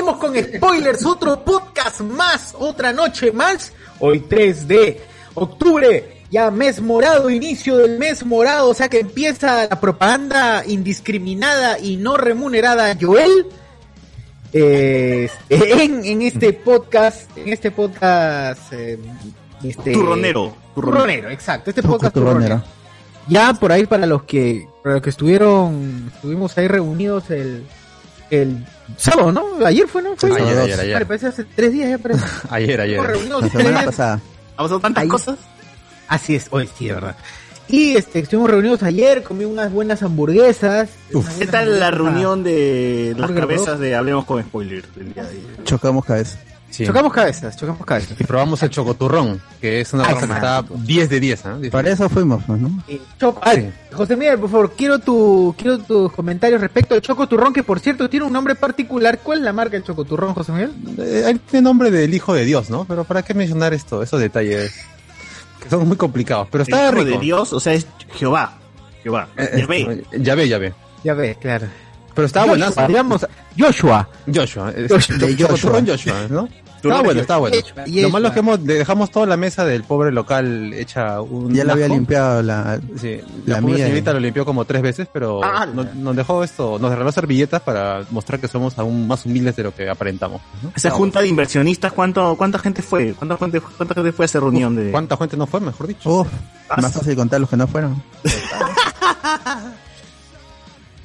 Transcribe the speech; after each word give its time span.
Hablemos 0.00 0.18
con 0.18 0.34
Spoilers, 0.34 1.04
otro 1.04 1.44
podcast 1.44 2.00
más, 2.00 2.54
otra 2.58 2.90
noche 2.90 3.32
más. 3.32 3.70
Hoy 3.98 4.20
3 4.20 4.66
de 4.66 4.98
octubre, 5.34 6.22
ya 6.30 6.50
mes 6.50 6.80
morado, 6.80 7.28
inicio 7.28 7.76
del 7.76 7.98
mes 7.98 8.24
morado, 8.24 8.70
o 8.70 8.72
sea 8.74 8.88
que 8.88 9.00
empieza 9.00 9.68
la 9.68 9.78
propaganda 9.78 10.64
indiscriminada 10.66 11.78
y 11.78 11.98
no 11.98 12.16
remunerada 12.16 12.96
Joel. 12.98 13.44
Eh, 14.54 15.28
en, 15.50 16.02
en 16.06 16.22
este 16.22 16.54
podcast, 16.54 17.36
en 17.36 17.52
este 17.52 17.70
podcast, 17.70 18.72
eh, 18.72 18.98
este, 19.62 19.92
Turronero. 19.92 20.56
turronero, 20.74 21.28
exacto, 21.28 21.68
este 21.68 21.82
podcast 21.82 22.14
turronero. 22.14 22.54
turronero. 22.56 22.64
Ya 23.28 23.52
por 23.52 23.70
ahí 23.70 23.84
para 23.84 24.06
los 24.06 24.22
que 24.22 24.66
para 24.82 24.94
los 24.94 25.02
que 25.02 25.10
estuvieron 25.10 26.10
estuvimos 26.14 26.56
ahí 26.56 26.68
reunidos 26.68 27.30
el 27.30 27.66
el 28.30 28.64
sábado, 28.96 29.32
¿no? 29.32 29.64
Ayer 29.66 29.86
fue, 29.88 30.02
¿no? 30.02 30.16
Fue 30.16 30.30
Ayer, 30.30 30.58
ayer, 30.58 30.80
ayer. 30.80 30.92
Vale, 30.94 31.06
parece 31.06 31.26
hace 31.28 31.44
tres 31.44 31.72
días 31.72 31.90
ya 31.90 31.98
parece. 31.98 32.24
Ayer, 32.50 32.80
ayer. 32.80 33.00
reunidos 33.00 33.42
La 33.42 33.48
semana 33.50 33.84
pasada. 33.84 34.20
¿Ha 34.56 34.62
pasado 34.62 34.80
tantas 34.80 35.02
Ahí. 35.02 35.08
cosas? 35.08 35.38
Así 36.08 36.34
es, 36.34 36.46
hoy 36.50 36.68
sí, 36.76 36.88
de 36.88 36.94
verdad. 36.94 37.16
Y 37.68 37.96
este, 37.96 38.18
estuvimos 38.18 38.50
reunidos 38.50 38.82
ayer, 38.82 39.22
comí 39.22 39.44
unas 39.44 39.72
buenas 39.72 40.02
hamburguesas. 40.02 40.90
Uf. 41.12 41.24
unas 41.24 41.38
¿Qué 41.38 41.46
tal 41.46 41.78
la 41.78 41.92
reunión 41.92 42.42
de 42.42 43.14
las 43.16 43.30
cabezas 43.30 43.78
de 43.78 43.94
Hablemos 43.94 44.24
con 44.24 44.42
Spoiler 44.42 44.84
del 44.92 45.14
día 45.14 45.22
de 45.22 45.30
ayer? 45.30 45.64
Chocamos 45.64 46.04
cabeza. 46.04 46.38
Sí. 46.70 46.86
Chocamos 46.86 47.12
cabezas, 47.12 47.56
chocamos 47.56 47.84
cabezas. 47.84 48.18
Y 48.20 48.24
probamos 48.24 48.62
el 48.62 48.70
chocoturrón, 48.70 49.40
que 49.60 49.80
es 49.80 49.92
una 49.92 50.04
Ay, 50.06 50.14
cosa 50.14 50.26
que 50.28 50.32
está 50.34 50.64
10 50.72 51.08
de 51.10 51.20
10, 51.20 51.46
¿ah? 51.46 51.58
Para 51.72 51.90
eso 51.90 52.08
fuimos, 52.08 52.48
¿no? 52.48 52.82
Eh. 52.88 53.00
José 53.92 54.16
Miguel, 54.16 54.38
por 54.38 54.50
favor, 54.50 54.72
quiero 54.76 54.98
tu, 55.00 55.52
quiero 55.58 55.78
tus 55.78 56.12
comentarios 56.12 56.60
respecto 56.60 56.94
al 56.94 57.00
Chocoturrón, 57.00 57.52
que 57.52 57.64
por 57.64 57.80
cierto 57.80 58.08
tiene 58.08 58.24
un 58.26 58.32
nombre 58.32 58.54
particular. 58.54 59.18
¿Cuál 59.18 59.38
es 59.38 59.44
la 59.44 59.52
marca 59.52 59.72
del 59.72 59.82
Chocoturrón, 59.84 60.32
José 60.34 60.52
Miguel? 60.52 60.72
Eh, 60.98 61.36
tiene 61.50 61.64
nombre 61.64 61.90
del 61.90 62.14
hijo 62.14 62.32
de 62.34 62.44
Dios, 62.44 62.70
¿no? 62.70 62.84
Pero 62.84 63.02
¿para 63.04 63.22
qué 63.22 63.34
mencionar 63.34 63.74
esto? 63.74 64.02
Esos 64.02 64.20
detalles 64.20 64.72
que 65.60 65.68
son 65.68 65.86
muy 65.88 65.96
complicados. 65.96 66.46
Pero 66.52 66.62
El 66.62 66.72
está 66.72 66.84
hijo 66.86 66.92
rico. 67.04 67.18
de 67.18 67.24
Dios, 67.24 67.52
o 67.52 67.58
sea, 67.60 67.74
es 67.74 67.86
Jehová. 68.14 68.58
Jehová. 69.02 69.28
Eh, 69.36 69.50
Ya 69.58 69.66
ve. 69.66 69.80
eh, 70.12 70.18
Ya 70.20 70.34
ve, 70.36 70.48
ya 70.48 71.14
ve. 71.14 71.34
Claro. 71.40 71.66
Pero 72.20 72.26
estaba 72.26 72.46
buenazo. 72.46 72.86
digamos, 72.86 73.26
Joshua. 73.58 74.08
Joshua. 74.32 74.72
eh, 74.76 74.86
Joshua. 74.88 75.16
De 75.16 75.36
Joshua. 75.36 75.82
Joshua, 75.86 76.14
¿no? 76.28 76.48
Tú 76.82 76.88
Estaba 76.88 77.02
bueno, 77.04 77.20
estaba 77.20 77.40
bueno. 77.40 77.56
Lo 77.88 78.08
malo 78.08 78.28
es 78.28 78.32
que 78.32 78.40
hemos, 78.40 78.64
dejamos 78.64 79.10
toda 79.10 79.26
la 79.26 79.36
mesa 79.36 79.66
del 79.66 79.84
pobre 79.84 80.10
local 80.12 80.72
hecha 80.72 81.20
un 81.20 81.52
Ya 81.52 81.62
la 81.62 81.74
había 81.74 81.88
limpiado 81.88 82.42
la... 82.42 82.80
Sí, 82.98 83.20
La 83.44 83.56
la, 83.56 83.60
pobre 83.60 83.74
mía. 83.74 83.84
señorita 83.84 84.14
lo 84.14 84.20
limpió 84.20 84.46
como 84.46 84.64
tres 84.64 84.80
veces, 84.80 85.06
pero 85.12 85.44
Ah, 85.44 85.66
no- 85.66 85.84
nos, 85.94 86.16
dejó 86.16 86.42
esto, 86.42 86.78
nos 86.78 86.90
regaló 86.90 87.12
servilletas 87.12 87.60
para 87.60 88.02
mostrar 88.10 88.40
que 88.40 88.48
somos 88.48 88.78
aún 88.78 89.06
más 89.06 89.26
humildes 89.26 89.56
de 89.56 89.64
lo 89.64 89.74
que 89.74 89.90
aparentamos. 89.90 90.40
¿no? 90.62 90.72
Esa 90.74 90.88
junta 90.88 91.20
de 91.20 91.28
inversionistas, 91.28 91.92
¿cuánto, 91.92 92.34
¿cuánta 92.38 92.58
gente 92.58 92.80
fue? 92.80 93.12
¿Cuánta 93.12 93.36
gente, 93.36 93.60
cuánta 93.60 93.94
gente 93.94 94.12
fue 94.12 94.24
a 94.24 94.26
esa 94.26 94.40
reunión 94.40 94.74
de...? 94.74 94.90
¿Cuánta 94.90 95.18
gente 95.18 95.36
no 95.36 95.46
fue, 95.46 95.60
mejor 95.60 95.86
dicho? 95.86 96.08
Uf, 96.10 96.28
más 96.80 96.92
fácil 96.94 97.14
contar 97.14 97.42
los 97.42 97.50
que 97.50 97.58
no 97.58 97.66
fueron. 97.66 98.02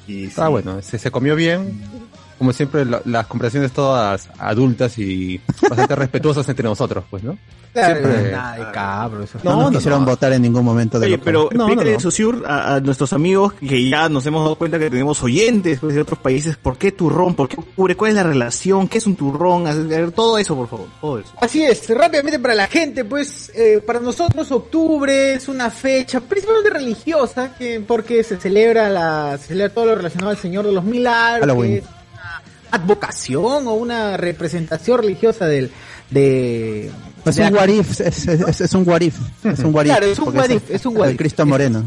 Y 0.06 0.12
sí. 0.12 0.24
Estaba 0.26 0.48
bueno, 0.48 0.80
se, 0.82 0.98
se 0.98 1.10
comió 1.10 1.34
bien. 1.36 2.05
Como 2.38 2.52
siempre, 2.52 2.84
la- 2.84 3.00
las 3.04 3.26
conversaciones 3.26 3.72
todas 3.72 4.28
adultas 4.38 4.98
y 4.98 5.40
bastante 5.68 5.94
respetuosas 5.96 6.48
entre 6.48 6.64
nosotros, 6.64 7.04
pues, 7.10 7.22
¿no? 7.22 7.38
Claro, 7.72 8.00
Siempre- 8.00 8.30
nada 8.32 8.56
de 8.56 8.72
cabro, 8.72 9.22
eso. 9.22 9.38
No, 9.42 9.50
No, 9.50 9.56
nos 9.64 9.72
no, 9.72 9.78
quisieron 9.78 10.00
no. 10.00 10.06
votar 10.06 10.32
en 10.32 10.40
ningún 10.40 10.64
momento 10.64 10.98
de 10.98 11.08
Oye, 11.08 11.18
pero 11.18 11.50
No, 11.52 11.64
explícale, 11.66 11.92
no. 11.92 12.00
Susur, 12.00 12.42
a, 12.46 12.76
a 12.76 12.80
nuestros 12.80 13.12
amigos 13.12 13.52
que 13.52 13.86
ya 13.90 14.08
nos 14.08 14.24
hemos 14.24 14.44
dado 14.44 14.54
cuenta 14.56 14.78
que 14.78 14.88
tenemos 14.88 15.22
oyentes 15.22 15.78
pues, 15.80 15.94
de 15.94 16.00
otros 16.00 16.18
países. 16.18 16.56
¿Por 16.56 16.78
qué 16.78 16.92
turrón? 16.92 17.34
¿Por 17.34 17.48
qué 17.50 17.56
ocurre? 17.60 17.94
¿Cuál 17.94 18.12
es 18.12 18.16
la 18.16 18.22
relación? 18.22 18.88
¿Qué 18.88 18.96
es 18.96 19.06
un 19.06 19.14
turrón? 19.14 19.64
Todo 20.14 20.38
eso, 20.38 20.56
por 20.56 20.68
favor. 20.68 20.86
Todo 21.02 21.18
eso. 21.18 21.32
Así 21.38 21.64
es, 21.64 21.86
rápidamente 21.90 22.38
para 22.38 22.54
la 22.54 22.66
gente, 22.66 23.04
pues 23.04 23.52
eh, 23.54 23.82
para 23.86 24.00
nosotros 24.00 24.50
octubre 24.52 25.34
es 25.34 25.46
una 25.48 25.68
fecha 25.68 26.20
principalmente 26.20 26.70
religiosa, 26.70 27.54
que 27.58 27.80
porque 27.86 28.24
se 28.24 28.38
celebra 28.38 28.88
la 28.88 29.36
se 29.36 29.48
celebra 29.48 29.74
todo 29.74 29.84
lo 29.86 29.94
relacionado 29.96 30.30
al 30.30 30.38
Señor 30.38 30.64
de 30.64 30.72
los 30.72 30.84
Milagros, 30.84 31.40
Halloween. 31.46 31.72
que 31.72 31.78
es 31.80 31.84
advocación 32.70 33.66
o 33.66 33.72
una 33.74 34.16
representación 34.16 34.98
religiosa 35.00 35.46
del 35.46 35.70
de 36.10 36.90
Es 37.24 37.36
de 37.36 37.42
un 37.46 37.52
la- 37.54 37.60
what 37.60 37.68
if, 37.68 38.00
es, 38.00 38.28
es- 38.28 38.60
es 38.60 38.72
un 38.74 38.88
what 38.88 39.00
if, 39.00 39.16
es 39.44 39.58
un 39.60 39.74
what 39.74 39.84
if. 39.84 39.90
Claro, 39.90 40.06
es 40.06 40.18
un 40.18 40.24
porque 40.26 40.38
what 40.38 40.50
if, 40.50 40.70
es 40.70 40.86
un 40.86 40.96
el. 40.96 41.16
Cristo 41.16 41.44
Moreno. 41.46 41.84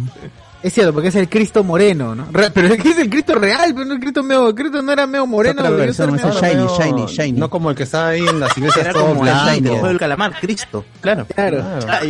Es 0.62 0.74
cierto, 0.74 0.92
porque 0.92 1.08
es 1.08 1.16
el 1.16 1.30
Cristo 1.30 1.64
moreno, 1.64 2.14
¿no? 2.16 2.28
Re- 2.34 2.52
Pero 2.52 2.68
es 2.68 2.82
que 2.84 2.90
es 2.90 2.98
el 2.98 3.10
Cristo 3.10 3.34
real, 3.36 3.74
pero 3.74 3.86
no 3.86 3.94
el 3.94 4.00
Cristo 4.02 4.22
medio, 4.24 4.54
Cristo 4.54 4.82
no 4.82 4.92
era 4.92 5.08
medio 5.08 5.26
moreno, 5.26 5.62
ser 5.94 6.10
es 6.14 6.22
el 6.26 6.32
shiny, 6.32 6.68
shiny, 6.78 7.06
shiny. 7.06 7.40
No 7.40 7.50
como 7.50 7.70
el 7.70 7.78
que 7.78 7.84
está 7.84 8.10
ahí 8.10 8.28
en 8.28 8.42
las 8.42 8.58
iglesias 8.58 8.84
Era 8.84 8.92
todo 8.94 9.06
como 9.08 9.24
la 9.24 9.44
blanco. 9.46 9.52
shiny. 9.56 9.76
el 9.78 9.88
del 9.88 9.98
calamar, 9.98 10.38
Cristo. 10.42 10.84
Claro. 11.00 11.26
Claro. 11.34 11.64
Claro. 11.80 12.06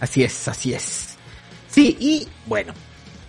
Así 0.00 0.24
es, 0.24 0.48
así 0.48 0.72
es. 0.74 1.08
Sí, 1.70 1.96
y 2.00 2.26
bueno, 2.46 2.72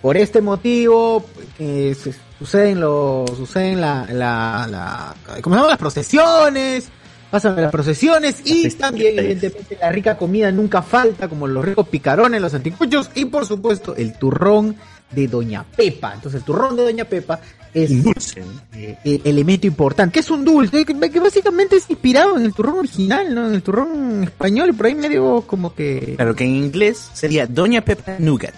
por 0.02 0.18
este 0.18 0.42
motivo 0.42 1.26
que 1.58 1.96
se- 1.96 2.14
suceden 2.44 2.82
los 2.82 3.30
suceden 3.38 3.80
la 3.80 4.06
la 4.12 4.68
la 4.70 5.16
¿cómo 5.42 5.56
se 5.56 5.66
las 5.66 5.78
procesiones, 5.78 6.90
pasan 7.32 7.56
las 7.56 7.72
procesiones 7.72 8.42
y 8.44 8.70
también 8.72 9.18
evidentemente 9.18 9.78
la 9.80 9.90
rica 9.94 10.18
comida 10.18 10.52
nunca 10.52 10.82
falta, 10.82 11.30
como 11.30 11.48
los 11.48 11.64
ricos 11.64 11.88
picarones, 11.88 12.42
los 12.42 12.54
anticuchos 12.54 13.12
y 13.16 13.26
por 13.26 13.46
supuesto 13.46 13.96
el 13.96 14.18
turrón 14.18 14.76
de 15.10 15.28
Doña 15.28 15.64
Pepa. 15.64 16.16
Entonces 16.16 16.42
el 16.42 16.46
turrón 16.46 16.76
de 16.76 16.84
Doña 16.84 17.06
Pepa 17.06 17.40
es 17.74 18.04
dulce. 18.04 18.44
eh, 18.74 18.98
eh, 19.06 19.22
elemento 19.24 19.66
importante, 19.66 20.16
que 20.16 20.20
es 20.20 20.30
un 20.30 20.44
dulce, 20.44 20.84
que, 20.84 21.00
que 21.10 21.20
básicamente 21.22 21.78
es 21.78 21.90
inspirado 21.90 22.38
en 22.38 22.44
el 22.44 22.54
turrón 22.54 22.80
original, 22.80 23.34
¿no? 23.34 23.48
En 23.48 23.54
el 23.54 23.64
turrón 23.64 24.24
español, 24.24 24.74
por 24.74 24.88
ahí 24.88 24.96
medio 24.96 25.42
como 25.48 25.74
que... 25.74 26.16
Claro, 26.18 26.36
que 26.36 26.44
en 26.44 26.56
inglés 26.56 27.10
sería 27.14 27.48
Doña 27.48 27.86
Pepa 27.86 28.18
Nougat. 28.20 28.54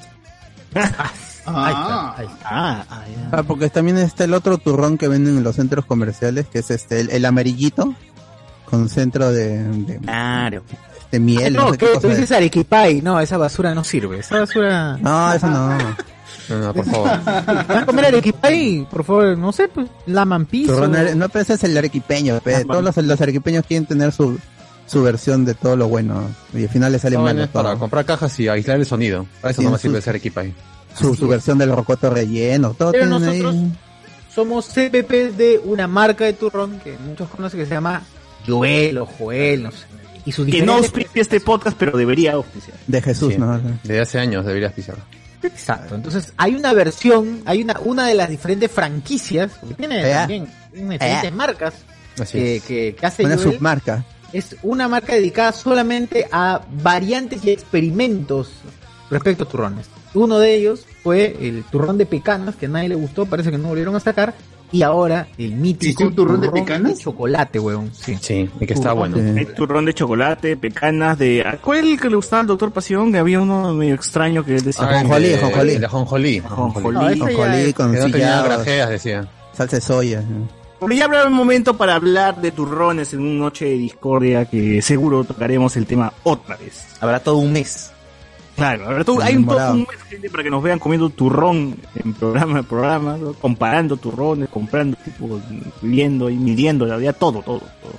Ahí 1.48 1.74
está, 1.74 2.18
ahí 2.18 2.26
está. 2.28 2.40
Ah, 2.50 2.86
ah. 2.90 3.04
Ah, 3.32 3.44
porque 3.44 3.70
también 3.70 3.98
está 3.98 4.24
el 4.24 4.34
otro 4.34 4.58
turrón 4.58 4.98
que 4.98 5.08
venden 5.08 5.38
en 5.38 5.44
los 5.44 5.56
centros 5.56 5.86
comerciales, 5.86 6.48
que 6.48 6.60
es 6.60 6.72
este, 6.72 7.00
el, 7.02 7.10
el 7.12 7.26
amarillito, 7.26 7.94
con 8.70 8.90
centro 8.90 9.32
de, 9.32 9.64
de, 9.64 9.98
Claro. 10.00 10.64
de 11.12 11.20
miel. 11.20 11.54
no, 11.54 11.68
cosa 11.68 12.00
Tú 12.02 12.08
es. 12.10 12.18
dices 12.18 12.32
arequipay. 12.32 13.02
No, 13.02 13.20
esa 13.20 13.38
basura 13.38 13.76
no 13.76 13.84
sirve. 13.84 14.20
Esa 14.20 14.40
basura... 14.40 14.98
No, 14.98 15.34
eso 15.34 15.48
no. 15.48 15.78
No, 16.50 16.60
no, 16.60 16.74
por 16.74 16.86
favor. 16.86 17.10
¿Van 17.26 17.78
a 17.78 17.86
comer 17.86 18.06
arequipay? 18.06 18.88
Por 18.90 19.04
favor, 19.04 19.38
no 19.38 19.52
sé, 19.52 19.68
pues. 19.68 19.88
Turrón 20.68 20.96
are- 20.96 21.16
no, 21.16 21.30
pero 21.30 21.42
ese 21.44 21.54
es 21.56 21.64
el 21.64 21.76
arequipeño. 21.78 22.40
pe. 22.42 22.66
Todos 22.66 22.84
los, 22.84 22.98
los 22.98 23.22
arequipeños 23.22 23.66
quieren 23.66 23.86
tener 23.88 24.12
su, 24.12 24.38
su 24.86 25.02
versión 25.04 25.44
de 25.46 25.54
todo 25.56 25.76
lo 25.76 25.88
bueno. 25.88 26.24
Y 26.54 26.64
al 26.64 26.70
final 26.70 26.92
le 26.92 27.00
sale 27.00 27.18
vaina 27.18 27.42
mal 27.42 27.50
para 27.50 27.70
todo. 27.72 27.80
comprar 27.80 28.06
cajas 28.06 28.40
y 28.40 28.48
aislar 28.48 28.78
el 28.78 28.86
sonido. 28.86 29.26
Para 29.42 29.52
eso 29.52 29.62
no 29.64 29.72
me 29.72 29.78
sirve 29.80 30.02
ser 30.02 30.16
equipa 30.18 30.42
ahí. 30.42 30.54
Su, 30.98 31.16
su 31.16 31.28
versión 31.28 31.58
del 31.58 31.72
rocoto 31.72 32.10
relleno. 32.10 32.74
Todo 32.74 32.92
Pero 32.92 33.08
tienen 33.18 33.30
ahí. 33.30 33.40
nosotros 33.42 33.72
somos 34.34 34.68
CPP 34.68 35.12
de 35.38 35.62
una 35.64 35.88
marca 35.88 36.26
de 36.26 36.34
turrón 36.34 36.80
que 36.84 36.98
muchos 36.98 37.30
conocen 37.30 37.60
que 37.60 37.66
se 37.66 37.74
llama 37.74 38.02
Joel 38.48 38.98
o 39.00 39.06
Joel, 39.06 39.64
no 39.64 39.72
sé. 39.72 39.86
Y 40.26 40.32
sus 40.32 40.48
Que 40.48 40.64
no 40.64 40.74
auspicia 40.76 41.22
este 41.22 41.40
podcast, 41.40 41.78
pero 41.78 41.98
debería 41.98 42.34
auspiciar. 42.34 42.76
De 42.88 43.02
Jesús, 43.02 43.34
Sí. 43.34 43.40
¿no? 43.40 43.60
Desde 43.84 44.02
hace 44.02 44.20
años 44.20 44.46
deberías 44.46 44.74
pisar. 44.74 44.96
Exacto. 45.44 45.94
Entonces, 45.94 46.34
hay 46.38 46.56
una 46.56 46.74
versión, 46.74 47.44
hay 47.46 47.62
una, 47.62 47.80
una 47.84 48.08
de 48.08 48.16
las 48.16 48.30
diferentes 48.30 48.72
franquicias, 48.72 49.52
porque 49.60 49.76
tiene 49.76 50.00
Eh. 50.10 50.14
también 50.14 50.48
tiene 50.74 50.94
diferentes 50.94 51.32
Eh. 51.32 51.36
marcas 51.36 51.74
Así 52.20 52.38
que, 52.40 52.56
es. 52.56 52.64
que, 52.64 52.96
que 53.00 53.06
hace 53.06 53.24
Una 53.26 53.36
Joel. 53.38 53.54
submarca. 53.54 54.04
Es 54.34 54.56
una 54.64 54.88
marca 54.88 55.14
dedicada 55.14 55.52
solamente 55.52 56.28
a 56.32 56.62
variantes 56.82 57.46
y 57.46 57.52
experimentos 57.52 58.50
respecto 59.12 59.44
a 59.44 59.48
turrones. 59.48 59.86
Uno 60.16 60.40
de 60.40 60.56
ellos 60.56 60.86
fue 61.04 61.36
el 61.40 61.64
turrón 61.66 61.98
de 61.98 62.06
pecanas, 62.06 62.56
que 62.56 62.66
a 62.66 62.70
nadie 62.70 62.90
le 62.90 62.96
gustó, 62.96 63.26
parece 63.26 63.52
que 63.52 63.58
no 63.58 63.68
volvieron 63.70 63.96
a 63.96 64.00
sacar. 64.00 64.34
Y 64.72 64.82
ahora 64.82 65.28
el 65.38 65.52
mítico 65.54 65.84
¿Existe 65.84 66.06
un 66.06 66.16
turrón 66.16 66.42
de 66.42 66.50
pecanas? 66.50 67.00
chocolate, 67.00 67.60
weón. 67.60 67.92
Sí. 67.94 68.18
Sí, 68.20 68.50
y 68.60 68.66
que 68.66 68.74
está 68.74 68.90
Turrón 68.94 69.12
bueno. 69.12 69.18
de- 69.34 69.40
Hay 69.40 69.46
turrón 69.46 69.86
de 69.86 69.94
chocolate, 69.94 70.58
pecanas 70.58 71.18
de... 71.20 71.46
¿Cuál 71.62 71.78
es 71.80 71.86
el 71.86 72.00
que 72.02 72.10
le 72.10 72.16
gustaba 72.16 72.42
al 72.42 72.48
doctor 72.48 72.72
Pasión? 72.72 73.12
Que 73.12 73.20
había 73.20 73.40
uno 73.40 73.74
medio 73.74 73.94
extraño 73.94 74.44
que 74.44 74.56
él 74.56 74.64
decía... 74.64 74.84
Ah, 74.86 74.90
el 74.90 74.96
Ajonjolí, 74.98 75.28
de- 75.28 75.36
ajonjolí. 75.36 75.72
el 75.74 75.80
de 75.80 75.86
ajonjolí. 75.86 76.38
Ajonjolí. 76.40 76.98
No, 76.98 77.10
es- 77.10 77.74
con 77.76 77.92
Que 77.94 78.00
no 78.00 78.10
tenía 78.12 78.42
grajeas, 78.42 78.90
decía. 78.90 79.28
salsa 79.54 79.76
de 79.78 79.82
soya. 79.82 80.24
Pero 80.80 80.94
ya 80.94 81.06
habrá 81.06 81.26
un 81.28 81.34
momento 81.34 81.78
para 81.78 81.96
hablar 81.96 82.42
de 82.42 82.52
turrones 82.52 83.14
en 83.14 83.22
una 83.22 83.46
noche 83.46 83.66
de 83.66 83.78
discordia 83.78 84.46
que 84.46 84.82
seguro 84.82 85.24
tocaremos 85.24 85.78
el 85.78 85.86
tema 85.86 86.12
otra 86.24 86.58
vez. 86.58 86.86
Habrá 87.00 87.20
todo 87.22 87.38
un 87.38 87.54
mes. 87.54 87.92
Claro, 88.56 88.86
habrá 88.88 89.04
todo- 89.04 89.22
hay 89.22 89.36
un, 89.36 89.44
un 89.50 89.80
mes, 89.80 90.02
gente 90.10 90.30
para 90.30 90.44
que 90.44 90.50
nos 90.50 90.64
vean 90.64 90.80
comiendo 90.80 91.10
turrón 91.10 91.76
en 91.96 92.14
programa 92.14 92.60
en 92.60 92.66
programa, 92.66 93.18
¿no? 93.18 93.34
comparando 93.34 93.98
turrones, 93.98 94.48
comprando, 94.50 94.98
tipo, 95.04 95.42
viendo 95.82 96.30
y 96.30 96.38
midiendo, 96.38 96.86
la 96.86 96.96
verdad, 96.98 97.16
todo, 97.20 97.42
todo, 97.42 97.60
todo. 97.60 97.94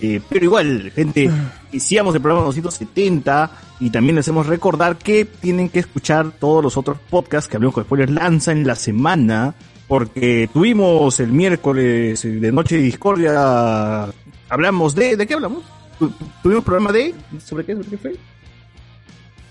Eh, 0.00 0.20
pero 0.28 0.44
igual, 0.44 0.92
gente, 0.94 1.28
iniciamos 1.72 2.14
el 2.14 2.20
programa 2.22 2.46
270 2.46 3.50
y 3.80 3.90
también 3.90 4.14
les 4.16 4.24
hacemos 4.26 4.46
recordar 4.46 4.96
que 4.96 5.24
tienen 5.24 5.68
que 5.68 5.80
escuchar 5.80 6.30
todos 6.38 6.62
los 6.62 6.76
otros 6.76 6.96
podcasts 7.10 7.48
que 7.50 7.56
Hablemos 7.56 7.74
con 7.74 7.84
Spoilers 7.84 8.12
lanza 8.12 8.52
en 8.52 8.66
la 8.66 8.76
semana, 8.76 9.54
porque 9.88 10.48
tuvimos 10.52 11.18
el 11.20 11.32
miércoles 11.32 12.22
de 12.22 12.52
Noche 12.52 12.76
de 12.76 12.82
Discordia, 12.82 14.06
hablamos 14.48 14.94
de, 14.94 15.16
¿de 15.16 15.26
qué 15.26 15.34
hablamos? 15.34 15.64
Tu- 15.98 16.12
Tuvimos 16.42 16.64
programa 16.64 16.92
de, 16.92 17.12
¿sobre 17.44 17.64
qué? 17.64 17.74
¿Sobre 17.74 17.88
qué 17.88 17.98
fue? 17.98 18.16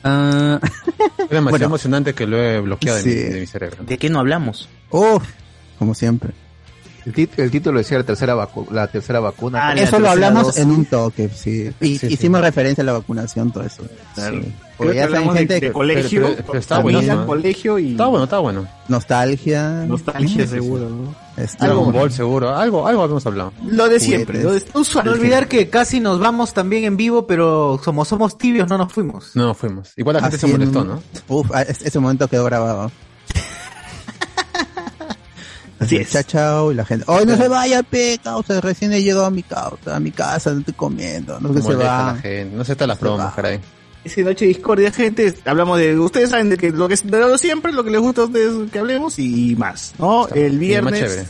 Ah, 0.04 0.60
Es 1.20 1.30
demasiado 1.30 1.50
Bueno. 1.50 1.66
emocionante 1.66 2.14
que 2.14 2.26
lo 2.26 2.38
he 2.42 2.60
bloqueado 2.60 2.98
de, 3.00 3.04
mi, 3.06 3.14
de 3.14 3.40
mi 3.42 3.48
cerebro. 3.48 3.84
¿De 3.84 3.98
qué 3.98 4.10
no 4.10 4.20
hablamos? 4.20 4.68
uf, 4.92 5.24
como 5.78 5.94
siempre. 5.94 6.32
El, 7.10 7.16
tit- 7.16 7.32
el 7.38 7.50
título 7.50 7.80
decía 7.80 7.98
la 7.98 8.04
tercera, 8.04 8.36
vacu- 8.36 8.70
la 8.70 8.88
tercera 8.88 9.20
vacuna. 9.20 9.70
Ah, 9.70 9.74
la 9.76 9.82
Eso 9.82 9.98
lo 9.98 10.10
hablamos 10.12 10.44
dosis. 10.44 10.62
en 10.62 10.70
un 10.72 10.86
toque, 10.86 11.28
sí. 11.30 11.72
Y, 11.82 11.98
Sí, 11.98 12.08
sí. 12.08 12.14
hicimos 12.14 12.40
referencia 12.42 12.84
a 12.84 12.86
la 12.86 12.94
vacunación, 12.94 13.52
todo 13.52 13.64
eso. 13.64 13.82
Claro. 14.14 14.42
Sí. 14.44 14.54
Porque 14.78 14.96
ya 14.96 15.10
saben 15.10 15.28
de, 15.34 15.38
gente 15.40 15.54
de 15.56 15.60
que- 15.62 15.72
colegio, 15.74 16.22
pero- 16.36 16.46
pero 16.46 16.60
está 16.60 16.80
bueno, 16.80 17.02
¿no? 17.02 17.26
colegio 17.26 17.80
y 17.80 17.92
Está 17.92 18.06
bueno, 18.06 18.24
está 18.26 18.38
bueno. 18.40 18.68
nostalgia. 18.88 19.86
nostalgia 19.88 20.28
Sí, 20.30 20.42
sí, 20.44 20.48
seguro, 20.48 20.88
¿no? 20.90 21.16
Este, 21.36 21.66
Dragon 21.66 21.92
Ball 21.92 22.12
seguro. 22.12 22.56
Algo, 22.56 22.86
algo 22.88 23.02
habíamos 23.04 23.26
hablado. 23.26 23.54
Lo 23.66 23.90
de 23.90 24.00
siempre, 24.00 24.44
lo 24.44 24.52
de 24.54 24.64
usual. 24.76 25.06
No 25.06 25.12
olvidar 25.14 25.48
que 25.48 25.70
casi 25.70 26.00
nos 26.00 26.20
vamos 26.20 26.54
también 26.54 26.84
en 26.84 26.96
vivo, 26.96 27.26
pero 27.28 27.80
como 27.84 28.06
somos 28.06 28.38
tibios 28.38 28.70
no 28.70 28.78
nos 28.78 28.94
fuimos. 28.94 29.32
No, 29.36 29.54
fuimos. 29.54 29.90
Igual 29.98 30.16
la 30.18 30.22
gente 30.22 30.36
así 30.38 30.46
se 30.48 30.52
molestó, 30.52 30.82
en- 30.82 30.88
¿no? 30.88 31.02
Uf, 31.28 31.50
es- 31.68 31.82
ese 31.82 32.00
momento 32.00 32.28
quedó 32.28 32.46
grabado. 32.46 32.92
Así 35.80 35.96
es. 35.96 36.10
Chao, 36.12 36.24
chao, 36.24 36.72
y 36.72 36.76
la 36.76 36.86
gente. 36.86 37.06
¡Ay, 37.08 37.26
no 37.26 37.38
se 37.38 37.48
vaya, 37.48 37.84
pe, 37.84 38.20
causa! 38.24 38.60
Recién 38.62 38.92
he 38.94 39.02
llegado 39.02 39.26
a 39.26 39.32
mi 39.32 39.44
causa, 39.44 39.96
a 39.96 40.00
mi 40.00 40.12
casa, 40.12 40.52
no 40.52 40.60
estoy 40.60 40.74
comiendo. 40.74 41.40
No 41.40 41.54
que 41.54 41.62
se 41.62 41.72
a 41.72 41.78
va. 41.78 42.14
la 42.14 42.20
gente. 42.22 42.56
No 42.56 42.64
se 42.66 42.74
está 42.74 42.86
las 42.86 42.98
Se 42.98 43.02
promos, 43.02 43.22
va. 43.22 43.36
caray. 43.36 43.60
Esa 44.04 44.22
noche 44.22 44.46
de 44.46 44.50
discordia, 44.50 44.92
gente, 44.92 45.34
hablamos 45.46 45.78
de, 45.78 45.98
ustedes 46.00 46.30
saben 46.30 46.50
de 46.50 46.58
que 46.58 46.72
lo 46.72 46.88
que 46.88 46.94
es 46.94 47.06
de 47.06 47.38
siempre, 47.38 47.74
lo 47.74 47.84
que 47.84 47.92
les 47.92 48.00
gusta 48.00 48.22
a 48.22 48.26
ustedes 48.26 48.72
que 48.72 48.80
hablemos 48.80 49.20
y 49.20 49.56
más, 49.58 49.94
¿no? 50.00 50.26
Está 50.26 50.40
El 50.40 50.58
viernes, 50.58 51.26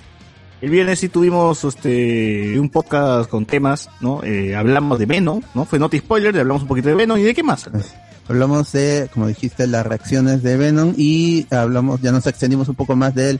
el 0.61 0.69
viernes 0.69 0.99
sí 0.99 1.09
tuvimos, 1.09 1.63
este, 1.63 2.59
un 2.59 2.69
podcast 2.69 3.27
con 3.27 3.45
temas, 3.47 3.89
¿no? 4.01 4.23
Eh, 4.23 4.55
hablamos 4.55 4.99
de 4.99 5.07
Venom, 5.07 5.41
¿no? 5.55 5.65
Fue 5.65 5.79
Noti 5.79 5.97
Spoiler, 5.97 6.33
le 6.33 6.41
hablamos 6.41 6.61
un 6.61 6.67
poquito 6.67 6.89
de 6.89 6.95
Venom 6.95 7.17
y 7.17 7.23
de 7.23 7.33
qué 7.33 7.41
más. 7.41 7.67
Hablamos 8.27 8.71
de, 8.73 9.09
como 9.11 9.25
dijiste, 9.27 9.65
las 9.65 9.85
reacciones 9.87 10.43
de 10.43 10.55
Venom 10.55 10.93
y 10.95 11.47
hablamos, 11.49 12.01
ya 12.01 12.11
nos 12.11 12.27
extendimos 12.27 12.69
un 12.69 12.75
poco 12.75 12.95
más 12.95 13.15
de 13.15 13.31
él, 13.31 13.39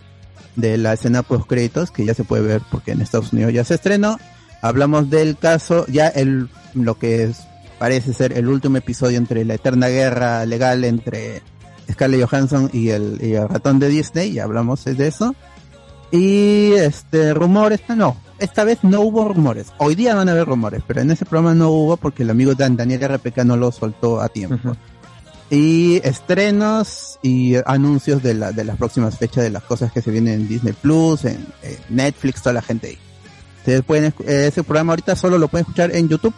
de 0.60 0.78
la 0.78 0.94
escena 0.94 1.24
post 1.24 1.48
créditos 1.48 1.92
que 1.92 2.06
ya 2.06 2.14
se 2.14 2.24
puede 2.24 2.44
ver 2.44 2.62
porque 2.72 2.92
en 2.92 3.02
Estados 3.02 3.34
Unidos 3.34 3.54
ya 3.54 3.64
se 3.64 3.76
estrenó. 3.76 4.18
Hablamos 4.62 5.10
del 5.10 5.38
caso, 5.38 5.86
ya 5.88 6.08
el, 6.08 6.50
lo 6.74 6.98
que 6.98 7.24
es, 7.24 7.42
parece 7.78 8.14
ser 8.14 8.34
el 8.38 8.48
último 8.48 8.78
episodio 8.78 9.18
entre 9.18 9.46
la 9.46 9.56
eterna 9.56 9.88
guerra 9.88 10.46
legal 10.46 10.84
entre 10.84 11.42
Scarlett 11.92 12.28
Johansson 12.28 12.70
y 12.74 12.90
el, 12.90 13.20
ratón 13.48 13.80
de 13.80 13.88
Disney, 13.90 14.34
ya 14.34 14.44
hablamos 14.44 14.84
de 14.86 15.08
eso. 15.08 15.36
Y 16.12 16.72
este, 16.74 17.34
rumores, 17.34 17.82
no, 17.96 18.18
esta 18.40 18.64
vez 18.64 18.80
no 18.84 19.02
hubo 19.02 19.28
rumores. 19.28 19.68
Hoy 19.78 19.96
día 19.96 20.16
van 20.16 20.28
a 20.28 20.32
haber 20.32 20.46
rumores, 20.46 20.82
pero 20.88 21.02
en 21.02 21.12
ese 21.12 21.26
programa 21.26 21.54
no 21.54 21.70
hubo 21.70 21.98
porque 21.98 22.24
el 22.24 22.30
amigo 22.30 22.56
Dan, 22.56 22.76
Daniel 22.76 23.16
RPK 23.16 23.44
no 23.46 23.58
lo 23.58 23.72
soltó 23.72 24.22
a 24.22 24.30
tiempo. 24.30 24.76
Y 25.52 25.98
estrenos 26.04 27.18
y 27.24 27.56
anuncios 27.66 28.22
de, 28.22 28.36
la, 28.36 28.52
de 28.52 28.64
las 28.64 28.78
próximas 28.78 29.18
fechas 29.18 29.44
de 29.44 29.50
las 29.50 29.64
cosas 29.64 29.92
que 29.92 30.02
se 30.02 30.12
vienen 30.12 30.42
en 30.42 30.48
Disney 30.48 30.74
Plus, 30.74 31.26
en, 31.26 31.48
en 31.64 31.78
Netflix, 31.90 32.42
toda 32.44 32.54
la 32.54 32.62
gente 32.62 32.88
ahí. 32.88 32.98
Ustedes 33.60 33.84
pueden, 33.84 34.14
eh, 34.26 34.46
ese 34.48 34.64
programa 34.64 34.94
ahorita 34.94 35.16
solo 35.16 35.38
lo 35.38 35.48
pueden 35.48 35.66
escuchar 35.66 35.96
en 35.96 36.08
YouTube 36.08 36.34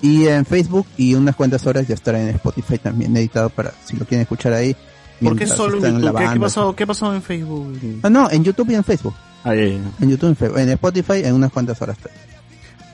y 0.00 0.26
en 0.26 0.44
Facebook 0.44 0.86
y 0.96 1.14
unas 1.14 1.36
cuantas 1.36 1.66
horas 1.66 1.86
ya 1.86 1.94
estará 1.94 2.20
en 2.20 2.28
Spotify 2.30 2.78
también 2.78 3.16
editado 3.16 3.50
para 3.50 3.72
si 3.84 3.96
lo 3.96 4.04
quieren 4.04 4.22
escuchar 4.22 4.52
ahí. 4.52 4.76
¿Por 5.22 5.36
qué 5.36 5.46
solo 5.46 5.84
en 5.84 6.00
YouTube? 6.00 6.32
¿Qué, 6.32 6.40
pasó, 6.40 6.74
¿Qué 6.74 6.86
pasó 6.86 7.14
en 7.14 7.22
Facebook? 7.22 7.78
Ah, 8.02 8.10
no, 8.10 8.28
en 8.30 8.42
YouTube 8.42 8.70
y 8.70 8.74
en 8.74 8.84
Facebook. 8.84 9.14
Ah, 9.44 9.54
ya, 9.54 9.64
ya. 9.64 9.78
En 10.00 10.10
YouTube 10.10 10.26
y 10.26 10.30
en 10.30 10.36
Facebook. 10.36 10.58
En 10.58 10.68
Spotify 10.70 11.22
en 11.24 11.34
unas 11.34 11.52
cuantas 11.52 11.80
horas. 11.82 11.96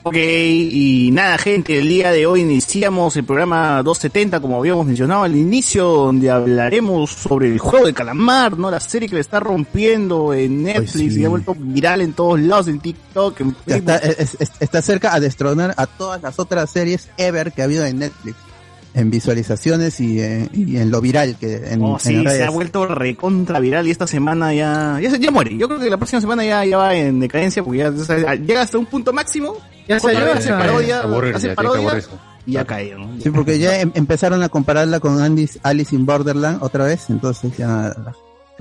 Ok, 0.04 0.16
y 0.16 1.10
nada, 1.12 1.36
gente, 1.36 1.78
el 1.78 1.88
día 1.88 2.10
de 2.12 2.24
hoy 2.24 2.40
iniciamos 2.40 3.14
el 3.16 3.24
programa 3.24 3.82
270, 3.82 4.40
como 4.40 4.56
habíamos 4.58 4.86
mencionado 4.86 5.24
al 5.24 5.36
inicio, 5.36 5.84
donde 5.86 6.30
hablaremos 6.30 7.10
sobre 7.10 7.48
el 7.48 7.58
juego 7.58 7.86
de 7.86 7.92
calamar, 7.92 8.56
¿no? 8.56 8.70
La 8.70 8.80
serie 8.80 9.08
que 9.08 9.16
le 9.16 9.20
está 9.20 9.38
rompiendo 9.40 10.32
en 10.32 10.62
Netflix 10.62 11.14
sí. 11.14 11.20
y 11.20 11.24
ha 11.24 11.28
vuelto 11.28 11.54
viral 11.58 12.00
en 12.00 12.14
todos 12.14 12.40
lados, 12.40 12.68
en 12.68 12.80
TikTok, 12.80 13.40
en 13.40 13.54
Facebook. 13.56 13.90
está, 13.92 13.96
es- 13.98 14.36
es- 14.40 14.52
está 14.60 14.80
cerca 14.80 15.12
a 15.14 15.20
destronar 15.20 15.74
a 15.76 15.86
todas 15.86 16.22
las 16.22 16.38
otras 16.38 16.70
series 16.70 17.08
ever 17.18 17.52
que 17.52 17.60
ha 17.62 17.64
habido 17.66 17.84
en 17.84 17.98
Netflix. 17.98 18.36
En 18.98 19.10
visualizaciones 19.10 20.00
y 20.00 20.20
en, 20.20 20.50
y 20.52 20.76
en 20.76 20.90
lo 20.90 21.00
viral 21.00 21.36
que 21.38 21.56
en, 21.72 21.82
Oh, 21.82 21.94
en 21.94 22.00
sí, 22.00 22.16
se 22.16 22.22
redes. 22.22 22.46
ha 22.46 22.50
vuelto 22.50 22.86
recontra 22.86 23.60
viral 23.60 23.86
y 23.86 23.90
esta 23.90 24.06
semana 24.06 24.52
ya, 24.52 24.98
ya, 25.00 25.10
se- 25.10 25.18
ya 25.20 25.30
muere. 25.30 25.56
Yo 25.56 25.68
creo 25.68 25.80
que 25.80 25.88
la 25.88 25.96
próxima 25.96 26.20
semana 26.20 26.44
ya, 26.44 26.64
ya 26.64 26.76
va 26.78 26.94
en 26.94 27.20
decadencia 27.20 27.62
porque 27.62 27.78
ya, 27.78 27.92
ya 27.92 28.34
llega 28.34 28.62
hasta 28.62 28.76
un 28.78 28.86
punto 28.86 29.12
máximo, 29.12 29.56
Ya 29.86 29.96
vez 29.96 30.02
ya 30.12 30.34
hace 30.34 30.48
parodia, 30.50 30.96
hace 30.98 31.06
aburrirse. 31.06 31.48
y 32.46 32.52
ya 32.52 32.64
cae, 32.64 32.94
¿no? 32.94 33.08
Sí, 33.22 33.30
porque 33.30 33.58
ya 33.58 33.80
em- 33.80 33.92
empezaron 33.94 34.42
a 34.42 34.48
compararla 34.48 34.98
con 35.00 35.20
Andy, 35.20 35.48
Alice 35.62 35.94
in 35.94 36.04
Borderland 36.04 36.58
otra 36.62 36.84
vez, 36.84 37.08
entonces 37.10 37.56
ya... 37.56 37.94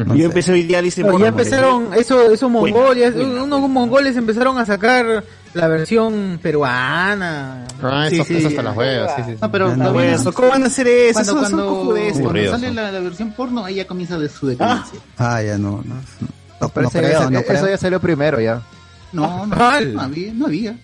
no 0.06 0.14
Yo 0.16 0.20
sé. 0.22 0.26
empecé 0.26 0.52
hoy 0.52 0.64
día 0.64 0.80
Alice 0.80 1.00
in 1.02 1.08
Pero 1.08 1.18
ya 1.20 1.32
Borderland. 1.32 1.40
empezaron, 1.48 1.94
eso, 1.96 2.32
esos 2.32 2.50
mongoles, 2.52 3.16
unos 3.16 3.70
mongoles 3.70 4.16
empezaron 4.16 4.58
a 4.60 4.66
sacar 4.66 5.24
la 5.54 5.68
versión 5.68 6.40
peruana. 6.42 7.66
Ah, 7.82 8.06
Sí, 8.10 8.16
eso, 8.16 8.26
sí. 8.26 8.36
eso 8.38 8.48
hasta 8.50 8.62
las 8.64 8.78
huevas, 8.78 9.14
sí, 9.16 9.22
sí. 9.28 9.38
No, 9.42 9.52
pero 9.52 9.76
no, 9.76 9.88
todavía 9.90 10.14
Eso, 10.14 10.32
¿Cómo 10.34 10.50
van 10.50 10.64
a 10.64 10.68
hacer 10.68 10.88
eso? 10.88 11.14
cuando, 11.14 11.32
Eso 11.98 12.14
cuando, 12.14 12.24
cuando 12.32 12.52
sale 12.52 12.74
la, 12.74 12.92
la 12.92 13.00
versión 13.00 13.32
porno, 13.34 13.66
ahí 13.66 13.76
ya 13.76 13.88
comienza 13.88 14.18
de 14.20 14.30
su 14.30 14.48
decadencia. 14.48 15.00
Ah, 15.18 15.42
ya 15.42 15.58
no, 15.58 15.82
no. 15.84 15.96
No, 16.60 16.70
Pero 16.70 16.84
no 16.86 16.90
creo, 16.90 17.30
no 17.30 17.40
eso 17.40 17.48
creo. 17.48 17.68
ya 17.70 17.78
salió 17.78 18.00
primero 18.00 18.40
ya. 18.42 18.62
No, 19.14 19.46
no, 19.46 19.56
mal. 19.56 19.94
no 19.94 20.02
había, 20.02 20.34
no 20.34 20.46
había. 20.48 20.76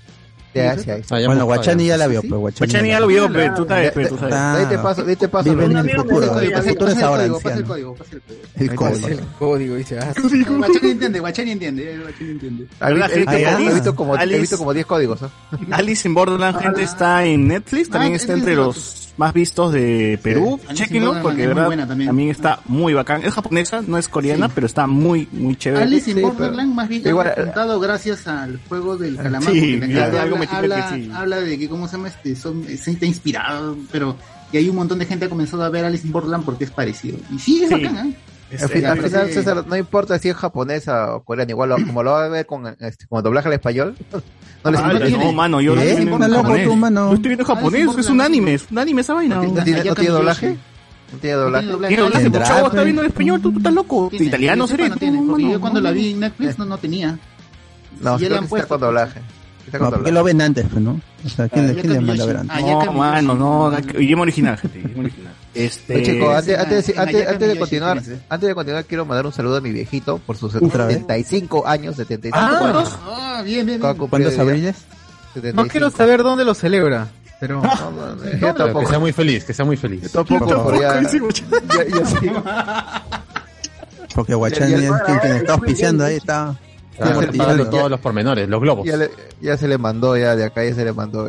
Ya, 0.54 0.78
sí, 0.78 0.90
ahí. 0.92 1.02
Ah, 1.02 1.06
Bueno, 1.10 1.32
hemos- 1.34 1.44
Guachani 1.46 1.86
ya 1.88 1.98
la 1.98 2.08
vio, 2.08 2.22
pues 2.22 2.32
Guachani. 2.34 2.72
Guachani 2.72 2.90
ya 2.90 3.00
lo 3.00 3.08
vio, 3.08 3.32
pero 3.32 3.54
tú 3.56 3.66
sabes, 3.68 3.92
pero 3.94 4.10
tú 4.10 4.18
sabes. 4.18 4.34
Ah, 4.36 4.56
Ahí 4.60 4.66
te 4.68 4.78
paso, 4.78 5.06
ahí 5.08 5.16
te 5.16 5.28
paso. 5.28 5.50
Vive 5.50 5.66
en 5.66 5.78
el 5.78 5.90
futuro. 5.92 6.20
Pasa 6.28 6.44
el 6.44 6.52
código, 6.52 6.58
El 6.58 6.64
futuro 6.70 6.88
es 6.90 6.94
pasa 6.94 7.00
el 7.00 7.04
ahora, 7.06 7.18
código, 7.24 7.40
pasa 7.42 7.58
el 7.58 7.64
código, 7.66 7.96
pasa 7.96 8.12
el 8.16 8.22
código. 8.22 8.42
El 8.56 8.70
Ahí 8.70 8.76
código. 8.76 9.08
El 9.08 9.20
código, 9.40 9.76
dice. 9.76 10.00
ah, 10.00 10.14
Guachani 10.58 10.92
entiende, 10.92 11.20
Guachani 11.20 11.52
entiende, 11.52 11.94
eh, 11.94 12.00
Guachani 12.00 12.30
entiende. 12.32 12.68
He 12.82 12.94
visto- 12.94 13.16
como- 13.16 13.36
he 13.70 13.74
visto 13.74 13.96
como- 13.96 14.16
he 14.16 14.20
Alice. 14.20 14.40
visto 14.42 14.58
como 14.58 14.74
10 14.74 14.86
códigos. 14.86 15.24
¿ah? 15.24 15.30
Alice 15.72 16.08
in 16.08 16.14
Borderland, 16.14 16.60
gente, 16.60 16.84
está 16.84 17.26
en 17.26 17.48
Netflix, 17.48 17.90
también 17.90 18.14
está 18.14 18.34
es 18.34 18.40
entre 18.40 18.56
los 18.56 19.13
más 19.18 19.34
vistos 19.34 19.72
de 19.72 20.20
Perú. 20.24 20.60
In 20.70 20.76
Chequenlo, 20.76 21.22
porque 21.22 21.42
es 21.44 21.48
muy 21.48 21.54
verdad 21.56 21.66
buena 21.68 21.88
también. 21.88 22.08
también. 22.10 22.30
está 22.30 22.60
muy 22.66 22.94
bacán. 22.94 23.24
Es 23.24 23.34
japonesa, 23.34 23.82
no 23.86 23.98
es 23.98 24.08
coreana, 24.08 24.50
pero 24.50 24.66
está 24.66 24.88
muy, 24.88 25.28
muy 25.32 25.56
chévere. 25.56 25.84
Alice 25.84 26.10
in 26.10 26.18
Sí, 26.18 26.24
Borderland 26.24 26.74
más 26.74 26.88
bien 26.90 27.04
igual- 27.06 27.28
ha 27.28 27.36
repuntado 27.36 27.80
gracias 27.80 28.28
al 28.28 28.60
juego 28.68 28.98
del 28.98 29.16
calamar. 29.18 29.52
Sí, 29.54 29.78
porque 29.80 29.94
la 29.94 30.06
algo 30.22 30.38
habla, 30.50 30.90
que 30.90 30.96
sí. 31.04 31.12
habla 31.14 31.42
de 31.42 31.60
que, 31.60 31.70
¿cómo 31.70 31.88
se 31.88 31.98
llama? 31.98 32.08
Este, 32.10 32.36
son, 32.36 32.66
se 32.66 32.92
está 32.92 33.06
inspirado, 33.06 33.78
pero 33.92 34.16
y 34.52 34.58
hay 34.58 34.70
un 34.70 34.76
montón 34.76 35.00
de 35.00 35.06
gente 35.06 35.26
ha 35.26 35.30
comenzado 35.30 35.64
a 35.64 35.70
ver 35.70 35.84
Alice 35.86 36.06
in 36.06 36.12
Borderland 36.14 36.46
porque 36.46 36.64
es 36.66 36.72
parecido. 36.72 37.18
Y 37.34 37.40
sí, 37.40 37.64
es 37.64 37.70
Sí. 37.70 37.76
bacán, 37.76 38.08
¿eh? 38.10 38.16
Al 38.62 38.70
fin- 38.70 38.82
ya, 38.82 38.92
al 38.92 39.02
final, 39.02 39.28
sí. 39.28 39.34
César, 39.34 39.66
no 39.68 39.76
importa 39.78 40.20
si 40.20 40.30
es 40.30 40.36
japonesa 40.36 41.16
o 41.16 41.24
coreana, 41.24 41.52
igual 41.52 41.70
lo- 41.70 41.76
como 41.76 42.04
lo 42.04 42.12
va 42.12 42.26
a 42.26 42.30
ver 42.30 42.46
con, 42.46 42.68
este, 42.80 43.08
con 43.08 43.24
doblaje 43.24 43.48
al 43.48 43.54
español, 43.56 43.96
no 44.64 44.72
les 44.72 44.80
Ah, 44.80 44.94
no 44.94 45.00
no, 45.24 45.32
mano, 45.34 45.62
yo 45.62 45.76
lo 45.76 45.82
¿Eh? 45.82 45.90
estoy 45.92 46.06
viendo 46.06 46.30
japonés. 46.36 46.68
tú, 46.68 46.76
mano. 46.76 47.08
Lo 47.08 47.14
estoy 47.16 47.30
viendo 47.30 47.44
en 47.44 47.48
japonés, 47.56 47.98
es 47.98 48.10
un 48.10 48.22
anime, 48.22 48.54
es 48.56 48.66
un 48.72 48.78
anime 48.78 49.02
esa 49.02 49.14
vaina. 49.14 49.36
¿No 49.36 49.44
¿no? 49.44 49.64
tiene, 49.64 49.84
no 49.84 49.96
tiene 49.96 50.10
doblaje? 50.12 50.58
¿No 51.12 51.20
tiene 51.20 51.36
doblaje? 51.36 51.68
Tiene 51.68 51.88
Tiene 51.88 52.04
doblaje, 52.04 52.32
chavo 52.32 52.58
está 52.60 52.70
pues. 52.72 52.84
viendo 52.86 53.02
en 53.04 53.08
español, 53.10 53.42
tú, 53.42 53.52
tú 53.52 53.58
estás 53.60 53.74
loco. 53.74 54.08
Tiene, 54.10 54.26
Italiano 54.26 54.68
sería. 54.68 54.90
no 54.90 54.96
tiene, 54.98 55.22
porque 55.28 55.52
yo 55.52 55.60
cuando 55.62 55.80
no, 55.80 55.84
la 55.86 55.90
no. 55.92 55.96
vi 55.96 56.12
en 56.12 56.20
Netflix 56.22 56.58
no, 56.60 56.66
no 56.66 56.78
tenía. 56.78 57.18
No, 58.02 58.16
han 58.16 58.24
está 58.24 58.42
puesto, 58.44 58.68
con 58.70 58.80
doblaje. 58.82 59.22
No, 59.80 59.90
porque 59.92 60.12
lo 60.12 60.24
ven 60.24 60.42
antes, 60.42 60.66
pues, 60.70 60.84
¿no? 60.84 61.00
O 61.26 61.30
sea, 61.30 61.48
¿quién, 61.48 61.66
Ah, 61.66 61.68
le- 61.70 61.74
quién 61.82 61.88
le 61.94 61.98
Ayaka 62.00 62.06
manda 62.08 62.24
a 62.24 62.28
ver 62.28 62.38
antes? 62.38 62.58
Ah, 62.58 62.62
No, 62.86 62.94
mano, 62.94 63.36
no, 63.36 63.72
idioma 64.00 64.24
original, 64.24 64.58
gente, 64.58 64.80
idioma 64.80 65.04
original. 65.04 65.34
Este, 65.56 65.96
Oye, 65.98 66.04
chico, 66.04 66.32
antes, 66.32 66.48
en 66.56 66.60
antes, 66.62 66.98
antes, 66.98 67.28
antes 67.28 67.48
de 67.50 67.60
continuar, 67.60 67.98
¿eh? 68.00 68.20
antes 68.28 68.50
de 68.50 68.56
continuar, 68.56 68.86
quiero 68.86 69.06
mandar 69.06 69.26
un 69.28 69.34
saludo 69.34 69.58
a 69.58 69.62
mi 69.62 69.72
viejito 69.72 70.18
por 70.20 70.36
sus 70.36 70.56
Otra 70.56 70.86
vez. 70.88 70.96
75 70.98 71.68
años, 71.68 71.96
75 71.96 72.38
Ah, 72.40 72.68
años. 72.70 72.98
Ah, 73.04 73.42
bien, 73.46 73.66
bien, 73.66 73.80
bien. 73.80 73.96
¿Cuántos 74.10 74.38
abriles? 74.40 74.76
75. 75.36 75.62
No 75.64 75.68
quiero 75.70 75.90
saber 75.92 76.24
dónde 76.24 76.44
lo 76.44 76.54
celebra, 76.56 77.08
pero... 77.40 77.62
No, 77.62 77.92
no, 77.92 78.16
no, 78.16 78.24
yo 78.24 78.32
que 78.40 78.54
tampoco. 78.54 78.90
sea 78.90 78.98
muy 79.00 79.12
feliz, 79.12 79.44
que 79.46 79.54
sea 79.54 79.64
muy 79.66 79.78
feliz. 79.78 80.12
Tampoco, 80.12 80.46
pero 80.66 80.82
ya, 80.82 81.08
sí, 81.08 81.20
ya, 81.52 82.00
ya 82.00 82.06
sí. 82.06 82.32
Porque 84.16 84.34
Guachani 84.36 84.74
es 84.74 84.80
quien, 85.06 85.20
quien 85.20 85.36
está 85.38 85.54
auspiciando 85.54 86.06
ahí, 86.06 86.16
está... 86.16 86.56
Pagando 86.98 87.70
todos 87.70 87.90
los 87.90 88.00
pormenores, 88.00 88.48
los 88.48 88.62
globos. 88.62 88.86
Ya, 88.86 88.96
le- 88.98 89.10
ya 89.42 89.58
se 89.58 89.68
le 89.68 89.80
mandó, 89.80 90.16
ya 90.16 90.36
de 90.36 90.46
acá 90.46 90.64
ya 90.64 90.76
se 90.76 90.86
le 90.86 90.94
mandó. 90.94 91.28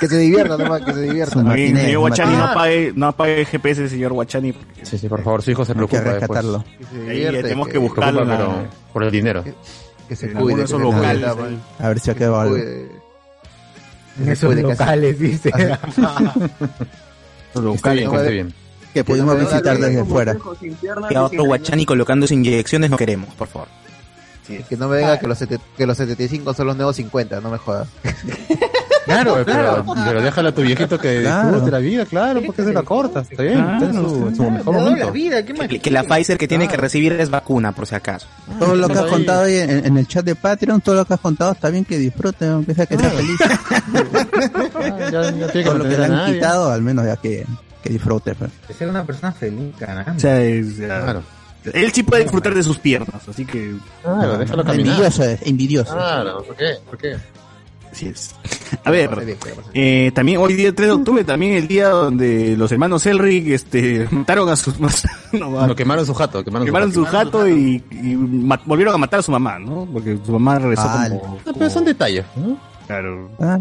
Que 0.00 0.08
se 0.08 0.18
divierta 0.18 0.56
nomás, 0.56 0.82
que 0.82 0.92
se 0.92 1.02
divierta. 1.02 1.40
Señor 1.40 1.98
Guachani, 1.98 2.36
no 2.36 2.44
apague, 2.44 2.92
no 2.94 3.06
apague 3.08 3.40
el 3.40 3.46
GPS, 3.46 3.88
señor 3.88 4.12
Guachani. 4.12 4.54
Sí, 4.82 4.98
sí, 4.98 5.08
por 5.08 5.22
favor, 5.22 5.42
su 5.42 5.50
hijo 5.50 5.64
se 5.64 5.72
Hay 5.72 5.78
que 5.78 5.86
preocupa 5.86 5.98
después. 6.10 6.20
rescatarlo. 6.20 6.64
Que 6.78 6.84
se 6.84 7.00
Ahí 7.10 7.16
divierte, 7.16 7.42
tenemos 7.42 7.66
que 7.66 7.72
que, 7.74 7.78
buscar- 7.78 8.12
Preocupa, 8.14 8.34
Buscarlo 8.34 8.54
pero 8.58 8.68
por 8.92 9.02
el 9.04 9.10
dinero. 9.10 9.44
que 10.08 10.16
se 10.16 10.26
en 10.26 10.32
cuide. 10.34 10.56
que 10.58 10.62
esos 10.64 10.78
se 10.80 10.84
locales. 10.84 11.24
A 11.78 11.88
ver 11.88 12.00
si 12.00 12.10
acaba 12.10 12.42
algo. 12.42 12.54
cuide. 12.54 12.88
En 14.20 14.28
esos 14.30 14.54
que 14.54 14.62
locales, 14.62 15.18
dice. 15.18 15.48
Está 15.54 15.78
locales. 17.60 17.98
bien, 18.00 18.10
que 18.10 18.16
esté 18.16 18.30
bien. 18.32 18.54
Que 18.94 19.04
pudimos 19.04 19.38
visitar 19.38 19.78
desde 19.78 20.04
fuera. 20.06 20.36
Que 21.08 21.16
a 21.16 21.24
otro 21.24 21.44
Guachani 21.44 21.84
colocándose 21.84 22.34
inyecciones 22.34 22.88
no 22.90 22.96
queremos, 22.96 23.34
por 23.34 23.48
favor. 23.48 23.68
Que 24.46 24.76
no 24.76 24.88
me 24.88 24.98
venga 24.98 25.18
que 25.18 25.26
los, 25.26 25.36
sete- 25.38 25.58
que 25.76 25.86
los 25.86 25.96
75 25.98 26.54
son 26.54 26.68
los 26.68 26.76
nuevos 26.76 26.94
50, 26.96 27.40
no 27.40 27.50
me 27.50 27.58
jodas. 27.58 27.88
Claro, 29.06 29.44
claro. 29.44 29.84
pero, 29.86 30.04
pero 30.04 30.20
déjalo 30.20 30.48
a 30.48 30.52
tu 30.52 30.60
viejito 30.62 30.98
que 30.98 31.22
Claro. 31.22 31.48
disfrute 31.48 31.70
la 31.70 31.78
vida, 31.78 32.04
claro, 32.04 32.42
porque 32.44 32.62
se 32.64 32.72
la 32.72 32.82
corta. 32.82 33.20
Está 33.20 33.42
bien, 33.42 33.58
está 33.58 33.86
en 33.86 33.92
su, 33.94 34.26
en 34.28 34.36
su 34.36 34.50
mejor 34.50 34.74
la 34.74 34.80
momento. 34.80 35.12
vida, 35.12 35.44
¿qué 35.44 35.54
más? 35.54 35.68
Que, 35.68 35.78
que 35.78 35.90
la 35.90 36.02
Pfizer 36.02 36.36
que 36.36 36.48
tiene 36.48 36.66
que 36.68 36.76
recibir 36.76 37.12
es 37.14 37.30
vacuna, 37.30 37.72
por 37.72 37.86
si 37.86 37.94
acaso. 37.94 38.26
Todo 38.58 38.74
lo 38.74 38.88
que 38.88 38.98
has 38.98 39.06
contado 39.06 39.44
ahí 39.44 39.56
en, 39.58 39.86
en 39.86 39.96
el 39.96 40.06
chat 40.06 40.24
de 40.24 40.34
Patreon, 40.34 40.80
todo 40.80 40.96
lo 40.96 41.04
que 41.04 41.14
has 41.14 41.20
contado 41.20 41.52
está 41.52 41.70
bien 41.70 41.84
que 41.84 41.98
disfrute, 41.98 42.46
aunque 42.48 42.74
sea 42.74 42.86
que 42.86 42.98
sea 42.98 43.10
feliz. 43.10 43.38
Ya, 45.12 45.30
ya 45.30 45.30
tiene 45.30 45.52
que 45.52 45.62
Todo 45.64 45.78
lo 45.78 45.84
que 45.84 45.96
le 45.96 46.04
han 46.04 46.10
nadie. 46.12 46.34
quitado, 46.34 46.70
al 46.70 46.82
menos 46.82 47.04
ya 47.06 47.16
que, 47.16 47.46
que 47.82 47.90
disfrute. 47.90 48.34
pues. 48.34 48.50
De 48.68 48.74
ser 48.74 48.88
una 48.88 49.04
persona 49.04 49.32
feliz, 49.32 49.74
caramba. 49.78 50.12
O 50.16 50.20
sea, 50.20 50.40
es- 50.42 50.74
Claro, 50.76 51.22
Él 51.72 51.92
sí 51.92 52.02
puede 52.02 52.22
disfrutar 52.22 52.54
de 52.54 52.62
sus 52.62 52.78
piernas, 52.78 53.28
así 53.28 53.44
que 53.44 53.74
claro, 54.02 54.38
déjalo 54.38 54.64
caminar. 54.64 54.86
Envidioso 54.88 55.24
es, 55.24 55.40
envidioso. 55.46 55.92
Claro, 55.94 56.42
¿por 56.44 56.56
qué? 56.56 56.74
¿Por 56.88 56.98
qué? 56.98 57.16
Así 57.96 58.06
es. 58.08 58.34
A 58.84 58.90
ver, 58.90 59.10
eh, 59.74 60.10
también 60.14 60.38
hoy 60.38 60.54
día 60.54 60.74
3 60.74 60.88
de 60.88 60.92
octubre, 60.94 61.24
también 61.24 61.54
el 61.54 61.66
día 61.66 61.88
donde 61.88 62.56
los 62.56 62.70
hermanos 62.70 63.06
Elric 63.06 63.48
este, 63.48 64.06
mataron 64.10 64.48
a 64.50 64.56
sus... 64.56 64.74
no, 65.32 65.66
Lo 65.66 65.74
quemaron 65.74 66.04
su 66.04 66.12
jato, 66.14 66.44
quemaron, 66.44 66.66
quemaron 66.66 66.92
su 66.92 67.04
su 67.04 67.10
jato 67.10 67.48
y, 67.48 67.82
y 67.90 68.14
volvieron 68.66 68.94
a 68.94 68.98
matar 68.98 69.20
a 69.20 69.22
su 69.22 69.32
mamá, 69.32 69.58
¿no? 69.58 69.88
Porque 69.90 70.18
su 70.24 70.32
mamá 70.32 70.58
regresó 70.58 70.82
Ah, 70.84 71.06
como... 71.08 71.38
jato. 71.38 71.52
Pero 71.58 71.70
son 71.70 71.84
detalles, 71.84 72.24
¿no? 72.36 72.58
Claro. 72.86 73.30
Ah, 73.40 73.58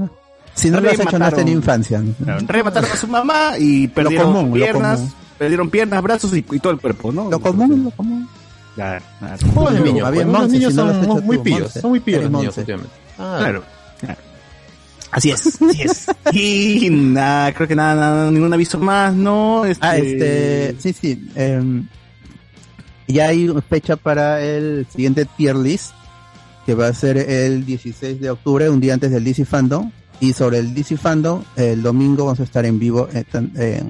si 0.53 0.69
no 0.69 0.79
lo 0.81 0.89
has 0.89 0.95
hecho, 0.95 1.03
no 1.03 1.07
has 1.07 1.13
Remataron. 1.13 1.39
tenido 1.39 1.57
infancia. 1.59 2.03
Claro, 2.23 2.45
remataron 2.47 2.91
a 2.91 2.95
su 2.95 3.07
mamá 3.07 3.51
y 3.57 3.87
perdieron 3.87 4.33
común, 4.33 4.49
lo 4.59 4.65
piernas, 4.65 4.99
común. 4.99 5.13
perdieron 5.37 5.69
piernas, 5.69 6.03
brazos 6.03 6.33
y, 6.33 6.45
y 6.51 6.59
todo 6.59 6.73
el 6.73 6.79
cuerpo, 6.79 7.11
¿no? 7.11 7.29
Lo 7.29 7.39
común, 7.39 7.85
lo 7.85 7.91
común. 7.91 8.27
Claro, 8.75 9.03
pues, 9.53 9.79
los 9.79 10.49
niños 10.49 10.73
no 10.73 10.91
son 11.05 11.25
muy 11.25 11.37
Monse. 11.37 11.79
son 11.79 11.91
muy 11.91 12.01
los 12.05 12.31
niños. 12.31 12.55
Ah, 13.17 13.37
Claro. 13.39 13.63
Así 15.11 15.31
es, 15.31 15.47
así 15.61 15.81
es. 15.81 16.07
Y 16.33 16.89
nada, 16.89 17.53
creo 17.53 17.67
que 17.67 17.75
nada, 17.75 17.95
nada, 17.95 18.31
ningún 18.31 18.51
aviso 18.53 18.77
más, 18.79 19.13
¿no? 19.13 19.65
Este, 19.65 19.85
Ah, 19.85 19.97
este, 19.97 20.75
sí, 20.79 20.93
sí. 20.93 21.29
em, 21.35 21.87
ya 23.07 23.27
hay 23.29 23.49
fecha 23.69 23.95
para 23.95 24.41
el 24.43 24.85
siguiente 24.93 25.25
tier 25.37 25.55
list, 25.55 25.91
que 26.65 26.73
va 26.73 26.87
a 26.87 26.93
ser 26.93 27.17
el 27.17 27.65
16 27.65 28.19
de 28.19 28.29
octubre, 28.31 28.69
un 28.69 28.79
día 28.81 28.93
antes 28.93 29.11
del 29.11 29.23
DC 29.23 29.45
Fandom. 29.45 29.91
Y 30.19 30.33
sobre 30.33 30.59
el 30.59 30.73
DC 30.73 30.97
Fandom, 30.97 31.43
el 31.55 31.81
domingo 31.81 32.25
vamos 32.25 32.39
a 32.39 32.43
estar 32.43 32.65
en 32.65 32.79
vivo, 32.79 33.07
eh, 33.13 33.23
eh, 33.57 33.83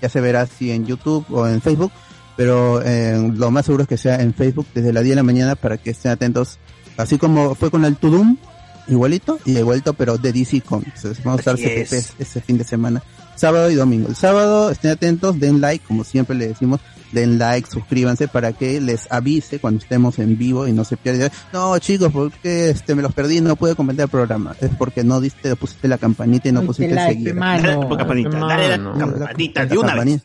ya 0.00 0.08
se 0.08 0.20
verá 0.20 0.46
si 0.46 0.70
en 0.70 0.86
YouTube 0.86 1.24
o 1.30 1.46
en 1.48 1.60
Facebook, 1.60 1.90
pero 2.36 2.80
eh, 2.82 3.32
lo 3.34 3.50
más 3.50 3.66
seguro 3.66 3.82
es 3.82 3.88
que 3.88 3.96
sea 3.96 4.16
en 4.20 4.32
Facebook 4.34 4.66
desde 4.74 4.92
la 4.92 5.00
10 5.00 5.10
de 5.12 5.16
la 5.16 5.22
mañana 5.22 5.56
para 5.56 5.78
que 5.78 5.90
estén 5.90 6.12
atentos, 6.12 6.58
así 6.96 7.18
como 7.18 7.54
fue 7.54 7.70
con 7.70 7.84
el 7.84 7.96
Tudum, 7.96 8.36
igualito, 8.90 9.38
y 9.44 9.56
igualito, 9.58 9.94
pero 9.94 10.18
de 10.18 10.32
DC 10.32 10.60
Comics. 10.62 11.22
Vamos 11.24 11.46
a 11.46 11.52
Así 11.52 11.64
estar 11.64 11.98
es. 11.98 12.12
Ese 12.18 12.40
fin 12.40 12.58
de 12.58 12.64
semana, 12.64 13.02
sábado 13.36 13.70
y 13.70 13.74
domingo. 13.74 14.08
El 14.08 14.16
sábado 14.16 14.70
estén 14.70 14.90
atentos, 14.90 15.38
den 15.40 15.60
like, 15.60 15.84
como 15.86 16.04
siempre 16.04 16.36
le 16.36 16.48
decimos, 16.48 16.80
den 17.12 17.38
like, 17.38 17.68
suscríbanse 17.68 18.28
para 18.28 18.52
que 18.52 18.80
les 18.80 19.10
avise 19.10 19.58
cuando 19.58 19.80
estemos 19.80 20.18
en 20.20 20.38
vivo 20.38 20.68
y 20.68 20.72
no 20.72 20.84
se 20.84 20.96
pierdan. 20.96 21.30
No, 21.52 21.76
chicos, 21.78 22.12
porque 22.12 22.70
este 22.70 22.94
me 22.94 23.02
los 23.02 23.12
perdí, 23.12 23.40
no 23.40 23.56
pude 23.56 23.74
comentar 23.74 24.04
el 24.04 24.10
programa. 24.10 24.54
Es 24.60 24.70
porque 24.78 25.02
no 25.04 25.20
diste, 25.20 25.56
pusiste 25.56 25.88
la 25.88 25.98
campanita 25.98 26.48
y 26.48 26.52
no 26.52 26.60
Ay, 26.60 26.66
pusiste 26.66 26.94
like, 26.94 27.14
seguir. 27.14 27.34
Dale 27.34 27.78
campanita, 27.96 28.38
dale 28.38 28.68
la 28.68 28.78
campanita 28.98 29.66
de 29.66 29.78
una 29.78 29.94
vez. 29.94 30.20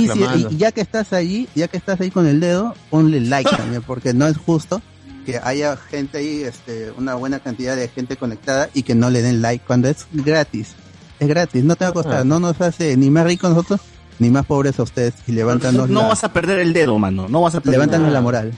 Y, 0.00 0.08
si- 0.14 0.20
y 0.54 0.56
ya 0.58 0.72
que 0.72 0.80
estás 0.80 1.12
ahí, 1.12 1.48
ya 1.54 1.68
que 1.68 1.76
estás 1.76 2.00
ahí 2.00 2.10
con 2.10 2.26
el 2.26 2.40
dedo, 2.40 2.74
ponle 2.90 3.20
like 3.20 3.50
también, 3.56 3.82
porque 3.82 4.14
no 4.14 4.26
es 4.26 4.36
justo 4.36 4.80
que 5.24 5.38
haya 5.42 5.76
gente 5.76 6.18
ahí, 6.18 6.42
este, 6.42 6.90
una 6.96 7.14
buena 7.14 7.40
cantidad 7.40 7.76
de 7.76 7.88
gente 7.88 8.16
conectada 8.16 8.68
y 8.74 8.82
que 8.82 8.94
no 8.94 9.10
le 9.10 9.22
den 9.22 9.42
like 9.42 9.64
cuando 9.66 9.88
es 9.88 10.06
gratis. 10.12 10.74
Es 11.20 11.28
gratis, 11.28 11.62
no 11.64 11.76
te 11.76 11.84
va 11.84 11.90
a 11.90 11.94
costar, 11.94 12.20
Ah. 12.20 12.24
no 12.24 12.40
nos 12.40 12.60
hace 12.60 12.96
ni 12.96 13.10
más 13.10 13.24
ricos 13.24 13.50
nosotros, 13.50 13.80
ni 14.18 14.30
más 14.30 14.44
pobres 14.46 14.78
a 14.78 14.82
ustedes 14.82 15.14
y 15.26 15.32
levántanos, 15.32 15.88
No 15.88 16.02
la, 16.02 16.08
vas 16.08 16.24
a 16.24 16.32
perder 16.32 16.58
el 16.60 16.72
dedo, 16.72 16.98
mano. 16.98 17.28
No 17.28 17.42
vas 17.42 17.54
a 17.54 17.60
perder 17.60 17.74
levántanos 17.74 18.06
nada. 18.08 18.14
la 18.14 18.20
moral. 18.20 18.52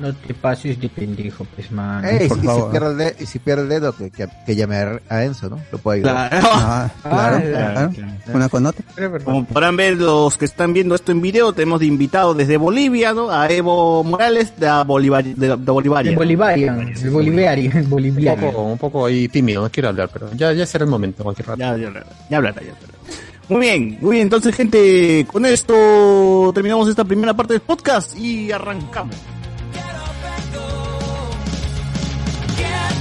No 0.00 0.14
te 0.14 0.32
pases 0.32 0.80
de 0.80 0.88
pendejo, 0.88 1.44
pues, 1.54 1.70
man. 1.70 2.02
Ey, 2.04 2.26
por 2.26 2.38
y, 2.38 2.40
si 2.40 2.46
favor. 2.46 2.70
pierde 2.70 2.90
el 2.90 2.96
dedo, 2.96 3.10
y 3.20 3.26
si 3.26 3.38
pierde 3.38 3.62
el 3.64 3.68
dedo, 3.68 3.94
que, 3.96 4.10
que, 4.10 4.26
que 4.46 4.56
llame 4.56 4.76
a- 5.08 5.24
Enzo, 5.24 5.50
¿no? 5.50 5.60
Lo 5.70 5.78
puede 5.78 5.98
ayudar. 5.98 6.30
Claro. 6.30 6.48
Ah, 6.52 6.90
claro, 7.02 7.36
Ah, 7.36 7.40
claro. 7.42 7.90
claro. 7.94 8.12
Una 8.34 8.48
con 8.48 8.66
otra. 8.66 8.84
Como 9.24 9.44
podrán 9.44 9.76
ver 9.76 9.96
los 9.98 10.38
que 10.38 10.46
están 10.46 10.72
viendo 10.72 10.94
esto 10.94 11.12
en 11.12 11.20
video, 11.20 11.52
tenemos 11.52 11.80
de 11.80 11.86
invitado 11.86 12.32
desde 12.32 12.56
Bolivia, 12.56 13.12
¿no? 13.12 13.30
A 13.30 13.48
Evo 13.50 14.02
Morales 14.04 14.52
de, 14.58 14.70
Bolívar, 14.86 15.22
de, 15.24 15.34
de 15.48 15.70
Bolivarian. 15.70 16.12
El 16.14 16.18
Bolivarian, 16.18 16.80
el 16.80 17.10
Bolivarian, 17.10 17.76
el 17.76 17.84
Un 17.86 18.40
poco, 18.40 18.62
un 18.62 18.78
poco 18.78 19.06
ahí 19.06 19.28
tímido, 19.28 19.62
no 19.62 19.70
quiero 19.70 19.90
hablar, 19.90 20.08
pero 20.12 20.30
ya, 20.34 20.52
ya 20.54 20.64
será 20.64 20.84
el 20.84 20.90
momento, 20.90 21.22
cualquier 21.22 21.48
rato. 21.48 21.58
Ya, 21.58 21.76
ya, 21.76 21.88
hablará, 21.88 22.06
ya 22.30 22.36
hablará, 22.38 22.62
ya 22.62 22.68
hablará. 22.72 22.98
Muy 23.50 23.60
bien, 23.60 23.98
muy 24.00 24.10
bien. 24.12 24.22
Entonces, 24.22 24.54
gente, 24.54 25.26
con 25.30 25.44
esto 25.44 26.52
terminamos 26.54 26.88
esta 26.88 27.04
primera 27.04 27.34
parte 27.34 27.54
del 27.54 27.62
podcast 27.62 28.16
y 28.16 28.52
arrancamos. 28.52 29.16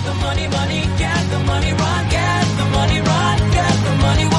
the 0.10 0.16
money, 0.16 0.48
money, 0.48 0.82
get 0.98 1.30
the 1.30 1.39
money, 1.46 1.72
run, 1.72 2.10
get 2.10 2.46
the 2.58 2.66
money, 2.75 3.00
run, 3.00 3.51
get 3.51 3.74
the 3.86 3.96
money, 4.01 4.25
run. 4.25 4.38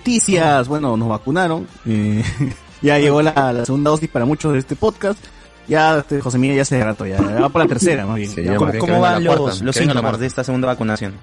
Noticias. 0.00 0.68
Bueno, 0.68 0.96
nos 0.96 1.08
vacunaron. 1.08 1.66
eh, 1.86 2.24
ya 2.82 2.98
llegó 2.98 3.22
la, 3.22 3.52
la 3.52 3.64
segunda 3.64 3.90
dosis 3.90 4.08
para 4.08 4.24
muchos 4.24 4.52
de 4.52 4.58
este 4.58 4.76
podcast. 4.76 5.18
Ya, 5.68 5.98
este, 5.98 6.20
José 6.20 6.38
Miguel 6.38 6.56
ya 6.56 6.64
se 6.64 6.82
rato, 6.82 7.06
ya, 7.06 7.18
ya 7.18 7.40
va 7.42 7.48
por 7.48 7.62
la 7.62 7.68
tercera, 7.68 8.04
más 8.04 8.16
bien. 8.16 8.34
Ya 8.34 8.56
¿Cómo, 8.56 8.72
va- 8.72 8.78
cómo 8.78 9.00
van 9.00 9.22
los, 9.22 9.62
los 9.62 9.76
síntomas 9.76 10.18
de 10.18 10.26
esta 10.26 10.42
segunda 10.42 10.66
vacunación? 10.66 11.14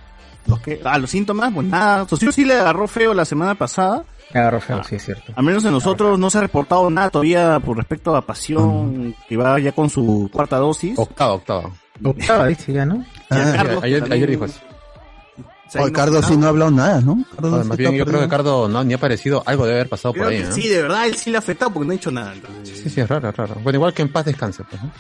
¿Los 0.45 0.61
qué? 0.61 0.79
Ah, 0.85 0.97
los 0.97 1.09
síntomas, 1.09 1.51
pues 1.53 1.67
nada. 1.67 2.07
Socio 2.07 2.31
sí 2.31 2.45
le 2.45 2.53
agarró 2.53 2.87
feo 2.87 3.13
la 3.13 3.25
semana 3.25 3.55
pasada. 3.55 4.05
Me 4.33 4.39
agarró 4.39 4.61
feo, 4.61 4.81
sí, 4.85 4.95
es 4.95 5.03
cierto. 5.03 5.33
Al 5.35 5.43
menos 5.43 5.65
en 5.65 5.71
nosotros 5.71 6.17
no 6.17 6.29
se 6.29 6.37
ha 6.37 6.41
reportado 6.41 6.89
nada 6.89 7.09
todavía 7.09 7.59
por 7.59 7.75
respecto 7.75 8.15
a 8.15 8.21
Pasión, 8.25 9.13
que 9.27 9.35
va 9.35 9.59
ya 9.59 9.73
con 9.73 9.89
su 9.89 10.29
cuarta 10.31 10.57
dosis. 10.57 10.97
Octava, 10.97 11.33
octava. 11.33 11.69
Octava, 12.01 12.47
dice 12.47 12.71
ya, 12.71 12.85
¿no? 12.85 13.03
Ah, 13.29 13.51
Carlos 13.55 13.83
ayer, 13.83 13.99
también- 13.99 14.13
ayer 14.23 14.29
dijo 14.29 14.45
eso. 14.45 14.59
Cardo 15.93 16.21
sí 16.23 16.37
no 16.37 16.45
ha 16.45 16.49
hablado 16.49 16.71
nada, 16.71 17.01
¿no? 17.01 17.23
Cardo 17.35 17.63
más 17.63 17.77
bien, 17.77 17.93
yo 17.95 18.05
creo 18.05 18.21
que. 18.21 18.27
Cardo 18.27 18.67
no, 18.67 18.83
ni 18.83 18.93
ha 18.93 18.97
aparecido. 18.97 19.43
Algo 19.45 19.65
debe 19.65 19.79
haber 19.79 19.89
pasado 19.89 20.13
por 20.13 20.27
ahí, 20.27 20.43
¿no? 20.43 20.51
sí, 20.51 20.67
de 20.67 20.81
verdad, 20.81 21.05
él 21.07 21.15
sí 21.15 21.29
le 21.29 21.37
ha 21.37 21.39
afectado 21.39 21.71
porque 21.71 21.87
no 21.87 21.91
ha 21.93 21.95
hecho 21.95 22.11
nada. 22.11 22.33
entonces. 22.33 22.79
Sí, 22.83 22.89
sí, 22.89 23.01
es 23.01 23.07
raro, 23.09 23.29
es 23.29 23.35
raro. 23.35 23.55
Bueno, 23.63 23.77
igual 23.77 23.93
que 23.93 24.01
en 24.01 24.11
paz 24.11 24.25
descanse, 24.25 24.63
pues, 24.69 24.81
¿no? 24.81 24.91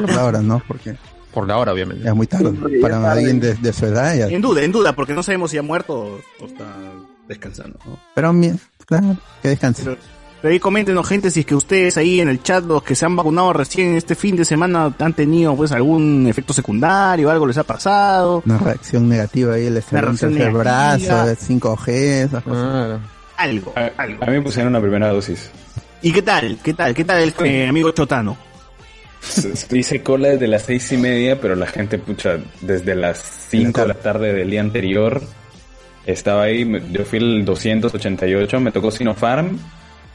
Por 0.00 0.10
la 0.12 0.24
hora, 0.24 0.40
¿no? 0.40 0.62
Porque 0.66 0.96
Por 1.32 1.46
la 1.46 1.58
hora, 1.58 1.72
obviamente. 1.72 2.08
es 2.08 2.14
muy 2.14 2.26
tarde. 2.26 2.52
Para 2.80 3.12
alguien 3.12 3.38
de, 3.40 3.54
de 3.54 3.72
su 3.72 3.86
edad 3.86 4.14
ya. 4.16 4.26
En 4.26 4.40
duda, 4.42 4.62
en 4.62 4.72
duda, 4.72 4.94
porque 4.94 5.12
no 5.14 5.22
sabemos 5.22 5.50
si 5.50 5.58
ha 5.58 5.62
muerto 5.62 6.20
o, 6.40 6.46
está 6.46 6.64
descansando. 7.28 7.78
¿no? 7.86 7.98
Pero, 8.14 8.32
mi- 8.32 8.52
claro, 8.86 9.16
que 9.42 9.48
descanse. 9.50 9.82
Pero, 9.84 9.96
pero 10.46 10.54
ahí 10.54 10.60
coméntenos, 10.60 11.08
gente, 11.08 11.28
si 11.32 11.40
es 11.40 11.46
que 11.46 11.56
ustedes 11.56 11.96
ahí 11.96 12.20
en 12.20 12.28
el 12.28 12.40
chat, 12.40 12.62
los 12.62 12.80
que 12.80 12.94
se 12.94 13.04
han 13.04 13.16
vacunado 13.16 13.52
recién 13.52 13.96
este 13.96 14.14
fin 14.14 14.36
de 14.36 14.44
semana, 14.44 14.94
han 14.96 15.12
tenido 15.12 15.56
pues 15.56 15.72
algún 15.72 16.24
efecto 16.28 16.52
secundario, 16.52 17.28
algo 17.28 17.48
les 17.48 17.58
ha 17.58 17.64
pasado. 17.64 18.44
Una 18.46 18.56
reacción 18.56 19.08
negativa 19.08 19.54
ahí, 19.54 19.66
el 19.66 19.82
tercer 19.82 20.30
negativa. 20.30 20.50
brazo, 20.60 21.30
el 21.30 21.36
5G, 21.36 21.88
esas 21.88 22.44
cosas. 22.44 22.62
Claro. 22.62 23.00
Algo, 23.38 23.72
A, 23.74 23.90
algo. 24.00 24.22
a 24.22 24.26
mí 24.26 24.32
me 24.34 24.42
pusieron 24.42 24.72
la 24.72 24.80
primera 24.80 25.08
dosis. 25.08 25.50
¿Y 26.00 26.12
qué 26.12 26.22
tal? 26.22 26.58
¿Qué 26.62 26.74
tal? 26.74 26.94
¿Qué 26.94 27.04
tal 27.04 27.22
el 27.24 27.34
eh, 27.44 27.66
amigo 27.66 27.90
Chotano? 27.90 28.36
Hice 29.72 30.00
cola 30.04 30.28
desde 30.28 30.46
las 30.46 30.62
seis 30.62 30.92
y 30.92 30.96
media, 30.96 31.40
pero 31.40 31.56
la 31.56 31.66
gente, 31.66 31.98
pucha, 31.98 32.38
desde 32.60 32.94
las 32.94 33.48
cinco 33.48 33.80
de 33.80 33.88
la 33.88 33.94
tarde 33.94 34.32
del 34.32 34.48
día 34.48 34.60
anterior 34.60 35.20
estaba 36.06 36.44
ahí. 36.44 36.70
Yo 36.92 37.04
fui 37.04 37.18
el 37.18 37.44
288, 37.44 38.60
me 38.60 38.70
tocó 38.70 38.92
Sinopharm. 38.92 39.58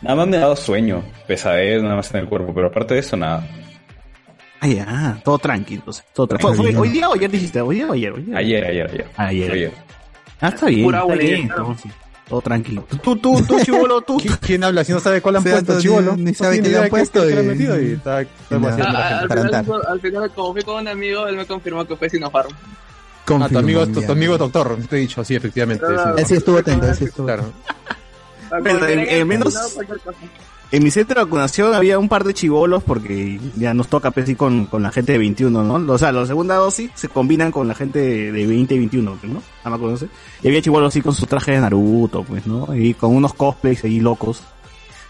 Nada 0.02 0.16
más 0.16 0.28
me 0.28 0.38
ha 0.38 0.42
dado 0.42 0.56
sueño, 0.56 1.04
pesadez, 1.28 1.82
nada 1.84 1.96
más 1.96 2.12
en 2.14 2.22
el 2.22 2.28
cuerpo, 2.28 2.54
pero 2.54 2.68
aparte 2.68 2.96
de 2.96 3.00
eso, 3.02 3.16
nada. 3.16 3.48
Ah, 4.60 4.68
ya, 4.68 5.20
todo 5.24 5.38
tranquilo. 5.40 5.80
entonces, 5.82 6.04
Todo 6.14 6.28
tranquilo. 6.28 6.54
¿Fue, 6.56 6.72
fue 6.72 6.82
hoy 6.82 6.90
día 6.90 7.10
o 7.10 7.14
ayer 7.14 7.30
dijiste? 7.32 7.62
¿Hoy 7.62 7.76
día 7.78 7.88
o 7.88 7.94
ayer? 7.94 8.12
Hoy 8.14 8.22
día. 8.24 8.38
Ayer, 8.38 8.66
ayer, 8.66 8.88
ayer. 8.92 9.06
Ayer. 9.18 9.52
Ayer. 9.52 9.72
Ah, 10.40 10.50
está 10.50 10.66
bien. 10.68 10.84
Pura 10.84 11.02
está 11.02 11.16
bien, 11.16 11.42
entonces. 11.42 11.92
Todo 12.28 12.42
tranquilo. 12.42 12.88
Tú, 13.04 13.16
tú, 13.18 13.42
tú, 13.46 13.60
chivolo, 13.60 14.02
tú. 14.02 14.18
¿Qui- 14.18 14.38
¿Quién 14.40 14.64
habla 14.64 14.84
si 14.84 14.94
no 14.94 15.00
sabe 15.00 15.22
cuál 15.22 15.36
han 15.36 15.42
O 15.42 15.44
sea, 15.44 15.54
puesto, 15.62 15.82
chivolo? 15.82 16.16
ni 16.16 16.32
No 16.32 16.34
sabe 16.34 16.62
qué 16.62 16.70
le 16.70 16.78
han 16.78 16.90
puesto 16.90 17.22
Ah, 17.22 17.26
al, 17.28 17.34
final, 19.30 19.66
al 19.88 20.00
final, 20.00 20.32
como 20.32 20.54
fui 20.54 20.62
con 20.62 20.76
un 20.82 20.88
amigo, 20.88 21.28
él 21.28 21.36
me 21.36 21.46
confirmó 21.46 21.86
que 21.86 21.96
fue 21.96 22.10
Sinopharm. 22.10 22.50
Ah, 23.28 23.48
tu 23.50 23.58
amigo, 23.60 23.86
tu, 23.88 24.12
amigo 24.12 24.38
doctor, 24.38 24.78
te 24.90 24.98
he 24.98 25.00
dicho, 25.00 25.24
sí, 25.24 25.36
efectivamente. 25.36 25.86
Ah, 25.90 26.14
sí. 26.16 26.22
Él 26.22 26.26
sí 26.28 26.34
estuvo 26.36 26.58
atento, 26.58 26.88
él 26.88 26.96
sí 26.96 27.06
estuvo 27.06 27.26
Claro. 27.28 27.52
Pero, 28.64 28.80
en- 28.88 29.00
en 29.22 29.28
menos- 29.28 29.54
En 30.74 30.84
mi 30.84 30.90
centro 30.90 31.20
de 31.20 31.26
vacunación 31.26 31.74
había 31.74 32.00
un 32.00 32.08
par 32.08 32.24
de 32.24 32.34
chivolos 32.34 32.82
porque 32.82 33.42
ya 33.58 33.74
nos 33.74 33.90
toca 33.90 34.10
pues, 34.12 34.34
con, 34.38 34.68
con 34.68 34.82
la 34.82 34.90
gente 34.90 35.12
de 35.12 35.18
21, 35.18 35.64
¿no? 35.66 35.94
O 35.94 35.98
sea, 35.98 36.14
la 36.14 36.26
segunda 36.26 36.56
dosis 36.56 36.90
se 36.96 37.10
combinan 37.10 37.52
con 37.52 37.68
la 37.68 37.76
gente 37.76 38.00
de, 38.00 38.32
de 38.32 38.48
20 38.48 38.76
y 38.76 38.78
21, 38.78 39.18
pues, 39.20 39.34
¿no? 39.34 39.42
Me 39.70 39.76
acuerdo, 39.76 39.98
¿sí? 39.98 40.08
Y 40.42 40.48
había 40.48 40.62
chivolos 40.62 40.88
así 40.88 41.02
con 41.02 41.14
su 41.14 41.26
traje 41.26 41.52
de 41.52 41.60
Naruto, 41.60 42.24
pues, 42.24 42.48
¿no? 42.48 42.74
Y 42.74 42.94
con 42.94 43.14
unos 43.14 43.34
cosplays 43.34 43.84
ahí 43.84 44.00
locos. 44.00 44.44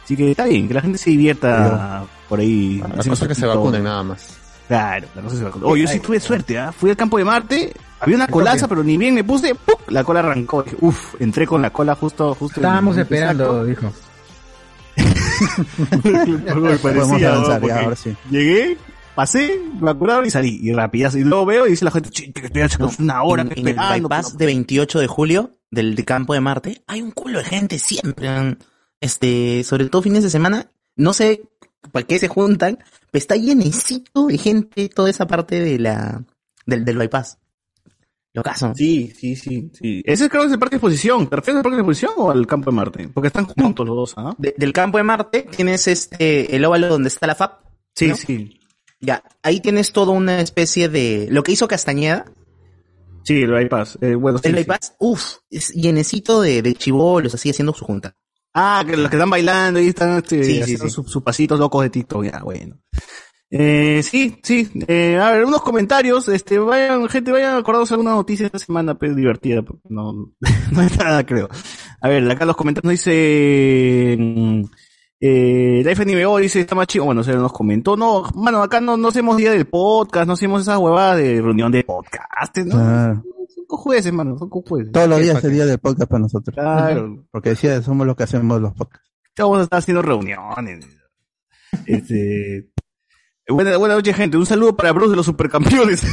Así 0.04 0.18
que 0.18 0.32
está 0.32 0.46
bien, 0.46 0.68
que 0.68 0.74
la 0.74 0.82
gente 0.82 0.98
se 0.98 1.12
divierta 1.12 2.06
por 2.28 2.40
ahí. 2.40 2.80
La 2.80 3.04
cosa 3.12 3.26
es 3.26 3.28
que 3.30 3.36
se 3.36 3.42
vacunen 3.46 3.84
nada 3.84 4.02
más. 4.04 4.38
Claro, 4.72 5.08
la 5.16 5.22
cosa 5.22 5.36
se 5.36 5.44
vacuna. 5.44 5.66
Oh, 5.68 5.76
yo 5.76 5.86
sí 5.88 6.00
tuve 6.00 6.20
suerte, 6.22 6.58
¿ah? 6.58 6.72
Fui 6.72 6.90
al 6.90 6.96
campo 6.96 7.18
de 7.18 7.26
Marte, 7.26 7.74
había 8.00 8.16
una 8.16 8.28
colaza, 8.28 8.68
pero 8.70 8.84
ni 8.86 8.96
bien 8.96 9.14
me 9.14 9.24
puse, 9.26 9.54
¡pum! 9.54 9.76
la 9.90 10.04
cola 10.06 10.22
arrancó. 10.22 10.64
Uf, 10.80 11.16
entré 11.20 11.46
con 11.46 11.62
la 11.62 11.72
cola 11.72 11.94
justo, 11.96 12.34
justo. 12.36 12.62
Estábamos 12.62 12.96
en- 12.96 13.02
esperando, 13.02 13.66
dijo. 13.66 13.92
Podemos 16.04 16.80
Parecía, 16.80 17.34
avanzar 17.34 17.62
ya, 17.68 17.80
ahora 17.82 17.96
sí. 17.96 18.16
Llegué, 18.30 18.78
pasé, 19.16 19.60
me 19.76 19.82
vacunaron 19.82 20.26
y 20.26 20.30
salí. 20.30 20.60
Y 20.62 20.72
rapidazo. 20.74 21.18
Y 21.18 21.24
luego 21.24 21.46
veo 21.46 21.68
y 21.68 21.72
dice 21.72 21.86
la 21.86 21.92
gente, 21.92 22.10
"Che, 22.10 22.32
que 22.32 22.46
estoy 22.46 22.62
haciendo 22.62 22.92
una 23.00 23.24
hora 23.24 23.42
en, 23.44 23.52
el 23.52 23.58
esperando, 23.68 24.08
bypass 24.10 24.38
de 24.38 24.46
28 24.46 25.00
de 25.00 25.08
julio 25.08 25.58
del 25.70 25.96
de 25.96 26.06
campo 26.06 26.34
de 26.34 26.42
Marte 26.42 26.84
hay 26.88 27.02
un 27.02 27.12
culo 27.12 27.40
de 27.40 27.46
gente 27.46 27.80
siempre. 27.80 28.28
man. 28.30 28.58
Este, 29.00 29.64
sobre 29.64 29.86
todo 29.90 30.02
fines 30.02 30.24
de 30.24 30.30
semana, 30.30 30.68
no 30.96 31.14
sé 31.14 31.42
para 31.92 32.06
qué 32.06 32.20
se 32.20 32.28
juntan, 32.28 32.78
pero 33.12 33.20
está 33.22 33.36
llenecito 33.36 34.28
de 34.28 34.38
gente 34.38 34.90
toda 34.90 35.10
esa 35.10 35.28
parte 35.28 35.60
de 35.60 35.80
la 35.80 36.24
del, 36.66 36.86
del 36.86 36.98
bypass. 36.98 37.38
Lo 38.34 38.44
caso. 38.44 38.72
Sí, 38.76 39.12
sí, 39.18 39.36
sí, 39.36 39.70
sí. 39.74 40.02
Ese 40.06 40.30
creo 40.30 40.44
que 40.44 40.48
es 40.48 40.54
el 40.54 40.60
parque 40.60 40.76
de 40.76 40.78
exposición. 40.78 41.28
¿Te 41.28 41.36
refieres 41.36 41.58
al 41.58 41.64
parque 41.64 41.76
de 41.76 41.82
exposición 41.82 42.12
o 42.16 42.32
al 42.32 42.48
campo 42.48 42.72
de 42.72 42.76
Marte? 42.78 43.10
Porque 43.14 43.28
están 43.28 43.46
juntos 43.46 43.86
los 43.86 43.96
dos, 43.96 44.14
¿ah? 44.16 44.34
De- 44.38 44.56
del 44.58 44.72
campo 44.72 44.98
de 44.98 45.04
Marte 45.04 45.48
tienes 45.56 45.86
este 45.88 46.56
el 46.56 46.64
óvalo 46.64 46.88
donde 46.88 47.10
está 47.10 47.28
la 47.28 47.36
FAP. 47.36 47.62
Sí, 47.94 48.08
¿no? 48.08 48.16
sí. 48.16 48.58
Ya, 49.02 49.24
ahí 49.44 49.60
tienes 49.60 49.92
toda 49.92 50.14
una 50.14 50.40
especie 50.40 50.88
de 50.88 51.28
lo 51.30 51.44
que 51.44 51.52
hizo 51.52 51.68
Castañeda. 51.68 52.32
Sí, 53.24 53.42
el 53.42 53.52
bypass. 53.52 53.98
Eh, 54.00 54.16
bueno, 54.16 54.38
sí, 54.38 54.48
el 54.48 54.54
sí. 54.56 54.60
bypass, 54.60 54.96
uff, 55.00 55.36
es 55.50 55.70
llenecito 55.74 56.42
de, 56.42 56.62
de 56.62 56.74
chivolos 56.76 57.34
así 57.36 57.50
haciendo 57.50 57.74
su 57.74 57.84
junta. 57.84 58.16
Ah, 58.54 58.84
que 58.86 58.98
los 58.98 59.10
que 59.10 59.16
están 59.16 59.30
bailando 59.30 59.80
y 59.80 59.88
están 59.88 60.18
este, 60.18 60.44
Sí, 60.44 60.56
sí, 60.56 60.62
haciendo 60.62 60.86
sí. 60.86 60.90
sus 60.92 61.10
sus 61.12 61.24
pasitos 61.24 61.60
locos 61.60 61.84
de 61.84 61.90
TikTok. 61.90 62.26
Ya, 62.26 62.42
bueno. 62.44 62.78
Eh, 63.50 64.02
sí, 64.04 64.40
sí. 64.44 64.70
Eh, 64.88 65.18
a 65.22 65.32
ver, 65.32 65.46
unos 65.46 65.62
comentarios. 65.62 66.28
Este, 66.30 66.58
vayan, 66.58 67.08
gente, 67.10 67.32
vayan 67.32 67.58
acordados 67.58 67.92
alguna 67.92 68.12
noticia 68.12 68.46
esta 68.46 68.60
semana, 68.60 68.96
pero 68.98 69.14
divertida. 69.16 69.62
porque 69.62 69.82
No, 69.90 70.14
no 70.72 70.80
hay 70.82 70.90
nada, 70.98 71.26
creo. 71.26 71.50
A 72.02 72.10
ver, 72.10 72.30
acá 72.32 72.46
los 72.46 72.56
comentarios 72.56 72.86
nos 72.92 73.00
dice. 73.06 74.18
Eh, 75.24 75.84
Life 75.86 76.04
NBO 76.04 76.40
dice, 76.40 76.60
está 76.62 76.74
más 76.74 76.88
chido. 76.88 77.06
Bueno, 77.06 77.24
se 77.24 77.34
nos 77.36 77.54
comentó. 77.54 77.96
No, 77.96 78.24
mano, 78.34 78.64
acá 78.64 78.82
no, 78.82 78.98
no 78.98 79.10
hacemos 79.10 79.38
día 79.38 79.52
del 79.52 79.68
podcast, 79.68 80.26
no 80.26 80.34
hacemos 80.34 80.64
esa 80.64 80.80
huevada 80.80 81.16
de 81.16 81.40
reunión 81.42 81.72
de 81.72 81.84
podcast, 81.84 82.58
¿no? 82.66 82.76
Ah, 82.78 83.22
Son 83.54 83.66
cojueces, 83.68 84.12
mano, 84.12 84.36
son 84.40 84.50
cojueces. 84.50 84.92
todos 84.92 85.08
los 85.08 85.20
¿Qué 85.20 85.24
días 85.26 85.38
es 85.38 85.44
el 85.44 85.52
día 85.54 85.66
del 85.68 85.78
podcast 85.78 86.10
para 86.10 86.22
nosotros. 86.22 86.56
Claro. 86.56 87.24
Porque 87.30 87.50
decía, 87.50 87.82
somos 87.84 88.08
los 88.08 88.16
que 88.16 88.24
hacemos 88.24 88.60
los 88.60 88.74
podcasts. 88.74 89.08
Ya 89.38 89.44
vamos 89.46 89.60
a 89.60 89.64
estar 89.64 89.80
haciendo 89.80 90.02
reuniones. 90.02 90.88
Este. 91.86 92.70
Buena, 93.48 93.78
buena 93.78 93.96
noche, 93.96 94.14
gente. 94.14 94.38
Un 94.38 94.46
saludo 94.48 94.76
para 94.76 94.92
Bruce 94.92 95.12
de 95.12 95.16
los 95.18 95.26
supercampeones. 95.26 96.02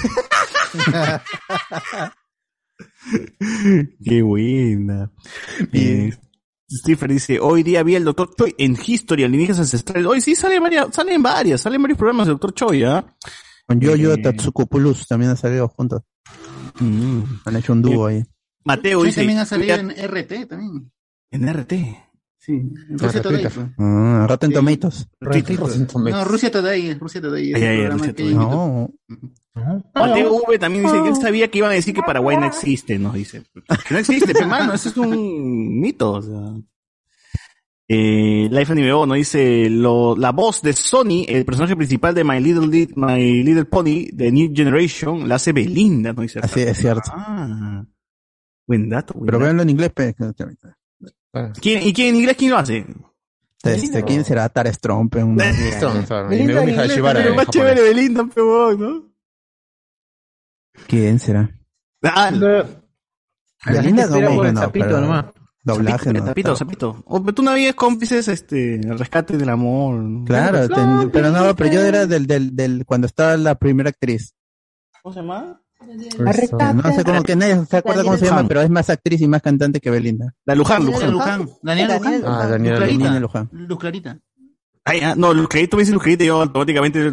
Qué 4.04 4.22
buena. 4.22 5.10
Eh, 5.72 6.12
Stephen 6.70 7.08
dice, 7.08 7.40
hoy 7.40 7.62
día 7.62 7.82
vi 7.82 7.94
el 7.94 8.04
Dr. 8.04 8.30
Choi 8.36 8.54
en 8.58 8.76
History, 8.84 9.24
alienígenas 9.24 9.60
ancestrales. 9.60 10.06
Hoy 10.06 10.20
sí 10.20 10.34
sale 10.34 10.60
varias, 10.60 10.88
salen 10.94 11.22
varias, 11.22 11.60
salen 11.62 11.80
varios 11.80 11.96
programas 11.98 12.26
del 12.26 12.36
Dr. 12.36 12.52
Choi, 12.54 12.84
¿ah? 12.84 13.04
Con 13.66 13.80
Yo-Yo 13.80 14.12
Eh. 14.14 14.18
Tatsuko 14.18 14.66
Plus 14.66 15.06
también 15.06 15.30
han 15.30 15.36
salido 15.36 15.68
juntos. 15.68 16.02
Han 16.80 17.56
hecho 17.56 17.72
un 17.72 17.82
dúo 17.82 18.06
ahí. 18.06 18.22
Mateo 18.64 19.00
Sí, 19.00 19.06
dice, 19.06 19.20
también 19.22 19.38
ha 19.38 19.46
salido 19.46 19.76
"Cuida- 19.76 19.92
en 19.94 20.04
RT 20.10 20.46
también. 20.46 20.92
en 21.30 21.48
RT. 21.48 21.72
Sí, 22.48 22.54
en 22.54 22.98
Rusia 22.98 23.20
Today. 23.20 23.46
Ah, 23.78 24.24
Rotten 24.26 24.52
Tomatoes. 24.54 25.06
No, 25.20 26.24
Rusia 26.24 26.50
Today, 26.50 26.94
Rusia 26.94 27.20
Today. 27.20 27.50
es 27.52 27.56
Ay, 27.56 27.62
el 27.62 27.68
ay, 27.68 27.76
programa 27.76 27.98
Rusia 27.98 28.12
que 28.14 28.22
hay 28.22 28.28
en 28.30 28.38
No. 28.38 28.90
Mateo 29.94 30.32
V 30.48 30.58
también 30.58 30.84
dice 30.84 31.02
que 31.02 31.08
él 31.10 31.16
sabía 31.16 31.50
que 31.50 31.58
iban 31.58 31.70
a 31.72 31.74
decir 31.74 31.92
que 31.94 32.00
Paraguay 32.02 32.38
no 32.38 32.46
existe, 32.46 32.98
nos 32.98 33.12
dice. 33.12 33.42
Que 33.86 33.92
no 33.94 33.98
existe, 34.00 34.26
pero 34.32 34.40
hermano, 34.46 34.72
eso 34.72 34.88
es 34.88 34.96
un 34.96 35.78
mito, 35.78 36.12
o 36.12 36.22
sea. 36.22 36.54
Eh, 37.90 38.48
Life 38.50 38.70
Anime 38.72 38.92
O 38.92 39.04
nos 39.06 39.16
dice 39.16 39.68
lo, 39.70 40.14
la 40.16 40.30
voz 40.32 40.60
de 40.62 40.72
Sony, 40.74 41.24
el 41.26 41.44
personaje 41.44 41.74
principal 41.76 42.14
de 42.14 42.22
My 42.24 42.38
Little, 42.40 42.66
Li- 42.66 42.92
My 42.96 43.42
Little 43.42 43.64
Pony, 43.66 44.08
de 44.12 44.30
New 44.32 44.52
Generation, 44.54 45.28
la 45.28 45.34
hace 45.36 45.52
Belinda, 45.52 46.12
nos 46.14 46.22
dice. 46.22 46.38
Así 46.42 46.60
es 46.60 46.76
cierto. 46.78 47.10
Ah, 47.14 47.84
buen 48.66 48.88
dato. 48.88 49.14
buen 49.14 49.26
Pero 49.26 49.38
dato. 49.38 49.44
véanlo 49.44 49.62
en 49.62 49.70
inglés. 49.70 49.90
pe. 49.94 50.14
¿Quién, 51.60 51.82
¿Y 51.86 51.92
quién 51.92 52.08
en 52.10 52.16
inglés 52.16 52.36
quién 52.36 52.50
lo 52.50 52.58
hace? 52.58 52.86
Este, 53.62 54.02
¿Quién 54.04 54.24
será 54.24 54.48
Tara 54.48 54.72
Strong? 54.72 55.10
pe? 55.10 55.22
Una-. 55.22 55.50
Y 55.50 55.54
Belinda 55.54 55.90
Megumi 56.30 56.52
en 56.52 56.68
inglés 56.68 56.76
Hashibara 56.76 57.14
también, 57.14 57.28
en 57.32 57.36
más 57.36 57.46
japonés. 57.46 57.74
chévere 57.76 58.76
¿no? 58.78 59.08
¿Quién 60.86 61.18
será? 61.18 61.50
Ah, 62.02 62.30
La 62.30 62.62
gente 62.62 62.82
Belinda 63.66 64.02
espera 64.04 64.28
no, 64.30 64.36
por 64.36 64.46
el 64.46 64.54
no, 64.54 64.60
sapito 64.60 64.84
pero- 64.86 65.00
nomás. 65.00 65.24
Doblaje, 65.64 66.12
¿no? 66.14 66.24
Zapito, 66.24 66.56
Zapito. 66.56 67.02
O, 67.04 67.20
pero 67.20 67.34
tú 67.34 67.42
no 67.42 67.50
habías 67.50 67.74
cómplices, 67.74 68.26
este, 68.28 68.76
el 68.76 68.98
rescate 68.98 69.36
del 69.36 69.50
amor. 69.50 69.96
¿no? 69.96 70.24
Claro, 70.24 70.66
ten- 70.66 71.10
pero 71.10 71.30
no, 71.30 71.54
pero 71.54 71.70
yo 71.74 71.80
era 71.82 72.06
del, 72.06 72.26
del, 72.26 72.56
del, 72.56 72.86
cuando 72.86 73.06
estaba 73.06 73.36
la 73.36 73.54
primera 73.56 73.90
actriz. 73.90 74.32
¿Cómo 75.02 75.12
se 75.12 75.20
llama? 75.20 75.60
No 76.18 76.32
sé 76.32 77.04
cómo 77.04 77.22
que 77.22 77.36
nadie 77.36 77.64
se 77.66 77.76
acuerda 77.78 78.02
cómo 78.02 78.16
se 78.16 78.26
llama, 78.26 78.46
pero 78.48 78.60
es 78.62 78.70
más 78.70 78.90
actriz 78.90 79.20
y 79.20 79.28
más 79.28 79.42
cantante 79.42 79.80
que 79.80 79.90
Belinda. 79.90 80.34
La 80.44 80.54
Luján, 80.54 80.84
Luján. 80.84 81.12
Luján. 81.12 81.48
Daniela 81.62 81.98
Luján. 81.98 82.22
Ah, 82.26 82.46
Daniela 82.48 83.20
Luján. 83.20 83.48
Luz 83.52 83.78
Clarita. 83.78 84.18
Ay, 84.84 85.00
ah, 85.02 85.14
no, 85.16 85.32
Luz 85.34 85.48
Clarita, 85.48 85.76
me 85.76 85.82
dice 85.82 85.92
Luz 85.92 86.02
Clarita, 86.02 86.24
yo 86.24 86.40
automáticamente 86.42 87.12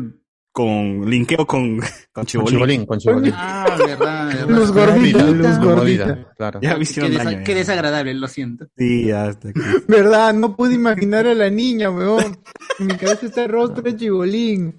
con, 0.51 1.09
linkeo 1.09 1.45
con, 1.45 1.77
con 1.79 1.87
Con 2.13 2.25
Chibolín. 2.25 2.51
Chibolín, 2.53 2.85
con 2.85 2.97
Chibolín. 2.97 3.33
Ah, 3.35 3.65
verdad. 3.77 4.27
verdad. 4.27 4.49
Luz 4.49 4.71
gordita, 4.71 5.23
luz 5.25 5.59
Gordita, 5.59 6.33
claro. 6.37 6.59
Ya 6.61 6.69
me 6.69 6.75
Qué, 6.77 6.83
hicieron 6.83 7.11
desa- 7.11 7.23
daño. 7.25 7.43
qué 7.45 7.51
ya. 7.51 7.57
desagradable, 7.57 8.13
lo 8.13 8.27
siento. 8.29 8.65
Sí, 8.77 9.05
ya 9.07 9.27
está. 9.27 9.49
aquí. 9.49 9.59
¿Verdad? 9.89 10.33
No 10.33 10.55
pude 10.55 10.73
imaginar 10.75 11.27
a 11.27 11.33
la 11.33 11.49
niña, 11.49 11.91
weón. 11.91 12.37
En 12.79 12.87
mi 12.87 12.95
cabeza 12.95 13.25
está 13.25 13.43
el 13.43 13.49
rostro 13.49 13.81
de 13.83 13.95
Chibolín. 13.97 14.75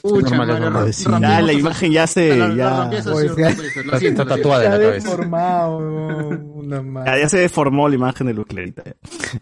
Pucha, 0.00 0.36
rompimos 0.36 1.20
Ya, 1.20 1.40
la 1.42 1.52
imagen 1.52 1.92
ya 1.92 2.06
se, 2.06 2.38
ya, 2.56 2.88
Pues, 2.90 3.04
lo 3.06 3.12
Está- 3.20 3.98
siento, 3.98 4.22
está 4.22 4.24
lo 4.24 4.36
tatuada 4.36 4.64
en 4.64 4.70
la 4.70 4.78
cabeza. 4.78 5.08
deformado. 5.10 5.78
Una 5.78 7.04
ya, 7.04 7.18
ya 7.18 7.28
se 7.28 7.38
deformó 7.38 7.88
la 7.88 7.94
imagen 7.96 8.26
de 8.28 8.34
Luz 8.34 8.46
Clarita. 8.46 8.82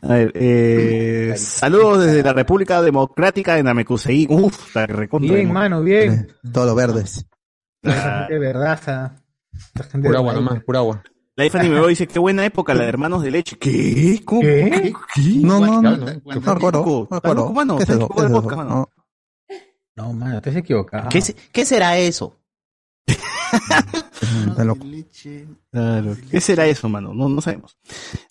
A 0.03 0.09
ver, 0.09 0.33
eh, 0.35 1.35
saludos 1.37 2.05
desde 2.05 2.23
la 2.23 2.33
República 2.33 2.81
Democrática 2.83 3.55
de 3.55 3.63
Namekusei. 3.63 4.27
Uf, 4.31 4.75
la 4.75 4.87
recontra. 4.87 5.35
Bien, 5.35 5.53
mano, 5.53 5.83
bien. 5.83 6.29
Todos 6.53 6.67
los 6.67 6.77
verdes. 6.77 7.27
Ah, 7.85 8.27
De 8.29 8.39
verdad, 8.39 9.13
Pura 9.93 10.11
de 10.11 10.17
agua 10.17 10.33
nomás, 10.35 10.65
pura 10.65 10.79
agua. 10.81 11.03
La 11.37 11.47
Ifani 11.47 11.69
me 11.71 11.87
dice, 11.89 12.07
qué 12.07 12.19
buena 12.19 12.45
época, 12.45 12.75
la 12.75 12.83
de 12.83 12.89
Hermanos 12.89 13.23
de 13.23 13.31
Leche. 13.31 13.57
¿Qué? 13.59 14.21
¿Cómo? 14.25 14.43
¿Qué? 14.43 14.93
No, 15.43 15.59
no, 15.61 15.81
no. 15.81 15.97
No 15.97 16.21
¿Cuándo? 16.23 16.55
recuerdo, 16.55 16.85
no 17.11 17.17
¿Está 17.17 17.29
recuerdo. 17.29 17.53
mano? 17.53 17.77
¿Qué 17.77 17.83
es 17.85 17.89
¿Está 17.89 18.05
eso? 18.05 18.91
No. 19.97 20.07
No, 20.09 20.13
mano, 20.13 20.37
estás 20.37 20.57
equivocado. 20.57 21.09
¿Qué, 21.09 21.21
se- 21.21 21.35
qué 21.53 21.65
será 21.65 21.99
eso? 21.99 22.37
Está 24.49 24.65
loco. 24.65 24.85
Leche. 24.85 25.47
Claro. 25.73 26.17
¿Qué 26.31 26.41
será 26.41 26.67
eso, 26.67 26.89
mano? 26.89 27.13
No, 27.13 27.29
no 27.29 27.41
sabemos. 27.41 27.77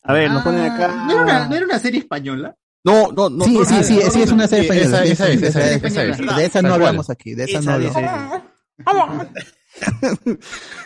A 0.04 0.14
ver, 0.14 0.32
nos 0.32 0.44
ponen 0.44 0.62
Ah, 0.62 0.76
acá. 0.76 0.88
¿No 1.06 1.12
era 1.12 1.22
una, 1.24 1.48
no 1.50 1.56
era 1.56 1.66
una 1.66 1.80
serie 1.80 2.00
española? 2.00 2.56
No, 2.86 3.12
no, 3.12 3.30
no. 3.30 3.44
Sí, 3.46 3.54
no, 3.54 3.66
sí, 3.66 3.74
no, 3.76 3.84
sí, 3.84 4.00
no, 4.06 4.12
sí, 4.12 4.22
es 4.22 4.32
una 4.32 4.48
serie 4.48 4.66
esa- 4.70 5.04
española. 5.04 5.04
esa 5.12 5.28
es, 5.30 5.42
esa 5.44 5.60
esa 5.60 5.72
es, 5.74 5.84
esa 5.84 6.04
es. 6.06 6.18
De 6.38 6.46
esa 6.46 6.62
no 6.62 6.70
Tal 6.70 6.78
cual. 6.80 6.88
hablamos 6.88 7.10
aquí, 7.10 7.36
de 7.36 7.44
esa 7.44 7.62
no 7.62 7.72
hablamos. 7.74 7.96
dice. 7.98 8.10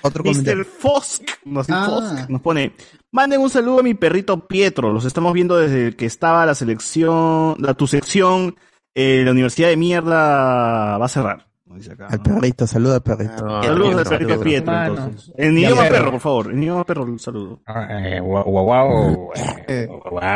Otro 0.04 0.24
Mr. 0.24 0.32
comentario. 0.32 0.66
Fosk 0.66 1.24
nos, 1.46 1.68
Ah. 1.70 1.86
Fosk 1.86 2.30
nos 2.30 2.42
pone, 2.42 2.74
manden 3.12 3.42
un 3.42 3.50
saludo 3.50 3.80
a 3.80 3.84
mi 3.84 3.94
perrito 3.94 4.48
Pietro, 4.48 4.92
los 4.92 5.06
estamos 5.06 5.34
viendo 5.34 5.58
desde 5.58 5.96
que 5.96 6.06
estaba 6.06 6.46
la 6.46 6.56
selección, 6.56 7.56
la 7.60 7.74
tu 7.76 7.88
sección, 7.88 8.56
eh, 8.96 9.22
la 9.26 9.32
Universidad 9.32 9.70
de 9.70 9.78
Mierda 9.78 10.98
va 10.98 11.06
a 11.06 11.08
cerrar. 11.08 11.48
acá, 11.92 12.08
Al 12.08 12.22
perrito, 12.22 12.68
saluda 12.68 12.96
al 12.96 13.02
perrito. 13.04 13.46
Ah, 13.50 13.62
Saludos 13.64 14.12
al 14.12 14.26
perrito 14.26 14.72
entonces. 14.72 15.32
En 15.38 15.58
idioma 15.58 15.84
perro. 15.90 16.12
por 16.12 16.20
favor, 16.20 16.52
en 16.52 16.62
idioma 16.64 16.84
perro 16.84 17.18
saludo. 17.18 17.62
Guau, 17.66 18.44
guau, 18.44 18.66
guau, 18.66 19.30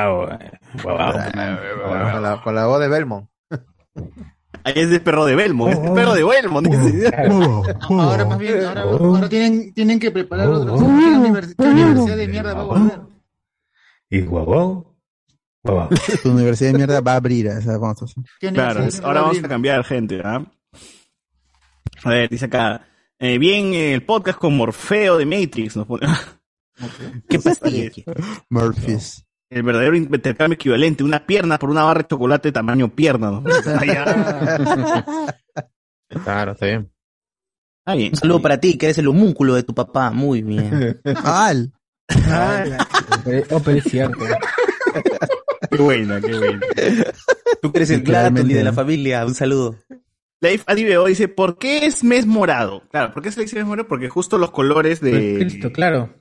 guau. 0.03 0.27
Con 2.43 2.55
la, 2.55 2.65
voz 2.65 2.79
de 2.79 2.87
Belmont. 2.87 3.29
Ahí 4.63 4.73
es 4.75 4.89
de 4.89 4.99
perro 4.99 5.25
de 5.25 5.35
Belmont, 5.35 5.71
es 5.73 5.81
de 5.81 5.91
perro 5.91 6.13
de 6.13 6.23
Belmont. 6.23 6.67
Ahora 7.89 8.25
más 8.25 8.37
bien, 8.37 8.65
ahora, 8.65 8.81
ahora 8.81 9.29
tienen, 9.29 9.73
tienen 9.73 9.99
que 9.99 10.11
preparar 10.11 10.47
otra 10.49 10.71
cosa. 10.71 10.85
¿Qué 10.85 10.91
univers- 10.91 11.55
qué 11.57 11.63
universidad 11.67 12.17
de 12.17 12.27
mierda 12.27 12.53
va 12.53 12.61
a 12.61 12.65
volver? 12.65 12.99
Y 14.09 14.21
guau, 14.21 14.45
guau, 14.45 14.86
Tu 16.23 16.29
universidad 16.31 16.71
de 16.71 16.77
mierda 16.77 17.01
va 17.01 17.13
a 17.13 17.15
abrir, 17.17 17.47
esa 17.47 17.77
vamos 17.77 18.01
a. 18.03 18.21
¿Qué 18.39 18.51
Claro, 18.51 18.85
de 18.85 18.99
ahora 19.03 19.21
vamos 19.21 19.43
a 19.43 19.47
cambiar, 19.47 19.83
gente. 19.83 20.21
¿ah? 20.23 20.43
A 22.03 22.09
ver, 22.09 22.29
dice 22.29 22.45
acá. 22.45 22.87
eh, 23.19 23.37
bien, 23.37 23.73
el 23.73 24.03
podcast 24.03 24.37
con 24.39 24.55
Morfeo 24.55 25.17
de 25.17 25.25
Matrix. 25.25 25.75
Nos 25.75 25.87
pone, 25.87 26.07
¿Qué 27.27 27.39
pastilla? 27.39 27.91
Murphys. 28.49 29.25
el 29.49 29.63
verdadero 29.63 29.95
intercambio 29.95 30.55
equivalente. 30.55 31.03
Una 31.03 31.25
pierna 31.25 31.57
por 31.57 31.69
una 31.69 31.83
barra 31.83 32.01
de 32.03 32.07
chocolate 32.07 32.51
tamaño 32.51 32.89
pierna. 32.93 33.31
¿no? 33.31 33.43
Ah. 33.65 35.35
Claro, 36.23 36.53
está 36.53 36.65
bien. 36.67 36.89
Ah, 37.85 37.95
bien. 37.95 38.11
Un 38.13 38.17
saludo 38.17 38.41
para 38.41 38.57
ti, 38.61 38.77
que 38.77 38.85
eres 38.85 38.97
el 38.97 39.07
homúnculo 39.09 39.55
de 39.55 39.63
tu 39.63 39.75
papá. 39.75 40.09
Muy 40.11 40.41
bien. 40.41 41.01
¡Al! 41.23 41.73
Oh, 43.49 43.59
pero 43.59 43.77
es 43.77 43.83
cierto. 43.83 44.23
Qué 45.71 45.77
buena, 45.77 46.21
qué 46.21 46.37
buena. 46.37 46.61
Tú 47.61 47.71
que 47.71 47.79
eres 47.79 47.89
el. 47.91 48.03
Glatoli 48.03 48.53
de 48.53 48.63
la 48.63 48.73
familia. 48.73 49.25
Un 49.25 49.35
saludo. 49.35 49.75
Life 50.39 50.63
Adiveo 50.67 51.05
dice, 51.05 51.27
¿por 51.27 51.57
qué 51.57 51.85
es 51.87 52.03
mes 52.03 52.25
morado? 52.27 52.83
Claro, 52.91 53.11
¿por 53.11 53.23
qué 53.23 53.31
se 53.31 53.39
le 53.39 53.45
dice 53.45 53.55
mes 53.55 53.65
morado? 53.65 53.87
Porque 53.87 54.07
justo 54.07 54.37
los 54.37 54.51
colores 54.51 55.01
de... 55.01 55.37
Cristo, 55.39 55.71
claro. 55.71 56.13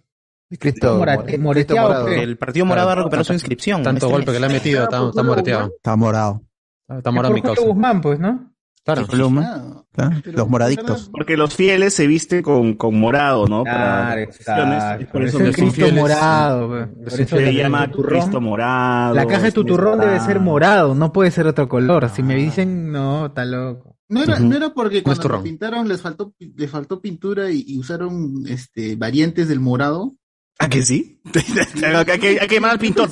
Cristo, 0.58 0.98
Morate- 0.98 1.24
Cristo 1.24 1.42
moreteado. 1.42 2.08
El 2.08 2.38
Partido 2.38 2.64
Morado 2.64 2.86
va 2.86 2.92
a 2.92 2.96
recuperar 2.96 3.24
su 3.26 3.32
inscripción. 3.34 3.82
Tanto 3.82 4.06
Este 4.06 4.16
golpe 4.16 4.32
que 4.32 4.40
le 4.40 4.46
ha 4.46 4.48
metido, 4.48 4.84
está, 4.84 5.06
está 5.08 5.22
moreteado. 5.22 5.72
Está 5.76 5.96
morado. 5.96 6.42
Está 6.88 7.10
morado 7.10 7.34
mi 7.34 7.42
Por 7.42 7.56
causa. 7.56 7.68
Guzmán, 7.68 8.00
pues, 8.00 8.18
¿no? 8.20 8.54
Claro. 8.86 9.06
Pluma. 9.08 9.42
Ah, 9.44 9.82
Claro, 9.92 10.16
Los 10.26 10.48
moradictos. 10.48 11.08
Porque 11.10 11.36
los 11.38 11.54
fieles 11.54 11.94
se 11.94 12.06
visten 12.06 12.42
con, 12.42 12.74
con 12.74 12.94
morado, 13.00 13.46
¿no? 13.48 13.64
Para 13.64 14.20
exacto. 14.22 15.06
por 15.06 15.12
Por 15.12 15.22
eso 15.24 15.38
eso 15.38 15.46
el 15.46 15.54
Cristo 15.54 15.64
infieles, 15.64 15.94
morado. 15.94 16.68
Por 16.68 17.20
eso 17.20 17.36
se 17.36 17.54
llama 17.54 17.80
de 17.86 17.88
tu 17.88 18.02
turrón- 18.02 18.08
Cristo 18.20 18.40
morado. 18.42 19.14
La 19.14 19.26
caja 19.26 19.44
de 19.44 19.52
tu 19.52 19.62
es 19.62 19.66
turrón 19.66 19.98
debe 20.00 20.20
ser 20.20 20.38
morado, 20.40 20.94
no 20.94 21.12
puede 21.12 21.30
ser 21.30 21.46
otro 21.46 21.66
color. 21.68 22.10
Si 22.10 22.22
me 22.22 22.36
dicen, 22.36 22.92
no, 22.92 23.26
está 23.26 23.44
loco. 23.46 23.96
No 24.08 24.22
era, 24.22 24.38
no 24.38 24.54
era 24.54 24.72
porque 24.74 24.98
No 24.98 25.02
cuando 25.04 25.28
lo 25.30 25.42
pintaron 25.42 25.88
les 25.88 26.00
faltó, 26.02 26.32
les 26.38 26.70
faltó 26.70 27.00
pintura 27.00 27.50
y, 27.50 27.64
y 27.66 27.78
usaron 27.78 28.44
este 28.48 28.94
variantes 28.96 29.48
del 29.48 29.60
morado. 29.60 30.14
¿A 30.58 30.68
que 30.68 30.82
sí? 30.82 31.20
¿A 31.84 32.46
que 32.46 32.60
mal 32.60 32.78
pintor 32.78 33.08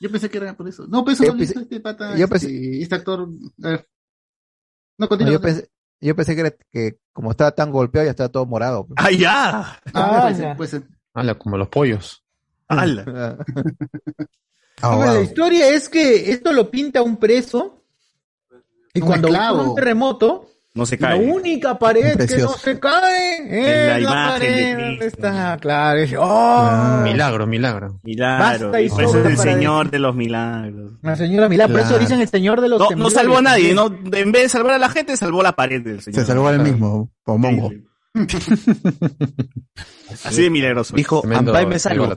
Yo 0.00 0.10
pensé 0.10 0.28
que 0.28 0.38
era 0.38 0.56
por 0.56 0.68
eso. 0.68 0.86
No, 0.88 1.04
pues 1.04 1.14
eso 1.16 1.24
Yo 1.24 1.32
no 1.32 1.38
lo 1.38 1.44
hizo 1.44 1.54
pensé- 1.54 1.62
este 1.62 1.80
pata, 1.80 2.16
yo 2.16 2.24
este, 2.24 2.34
pensé- 2.48 2.82
este 2.82 2.94
actor. 2.96 3.28
A 3.62 3.68
ver. 3.68 3.86
No, 4.98 5.08
yo, 5.30 5.40
pensé, 5.40 5.68
yo 6.00 6.14
pensé 6.16 6.34
que, 6.34 6.40
era- 6.42 6.54
que 6.70 6.98
como 7.12 7.30
estaba 7.30 7.52
tan 7.52 7.70
golpeado 7.70 8.04
ya 8.06 8.10
estaba 8.10 8.28
todo 8.28 8.44
morado. 8.46 8.86
pues. 8.88 8.96
¡Ah, 8.98 9.10
ya! 9.10 9.60
Ah, 9.60 9.80
Ah, 9.94 10.20
puede 10.22 10.34
ser, 10.34 10.44
ya. 10.44 10.66
ser. 10.66 10.82
Ala, 11.14 11.34
como 11.36 11.56
los 11.56 11.68
pollos. 11.68 12.24
¡Hala! 12.68 13.38
No, 14.80 14.90
Ah, 14.90 14.96
pero 15.00 15.12
la 15.14 15.20
historia 15.22 15.68
es 15.70 15.88
que 15.88 16.30
esto 16.30 16.52
lo 16.52 16.70
pinta 16.70 17.02
un 17.02 17.16
preso 17.16 17.82
y 18.94 19.00
Un 19.00 19.06
cuando 19.08 19.26
ocurre 19.26 19.68
un 19.70 19.74
terremoto, 19.74 20.48
No 20.78 20.86
se 20.86 20.96
la 20.96 21.08
cae. 21.08 21.18
única 21.28 21.76
pared 21.78 22.02
que 22.02 22.08
no 22.10 22.16
Precioso. 22.16 22.58
se 22.58 22.78
cae 22.78 23.96
es 23.98 24.02
la 24.04 24.10
la, 24.10 24.28
pared 24.30 24.78
donde 24.78 25.06
está. 25.06 25.56
Claro, 25.60 26.04
y- 26.04 26.14
¡oh! 26.14 26.22
Ah. 26.24 27.00
Milagro, 27.02 27.46
milagro. 27.48 27.98
Milagro. 28.04 28.66
Basta 28.70 28.80
y 28.80 28.88
por 28.88 29.02
eso 29.02 29.18
es 29.20 29.26
el 29.26 29.38
señor 29.38 29.90
de 29.90 29.98
los 29.98 30.14
milagros. 30.14 30.92
La 31.02 31.16
señora 31.16 31.48
Milá, 31.48 31.66
por 31.66 31.80
eso 31.80 31.88
Claro. 31.88 32.00
dicen 32.02 32.20
el 32.20 32.28
señor 32.28 32.60
de 32.60 32.68
los 32.68 32.78
No, 32.78 32.90
no 32.96 33.10
salvó 33.10 33.38
a 33.38 33.42
nadie, 33.42 33.74
no, 33.74 33.86
en 34.12 34.30
vez 34.32 34.42
de 34.44 34.48
salvar 34.48 34.74
a 34.74 34.78
la 34.78 34.88
gente, 34.88 35.16
salvó 35.16 35.42
la 35.42 35.52
pared 35.56 35.82
del 35.82 36.00
señor. 36.00 36.20
Se 36.20 36.26
salvó 36.26 36.48
el 36.50 36.60
mismo, 36.60 37.10
por 37.24 37.38
mongo. 37.38 37.72
Así 40.24 40.42
de 40.42 40.50
milagroso. 40.50 40.94
Dijo, 40.96 41.20
Tremendo 41.20 41.50
Ampay 41.50 41.66
me 41.66 41.78
salvo. 41.78 42.08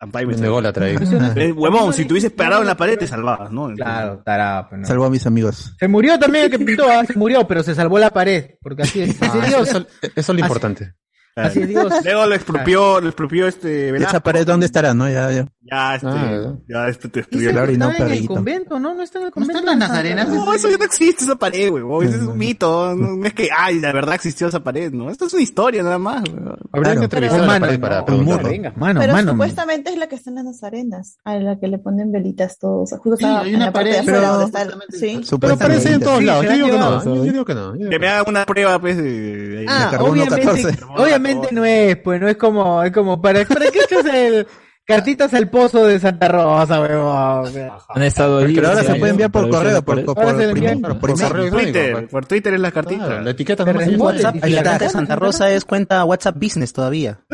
Ampay 0.00 0.26
me 0.26 0.34
atrae. 0.66 0.96
Eh, 1.36 1.52
Huevón, 1.52 1.92
si 1.94 2.04
te 2.04 2.12
hubieses 2.12 2.30
parado 2.32 2.62
en 2.62 2.66
la 2.68 2.76
pared 2.76 2.98
te 2.98 3.06
salvabas, 3.06 3.50
¿no? 3.50 3.72
Claro, 3.74 4.22
tarado. 4.24 4.68
pues, 4.68 4.80
no. 4.82 4.86
Salvo 4.86 5.04
a 5.06 5.10
mis 5.10 5.26
amigos. 5.26 5.74
Se 5.78 5.88
murió 5.88 6.18
también 6.18 6.44
el 6.46 6.50
que 6.50 6.58
pintó, 6.58 6.84
ah, 6.90 7.04
se 7.06 7.14
murió, 7.14 7.46
pero 7.46 7.62
se 7.62 7.74
salvó 7.74 7.98
la 7.98 8.10
pared. 8.10 8.50
Porque 8.60 8.82
así 8.82 9.02
es. 9.02 9.16
Ah, 9.22 9.46
eso, 9.46 9.62
eso 9.62 9.86
es 10.14 10.28
lo 10.28 10.34
Así- 10.34 10.40
importante. 10.42 10.94
Así 11.36 11.62
es 11.62 11.68
Dios. 11.68 11.92
Luego 12.04 12.26
lo 12.26 12.34
expropió, 12.34 13.00
lo 13.00 13.08
expropió 13.08 13.48
este 13.48 13.90
Velasco. 13.90 14.16
¿Esa 14.16 14.22
pared 14.22 14.46
dónde 14.46 14.66
estará, 14.66 14.94
no? 14.94 15.08
Ya, 15.08 15.30
ya. 15.32 15.46
Ya, 15.66 15.94
este, 15.94 16.06
Ah, 16.08 16.52
ya 16.68 16.88
este 16.88 17.08
te 17.08 17.20
destruyó 17.20 17.46
la 17.48 17.52
Claro, 17.54 17.72
y 17.72 17.76
no 17.78 17.90
está 17.90 18.06
en 18.06 18.12
el 18.12 18.26
convento, 18.26 18.78
¿no? 18.78 18.94
No 18.94 19.02
está 19.02 19.18
en 19.18 19.24
el 19.26 19.30
convento. 19.32 19.58
están 19.58 19.64
las 19.66 19.74
de 19.78 19.80
Santa 19.80 19.94
Nazarenas? 20.14 20.28
No, 20.28 20.52
eso 20.54 20.68
ya 20.70 20.76
no 20.76 20.84
existe, 20.84 21.24
esa 21.24 21.36
pared, 21.36 21.70
huevón. 21.70 22.06
Ese 22.06 22.16
es 22.16 22.22
un 22.22 22.36
mito. 22.38 22.94
No, 22.94 23.16
no 23.16 23.26
es 23.26 23.32
que, 23.34 23.48
ay, 23.56 23.80
la 23.80 23.90
verdad 23.92 24.14
existió 24.14 24.46
esa 24.48 24.62
pared, 24.62 24.92
¿no? 24.92 25.10
Esto 25.10 25.26
es 25.26 25.32
una 25.32 25.42
historia 25.42 25.82
nada 25.82 25.98
más. 25.98 26.18
Habría 26.18 26.60
Claro. 26.70 26.98
que 27.00 27.04
entrevistar 27.04 27.40
a 27.40 27.46
la 27.46 27.60
pared 27.60 27.80
para 27.80 27.98
no, 28.00 28.04
preguntarlo. 28.04 28.48
venga, 28.50 28.72
mano, 28.76 29.00
Pero 29.00 29.12
mano. 29.14 29.30
supuestamente 29.32 29.90
es 29.90 29.96
la 29.98 30.06
que 30.06 30.16
está 30.16 30.30
en 30.30 30.36
las 30.36 30.44
Nazarenas, 30.44 31.18
a 31.24 31.34
la 31.36 31.58
que 31.58 31.66
le 31.66 31.78
ponen 31.78 32.12
velitas 32.12 32.58
todos. 32.58 32.90
Justo 32.90 33.16
Sí, 33.16 33.24
estaba 33.24 33.40
hay 33.40 33.50
en 33.50 33.56
una 33.56 33.72
pared, 33.72 34.02
pero- 34.04 34.42
está 34.42 34.68
sí. 34.90 35.20
Pero 35.40 35.54
aparece 35.54 35.94
en 35.94 36.00
todos 36.00 36.22
lados. 36.22 36.44
Yo 36.44 36.52
digo 36.52 36.66
que 36.70 36.78
no. 36.78 37.04
Yo 37.04 37.22
digo 37.22 37.44
que 37.44 37.54
no. 37.54 37.72
Que 37.72 37.98
me 37.98 38.06
haga 38.08 38.28
una 38.28 38.44
prueba, 38.44 38.78
pues, 38.78 38.98
de... 38.98 39.64
Ah, 39.66 39.88
carbono 39.90 40.12
obviamente, 40.12 40.42
14. 40.44 40.84
obviamente 40.94 41.23
no 41.52 41.64
es, 41.64 41.96
pues 41.96 42.20
no 42.20 42.28
es 42.28 42.36
como, 42.36 42.82
es 42.82 42.92
como, 42.92 43.20
¿para, 43.20 43.44
para 43.44 43.70
qué 43.70 43.80
echas 43.80 44.04
el 44.06 44.46
cartitas 44.86 45.32
al 45.32 45.48
pozo 45.48 45.86
de 45.86 45.98
Santa 45.98 46.28
Rosa, 46.28 46.80
weón? 46.80 47.70
Han 47.88 48.02
estado 48.02 48.38
ahí. 48.38 48.54
Pero 48.54 48.68
ahora 48.68 48.82
se 48.84 48.94
puede 48.96 49.12
enviar 49.12 49.30
por 49.30 49.48
correo, 49.48 49.82
por, 49.82 49.96
la 49.98 50.04
por, 50.04 50.14
correo 50.14 50.50
Twitter, 50.52 52.08
por 52.08 52.26
Twitter 52.26 52.54
es 52.54 52.60
la 52.60 52.70
cartita. 52.70 53.06
Claro, 53.06 53.22
la 53.22 53.30
etiqueta 53.30 53.64
ya 53.64 53.72
está. 53.72 53.96
WhatsApp 53.96 54.36
y 54.36 54.50
la 54.50 54.62
cuenta 54.62 54.78
de. 54.84 54.90
Santa 54.90 55.16
Rosa 55.16 55.50
es 55.50 55.64
cuenta 55.64 56.04
WhatsApp 56.04 56.36
Business 56.36 56.72
todavía. 56.72 57.20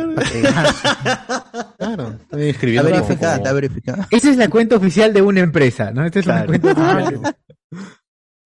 Claro. 1.78 2.14
Estoy 2.20 2.50
Está 2.50 2.82
verificada, 2.82 3.36
está 3.36 3.52
verificada. 3.52 4.08
Esa 4.10 4.30
es 4.30 4.36
la 4.36 4.48
cuenta 4.48 4.76
oficial 4.76 5.12
de 5.12 5.22
una 5.22 5.40
empresa, 5.40 5.90
¿no? 5.92 6.04
Esta 6.04 6.18
es 6.20 6.24
Claro. 6.26 6.48
una 6.50 6.60
cuenta 6.60 6.72
oficial. 6.82 7.36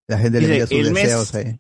La 0.08 0.18
gente 0.18 0.40
le 0.42 0.48
envía 0.48 0.68
sus 0.68 0.78
el 0.78 0.92
mes- 0.92 1.04
deseos 1.04 1.36
ahí. 1.36 1.60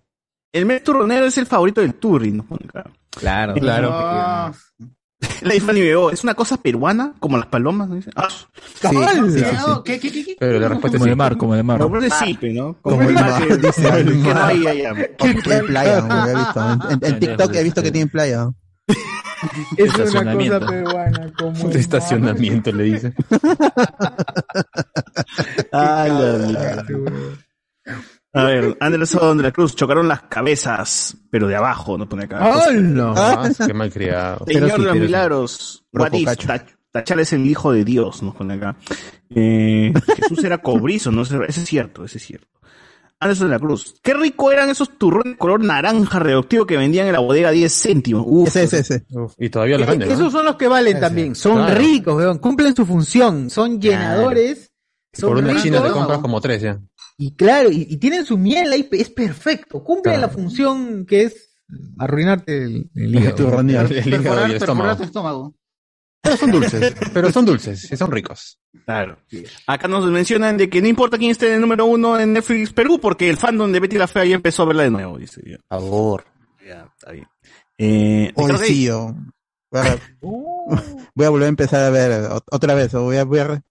El 0.52 0.66
mes 0.66 0.84
turronero 0.84 1.26
es 1.26 1.38
el 1.38 1.46
favorito 1.48 1.82
del 1.82 1.96
Turri, 1.96 2.32
¿no? 2.32 2.46
Claro. 2.72 2.92
Claro, 3.20 3.54
Claro. 3.56 3.90
Ah, 3.94 4.52
La 5.42 5.56
Ifani 5.56 5.80
Bebo, 5.82 6.12
¿es 6.12 6.24
una 6.24 6.34
cosa 6.34 6.58
peruana? 6.58 7.14
Como 7.20 7.38
las 7.38 7.46
palomas, 7.48 7.88
¿no? 7.88 7.98
Ah, 8.16 8.28
sí, 8.30 8.88
sí, 8.90 9.40
sí. 9.40 9.46
¿qué, 9.86 10.00
qué, 10.00 10.12
qué, 10.12 10.26
qué? 10.26 10.36
Pero 10.38 10.60
la 10.60 10.68
respuesta 10.68 10.98
es 10.98 11.00
Como 11.00 11.06
sí. 11.06 11.10
el 11.12 11.16
mar, 11.16 11.38
como 11.38 11.56
el 11.56 11.64
mar. 11.64 11.78
pero 11.80 12.02
es 12.02 12.14
sipe, 12.14 12.54
¿no? 12.54 12.76
Como, 12.82 12.98
Como 12.98 13.02
el 13.04 13.08
el 13.10 13.14
mar 13.16 13.32
mar, 13.32 13.48
que, 13.48 13.58
dice, 13.58 13.82
que 13.82 14.00
el 14.00 14.22
no 14.24 14.34
mar. 14.34 14.44
hay 14.50 14.68
allá. 14.68 14.94
En 15.24 15.66
playa, 15.66 16.02
¿no? 16.02 16.28
he 16.28 16.36
visto. 16.36 16.72
En, 16.90 17.00
en- 17.14 17.20
TikTok 17.20 17.56
he 17.56 17.64
visto 17.64 17.82
que 17.84 17.92
tienen 17.92 18.10
playa. 18.10 18.50
Es 19.78 19.94
una 19.96 20.34
cosa 20.36 20.60
peruana, 20.68 21.32
como 21.38 21.70
el 21.70 21.76
estacionamiento, 21.76 22.72
le 22.72 22.84
dice. 22.84 23.14
Ay, 25.72 26.10
la 26.12 26.38
mierda. 26.48 26.86
A 28.36 28.44
ver, 28.46 28.76
Anderson 28.80 29.38
de 29.38 29.44
la 29.44 29.52
Cruz, 29.52 29.76
chocaron 29.76 30.08
las 30.08 30.24
cabezas, 30.24 31.16
pero 31.30 31.48
de 31.48 31.56
abajo, 31.56 31.98
¿no? 31.98 32.10
Pone 32.10 32.24
acá. 32.24 32.40
¡Hala! 32.40 33.14
Ah, 33.16 33.50
qué 33.66 33.74
mal 33.74 33.92
criado. 33.92 34.44
Señor 34.48 34.62
Pero 34.64 34.76
sí, 34.76 34.82
de 34.82 34.88
los 34.88 34.96
milagros, 34.98 35.86
Rojo 35.94 36.10
what 36.12 36.20
if 36.20 36.26
cacho. 36.26 36.48
Tach- 36.48 36.76
Tachal 36.92 37.20
es 37.20 37.34
el 37.34 37.46
hijo 37.46 37.72
de 37.72 37.84
Dios, 37.86 38.22
nos 38.24 38.36
pone 38.36 38.56
acá. 38.56 38.76
Eh, 39.30 39.94
Jesús 40.18 40.44
era 40.44 40.60
cobrizo, 40.60 41.12
¿no? 41.12 41.24
Ese 41.24 41.38
ese 41.48 41.62
es 41.62 41.68
cierto, 41.68 42.06
ese 42.06 42.18
es 42.18 42.24
cierto. 42.26 42.48
Anderson 43.20 43.48
de 43.48 43.54
la 43.54 43.60
Cruz, 43.60 43.96
qué 44.04 44.14
rico 44.14 44.52
eran 44.52 44.70
esos 44.70 44.98
turrones 44.98 45.38
color 45.38 45.64
naranja 45.64 46.20
reductivo 46.20 46.66
que 46.66 46.76
vendían 46.76 47.08
en 47.08 47.14
la 47.14 47.20
bodega 47.20 47.50
a 47.50 47.52
10 47.52 47.72
céntimos. 47.72 48.24
Uf, 48.28 48.50
Ese, 48.50 48.64
ese, 48.64 48.80
ese. 48.80 49.06
Uf, 49.12 49.34
y 49.38 49.50
todavía 49.50 49.78
los 49.78 49.88
venden, 49.88 50.10
¿no? 50.10 50.14
Esos 50.16 50.32
son 50.32 50.46
los 50.46 50.56
que 50.58 50.68
valen 50.68 51.00
también. 51.00 51.34
Son 51.36 51.56
Claro. 51.56 51.76
ricos, 51.80 52.16
weón. 52.16 52.38
Cumplen 52.40 52.76
su 52.76 52.86
función. 52.86 53.50
Son 53.50 53.80
llenadores. 53.80 54.72
Y 55.16 55.22
Son 55.22 55.30
por 55.30 55.38
una 55.38 55.48
ricos. 55.50 55.64
china 55.64 55.82
te 55.84 55.90
compras 55.92 56.18
como 56.20 56.42
tres 56.42 56.62
ya. 56.64 56.80
Y 57.26 57.36
claro, 57.36 57.70
y, 57.72 57.88
y 57.90 57.98
tienen 57.98 58.26
su 58.26 58.38
miel 58.38 58.72
ahí. 58.74 58.88
Es 58.92 59.10
perfecto. 59.10 59.84
Cumplen 59.84 60.16
Claro. 60.16 60.28
la 60.28 60.34
función 60.34 61.06
que 61.06 61.24
es 61.24 61.56
arruinarte 61.98 62.64
el, 62.64 62.90
el 62.96 63.16
hígado. 63.16 63.60
El 63.62 63.70
hígado 63.70 64.48
y 64.48 64.52
el 64.54 64.60
perforar 64.60 64.98
tu 64.98 65.04
estómago. 65.04 65.04
estómago. 65.04 65.56
Pero 66.22 66.38
son 66.38 66.52
dulces. 66.52 66.96
Pero 67.14 67.32
son 67.32 67.46
dulces 67.46 67.92
y 67.92 67.98
son 67.98 68.12
ricos. 68.12 68.60
Claro. 68.86 69.18
Acá 69.68 69.88
nos 69.88 70.06
mencionan 70.10 70.58
de 70.58 70.70
que 70.70 70.82
no 70.82 70.88
importa 70.88 71.18
quién 71.18 71.32
esté 71.32 71.48
en 71.48 71.56
el 71.56 71.62
número 71.62 71.86
uno 71.86 72.20
en 72.20 72.34
Netflix 72.34 72.74
Perú, 72.74 73.00
porque 73.02 73.30
el 73.30 73.38
fandom 73.38 73.72
de 73.72 73.80
Betty 73.80 73.98
la 73.98 74.08
Fea 74.08 74.26
ya 74.26 74.36
empezó 74.36 74.64
a 74.64 74.66
verla 74.68 74.84
de 74.84 74.92
nuevo, 74.92 75.18
dice. 75.18 75.42
Ya, 75.46 75.58
Por 75.68 75.80
favor. 75.80 76.26
ya, 76.68 76.90
está 76.98 77.12
bien. 77.12 77.28
Eh, 77.78 78.32
Hoy 78.36 78.46
Ricardo 78.48 78.66
sí, 78.66 78.84
yo. 78.86 79.16
Voy 79.72 79.82
a, 79.82 79.98
voy 81.16 81.26
a 81.26 81.30
volver 81.30 81.46
a 81.46 81.50
empezar 81.50 81.84
a 81.84 81.90
ver 81.90 82.12
ot- 82.30 82.44
otra 82.52 82.74
vez. 82.74 82.94
O 82.94 83.04
voy 83.04 83.18
a, 83.18 83.24
voy 83.26 83.40
a 83.40 83.62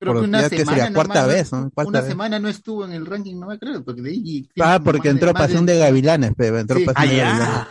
Creo 0.00 0.14
que 0.14 0.20
una 0.20 0.40
ya 0.40 0.48
que 0.50 0.58
semana 0.58 0.78
sería 0.78 0.94
cuarta 0.94 1.14
nomás, 1.20 1.34
vez, 1.34 1.52
¿no? 1.52 1.70
Cuarta 1.70 1.88
una 1.90 2.00
vez. 2.00 2.08
semana 2.10 2.38
no 2.38 2.48
estuvo 2.48 2.84
en 2.86 2.92
el 2.92 3.04
ranking, 3.06 3.38
no 3.38 3.46
me 3.48 3.58
creo, 3.58 3.84
porque 3.84 4.00
de 4.00 4.10
ahí... 4.10 4.48
Ah, 4.60 4.80
porque 4.82 5.08
de- 5.08 5.12
entró 5.12 5.32
más 5.34 5.42
Pasión 5.42 5.66
de 5.66 5.78
Gavilanes, 5.78 6.32
pero 6.36 6.58
entró 6.58 6.78
Sí. 6.78 6.86
Pasión 6.86 7.06
Ah, 7.06 7.10
de 7.10 7.16
ya. 7.16 7.26
Gavilanes. 7.28 7.66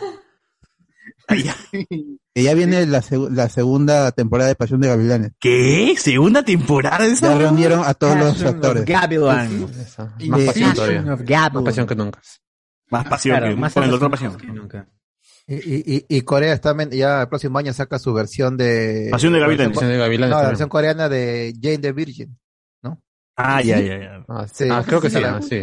Ah, 1.28 1.36
ya. 1.36 1.56
Que 2.34 2.42
ya 2.42 2.54
viene 2.54 2.86
la, 2.86 3.02
seg- 3.02 3.30
la 3.30 3.48
segunda 3.48 4.10
temporada 4.12 4.48
de 4.48 4.54
Pasión 4.54 4.80
de 4.80 4.88
Gavilanes. 4.88 5.32
¿Qué? 5.40 5.94
¿Segunda 5.98 6.44
temporada 6.44 7.04
de 7.04 7.12
esa? 7.12 7.28
Ya 7.32 7.38
reunieron 7.38 7.82
a 7.84 7.94
todos 7.94 8.16
los 8.16 8.28
Passion 8.30 8.48
of 8.48 8.54
actores. 8.54 8.84
Gavilan. 8.84 9.60
Más 10.28 10.40
pasión 10.44 10.74
todavía. 10.74 11.02
Más 11.02 11.62
pasión 11.64 11.86
que 11.86 11.94
nunca. 11.96 12.20
Más 12.90 13.04
pasión 13.06 13.36
Claro, 13.38 13.54
que 13.54 13.60
más 13.60 13.72
pasión. 13.72 14.36
que 14.36 14.46
nunca. 14.48 14.88
Y, 15.52 15.96
y, 15.96 16.06
y- 16.08 16.20
Corea 16.22 16.52
está 16.54 16.76
ya 16.90 17.22
el 17.22 17.28
próximo 17.28 17.58
año 17.58 17.72
saca 17.72 17.98
su 17.98 18.14
versión 18.14 18.56
de. 18.56 19.08
Pasión 19.10 19.32
de 19.32 19.40
Gavilanes. 19.40 19.74
Pasión 19.74 19.90
de 19.90 19.98
Gavilanes 19.98 20.30
No, 20.36 20.42
la 20.42 20.48
versión 20.48 20.68
coreana 20.68 21.08
de 21.08 21.52
Jane 21.60 21.78
the 21.78 21.92
Virgin. 21.92 22.38
Ah, 23.42 23.62
ya, 23.62 23.80
ya, 23.80 23.98
ya. 23.98 24.24
Ah, 24.28 24.46
Sí. 24.52 24.64
ah, 24.70 24.84
creo 24.86 25.00
que 25.00 25.08
sí, 25.08 25.16
Claro. 25.16 25.36
ah, 25.38 25.42
sí. 25.42 25.62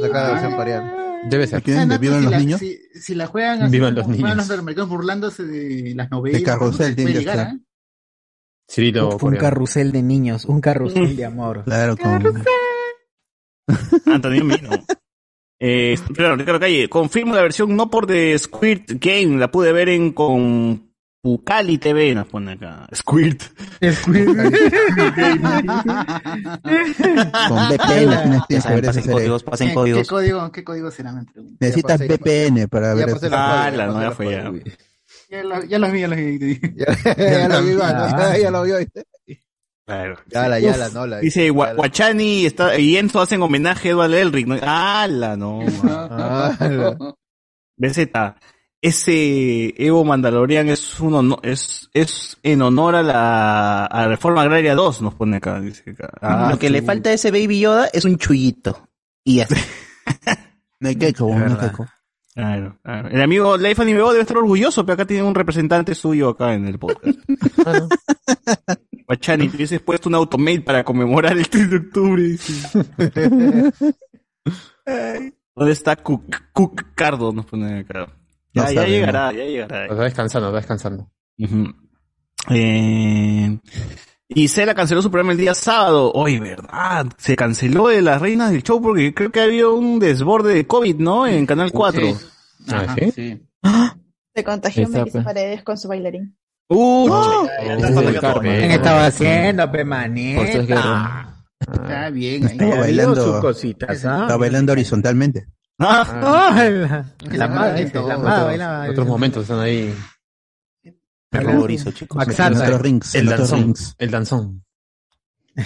Saca 0.00 0.22
la 0.22 0.30
versión 0.30 0.56
coreana. 0.56 0.94
Debe 1.28 1.46
ser. 1.46 1.62
¿Quién? 1.62 1.76
Sana, 1.76 1.94
¿De 1.94 1.98
Vivan 1.98 2.18
si 2.18 2.24
los 2.24 2.32
la- 2.32 2.38
niños? 2.38 2.60
Si, 2.60 2.78
si 2.94 3.14
la 3.14 3.26
juegan 3.26 3.62
así, 3.62 3.70
Vivan 3.72 3.94
los 3.94 4.08
niños. 4.08 4.28
los 4.28 4.36
norteamericanos 4.48 4.88
burlándose 4.88 5.44
de 5.44 5.92
las 5.94 6.10
novelas. 6.10 6.40
De 6.40 6.44
carrusel 6.46 6.90
¿no? 6.90 6.96
tiene 6.96 7.12
que 7.12 7.20
ser. 7.24 7.38
¿eh? 7.38 7.58
Cirilo 8.70 9.10
un 9.10 9.18
coreano. 9.18 9.42
carrusel 9.44 9.92
de 9.92 10.02
niños, 10.02 10.46
un 10.46 10.60
carrusel 10.60 11.16
de 11.16 11.24
amor. 11.26 11.64
Claro, 11.64 11.96
con... 11.96 12.42
Antonio 14.06 14.44
Mino. 14.44 14.70
Eh, 15.60 15.98
claro, 16.14 16.36
Ricardo 16.36 16.60
Calle, 16.60 16.88
confirmo 16.88 17.34
la 17.34 17.42
versión 17.42 17.74
no 17.74 17.90
por 17.90 18.06
The 18.06 18.38
Squirt 18.38 18.92
Game, 19.00 19.38
la 19.38 19.50
pude 19.50 19.72
ver 19.72 19.88
en 19.88 20.12
con 20.12 20.88
Pucali 21.20 21.78
TV, 21.78 22.14
nos 22.14 22.28
pone 22.28 22.52
acá. 22.52 22.86
Squirt. 22.94 23.42
con 27.48 27.68
VPN 27.68 28.42
tienes, 28.48 28.66
que 28.66 28.74
ver 28.74 28.84
Pasen 28.84 29.10
códigos, 29.10 29.42
pasen 29.42 29.66
¿Qué, 29.68 29.70
qué 29.70 29.74
códigos. 29.74 30.08
código, 30.08 30.52
¿Qué 30.52 30.64
código 30.64 30.90
será? 30.90 31.12
Me 31.12 31.24
pregunto. 31.24 31.56
Necesitas 31.60 32.00
Ya 32.00 32.06
VPN 32.06 32.68
para 32.68 32.88
ya 32.88 32.94
ver 32.94 33.08
eso. 33.16 33.28
la- 33.28 33.64
Ah, 33.66 33.70
la 33.70 34.10
fue 34.12 34.30
ya. 34.30 34.52
Ya, 35.30 35.42
lo- 35.44 35.64
ya 35.64 35.78
los 35.78 35.92
vi, 35.92 36.00
ya 36.00 36.08
los 36.08 36.16
vi. 36.18 36.60
Ya, 36.76 36.86
ya 37.16 37.48
lo 37.48 37.62
vio, 37.62 37.78
ya, 37.78 38.38
ya 38.42 38.50
lo 38.50 38.62
vio. 38.62 38.78
¿viste? 38.78 39.04
Claro. 39.88 40.18
Ya 40.26 40.48
la, 40.48 40.60
ya 40.60 40.76
la, 40.76 40.90
no 40.90 41.06
la. 41.06 41.18
Dice 41.20 41.50
Gua- 41.50 41.74
Guachani 41.74 42.44
está, 42.44 42.78
y 42.78 42.98
Enzo 42.98 43.22
hacen 43.22 43.40
homenaje 43.40 43.88
a 43.88 43.92
Edward 43.92 44.12
Elric. 44.12 44.46
¿no? 44.46 44.56
¡Hala, 44.60 45.34
no! 45.34 45.60
La- 45.82 47.14
BZ, 47.78 48.10
ese 48.82 49.74
Evo 49.82 50.04
Mandalorian 50.04 50.68
es 50.68 51.00
uno 51.00 51.22
no, 51.22 51.38
es, 51.42 51.88
es 51.94 52.36
en 52.42 52.60
honor 52.60 52.96
a 52.96 53.02
la, 53.02 53.86
a 53.86 54.02
la 54.02 54.08
Reforma 54.08 54.42
Agraria 54.42 54.74
2, 54.74 55.00
nos 55.00 55.14
pone 55.14 55.38
acá. 55.38 55.58
Dice 55.60 55.90
acá. 55.90 56.10
Ah, 56.20 56.48
Lo 56.50 56.58
que 56.58 56.68
le 56.68 56.82
falta 56.82 57.08
a 57.08 57.14
ese 57.14 57.30
Baby 57.30 57.60
Yoda 57.60 57.88
es 57.92 58.04
un 58.04 58.18
chullito. 58.18 58.88
Y 59.24 59.36
ya 59.36 59.44
está. 59.44 59.56
No 60.80 60.90
hay 60.90 60.96
queco, 60.96 61.26
no 61.28 61.34
hay 61.34 61.40
verdad. 61.40 61.70
queco. 61.70 61.86
Claro, 62.34 62.78
claro. 62.82 63.08
El 63.08 63.20
amigo 63.20 63.56
Leif 63.56 63.78
Bebo 63.78 64.10
debe 64.12 64.22
estar 64.22 64.36
orgulloso, 64.36 64.84
pero 64.86 64.94
acá 64.94 65.04
tiene 65.06 65.22
un 65.24 65.34
representante 65.34 65.94
suyo 65.94 66.28
acá 66.28 66.54
en 66.54 66.66
el 66.68 66.78
podcast. 66.78 67.18
Guachani, 69.06 69.48
te 69.48 69.56
hubieses 69.56 69.80
puesto 69.80 70.08
un 70.08 70.14
automate 70.14 70.60
para 70.60 70.84
conmemorar 70.84 71.36
el 71.36 71.48
3 71.48 71.70
de 71.70 71.76
octubre. 71.76 72.22
¿Dónde 75.54 75.72
está 75.72 75.96
Cook, 75.96 76.36
Cook 76.52 76.94
Cardo? 76.94 77.32
Nos 77.32 77.46
pone 77.46 77.80
acá. 77.80 78.06
Ya, 78.54 78.64
No 78.64 78.72
ya 78.72 78.86
llegará, 78.86 79.32
ya 79.32 79.44
llegará. 79.44 79.86
Está 79.86 80.04
descansando, 80.04 80.48
está 80.48 80.58
descansando. 80.58 81.10
Ujú. 81.38 81.74
Eh, 82.50 83.58
y 84.28 84.48
Cela 84.48 84.74
canceló 84.74 85.02
su 85.02 85.10
programa 85.10 85.32
el 85.32 85.38
día 85.38 85.54
sábado. 85.54 86.12
Hoy, 86.14 86.38
¿verdad? 86.38 87.06
Se 87.16 87.34
canceló 87.36 87.88
de 87.88 88.02
las 88.02 88.20
reinas 88.20 88.50
del 88.50 88.62
show 88.62 88.80
porque 88.80 89.14
creo 89.14 89.30
que 89.32 89.40
había 89.40 89.68
un 89.68 89.98
desborde 89.98 90.54
de 90.54 90.66
COVID, 90.66 90.96
¿no? 90.96 91.26
En 91.26 91.46
Canal 91.46 91.72
4. 91.72 92.00
Sí. 92.02 92.14
Ah, 92.70 92.76
Ajá, 92.86 92.94
¿sí? 92.96 93.10
sí. 93.12 93.42
Se 94.34 94.44
contagió 94.44 94.82
Está, 94.84 94.98
Melissa. 94.98 95.22
Paredes 95.24 95.62
con 95.62 95.76
su 95.78 95.88
bailarín. 95.88 96.36
Uh, 96.70 97.08
Oh. 97.10 97.48
¿Quién 98.42 98.70
estaba 98.70 99.06
haciendo, 99.06 99.70
pe 99.72 99.84
Por 99.86 99.94
eso 99.94 100.60
es 100.60 100.68
manita? 100.68 100.74
guerra. 100.74 101.34
Está 101.60 102.10
bien. 102.10 102.44
ahí. 102.46 102.52
Estaba 102.52 102.76
bailando, 102.76 103.24
sus 103.24 103.40
cositas, 103.40 104.04
¿ah? 104.04 104.20
estaba 104.22 104.36
bailando 104.36 104.72
horizontalmente. 104.72 105.46
Ah, 105.80 106.04
Ah, 106.22 106.64
la, 106.68 107.04
la 107.36 107.44
Ah, 107.44 107.48
madre, 107.48 107.84
la 107.84 108.00
otros- 108.00 108.22
madre 108.22 108.44
bailaba. 108.44 108.90
Otros 108.90 109.06
momentos 109.06 109.42
están 109.42 109.60
ahí. 109.60 109.94
Terrorizo, 111.30 111.90
chicos. 111.92 112.24
Rings, 112.80 113.14
El 113.14 113.26
danzón. 113.26 113.62
rings. 113.62 113.94
El 113.98 114.10
danzón. 114.10 114.64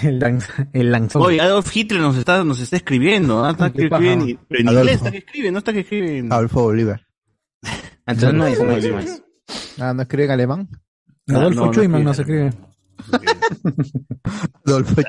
El, 0.03 0.19
dan- 0.19 0.41
el 0.73 0.91
lanzón. 0.91 1.23
Oye, 1.23 1.41
Adolf 1.41 1.75
Hitler 1.77 2.01
nos 2.01 2.17
está, 2.17 2.43
nos 2.45 2.59
está 2.61 2.77
escribiendo, 2.77 3.45
¿ah? 3.45 3.51
está 3.53 3.71
que 3.73 3.85
escribe 3.85 4.13
en, 4.13 4.41
pero 4.49 4.61
en 4.61 4.69
Adolfo. 4.69 4.81
inglés 4.85 4.97
está 4.97 5.11
que 5.11 5.19
escribe, 5.19 5.53
no 5.53 5.59
está 5.59 5.73
que 5.73 5.81
escribe 5.81 6.19
en... 6.19 6.33
Adolfo 6.33 6.63
Bolívar. 6.63 7.07
Entonces 8.07 8.35
no 8.35 8.47
es, 8.47 8.59
no 8.63 8.71
es, 8.73 8.91
no 8.91 8.99
es. 8.99 9.23
Ah, 9.79 9.93
¿no 9.95 10.03
escribe 10.03 10.25
en 10.25 10.31
alemán? 10.31 10.69
Adolfo 11.29 11.61
no, 11.61 11.67
no 11.67 11.73
Schumann 11.73 12.05
no 12.05 12.15
se 12.15 12.23
escribe. 12.23 12.53
Adolfo 14.67 15.03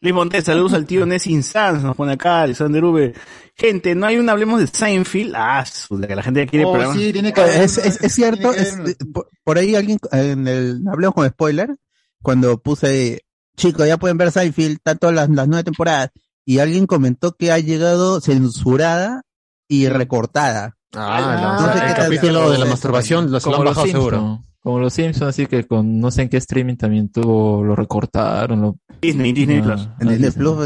Luis 0.00 0.14
Montes, 0.14 0.44
saludos 0.44 0.74
al 0.74 0.84
tío 0.86 1.06
Nessin 1.06 1.42
Sanz, 1.42 1.82
nos 1.82 1.96
pone 1.96 2.12
acá, 2.12 2.42
Alexander 2.42 2.84
V. 2.84 3.14
Gente, 3.56 3.94
no 3.94 4.06
hay 4.06 4.16
un 4.18 4.28
hablemos 4.28 4.58
de 4.60 4.66
Seinfeld. 4.66 5.34
Ah, 5.36 5.64
su, 5.64 5.96
de 5.98 6.08
que 6.08 6.16
la 6.16 6.22
gente 6.22 6.40
ya 6.44 6.50
quiere 6.50 6.64
Oh, 6.64 6.72
programa. 6.72 6.94
sí, 6.94 7.12
tiene 7.12 7.32
que 7.32 7.40
haber 7.40 7.62
Es, 7.62 7.78
uno- 7.78 7.86
es, 7.86 8.02
es 8.02 8.12
cierto, 8.14 8.50
tiene 8.50 8.56
que 8.56 8.62
es- 8.62 8.74
haber 8.74 8.96
uno. 9.14 9.24
por, 9.44 9.58
ahí 9.58 9.74
alguien, 9.76 9.98
en 10.12 10.48
el, 10.48 10.82
hablemos 10.90 11.14
con 11.14 11.28
spoiler, 11.28 11.76
cuando 12.20 12.58
puse, 12.58 13.22
chicos, 13.56 13.86
ya 13.86 13.96
pueden 13.96 14.18
ver 14.18 14.32
Seinfeld, 14.32 14.78
todas 14.98 15.14
las, 15.14 15.28
las 15.30 15.46
nueve 15.46 15.62
temporadas, 15.62 16.10
y 16.44 16.58
alguien 16.58 16.86
comentó 16.86 17.36
que 17.36 17.52
ha 17.52 17.58
llegado 17.60 18.20
censurada 18.20 19.22
y 19.68 19.88
recortada. 19.88 20.76
Ah, 20.96 21.56
No 21.60 21.72
sé 21.72 21.78
la- 21.78 21.80
qué 21.84 21.88
el 21.90 21.94
tal 21.96 22.04
capítulo 22.06 22.50
de 22.50 22.58
la 22.58 22.64
masturbación 22.66 23.30
lo, 23.30 23.38
se 23.40 23.50
lo 23.50 23.56
han 23.56 23.64
los 23.64 23.74
bajado 23.76 23.86
seguro. 23.92 24.42
Como 24.64 24.78
los 24.80 24.94
Simpsons, 24.94 25.28
así 25.28 25.44
que 25.46 25.64
con 25.66 26.00
no 26.00 26.10
sé 26.10 26.22
en 26.22 26.30
qué 26.30 26.38
streaming 26.38 26.76
también 26.76 27.10
tuvo, 27.10 27.62
lo 27.62 27.76
recortaron. 27.76 28.62
Lo, 28.62 28.76
Disney, 29.02 29.34
Disney 29.34 29.58
Ah, 29.58 29.62
Plus. 29.62 29.88
En 30.00 30.08
Disney 30.08 30.30
Plus, 30.30 30.58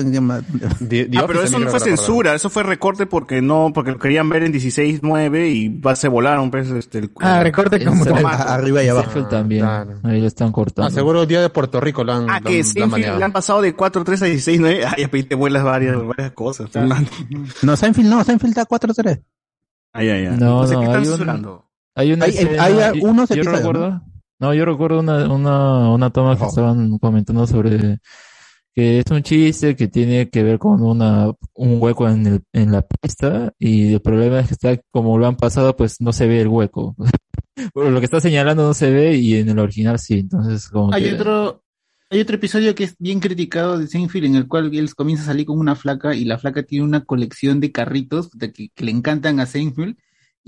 Ah, 1.16 1.24
pero 1.26 1.42
eso 1.42 1.58
no 1.58 1.68
fue 1.68 1.80
censura, 1.80 2.32
eso 2.32 2.48
fue 2.48 2.62
recorte 2.62 3.06
porque 3.06 3.42
no, 3.42 3.72
porque 3.74 3.90
lo 3.90 3.98
querían 3.98 4.28
ver 4.28 4.44
en 4.44 4.52
16.9 4.52 5.48
y 5.50 5.80
va- 5.80 5.96
se 5.96 6.06
volaron, 6.06 6.48
pues, 6.52 6.70
este, 6.70 6.98
el, 6.98 7.10
Ah, 7.18 7.42
recorte 7.42 7.84
como 7.84 8.04
a- 8.24 8.54
arriba 8.54 8.84
y 8.84 8.88
abajo. 8.88 9.10
Seinfeld 9.10 9.28
también. 9.30 9.62
claro. 9.62 9.98
Ahí 10.04 10.20
lo 10.20 10.28
están 10.28 10.52
cortando. 10.52 10.86
Ah, 10.88 10.92
seguro 10.94 11.26
Día 11.26 11.40
de 11.40 11.48
Puerto 11.50 11.80
Rico 11.80 12.04
lo 12.04 12.12
han, 12.12 12.30
Ah, 12.30 12.38
lo 12.38 12.50
que 12.50 12.60
han- 12.60 12.62
lo 12.76 12.84
han 12.84 12.90
Seinfeld 12.92 13.18
le 13.18 13.24
han 13.24 13.32
pasado 13.32 13.60
de 13.62 13.74
4.3 13.74 14.22
a 14.22 14.26
16.9. 14.26 14.84
Ah, 14.86 14.94
ya 14.96 15.08
pediste 15.08 15.34
vuelas 15.34 15.64
varias, 15.64 15.96
varias 16.06 16.30
cosas. 16.30 16.70
Fernando. 16.70 17.10
No, 17.62 17.76
Seinfeld 17.76 18.08
no, 18.08 18.22
Seinfeld 18.22 18.50
está 18.52 18.64
4-3. 18.64 19.20
Ah, 19.92 20.04
ya, 20.04 20.16
ya. 20.20 20.30
No, 20.30 20.62
Entonces, 20.62 20.74
no, 20.76 20.80
¿qué 20.82 20.86
están 20.86 21.04
censurando? 21.04 21.67
Hay 21.98 22.12
una 22.12 22.24
Hay- 22.26 22.30
escena- 22.30 22.62
hay 22.64 22.74
yo- 23.00 23.08
unos 23.08 23.28
yo 23.28 23.34
episodios, 23.34 23.58
recuerdo, 23.58 24.02
¿no? 24.38 24.54
yo 24.54 24.64
recuerdo 24.64 25.00
una, 25.00 25.32
una, 25.32 25.90
una 25.90 26.10
toma 26.10 26.38
que 26.38 26.44
estaban 26.44 26.98
comentando 26.98 27.46
sobre 27.46 27.98
que 28.74 29.00
es 29.00 29.10
un 29.10 29.22
chiste 29.24 29.74
que 29.74 29.88
tiene 29.88 30.28
que 30.30 30.44
ver 30.44 30.60
con 30.60 30.80
una, 30.82 31.32
un 31.54 31.82
hueco 31.82 32.08
en 32.08 32.24
el, 32.26 32.40
en 32.52 32.70
la 32.70 32.82
pista 32.86 33.52
y 33.58 33.94
el 33.94 34.00
problema 34.00 34.38
es 34.38 34.46
que 34.48 34.54
está, 34.54 34.80
como 34.92 35.18
lo 35.18 35.26
han 35.26 35.34
pasado, 35.36 35.74
pues 35.76 36.00
no 36.00 36.12
se 36.12 36.26
ve 36.28 36.40
el 36.40 36.48
hueco. 36.48 36.94
Bueno, 37.74 37.90
lo 37.90 37.98
que 37.98 38.04
está 38.04 38.20
señalando 38.20 38.62
no 38.62 38.72
se 38.72 38.88
ve 38.92 39.16
y 39.16 39.34
en 39.34 39.48
el 39.48 39.58
original 39.58 39.98
sí, 39.98 40.20
entonces 40.20 40.68
como 40.68 40.94
Hay 40.94 41.02
que... 41.02 41.14
otro, 41.14 41.64
hay 42.08 42.20
otro 42.20 42.36
episodio 42.36 42.72
que 42.76 42.84
es 42.84 42.94
bien 43.00 43.18
criticado 43.18 43.78
de 43.78 43.88
Seinfeld 43.88 44.26
en 44.26 44.36
el 44.36 44.46
cual 44.46 44.72
él 44.72 44.94
comienza 44.94 45.24
a 45.24 45.26
salir 45.26 45.46
con 45.46 45.58
una 45.58 45.74
flaca 45.74 46.14
y 46.14 46.24
la 46.24 46.38
flaca 46.38 46.62
tiene 46.62 46.84
una 46.84 47.04
colección 47.04 47.58
de 47.58 47.72
carritos 47.72 48.30
de 48.30 48.52
que, 48.52 48.68
que 48.72 48.84
le 48.84 48.92
encantan 48.92 49.40
a 49.40 49.46
Seinfeld 49.46 49.96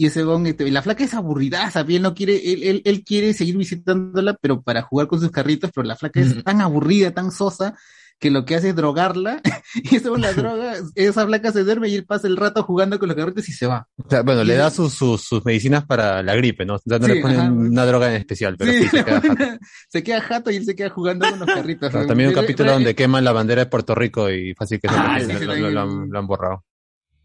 y 0.02 0.06
ese 0.06 0.22
bon, 0.24 0.46
este, 0.46 0.70
la 0.70 0.80
flaca 0.80 1.04
es 1.04 1.12
aburridaza, 1.12 1.80
él 1.86 2.00
no 2.00 2.14
quiere, 2.14 2.36
él, 2.54 2.62
él, 2.62 2.82
él 2.86 3.04
quiere 3.04 3.34
seguir 3.34 3.58
visitándola 3.58 4.34
pero 4.40 4.62
para 4.62 4.80
jugar 4.80 5.08
con 5.08 5.20
sus 5.20 5.30
carritos, 5.30 5.70
pero 5.74 5.86
la 5.86 5.94
flaca 5.94 6.20
es 6.20 6.42
tan 6.42 6.62
aburrida, 6.62 7.10
tan 7.10 7.30
sosa 7.30 7.74
que 8.18 8.30
lo 8.30 8.44
que 8.46 8.54
hace 8.54 8.70
es 8.70 8.76
drogarla 8.76 9.40
y 9.74 9.96
eso 9.96 10.16
la 10.16 10.32
droga, 10.34 10.74
esa 10.94 11.26
flaca 11.26 11.52
se 11.52 11.64
duerme 11.64 11.88
y 11.90 11.96
él 11.96 12.06
pasa 12.06 12.28
el 12.28 12.38
rato 12.38 12.62
jugando 12.62 12.98
con 12.98 13.08
los 13.08 13.16
carritos 13.16 13.46
y 13.50 13.52
se 13.52 13.66
va. 13.66 13.88
O 13.96 14.08
sea, 14.08 14.22
bueno, 14.22 14.42
le 14.42 14.54
da 14.56 14.70
sus, 14.70 14.94
sus, 14.94 15.22
sus 15.22 15.44
medicinas 15.44 15.84
para 15.84 16.22
la 16.22 16.34
gripe, 16.34 16.64
¿no? 16.64 16.76
O 16.76 16.78
sea, 16.78 16.98
no 16.98 17.06
Sí, 17.06 17.12
le 17.14 17.20
ponen 17.20 17.40
ajá. 17.40 17.50
una 17.52 17.84
droga 17.84 18.08
en 18.08 18.16
especial, 18.20 18.56
pero 18.58 18.72
sí, 18.72 18.78
Sí, 18.84 18.88
se 18.96 19.04
queda 19.04 19.20
jato. 19.20 19.44
se 19.88 20.02
queda 20.02 20.20
jato 20.22 20.50
y 20.50 20.56
él 20.56 20.64
se 20.64 20.74
queda 20.74 20.88
jugando 20.88 21.28
con 21.28 21.38
los 21.40 21.48
carritos. 21.48 21.90
Claro, 21.90 22.06
también 22.06 22.28
un 22.30 22.34
Pero- 22.34 22.42
capítulo 22.46 22.66
pero- 22.68 22.74
donde 22.74 22.94
queman 22.94 23.22
la 23.24 23.32
bandera 23.32 23.64
de 23.64 23.70
Puerto 23.70 23.94
Rico 23.94 24.30
y 24.30 24.54
fácil 24.54 24.80
que 24.80 24.86
eso 24.86 24.96
Ah, 24.98 25.18
lo- 25.18 25.26
lo, 25.26 25.38
sí, 25.38 25.44
lo- 25.44 25.52
también. 25.52 25.74
lo 25.74 25.80
han, 25.82 26.10
lo 26.10 26.18
han 26.18 26.26
borrado. 26.26 26.64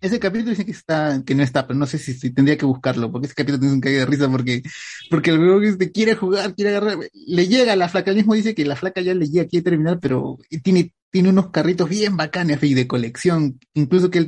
Ese 0.05 0.19
capítulo 0.19 0.51
dice 0.51 0.65
que 0.65 0.71
está, 0.71 1.23
que 1.25 1.33
no 1.33 1.41
está, 1.41 1.65
pero 1.65 1.79
no 1.79 1.87
sé 1.87 1.97
si, 1.97 2.29
tendría 2.31 2.59
que 2.59 2.65
buscarlo, 2.67 3.11
porque 3.11 3.25
ese 3.25 3.33
capítulo 3.33 3.59
tiene 3.59 3.73
un 3.73 3.81
cague 3.81 3.97
de 3.97 4.05
risa 4.05 4.29
porque, 4.29 4.61
porque 5.09 5.31
el 5.31 5.39
huevo 5.39 5.61
este 5.61 5.91
quiere 5.91 6.13
jugar, 6.13 6.53
quiere 6.53 6.75
agarrar, 6.75 6.99
le 7.11 7.47
llega 7.47 7.73
a 7.73 7.75
la 7.75 7.89
flaca, 7.89 8.11
él 8.11 8.17
mismo 8.17 8.35
dice 8.35 8.53
que 8.53 8.65
la 8.65 8.75
flaca 8.75 9.01
ya 9.01 9.15
le 9.15 9.27
llega, 9.27 9.47
quiere 9.47 9.63
terminar, 9.63 9.99
pero 9.99 10.37
tiene, 10.61 10.93
tiene 11.09 11.29
unos 11.29 11.49
carritos 11.49 11.89
bien 11.89 12.17
bacanes 12.17 12.61
y 12.61 12.75
de 12.75 12.85
colección, 12.85 13.59
incluso 13.73 14.11
que 14.11 14.19
él 14.19 14.27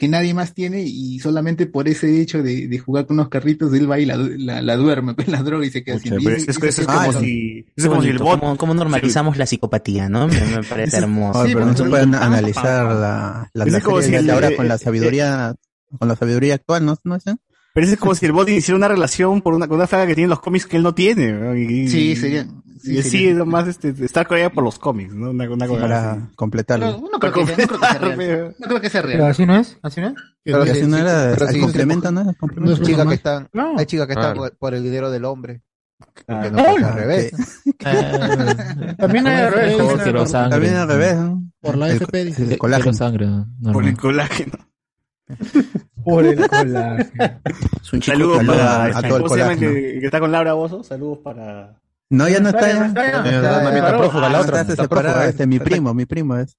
que 0.00 0.08
nadie 0.08 0.32
más 0.32 0.54
tiene, 0.54 0.80
y 0.82 1.18
solamente 1.20 1.66
por 1.66 1.86
ese 1.86 2.22
hecho 2.22 2.42
de, 2.42 2.68
de 2.68 2.78
jugar 2.78 3.04
con 3.04 3.18
unos 3.18 3.28
carritos, 3.28 3.70
él 3.74 3.88
va 3.88 3.98
y 4.00 4.06
la, 4.06 4.16
la, 4.16 4.62
la 4.62 4.76
duerme, 4.76 5.12
pues 5.14 5.28
la 5.28 5.42
droga 5.42 5.66
y 5.66 5.70
se 5.70 5.84
queda 5.84 5.98
sin 5.98 6.14
pero 6.24 6.36
es, 6.36 6.48
es- 6.48 6.56
es- 6.62 6.78
es 6.78 6.86
como 6.86 7.12
si, 7.12 7.66
es 7.76 7.86
como 7.86 8.02
si 8.02 8.08
el 8.08 8.18
bot, 8.18 8.40
¿Cómo, 8.40 8.56
cómo 8.56 8.72
normalizamos 8.72 9.36
la 9.36 9.44
psicopatía, 9.44 10.08
no? 10.08 10.26
Me, 10.26 10.40
me 10.46 10.62
parece 10.64 10.96
hermoso. 10.96 11.42
Ay, 11.42 11.52
pero 11.52 11.66
no 11.66 11.76
se 11.76 11.84
Ah, 11.84 12.24
analizar 12.24 12.86
la, 12.86 13.50
la, 13.52 13.64
Es 13.66 13.72
la 13.72 13.80
como 13.82 14.00
serie 14.00 14.06
si 14.06 14.12
de 14.12 14.18
el- 14.20 14.30
ahora 14.30 14.48
eh, 14.48 14.56
con 14.56 14.68
la 14.68 14.76
eh, 14.76 14.78
sabiduría, 14.78 15.54
con 15.98 16.08
la 16.08 16.16
sabiduría 16.16 16.54
actual, 16.54 16.86
¿no? 16.86 16.96
¿No 17.04 17.16
es? 17.16 17.24
Pero 17.74 17.86
es 17.86 17.96
como 17.98 18.14
si 18.14 18.26
el 18.26 18.32
bot 18.32 18.48
hiciera 18.48 18.76
una 18.76 18.88
relación 18.88 19.42
por 19.42 19.54
una, 19.54 19.66
con 19.68 19.76
una 19.76 19.86
flaca 19.86 20.06
que 20.06 20.14
tiene 20.14 20.28
los 20.28 20.40
cómics 20.40 20.66
que 20.66 20.76
él 20.76 20.82
no 20.82 20.94
tiene. 20.94 21.32
¿no? 21.32 21.56
Y, 21.56 21.88
Sí, 21.88 22.16
sería, 22.16 22.46
sí, 22.80 23.02
sería. 23.02 23.30
es 23.30 23.36
nomás 23.36 23.68
este, 23.68 23.94
estar 24.04 24.26
con 24.26 24.38
ella 24.38 24.50
por 24.50 24.64
los 24.64 24.78
cómics, 24.78 25.14
¿no? 25.14 25.30
Una, 25.30 25.48
una 25.50 25.66
cosa 25.68 25.80
así. 25.84 25.88
Para 25.92 26.30
completarlo. 26.36 26.86
Pero 26.86 27.08
no 27.12 27.18
creo 27.18 27.32
que 27.32 27.46
sea, 27.46 27.56
no 27.66 27.68
creo 27.68 27.80
que 27.80 27.86
sea 27.86 27.98
real. 27.98 28.56
No 28.58 28.66
creo 28.68 28.80
que 28.80 28.90
sea 28.90 29.02
Pero 29.02 29.18
real. 29.18 29.30
así 29.30 29.46
no 29.46 29.56
es, 29.56 29.78
así 29.82 30.00
no 30.00 30.08
es. 30.08 30.14
Pero 30.42 30.64
sí, 30.64 30.70
así 30.70 30.82
no 30.86 30.96
sí, 30.96 31.02
era, 31.02 31.34
pero 31.38 31.46
sí, 31.52 31.60
complemento, 31.60 32.10
¿no? 32.10 32.20
Hay 32.20 32.80
chicas 32.82 33.06
que 33.06 33.14
están, 33.14 33.48
No. 33.52 33.78
hay 33.78 33.86
chicas 33.86 34.06
que 34.06 34.12
están 34.14 34.34
Claro. 34.34 34.40
por, 34.50 34.58
por 34.58 34.74
el 34.74 34.82
dinero 34.82 35.10
del 35.10 35.24
hombre. 35.24 35.62
Ah, 36.28 36.48
no 36.50 36.58
al 36.60 36.94
revés. 36.94 37.32
Eh, 37.66 38.94
También 38.98 39.26
hay 39.26 39.42
al 39.42 39.52
revés. 39.52 39.76
También 40.50 40.74
al 40.76 40.88
revés, 40.88 41.16
¿no? 41.16 41.44
Por 41.60 41.76
la 41.76 41.90
FP, 41.90 42.24
dice. 42.24 42.44
el 42.44 42.58
colágeno. 42.58 43.46
Por 43.72 43.84
el 43.84 43.96
colágeno. 43.98 44.52
Por 46.04 46.24
el 46.26 46.36
colágeno. 46.48 46.96
Es 47.82 47.92
un 47.92 48.00
chico 48.00 48.16
Saludos 48.16 48.44
para, 48.44 48.84
a 48.84 49.02
todo 49.02 49.16
el 49.16 49.22
¿cómo 49.22 49.28
se 49.28 49.38
llama 49.38 49.54
colágeno. 49.54 49.72
que, 49.72 49.98
que 50.00 50.04
está 50.06 50.20
con 50.20 50.32
Laura 50.32 50.52
Bozo? 50.54 50.82
Saludos 50.82 51.18
para... 51.24 51.80
No, 52.10 52.28
ya 52.28 52.40
no 52.40 52.48
está, 52.48 52.60
ya. 52.72 52.86
Está 52.86 53.06
está 53.06 53.76
está 53.76 53.98
prófuga, 53.98 54.28
la 54.28 54.38
Ah, 54.38 54.40
otra. 54.42 54.60
está 54.62 54.72
Está 54.72 54.82
separada, 54.84 55.26
este, 55.26 55.46
mi 55.46 55.58
primo, 55.60 55.94
mi 55.94 56.06
primo 56.06 56.36
es. 56.36 56.56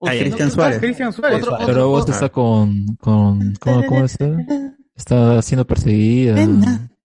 Ah, 0.00 0.10
Cristian. 0.18 0.50
Suárez. 0.50 0.78
Cristian 0.80 1.12
Suárez. 1.12 1.44
Pero 1.66 1.88
vos 1.88 2.08
está 2.08 2.28
con, 2.30 2.96
con, 2.96 3.54
¿cómo, 3.60 3.86
cómo 3.86 4.04
es? 4.04 4.16
Está 4.96 5.40
siendo 5.42 5.66
perseguida. 5.66 6.36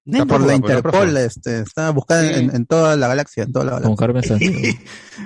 Está 0.10 0.26
por 0.26 0.42
la 0.42 0.48
la 0.48 0.56
Interpol, 0.56 1.18
este, 1.18 1.60
está 1.62 1.90
buscada 1.92 2.22
Sí. 2.28 2.34
en, 2.36 2.56
en 2.56 2.66
toda 2.66 2.96
la 2.96 3.08
galaxia, 3.08 3.44
en 3.44 3.52
toda 3.52 3.66
la 3.66 3.72
Con 3.82 3.96
galaxia. 3.96 3.98
Carmen 4.08 4.24
Sandiego. 4.24 4.80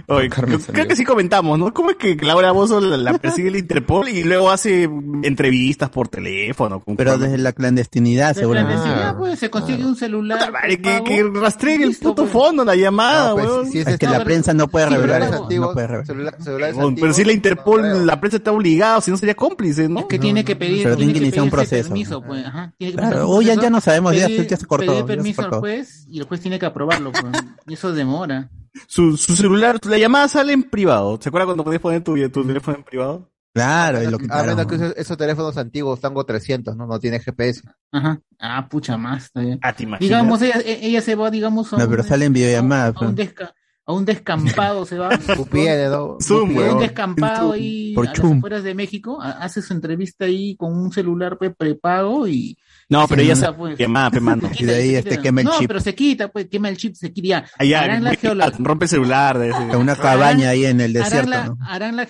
Oye, 0.08 0.30
Carmen 0.30 0.30
creo, 0.30 0.60
Sandiego. 0.60 0.74
creo 0.74 0.88
que 0.88 0.96
sí 0.96 1.04
comentamos, 1.06 1.60
¿no? 1.60 1.74
¿Cómo 1.74 1.92
es 1.92 1.98
que 1.98 2.16
Laura 2.16 2.52
Bozo 2.52 2.80
la, 2.82 2.98
la 2.98 3.18
persigue 3.18 3.50
el 3.50 3.58
Interpol 3.58 4.10
y 4.10 4.24
luego 4.24 4.50
hace 4.50 4.90
entrevistas 5.24 5.90
por 5.90 6.08
teléfono? 6.08 6.80
con- 6.80 6.96
Pero 6.96 7.18
desde 7.18 7.38
la 7.38 7.54
clandestinidad, 7.54 8.34
De 8.36 8.42
seguramente. 8.42 8.82
clandestinidad, 8.82 9.10
Ah. 9.16 9.18
pues, 9.18 9.40
se 9.40 9.50
consigue 9.50 9.86
un 9.86 9.96
celular. 9.96 10.40
Puta 10.40 10.52
madre, 10.52 10.82
que, 10.82 11.04
que 11.04 11.24
rastreen 11.34 11.84
el 11.84 11.96
puto 11.96 12.24
pues. 12.24 12.32
fondo, 12.32 12.64
la 12.66 12.76
llamada, 12.76 13.30
No, 13.30 13.34
pues, 13.36 13.46
weón. 13.48 13.72
si 13.72 13.80
es 13.80 13.88
Es 13.88 13.98
que 13.98 14.06
No, 14.06 14.12
la 14.14 14.18
pero- 14.20 14.26
prensa 14.26 14.54
no 14.54 14.68
puede 14.68 14.88
pero 14.88 15.02
revelar 15.02 15.22
eso. 15.24 15.48
No 15.52 15.74
puede 15.74 15.88
revelar. 15.88 16.06
celula- 16.08 16.36
celulares 16.44 16.76
Pero 16.76 16.88
antiguos, 16.88 17.16
si 17.16 17.22
la 17.24 17.28
no 17.28 17.34
Interpol, 17.34 17.82
creo. 17.82 18.06
la 18.06 18.20
prensa 18.20 18.38
está 18.38 18.52
obligada, 18.52 19.02
si 19.02 19.12
no 19.12 19.18
sería 19.18 19.36
cómplice, 19.36 19.90
¿no? 19.90 20.00
Es 20.02 20.06
que 20.06 20.18
tiene 20.20 20.44
que 20.46 20.56
pedir, 20.56 20.84
Pero 20.84 20.98
tiene 20.98 21.14
que 21.14 21.20
iniciar 21.20 21.44
un 21.44 21.50
proceso. 21.50 21.90
permiso, 21.90 22.22
pues, 22.24 22.46
ajá. 22.46 22.74
Tiene 22.78 22.94
que 22.94 22.98
Claro, 22.98 23.30
o 23.30 23.42
ya- 23.42 23.56
ya 23.56 23.70
no 23.70 23.82
sabemos, 23.82 24.16
ya- 24.16 24.28
ya 24.30 24.58
se 24.58 24.66
cortó, 24.78 24.98
se 24.98 25.04
permiso 25.04 25.42
al 25.44 25.52
juez 25.52 26.06
y 26.10 26.20
el 26.20 26.26
juez 26.26 26.42
tiene 26.42 26.58
que 26.60 26.66
aprobarlo, 26.66 27.12
pues. 27.12 27.24
Y 27.68 27.74
eso 27.74 27.92
demora. 27.94 28.50
Su, 28.88 29.18
su 29.18 29.36
celular, 29.36 29.80
la 29.86 29.98
llamada 29.98 30.28
sale 30.28 30.54
en 30.54 30.64
privado. 30.64 31.20
¿Se 31.22 31.30
acuerda 31.30 31.46
cuando 31.46 31.64
podías 31.64 31.82
poner 31.82 32.04
tu, 32.04 32.16
tu 32.30 32.46
teléfono 32.46 32.78
en 32.78 32.84
privado? 32.84 33.30
Claro, 33.54 34.02
y 34.02 34.08
lo 34.08 34.16
A 34.16 34.20
quitaron. 34.20 34.48
menos 34.56 34.66
que 34.66 34.76
esos, 34.76 34.94
esos 34.96 35.18
teléfonos 35.18 35.58
antiguos, 35.58 36.00
Tango 36.00 36.26
300, 36.26 36.76
¿no? 36.78 36.88
No 36.88 37.00
tiene 37.00 37.20
GPS. 37.20 37.62
Ajá. 37.92 38.22
Ah, 38.40 38.68
pucha 38.70 38.96
más. 38.98 39.26
está 39.26 39.42
bien. 39.42 39.60
Ah, 39.62 39.74
te 39.74 39.84
imaginas. 39.84 40.00
Digamos, 40.00 40.42
ella, 40.42 40.62
e- 40.66 40.80
ella 40.88 41.02
se 41.02 41.16
va, 41.16 41.30
digamos, 41.30 41.74
a 41.74 41.78
No, 41.78 41.84
un, 41.84 41.90
pero 41.90 42.04
sale 42.04 42.24
en 42.26 42.32
videollamada. 42.34 42.86
a 42.96 43.06
un, 43.06 43.14
pues. 43.16 43.28
desca- 43.36 43.54
a 43.86 43.92
un 43.94 44.06
descampado, 44.06 44.86
se 44.86 44.98
va. 44.98 45.10
VPN, 45.38 45.90
¿no? 45.90 46.16
Zoom, 46.22 46.58
a 46.60 46.74
un 46.76 46.80
descampado 46.80 47.52
ahí 47.52 47.94
Por 47.94 48.06
a 48.06 48.10
las 48.12 48.18
chum. 48.18 48.38
afueras 48.38 48.64
de 48.64 48.74
México, 48.74 49.22
ha- 49.22 49.32
hace 49.44 49.62
su 49.62 49.74
entrevista 49.74 50.24
ahí 50.26 50.56
con 50.56 50.72
un 50.74 50.94
celular 50.94 51.38
pues, 51.38 51.52
prepago 51.58 52.30
y 52.30 52.58
No, 52.92 53.08
pero 53.08 53.22
ella 53.22 53.36
se 53.36 53.42
sea, 53.42 53.56
pues. 53.58 53.80
Y 53.80 54.66
de 54.66 54.76
ahí 54.76 54.90
se 54.92 54.98
este 55.00 55.18
quema 55.20 55.42
el 55.42 55.48
no, 55.48 55.58
chip. 55.58 55.68
pero 55.70 55.80
se 55.80 55.96
quita, 55.96 56.28
pues 56.28 56.48
quema 56.50 56.68
el 56.70 56.76
chip, 56.78 56.94
se 56.94 57.12
quita. 57.14 57.46
Allá, 57.58 57.82
harán 57.84 58.04
la, 58.04 58.14
geola- 58.16 58.52
rompe 58.60 58.86
el 58.86 58.90
celular. 58.90 59.40
de 59.40 59.50
ese- 59.50 59.64
En 59.64 59.76
una 59.78 59.96
cabaña 59.96 60.50
ahí 60.50 60.66
en 60.66 60.82
el 60.82 60.92
harán 60.98 61.04
desierto, 61.10 61.30
la, 61.30 61.46
¿no? 61.48 61.58
harán 61.62 61.96
la 61.96 62.06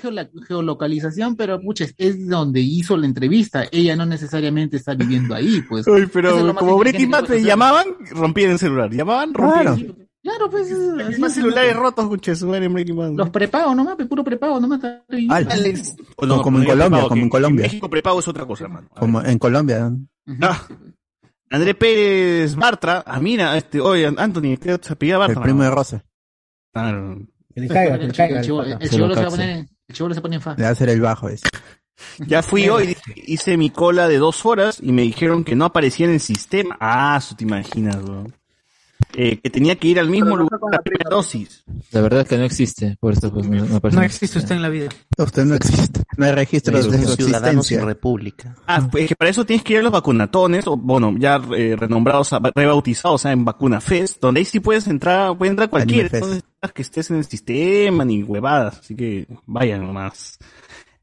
geolocalización, 0.47 1.36
pero 1.36 1.61
pucha, 1.61 1.86
es 1.97 2.27
donde 2.27 2.59
hizo 2.61 2.97
la 2.97 3.05
entrevista. 3.05 3.65
Ella 3.71 3.95
no 3.95 4.05
necesariamente 4.05 4.77
está 4.77 4.93
viviendo 4.95 5.36
ahí, 5.36 5.61
pues. 5.69 5.88
Uy, 5.88 6.01
es 6.01 6.09
pero 6.11 6.36
más 6.45 6.55
como 6.55 6.77
Breaking 6.77 7.11
Bad 7.11 7.25
te 7.25 7.43
llamaban, 7.43 7.86
rompían 8.11 8.51
el 8.51 8.59
celular. 8.59 8.91
Llamaban, 8.91 9.34
rompían. 9.34 9.75
Claro. 9.77 9.95
Claro, 10.23 10.49
pues. 10.51 10.69
es- 10.69 11.17
Más 11.19 11.32
es. 11.32 11.36
celulares 11.36 11.75
rotos, 11.75 12.05
escuché, 12.05 12.36
su 12.36 12.47
madre 12.47 12.65
en 12.65 12.73
Breaking 12.73 12.95
Bad. 12.95 13.11
Los 13.13 13.29
prepagos 13.32 13.75
nomás, 13.75 13.95
puro 14.07 14.23
prepago 14.23 14.59
nomás. 14.59 14.77
está 14.77 15.03
ahí. 15.09 15.27
Al- 15.29 15.51
Alex. 15.51 15.95
Como- 16.15 16.41
como 16.41 16.59
en 16.59 16.65
Colombia, 16.65 17.03
como 17.07 17.21
en 17.23 17.29
Colombia. 17.29 17.63
México 17.63 17.89
prepago 17.89 18.19
es 18.19 18.27
otra 18.27 18.45
cosa, 18.45 18.65
hermano. 18.65 18.88
Como 18.95 19.21
en 19.23 19.38
Colombia. 19.39 19.88
Ujú. 19.88 20.07
Ah. 20.41 20.67
André 21.49 21.74
Pérez 21.76 22.55
Bartra. 22.55 23.03
Ah, 23.05 23.19
mira, 23.19 23.57
este, 23.57 23.82
oye, 23.82 24.05
Anthony, 24.05 24.57
¿qué 24.61 24.80
se 24.82 24.93
apellida 24.93 25.17
Bartra? 25.17 25.36
El 25.41 25.43
primo 25.43 25.63
de 25.63 25.69
Rosa. 25.69 26.03
Claro. 26.74 27.19
Que 27.53 27.61
le 27.61 27.67
caiga, 27.67 27.99
que 27.99 28.07
le 28.07 28.13
caiga. 28.13 28.39
El 28.39 28.45
chivo- 28.45 28.63
el 28.63 28.89
chivolo 28.89 29.13
se 29.15 29.22
va 29.22 29.28
a 29.28 29.30
poner 29.32 29.49
en- 29.49 29.69
el 29.88 29.95
chivolo 29.95 30.13
se 30.15 30.22
pone 30.22 30.36
en 30.38 30.41
fa. 30.41 30.55
Le 30.55 30.63
va 30.63 30.69
a 30.69 30.72
hacer 30.72 30.89
el 30.89 31.01
bajo 31.01 31.28
ese. 31.28 31.43
Ya 32.19 32.41
fui 32.41 32.69
hoy, 32.69 32.95
hice 33.28 33.57
mi 33.57 33.69
cola 33.69 34.07
de 34.07 34.17
dos 34.17 34.45
horas 34.45 34.80
y 34.82 34.91
me 34.93 35.01
dijeron 35.01 35.43
que 35.43 35.55
no 35.55 35.65
aparecía 35.65 36.05
en 36.05 36.13
el 36.13 36.19
sistema. 36.22 36.78
Ah, 36.80 37.15
eso 37.17 37.36
te 37.36 37.43
imaginas, 37.43 37.97
weón. 37.97 38.34
Eh, 39.16 39.39
que 39.41 39.49
tenía 39.49 39.76
que 39.76 39.89
ir 39.89 39.99
al 39.99 40.09
mismo 40.09 40.36
lugar 40.38 40.59
con 40.59 40.72
la 40.72 40.82
primera 40.82 41.09
dosis. 41.09 41.64
La 41.91 42.01
verdad 42.01 42.22
es 42.22 42.28
que 42.28 42.38
no 42.38 42.43
existe, 42.43 42.97
por 42.99 43.14
eso 43.14 43.32
pues, 43.32 43.47
no, 43.47 43.66
no. 43.66 43.80
No 43.91 44.01
existe 44.01 44.39
usted 44.39 44.55
en 44.55 44.62
la 44.62 44.70
vida. 44.70 44.89
Usted 45.18 45.45
no 45.45 45.55
existe. 45.55 46.01
No 46.18 46.26
hay 46.26 46.32
registros 46.32 46.89
de 46.89 47.03
su 47.05 47.14
existencia. 47.14 47.84
República. 47.84 48.55
Ah, 48.68 48.88
pues 48.89 49.07
que 49.07 49.16
para 49.16 49.30
eso 49.30 49.45
tienes 49.45 49.64
que 49.64 49.74
ir 49.74 49.80
a 49.80 49.82
los 49.82 49.91
vacunatones, 49.91 50.66
o 50.68 50.78
bueno, 50.78 51.14
ya 51.18 51.41
eh, 51.55 51.76
renombrados, 51.78 52.32
rebautizados, 52.55 53.16
o 53.16 53.18
sea, 53.18 53.32
en 53.32 53.43
Vacuna 53.43 53.82
Fest, 53.82 54.22
donde 54.22 54.39
ahí 54.39 54.45
sí 54.45 54.59
puedes 54.59 54.88
entrar, 54.88 55.38
puede 55.38 55.51
entrar 55.51 55.70
cualquiera, 55.70 56.09
necesitas 56.12 56.72
que 56.74 56.82
estés 56.82 57.12
en 57.12 57.18
el 57.18 57.26
sistema 57.26 58.05
ni 58.05 58.24
huevadas, 58.24 58.80
así 58.80 58.95
que 58.95 59.28
vayan 59.45 59.86
nomás. 59.86 60.38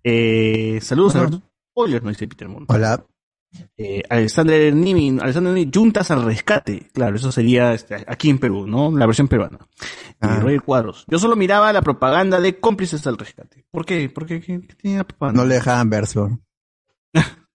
Eh, 0.03 0.79
saludos 0.83 1.17
a 1.17 1.23
los 1.25 1.41
spoilers, 1.71 2.05
no 2.05 2.11
dice 2.11 2.27
Peter 2.27 2.49
Montt. 2.49 2.71
Hola. 2.71 3.05
Eh, 3.77 4.03
Alexander 4.09 4.75
Nimin, 4.75 5.21
Alexander 5.21 5.53
Nimin, 5.53 5.73
Juntas 5.73 6.11
al 6.11 6.25
Rescate. 6.25 6.89
Claro, 6.93 7.17
eso 7.17 7.33
sería 7.33 7.73
este, 7.73 8.05
aquí 8.07 8.31
en 8.31 8.39
Perú, 8.39 8.67
¿no? 8.67 8.91
La 8.97 9.07
versión 9.07 9.29
peruana. 9.29 9.59
Ah. 10.21 10.41
Roger 10.41 10.63
Cuadros. 10.63 11.05
Yo 11.09 11.19
solo 11.19 11.37
miraba 11.37 11.73
la 11.73 11.83
propaganda 11.83 12.41
de 12.41 12.59
cómplices 12.59 13.07
al 13.07 13.17
rescate. 13.17 13.65
¿Por 13.71 13.87
qué? 13.87 14.11
Porque 14.11 14.41
¿qué, 14.41 14.61
qué 14.61 14.75
tenía 14.75 15.05
propaganda? 15.05 15.43
No 15.43 15.49
le 15.49 15.55
dejaban. 15.55 15.91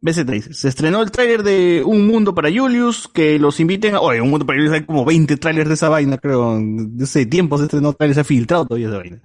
BZ 0.00 0.24
dice, 0.26 0.54
se 0.54 0.68
estrenó 0.68 1.02
el 1.02 1.10
tráiler 1.10 1.42
de 1.42 1.82
Un 1.84 2.06
Mundo 2.06 2.32
para 2.32 2.50
Julius, 2.52 3.08
que 3.08 3.36
los 3.38 3.58
inviten 3.58 3.96
a... 3.96 4.00
Oye, 4.00 4.20
Un 4.20 4.30
Mundo 4.30 4.46
para 4.46 4.58
Julius 4.58 4.74
hay 4.74 4.84
como 4.84 5.04
20 5.04 5.36
trailers 5.38 5.68
de 5.68 5.74
esa 5.74 5.88
vaina, 5.88 6.18
creo. 6.18 6.56
De 6.60 7.04
ese 7.04 7.26
tiempo 7.26 7.58
se 7.58 7.64
estrenó 7.64 7.92
trailer, 7.94 8.14
se 8.14 8.20
ha 8.20 8.24
filtrado 8.24 8.64
todavía 8.64 8.88
esa 8.88 8.98
vaina. 8.98 9.20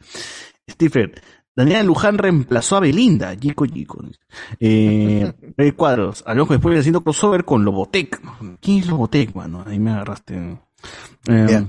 Stephen, 0.70 1.14
Daniela 1.56 1.84
Luján 1.84 2.18
reemplazó 2.18 2.78
a 2.78 2.80
Belinda, 2.80 3.38
Chico 3.38 3.66
Chico. 3.66 4.04
Eh, 4.60 5.32
Cuadros, 5.76 6.24
al 6.26 6.40
ojo 6.40 6.54
después 6.54 6.80
haciendo 6.80 7.02
crossover 7.02 7.46
con 7.46 7.64
Lobotech. 7.64 8.20
¿Quién 8.60 8.80
es 8.80 8.88
Lobotech, 8.88 9.36
mano? 9.36 9.64
Ahí 9.68 9.80
me 9.80 9.92
agarraste. 9.92 10.60
Eh, 11.28 11.66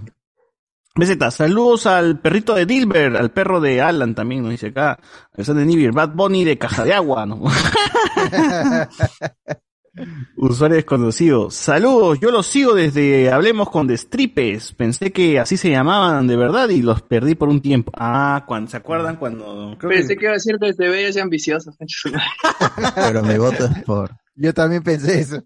BZ, 0.96 1.34
saludos 1.34 1.86
al 1.86 2.20
perrito 2.20 2.54
de 2.54 2.66
Dilbert, 2.66 3.16
al 3.16 3.32
perro 3.32 3.60
de 3.60 3.82
Alan 3.82 4.14
también, 4.14 4.42
nos 4.42 4.52
dice 4.52 4.68
acá. 4.68 4.98
Alexander 5.34 5.66
Nivir, 5.66 5.92
Bad 5.92 6.14
Bunny 6.14 6.44
de 6.44 6.56
Caja 6.56 6.84
de 6.84 6.94
Agua, 6.94 7.26
¿no? 7.26 7.42
Usuario 10.36 10.76
desconocido. 10.76 11.50
Saludos, 11.50 12.18
yo 12.20 12.30
los 12.30 12.46
sigo 12.46 12.74
desde 12.74 13.30
Hablemos 13.30 13.70
con 13.70 13.86
Destripes. 13.86 14.72
Pensé 14.72 15.12
que 15.12 15.38
así 15.38 15.56
se 15.56 15.70
llamaban 15.70 16.26
de 16.26 16.36
verdad 16.36 16.68
y 16.70 16.82
los 16.82 17.02
perdí 17.02 17.34
por 17.36 17.48
un 17.48 17.60
tiempo. 17.60 17.92
Ah, 17.94 18.44
cuando, 18.46 18.70
¿se 18.70 18.76
acuerdan 18.76 19.16
cuando? 19.16 19.76
Creo 19.78 19.90
Pensé 19.90 20.14
que- 20.14 20.18
que 20.18 20.24
iba 20.24 20.32
a 20.32 20.34
decir 20.34 20.56
desde 20.58 20.88
bellos 20.88 21.16
y 21.16 21.20
ambiciosos. 21.20 21.76
Pero 22.96 23.22
mi 23.22 23.38
voto 23.38 23.66
es 23.66 23.82
por. 23.84 24.10
Yo 24.36 24.52
también 24.52 24.82
pensé 24.82 25.20
eso. 25.20 25.42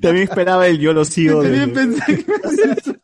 También 0.00 0.24
esperaba 0.28 0.66
el 0.66 0.78
yo 0.80 0.92
lo 0.92 1.04
sigo. 1.04 1.44
Yo 1.44 1.50
también 1.50 1.68
de- 1.68 1.74
pensé 1.74 2.04
que 2.16 2.20
iba 2.32 2.34
a 2.42 2.48
hacer 2.48 2.78
eso. 2.78 2.94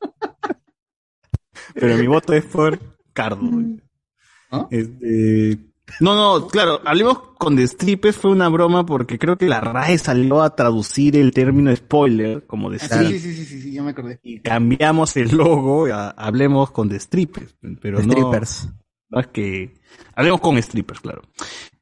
Pero 1.74 1.96
mi 1.98 2.06
voto 2.08 2.32
es 2.34 2.44
por 2.46 2.78
Cardo. 3.12 3.48
Este, 4.70 5.56
no, 6.00 6.14
no, 6.14 6.46
claro, 6.48 6.80
hablemos 6.84 7.18
con 7.38 7.56
Destripes 7.56 8.16
fue 8.16 8.30
una 8.30 8.48
broma 8.48 8.86
porque 8.86 9.18
creo 9.18 9.36
que 9.36 9.46
la 9.48 9.60
RAE 9.60 9.98
salió 9.98 10.42
a 10.42 10.54
traducir 10.54 11.16
el 11.16 11.32
término 11.32 11.74
spoiler 11.74 12.46
como 12.46 12.70
de 12.70 12.78
Ah, 12.90 13.02
Sí, 13.04 13.18
sí, 13.18 13.34
sí, 13.34 13.44
sí, 13.44 13.60
sí, 13.62 13.72
ya 13.72 13.82
me 13.82 13.90
acordé. 13.90 14.20
y 14.22 14.40
cambiamos 14.40 15.16
el 15.16 15.36
logo 15.36 15.86
a 15.92 16.10
hablemos 16.10 16.70
con 16.70 16.88
Destripes, 16.88 17.56
pero 17.80 18.00
no, 18.02 18.12
Strippers. 18.12 18.68
no 19.08 19.20
es 19.20 19.26
que 19.28 19.74
hablemos 20.14 20.40
con 20.40 20.62
strippers, 20.62 21.00
claro. 21.00 21.22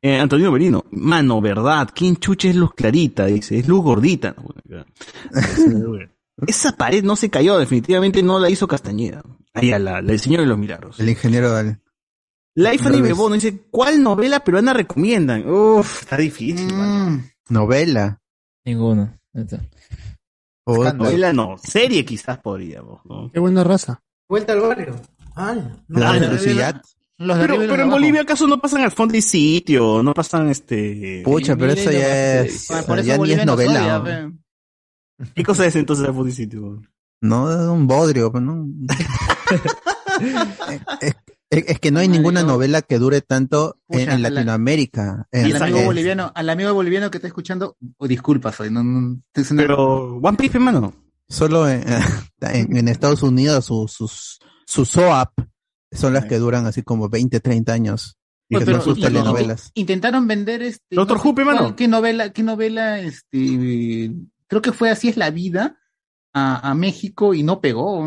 Eh, 0.00 0.18
Antonio 0.18 0.52
Berino, 0.52 0.84
mano, 0.92 1.40
verdad, 1.40 1.88
¿quién 1.94 2.16
chuche 2.16 2.50
es 2.50 2.56
Luz 2.56 2.72
Clarita? 2.74 3.26
Dice, 3.26 3.58
es 3.58 3.66
Luz 3.66 3.82
Gordita. 3.82 4.34
¿no? 4.38 4.84
Esa 6.46 6.70
pared 6.76 7.02
no 7.02 7.16
se 7.16 7.30
cayó, 7.30 7.58
definitivamente 7.58 8.22
no 8.22 8.38
la 8.38 8.48
hizo 8.48 8.68
Castañeda. 8.68 9.22
Ahí 9.54 9.72
a 9.72 9.78
la, 9.80 10.00
la 10.00 10.02
del 10.12 10.20
Señor 10.20 10.42
de 10.42 10.46
los 10.46 10.56
Milagros. 10.56 11.00
El 11.00 11.08
ingeniero 11.08 11.52
del. 11.52 11.80
La 12.58 12.74
Ifani 12.74 12.96
Al 12.96 13.02
revés. 13.02 13.16
Bebono 13.16 13.34
dice, 13.36 13.66
¿cuál 13.70 14.02
novela 14.02 14.40
peruana 14.40 14.72
recomiendan? 14.72 15.48
Uf, 15.48 16.02
está 16.02 16.16
difícil, 16.16 16.74
mano. 16.74 17.22
Novela. 17.50 18.18
Ninguno. 18.64 19.14
Ahí 19.32 19.42
está. 19.42 19.60
O- 20.64 20.92
Novela 20.92 21.32
no, 21.32 21.56
serie 21.56 22.04
quizás 22.04 22.38
podríamos, 22.38 23.00
¿no? 23.04 23.30
Qué 23.32 23.38
buena 23.38 23.62
raza. 23.62 24.02
Vuelta 24.28 24.54
al 24.54 24.60
barrio. 24.60 24.96
Ay, 25.36 25.72
no. 25.86 26.00
La 26.00 26.10
Ah. 26.10 26.82
Los 27.18 27.38
de 27.38 27.46
Pero, 27.46 27.58
pero 27.58 27.82
en. 27.84 27.90
Bolivia 27.90 28.22
acaso 28.22 28.48
no 28.48 28.60
pasan 28.60 28.82
al 28.82 28.90
fondo 28.90 29.16
y 29.16 29.22
sitio, 29.22 30.02
no 30.02 30.12
pasan 30.12 30.48
este... 30.48 31.22
Pucha, 31.24 31.54
pero 31.56 31.72
eso 31.72 31.92
ya 31.92 32.40
es. 32.40 32.66
Por 32.86 32.98
eso 32.98 33.06
Ya 33.06 33.18
ni 33.18 33.32
es 33.32 33.46
novela. 33.46 34.32
¿Qué 35.34 35.44
cosa 35.44 35.64
es 35.66 35.76
entonces 35.76 36.06
al 36.08 36.14
fondo 36.14 36.28
y 36.28 36.32
sitio? 36.32 36.82
No, 37.20 37.50
es 37.52 37.68
un 37.68 37.86
bodrio, 37.86 38.32
pues, 38.32 38.42
¿no? 38.42 38.66
es, 41.00 41.14
es- 41.50 41.64
es 41.68 41.80
que 41.80 41.90
no 41.90 42.00
hay 42.00 42.08
ninguna 42.08 42.42
novela 42.42 42.82
que 42.82 42.98
dure 42.98 43.20
tanto 43.22 43.78
en, 43.88 44.00
Pucha, 44.00 44.14
en 44.14 44.22
la- 44.22 44.30
Latinoamérica. 44.30 45.26
En- 45.32 45.46
Al 45.56 45.62
amigo 45.62 45.78
es- 45.78 45.84
boliviano, 45.86 46.32
al 46.34 46.50
amigo 46.50 46.74
boliviano 46.74 47.10
que 47.10 47.18
está 47.18 47.28
escuchando, 47.28 47.76
oh, 47.96 48.06
disculpa, 48.08 48.52
soy, 48.52 48.70
no, 48.70 48.82
no, 48.82 49.20
es 49.34 49.50
una- 49.50 49.62
Pero 49.62 50.16
One 50.16 50.36
Piece, 50.36 50.56
hermano. 50.58 50.94
Solo 51.28 51.68
en, 51.68 51.82
en- 52.40 52.76
en 52.76 52.88
Estados 52.88 53.22
Unidos 53.22 53.66
sus, 53.66 53.92
sus, 53.92 54.38
sus 54.66 54.88
SOAP 54.88 55.32
son 55.92 56.12
las 56.14 56.26
que 56.26 56.38
duran 56.38 56.66
así 56.66 56.82
como 56.82 57.08
20, 57.08 57.40
30 57.40 57.72
años. 57.72 58.16
Y 58.50 58.56
Oye, 58.56 58.64
que 58.64 58.70
pero 58.72 58.80
son 58.82 58.94
sus 58.94 58.98
y- 58.98 59.00
y- 59.02 59.04
telenovelas. 59.04 59.70
intentaron 59.74 60.26
vender 60.26 60.62
este 60.62 60.96
Doctor 60.96 61.18
no 61.18 61.22
sé 61.22 61.28
Who, 61.28 61.34
pe, 61.34 61.44
mano. 61.44 61.58
cuál- 61.60 61.74
qué 61.76 61.86
novela 61.88 62.32
qué 62.32 62.42
novela 62.42 62.98
este 63.00 64.12
creo 64.46 64.62
que 64.62 64.72
fue 64.72 64.88
así 64.90 65.08
es 65.10 65.18
la 65.18 65.30
vida 65.30 65.78
a, 66.32 66.70
a 66.70 66.74
México 66.74 67.34
y 67.34 67.42
no 67.42 67.60
pegó 67.60 68.02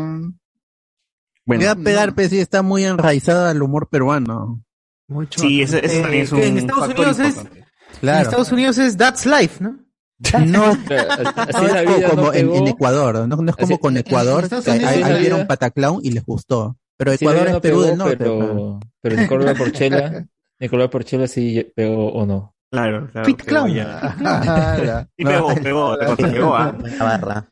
Bueno, 1.44 1.60
Voy 1.62 1.68
a 1.68 1.74
pegar, 1.76 2.14
pues 2.14 2.30
sí, 2.30 2.38
está 2.38 2.62
muy 2.62 2.84
enraizada 2.84 3.50
al 3.50 3.62
humor 3.62 3.88
peruano. 3.88 4.62
Mucho. 5.08 5.40
sí, 5.40 5.60
ese, 5.62 5.84
ese 5.84 5.98
Eh, 5.98 6.02
también 6.02 6.22
es 6.24 6.32
un 6.32 6.38
en 6.40 6.58
Estados 6.58 6.86
factor 6.86 7.06
Unidos 7.06 7.18
es- 7.18 7.26
importante. 7.36 7.58
En 7.60 7.98
Claro. 8.00 8.22
Estados 8.22 8.52
Unidos 8.52 8.78
es 8.78 8.96
That's 8.96 9.26
Life, 9.26 9.62
¿no? 9.62 9.78
No, 10.46 10.64
Así 10.66 10.86
no 10.88 11.68
la 11.68 11.82
es 11.82 11.86
co- 11.90 11.96
vida 11.96 12.08
como 12.10 12.22
no 12.22 12.32
en, 12.32 12.40
pegó. 12.46 12.56
en 12.56 12.66
Ecuador, 12.68 13.14
no, 13.28 13.36
no 13.36 13.50
es 13.50 13.56
como 13.56 13.74
Así- 13.74 13.78
con 13.80 13.96
Ecuador, 13.96 14.48
que 14.48 14.70
ahí, 14.70 15.04
sí 15.14 15.20
vieron 15.20 15.46
Pataclown 15.46 16.00
y 16.02 16.12
les 16.12 16.24
gustó. 16.24 16.76
Pero 16.96 17.10
Sí, 17.12 17.24
Ecuador 17.24 17.46
es 17.48 17.52
no 17.54 17.60
Perú 17.60 17.76
pegó, 17.78 17.86
del 17.88 17.98
Norte. 17.98 18.16
Pero, 18.18 18.80
pero 19.00 19.16
Nicolás 19.16 19.58
Porchela, 19.58 20.26
Nicolás 20.60 20.88
Porchela 20.90 21.26
sí 21.26 21.72
pegó 21.74 22.12
o 22.12 22.24
no. 22.24 22.54
Claro, 22.70 23.08
claro. 23.12 23.26
Fit 23.26 23.36
pegó 23.38 23.48
Clown. 23.48 23.74
ya. 23.74 25.08
Y 25.16 25.24
pegó, 25.24 25.54
pegó, 25.56 25.96
pegó, 26.16 26.54
ah. 26.56 26.74
La 26.98 27.04
barra. 27.04 27.48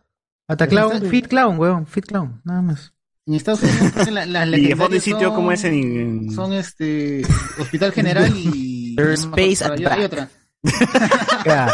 Hasta 0.48 0.66
Clown, 0.68 1.02
Fit 1.02 1.26
Clown, 1.26 1.58
weón, 1.58 1.86
Fit 1.86 2.06
Clown, 2.06 2.40
nada 2.44 2.62
más. 2.62 2.92
En 3.30 3.34
Estados 3.36 3.62
Unidos 3.62 3.92
creo 3.92 4.04
que 4.06 4.10
la- 4.10 4.26
las 4.26 4.48
Y 4.58 4.66
de 4.66 4.76
fondo 4.76 4.94
y 4.96 4.98
legendarias 4.98 5.04
sitio, 5.04 5.28
son- 5.28 5.34
¿cómo 5.36 5.52
es 5.52 5.64
en, 5.64 6.30
son 6.32 6.52
este 6.52 7.22
Hospital 7.58 7.92
General 7.92 8.32
y 8.36 8.96
space 9.14 9.64
at 9.64 9.80
back. 9.80 10.00
otra 10.04 10.28
Ya. 11.46 11.68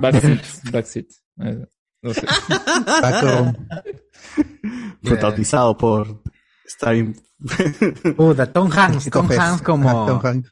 Backseat, 0.00 0.40
backseat. 0.70 1.06
Eh, 1.40 1.66
No 2.02 2.14
sé. 2.14 2.26
Backroom. 2.86 3.54
protagonizado 5.02 5.76
por 5.76 6.22
Starring 6.66 7.16
Puta, 8.16 8.52
Tom 8.52 8.70
Hanks, 8.72 9.10
Tom. 9.10 9.28
Hanks 9.30 9.62
como... 9.62 10.06
Tom 10.06 10.20
Hanks. 10.24 10.50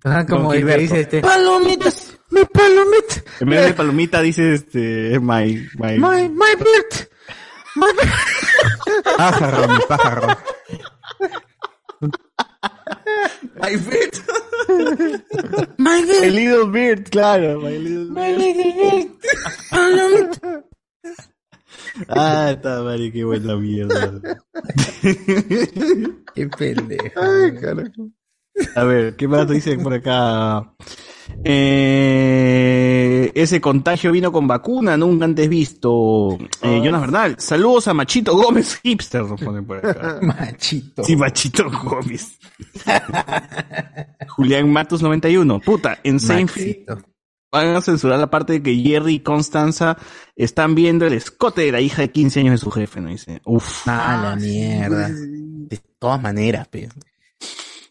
Tom 0.00 0.12
Hanks 0.12 0.30
como 0.30 0.52
el 0.52 0.66
que 0.66 0.78
dice 0.78 1.00
este... 1.00 1.20
¡Palomitas! 1.20 2.12
¡Mi 2.30 2.44
palomita! 2.44 3.22
En 3.40 3.48
vez 3.48 3.66
de 3.66 3.74
palomita 3.74 4.20
dice 4.22 4.54
este 4.54 5.18
my 5.20 5.66
my, 5.78 5.98
¡My, 5.98 6.28
my 6.28 6.54
bird! 6.58 7.08
Pájaro, 9.16 9.68
mi 9.68 9.78
pájaro. 9.88 10.26
my 13.60 13.76
bird. 13.76 14.14
¡My 15.78 16.02
bird! 16.04 16.20
My 16.20 16.30
little 16.30 16.66
bird, 16.66 17.10
claro, 17.10 17.60
my 17.60 17.76
little 17.78 18.10
¡My 18.10 18.32
bird. 18.34 18.56
little 18.56 18.72
bird! 20.42 20.64
Ah, 22.08 22.52
está 22.52 22.82
madre, 22.82 23.10
qué 23.12 23.24
buena 23.24 23.56
mierda. 23.56 24.20
¡Qué 26.34 26.46
pendejo! 26.48 27.20
A 28.74 28.84
ver, 28.84 29.16
¿qué 29.16 29.28
más 29.28 29.48
dicen 29.48 29.82
por 29.82 29.94
acá? 29.94 30.72
Eh, 31.44 33.30
ese 33.34 33.60
contagio 33.60 34.10
vino 34.12 34.32
con 34.32 34.46
vacuna, 34.46 34.96
nunca 34.96 35.24
antes 35.24 35.48
visto. 35.48 36.36
Eh, 36.62 36.80
Jonas 36.82 37.00
Bernal, 37.02 37.36
saludos 37.38 37.88
a 37.88 37.94
Machito 37.94 38.36
Gómez 38.36 38.80
Hipster, 38.82 39.22
nos 39.24 39.40
ponen 39.40 39.64
por 39.64 39.78
acá. 39.78 40.18
Machito. 40.22 41.04
Sí, 41.04 41.16
Machito 41.16 41.70
Gómez. 41.70 42.38
Julián 44.28 44.70
Matos 44.72 45.02
91. 45.02 45.60
Puta, 45.60 45.98
en 46.02 46.20
Seinfeld. 46.20 47.04
Van 47.50 47.68
a 47.68 47.80
censurar 47.80 48.18
la 48.18 48.28
parte 48.28 48.54
de 48.54 48.62
que 48.62 48.76
Jerry 48.76 49.14
y 49.14 49.20
Constanza 49.20 49.96
están 50.36 50.74
viendo 50.74 51.06
el 51.06 51.14
escote 51.14 51.62
de 51.62 51.72
la 51.72 51.80
hija 51.80 52.02
de 52.02 52.10
15 52.10 52.40
años 52.40 52.52
de 52.52 52.58
su 52.58 52.70
jefe, 52.70 53.00
¿no? 53.00 53.08
Dice, 53.08 53.40
uff. 53.46 53.88
Ah, 53.88 54.20
la 54.22 54.36
mierda. 54.36 55.08
De 55.08 55.80
todas 55.98 56.20
maneras, 56.20 56.68
pe. 56.68 56.90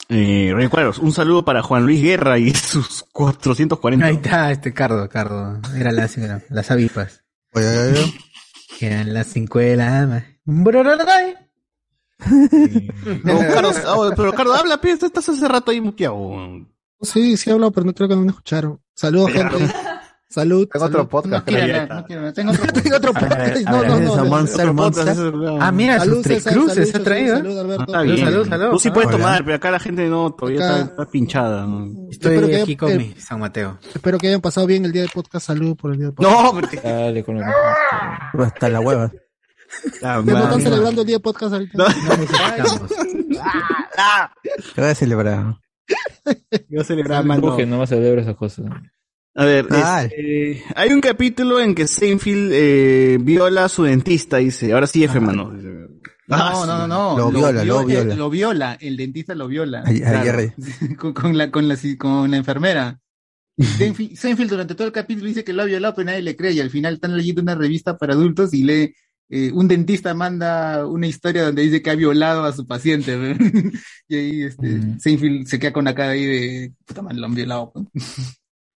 Eh, 0.10 0.54
recuerdos, 0.56 1.00
un 1.00 1.12
saludo 1.12 1.44
para 1.44 1.62
Juan 1.62 1.86
Luis 1.86 2.02
Guerra 2.02 2.38
y 2.40 2.54
sus 2.54 3.04
440. 3.12 4.06
Ahí 4.06 4.16
está, 4.16 4.52
este 4.52 4.74
Cardo, 4.74 5.08
Cardo. 5.10 5.60
Era 5.76 5.92
las, 5.92 6.18
era 6.18 6.44
las 6.50 6.72
avispas. 6.72 7.24
Eran 8.80 9.14
las 9.14 9.28
cinco 9.28 9.60
de 9.60 9.76
la 9.76 10.02
ama. 10.02 10.26
No, 13.24 13.36
oh, 13.36 14.14
pero 14.16 14.34
Carlos, 14.34 14.60
habla, 14.60 14.82
pe, 14.82 14.92
estás 14.92 15.30
hace 15.30 15.48
rato 15.48 15.72
ahí 15.72 15.82
muteado. 15.82 16.66
Sí, 17.02 17.38
sí 17.38 17.50
he 17.50 17.54
hablado, 17.54 17.72
pero 17.72 17.86
no 17.86 17.94
creo 17.94 18.10
que 18.10 18.16
no 18.16 18.22
me 18.22 18.30
escucharon. 18.30 18.82
Saludos, 18.94 19.32
gente. 19.32 19.58
Salud. 20.42 20.68
Tengo 20.72 20.86
otro 20.86 20.98
salud. 21.00 21.10
podcast, 21.10 21.48
No 21.48 22.06
quiero 22.06 22.22
no. 22.22 22.34
Tengo 22.34 22.52
otro, 22.52 22.74
tengo 22.84 22.96
otro 22.98 23.14
podcast. 23.14 23.62
No, 23.62 23.84
no, 23.84 24.00
no. 24.00 24.26
Monster, 24.26 24.74
Monster. 24.74 25.34
Ah, 25.60 25.72
mira, 25.72 26.00
Salud, 26.00 26.16
sus 26.18 26.24
tres 26.24 26.44
César, 26.44 26.54
cruces 26.54 26.76
salud, 26.76 26.92
se 26.92 26.98
ha 26.98 27.04
traído. 27.04 27.36
salud, 27.38 27.56
salud, 27.56 27.60
Alberto. 27.74 27.92
Salud, 28.26 28.48
salud. 28.48 28.70
Tú 28.72 28.80
sí 28.80 28.92
puedes 28.92 29.08
Hola. 29.10 29.18
tomar, 29.18 29.44
pero 29.46 29.56
acá 29.56 29.72
la 29.72 29.80
gente 29.80 30.08
no, 30.08 30.32
todavía 30.32 30.60
Acá- 30.66 30.80
está, 30.80 30.90
está 30.92 31.06
pinchada. 31.12 31.66
¿no? 31.66 32.10
Estoy 32.12 32.34
Espero 32.36 32.48
que 32.48 32.62
aquí 32.62 32.76
con 32.76 32.92
eh, 32.92 32.98
mi 32.98 33.14
San 33.20 33.40
Mateo. 33.40 33.80
Espero 33.94 34.18
que 34.18 34.28
hayan 34.28 34.42
pasado 34.42 34.68
bien 34.68 34.86
el 34.86 34.92
día 34.92 35.02
de 35.04 35.10
podcast. 35.10 35.48
Salud 35.48 35.76
por 35.76 35.92
el 35.94 35.98
día 35.98 36.08
de 36.08 36.14
podcast. 36.14 36.44
No, 36.44 36.54
pero 36.54 36.68
te- 36.70 36.82
Dale 36.88 37.24
con 37.24 37.40
la 37.40 37.54
Hasta 38.40 38.70
la 38.70 38.80
hueva. 38.80 39.12
Ah, 40.04 40.22
¿Ya 40.26 40.34
no 40.34 40.44
están 40.44 40.62
celebrando 40.62 41.02
el 41.02 41.08
día 41.08 41.16
de 41.18 41.20
podcast 41.20 41.54
ahorita? 41.54 41.86
¿Qué 44.76 44.82
voy 44.82 44.90
a 44.90 44.96
celebrar? 44.96 45.56
Yo 46.70 46.84
celebraba 46.84 47.24
No, 47.24 47.50
no. 47.50 47.58
que 47.58 47.66
no 47.66 47.78
va 47.78 47.84
a 47.86 47.88
celebrar 47.88 48.20
esas 48.20 48.36
cosas. 48.36 48.66
A 49.38 49.46
ver, 49.46 49.68
Ah. 49.72 50.04
este, 50.04 50.64
hay 50.76 50.90
un 50.92 51.00
capítulo 51.02 51.60
en 51.60 51.76
que 51.76 51.88
Seinfeld 51.88 52.52
eh, 52.54 53.18
viola 53.22 53.66
a 53.66 53.70
su 53.70 53.84
dentista, 53.84 54.38
dice. 54.38 54.74
Ahora 54.74 54.88
sí, 54.88 55.04
F, 55.04 55.20
mano. 55.20 55.52
Dice. 55.52 55.70
Ah, 56.30 56.52
No, 56.54 56.66
no, 56.66 56.88
no, 56.88 56.88
no. 56.88 57.18
Lo 57.18 57.32
viola, 57.32 57.64
lo 57.64 57.80
vio- 57.80 57.86
viola. 57.88 58.14
eh, 58.14 58.18
Lo 58.18 58.30
viola, 58.30 58.78
el 58.82 58.98
dentista 58.98 59.36
lo 59.36 59.48
viola. 59.48 59.84
Ay, 59.86 59.96
ay, 59.98 60.02
Claro. 60.02 60.24
Jerry. 60.24 60.52
con, 60.98 61.14
con 61.14 61.38
la, 61.38 61.52
con, 61.52 61.68
la, 61.68 61.78
con 61.98 62.32
la 62.32 62.38
enfermera. 62.38 63.00
Seinfeld, 63.60 64.16
Seinfeld 64.16 64.50
durante 64.50 64.76
todo 64.76 64.88
el 64.88 64.94
capítulo 64.94 65.28
dice 65.28 65.44
que 65.44 65.54
lo 65.54 65.62
ha 65.62 65.66
violado, 65.66 65.96
pero 65.96 66.08
nadie 66.08 66.22
le 66.22 66.36
cree. 66.36 66.54
Y 66.54 66.60
al 66.60 66.70
final 66.70 66.96
están 66.96 67.16
leyendo 67.16 67.42
una 67.42 67.56
revista 67.56 67.98
para 67.98 68.14
adultos 68.14 68.54
y 68.54 68.64
lee. 68.64 68.94
eh, 69.30 69.52
un 69.54 69.68
dentista 69.68 70.14
manda 70.14 70.86
una 70.88 71.06
historia 71.08 71.44
donde 71.44 71.62
dice 71.62 71.82
que 71.82 71.90
ha 71.92 71.96
violado 71.96 72.44
a 72.44 72.54
su 72.54 72.66
paciente. 72.66 73.16
y 74.08 74.16
ahí 74.16 74.42
este, 74.44 75.00
Seinfeld 75.00 75.46
se 75.48 75.60
queda 75.60 75.74
con 75.74 75.86
la 75.86 75.94
cara 75.96 76.12
ahí 76.12 76.26
de 76.26 76.74
puta 76.86 77.02
madre, 77.04 77.18
lo 77.20 77.26
han 77.28 77.36
violado. 77.36 77.72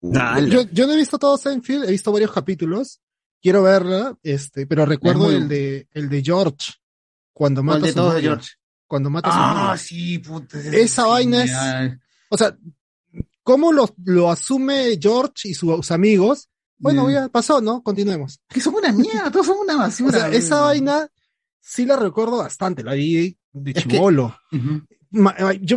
Pues". 0.01 0.47
Yo, 0.51 0.63
yo 0.73 0.87
no 0.87 0.93
he 0.95 0.97
visto 0.97 1.19
todo 1.19 1.37
Seinfeld, 1.37 1.85
he 1.85 1.93
visto 1.93 2.13
varios 2.13 2.33
capítulos. 2.33 3.01
Quiero 3.43 3.63
verla, 3.63 4.17
este, 4.23 4.67
pero 4.67 4.85
recuerdo 4.87 5.25
muy- 5.25 5.35
el 5.35 5.49
de, 5.49 5.89
el 5.93 6.09
de 6.09 6.23
George. 6.23 6.73
Cuando 7.33 7.63
¿Cuál 7.63 7.77
mata 7.81 7.87
de 7.87 7.93
todos 7.95 8.15
de. 8.15 8.21
George? 8.23 8.51
Cuando 8.87 9.09
mata 9.09 9.29
a 9.29 9.33
su 9.33 9.39
Ah, 9.39 9.77
sí, 9.79 10.19
puta. 10.19 10.59
Esa 10.59 11.07
vaina 11.07 11.45
es, 11.45 11.53
o 12.29 12.37
sea, 12.37 12.57
¿cómo 13.43 13.73
lo, 13.73 13.95
lo 14.05 14.31
asume 14.31 14.99
George 15.01 15.49
y 15.49 15.55
sus 15.55 15.91
amigos? 15.91 16.49
Bueno, 16.77 17.07
Mm. 17.07 17.11
ya 17.13 17.29
pasó, 17.29 17.61
¿no? 17.61 17.83
Continuemos. 17.83 18.41
Que 18.49 18.61
son 18.61 18.75
una 18.75 18.91
mierda, 18.93 19.31
todos 19.31 19.47
son 19.47 19.59
una 19.59 19.77
O 19.77 19.79
basura. 19.79 20.19
sea, 20.19 20.29
esa 20.31 20.61
vaina 20.63 21.07
sí 21.61 21.85
la 21.87 21.97
recuerdo 21.97 22.39
bastante, 22.39 22.83
la 22.83 22.95
vi 22.95 23.37
de 23.53 23.73
que- 23.75 23.83
chivolo. 23.83 24.37
Ujú. 24.53 24.83
Ma- 25.13 25.37
yo 25.61 25.77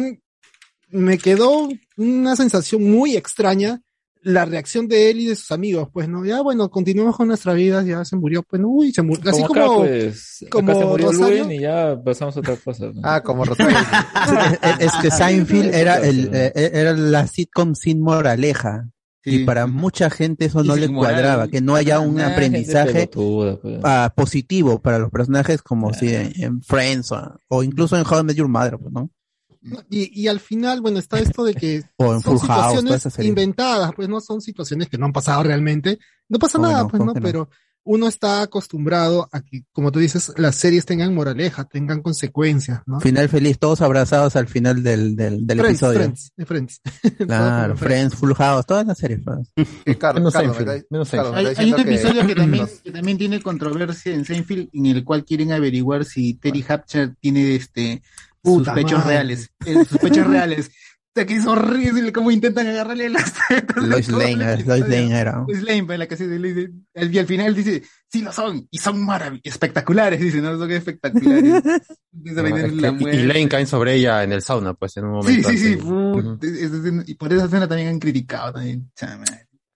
me 0.89 1.17
quedó 1.17 1.69
una 1.97 2.36
sensación 2.36 2.84
muy 2.84 3.15
extraña 3.15 3.82
la 4.24 4.45
reacción 4.45 4.88
de 4.88 5.09
él 5.09 5.19
y 5.19 5.26
de 5.28 5.36
sus 5.36 5.51
amigos, 5.51 5.89
pues 5.91 6.07
no, 6.09 6.26
ya 6.26 6.41
bueno, 6.41 6.69
continuemos 6.71 7.15
con 7.17 7.28
nuestras 7.28 7.55
vidas, 7.55 7.86
ya 7.86 8.03
se 8.05 8.15
murió, 8.15 8.41
pues 8.43 8.61
no, 8.61 8.69
uy, 8.69 8.91
se 8.93 9.01
murió, 9.01 9.30
así 9.30 9.41
Como 9.43 9.53
acá, 9.53 9.65
como, 9.67 9.80
pues, 9.82 10.45
como 10.49 10.71
acá 10.71 10.80
se 10.80 10.86
murió 10.86 11.11
Rosario. 11.11 11.43
Luen 11.45 11.51
y 11.51 11.59
ya 11.61 12.01
pasamos 12.03 12.38
a 12.38 12.39
otra 12.39 12.55
cosa. 12.57 12.86
¿no? 12.93 13.01
Ah, 13.03 13.21
como 13.21 13.45
Rosario. 13.45 13.78
Es 14.80 14.91
que 15.01 15.11
Seinfeld 15.11 15.74
era 15.74 15.97
el 15.97 16.30
eh, 16.34 16.51
era 16.74 16.93
la 16.93 17.28
sitcom 17.28 17.76
sin 17.76 18.01
moraleja. 18.01 18.89
Y 19.26 19.45
para 19.45 19.67
mucha 19.67 20.09
gente 20.09 20.43
eso 20.45 20.65
Y 20.65 20.67
no 20.67 20.76
le 20.76 20.89
moral. 20.89 21.13
cuadraba, 21.13 21.47
que 21.47 21.61
no 21.61 21.76
haya 21.76 22.01
un 22.01 22.19
Ah, 22.19 22.34
aprendizaje 22.34 23.07
pelotuda, 23.07 23.55
pues. 23.61 23.80
ah, 23.84 24.11
positivo 24.15 24.82
para 24.82 24.99
los 24.99 25.11
personajes 25.11 25.61
como 25.61 25.93
si 25.93 26.13
en, 26.13 26.34
en 26.36 26.61
Friends 26.61 27.09
o, 27.13 27.38
o 27.47 27.63
incluso 27.63 27.95
en 27.97 28.03
How 28.05 28.19
I 28.19 28.24
Met 28.26 28.36
Your 28.36 28.49
Mother, 28.49 28.78
pues, 28.78 28.91
¿no? 28.91 29.09
Y, 29.89 30.22
y 30.22 30.28
al 30.28 30.39
final, 30.39 30.82
bueno, 30.82 30.99
está 30.99 31.20
esto 31.20 31.43
de 31.43 31.53
que 31.53 31.84
O 31.97 32.14
en 32.14 32.22
son 32.22 32.39
Full 32.39 32.47
House, 32.47 32.80
situaciones 32.82 33.20
inventadas, 33.28 33.91
pues 33.95 34.09
no 34.09 34.20
son 34.20 34.41
situaciones 34.41 34.89
que 34.89 34.97
no 34.97 35.05
han 35.05 35.14
pasado 35.14 35.43
realmente. 35.43 35.99
No 36.30 36.39
pasa 36.39 36.57
No, 36.57 36.68
nada, 36.68 36.84
no, 36.84 36.88
pues 36.89 36.99
¿cómo 36.99 37.11
no, 37.11 37.14
que 37.14 37.20
no? 37.20 37.26
pero 37.26 37.49
uno 37.86 38.07
está 38.07 38.41
acostumbrado 38.41 39.28
a 39.32 39.41
que, 39.41 39.66
como 39.74 39.91
tú 39.91 39.99
dices, 39.99 40.34
las 40.38 40.55
series 40.55 40.86
tengan 40.86 41.14
moraleja, 41.14 41.66
tengan 41.66 42.01
consecuencias, 42.01 42.82
¿no? 42.86 42.99
Final 43.01 43.28
feliz, 43.28 43.59
todos 43.59 43.82
abrazados 43.82 44.36
al 44.36 44.47
final 44.47 44.84
del, 44.84 45.16
del, 45.16 45.45
del 45.45 45.59
Friends, 45.59 45.82
episodio. 45.82 45.99
Friends, 45.99 46.32
de 46.36 46.45
Friends. 46.45 46.82
Claro, 47.28 47.76
Friends, 47.76 48.16
Full 48.16 48.34
House, 48.34 48.66
todas 48.66 48.88
las 48.88 48.97
series. 48.97 49.22
Carlos, 49.99 50.34
Menos 50.34 50.34
Seinfeld, 50.34 50.86
menos 50.89 51.14
Hay, 51.14 51.47
hay 51.57 51.74
un 51.74 51.80
episodio 51.80 52.26
que, 52.26 52.36
también, 52.36 52.68
que 52.84 52.91
también 52.91 53.18
tiene 53.18 53.41
controversia 53.41 54.14
en 54.14 54.24
Seinfeld, 54.26 54.70
en 54.72 54.86
el 54.86 55.03
cual 55.03 55.26
quieren 55.26 55.51
averiguar 55.51 56.05
si 56.05 56.36
Terry 56.36 56.64
Hatcher 56.68 57.16
tiene 57.20 57.55
este 57.55 58.01
sus 58.44 58.58
Puta 58.60 58.74
pechos 58.74 59.00
madre. 59.00 59.10
reales. 59.14 59.50
eh, 59.66 59.86
sus 59.86 59.98
pechos 60.00 60.28
reales. 60.28 60.70
O 60.70 61.20
sea, 61.20 61.28
que 61.28 61.36
es 61.36 61.46
horrible 61.46 62.12
cómo 62.12 62.32
intentan 62.32 62.66
agarrarle 62.66 63.08
las 63.08 63.34
tetas. 63.48 63.84
Lois 63.84 64.10
Lane. 64.10 64.64
Lois 64.64 64.82
Lane 64.88 65.20
era. 65.20 65.44
Lois 65.48 65.62
Lane, 65.62 65.84
pues, 65.86 66.00
la 66.00 66.08
que 66.08 66.18
se 66.18 66.28
dice, 66.28 66.72
y 66.96 67.18
al 67.20 67.28
final 67.28 67.54
dice, 67.54 67.84
sí 68.12 68.24
lo 68.24 68.32
son, 68.32 68.68
y 68.72 68.80
son 68.80 69.06
maravillosos, 69.06 69.46
espectaculares, 69.54 70.20
dice, 70.20 70.41
no, 70.41 70.58
son 70.58 70.72
espectaculares. 70.72 71.64
La 72.24 72.89
y- 73.00 73.16
y. 73.16 73.24
Lane 73.28 73.48
caen 73.48 73.68
sobre 73.68 73.94
ella 73.94 74.24
en 74.24 74.32
el 74.32 74.41
sauna, 74.41 74.74
pues, 74.74 74.98
en 74.98 75.06
un 75.06 75.22
Sí, 75.22 75.28
momento. 75.30 75.50
sí, 75.50 75.58
sí, 75.60 75.74
así. 75.74 75.76
puta, 75.84 76.48
esa 76.48 76.78
escena- 76.78 77.04
y 77.06 77.14
por 77.14 77.32
esa 77.32 77.46
escena 77.46 77.68
también 77.68 77.89
han 77.89 78.00
criticado 78.00 78.54
también. 78.54 78.91
chama. 78.96 79.24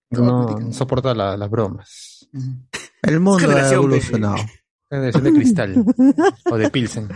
No, 0.09 0.57
no 0.59 0.73
soporta 0.73 1.13
la- 1.13 1.37
las 1.37 1.49
bromas. 1.51 2.27
El 3.03 3.19
mundo 3.19 3.47
ha 3.51 3.73
evolucionado. 3.73 4.37
Generación 4.89 5.23
de 5.23 5.33
cristal. 5.33 5.85
o 6.49 6.57
de 6.57 6.69
Pilsen. 6.71 7.09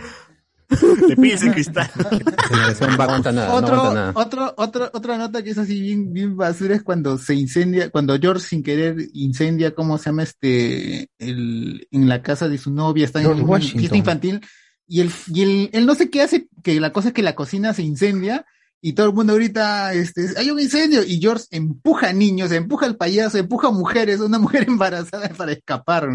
De 1.08 1.16
Pilsen 1.16 1.52
Cristal. 1.52 1.90
Generación 2.48 2.96
no 2.96 3.02
aguanta 3.02 3.32
nada, 3.32 3.48
no 3.48 3.66
aguanta 3.66 3.94
nada. 3.94 4.12
otro, 4.14 4.54
otro, 4.56 4.90
otra 4.92 5.18
nota 5.18 5.42
que 5.42 5.50
es 5.50 5.58
así 5.58 5.80
bien, 5.80 6.12
bien 6.12 6.36
basura 6.36 6.74
es 6.74 6.82
cuando 6.82 7.18
se 7.18 7.34
incendia, 7.34 7.90
cuando 7.90 8.18
George 8.18 8.46
sin 8.46 8.62
querer 8.62 8.96
incendia, 9.14 9.74
¿cómo 9.74 9.98
se 9.98 10.06
llama 10.06 10.22
este? 10.22 11.10
El, 11.18 11.86
en 11.90 12.08
la 12.08 12.22
casa 12.22 12.48
de 12.48 12.58
su 12.58 12.70
novia, 12.70 13.04
está 13.04 13.20
en 13.20 13.28
una 13.28 13.60
fiesta 13.60 13.96
infantil, 13.96 14.40
y 14.86 15.00
él, 15.00 15.10
y 15.32 15.42
él, 15.42 15.70
él 15.72 15.86
no 15.86 15.94
sé 15.94 16.10
qué 16.10 16.22
hace, 16.22 16.48
que 16.62 16.80
la 16.80 16.92
cosa 16.92 17.08
es 17.08 17.14
que 17.14 17.22
la 17.22 17.34
cocina 17.34 17.72
se 17.74 17.82
incendia, 17.82 18.46
y 18.84 18.94
todo 18.94 19.06
el 19.06 19.12
mundo 19.14 19.34
ahorita, 19.34 19.94
este, 19.94 20.26
hay 20.36 20.50
un 20.50 20.58
incendio, 20.58 21.04
y 21.04 21.20
George 21.20 21.44
empuja 21.52 22.08
a 22.08 22.12
niños, 22.12 22.50
empuja 22.50 22.86
al 22.86 22.96
payaso, 22.96 23.38
empuja 23.38 23.68
a 23.68 23.70
mujeres, 23.70 24.18
una 24.18 24.40
mujer 24.40 24.64
embarazada 24.68 25.28
para 25.28 25.52
escapar. 25.52 26.08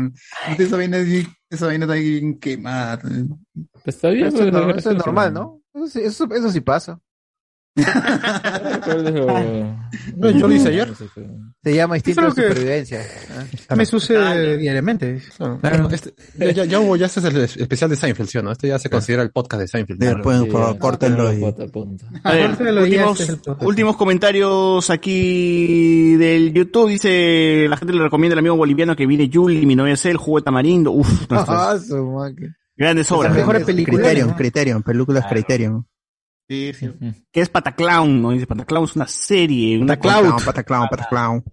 Entonces 0.47 0.67
esa 1.49 1.65
vaina, 1.67 1.95
es 1.95 2.01
bien 2.01 2.37
quemada. 2.37 2.99
Está 3.87 4.09
bien, 4.09 4.27
Eso, 4.27 4.37
es 4.43 4.51
normal, 4.51 4.73
gracioso. 4.73 4.89
eso 4.91 4.91
es 4.99 5.05
normal, 5.05 5.33
¿no? 5.33 5.61
Eso, 5.73 5.87
sí- 5.87 5.99
eso, 6.03 6.27
eso 6.31 6.51
sí 6.51 6.61
pasa. 6.61 6.99
No, 10.15 10.29
yo 10.31 10.47
lo 10.47 10.53
hice 10.53 10.69
ayer. 10.69 10.89
Se 11.63 11.75
llama 11.75 11.97
instinto 11.97 12.21
de 12.21 12.29
supervivencia. 12.31 13.01
Me 13.75 13.85
sucede 13.85 14.57
diariamente. 14.57 15.21
Claro, 15.61 15.89
este- 15.91 16.13
ya, 16.55 16.65
ya, 16.65 16.79
hubo, 16.79 16.95
ya 16.95 17.05
este 17.07 17.19
es 17.19 17.25
el 17.25 17.37
especial 17.37 17.89
de 17.89 17.95
Seinfeld, 17.95 18.29
¿sí 18.29 18.37
o 18.37 18.43
no? 18.43 18.51
Este 18.51 18.67
ya 18.69 18.79
se 18.79 18.89
considera 18.89 19.21
el 19.23 19.31
podcast 19.31 19.61
de 19.61 19.67
Seinfeld. 19.67 19.99
Después, 19.99 20.39
por 20.45 20.51
favor, 20.61 20.77
córtenlo 20.79 21.33
y- 21.33 21.43
A 22.23 22.31
ver, 22.33 22.51
últimos, 22.79 23.19
este 23.19 23.33
el 23.51 23.67
últimos 23.67 23.97
comentarios 23.97 24.89
aquí 24.89 26.15
del 26.15 26.53
YouTube. 26.53 26.89
Dice, 26.89 27.67
la 27.69 27.77
gente 27.77 27.93
le 27.93 28.01
recomienda 28.03 28.33
al 28.33 28.39
amigo 28.39 28.55
boliviano 28.55 28.95
que 28.95 29.05
viene 29.05 29.29
Yuli, 29.29 29.65
mi 29.65 29.75
novia 29.75 29.93
es 29.93 30.05
él, 30.05 30.17
jugo 30.17 30.39
de 30.39 30.43
tamarindo. 30.45 30.91
Uf, 30.91 31.29
nuestras 31.29 31.47
Ah. 31.49 31.77
Grandes 32.77 33.11
obras. 33.11 33.33
mejores 33.33 33.63
películas. 33.63 33.99
Criterion, 34.01 34.33
Criterion, 34.33 34.83
películas 34.83 35.25
Criterion. 35.27 35.87
Sí, 36.49 36.71
sí. 36.73 36.89
Que 37.31 37.41
es 37.41 37.49
Pataclown, 37.49 38.21
¿no? 38.21 38.31
Dice 38.31 38.47
Pataclown 38.47 38.85
es 38.85 38.95
una 38.95 39.07
serie, 39.07 39.77
una 39.77 39.97
Pataclown, 39.97 40.37
Pataclown, 40.45 40.87
Pataclown. 40.89 41.43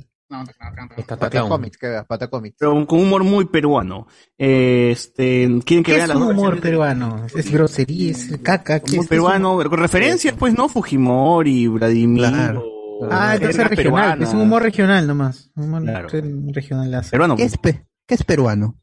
Patacomics, 1.06 1.76
que 1.78 1.86
veas, 1.88 2.06
Patacomics. 2.06 2.56
pero 2.58 2.86
con 2.86 3.00
humor 3.00 3.22
muy 3.24 3.44
peruano. 3.44 4.06
Este, 4.38 5.46
quieren 5.64 5.82
que 5.84 5.92
¿Qué 5.92 5.92
vean 5.92 6.02
es 6.02 6.08
las 6.08 6.16
un 6.16 6.22
dos 6.24 6.32
humor 6.32 6.60
peruano? 6.60 7.26
Es 7.34 7.50
grosería, 7.50 8.10
es 8.10 8.38
caca. 8.42 8.80
¿qué 8.80 8.92
Humor 8.92 9.04
es? 9.04 9.08
peruano, 9.08 9.56
con 9.68 9.78
referencias, 9.78 10.34
pues, 10.38 10.54
¿no? 10.56 10.68
Fujimori, 10.68 11.66
Vladimir. 11.68 12.28
Claro. 12.28 12.64
Ah, 13.10 13.34
entonces 13.34 13.58
es 13.60 13.68
regional. 13.68 13.74
peruana. 13.76 14.24
Es 14.24 14.32
un 14.34 14.40
humor 14.40 14.62
regional 14.62 15.06
nomás. 15.06 15.50
Un 15.56 15.64
humor 15.64 15.82
Claro. 15.82 16.08
regional. 16.52 17.04
Peruano. 17.10 17.36
¿Qué 17.36 17.44
es, 17.44 17.58
pe- 17.58 17.84
qué 18.06 18.14
es 18.14 18.24
peruano? 18.24 18.80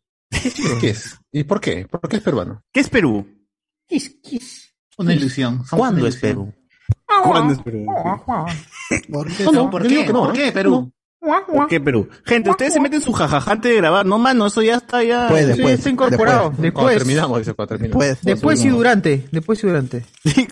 ¿Qué 0.79 0.89
es? 0.89 1.17
¿Y 1.32 1.43
por 1.43 1.59
qué? 1.59 1.86
¿Por 1.88 2.07
qué 2.09 2.17
es 2.17 2.23
peruano? 2.23 2.63
¿Qué 2.71 2.79
es 2.79 2.89
Perú? 2.89 3.27
Una 4.97 5.13
ilusión. 5.13 5.65
somos 5.65 5.69
¿Cuándo 5.79 6.01
una 6.01 6.09
es. 6.09 6.15
Perú? 6.17 6.53
¿Cuándo 7.23 7.53
es 7.53 7.59
Perú? 7.61 7.86
¿Por 9.11 9.27
qué 9.27 9.43
No, 9.45 9.51
no, 9.51 9.69
¿Por 9.69 9.88
qué? 9.88 10.05
¿Por 10.11 10.29
¿eh? 10.36 10.39
qué, 10.45 10.51
Perú? 10.51 10.91
¿Por 11.19 11.67
qué 11.67 11.79
Perú? 11.79 12.09
Gente, 12.25 12.49
ustedes 12.49 12.73
se 12.73 12.79
meten 12.79 13.01
su 13.01 13.11
jajaja 13.13 13.51
antes 13.51 13.71
de 13.71 13.77
grabar. 13.77 14.05
No, 14.05 14.17
mano, 14.17 14.47
eso 14.47 14.61
ya 14.63 14.77
está 14.77 15.03
ya. 15.03 15.27
Puede, 15.27 15.41
Sí, 15.43 15.47
después, 15.49 15.73
está 15.75 15.89
incorporado. 15.89 16.49
después. 16.49 16.61
Después. 16.61 16.73
Cuando 16.73 16.97
terminamos, 16.99 17.38
dice, 17.39 17.53
cuando 17.53 17.69
terminamos. 17.69 18.05
Después. 18.05 18.25
Después 18.25 18.65
y 18.65 18.69
durante. 18.69 19.27
Después 19.32 19.63
y 19.63 19.67
durante. 19.67 20.05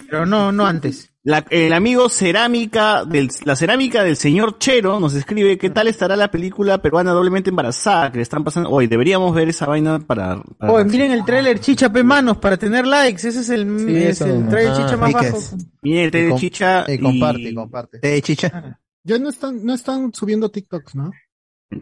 Pero 0.09 0.25
no, 0.25 0.51
no 0.51 0.65
antes. 0.67 1.08
La- 1.23 1.45
el 1.49 1.73
amigo 1.73 2.07
cerámica 2.07 3.03
del, 3.03 3.29
la 3.43 3.55
cerámica 3.57 4.03
del 4.05 4.15
señor 4.15 4.57
Chero 4.57 5.01
nos 5.01 5.13
escribe 5.15 5.57
qué 5.57 5.69
tal 5.69 5.87
estará 5.89 6.15
la 6.15 6.31
película 6.31 6.81
peruana 6.81 7.11
doblemente 7.11 7.49
embarazada 7.49 8.09
que 8.09 8.17
le 8.19 8.23
están 8.23 8.43
pasando 8.45 8.69
hoy. 8.69 8.87
Deberíamos 8.87 9.35
ver 9.35 9.49
esa 9.49 9.65
vaina 9.65 9.99
para. 9.99 10.41
para- 10.57 10.71
Oh, 10.73 10.83
miren 10.85 11.11
el 11.11 11.25
tráiler 11.25 11.59
Chicha 11.59 11.91
Pe 11.91 12.03
Manos 12.03 12.37
para 12.37 12.55
tener 12.55 12.87
likes. 12.87 13.27
Ese 13.27 13.41
es 13.41 13.49
el, 13.49 13.89
es 13.89 14.21
eso. 14.21 14.25
el 14.27 14.47
tráiler 14.47 14.71
Ah, 14.73 14.77
Chicha 14.77 14.97
más 14.97 15.13
Piques. 15.13 15.33
bajo. 15.51 15.63
Miren 15.81 16.03
el 16.05 16.11
trailer 16.11 16.31
Y 16.31 16.35
chicha 16.39 16.85
Y 16.87 16.99
comparte, 16.99 17.53
comparte. 17.53 17.99
¿De 17.99 18.21
chicha? 18.21 18.79
Ya 19.03 19.19
no 19.19 19.29
están, 19.29 19.65
no 19.65 19.73
están 19.73 20.13
subiendo 20.13 20.49
TikToks, 20.49 20.95
¿no? 20.95 21.11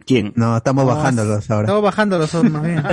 ¿Quién? 0.04 0.34
No, 0.36 0.54
estamos 0.58 0.84
No, 0.84 0.94
bajándolos 0.94 1.50
ahora. 1.50 1.62
Estamos 1.64 1.82
bajando 1.82 2.18
los 2.18 2.34
ojos 2.34 2.50
más 2.50 2.62
bien. 2.62 2.82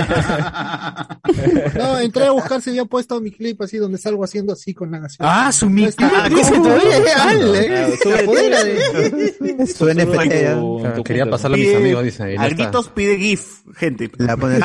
No, 1.76 1.98
entré 1.98 2.24
a 2.26 2.30
buscar 2.30 2.62
si 2.62 2.70
había 2.70 2.84
puesto 2.86 3.20
mi 3.20 3.30
clip 3.30 3.60
así 3.60 3.76
donde 3.76 3.98
salgo 3.98 4.24
haciendo 4.24 4.54
así 4.54 4.72
con 4.72 4.90
la 4.90 5.00
nación. 5.00 5.28
Ah, 5.30 5.52
su 5.52 5.68
mi 5.68 5.84
está. 5.84 6.10
Ah, 6.10 6.28
Ah, 7.18 7.34
Su 9.66 9.86
NFT 9.86 10.94
tu 10.94 11.04
Quería 11.04 11.28
pasarlo 11.28 11.56
a 11.56 11.58
mis 11.58 11.74
amigos, 11.74 12.04
dice. 12.04 12.32
y 12.32 12.36
no 12.36 12.42
a 12.42 12.46
está. 12.46 12.62
gritos 12.62 12.88
pide 12.90 13.18
GIF, 13.18 13.62
gente. 13.74 14.10
La 14.18 14.36
pone 14.36 14.58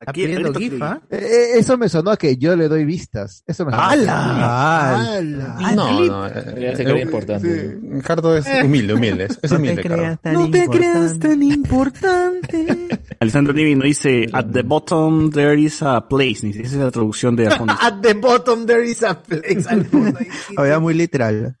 aquí, 0.00 0.26
gritos 0.26 0.56
GIF, 0.58 0.82
¿ah? 0.82 1.00
Eh, 1.10 1.16
eh, 1.16 1.58
eso 1.58 1.78
me 1.78 1.88
sonó 1.88 2.10
a 2.10 2.16
que 2.16 2.36
yo 2.36 2.54
le 2.56 2.68
doy 2.68 2.84
vistas. 2.84 3.42
Eso 3.46 3.64
me 3.64 3.72
sonó. 3.72 3.82
¡Hala! 3.82 5.16
¡Hala! 5.16 5.74
No, 5.74 6.00
no. 6.04 6.28
Ya 6.28 6.76
se 6.76 6.82
eh, 6.82 6.84
cree 6.84 6.98
eh, 6.98 7.02
importante. 7.02 7.70
sí, 7.70 8.00
Cardo 8.02 8.36
es 8.36 8.46
humilde, 8.64 8.94
humilde. 8.94 9.24
Es, 9.24 9.38
es 9.42 9.50
no 9.50 9.56
te 9.58 9.62
humilde, 9.62 9.82
Cardo. 9.82 9.96
creas 9.96 10.20
tan 10.20 10.32
No 10.34 10.50
te 10.50 10.68
creas 10.68 11.12
importante. 11.12 11.28
tan 11.28 11.42
importante. 11.42 12.88
Alessandro 13.20 13.54
Nivi 13.54 13.74
nos 13.74 13.84
dice, 13.84 14.26
at 14.32 14.46
the 14.52 14.62
bottom 14.62 15.30
there 15.30 15.58
is 15.58 15.82
a 15.82 16.06
place. 16.08 16.48
Esa 16.48 16.60
es 16.60 16.72
la 16.74 16.90
traducción 16.90 17.36
de. 17.36 17.46
At 17.80 18.00
the 18.02 18.14
bottom 18.14 18.66
there 18.66 18.84
is 18.84 19.02
a 19.02 19.22
place. 19.22 19.64
Ahí. 19.68 19.86
Había 20.56 20.78
muy 20.78 20.94
literal. 20.94 21.56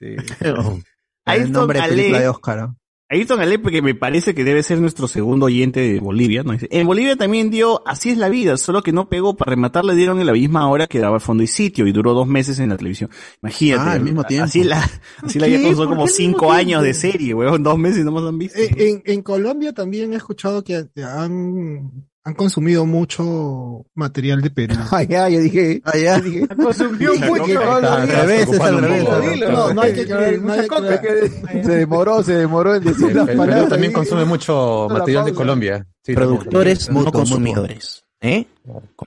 Ayrton 0.00 0.82
El 1.26 1.52
nombre 1.52 1.80
de 1.80 1.88
película 1.88 2.20
de 2.20 2.28
Oscar. 2.28 2.70
Ayrton 3.10 3.40
Alepe, 3.40 3.70
que 3.70 3.80
me 3.80 3.94
parece 3.94 4.34
que 4.34 4.44
debe 4.44 4.62
ser 4.62 4.80
nuestro 4.80 5.08
segundo 5.08 5.46
oyente 5.46 5.80
de 5.80 5.98
Bolivia, 5.98 6.42
¿no? 6.42 6.54
En 6.58 6.86
Bolivia 6.86 7.16
también 7.16 7.48
dio 7.50 7.86
Así 7.86 8.10
es 8.10 8.18
la 8.18 8.28
vida, 8.28 8.58
solo 8.58 8.82
que 8.82 8.92
no 8.92 9.08
pegó. 9.08 9.34
Para 9.34 9.50
rematar 9.50 9.84
le 9.86 9.94
dieron 9.94 10.20
en 10.20 10.26
la 10.26 10.32
misma 10.34 10.68
hora 10.68 10.86
que 10.86 10.98
daba 10.98 11.16
el 11.16 11.22
fondo 11.22 11.42
y 11.42 11.46
sitio 11.46 11.86
y 11.86 11.92
duró 11.92 12.12
dos 12.12 12.26
meses 12.26 12.58
en 12.58 12.68
la 12.68 12.76
televisión. 12.76 13.08
Imagínate. 13.42 13.88
Ah, 13.88 13.92
al 13.92 14.02
mismo 14.02 14.24
tiempo. 14.24 14.44
Así 14.44 14.62
la, 14.62 14.88
así 15.22 15.38
la 15.38 15.48
ya 15.48 15.58
¿Por 15.74 15.88
como 15.88 16.06
cinco 16.06 16.52
años 16.52 16.82
de 16.82 16.92
serie, 16.92 17.32
weón. 17.32 17.62
Dos 17.62 17.78
meses 17.78 18.04
no 18.04 18.12
más 18.12 18.24
han 18.24 18.36
visto. 18.36 18.58
Eh, 18.58 18.74
En, 18.76 19.02
en 19.06 19.22
Colombia 19.22 19.72
también 19.72 20.12
he 20.12 20.16
escuchado 20.16 20.62
que 20.62 20.84
han, 21.02 21.90
han 22.28 22.34
consumido 22.34 22.84
mucho 22.84 23.86
material 23.94 24.42
de 24.42 24.50
Perú. 24.50 24.74
Ah, 24.90 25.02
ya, 25.02 25.28
yo 25.28 25.40
dije. 25.40 25.80
Dije 26.22 26.48
Consumió 26.48 27.12
Dije, 27.12 27.26
mucho. 27.26 27.54
no, 27.54 27.80
no, 27.80 27.88
Al 27.88 28.08
revés, 28.08 28.48
es 28.48 28.60
al 28.60 28.80
revés. 28.80 29.04
No, 29.50 29.74
no 29.74 29.80
hay 29.82 29.92
que 29.92 30.02
Mucha 30.02 30.16
creer, 30.16 30.42
no 30.42 30.52
hay 30.52 30.68
que. 31.00 31.62
Se 31.62 31.76
demoró, 31.76 32.22
se 32.22 32.34
demoró 32.34 32.74
en 32.74 32.84
decir 32.84 33.08
El, 33.10 33.16
las 33.16 33.26
palabras. 33.28 33.56
Perú 33.56 33.68
también 33.68 33.92
consume 33.92 34.24
mucho 34.24 34.88
material 34.90 35.24
de. 35.24 35.34
Colombia. 35.34 35.86
Productores, 36.04 36.90
no 36.90 37.10
consumidores. 37.10 38.04
¿Eh? 38.20 38.46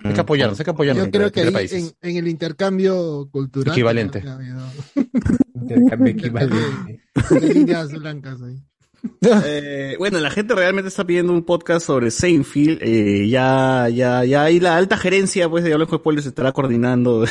Hay 0.03 0.13
que 0.13 0.21
apoyarnos, 0.21 0.59
hay 0.59 0.63
que 0.63 0.71
apoyarnos. 0.71 1.05
Yo 1.05 1.11
creo 1.11 1.31
que 1.31 1.41
ahí 1.41 1.67
en, 1.71 1.91
en 2.01 2.17
el 2.17 2.27
intercambio 2.27 3.27
cultural. 3.31 3.73
Equivalente. 3.73 4.23
Intercambio 5.53 6.13
equivalente. 6.13 7.01
de 7.29 7.53
líneas 7.53 7.91
blancas 7.91 8.41
ahí. 8.41 8.63
Eh, 9.23 9.95
bueno, 9.97 10.19
la 10.19 10.29
gente 10.31 10.53
realmente 10.55 10.87
está 10.89 11.03
pidiendo 11.05 11.31
un 11.33 11.43
podcast 11.43 11.85
sobre 11.85 12.11
Seinfeld. 12.11 12.79
Eh, 12.81 13.27
ya, 13.29 13.87
ya, 13.89 14.23
ya 14.25 14.43
ahí 14.43 14.59
la 14.59 14.77
alta 14.77 14.97
gerencia, 14.97 15.47
pues, 15.49 15.63
de 15.63 15.73
Hablando 15.73 15.91
de 15.91 15.97
Spoilers 15.99 16.25
estará 16.27 16.51
coordinando. 16.51 17.23
el 17.25 17.29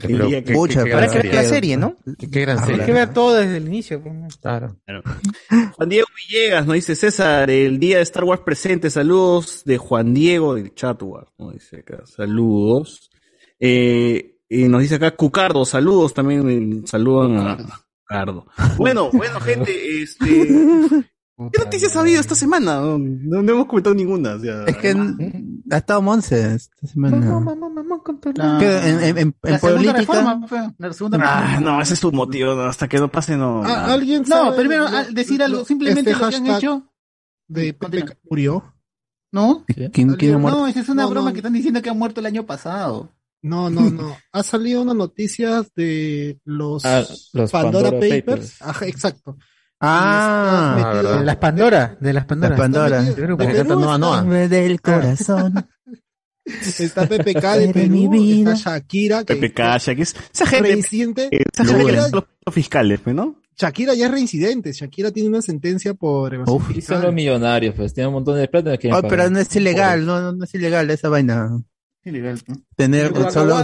Pero 0.00 0.26
día 0.26 0.44
que- 0.44 0.52
Pucha, 0.52 0.80
para 0.84 1.06
gran 1.06 1.22
que 1.22 1.32
La 1.32 1.44
serie. 1.44 1.76
¿no? 1.76 1.96
Qué, 2.18 2.40
gran 2.40 2.58
Hay 2.58 2.66
serie. 2.66 2.84
que 2.86 2.92
ver 2.92 3.12
todo 3.12 3.34
desde 3.36 3.56
el 3.58 3.66
inicio. 3.66 4.02
pues. 4.02 4.14
Juan 5.76 5.88
Diego 5.88 6.06
Villegas 6.16 6.66
nos 6.66 6.74
dice 6.74 6.94
César, 6.96 7.50
el 7.50 7.78
día 7.78 7.96
de 7.98 8.02
Star 8.02 8.24
Wars 8.24 8.42
presente, 8.44 8.90
saludos 8.90 9.62
de 9.64 9.78
Juan 9.78 10.12
Diego 10.14 10.54
del 10.54 10.74
Chatwar, 10.74 11.26
¿no? 11.38 11.50
Dice 11.52 11.78
acá, 11.78 12.04
saludos. 12.06 13.10
Eh, 13.60 14.36
y 14.48 14.64
nos 14.68 14.82
dice 14.82 14.96
acá 14.96 15.10
Cucardo, 15.14 15.64
saludos 15.64 16.14
también, 16.14 16.86
saludan 16.86 17.36
a 17.38 17.58
Cucardo. 18.08 18.46
Bueno, 18.76 19.10
bueno, 19.12 19.38
gente, 19.40 20.02
este, 20.02 20.24
¿qué 21.52 21.58
noticias 21.64 21.94
ha 21.96 22.00
habido 22.00 22.20
esta 22.20 22.34
semana? 22.34 22.76
No, 22.80 22.98
no- 22.98 23.42
no 23.42 23.52
hemos 23.52 23.66
comentado 23.66 23.94
ninguna. 23.94 24.34
o 24.34 24.40
sea, 24.40 24.64
Es 24.64 24.76
que 24.78 24.90
n- 24.90 25.44
ha 25.70 25.76
estado 25.76 26.00
Monse 26.02 26.54
esta 26.54 26.86
semana. 26.86 27.18
Mamá, 27.18 27.54
mamá, 27.54 27.68
mamá, 27.68 28.02
con 28.02 28.18
todo. 28.20 28.32
La- 28.36 28.58
en, 28.88 29.02
en, 29.02 29.18
en, 29.18 29.36
la 29.42 29.50
en 29.50 29.60
segunda 29.60 29.92
política. 29.92 29.98
reforma, 29.98 30.46
la 30.78 30.92
segunda 30.92 31.18
Ah, 31.22 31.60
no, 31.60 31.80
ese 31.82 31.94
es 31.94 32.00
tu 32.00 32.10
motivo, 32.12 32.54
no, 32.54 32.62
hasta 32.62 32.88
que 32.88 32.98
no 32.98 33.08
pase, 33.10 33.36
no. 33.36 33.62
Ah, 33.64 33.92
¿Alguien 33.92 34.22
No, 34.22 34.26
sabe 34.28 34.56
primero 34.56 34.88
lo- 34.88 34.96
al 34.96 35.12
decir 35.14 35.42
algo, 35.42 35.58
lo- 35.58 35.64
simplemente 35.64 36.10
este 36.12 36.22
lo 36.24 36.30
que 36.30 36.36
han 36.36 36.46
hecho. 36.46 36.82
de. 37.48 37.74
Pepe 37.74 38.04
murió. 38.28 38.74
¿No? 39.30 39.66
¿Quién, 39.92 40.14
quién 40.14 40.34
ha 40.34 40.38
muerto? 40.38 40.58
No, 40.60 40.66
esa 40.66 40.80
es 40.80 40.88
una 40.88 41.02
No, 41.02 41.10
broma 41.10 41.28
no. 41.28 41.34
que 41.34 41.40
están 41.40 41.52
diciendo 41.52 41.82
que 41.82 41.90
ha 41.90 41.94
muerto 41.94 42.20
el 42.20 42.24
año 42.26 42.46
pasado. 42.46 43.10
No, 43.42 43.70
no, 43.70 43.90
no. 43.90 44.16
Ha 44.32 44.42
salido 44.42 44.82
una 44.82 44.94
noticia 44.94 45.64
de 45.76 46.38
los, 46.44 46.84
Ah, 46.84 47.04
los 47.32 47.50
Pandora, 47.50 47.90
Pandora 47.90 47.90
Papers. 47.90 48.24
Papers. 48.24 48.62
Ajá, 48.62 48.86
exacto. 48.86 49.36
Ah. 49.80 51.16
De 51.18 51.24
las 51.24 51.36
Pandora. 51.36 51.96
De 52.00 52.12
las 52.12 52.24
Pandora. 52.24 52.50
Las 52.50 52.58
Pandora. 52.58 53.04
Que 53.14 53.22
de 53.64 53.64
Noa. 53.64 54.22
del 54.48 54.80
corazón. 54.80 55.54
Está 56.44 57.06
PPK 57.06 57.44
de 57.58 57.72
Perú, 57.74 58.14
está 58.14 58.54
Shakira, 58.54 59.24
que 59.24 59.34
esa 59.34 60.46
gente, 60.46 60.68
reincidente. 60.70 61.28
esa 61.30 61.64
gente 61.64 61.82
Shakira, 61.84 62.04
que 62.04 62.10
son 62.10 62.24
los 62.46 62.54
fiscales, 62.54 63.00
¿no? 63.06 63.36
Shakira 63.58 63.94
ya 63.94 64.06
es 64.06 64.12
reincidente. 64.12 64.72
Shakira 64.72 65.10
tiene 65.10 65.28
una 65.28 65.42
sentencia 65.42 65.92
por 65.94 66.32
evasión 66.32 66.56
Uf. 66.56 66.76
Y 66.76 66.80
son 66.80 67.02
los 67.02 67.12
millonarios, 67.12 67.74
pues 67.74 67.92
tienen 67.92 68.08
un 68.08 68.14
montón 68.14 68.36
de 68.38 68.48
plata. 68.48 68.78
que 68.78 68.92
Oh, 68.92 69.02
pero 69.02 69.28
no 69.28 69.38
es 69.40 69.54
ilegal, 69.56 70.06
no, 70.06 70.20
no, 70.20 70.32
no 70.32 70.44
es 70.44 70.54
ilegal 70.54 70.88
esa 70.90 71.08
vaina. 71.08 71.50
Ilegal, 72.04 72.40
¿no? 72.46 72.54
Tener 72.76 73.12
solo. 73.32 73.56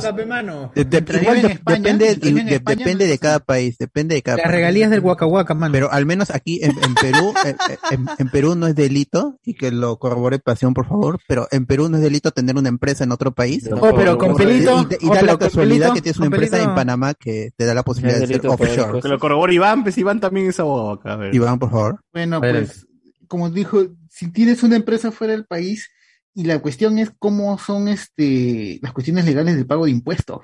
depende, 0.74 2.16
de- 2.16 2.60
depende 2.74 3.18
cada 3.18 3.38
país, 3.38 3.78
depende 3.78 4.16
de 4.16 4.22
cada 4.22 4.36
Las 4.38 4.44
país. 4.44 4.54
regalías 4.56 4.90
del 4.90 5.00
Waka, 5.00 5.54
mano. 5.54 5.72
Pero 5.72 5.90
al 5.92 6.04
menos 6.04 6.30
aquí 6.30 6.60
en, 6.62 6.72
en 6.82 6.94
Perú, 6.94 7.32
eh, 7.46 7.54
eh, 7.70 7.76
en, 7.92 8.06
en 8.18 8.28
Perú 8.30 8.54
no 8.54 8.66
es 8.66 8.74
delito, 8.74 9.38
y 9.44 9.54
que 9.54 9.70
lo 9.70 9.98
corrobore 9.98 10.38
pasión, 10.40 10.74
por 10.74 10.86
favor, 10.88 11.20
pero 11.28 11.46
en 11.52 11.64
Perú 11.66 11.88
no 11.88 11.96
es 11.96 12.02
delito 12.02 12.32
tener 12.32 12.56
una 12.56 12.68
empresa 12.68 13.04
en 13.04 13.12
otro 13.12 13.32
país. 13.32 13.68
Oh, 13.72 13.94
pero 13.94 14.18
con 14.18 14.32
Y- 14.32 14.34
pelito. 14.34 14.86
Y, 15.00 15.06
y 15.06 15.08
oh, 15.08 15.14
da 15.14 15.20
pero 15.20 15.32
la 15.32 15.38
casualidad 15.38 15.86
pelito, 15.88 15.94
que 15.94 16.02
tienes 16.02 16.18
una 16.18 16.26
empresa 16.26 16.52
pelito. 16.56 16.70
en 16.70 16.74
Panamá 16.74 17.14
que 17.14 17.50
te 17.56 17.64
da 17.64 17.74
la 17.74 17.82
posibilidad 17.82 18.18
de 18.20 18.26
ser 18.26 18.40
por 18.42 18.60
offshore. 18.60 19.00
Que 19.00 19.08
lo 19.08 19.18
corrobore 19.18 19.54
Iván, 19.54 19.82
pues 19.84 19.96
Iván 19.96 20.20
también 20.20 20.48
es 20.48 20.58
abogado 20.60 20.90
acá. 20.92 21.18
Iván, 21.32 21.58
por 21.58 21.70
favor. 21.70 22.00
Bueno, 22.12 22.40
pues, 22.40 22.86
como 23.28 23.48
dijo, 23.50 23.86
si 24.10 24.30
tienes 24.30 24.62
una 24.62 24.76
empresa 24.76 25.10
fuera 25.12 25.32
del 25.32 25.46
país, 25.46 25.88
y 26.34 26.44
la 26.44 26.58
cuestión 26.60 26.98
es 26.98 27.10
cómo 27.18 27.56
son 27.58 27.88
este 27.88 28.78
las 28.82 28.92
cuestiones 28.92 29.24
legales 29.24 29.56
del 29.56 29.66
pago 29.66 29.84
de 29.84 29.92
impuestos. 29.92 30.40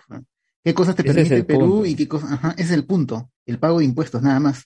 ¿Qué 0.63 0.75
cosas 0.75 0.95
te 0.95 1.03
Ese 1.03 1.11
es 1.11 1.15
permite 1.17 1.37
el 1.37 1.47
Perú 1.47 1.59
punto. 1.71 1.87
y 1.87 1.95
qué 1.95 2.07
cosas? 2.09 2.33
Ajá, 2.33 2.51
ese 2.53 2.63
es 2.65 2.71
el 2.73 2.85
punto, 2.85 3.31
el 3.47 3.59
pago 3.59 3.79
de 3.79 3.85
impuestos, 3.87 4.23
nada 4.23 4.41
más. 4.41 4.65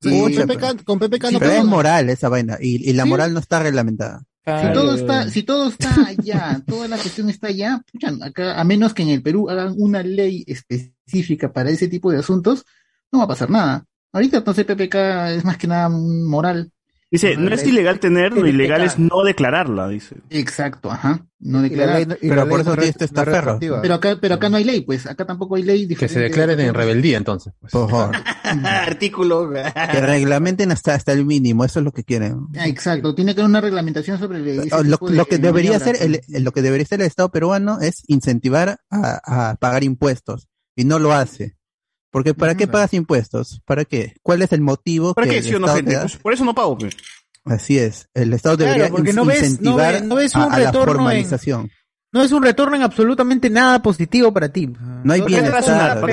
Sí, 0.00 0.08
Y- 0.16 0.20
con 0.20 0.32
PPK, 0.32 0.84
con 0.84 0.98
PPK 0.98 1.28
Sí, 1.28 1.32
no 1.34 1.38
Pero 1.38 1.52
es 1.52 1.64
moral 1.64 2.08
esa 2.10 2.28
vaina, 2.28 2.58
y, 2.60 2.90
y 2.90 2.92
la 2.94 3.04
Sí. 3.04 3.08
moral 3.08 3.32
no 3.34 3.40
está 3.40 3.62
reglamentada. 3.62 4.22
Si 4.46 4.72
todo 4.74 4.94
está, 4.94 5.30
si 5.30 5.42
todo 5.42 5.68
está 5.68 6.06
allá, 6.06 6.62
toda 6.66 6.86
la 6.88 6.96
cuestión 6.98 7.30
está 7.30 7.46
allá, 7.46 7.82
pucha, 7.90 8.12
acá, 8.22 8.60
a 8.60 8.64
menos 8.64 8.92
que 8.92 9.02
en 9.02 9.08
el 9.08 9.22
Perú 9.22 9.48
hagan 9.48 9.74
una 9.78 10.02
ley 10.02 10.44
específica 10.46 11.50
para 11.52 11.70
ese 11.70 11.88
tipo 11.88 12.10
de 12.12 12.18
asuntos, 12.18 12.64
no 13.10 13.20
va 13.20 13.24
a 13.24 13.28
pasar 13.28 13.48
nada. 13.48 13.86
Ahorita 14.12 14.38
entonces 14.38 14.64
PPK 14.66 15.30
es 15.32 15.44
más 15.44 15.56
que 15.56 15.66
nada 15.66 15.88
moral. 15.88 16.70
Dice, 17.14 17.36
no 17.36 17.54
es 17.54 17.64
ilegal 17.64 18.00
tener, 18.00 18.32
lo 18.32 18.46
ilegal 18.46 18.82
es 18.82 18.98
no 18.98 19.22
declararla, 19.24 19.88
dice. 19.88 20.16
Exacto, 20.30 20.90
ajá. 20.90 21.24
No 21.38 21.60
declarar. 21.62 22.06
no- 22.08 22.16
Pero 22.20 22.48
por 22.48 22.60
eso 22.60 22.70
no 22.70 22.76
tienes 22.76 22.96
es- 22.96 23.02
este 23.02 23.04
no 23.04 23.06
es 23.06 23.10
estaferro. 23.28 23.36
retroactiva. 23.52 23.82
Pero 23.82 23.94
acá, 23.94 24.18
pero 24.20 24.34
acá 24.34 24.48
no 24.48 24.56
hay 24.56 24.64
ley, 24.64 24.80
pues. 24.80 25.06
Acá 25.06 25.26
tampoco 25.26 25.56
hay 25.56 25.62
ley 25.62 25.86
Que 25.88 26.08
se 26.08 26.18
declaren 26.20 26.58
en 26.58 26.74
rebeldía, 26.74 27.16
entonces. 27.18 27.52
pues. 27.60 27.70
Por 27.72 27.90
favor. 27.90 28.16
Artículo. 28.64 29.50
Que 29.52 30.00
reglamenten 30.00 30.72
hasta, 30.72 30.94
hasta 30.94 31.12
el 31.12 31.24
mínimo, 31.24 31.64
eso 31.64 31.80
es 31.80 31.84
lo 31.84 31.92
que 31.92 32.04
quieren. 32.04 32.46
Ah, 32.56 32.66
Exacto, 32.66 33.14
tiene 33.14 33.34
que 33.34 33.40
haber 33.42 33.50
una 33.50 33.60
reglamentación 33.60 34.18
sobre 34.18 34.38
Lo, 34.40 34.62
de 34.62 35.14
lo 35.14 35.24
que 35.26 35.38
debería 35.38 35.76
hacer 35.76 35.96
el, 36.00 36.20
el- 36.28 36.42
lo 36.44 36.52
que 36.52 36.62
debería 36.62 36.84
hacer 36.84 37.00
el 37.00 37.06
Estado 37.06 37.30
peruano 37.30 37.78
es 37.80 38.02
incentivar 38.08 38.78
a, 38.90 39.50
a 39.50 39.54
pagar 39.56 39.84
impuestos 39.84 40.48
y 40.76 40.84
no 40.84 40.98
lo 40.98 41.12
hace. 41.12 41.56
Porque 42.14 42.32
¿para 42.32 42.54
qué 42.54 42.68
pagas 42.68 42.94
impuestos? 42.94 43.60
¿Para 43.66 43.84
qué? 43.84 44.14
¿Cuál 44.22 44.40
es 44.42 44.52
el 44.52 44.60
motivo 44.60 45.14
¿Para 45.14 45.26
que 45.26 45.40
qué, 45.42 45.48
el 45.48 45.60
no, 45.60 45.66
Estado 45.66 45.76
gente? 45.76 45.90
te 45.90 45.96
da? 45.96 46.02
Pues 46.02 46.16
por 46.18 46.32
eso 46.32 46.44
no 46.44 46.54
pago, 46.54 46.78
pues. 46.78 46.96
Así 47.44 47.76
es, 47.76 48.08
el 48.14 48.32
Estado 48.32 48.56
Claro, 48.56 48.70
debería 48.72 48.90
porque 48.94 49.10
in- 49.10 49.16
no 49.16 49.24
ves- 49.24 49.40
no 49.40 49.46
incentivar 49.46 49.92
ves- 49.94 50.02
no 50.04 50.14
ves 50.14 50.34
un 50.36 50.42
a, 50.42 50.44
a 50.44 50.48
la 50.50 50.56
retorno 50.66 50.92
en- 50.92 50.96
formalización. 50.96 51.70
No 52.12 52.22
es 52.22 52.30
un 52.30 52.44
retorno 52.44 52.76
en 52.76 52.82
absolutamente 52.82 53.50
nada 53.50 53.82
positivo 53.82 54.32
para 54.32 54.48
ti. 54.48 54.68
No 55.02 55.12
hay 55.12 55.20
¿Por 55.22 55.28
qué 55.28 55.34
está 55.38 55.50
la 55.50 55.58
bienestar. 55.58 56.00
¿Por 56.00 56.08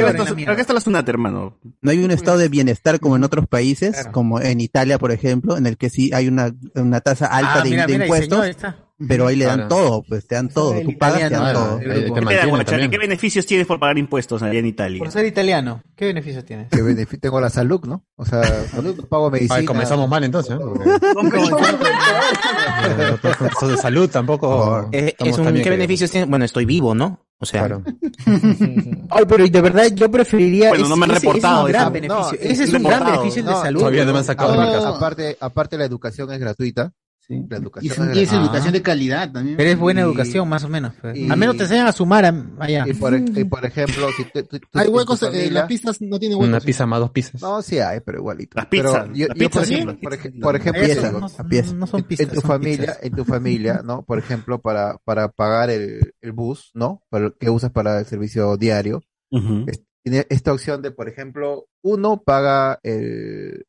qué 0.56 0.62
está- 0.62 0.74
la 0.74 0.80
Sunat, 0.82 1.08
hermano? 1.08 1.60
No 1.80 1.92
hay 1.92 2.04
un 2.04 2.10
estado 2.10 2.40
de 2.40 2.50
bienestar 2.50 3.00
como 3.00 3.16
en 3.18 3.24
otros 3.24 3.48
países, 3.48 4.08
como 4.12 4.42
en 4.42 4.60
Italia, 4.62 4.98
por 4.98 5.12
ejemplo, 5.12 5.56
en 5.58 5.68
el 5.68 5.78
que 5.78 5.92
sí 5.92 6.10
hay 6.12 6.28
una, 6.28 6.52
una 6.74 7.02
tasa 7.02 7.28
alta 7.28 7.60
Ah, 7.60 7.62
de, 7.62 7.70
mira, 7.70 7.86
de 7.86 7.94
mira, 7.94 8.06
impuestos, 8.06 8.48
esta. 8.48 8.78
Pero 9.08 9.28
ahí 9.28 9.36
le 9.36 9.46
dan 9.46 9.68
Claro. 9.68 9.76
todo, 9.76 10.04
pues 10.08 10.28
te 10.28 10.36
dan 10.36 10.50
todo. 10.50 10.74
Tú 10.82 10.98
pagas, 10.98 11.20
te 11.20 11.30
dan 11.30 11.54
todo. 11.54 11.80
¿Qué? 11.80 12.90
¿Qué 12.90 12.98
beneficios 12.98 13.46
tienes 13.46 13.68
por 13.68 13.80
pagar 13.80 13.98
impuestos 13.98 14.42
allá 14.44 14.60
en 14.60 14.66
Italia? 14.66 15.00
Por 15.00 15.12
ser 15.12 15.26
italiano, 15.26 15.82
¿qué 15.96 16.06
beneficios 16.06 16.46
tienes? 16.46 16.70
Que 16.70 16.82
benefi- 16.84 17.20
tengo 17.20 17.40
la 17.42 17.50
salud, 17.50 17.82
¿no? 17.86 18.06
O 18.16 18.26
sea, 18.26 18.44
salud, 18.70 19.06
pago 19.08 19.30
medicina. 19.32 19.56
Ay, 19.56 19.66
comenzamos 19.66 20.08
mal 20.10 20.24
entonces, 20.24 20.58
¿no? 20.60 20.74
Eso 23.58 23.68
de 23.68 23.78
salud 23.78 24.10
tampoco. 24.10 24.90
Eh, 24.92 25.16
es 25.20 25.38
un, 25.38 25.54
¿Qué 25.54 25.62
que- 25.64 25.70
beneficios 25.70 26.12
tiene? 26.12 26.26
Bueno, 26.28 26.46
estoy 26.46 26.66
vivo, 26.66 26.96
¿no? 26.96 27.26
O 27.40 27.46
sea, 27.46 27.64
Ay, 29.10 29.24
pero 29.28 29.48
de 29.48 29.62
verdad 29.62 29.86
yo 29.94 30.10
preferiría. 30.12 30.70
Bueno, 30.70 30.88
no 30.90 30.96
me 30.96 31.06
han 31.06 31.12
ese- 31.12 31.18
ese 31.20 31.28
reportado 31.28 31.60
es 31.60 31.66
un 31.66 31.72
gran 31.72 31.94
beneficio. 31.94 32.22
No, 32.22 32.32
ese 32.40 32.64
es 32.64 32.74
un 32.74 32.84
gran 32.84 33.06
beneficio 33.06 33.44
de 33.44 33.52
salud. 33.54 33.80
Todavía 33.80 34.06
no 34.06 34.14
me 34.14 34.20
han 34.20 34.26
sacado 34.26 34.52
de 34.52 34.58
la 34.60 34.72
casa. 34.72 34.90
aparte, 34.90 35.38
aparte 35.40 35.78
la 35.78 35.86
educación 35.86 36.32
es 36.32 36.40
gratuita. 36.40 36.92
La 37.32 37.58
Y 37.58 37.62
educación 37.62 38.10
es 38.12 38.18
y 38.18 38.22
es 38.22 38.30
gratuita. 38.30 38.42
educación 38.46 38.74
de 38.74 38.82
calidad 38.82 39.32
también. 39.32 39.58
Pero 39.58 39.70
es 39.70 39.78
buena 39.80 40.02
Y- 40.02 40.04
educación, 40.04 40.50
más 40.50 40.64
o 40.64 40.70
menos. 40.70 40.94
pues. 41.02 41.18
y- 41.18 41.30
Al 41.30 41.38
menos 41.38 41.58
te 41.58 41.64
enseñan 41.64 41.88
a 41.88 41.92
sumar 41.92 42.26
a- 42.26 42.46
allá. 42.60 42.86
Y 42.88 42.94
por, 42.94 43.16
y 43.16 43.44
por 43.46 43.66
ejemplo, 43.66 44.08
si 44.18 44.24
tú, 44.26 44.44
tú- 44.44 44.60
tú- 44.60 44.68
Hay 44.80 44.88
huecos, 44.88 45.24
eh, 45.24 45.50
las 45.52 45.68
pistas 45.68 46.02
no 46.02 46.20
tienen 46.20 46.38
huecos. 46.38 46.50
Una 46.50 46.60
pizza 46.60 46.86
más 46.86 47.00
dos 47.00 47.12
pizzas. 47.12 47.42
No, 47.42 47.62
sí 47.62 47.80
hay, 47.80 48.00
pero 48.02 48.20
igualito. 48.20 48.58
Las 48.58 48.66
pizzas, 48.68 49.08
yo- 49.14 49.28
las 49.28 49.38
yo, 49.38 49.46
pizzas, 49.48 49.52
por 49.54 49.66
¿sí? 49.66 49.74
ejemplo, 49.76 49.98
por, 50.02 50.14
ej- 50.14 50.40
por 50.42 50.56
ejemplo, 50.56 50.82
no, 50.82 50.88
pieza. 51.50 51.74
no 51.76 51.88
son 51.88 52.06
en- 52.10 52.30
tu 52.30 52.42
familia, 52.42 52.78
pizzas. 52.88 53.00
en 53.04 53.16
tu 53.16 53.26
familia, 53.26 53.82
¿no? 53.84 54.04
Por 54.04 54.20
ejemplo, 54.20 54.60
para, 54.62 54.98
para 55.04 55.30
pagar 55.30 55.70
el, 55.70 56.14
el 56.22 56.32
bus, 56.32 56.72
¿no? 56.74 57.02
Para- 57.10 57.32
que 57.40 57.50
usas 57.50 57.72
para 57.72 58.00
el 58.00 58.06
servicio 58.06 58.58
diario, 58.58 59.02
tiene 60.04 60.26
esta 60.30 60.52
opción 60.52 60.82
de, 60.82 60.92
por 60.92 61.08
ejemplo, 61.08 61.68
uno 61.84 62.22
paga 62.24 62.80
el, 62.84 63.66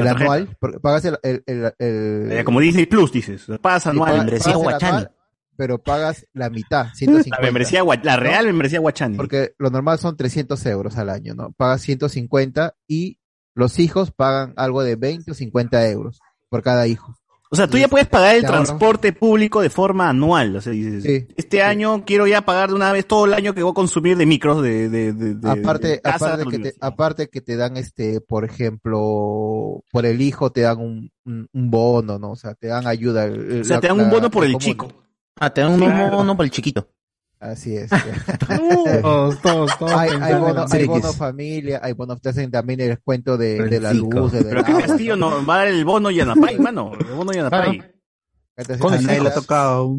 el 0.00 0.08
anual, 0.08 0.56
por- 0.60 0.80
pagas 0.80 1.04
el, 1.04 1.18
el, 1.22 1.42
el- 1.46 1.72
el- 1.78 2.32
Eh, 2.32 2.44
como 2.44 2.60
Disney 2.60 2.86
Plus, 2.86 3.12
dices. 3.12 3.46
Pagas 3.60 3.86
anual. 3.86 4.10
pagas- 4.12 4.24
membresía 4.24 4.52
pagas 4.52 4.62
Guachani. 4.64 4.88
anual, 4.96 5.10
pero 5.56 5.78
pagas 5.82 6.26
la 6.32 6.50
mitad, 6.50 6.86
150. 6.94 7.36
La 7.40 7.42
membresía, 7.46 7.82
la 8.02 8.16
¿no? 8.16 8.22
real 8.22 8.46
membresía 8.46 8.78
Guachani. 8.80 9.16
Porque 9.16 9.54
lo 9.58 9.70
normal 9.70 9.98
son 9.98 10.16
300 10.16 10.64
euros 10.66 10.96
al 10.98 11.08
año, 11.10 11.34
¿no? 11.34 11.52
Pagas 11.52 11.80
150 11.82 12.74
y 12.86 13.18
los 13.54 13.78
hijos 13.78 14.10
pagan 14.12 14.52
algo 14.56 14.82
de 14.82 14.96
20 14.96 15.30
o 15.30 15.34
50 15.34 15.88
euros 15.88 16.20
por 16.50 16.62
cada 16.62 16.86
hijo. 16.86 17.16
O 17.56 17.58
sea, 17.58 17.66
tú 17.68 17.78
ya 17.78 17.88
puedes 17.88 18.06
pagar 18.06 18.36
el 18.36 18.44
transporte 18.44 19.12
público 19.12 19.62
de 19.62 19.70
forma 19.70 20.08
anual. 20.10 20.54
O 20.56 20.60
sea, 20.60 20.72
dices, 20.72 21.02
Sí, 21.02 21.26
este 21.36 21.62
año 21.62 22.04
quiero 22.04 22.26
ya 22.26 22.42
pagar 22.42 22.68
de 22.68 22.74
una 22.74 22.92
vez 22.92 23.06
todo 23.06 23.24
el 23.24 23.32
año 23.34 23.54
que 23.54 23.62
voy 23.62 23.70
a 23.70 23.74
consumir 23.74 24.16
de 24.16 24.26
micros 24.26 24.62
de, 24.62 24.88
de, 24.90 25.12
de, 25.14 25.34
de- 25.34 25.50
aparte, 25.50 25.88
de 25.88 26.00
casa 26.00 26.34
aparte, 26.34 26.50
que 26.50 26.58
te, 26.58 26.74
aparte 26.80 27.28
que 27.28 27.40
te 27.40 27.56
dan 27.56 27.76
este, 27.78 28.20
por 28.20 28.44
ejemplo, 28.44 29.82
por 29.92 30.06
el 30.06 30.20
hijo 30.20 30.50
te 30.50 30.62
dan 30.62 30.78
un, 30.78 31.10
un, 31.24 31.48
un 31.52 31.70
bono, 31.70 32.18
¿no? 32.18 32.32
O 32.32 32.36
sea, 32.36 32.54
te 32.54 32.68
dan 32.68 32.86
ayuda. 32.86 33.24
el- 33.24 33.60
O 33.62 33.64
sea, 33.64 33.76
la- 33.76 33.80
te 33.80 33.88
dan 33.88 34.00
un 34.00 34.10
bono 34.10 34.30
por 34.30 34.44
el 34.44 34.56
chico. 34.58 34.88
ah, 35.40 35.50
te 35.52 35.60
dan 35.60 35.72
un 35.72 35.78
Claro. 35.80 36.16
bono 36.16 36.36
para 36.36 36.44
el 36.44 36.50
chiquito. 36.50 36.88
Así 37.38 37.76
es. 37.76 37.90
Todos, 38.48 39.38
todos, 39.42 39.78
todos. 39.78 39.92
hay, 39.92 40.10
hay 40.20 40.34
bono, 40.34 40.54
los 40.54 40.72
hay 40.72 40.86
bono 40.86 41.12
familia, 41.12 41.80
hay 41.82 41.92
bono, 41.92 42.16
te 42.16 42.30
hacen 42.30 42.50
también 42.50 42.80
el 42.80 42.88
descuento 42.88 43.36
de, 43.36 43.58
El 43.58 43.70
de 43.70 43.80
la 43.80 43.92
luz, 43.92 44.32
de 44.32 44.42
Pero 44.42 44.60
agua, 44.64 44.82
castillo 44.82 45.16
no 45.16 45.44
va 45.44 45.54
a 45.54 45.58
dar 45.58 45.68
el 45.68 45.84
bono 45.84 46.10
Yanapay, 46.10 46.58
mano. 46.60 46.92
El 46.98 47.14
bono 47.14 47.32
Yanapay. 47.32 47.80
A 48.56 48.62
así 48.62 49.06
nadie 49.06 49.20
le 49.20 49.28
ha 49.28 49.34
tocado. 49.34 49.98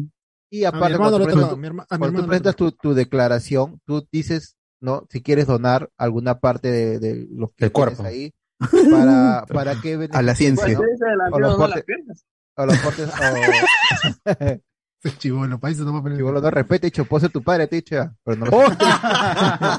Y 0.50 0.64
A 0.64 0.72
mi 0.72 0.78
aparte, 0.78 0.94
hermano 0.94 1.18
cuando, 1.18 1.32
tú 1.32 1.54
a 1.54 1.56
mi 1.56 1.68
a 1.68 1.98
cuando 1.98 2.20
tú 2.20 2.26
presentas 2.26 2.56
tu, 2.56 2.72
tu 2.72 2.94
declaración, 2.94 3.80
tú 3.84 4.06
dices, 4.10 4.56
¿no? 4.80 5.06
Si 5.10 5.22
quieres 5.22 5.46
donar 5.46 5.90
alguna 5.96 6.40
parte 6.40 6.70
de, 6.70 6.98
de 6.98 7.28
lo 7.30 7.52
que 7.56 7.70
cuerpo. 7.70 8.02
ahí, 8.02 8.32
para, 8.58 9.46
para 9.46 9.80
qué 9.80 10.08
A 10.10 10.22
la 10.22 10.34
ciencia. 10.34 10.78
O 11.30 11.38
los 11.38 11.56
portes, 11.56 11.84
o 12.56 12.66
o... 15.04 15.08
Chivolo, 15.18 15.58
país 15.58 15.78
no 15.78 15.92
va 15.92 15.98
a 16.00 16.02
poner. 16.02 16.18
Chibolo, 16.18 16.40
no 16.40 16.50
respete, 16.50 16.86
dicho, 16.88 17.04
pose 17.04 17.28
tu 17.28 17.42
padre, 17.42 17.66
te 17.66 17.76
dicho 17.76 17.94
ya, 17.96 18.12
pero 18.24 18.36
no. 18.38 18.46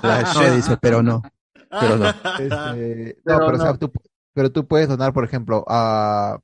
La 0.04 0.34
She 0.34 0.52
dice, 0.56 0.78
pero 0.82 1.02
no. 1.04 1.22
Pero 1.70 1.98
no. 1.98 2.10
Este, 2.10 2.48
no, 2.50 3.22
Pero 3.24 3.46
pero, 3.46 3.58
o 3.58 3.58
sea, 3.58 3.72
no. 3.72 3.78
tú, 3.78 3.92
pero 4.34 4.52
tú 4.52 4.68
puedes 4.68 4.88
donar, 4.88 5.14
por 5.14 5.24
ejemplo, 5.24 5.64
a, 5.68 6.40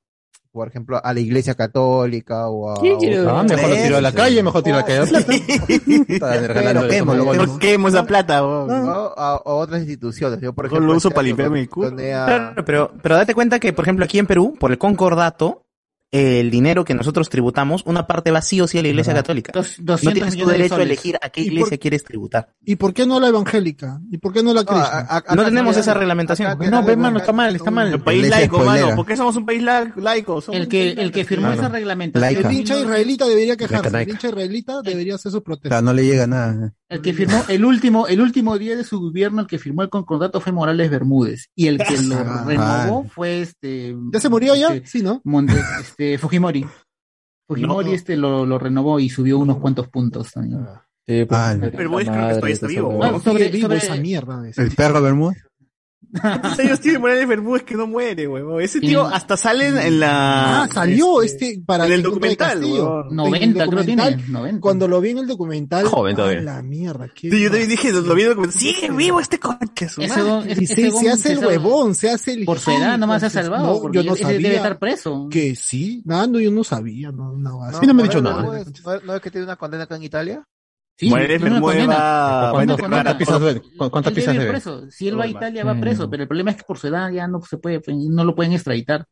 por 0.52 0.68
ejemplo, 0.68 1.02
a 1.04 1.14
la 1.14 1.20
iglesia 1.20 1.56
católica 1.56 2.48
o 2.48 2.72
a... 2.72 2.76
¿Quién 2.80 2.98
quiere 2.98 3.22
o- 3.22 3.30
Ah, 3.30 3.44
mejor 3.44 3.70
lo 3.70 3.76
tiro 3.76 3.98
a 3.98 4.02
la 4.02 4.12
calle, 4.12 4.44
mejor 4.44 4.62
tiro 4.64 4.78
a 4.78 4.80
la 4.82 4.86
calle 4.86 5.00
de 5.02 5.08
plata. 5.08 6.88
Quemo, 6.88 7.14
lo 7.16 7.32
quemo. 7.32 7.60
Quemo 7.60 7.88
esa 7.88 8.06
plata, 8.06 8.44
weón. 8.46 8.68
¿no? 8.68 8.92
a, 9.18 9.32
a 9.36 9.42
otras 9.44 9.82
instituciones. 9.82 10.40
Yo, 10.42 10.54
por 10.54 10.66
ejemplo, 10.68 10.88
lo 10.88 10.96
uso 10.98 11.10
para 11.10 11.24
limpiarme 11.24 11.62
el 11.62 11.70
culo. 11.70 11.88
a- 11.90 11.92
Claro, 12.26 12.66
pero, 12.66 12.92
pero 13.02 13.16
date 13.16 13.34
cuenta 13.34 13.60
que, 13.60 13.74
por 13.74 13.84
ejemplo, 13.86 14.06
aquí 14.06 14.20
en 14.20 14.28
Perú, 14.28 14.54
por 14.60 14.72
el 14.72 14.78
concordato, 14.78 15.64
el 16.12 16.49
dinero 16.49 16.86
que 16.86 16.93
nosotros 16.93 17.28
tributamos, 17.30 17.84
una 17.86 18.08
parte 18.08 18.32
va 18.32 18.41
sí 18.41 18.62
o 18.62 18.68
sí 18.68 18.78
a 18.78 18.82
la 18.82 18.88
Iglesia 18.88 19.14
Católica. 19.14 19.51
Dos- 19.53 19.80
No 19.80 19.86
200 19.93 20.14
tienes 20.14 20.38
tu 20.38 20.45
de 20.45 20.51
derecho 20.53 20.76
a 20.76 20.84
elegir 20.84 21.18
a 21.22 21.30
qué 21.30 21.41
¿Y 21.41 21.45
por- 21.45 21.53
iglesia 21.53 21.78
quieres 21.78 22.03
tributar. 22.06 22.53
¿Y 22.64 22.76
por 22.78 22.93
qué 22.93 23.06
no 23.06 23.20
la 23.20 23.28
evangélica? 23.28 23.99
¿Y 24.10 24.18
por 24.20 24.32
qué 24.32 24.41
no 24.41 24.53
la 24.53 24.62
No, 24.62 24.68
cristiana? 24.68 24.97
a- 25.10 25.14
a- 25.14 25.18
acá 25.18 25.36
No 25.36 25.43
tenemos 25.43 25.76
te 25.76 25.82
esa 25.82 25.93
reglamentación. 25.93 26.51
acá 26.51 26.70
No, 26.70 26.84
ve, 26.84 26.95
mano, 26.95 27.18
está 27.20 27.34
mal, 27.34 27.56
está 27.56 27.72
mal. 27.72 27.91
El 27.91 27.99
país 28.01 28.30
laico, 28.30 28.58
spoilera. 28.62 28.86
mano. 28.86 28.95
¿Por 28.97 29.06
qué 29.06 29.18
somos 29.18 29.36
un 29.36 29.45
país 29.45 29.62
la- 29.62 29.91
laico? 29.97 30.39
Somos 30.41 30.62
El 30.62 30.68
que, 30.70 30.91
el 30.91 31.12
que 31.12 31.26
firmó 31.26 31.51
esa 31.51 31.68
reglamentación. 31.68 32.34
Laica. 32.34 32.49
El 32.49 32.56
hincha 32.56 32.80
israelita 32.80 33.26
debería 33.28 33.58
quejarse. 33.58 34.01
El 34.03 34.10
hincha 34.10 34.30
israelita 34.30 34.82
debería 34.84 35.16
hacer 35.16 35.32
su 35.32 35.39
O 35.39 35.43
protesta. 35.43 35.76
sea, 35.76 35.82
no 35.82 35.91
le 35.93 36.06
llega 36.06 36.28
nada. 36.28 36.74
El 36.88 37.02
que 37.02 37.14
firmó 37.14 37.44
el 37.50 37.66
último, 37.66 38.08
el 38.08 38.22
último 38.22 38.58
día 38.60 38.76
de 38.78 38.84
su 38.84 39.00
gobierno, 39.00 39.42
el 39.42 39.48
que 39.48 39.58
firmó 39.58 39.82
el 39.82 39.90
concordato 39.90 40.40
fue 40.40 40.52
Morales 40.52 40.90
Bermúdez. 40.92 41.48
Y 41.56 41.68
el 41.68 41.80
que 41.80 42.00
lo 42.02 42.16
Ah, 42.18 42.44
renovó 42.46 43.06
fue 43.10 43.42
este. 43.42 43.96
¿Ya 44.14 44.20
se 44.20 44.30
murió 44.30 44.54
ya? 44.56 44.74
este, 44.74 44.88
Sí, 44.88 45.02
¿no? 45.02 45.20
Monte- 45.24 45.60
este, 45.82 46.18
Fujimori. 46.20 46.66
Fujimori 47.48 47.88
No. 47.90 47.94
este 47.94 48.16
lo, 48.18 48.46
lo 48.46 48.60
renovó 48.60 49.00
y 49.00 49.10
subió 49.10 49.40
unos 49.40 49.58
cuantos 49.58 49.88
puntos 49.88 50.32
también. 50.32 50.62
Sí, 51.08 51.26
pues, 51.26 51.40
Ah, 51.40 51.56
Pero 51.60 51.90
vos 51.90 52.02
creo 52.04 52.14
que 52.14 52.34
todavía 52.36 52.54
está. 52.54 52.66
Ah, 52.68 53.20
sobre- 53.24 53.50
vivo 53.50 53.68
sobre- 53.68 53.78
esa 53.78 53.96
mierda. 53.96 54.42
de 54.42 54.50
ese. 54.52 54.62
El 54.64 54.72
perro 54.72 55.02
Bermúdez. 55.02 55.38
¿Cuántos 56.22 56.59
años 56.59 56.80
tiene 56.80 56.99
Morales 56.99 57.28
Bermúdez 57.28 57.63
que 57.63 57.76
no 57.76 57.88
muere, 57.88 58.28
huevón? 58.28 58.61
Ese 58.61 58.80
tío 58.80 59.05
hasta 59.05 59.36
sale 59.38 59.68
en- 59.68 59.99
la... 59.99 60.63
Ah, 60.63 60.70
salió 60.74 61.22
este 61.22 61.61
para 61.66 61.86
en 61.86 61.93
el 61.93 62.03
documental, 62.03 62.63
el 62.63 63.16
90 63.16 63.68
creo 63.68 63.80
que 63.80 63.86
tiene. 63.86 64.01
documental, 64.03 64.32
90. 64.34 64.61
Cuando 64.61 64.88
lo 64.88 65.01
vi 65.01 65.09
en 65.11 65.18
el 65.20 65.28
documental. 65.28 65.86
Joven 65.86 66.16
todavía. 66.16 66.39
a 66.39 66.43
La 66.43 66.61
mierda. 66.61 67.07
qué 67.13 67.30
Sí, 67.30 67.41
yo 67.41 67.49
también 67.49 67.70
dije, 67.70 67.91
lo 67.91 68.01
vi 68.16 68.22
en 68.22 68.28
el 68.28 68.36
documental, 68.36 68.59
sigue 68.59 68.91
vivo 68.91 69.20
este 69.20 69.39
conche, 69.39 69.89
su 69.89 70.01
Ese 70.01 70.20
don- 70.22 70.49
ese- 70.49 70.61
Y 70.61 70.63
ese 70.66 70.76
se, 70.76 70.89
don 70.89 70.99
se 71.01 71.09
hace 71.09 71.32
el 71.34 71.39
huevón, 71.45 71.95
se 71.95 72.09
hace 72.09 72.34
el. 72.34 72.45
Por 72.45 72.59
su 72.59 72.72
edad 72.72 72.97
nomás 72.97 73.20
se 73.22 73.28
ha 73.28 73.30
salvado. 73.30 73.66
No, 73.76 73.82
porque 73.82 73.97
yo 74.03 74.03
no 74.09 74.16
sabía. 74.16 74.38
debe 74.39 74.55
estar 74.55 74.80
preso. 74.80 75.28
Que 75.30 75.55
sí, 75.55 76.01
nada, 76.05 76.28
no, 76.28 76.39
yo 76.39 76.51
no 76.51 76.63
sabía. 76.63 77.11
No, 77.11 77.34
no, 77.34 77.63
así. 77.63 77.80
mí 77.82 77.88
no 77.88 77.93
me 77.93 78.03
ha 78.03 78.05
dicho 78.05 78.22
nada. 78.22 78.38
Bermúdez, 78.38 78.68
¿No, 78.86 78.99
no 79.01 79.16
es 79.16 79.22
que 79.22 79.32
tiene 79.32 79.45
una 79.45 79.55
condena 79.55 79.84
acá 79.84 79.95
en 79.95 80.03
Italia? 80.03 80.43
Sí, 80.98 81.10
Morales 81.10 81.28
tiene 81.41 81.46
una 81.46 81.54
Bermúdez 81.56 81.78
condena. 81.78 81.96
va... 82.00 82.41
va 82.41 82.48
a 82.48 82.52
¿Cuántas- 82.52 82.78
declarar. 82.78 83.04
¿Cuántas 83.04 83.16
pizzas 83.18 83.41
debe? 83.41 83.62
¿Cu- 83.62 83.89
¿Cuántas 83.89 84.12
Él 84.12 84.16
pizzas 84.16 84.34
debe 84.34 84.36
ir 84.36 84.39
debe? 84.39 84.52
preso. 84.62 84.91
Si 84.91 85.08
él 85.08 85.20
va 85.20 85.24
a. 85.24 85.28
Italia, 85.28 85.64
va 85.66 85.80
preso. 85.80 86.08
Mm. 86.08 86.10
Pero 86.12 86.24
el 86.24 86.28
problema 86.30 86.52
es 86.52 86.58
que 86.58 86.64
por 86.64 86.78
su 86.78 86.88
edad 86.88 87.12
ya 87.12 87.28
no 87.28 87.41
se 87.41 87.58
puede, 87.58 87.82
no 87.88 88.24
lo 88.24 88.34
pueden 88.36 88.54
extraditar. 88.54 89.06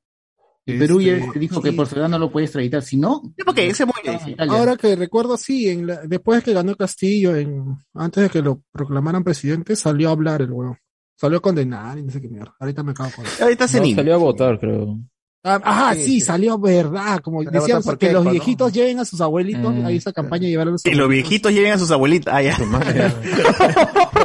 Y 0.66 0.72
Este, 0.74 0.86
Perú 0.88 1.02
ya 1.02 1.16
dijo 1.36 1.62
que 1.62 1.74
por 1.74 1.88
su 1.88 1.96
edad 1.98 2.08
no 2.08 2.18
lo 2.18 2.32
puede 2.32 2.46
extraditar. 2.46 2.82
Si 2.84 2.96
no, 2.96 3.22
Sí, 3.36 3.44
porque 3.46 3.68
él 3.68 3.76
se 3.76 3.86
muere. 3.86 4.36
Ahora 4.48 4.78
que 4.78 4.96
recuerdo, 4.96 5.36
sí, 5.36 5.68
en 5.70 5.88
la- 5.88 6.02
después 6.08 6.40
de 6.40 6.44
que 6.46 6.54
ganó 6.54 6.74
Castillo, 6.78 7.36
en, 7.36 7.76
antes 7.94 8.24
de 8.24 8.30
que 8.30 8.42
lo 8.42 8.62
proclamaran 8.72 9.26
presidente, 9.26 9.76
salió 9.76 10.08
a 10.08 10.12
hablar 10.14 10.42
el 10.42 10.52
huevón. 10.52 10.78
Salió 11.16 11.40
a 11.40 11.42
condenar 11.42 11.98
y 11.98 12.04
no 12.04 12.12
sé 12.12 12.22
qué 12.22 12.30
mierda. 12.30 12.56
Ahorita 12.60 12.82
me 12.82 12.92
acabo 12.92 13.10
con 13.14 13.26
Ahorita 13.42 13.68
se 13.68 13.78
No, 13.80 13.84
ni... 13.84 13.94
salió 13.94 14.14
a 14.16 14.18
votar, 14.18 14.58
creo. 14.60 14.98
Ah, 15.46 15.60
Ajá, 15.62 15.94
Sí, 15.96 16.00
sí, 16.00 16.06
sí. 16.06 16.22
salió 16.22 16.58
verdad. 16.58 17.20
Como 17.20 17.44
por 17.44 17.98
que 17.98 18.14
los 18.14 18.30
viejitos 18.30 18.72
lleven 18.72 19.00
a 19.00 19.06
sus 19.06 19.20
abuelitos. 19.20 19.74
Mm. 19.76 19.86
Ahí 19.86 19.98
esa 19.98 20.14
campaña 20.14 20.48
llevaron 20.48 20.72
a 20.72 20.76
los 20.76 20.84
Que 20.84 20.96
los 20.96 21.10
viejitos 21.10 21.52
lleven 21.52 21.74
a 21.74 21.78
sus 21.78 21.92
abuelitas. 21.92 22.34
Ah, 22.34 22.42
ya. 22.42 22.58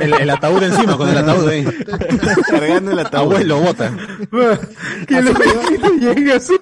El, 0.00 0.14
el 0.14 0.30
ataúd 0.30 0.62
encima, 0.62 0.96
con 0.96 1.08
el 1.08 1.18
ataúd 1.18 1.48
ahí. 1.48 1.64
Cargando 2.48 2.92
el 2.92 2.98
ataúd. 3.00 3.32
Abuelo, 3.32 3.60
bota. 3.60 3.92
Que 5.08 5.20
los 5.20 5.34
viejitos 5.36 5.92
lleguen 6.00 6.30
a 6.30 6.40
su- 6.40 6.60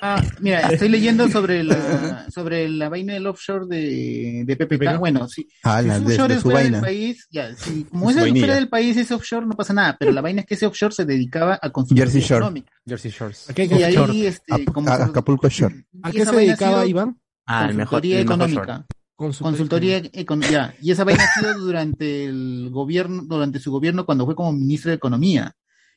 Ah, 0.00 0.22
mira, 0.40 0.60
estoy 0.70 0.88
leyendo 0.88 1.28
sobre 1.28 1.64
la 1.64 2.26
sobre 2.30 2.68
la 2.68 2.88
vaina 2.88 3.14
del 3.14 3.26
offshore 3.26 3.66
de, 3.66 4.44
de 4.46 4.56
PPK. 4.56 4.98
Bueno, 4.98 5.28
sí. 5.28 5.48
Ah, 5.64 5.82
si 5.82 5.88
la- 5.88 5.98
su 5.98 6.04
offshore 6.06 6.28
de 6.28 6.34
es 6.34 6.40
su 6.42 6.48
fuera 6.50 6.60
del 6.62 6.72
vaina. 6.72 6.86
país, 6.86 7.26
ya, 7.30 7.54
si, 7.56 7.84
como 7.84 8.10
es 8.10 8.16
fuera 8.16 8.54
del 8.54 8.68
país, 8.68 8.96
ese 8.96 9.14
offshore 9.14 9.46
no 9.46 9.52
pasa 9.54 9.72
nada, 9.72 9.96
pero 9.98 10.12
la 10.12 10.20
vaina 10.20 10.42
es 10.42 10.46
que 10.46 10.54
ese 10.54 10.66
offshore 10.66 10.94
se 10.94 11.04
dedicaba 11.04 11.58
a 11.60 11.70
consultoría 11.70 12.04
Jersey 12.04 12.20
Shore. 12.22 12.36
económica. 12.38 12.72
Jersey 12.86 13.10
Shores. 13.10 13.50
¿A 13.50 13.54
qué, 13.54 13.64
Y 13.64 13.82
ahí, 13.82 14.26
este, 14.26 14.54
Ap- 14.54 14.72
como 14.72 14.88
a- 14.88 15.04
Acapulco 15.04 15.48
Shore. 15.48 15.84
¿A 16.02 16.10
qué 16.12 16.24
se 16.24 16.36
dedicaba 16.36 16.86
Iván? 16.86 17.18
Ah, 17.46 17.66
el 17.68 17.74
mejor. 17.76 18.00
consultoría 18.00 18.18
mejor 18.18 18.34
económica. 18.34 18.86
Consultoría 19.16 19.98
Consultoría 19.98 19.98
econ- 20.12 20.48
ya, 20.48 20.74
y 20.80 20.92
esa 20.92 21.02
vaina 21.02 21.24
ha 21.24 21.40
sido 21.40 21.54
durante 21.58 22.24
el 22.26 22.68
gobierno, 22.70 23.22
durante 23.24 23.58
su 23.58 23.72
gobierno 23.72 24.06
cuando 24.06 24.24
fue 24.24 24.36
como 24.36 24.52
ministro 24.52 24.90
de 24.90 24.96
Economía. 24.96 25.52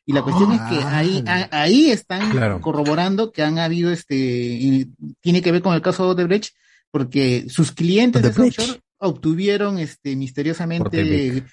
Y 0.05 0.13
la 0.13 0.23
cuestión 0.23 0.51
es 0.51 0.61
que 0.61 0.83
ahí, 0.83 1.23
a- 1.27 1.47
ahí 1.51 1.91
están 1.91 2.31
Claro. 2.31 2.59
corroborando 2.61 3.31
que 3.31 3.43
han 3.43 3.59
habido 3.59 3.91
este, 3.91 4.15
eh, 4.15 4.87
tiene 5.21 5.41
que 5.41 5.51
ver 5.51 5.61
con 5.61 5.73
el 5.75 5.81
caso 5.81 6.03
de 6.05 6.11
Odebrecht, 6.11 6.55
porque 6.91 7.45
sus 7.49 7.71
clientes 7.71 8.21
The 8.21 8.29
de 8.31 8.47
offshore 8.47 8.81
obtuvieron 8.97 9.77
este 9.79 10.15
misteriosamente 10.15 11.43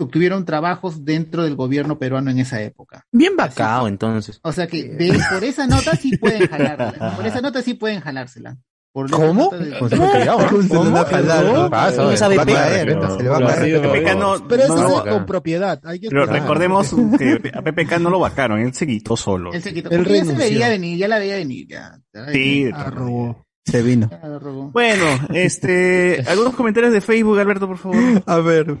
obtuvieron 0.00 0.44
trabajos 0.44 1.04
dentro 1.04 1.42
del 1.42 1.56
gobierno 1.56 1.98
peruano 1.98 2.30
en 2.30 2.38
esa 2.38 2.62
época. 2.62 3.04
Bien 3.10 3.34
vacao, 3.36 3.88
entonces. 3.88 4.38
O 4.44 4.52
sea 4.52 4.68
que 4.68 4.84
de- 4.84 5.18
por 5.32 5.42
esa 5.42 5.66
nota 5.66 5.96
sí 5.96 6.16
pueden 6.16 6.46
jalársela. 6.48 7.16
Por 7.16 7.26
esa 7.26 7.40
nota 7.40 7.62
sí 7.62 7.74
pueden 7.74 8.00
jalársela. 8.00 8.56
Por 8.90 9.10
¿Cómo? 9.10 9.50
si 9.50 9.70
fuera 9.78 10.10
criado, 10.12 10.40
¿no? 10.50 10.68
¿Cómo 10.68 12.16
sabe 12.16 12.36
caer, 12.36 12.98
se 13.16 13.22
le 13.22 13.28
va 13.28 13.36
a 13.36 13.38
Pero 13.38 13.82
caer. 13.82 13.82
PPK 13.82 14.14
no, 14.18 14.48
Pero 14.48 14.62
eso 14.64 14.76
no 14.76 15.04
es 15.04 15.12
con 15.12 15.26
propiedad. 15.26 15.80
Hay 15.84 16.00
que 16.00 16.08
pero 16.08 16.26
recordemos 16.26 16.94
que 17.18 17.50
a 17.54 17.62
PPK 17.62 17.98
no 18.00 18.10
lo 18.10 18.18
vacaron, 18.18 18.58
él 18.60 18.72
se 18.74 18.86
quitó 18.86 19.16
solo. 19.16 19.52
Él 19.52 19.62
se 19.62 19.72
quitó. 19.74 19.90
Él 19.90 20.04
ya 20.06 20.24
se 20.24 20.34
veía 20.34 20.68
venir, 20.68 20.98
ya 20.98 21.06
la 21.06 21.18
veía 21.18 21.36
venir. 21.36 21.66
Ya, 21.68 21.98
Sí, 22.32 22.64
de 22.64 22.70
ya 22.70 22.76
todas 22.76 22.94
robó. 22.94 23.46
Se 23.64 23.82
vino. 23.82 24.10
robó. 24.40 24.70
Bueno, 24.70 25.04
este, 25.34 26.24
algunos 26.26 26.54
comentarios 26.54 26.92
de 26.92 27.02
Facebook, 27.02 27.38
Alberto, 27.38 27.66
por 27.68 27.76
favor. 27.78 28.22
A 28.24 28.38
ver. 28.38 28.78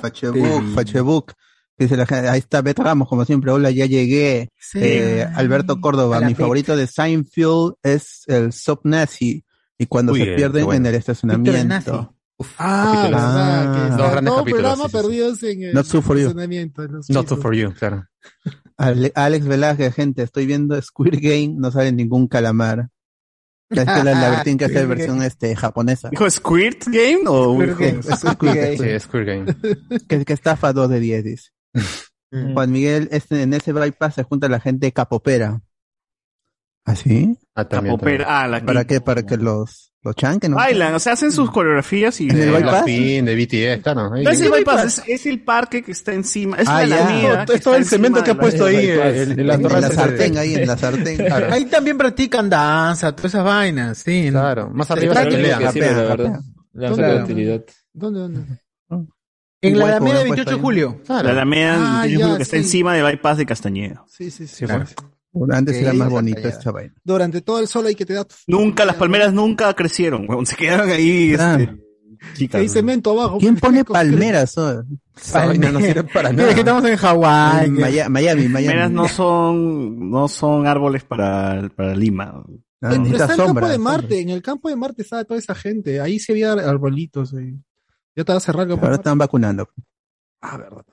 Fachebook, 0.00 0.74
Fachebook. 0.74 1.32
Dice 1.80 1.96
la 1.96 2.06
gente, 2.06 2.28
ahí 2.28 2.38
está 2.38 2.60
Bet 2.62 2.78
Ramos, 2.78 3.08
como 3.08 3.24
siempre. 3.24 3.50
Hola, 3.50 3.70
ya 3.70 3.86
llegué. 3.86 4.50
Sí. 4.58 4.78
Eh, 4.82 5.26
Alberto 5.34 5.80
Córdoba, 5.80 6.20
la 6.20 6.26
mi 6.26 6.34
Bet. 6.34 6.42
favorito 6.42 6.76
de 6.76 6.86
Seinfeld 6.86 7.74
es 7.82 8.22
el 8.26 8.52
Sub 8.52 8.80
Nazi. 8.84 9.44
Y 9.78 9.86
cuando 9.86 10.12
Uy, 10.12 10.20
se 10.20 10.34
pierden 10.36 10.66
bueno. 10.66 10.76
en 10.76 10.86
el 10.86 10.94
estacionamiento. 10.96 11.64
Nazi. 11.64 11.90
Ah, 12.58 13.00
verdad. 13.04 13.20
Ah. 13.22 13.74
que 13.90 13.96
Dos 14.02 14.10
grandes 14.12 14.32
todo 14.32 14.44
capítulos, 14.44 14.78
sí, 14.78 14.82
sí. 14.86 14.92
perdidos 14.92 15.42
en 15.42 15.62
el 15.62 15.74
Not 15.74 15.86
so 15.86 16.02
for 16.02 16.16
you. 16.16 16.20
estacionamiento, 16.28 16.82
en 16.84 16.92
los 16.92 17.10
Not 17.10 17.28
so 17.28 17.36
for 17.36 17.54
you, 17.54 17.72
claro. 17.74 18.04
Ale- 18.76 19.12
Alex 19.14 19.46
Velázquez, 19.46 19.94
gente, 19.94 20.22
estoy 20.22 20.46
viendo 20.46 20.80
Squid 20.80 21.14
Game, 21.20 21.54
no 21.56 21.70
sale 21.70 21.92
ningún 21.92 22.28
calamar. 22.28 22.88
Es 23.70 23.86
la, 23.86 24.04
la 24.04 24.42
tienen 24.42 24.58
que 24.58 24.64
hacer 24.66 24.86
versión 24.86 25.22
este, 25.22 25.54
japonesa. 25.56 26.08
¿Dijo 26.10 26.28
Squirt 26.28 26.84
Game 26.88 27.20
o 27.26 27.54
Squirt 27.54 27.78
Game. 27.78 28.02
Sí, 28.02 29.00
Squid 29.00 29.24
Game. 29.26 29.56
que, 30.08 30.24
que 30.24 30.32
estafa 30.32 30.72
2 30.72 30.90
de 30.90 31.00
10, 31.00 31.24
dice. 31.24 31.50
Juan 32.54 32.70
Miguel, 32.70 33.08
este, 33.12 33.42
en 33.42 33.54
ese 33.54 33.72
bypass 33.72 34.14
se 34.14 34.22
junta 34.22 34.48
la 34.48 34.60
gente 34.60 34.92
capopera. 34.92 35.60
¿Así? 36.84 37.36
Ah, 37.54 37.68
también. 37.68 37.96
Capopera? 37.96 38.24
Ah, 38.28 38.48
la 38.48 38.64
¿Para 38.64 38.84
qué? 38.84 39.00
¿Para 39.00 39.24
que 39.24 39.36
los, 39.36 39.92
los 40.02 40.14
chanquen? 40.16 40.52
¿no? 40.52 40.56
Bailan, 40.56 40.94
o 40.94 40.98
sea, 40.98 41.12
hacen 41.12 41.30
sus 41.30 41.50
coreografías 41.50 42.20
y... 42.20 42.28
¿En 42.28 42.30
el 42.30 42.36
también. 42.38 42.62
bypass? 42.62 42.84
Blackpink, 42.84 43.24
de 43.26 43.36
BTS, 43.76 43.82
claro. 43.82 44.12
Ahí. 44.14 44.24
No 44.24 44.30
es 44.30 44.40
el 44.40 44.50
bypass, 44.50 44.84
es, 44.84 45.02
es 45.08 45.26
el 45.26 45.42
parque 45.42 45.82
que 45.82 45.92
está 45.92 46.14
encima. 46.14 46.56
Es 46.56 46.68
Ah, 46.68 46.86
la 46.86 46.96
alameda. 47.04 47.44
Es 47.52 47.60
todo 47.60 47.74
el 47.76 47.84
cemento 47.84 48.22
que 48.24 48.30
ha 48.30 48.34
puesto 48.36 48.64
ahí. 48.66 48.88
En 48.90 49.46
la 49.46 49.90
sartén, 49.90 50.38
ahí 50.38 50.54
en 50.54 50.66
la 50.66 50.76
sartén. 50.76 51.16
Claro. 51.16 51.52
Ahí 51.52 51.66
también 51.66 51.98
practican 51.98 52.48
danza, 52.48 53.14
todas 53.14 53.32
esas 53.34 53.44
vainas, 53.44 53.98
sí. 53.98 54.28
Claro, 54.30 54.70
más 54.70 54.90
arriba 54.90 55.14
se 55.14 55.24
pelean. 55.26 55.62
la 55.62 55.70
verdad. 55.72 56.40
¿Dónde, 57.92 58.20
dónde? 58.20 58.40
En 59.62 59.78
la 59.78 59.86
Alameda 59.86 60.20
como 60.20 60.34
28 60.34 60.50
de 60.50 60.56
julio. 60.62 61.00
La 61.08 61.18
alameda 61.20 62.00
Ah, 62.02 62.06
yo 62.06 62.18
ya, 62.18 62.24
creo 62.24 62.36
que 62.38 62.42
está 62.44 62.56
encima 62.56 62.94
del 62.94 63.04
bypass 63.04 63.36
de 63.38 63.46
Castañeda. 63.46 64.04
Sí, 64.08 64.30
sí, 64.30 64.46
sí. 64.46 64.64
Pues. 64.66 64.94
Antes 65.52 65.76
era 65.76 65.92
más 65.92 66.10
ya. 66.24 66.48
esta 66.48 66.72
vaina. 66.72 66.94
Durante 67.04 67.40
todo 67.42 67.60
el 67.60 67.68
sol 67.68 67.86
hay 67.86 67.94
que 67.94 68.04
te 68.06 68.14
da. 68.14 68.26
Nunca, 68.46 68.84
las 68.84 68.96
palmeras 68.96 69.32
nunca 69.32 69.72
crecieron, 69.74 70.26
weón. 70.28 70.44
Se 70.46 70.56
quedaron 70.56 70.90
ahí, 70.90 71.34
Claro. 71.34 71.62
este, 71.62 71.76
chicas. 72.34 72.60
Hay 72.60 72.68
cemento 72.68 73.12
abajo. 73.12 73.38
¿Quién 73.38 73.56
pone 73.56 73.84
palmeras? 73.84 74.56
oh? 74.58 74.82
Vaina 75.32 75.70
no 75.70 75.80
sirve 75.80 76.04
para 76.04 76.30
Mira 76.32 76.48
que 76.54 76.64
nada. 76.64 76.78
estamos 76.78 76.84
en 76.90 76.96
Hawái. 76.96 77.66
En 77.66 77.74
Miami, 77.74 78.08
Miami. 78.48 78.48
Palmeras 78.52 78.90
no 78.90 79.06
son, 79.08 80.10
no 80.10 80.26
son 80.26 80.66
árboles 80.66 81.04
para, 81.04 81.68
para 81.76 81.94
Lima. 81.94 82.42
Ah, 82.82 82.88
Pero 82.90 82.94
está 82.94 83.04
en 83.04 83.12
el 83.12 83.18
campo 83.18 83.36
de 83.36 83.36
sombra. 83.46 83.78
Marte. 83.78 84.20
En 84.20 84.30
el 84.30 84.42
campo 84.42 84.68
de 84.68 84.76
Marte 84.76 85.02
estaba 85.02 85.22
toda 85.24 85.38
esa 85.38 85.54
gente. 85.54 86.00
Ahí 86.00 86.18
sí 86.18 86.32
había 86.32 86.52
arbolitos. 86.52 87.34
ahí. 87.34 87.54
Ya 88.20 88.22
estaba 88.22 88.40
cerrado 88.40 88.74
Ahora 88.74 88.96
están 88.96 89.16
vacunando. 89.16 89.70
Ah, 90.42 90.58
verdad. 90.58 90.84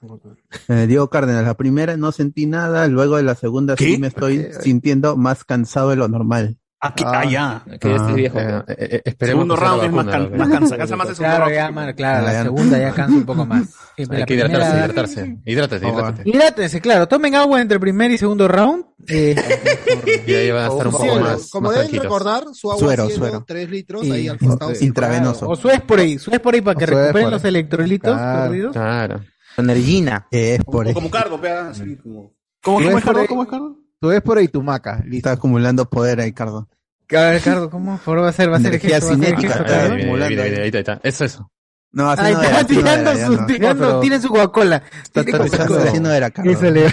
Eh, 0.70 0.88
Diego 0.88 1.10
Cárdenas, 1.10 1.44
la 1.44 1.56
primera 1.58 1.98
no 1.98 2.14
sentí 2.14 2.46
nada, 2.46 2.88
luego 2.88 3.18
de 3.18 3.24
la 3.24 3.36
segunda 3.36 3.76
sí 3.76 3.98
me 3.98 4.08
estoy 4.08 4.40
Ok. 4.40 4.62
sintiendo 4.62 5.18
más 5.18 5.44
cansado 5.44 5.90
de 5.90 5.98
lo 5.98 6.08
normal. 6.08 6.58
Aquí, 6.80 7.04
Ah. 7.08 7.12
ah, 7.22 7.26
ya. 7.26 7.64
Que 7.80 7.90
ya 7.90 7.96
esté 7.96 8.12
Ah, 8.12 8.14
viejo. 8.14 8.40
Eh, 8.40 8.64
eh, 8.68 8.76
eh, 8.78 9.02
esperemos 9.06 9.46
Segundo 9.48 9.56
round 9.56 9.84
es 9.84 9.92
más, 9.92 10.06
can- 10.06 10.38
más 10.38 10.48
cansa, 10.50 10.78
cansa 10.78 10.96
más 10.96 11.10
el 11.10 11.16
segundo 11.16 11.36
Claro, 11.38 11.52
round. 11.52 11.88
ya, 11.88 11.94
claro, 11.96 12.26
la 12.28 12.44
segunda 12.44 12.78
ya 12.80 12.94
cansa 12.94 13.16
un 13.18 13.26
poco 13.26 13.46
más. 13.48 13.68
Hay 13.98 14.06
la 14.06 14.26
que 14.28 14.34
hidratarse, 14.36 14.68
primera- 14.70 14.86
hidratarse. 14.86 15.38
Hidrátate, 15.44 15.86
Oh, 15.88 15.90
hidrátate. 15.90 16.30
Hidrátense, 16.30 16.82
claro, 16.82 17.08
tomen 17.08 17.34
agua 17.34 17.62
entre 17.62 17.76
el 17.76 17.82
primer 17.82 18.12
y 18.12 18.18
segundo 18.20 18.48
round. 18.48 18.86
Eh, 19.08 19.36
Y 20.28 20.34
ahí 20.36 20.52
van 20.52 20.66
a 20.66 20.68
estar 20.68 20.86
un 20.88 20.92
poco 20.94 21.04
Cielo, 21.04 21.20
más, 21.22 21.50
como 21.50 21.64
más 21.70 21.72
deben 21.74 21.90
tranquilos. 21.90 22.04
recordar, 22.04 22.44
su 22.54 22.72
agua 22.72 22.80
Suero, 22.80 23.06
cielo, 23.08 23.20
suero. 23.26 23.44
3 23.48 23.70
litros 23.72 24.04
Y- 24.06 24.12
ahí 24.12 24.28
al 24.28 24.38
costado. 24.38 24.72
intravenoso. 24.80 25.50
o 25.50 25.56
suez 25.56 25.82
por 25.82 26.00
ahí, 26.00 26.20
suez 26.20 26.40
por 26.40 26.54
ahí 26.54 26.62
para 26.62 26.78
que 26.78 26.86
recuperen 26.86 27.32
los 27.32 27.44
ahí. 27.44 27.50
electrolitos 27.50 28.14
Claro. 28.16 28.44
perdidos. 28.44 28.74
Claro. 28.74 29.22
Energina. 29.58 30.28
Es 30.30 30.64
por 30.64 30.86
O 30.86 30.90
eso. 30.90 30.94
como 30.94 31.10
cargo, 31.10 31.42
pega, 31.42 31.70
así 31.70 31.96
como... 31.98 32.34
¿Cómo, 32.62 32.82
es 32.82 33.04
cargo? 33.04 33.22
ahí- 33.22 33.28
¿Cómo 33.28 33.44
es 33.44 33.50
cargo? 33.50 33.78
Tú 34.00 34.10
ves 34.10 34.22
por 34.22 34.38
ahí 34.38 34.48
tu 34.48 34.62
maca. 34.62 34.96
Está 34.98 35.06
Listo. 35.08 35.30
acumulando 35.30 35.90
poder 35.90 36.20
ahí, 36.20 36.32
Cardo. 36.34 36.68
A 37.10 37.16
ver, 37.22 37.36
Ricardo, 37.36 37.70
¿cómo? 37.70 37.98
Por 38.04 38.22
va 38.22 38.30
a 38.30 38.34
ser, 38.34 38.52
va 38.52 38.58
a 38.58 38.60
ser 38.60 38.68
Energía 38.68 38.96
gesto, 39.00 39.08
va 39.08 39.14
a 39.14 39.18
ser 39.18 39.26
cinética. 39.26 39.58
Ricardo. 39.64 39.94
Ahí 39.94 40.34
está, 40.34 40.44
ahí 40.44 40.70
está. 40.82 41.00
Eso, 41.04 41.26
eso. 41.26 41.52
No, 41.94 42.12
así 42.12 42.22
Ahí 42.22 42.34
no 42.34 42.42
está 42.42 42.50
era, 42.52 42.60
así 42.66 42.74
no 42.76 42.80
tirando 42.82 43.12
era, 43.12 43.26
su, 43.28 43.34
no. 43.38 43.46
tirando, 43.46 43.74
No, 43.86 43.90
pero- 43.90 44.00
tiene 44.02 44.22
su 44.22 44.28
Coca-Cola. 44.28 44.84
Está- 45.04 45.24
Tiene 45.24 45.46
está- 45.46 45.58
Coca-Cola. 45.58 45.84
así 45.90 46.00
no 46.02 46.12
era, 46.12 46.30
Cardo. 46.32 46.52
Eso 46.52 46.70
le- 46.70 46.86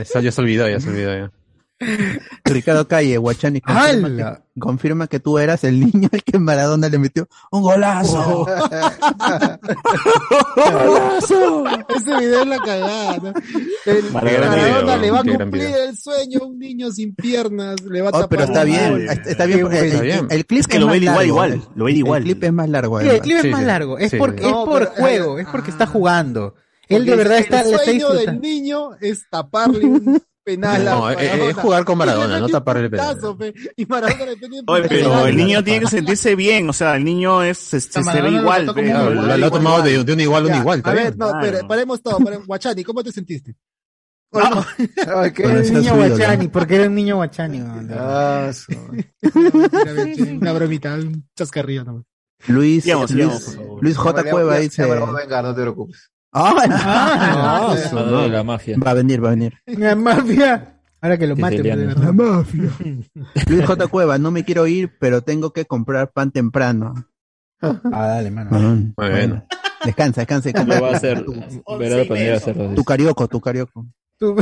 Eso 0.00 0.20
ya 0.20 0.32
se 0.32 0.40
olvidó, 0.40 0.68
ya 0.68 0.80
se 0.80 0.88
olvidó 0.88 1.12
ya. 1.18 1.30
Ricardo 2.44 2.88
Calle, 2.88 3.16
Guachani, 3.18 3.60
confirma 3.60 4.08
que, 4.16 4.60
confirma 4.60 5.06
que 5.06 5.20
tú 5.20 5.38
eras 5.38 5.62
el 5.64 5.78
niño 5.80 6.08
al 6.12 6.22
que 6.24 6.38
Maradona 6.38 6.88
le 6.88 6.98
metió 6.98 7.28
un 7.52 7.62
golazo. 7.62 8.46
Ese 11.88 12.16
video 12.18 12.40
es 12.42 12.46
la 12.46 12.58
cagada. 12.58 13.16
¿no? 13.18 13.32
El 13.86 14.12
Maradona 14.12 14.96
le 14.96 15.10
va 15.10 15.20
a 15.20 15.24
cumplir 15.24 15.62
el 15.88 15.96
sueño 15.96 16.40
a 16.42 16.46
un 16.46 16.58
niño 16.58 16.90
sin 16.90 17.14
piernas. 17.14 17.80
Le 17.82 18.00
va 18.02 18.08
a 18.08 18.10
Oh, 18.10 18.20
tapar 18.22 18.28
pero 18.28 18.42
está 18.44 18.64
bien, 18.64 19.08
está 19.08 19.30
está 19.30 19.46
bien. 19.46 19.68
Qué 19.68 19.78
El, 19.78 19.84
está 19.86 19.96
el- 19.98 20.02
bien. 20.04 20.26
el 20.30 20.46
clip 20.46 20.60
Es 20.60 20.66
que 20.66 20.78
lo 20.78 20.86
más 20.86 20.92
ve 20.94 20.98
igual, 21.04 21.14
largo. 21.16 21.26
igual, 21.28 21.62
lo 21.74 21.84
ve 21.84 21.92
igual. 21.92 22.18
El 22.22 22.24
clip 22.24 22.44
es 22.44 22.52
más 22.52 22.68
largo. 22.68 22.98
Sí, 23.00 23.04
el 23.04 23.10
además. 23.10 23.24
clip 23.24 23.40
Sí, 23.40 23.46
es 23.46 23.52
más 23.52 23.60
sí. 23.60 23.66
largo. 23.66 23.98
Es 23.98 24.10
Sí, 24.10 24.16
porque 24.18 24.42
por 24.42 24.78
pero- 24.80 24.90
juego, 24.96 25.38
es 25.38 25.46
porque 25.48 25.70
está 25.70 25.86
jugando. 25.86 26.54
Él 26.88 26.98
Porque 26.98 27.10
de 27.10 27.16
verdad 27.16 27.36
el 27.38 27.44
está, 27.44 27.60
está 27.60 27.84
sueño 27.84 28.12
del 28.14 28.40
niño 28.40 28.94
es 29.00 29.26
taparle 29.30 29.84
un 29.84 30.22
penal 30.52 30.84
No, 30.84 31.10
es- 31.10 31.18
es 31.20 31.30
Maradona. 31.30 31.54
jugar 31.62 31.84
con 31.84 31.98
Maradona, 31.98 32.40
no 32.40 32.48
taparle 32.48 32.84
el 32.84 32.90
penal. 32.90 33.08
putazo, 33.14 33.36
pe, 33.36 33.54
Y 33.76 33.84
Maradona 33.86 34.24
le 34.24 34.36
Oye, 34.66 34.88
pero 34.88 35.26
el 35.26 35.36
niño 35.36 35.62
tiene 35.62 35.80
que 35.80 35.86
sentirse 35.86 36.34
bien, 36.36 36.68
o 36.70 36.72
sea, 36.72 36.96
el 36.96 37.04
niño 37.04 37.42
es, 37.42 37.58
se, 37.58 37.80
se, 37.80 37.90
se 37.90 37.98
ve 38.00 38.04
Maradona 38.06 38.30
lo 38.30 38.40
igual. 38.40 38.62
igual, 38.62 39.14
lo, 39.28 39.36
lo 39.36 39.46
ha 39.46 39.50
tomado 39.50 39.82
de, 39.82 40.02
de 40.04 40.12
un 40.12 40.20
igual 40.20 40.42
a 40.44 40.46
un 40.46 40.52
Ya, 40.52 40.58
igual. 40.60 40.80
A 40.84 40.92
ver, 40.92 41.16
no, 41.18 41.28
Claro. 41.30 41.38
pero 41.42 41.68
paremos 41.68 42.02
todo. 42.02 42.18
paremos. 42.18 42.46
Guachani, 42.46 42.82
¿cómo 42.84 43.02
te 43.04 43.12
sentiste? 43.12 43.54
Bueno, 44.30 44.64
Era 44.96 45.20
un 45.60 45.72
niño 45.74 45.96
guachani, 45.96 46.48
porque 46.48 46.76
era 46.76 46.86
un 46.86 46.94
niño 46.94 47.16
guachani. 47.16 47.60
una 50.40 50.52
bromita, 50.52 50.94
un 50.94 51.28
chascarrillo 51.36 51.84
nomás. 51.84 52.04
Luis, 52.46 52.86
Luis. 52.86 53.58
Luis 53.80 53.96
J. 53.96 54.24
Cueva 54.30 54.58
dice. 54.58 54.82
ya 54.82 54.88
me 54.88 54.94
lo 55.00 55.06
voy 55.06 55.16
a 55.16 55.18
vengar, 55.24 55.44
no 55.44 55.54
te 55.54 55.60
preocupes. 55.62 56.10
Ah, 56.32 56.54
Ah, 56.68 57.74
Ah, 57.92 58.02
no, 58.04 58.22
de 58.22 58.28
la 58.28 58.42
mafia. 58.42 58.76
va 58.84 58.90
a 58.90 58.94
venir, 58.94 59.22
va 59.22 59.28
a 59.28 59.30
venir. 59.30 59.54
La 59.66 59.94
mafia. 59.96 60.74
Ahora 61.00 61.16
que 61.16 61.26
lo 61.26 61.36
maten, 61.36 61.62
de 61.62 61.74
verdad. 61.76 62.12
mafia. 62.12 62.70
Luis 63.48 63.64
J. 63.66 63.86
Cueva, 63.88 64.18
no 64.18 64.30
me 64.30 64.44
quiero 64.44 64.66
ir, 64.66 64.90
pero 64.98 65.22
tengo 65.22 65.52
que 65.52 65.64
comprar 65.64 66.10
pan 66.12 66.30
temprano. 66.32 66.94
Ah, 67.62 67.78
dale, 68.08 68.30
mano. 68.30 68.50
Mm, 68.58 68.92
Bueno. 68.96 69.44
Descansa, 69.84 70.22
descansa, 70.22 70.50
Lo 70.64 70.80
va 70.82 70.88
a 70.90 70.96
hacer. 70.96 71.24
Verá 71.78 72.36
hacerlo. 72.36 72.74
Tu 72.74 72.84
carioco, 72.84 73.28
tu 73.28 73.40
carioco. 73.40 73.86
Pan 74.18 74.34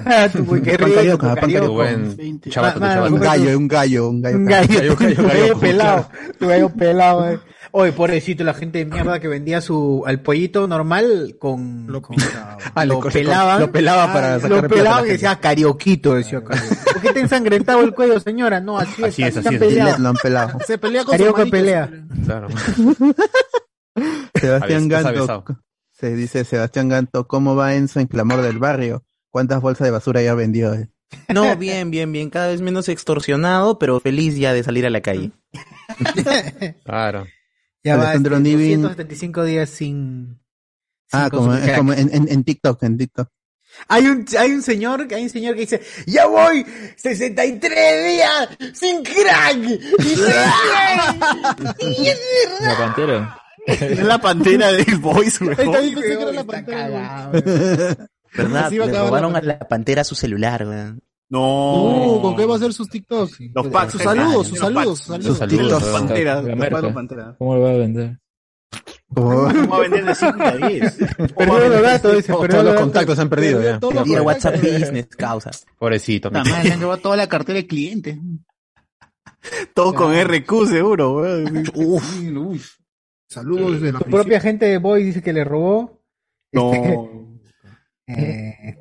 carioca, 0.00 0.30
tu 0.32 0.46
pan 0.46 1.34
carioca. 1.34 1.34
Qué 1.46 1.68
buen 1.68 2.16
tu 2.40 2.48
ma- 2.48 2.52
chavato. 2.52 3.14
Un 3.14 3.20
gallo, 3.20 3.58
un 3.58 3.68
gallo, 3.68 4.08
un 4.08 4.22
gallo. 4.22 4.38
Un 4.38 4.44
gallo, 4.46 4.68
Gallo, 4.68 4.96
gallo, 4.96 5.14
tu 5.16 5.22
gallo, 5.22 5.28
gallo 5.28 5.58
pelado, 5.60 6.08
tu 6.38 6.46
gallo 6.48 6.68
pelado, 6.70 7.28
eh. 7.30 7.38
Oye, 7.72 7.92
pobrecito, 7.92 8.42
la 8.44 8.54
gente 8.54 8.78
de 8.78 8.84
mierda 8.86 9.20
que 9.20 9.28
vendía 9.28 9.60
su, 9.60 10.02
al 10.06 10.20
pollito 10.20 10.66
normal 10.66 11.36
con, 11.38 11.86
Lo 11.86 12.02
con- 12.02 12.16
pisaba. 12.16 12.56
Ah, 12.74 12.84
lo 12.86 13.00
pelaban. 13.00 13.60
lo 13.60 13.70
pelaba 13.72 14.12
para 14.12 14.34
Ah, 14.34 14.40
sacar 14.40 14.62
Lo 14.62 14.68
pelaban 14.68 15.06
y 15.06 15.10
decía 15.10 15.38
carioquito, 15.40 16.14
decía 16.14 16.42
carioco. 16.42 16.74
¿Por 16.92 17.02
qué 17.02 17.12
te 17.12 17.20
ensangrentado 17.20 17.82
el 17.82 17.94
cuello, 17.94 18.18
señora? 18.20 18.60
No, 18.60 18.78
así, 18.78 19.04
Así 19.04 19.22
es, 19.22 19.36
así 19.36 19.46
así 19.48 19.54
es. 19.56 19.60
peleado. 19.60 19.86
Gillette 19.90 19.98
lo 20.00 20.08
han 20.08 20.16
pelado. 20.16 20.58
Se 20.66 20.78
pelea 20.78 21.04
con 21.04 21.12
Carioca 21.12 21.44
su 21.44 21.50
pelea. 21.50 21.90
Claro. 22.24 22.48
Sebastián 24.34 24.88
Ganto. 24.88 25.44
Se 25.92 26.14
dice 26.14 26.44
Sebastián 26.44 26.88
Ganto, 26.88 27.26
¿cómo 27.28 27.54
va 27.56 27.74
Enzo 27.74 28.00
en 28.00 28.06
Clamor 28.06 28.42
del 28.42 28.58
Barrio? 28.58 29.04
¿Cuántas 29.30 29.60
bolsas 29.60 29.84
de 29.86 29.90
basura 29.90 30.22
ya 30.22 30.34
vendió? 30.34 30.72
él? 30.74 30.88
No, 31.28 31.56
bien, 31.56 31.90
bien, 31.90 32.10
bien. 32.12 32.30
Cada 32.30 32.48
vez 32.48 32.60
menos 32.60 32.88
extorsionado, 32.88 33.78
pero 33.78 34.00
feliz 34.00 34.36
ya 34.36 34.52
de 34.52 34.62
salir 34.62 34.86
a 34.86 34.90
la 34.90 35.00
calle. 35.00 35.32
Claro. 36.84 37.26
Ya 37.82 37.96
va, 37.96 38.02
Alejandro 38.04 38.36
este, 38.36 38.48
Nivin. 38.48 38.82
275 38.82 39.44
días 39.44 39.70
sin, 39.70 40.38
sin 41.08 41.20
Ah, 41.20 41.30
como, 41.30 41.54
es 41.54 41.76
como 41.76 41.92
en, 41.92 42.14
en, 42.14 42.28
en 42.30 42.44
TikTok, 42.44 42.82
en 42.82 42.98
TikTok. 42.98 43.28
Hay 43.88 44.06
un, 44.06 44.26
hay 44.38 44.50
un 44.52 44.62
señor, 44.62 45.06
hay 45.14 45.22
un 45.22 45.30
señor 45.30 45.54
que 45.54 45.60
dice, 45.60 45.80
ya 46.06 46.26
voy 46.26 46.66
63 46.96 48.06
días 48.06 48.48
sin 48.74 49.02
crack. 49.04 49.56
Y 50.00 50.04
sin 50.04 50.24
crack. 50.24 51.76
Y 51.80 52.08
es 52.08 52.20
La 52.60 52.76
pantera. 52.76 53.36
Es 53.66 54.02
la 54.02 54.18
pantera 54.18 54.72
del 54.72 54.98
güey. 55.00 55.30
¿Verdad? 58.34 58.70
Le 58.70 58.86
robaron 58.86 59.32
la- 59.32 59.38
a 59.38 59.42
la 59.42 59.58
pantera 59.60 60.04
su 60.04 60.14
celular, 60.14 60.66
weón. 60.66 61.02
No. 61.30 62.16
Uh, 62.16 62.22
¿Con 62.22 62.36
qué 62.36 62.44
va 62.44 62.54
a 62.54 62.56
hacer 62.56 62.72
sus 62.72 62.88
TikToks? 62.88 63.38
Los 63.54 63.68
packs, 63.68 63.92
Sus 63.92 64.02
saludos, 64.02 64.48
sus 64.48 64.58
saludos, 64.58 65.00
packs. 65.00 65.06
saludos. 65.06 65.26
Sus 65.26 65.38
saludos. 65.38 65.84
Pantera, 65.84 66.42
Pantera. 66.92 67.34
¿Cómo 67.38 67.54
lo 67.54 67.60
va 67.62 67.70
a 67.70 67.74
vender? 67.74 68.18
Va 69.16 69.76
a 69.76 69.80
vender 69.80 70.04
de 70.04 70.14
5 70.14 70.42
a 70.42 70.56
10. 70.56 70.96
Perdió 71.36 71.68
los 71.68 71.82
datos, 71.82 72.16
dice, 72.16 72.32
Todos 72.32 72.46
perdió 72.46 72.62
los 72.62 72.74
contactos 72.80 73.16
se 73.16 73.22
han 73.22 73.28
perdido 73.28 73.62
ya. 73.62 73.80
Contactos. 73.80 74.20
WhatsApp 74.20 74.56
Business, 74.60 75.06
causa. 75.16 75.50
Pobrecito. 75.78 76.30
La 76.30 76.44
madre, 76.44 76.64
le 76.64 76.72
han 76.74 76.80
robado 76.80 77.00
toda 77.00 77.16
la 77.16 77.28
cartera 77.28 77.56
de 77.58 77.66
clientes. 77.66 78.18
Todo 79.74 79.94
con 79.94 80.12
RQ 80.14 80.66
seguro, 80.68 81.16
weón. 81.16 81.64
Uf. 81.74 82.20
Uf. 82.36 82.76
Saludos 83.28 83.74
desde 83.74 83.92
la 83.92 83.98
Su 83.98 84.04
prisión. 84.04 84.20
propia 84.22 84.40
gente 84.40 84.66
de 84.66 84.78
Boy 84.78 85.04
dice 85.04 85.22
que 85.22 85.32
le 85.32 85.44
robó. 85.44 86.00
No. 86.52 86.72
Eh, 88.12 88.76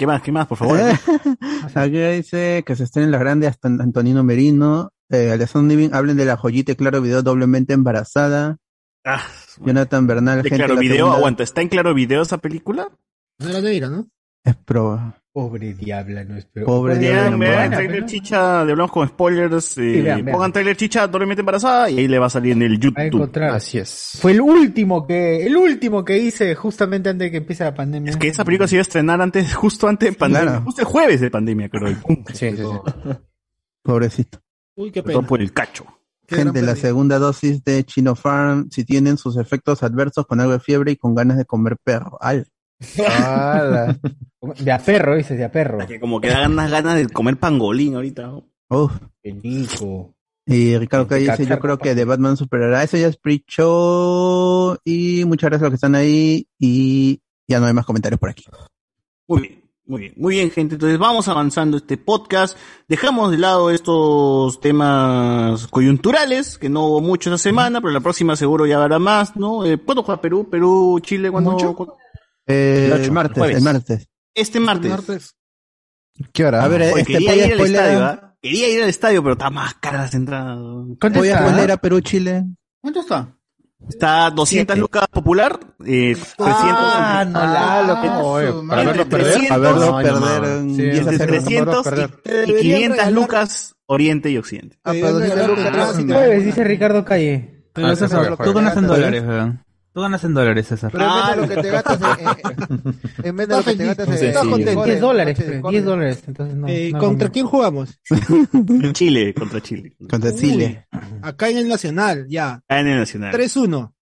¿Qué 0.00 0.06
más? 0.06 0.22
¿Qué 0.22 0.32
más, 0.32 0.46
por 0.46 0.56
favor? 0.56 0.78
Aquí 1.74 1.98
dice 1.98 2.62
que 2.64 2.74
se 2.74 2.84
estrenen 2.84 3.10
las 3.10 3.20
grandes 3.20 3.50
hasta 3.50 3.68
Antonino 3.68 4.24
Merino. 4.24 4.94
Eh, 5.10 5.30
Alessandro 5.30 5.68
Nivin, 5.68 5.94
hablen 5.94 6.16
de 6.16 6.24
la 6.24 6.38
joyita 6.38 6.74
claro 6.74 7.02
video 7.02 7.20
doblemente 7.22 7.74
embarazada. 7.74 8.56
Ah, 9.04 9.22
Jonathan 9.58 10.06
Bernal, 10.06 10.38
de 10.42 10.48
gente 10.48 10.56
Claro 10.56 10.72
la 10.76 10.80
Video, 10.80 10.96
segunda- 10.96 11.16
aguanta, 11.18 11.42
¿está 11.42 11.60
en 11.60 11.68
Claro 11.68 11.92
Video 11.92 12.22
esa 12.22 12.38
película? 12.38 12.88
No 13.40 13.48
era 13.50 13.60
negra, 13.60 13.90
¿no? 13.90 14.08
Es 14.42 14.56
pro. 14.56 15.14
Pobre 15.32 15.74
diabla, 15.74 16.24
no 16.24 16.36
es 16.36 16.46
pero. 16.46 16.66
Pobre 16.66 16.94
Pobre 16.94 16.98
diabla, 17.06 17.20
Vean, 17.22 17.32
no, 17.32 17.38
vean 17.38 17.54
buena, 17.70 17.76
trailer 17.76 18.06
chicha, 18.06 18.64
de 18.64 18.72
hablamos 18.72 18.90
con 18.92 19.08
spoilers, 19.08 19.78
eh, 19.78 19.94
Sí, 19.94 20.00
vean, 20.02 20.24
vean. 20.24 20.34
pongan 20.36 20.52
trailer 20.52 20.76
chicha 20.76 21.06
doblemente 21.06 21.40
embarazada 21.40 21.88
y 21.90 21.98
ahí 21.98 22.08
le 22.08 22.18
va 22.18 22.26
a 22.26 22.30
salir 22.30 22.52
en 22.52 22.62
el 22.62 22.72
Va 22.72 22.76
a 22.76 22.80
YouTube. 22.80 22.98
encontrar. 23.00 23.50
Así 23.54 23.78
es. 23.78 24.18
Fue 24.20 24.32
el 24.32 24.40
último 24.40 25.06
que, 25.06 25.46
el 25.46 25.56
último 25.56 26.04
que 26.04 26.18
hice 26.18 26.54
justamente 26.54 27.08
antes 27.10 27.26
de 27.26 27.30
que 27.30 27.36
empiece 27.38 27.64
la 27.64 27.74
pandemia. 27.74 28.10
Es 28.10 28.16
que 28.16 28.28
esa 28.28 28.44
película 28.44 28.66
se 28.68 28.74
iba 28.76 28.80
a 28.80 28.82
estrenar 28.82 29.20
antes, 29.20 29.54
justo 29.54 29.86
antes 29.88 30.10
de 30.10 30.16
pandemia, 30.16 30.48
Claro. 30.50 30.64
justo 30.64 30.80
el 30.80 30.86
jueves 30.86 31.20
de 31.20 31.30
pandemia, 31.30 31.68
creo. 31.68 31.88
Sí, 32.32 32.50
sí, 32.50 32.56
sí. 32.56 33.10
Pobrecito. 33.82 34.40
Uy, 34.76 34.90
qué 34.90 35.02
todo 35.02 35.14
pena. 35.18 35.28
por 35.28 35.40
el 35.40 35.52
cacho. 35.52 35.84
Gente, 36.28 36.62
la 36.62 36.76
segunda 36.76 37.18
dosis 37.18 37.64
de 37.64 37.82
Chino 37.84 38.14
Farm, 38.14 38.68
si 38.70 38.84
tienen 38.84 39.16
sus 39.16 39.36
efectos 39.36 39.82
adversos 39.82 40.26
con 40.26 40.38
algo 40.40 40.52
de 40.52 40.60
fiebre 40.60 40.92
y 40.92 40.96
con 40.96 41.14
ganas 41.14 41.36
de 41.36 41.44
comer 41.44 41.76
perro. 41.82 42.18
Al. 42.20 42.46
Ala. 43.06 43.98
De 44.58 44.72
a 44.72 44.78
perro, 44.78 45.16
dices, 45.16 45.36
de 45.36 45.44
a 45.44 45.52
perro. 45.52 45.86
Que 45.86 46.00
como 46.00 46.20
que 46.20 46.28
da 46.28 46.40
ganas, 46.40 46.70
ganas 46.70 46.96
de 46.96 47.08
comer 47.08 47.36
pangolín 47.36 47.94
ahorita. 47.94 48.22
¿no? 48.22 48.48
Uf. 48.70 48.92
Qué 49.22 49.32
rico. 49.42 50.14
Y 50.46 50.76
Ricardo 50.78 51.06
Calle 51.06 51.30
dice, 51.30 51.46
yo 51.46 51.60
creo 51.60 51.78
que 51.78 51.94
de 51.94 52.04
Batman 52.04 52.36
superará. 52.36 52.82
Eso 52.82 52.96
ya 52.96 53.08
es 53.08 53.16
pre-show. 53.16 54.76
Y 54.84 55.24
muchas 55.26 55.50
gracias 55.50 55.62
a 55.62 55.64
los 55.66 55.70
que 55.72 55.76
están 55.76 55.94
ahí. 55.94 56.46
Y 56.58 57.20
ya 57.46 57.60
no 57.60 57.66
hay 57.66 57.74
más 57.74 57.86
comentarios 57.86 58.18
por 58.18 58.30
aquí. 58.30 58.44
Muy 59.28 59.42
bien, 59.42 59.64
muy 59.86 60.00
bien, 60.00 60.14
muy 60.16 60.34
bien, 60.36 60.50
gente. 60.50 60.74
Entonces 60.74 60.98
vamos 60.98 61.28
avanzando 61.28 61.76
este 61.76 61.98
podcast. 61.98 62.56
Dejamos 62.88 63.30
de 63.30 63.38
lado 63.38 63.70
estos 63.70 64.60
temas 64.60 65.66
coyunturales, 65.68 66.58
que 66.58 66.68
no 66.68 66.86
hubo 66.86 67.00
mucho 67.00 67.30
esta 67.30 67.38
semana, 67.38 67.80
pero 67.80 67.92
la 67.92 68.00
próxima 68.00 68.34
seguro 68.34 68.66
ya 68.66 68.82
habrá 68.82 68.98
más, 68.98 69.36
¿no? 69.36 69.64
Eh, 69.64 69.78
¿Cuándo 69.78 70.02
juega 70.02 70.20
Perú? 70.20 70.48
Perú, 70.50 70.98
Chile, 71.02 71.30
¿cuándo? 71.30 71.52
¿Mucho? 71.52 71.76
cuándo? 71.76 71.96
Eh, 72.50 72.86
El 72.86 72.92
el, 72.92 73.00
ocho, 73.02 73.12
martes, 73.12 73.38
jueves. 73.38 73.56
el 73.56 73.62
martes. 73.62 74.08
Este 74.34 74.60
martes. 74.60 74.90
Martes. 74.90 75.36
¿Qué 76.32 76.44
hora? 76.44 76.64
A 76.64 76.68
ver, 76.68 76.82
Oye, 76.82 77.00
este 77.00 77.12
quería 77.14 77.46
ir 77.46 77.52
al 77.54 77.60
estadio, 77.60 78.04
¿ah? 78.04 78.36
Quería 78.42 78.68
ir 78.68 78.82
al 78.82 78.88
estadio, 78.88 79.22
pero 79.22 79.32
está 79.34 79.50
más 79.50 79.74
cara 79.74 79.98
las 79.98 80.14
entradas. 80.14 80.58
¿Cuánto 81.00 81.18
Voy 81.20 81.28
a 81.28 81.38
está? 81.46 81.72
a 81.72 81.76
Perú-Chile. 81.76 82.44
¿Cuánto 82.80 83.00
está? 83.00 83.36
Está 83.88 84.30
200 84.30 84.76
lucas 84.76 85.06
popular, 85.10 85.58
eh, 85.86 86.12
300. 86.14 86.36
Ah, 86.38 87.24
no 87.26 87.38
la 87.40 87.82
lo 87.82 88.00
que 88.02 88.08
Ah, 88.08 88.62
Para 88.68 88.84
verlo 88.84 89.08
perder. 89.08 89.32
300, 89.32 89.50
A 89.50 89.56
verlo 89.58 89.80
No, 89.80 89.86
no, 89.90 89.96
perder 90.02 90.40
no. 90.42 90.46
en 90.58 90.76
Sí, 90.76 90.82
10 90.82 90.94
a 91.06 91.10
entre 91.12 91.16
0. 91.18 91.28
300 91.44 91.84
perder. 91.84 92.10
y, 92.10 92.28
y 92.28 92.30
deberían 92.30 92.60
500 92.60 92.96
regalar- 92.98 93.12
lucas 93.12 93.74
Oriente 93.86 94.30
y 94.30 94.36
Occidente. 94.38 94.78
Ah, 94.84 94.90
pero 94.92 95.18
deben 95.18 95.28
200 95.38 95.56
regalar 95.58 95.96
lucas 95.96 96.04
no. 96.04 96.44
dice 96.44 96.64
Ricardo 96.64 97.04
Calle. 97.06 97.64
Pero 97.72 97.88
Ah, 97.88 97.94
tú 98.44 98.52
ganas 98.52 98.76
en 98.76 98.86
Juega. 98.86 98.96
dólares, 98.96 99.22
weón. 99.26 99.64
Tú 99.92 100.00
ganas 100.00 100.22
en 100.22 100.34
dólares, 100.34 100.68
César. 100.68 100.92
Pero 100.92 101.04
en 101.04 101.10
vez 101.14 101.22
Ah, 101.24 101.30
de 101.34 101.42
lo 101.42 101.48
que 101.48 101.62
te 101.62 101.70
gastas 101.70 102.00
en, 102.00 102.28
en- 102.28 103.26
en 103.26 103.36
vez 103.36 103.48
de 103.48 103.56
lo 103.56 103.64
que 103.64 103.74
te 103.76 103.84
gastas 103.86 104.08
en, 104.08 104.14
Estás 104.28 104.44
en 104.44 104.50
contento. 104.50 104.74
goles, 104.80 104.86
10 104.94 105.00
dólares, 105.00 105.34
noches 105.38 105.46
de 105.46 105.50
pues, 105.52 105.62
goles. 105.62 105.72
10 105.80 105.84
dólares. 105.84 106.22
Entonces 106.28 106.56
no. 106.56 106.68
Eh, 106.68 106.90
no 106.92 106.98
¿Contra 107.00 107.28
quién 107.30 107.46
jugamos? 107.46 108.00
Chile, 108.92 109.34
contra 109.34 109.60
Chile. 109.60 109.96
Contra 110.08 110.34
Chile. 110.34 110.86
Acá 111.22 111.48
en 111.48 111.58
el 111.58 111.68
Nacional, 111.68 112.26
ya. 112.28 112.62
Ah, 112.68 112.80
en 112.80 112.86
el 112.88 112.98
Nacional. 112.98 113.32
3-1. 113.34 113.92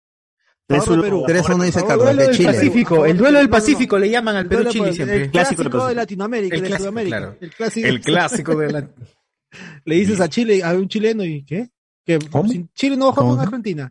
3-1. 0.69 0.79
Favor 0.85 0.97
de 0.97 1.03
Perú. 1.03 1.25
3-1 1.27 1.65
dice 1.65 1.79
El 1.81 1.87
Carlos, 1.87 2.05
duelo 2.05 2.21
de 2.21 2.27
del 2.29 2.37
Chile. 2.37 2.53
Pacífico, 2.53 3.07
el 3.07 3.17
duelo 3.17 3.39
del 3.39 3.49
Pacífico 3.49 3.99
le 3.99 4.11
llaman 4.11 4.37
al 4.37 4.47
Perú 4.47 4.65
Chile 4.71 4.93
siempre. 4.93 5.23
El 5.25 5.31
Clásico 5.31 5.87
de 5.89 5.95
Latinoamérica, 5.95 6.55
El 6.57 6.61
de 6.63 6.67
clásico, 6.69 6.83
Sudamérica. 6.91 7.17
claro. 7.19 7.37
El 7.41 7.51
clásico. 7.55 7.89
El 7.89 8.01
clásico 8.03 8.57
de 8.57 8.73
la. 8.73 8.89
Le 9.87 9.95
dices 9.95 10.21
a 10.21 10.29
Chile, 10.29 10.63
a 10.63 10.75
un 10.75 10.87
chileno, 10.89 11.25
¿y 11.25 11.43
qué? 11.47 11.71
Que 12.05 12.19
Chile 12.75 12.97
no 12.99 13.13
juega 13.13 13.31
con 13.37 13.51
¿Cómo? 13.51 13.91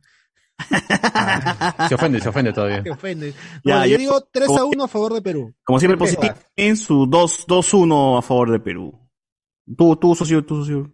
Se 1.87 1.95
ofende, 1.95 2.19
se 2.19 2.29
ofende 2.29 2.53
todavía. 2.53 2.83
Te 2.83 2.91
ofende. 2.91 3.31
Ya, 3.63 3.77
Bueno, 3.77 3.85
yo- 3.85 3.91
yo 3.91 3.97
digo 3.97 4.21
3 4.31 4.45
a 4.45 4.47
como- 4.47 4.65
1 4.65 4.83
a 4.83 4.87
favor 4.87 5.13
de 5.13 5.21
Perú. 5.21 5.53
Como 5.63 5.79
siempre, 5.79 5.97
positivo 5.97 6.33
en 6.55 6.77
su 6.77 7.05
2 7.07 7.45
2-1 7.47 8.17
a 8.17 8.21
favor 8.21 8.51
de 8.51 8.59
Perú. 8.59 8.99
Tú, 9.77 9.95
tú, 9.97 10.15
socio, 10.15 10.43
tú, 10.45 10.57
socio. 10.61 10.91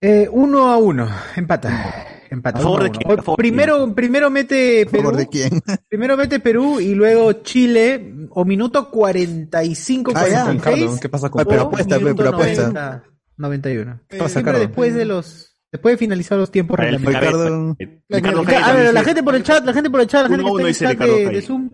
Eh, 0.00 0.28
uno 0.30 0.70
a 0.70 0.76
uno, 0.78 1.08
empata. 1.36 2.06
Empata. 2.30 2.58
¿A 2.60 2.62
favor 2.62 2.80
uno 2.80 2.84
de 2.84 2.90
quién? 2.98 3.10
¿A 3.18 3.22
favor 3.22 3.36
de 3.36 3.42
primero, 3.42 3.94
primero 3.94 4.30
mete 4.30 4.82
¿A 4.82 4.88
favor 4.88 5.06
Perú, 5.06 5.16
de 5.18 5.26
quién? 5.28 5.50
primero 5.88 6.16
mete 6.16 6.38
Perú 6.40 6.80
y 6.80 6.94
luego 6.94 7.32
Chile, 7.42 8.14
o 8.30 8.44
minuto 8.44 8.88
45, 8.90 10.12
Ah, 10.14 10.28
ya. 10.28 10.44
46. 10.44 10.76
Ricardo, 10.76 11.00
¿qué 11.00 11.08
pasa 11.08 11.28
con 11.28 11.40
Ay, 11.40 11.46
pero 11.48 11.62
apuesta, 11.62 11.98
pero 11.98 12.28
apuesta. 12.30 12.62
90, 12.68 13.04
91. 13.36 14.00
¿Qué 14.08 14.16
pasa, 14.18 14.34
Siempre 14.34 14.58
después 14.60 14.94
de 14.94 15.04
los, 15.06 15.49
después 15.72 15.94
de 15.94 15.98
finalizar 15.98 16.38
los 16.38 16.50
tiempos 16.50 16.76
Para 16.76 16.88
el. 16.88 16.98
Ricardo- 16.98 17.76
Ricardo, 18.08 18.42
Ricardo 18.42 18.64
A 18.64 18.72
ver, 18.72 18.94
la 18.94 19.04
gente 19.04 19.22
por 19.22 19.34
el 19.34 19.42
chat, 19.42 19.64
la 19.64 19.72
gente 19.72 19.90
por 19.90 20.00
el 20.00 20.06
chat, 20.06 20.22
la 20.22 20.28
gente 20.28 20.42
Uno 20.44 20.54
a 20.54 20.56
que 20.56 20.62
uno 20.62 20.68
está 20.68 20.68
en 20.68 20.68
dice 20.68 20.84
el 20.84 20.90
chat 20.90 21.00
Ricardo 21.00 21.30
de, 21.30 21.36
de 21.36 21.42
Zoom. 21.42 21.70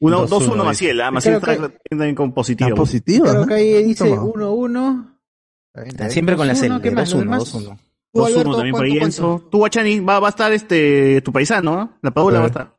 Uno, 0.00 0.26
2-1 0.26 0.28
2-1 0.28 0.40
dice. 0.40 0.64
Maciel, 0.64 1.00
ah, 1.00 1.10
Maciel 1.10 1.40
Creo 1.40 1.56
trae 1.56 1.78
también 1.88 2.14
con 2.14 2.32
positivo. 2.32 2.68
Está 2.68 2.76
positivo. 2.76 3.24
Creo 3.24 3.40
¿no? 3.40 3.46
que 3.46 3.54
ahí 3.54 3.82
dice 3.84 4.08
Toma. 4.08 4.22
1 4.24 4.52
1. 4.52 5.20
Siempre 6.08 6.36
con 6.36 6.46
la 6.46 6.54
2-1, 6.54 6.56
celda. 6.56 6.82
¿qué 6.82 6.90
más? 6.90 7.14
2-1, 7.14 7.24
¿Los 7.24 7.54
2-1. 7.54 7.78
Tú, 8.12 8.20
2-1 8.20 8.26
Alberto, 8.26 8.54
también 8.54 8.74
por 8.74 8.84
ahí, 8.84 8.90
¿cuánto, 8.90 9.06
Enzo. 9.06 9.48
Tú, 9.50 9.58
Guachani, 9.58 10.00
va, 10.00 10.20
va 10.20 10.28
a 10.28 10.30
estar 10.30 10.52
este, 10.52 11.20
tu 11.22 11.32
paisano, 11.32 11.76
¿no? 11.76 11.98
La 12.02 12.10
Paula 12.12 12.38
va 12.38 12.44
a 12.44 12.48
estar. 12.48 12.76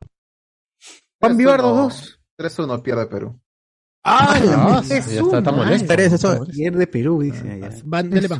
Juan 1.20 1.36
Vivardo 1.36 1.74
3-1. 1.74 1.76
2. 1.76 2.20
3-1 2.38 2.82
pierde 2.82 3.06
Perú. 3.06 3.40
¡Ah, 4.08 4.34
Ah, 4.38 4.82
es 4.88 4.88
ya 5.12 5.20
está, 5.20 5.38
está 5.38 5.52
molesto. 5.52 5.92
Eso. 5.94 6.46
Pierde 6.46 6.86
Perú, 6.86 7.20
dice 7.22 7.60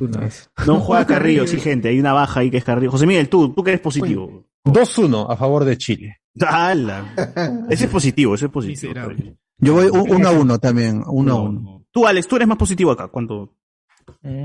uno, 0.01 0.23
es. 0.23 0.51
No 0.67 0.81
juega 0.81 1.05
Carrillo, 1.07 1.47
sí, 1.47 1.59
gente. 1.59 1.89
Hay 1.89 1.99
una 1.99 2.12
baja 2.12 2.41
ahí 2.41 2.51
que 2.51 2.59
es 2.59 2.64
Carrillo. 2.64 2.91
José 2.93 3.07
Miguel, 3.07 3.29
tú, 3.29 3.53
tú 3.53 3.64
que 3.64 3.71
eres 3.71 3.81
positivo. 3.81 4.45
2-1 4.64 5.27
a 5.29 5.37
favor 5.37 5.64
de 5.64 5.77
Chile. 5.77 6.19
¡Hala! 6.41 7.14
Ese 7.69 7.87
es 7.87 7.91
positivo, 7.91 8.35
ese 8.35 8.47
es 8.47 8.51
positivo. 8.53 8.95
Yo 9.59 9.75
voy 9.75 9.89
1 9.89 10.29
a 10.29 10.31
1 10.33 10.59
también. 10.59 11.03
1 11.07 11.33
a 11.33 11.41
1. 11.43 11.85
Tú, 11.91 12.07
Alex, 12.07 12.29
tú 12.29 12.37
eres 12.37 12.47
más 12.49 12.59
positivo 12.59 12.91
acá. 12.93 13.09
¿Cuánto? 13.09 13.55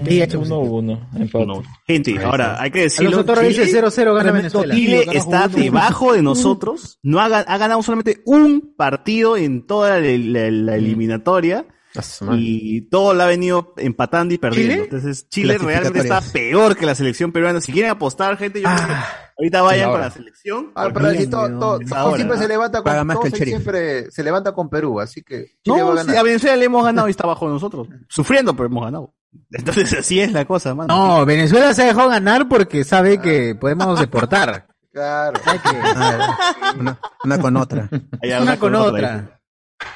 Sí, 0.07 0.21
hecho 0.21 0.41
1-1, 0.41 1.09
empate. 1.19 1.45
No. 1.45 1.63
Gente, 1.87 2.23
ahora 2.23 2.61
hay 2.61 2.71
que 2.71 2.81
decirlo. 2.81 3.09
Alonso 3.09 3.25
Torres 3.25 3.53
Chile- 3.53 3.65
dice 3.65 3.81
0-0 3.81 4.13
gana 4.15 4.31
Venezuela. 4.31 4.73
Chile 4.75 5.05
está 5.13 5.47
debajo 5.47 6.13
de 6.13 6.21
nosotros. 6.21 6.99
No 7.03 7.19
ha, 7.19 7.25
ha 7.25 7.57
ganado 7.57 7.81
solamente 7.83 8.21
un 8.25 8.73
partido 8.75 9.37
en 9.37 9.65
toda 9.65 9.99
la, 9.99 10.07
la- 10.17 10.51
la 10.51 10.75
eliminatoria. 10.75 11.65
A 11.93 12.01
su 12.01 12.23
madre. 12.23 12.39
Y 12.41 12.81
todo 12.89 13.13
la 13.13 13.25
ha 13.25 13.27
venido 13.27 13.73
empatando 13.77 14.33
y 14.33 14.37
perdiendo. 14.37 14.73
¿Chile? 14.75 14.83
Entonces, 14.85 15.27
Chile 15.29 15.57
realmente 15.57 15.99
está 15.99 16.21
peor 16.21 16.77
que 16.77 16.85
la 16.85 16.95
selección 16.95 17.31
peruana. 17.33 17.59
Si 17.59 17.73
quieren 17.73 17.91
apostar, 17.91 18.37
gente, 18.37 18.61
yo 18.61 18.69
creo 18.73 18.87
que 18.87 18.93
ahorita 19.39 19.61
vayan 19.61 19.91
con 19.91 19.99
la 20.01 20.09
selección. 20.11 20.71
Ah, 20.73 20.83
pero 20.93 21.05
porque- 21.07 21.17
si 21.19 21.27
todo, 21.27 21.59
todo- 21.59 21.81
Es 21.81 21.91
ahora, 21.91 22.15
siempre 22.15 22.37
¿no? 22.37 22.41
se 22.43 22.47
levanta 22.47 22.81
con 22.81 23.07
más 23.07 23.19
que 23.19 23.45
siempre 23.45 24.09
se 24.11 24.23
levanta 24.23 24.53
con 24.53 24.69
Perú, 24.69 25.01
así 25.01 25.21
que 25.21 25.47
Chile 25.65 25.75
va 25.75 25.75
a 25.75 25.89
No, 25.89 25.95
ganar. 25.95 26.15
sí, 26.15 26.17
a 26.19 26.23
Venezuela 26.23 26.55
le 26.55 26.65
hemos 26.65 26.85
ganado 26.85 27.07
y 27.09 27.11
está 27.11 27.27
bajo 27.27 27.49
nosotros. 27.49 27.89
Sufriendo, 28.07 28.55
pero 28.55 28.67
hemos 28.67 28.85
ganado. 28.85 29.13
Entonces, 29.51 29.93
así 29.93 30.19
es 30.19 30.31
la 30.31 30.45
cosa, 30.45 30.73
mano. 30.75 30.95
No, 31.19 31.25
Venezuela 31.25 31.73
se 31.73 31.83
dejó 31.85 32.07
ganar 32.07 32.47
porque 32.49 32.83
sabe 32.83 33.19
que 33.19 33.55
podemos 33.55 33.99
deportar. 33.99 34.67
Claro. 34.93 35.39
Ah, 35.45 36.73
una, 36.77 36.99
una 37.23 37.37
con 37.39 37.55
otra. 37.55 37.89
Allá, 38.21 38.41
Una 38.41 38.59
con 38.59 38.75
otra. 38.75 39.39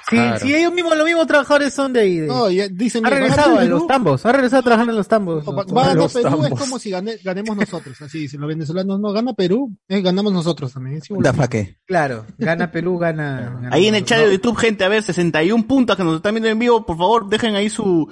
Sí, 0.10 0.18
sí, 0.42 0.56
ellos 0.56 0.72
mismos, 0.74 0.96
los 0.98 1.06
mismos 1.06 1.28
trabajadores 1.28 1.74
son 1.74 1.92
de 1.92 2.00
ahí. 2.00 2.18
de- 2.20 2.28
No, 2.28 2.50
ya 2.50 2.70
dicen, 2.70 3.06
ha 3.06 3.10
regresado 3.10 3.56
a 3.56 3.60
Perú. 3.60 3.70
los 3.80 3.88
tambos, 3.88 4.26
ha 4.26 4.32
regresado 4.32 4.62
a 4.62 4.64
trabajar 4.64 4.88
en 4.90 4.96
los 4.96 5.08
tambos. 5.10 5.46
Va 5.46 5.52
va 5.66 5.84
a 5.84 5.88
ganar 5.94 6.10
Perú, 6.10 6.46
es 6.46 6.60
como 6.60 6.80
si 6.80 6.92
gane- 6.92 7.18
ganemos 7.24 7.58
nosotros. 7.58 8.02
Así 8.02 8.20
dicen 8.20 8.40
los 8.40 8.48
venezolanos. 8.48 8.98
No, 9.02 9.12
gana 9.12 9.34
Perú, 9.34 9.76
eh, 9.90 10.02
ganamos 10.02 10.32
nosotros 10.32 10.72
también. 10.72 11.02
Da 11.20 11.48
qué. 11.50 11.78
Claro, 11.86 12.26
gana 12.38 12.72
Perú, 12.72 12.98
gana. 12.98 13.60
gana- 13.62 13.70
Ahí 13.76 13.88
en 13.88 13.96
el 13.96 14.06
chat 14.06 14.20
de 14.20 14.32
YouTube, 14.32 14.56
gente, 14.56 14.86
a 14.86 14.88
ver, 14.88 15.04
61 15.04 15.68
puntos 15.68 15.98
que 15.98 16.06
nos 16.06 16.16
están 16.16 16.34
viendo 16.36 16.48
en 16.50 16.58
vivo, 16.58 16.86
por 16.86 16.98
favor, 16.98 17.28
dejen 17.28 17.54
ahí 17.56 17.70
su, 17.70 18.10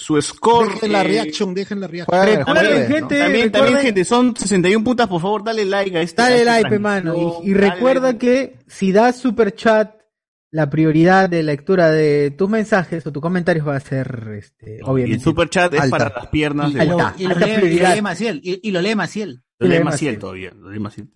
su 0.00 0.20
score. 0.22 0.72
Dejen 0.74 0.92
la 0.92 1.02
eh, 1.02 1.08
reaction, 1.08 1.54
dejen 1.54 1.80
la 1.80 1.86
reaction. 1.86 2.26
Recuerden, 2.26 2.86
gente, 2.88 3.18
También, 3.18 3.18
también, 3.18 3.52
recuerden- 3.52 3.82
gente, 3.82 4.04
son 4.04 4.34
61 4.36 4.82
puntos, 4.84 5.06
por 5.08 5.20
favor, 5.20 5.44
dale 5.44 5.64
like 5.66 5.96
a 5.98 6.00
este. 6.00 6.22
Dale 6.22 6.44
like, 6.44 6.68
pe, 6.70 6.78
transmisión, 6.78 6.82
mano. 6.82 7.40
Y, 7.44 7.50
y 7.50 7.54
dale 7.54 7.70
recuerda 7.70 8.18
que 8.18 8.56
si 8.66 8.92
das 8.92 9.16
super 9.16 9.54
chat, 9.54 9.94
la 10.52 10.68
prioridad 10.70 11.28
de 11.28 11.42
lectura 11.42 11.90
de 11.90 12.30
tus 12.32 12.48
mensajes 12.48 13.06
o 13.06 13.12
tus 13.12 13.22
comentarios 13.22 13.68
va 13.68 13.76
a 13.76 13.80
ser, 13.80 14.30
este, 14.36 14.78
Y 14.78 14.80
obviamente. 14.82 15.16
el 15.18 15.22
super 15.22 15.48
chat 15.48 15.72
es 15.74 15.80
Alta. 15.80 15.96
para 15.98 16.14
las 16.16 16.26
piernas 16.28 16.70
Y, 16.72 16.74
de 16.74 16.86
lo, 16.86 16.98
Alta, 16.98 17.14
y 17.18 17.26
lo 17.28 17.34
lee, 17.36 17.44
y 17.44 17.48
lo 17.52 17.54
prioridad. 17.60 17.94
lee 17.94 18.02
Maciel. 18.02 18.40
Y, 18.42 18.60
y 18.68 18.70
lo 18.72 18.80
lee 18.80 18.94
Maciel. 18.94 19.42
Lo 19.58 19.68
lee 19.68 19.74
Lee 19.78 19.84
Maciel 19.84 20.12
Maciel. 20.14 20.18
todavía, 20.18 20.52
lo 20.56 20.70
lee 20.70 20.80
Maciel. 20.80 21.08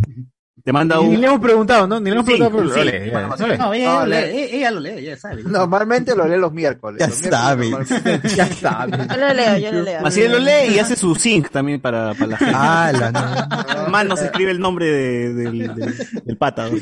Te 0.62 0.72
manda 0.72 0.96
Ni 0.98 1.08
un... 1.16 1.20
le 1.20 1.26
hemos 1.26 1.40
preguntado, 1.40 1.86
¿no? 1.86 1.98
Ni 1.98 2.10
le 2.10 2.16
hemos 2.16 2.24
preguntado, 2.26 2.56
pero 2.58 2.70
sí. 2.72 2.78
lo 2.78 2.84
lee, 2.84 3.10
ya, 3.10 3.56
No, 3.58 3.74
ella, 3.74 4.30
ella 4.30 4.70
lo 4.70 4.80
lee, 4.80 5.02
ya 5.04 5.16
sabe. 5.16 5.42
Normalmente 5.42 6.14
lo 6.14 6.28
lee 6.28 6.38
los 6.38 6.52
miércoles. 6.52 7.00
Ya 7.00 7.08
Los 7.08 7.20
miércoles 7.58 7.88
sabe. 7.88 8.20
Ya 8.36 8.46
sabe. 8.46 8.96
Yo 9.10 9.16
lo 9.16 9.34
leo, 9.34 9.58
yo 9.58 9.72
lo 9.72 9.82
leo. 9.82 10.00
Maciel 10.00 10.30
lo 10.32 10.38
lee 10.38 10.74
y 10.74 10.78
hace 10.78 10.94
su 10.96 11.14
sync 11.16 11.50
también 11.50 11.80
para, 11.80 12.14
para 12.14 12.26
la 12.28 12.36
gente. 12.38 12.54
Ah, 12.56 12.92
la 12.92 13.10
no. 13.10 13.88
Mano 13.90 14.16
se 14.16 14.26
escribe 14.26 14.52
el 14.52 14.60
nombre 14.60 14.86
de- 14.90 15.34
del, 15.34 16.36
pata. 16.38 16.66
hace 16.66 16.76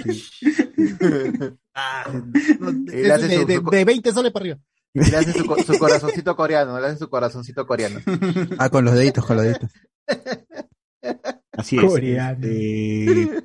de, 3.28 3.38
su- 3.38 3.46
de- 3.46 3.56
su- 3.56 3.70
de 3.70 3.84
20 3.84 4.12
soles 4.12 4.32
para 4.32 4.42
arriba. 4.44 4.58
y 4.94 5.10
le 5.10 5.16
hace 5.16 5.32
su 5.32 5.78
corazoncito 5.78 6.36
coreano, 6.36 6.78
le 6.78 6.86
hace 6.88 6.98
su 6.98 7.08
corazoncito 7.08 7.66
coreano. 7.66 8.00
Ah, 8.58 8.68
con 8.68 8.84
los 8.84 8.94
deditos, 8.94 9.24
con 9.24 9.36
los 9.36 9.46
deditos. 9.46 9.70
Así 11.52 11.78
es. 11.78 11.84
Coreano. 11.84 12.38
Este, 12.46 13.44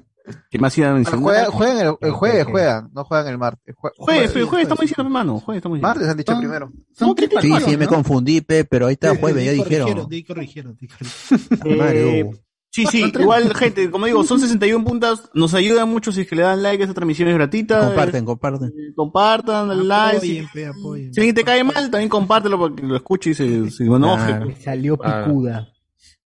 ¿Qué 0.49 0.59
más 0.59 0.77
iba 0.77 0.89
a 0.89 0.93
mencionar? 0.93 1.21
Juegan, 1.23 1.51
juegan 1.51 1.77
el, 1.87 1.95
el 2.01 2.11
jueves, 2.11 2.45
juegan, 2.45 2.89
no 2.93 3.03
juegan 3.05 3.27
el 3.27 3.37
martes. 3.37 3.75
Jue- 3.75 3.91
Jueves, 3.97 4.31
jueves, 4.31 4.49
jueves, 4.49 4.63
estamos 4.63 4.81
diciendo, 4.81 5.03
hermano. 5.03 5.39
Jueves, 5.39 5.59
estamos 5.59 5.77
diciendo. 5.77 5.87
Martes 5.87 6.09
han 6.09 6.17
dicho 6.17 6.31
Ah. 6.33 6.39
primero. 6.39 6.71
Son 6.93 7.15
Sí, 7.41 7.53
sí, 7.65 7.77
me 7.77 7.85
¿no? 7.85 7.91
confundí, 7.91 8.41
pe, 8.41 8.65
pero 8.65 8.87
ahí 8.87 8.93
está 8.93 9.15
jueves, 9.15 9.45
ya 9.45 9.51
Di 9.51 9.57
dijeron. 9.57 9.87
corrigieron, 9.87 10.09
di 10.09 10.23
corrigieron, 10.23 10.77
di 10.77 10.87
corrigieron. 10.87 11.95
Eh. 11.95 12.31
Sí, 12.69 12.85
sí, 12.85 13.11
igual, 13.17 13.55
gente, 13.55 13.89
como 13.89 14.05
digo, 14.05 14.23
son 14.23 14.39
61 14.39 14.83
puntos. 14.85 15.31
Nos 15.33 15.53
ayuda 15.55 15.85
mucho 15.85 16.11
si 16.11 16.21
es 16.21 16.27
que 16.27 16.35
le 16.35 16.43
dan 16.43 16.61
like 16.61 16.83
a 16.83 16.85
esta 16.85 16.93
transmisión 16.93 17.27
es 17.29 17.33
gratuita. 17.35 17.87
Comparten, 17.87 18.25
comparten. 18.25 18.67
Eh, 18.69 18.93
compartan, 18.95 19.69
dale 19.69 19.83
like. 19.83 20.19
Si, 20.19 20.39
Apoyen, 20.39 20.49
pe, 20.53 20.65
apoyen. 20.67 21.13
si 21.13 21.19
alguien 21.21 21.35
te 21.35 21.43
cae 21.43 21.63
mal, 21.63 21.89
también 21.89 22.09
compártelo 22.09 22.59
para 22.59 22.75
que 22.75 22.83
lo 22.83 22.95
escuche 22.95 23.31
y 23.31 23.33
se, 23.33 23.71
se 23.71 23.83
enoje. 23.83 24.39
Me 24.41 24.55
salió 24.57 24.95
Ah. 25.03 25.23
picuda. 25.25 25.67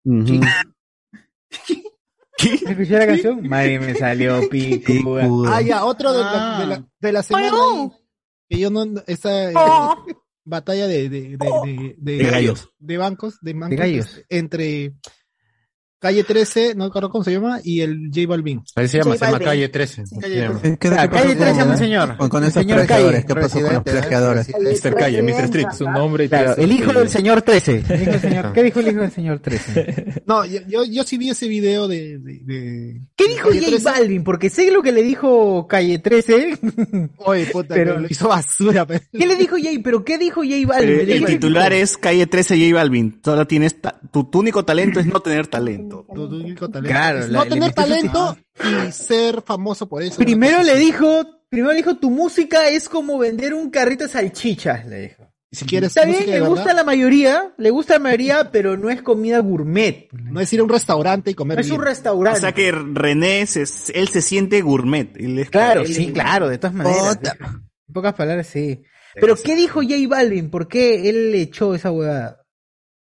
Ujú. 0.05 0.41
¿Qué? 2.45 2.55
¿Escuché 2.71 2.99
la 2.99 3.07
canción? 3.07 3.49
Madre, 3.49 3.81
me 3.81 3.95
salió 3.95 4.41
picuda. 4.51 5.23
Picuda. 5.23 5.57
Ah, 5.57 5.63
ya, 5.63 5.85
otro 5.85 6.13
de, 6.13 6.21
la, 6.21 6.57
Ah. 6.57 6.61
de, 6.61 6.67
la, 6.67 6.89
de 7.01 7.13
la 7.13 7.23
semana. 7.23 7.47
ahí, 7.49 7.91
que 8.49 8.59
yo 8.59 8.71
no. 8.71 8.85
Esa 9.07 9.51
eh, 9.51 9.55
batalla 10.45 10.87
de, 10.87 11.09
de, 11.09 11.21
de, 11.23 11.37
de, 11.37 11.95
de, 11.99 12.17
De 12.19 12.25
gallos. 12.31 12.71
De 12.79 12.97
bancos, 12.99 13.39
de, 13.41 13.53
bancos, 13.55 13.71
De 13.71 13.77
gallos. 13.77 14.07
este, 14.19 14.27
Entre 14.39 14.95
Calle 16.05 16.23
13, 16.23 16.75
no 16.75 16.85
recuerdo 16.85 17.09
cómo 17.09 17.25
se 17.25 17.33
llama, 17.33 17.61
y 17.65 17.81
el 17.81 18.11
J 18.15 18.27
Balvin. 18.29 18.63
Ahí 18.77 18.89
se 18.89 18.99
llama, 18.99 19.13
J 19.13 19.19
se 19.27 19.33
llama. 19.33 19.45
Calle 19.45 19.69
13. 19.71 20.07
Sí. 20.07 20.17
se 20.21 20.37
llama. 20.37 20.61
Eh, 20.63 20.77
¿qué- 20.79 20.89
Ah, 20.89 21.09
calle 21.09 21.35
13 21.35 21.57
llama 21.59 21.77
señor. 21.79 22.17
Con, 22.19 22.29
con 22.29 22.45
esos 22.45 22.55
Señor 22.63 22.87
Calle. 22.87 23.25
¿qué 23.27 23.35
pasó 23.35 23.61
con 23.63 23.73
los 23.73 23.83
plagiadores? 23.83 24.49
Mr. 24.49 24.95
Calle, 24.95 25.23
Mr. 25.23 25.45
Street, 25.45 25.67
su 25.77 25.89
nombre 25.91 26.25
y 26.27 26.29
Claro, 26.29 26.57
el 26.59 26.71
hijo 26.73 26.93
del 26.93 27.09
señor 27.09 27.41
13. 27.41 27.83
El 27.89 28.21
señor- 28.21 28.53
¿Qué 28.53 28.63
dijo 28.63 28.81
el 28.81 28.89
hijo 28.89 29.01
del 29.01 29.11
señor 29.13 29.39
13? 29.41 30.05
No, 30.27 30.45
yo, 30.47 30.61
yo, 30.69 30.85
yo 30.85 31.05
sí 31.05 31.17
vi 31.19 31.31
ese 31.31 31.49
video 31.49 31.89
de. 31.89 32.19
de, 32.19 32.41
de- 32.45 33.01
¿Qué 33.17 33.29
dijo 33.29 33.49
Calle 33.49 33.61
J 33.61 33.71
13. 33.71 33.85
Balvin? 33.85 34.25
Porque 34.25 34.51
sé 34.51 34.71
lo 34.71 34.83
que 34.83 34.93
le 34.93 35.03
dijo 35.03 35.67
Calle 35.67 35.99
13. 35.99 36.59
Oye, 37.19 37.47
puta, 37.47 37.75
Pero- 37.75 37.99
lo 38.01 38.07
hizo 38.11 38.29
basura. 38.29 38.87
pero- 38.87 39.01
¿Qué 39.13 39.27
le 39.27 39.37
dijo 39.37 39.57
Jay? 39.63 39.79
¿Pero 39.79 40.05
qué 40.05 40.19
dijo 40.19 40.43
J 40.43 40.67
Balvin? 40.67 41.01
J 41.01 41.03
el 41.13 41.21
Balvin. 41.21 41.27
titular 41.27 41.73
es 41.73 41.97
Calle 41.97 42.27
13 42.27 42.57
J 42.59 42.75
Balvin. 42.75 43.21
Solo 43.25 43.47
tienes 43.47 43.81
ta- 43.81 43.99
tu, 44.13 44.25
tu 44.25 44.41
único 44.41 44.65
talento 44.65 45.01
es 45.01 45.07
no 45.07 45.21
tener 45.21 45.47
talento. 45.47 45.94
Tu- 46.03 46.29
tu 46.29 46.37
único 46.37 46.69
talento. 46.69 46.91
Claro, 46.91 47.19
Es 47.21 47.29
la- 47.29 47.39
no 47.39 47.47
tener 47.47 47.73
talento 47.73 48.37
y 48.89 48.93
ser 48.93 49.43
famoso 49.43 49.89
por 49.89 50.03
eso. 50.03 50.17
Primero 50.17 50.63
le 50.63 50.77
dijo, 50.77 51.25
primero 51.49 51.71
le 51.73 51.77
dijo, 51.79 51.97
tu 51.97 52.11
música 52.11 52.69
es 52.69 52.89
como 52.89 53.19
vender 53.19 53.55
un 53.55 53.71
carrito 53.71 54.05
de 54.05 54.11
salchichas, 54.11 54.87
le 54.87 55.01
dijo. 55.01 55.31
Si 55.53 55.65
quieres 55.67 55.91
Está 55.91 56.05
bien, 56.05 56.27
le 56.29 56.41
gusta 56.41 56.65
verdad, 56.65 56.77
la 56.79 56.85
mayoría, 56.85 57.55
le 57.59 57.71
gusta 57.71 57.95
la 57.95 58.01
mayoría, 58.01 58.51
pero 58.51 58.77
no 58.77 58.91
es 58.91 59.03
comida 59.03 59.39
gourmet. 59.39 60.09
No 60.13 60.41
es 60.41 60.53
ir 60.53 60.59
a 60.59 60.65
un 60.65 60.69
restaurante 60.69 61.31
y 61.31 61.35
comer 61.35 61.59
No 61.59 61.61
es 61.61 61.71
un 61.71 61.81
restaurante. 61.81 62.39
O 62.39 62.41
sea 62.41 62.51
que 62.53 62.73
René, 62.73 63.47
se- 63.47 63.63
él 63.95 64.09
se 64.09 64.21
siente 64.21 64.61
gourmet. 64.63 65.17
Él 65.17 65.39
es- 65.39 65.51
Claro, 65.51 65.83
él- 65.83 65.95
sí, 65.95 66.13
claro, 66.13 66.49
de 66.49 66.59
todas 66.59 66.75
maneras. 66.75 67.21
En 67.87 67.95
pocas 67.95 68.15
palabras, 68.15 68.49
sí. 68.49 68.83
Pero 69.15 69.37
¿qué 69.37 69.55
dijo 69.55 69.81
J 69.81 69.95
Balvin? 70.09 70.51
¿Por 70.51 70.67
qué 70.67 71.09
él 71.09 71.31
le 71.31 71.43
echó 71.43 71.73
esa 71.77 71.93
huevada? 71.93 72.45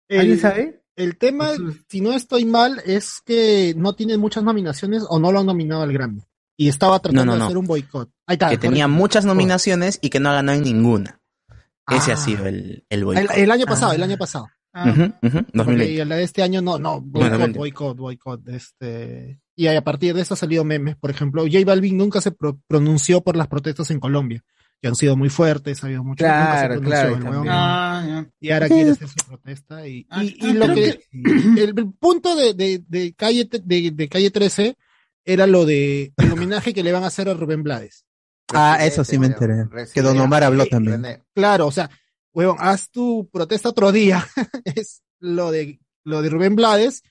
¿Alguien 0.09 0.31
El- 0.31 0.39
sabe? 0.39 0.78
El 0.99 1.17
tema, 1.17 1.51
si 1.87 2.01
no 2.01 2.13
estoy 2.13 2.43
mal, 2.45 2.81
es 2.85 3.21
que 3.25 3.73
no 3.77 3.93
tiene 3.93 4.17
muchas 4.17 4.43
nominaciones 4.43 5.03
o 5.07 5.17
no 5.19 5.31
lo 5.31 5.39
han 5.39 5.45
nominado 5.45 5.81
al 5.81 5.93
Grammy. 5.93 6.21
Y 6.57 6.67
estaba 6.67 6.99
tratando 6.99 7.23
No, 7.23 7.31
no, 7.31 7.33
de 7.33 7.39
no. 7.39 7.45
hacer 7.45 7.57
un 7.57 7.65
boicot. 7.67 8.09
Ahí 8.27 8.33
está. 8.35 8.49
que 8.49 8.57
tenía 8.57 8.87
muchas 8.89 9.23
nominaciones 9.23 9.97
y 10.01 10.09
que 10.09 10.19
no 10.19 10.29
ha 10.29 10.33
ganado 10.33 10.57
en 10.57 10.63
ninguna. 10.65 11.21
Ese 11.89 12.11
Ah. 12.11 12.15
ha 12.15 12.17
sido 12.17 12.45
el, 12.47 12.83
el 12.89 12.99
El, 12.99 13.05
boicot. 13.05 13.37
el 13.37 13.49
año 13.51 13.65
pasado, 13.65 13.91
Ah. 13.93 13.95
el 13.95 14.03
año 14.03 14.17
pasado. 14.17 14.47
2020. 14.73 15.53
Porque 15.63 16.05
la 16.05 16.15
de 16.17 16.23
este 16.23 16.43
año 16.43 16.61
no, 16.61 16.77
no, 16.77 17.01
boicot, 17.01 17.37
20. 17.39 17.57
boicot, 17.59 17.97
boicot. 17.97 18.47
Este, 18.49 19.39
y 19.55 19.67
a 19.67 19.81
partir 19.83 20.13
de 20.13 20.21
eso 20.21 20.33
ha 20.33 20.37
salido 20.37 20.63
memes. 20.63 20.95
Por 20.97 21.09
ejemplo, 21.11 21.43
J 21.43 21.59
Balvin 21.65 21.97
nunca 21.97 22.21
se 22.21 22.31
pro- 22.31 22.59
pronunció 22.67 23.21
por 23.21 23.35
las 23.37 23.47
protestas 23.47 23.89
en 23.91 23.99
Colombia, 23.99 24.43
que 24.81 24.87
han 24.87 24.95
sido 24.95 25.15
muy 25.17 25.29
fuertes, 25.29 25.83
ha 25.83 25.87
habido 25.87 26.03
mucho. 26.03 26.23
nunca 26.25 26.59
se 26.61 26.67
Claro, 26.67 26.81
claro, 26.81 27.19
también. 27.19 27.45
Ah. 27.49 28.25
Y 28.39 28.49
ahora 28.51 28.67
quiere 28.67 28.91
hacer 28.91 29.07
su 29.09 29.25
protesta. 29.27 29.87
Y, 29.87 30.07
Ah, 30.09 30.23
y, 30.23 30.37
ah, 30.41 30.53
lo 30.53 30.73
que, 30.73 30.99
el, 31.11 31.59
el 31.77 31.93
punto 31.93 32.35
de, 32.35 32.53
de, 32.53 32.83
de 32.87 33.13
calle, 33.13 33.49
de, 33.51 33.91
de 33.91 34.09
calle 34.09 34.31
13 34.31 34.77
era 35.25 35.47
lo 35.47 35.65
de 35.65 36.13
el 36.17 36.31
homenaje 36.31 36.73
que 36.73 36.83
le 36.83 36.91
van 36.91 37.03
a 37.03 37.07
hacer 37.07 37.29
a 37.29 37.33
Rubén 37.33 37.63
Blades. 37.63 38.05
Ah, 38.53 38.77
eso 38.81 39.03
sí 39.03 39.19
me 39.19 39.27
enteré. 39.27 39.67
Que 39.93 40.01
Don 40.01 40.19
Omar 40.19 40.43
habló 40.43 40.65
también. 40.65 41.03
René. 41.03 41.23
Claro, 41.35 41.67
o 41.67 41.71
sea, 41.71 41.89
huevón, 42.33 42.57
haz 42.59 42.89
tu 42.89 43.29
protesta 43.31 43.69
otro 43.69 43.91
día. 43.91 44.25
es 44.65 45.03
lo 45.19 45.51
de, 45.51 45.79
lo 46.03 46.21
de 46.21 46.29
Rubén 46.29 46.55
Blades. 46.55 47.03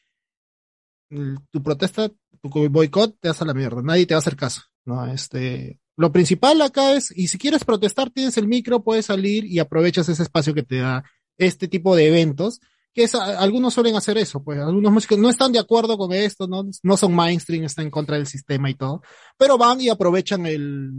Mm, 1.11 1.37
Tu 1.51 1.63
protesta, 1.63 2.09
tu 2.43 2.69
boicot, 2.71 3.17
te 3.21 3.29
das 3.29 3.41
a 3.43 3.45
la 3.45 3.55
mierda. 3.55 3.83
Nadie 3.83 4.07
te 4.07 4.15
va 4.15 4.19
a 4.19 4.21
hacer 4.21 4.37
caso. 4.37 4.63
No, 4.85 5.07
este, 5.07 5.79
lo 5.99 6.11
principal 6.13 6.63
acá 6.63 6.93
es, 6.95 7.13
y 7.15 7.29
si 7.29 7.37
quieres 7.39 7.65
protestar, 7.65 8.09
tienes 8.11 8.39
el 8.39 8.47
micro, 8.49 8.83
puedes 8.83 9.07
salir 9.07 9.45
y 9.45 9.59
aprovechas 9.59 10.09
ese 10.09 10.23
espacio 10.23 10.55
que 10.55 10.63
te 10.63 10.79
da 10.79 11.05
este 11.37 11.69
tipo 11.69 11.95
de 11.95 12.09
eventos. 12.09 12.61
Que 12.95 13.03
es, 13.05 13.15
a- 13.15 13.39
algunos 13.39 13.75
suelen 13.75 13.95
hacer 13.97 14.17
eso, 14.17 14.43
pues 14.43 14.59
algunos 14.59 14.91
músicos 14.91 15.19
no 15.19 15.29
están 15.29 15.53
de 15.53 15.59
acuerdo 15.59 15.99
con 15.99 16.13
esto, 16.13 16.49
no, 16.49 16.65
no 16.83 16.97
son 16.97 17.15
mainstream, 17.15 17.65
están 17.65 17.85
en 17.85 17.91
contra 17.91 18.17
del 18.17 18.27
sistema 18.27 18.71
y 18.71 18.75
todo, 18.75 19.03
pero 19.37 19.59
van 19.59 19.81
y 19.81 19.89
aprovechan 19.89 20.47
el, 20.47 20.91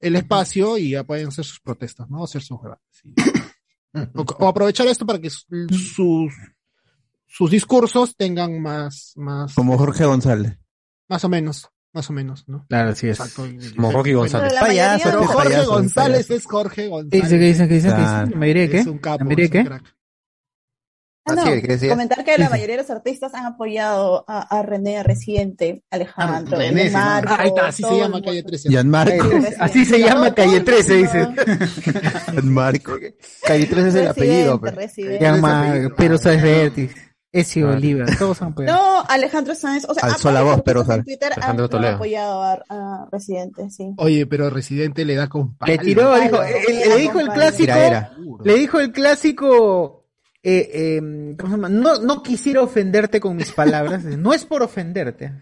el 0.00 0.16
espacio 0.16 0.78
y 0.78 0.90
ya 0.90 1.04
pueden 1.04 1.28
hacer 1.28 1.44
sus 1.44 1.60
protestas, 1.60 2.08
¿no? 2.08 2.22
Hacer 2.24 2.40
sus 2.42 2.58
sí. 2.90 3.12
O, 4.14 4.22
o 4.22 4.48
aprovechar 4.48 4.86
esto 4.86 5.04
para 5.04 5.18
que 5.20 5.28
su- 5.28 5.44
sus, 5.70 6.32
sus 7.26 7.50
discursos 7.50 8.16
tengan 8.16 8.60
más, 8.62 9.12
más, 9.16 9.54
Como 9.54 9.76
Jorge 9.76 10.06
González. 10.06 10.58
más 11.08 11.24
o 11.24 11.28
menos, 11.28 11.68
más 11.92 12.08
o 12.08 12.12
menos, 12.12 12.48
¿no? 12.48 12.64
Claro, 12.68 12.90
así 12.90 13.08
es. 13.08 13.20
Exacto. 13.20 13.46
Como 13.76 13.92
Rocky 13.92 14.12
González. 14.14 14.52
Pero 14.54 14.66
Payaso, 14.66 15.04
Pero 15.04 15.26
Jorge 15.26 15.48
payaso, 15.50 15.70
González 15.70 16.26
payaso. 16.26 16.34
es 16.34 16.44
Jorge 16.46 16.82
¿Qué 16.82 16.88
González. 16.88 17.22
dice? 17.94 18.30
¿La 18.30 18.36
mayoría 18.38 18.62
de 18.62 18.68
es 18.78 18.86
un 18.86 18.98
qué? 19.50 19.64
crack. 19.64 19.94
Ah, 21.24 21.34
no, 21.36 21.44
que 21.44 21.88
comentar 21.88 22.24
que 22.24 22.36
la 22.36 22.50
mayoría 22.50 22.74
de 22.76 22.82
los 22.82 22.90
artistas 22.90 23.32
han 23.34 23.46
apoyado 23.46 24.24
a, 24.26 24.40
a 24.58 24.62
René, 24.64 24.98
a 24.98 25.04
Residente, 25.04 25.84
Alejandro, 25.88 26.56
Ah, 26.56 26.60
René. 26.60 26.90
Marco, 26.90 27.28
Ah, 27.32 27.36
ahí 27.38 27.48
está, 27.48 27.66
así 27.68 27.82
se 27.84 27.96
llama 27.96 28.20
Calle 28.22 28.32
mundo. 28.42 28.48
13. 28.48 28.68
Gianmarco. 28.70 29.28
Así 29.60 29.84
se 29.84 29.98
llama 30.00 30.34
Calle 30.34 30.60
13, 30.62 30.94
dice. 30.96 31.28
Gianmarco. 32.32 32.92
Calle 33.46 33.66
13 33.66 33.88
es 33.88 33.94
el 33.94 34.08
apellido. 34.08 34.58
Residente, 34.58 34.58
pues. 34.58 34.74
Residente. 34.74 35.24
Llama 35.24 35.88
Pero 35.96 36.18
Ezio 37.32 37.70
Oliva, 37.70 38.04
todos 38.18 38.36
son 38.36 38.54
pues. 38.54 38.68
No, 38.68 39.02
Alejandro 39.08 39.54
Sáenz, 39.54 39.86
o 39.88 39.94
sea, 39.94 40.04
Alzó 40.10 40.28
a 40.28 40.32
la 40.32 40.42
voz, 40.42 40.60
pero 40.64 40.84
en. 40.84 41.02
Twitter 41.02 41.32
han, 41.32 41.38
Alejandro 41.38 41.64
han 41.64 41.70
Toledo. 41.70 41.94
apoyado 41.94 42.42
a, 42.42 42.62
a 42.68 43.08
Residente, 43.10 43.70
sí. 43.70 43.94
Oye, 43.96 44.26
pero 44.26 44.50
Residente 44.50 45.04
le 45.06 45.14
da 45.14 45.28
con 45.28 45.56
Le 45.66 45.76
palo. 45.78 45.82
tiró, 45.82 46.14
dijo, 46.20 46.30
Palo, 46.36 46.42
el- 46.44 46.88
le 46.90 46.96
dijo 46.98 47.20
el 47.20 47.28
clásico, 47.30 47.72
le 48.44 48.54
dijo 48.54 48.80
el 48.80 48.92
clásico, 48.92 50.04
eh, 50.42 50.70
eh, 50.74 51.36
¿cómo 51.38 51.48
se 51.50 51.56
llama? 51.56 51.68
No, 51.70 52.00
no 52.02 52.22
quisiera 52.22 52.60
ofenderte 52.62 53.18
con 53.18 53.34
mis 53.36 53.50
palabras, 53.52 54.04
no 54.04 54.34
es 54.34 54.44
por 54.44 54.62
ofenderte. 54.62 55.32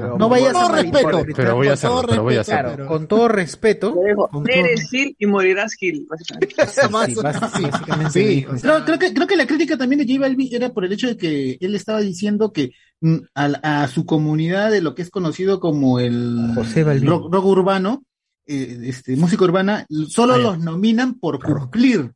Claro. 0.00 0.18
No 0.18 0.28
vayas 0.28 0.52
Con 0.52 0.62
a 0.62 0.66
todo 0.66 0.76
respeto. 0.76 1.24
Pero 1.36 1.56
voy 1.56 1.66
a 1.66 1.70
con 1.70 1.74
hacerlo, 1.74 2.02
pero 2.08 2.22
voy 2.22 2.34
a 2.34 2.38
respeto, 2.38 2.58
hacerlo. 2.66 2.86
Con 2.86 3.08
todo 3.08 3.28
respeto. 3.28 3.94
con 3.94 4.44
todo- 4.44 4.46
Eres 4.46 4.90
Gil 4.90 5.16
y 5.18 5.26
morirás 5.26 5.74
Gil. 5.74 6.06
Sí, 8.12 8.44
creo, 8.84 8.98
que, 8.98 9.14
creo 9.14 9.26
que 9.26 9.36
la 9.36 9.46
crítica 9.46 9.76
también 9.76 10.04
de 10.04 10.12
J 10.12 10.20
Balvin 10.20 10.48
era 10.54 10.72
por 10.72 10.84
el 10.84 10.92
hecho 10.92 11.08
de 11.08 11.16
que 11.16 11.58
él 11.60 11.74
estaba 11.74 12.00
diciendo 12.00 12.52
que 12.52 12.72
mm, 13.00 13.16
a, 13.34 13.86
su 13.88 14.04
comunidad 14.06 14.70
de 14.70 14.80
lo 14.80 14.94
que 14.94 15.02
es 15.02 15.10
conocido 15.10 15.60
como 15.60 15.98
el 16.00 16.52
José 16.54 16.84
rock, 17.00 17.32
rock 17.32 17.44
urbano, 17.44 18.04
eh, 18.46 18.78
este, 18.84 19.16
música 19.16 19.44
urbana, 19.44 19.86
solo 20.08 20.34
Ah, 20.34 20.38
los 20.38 20.58
nominan 20.58 21.18
por 21.18 21.42
cumplir. 21.42 22.12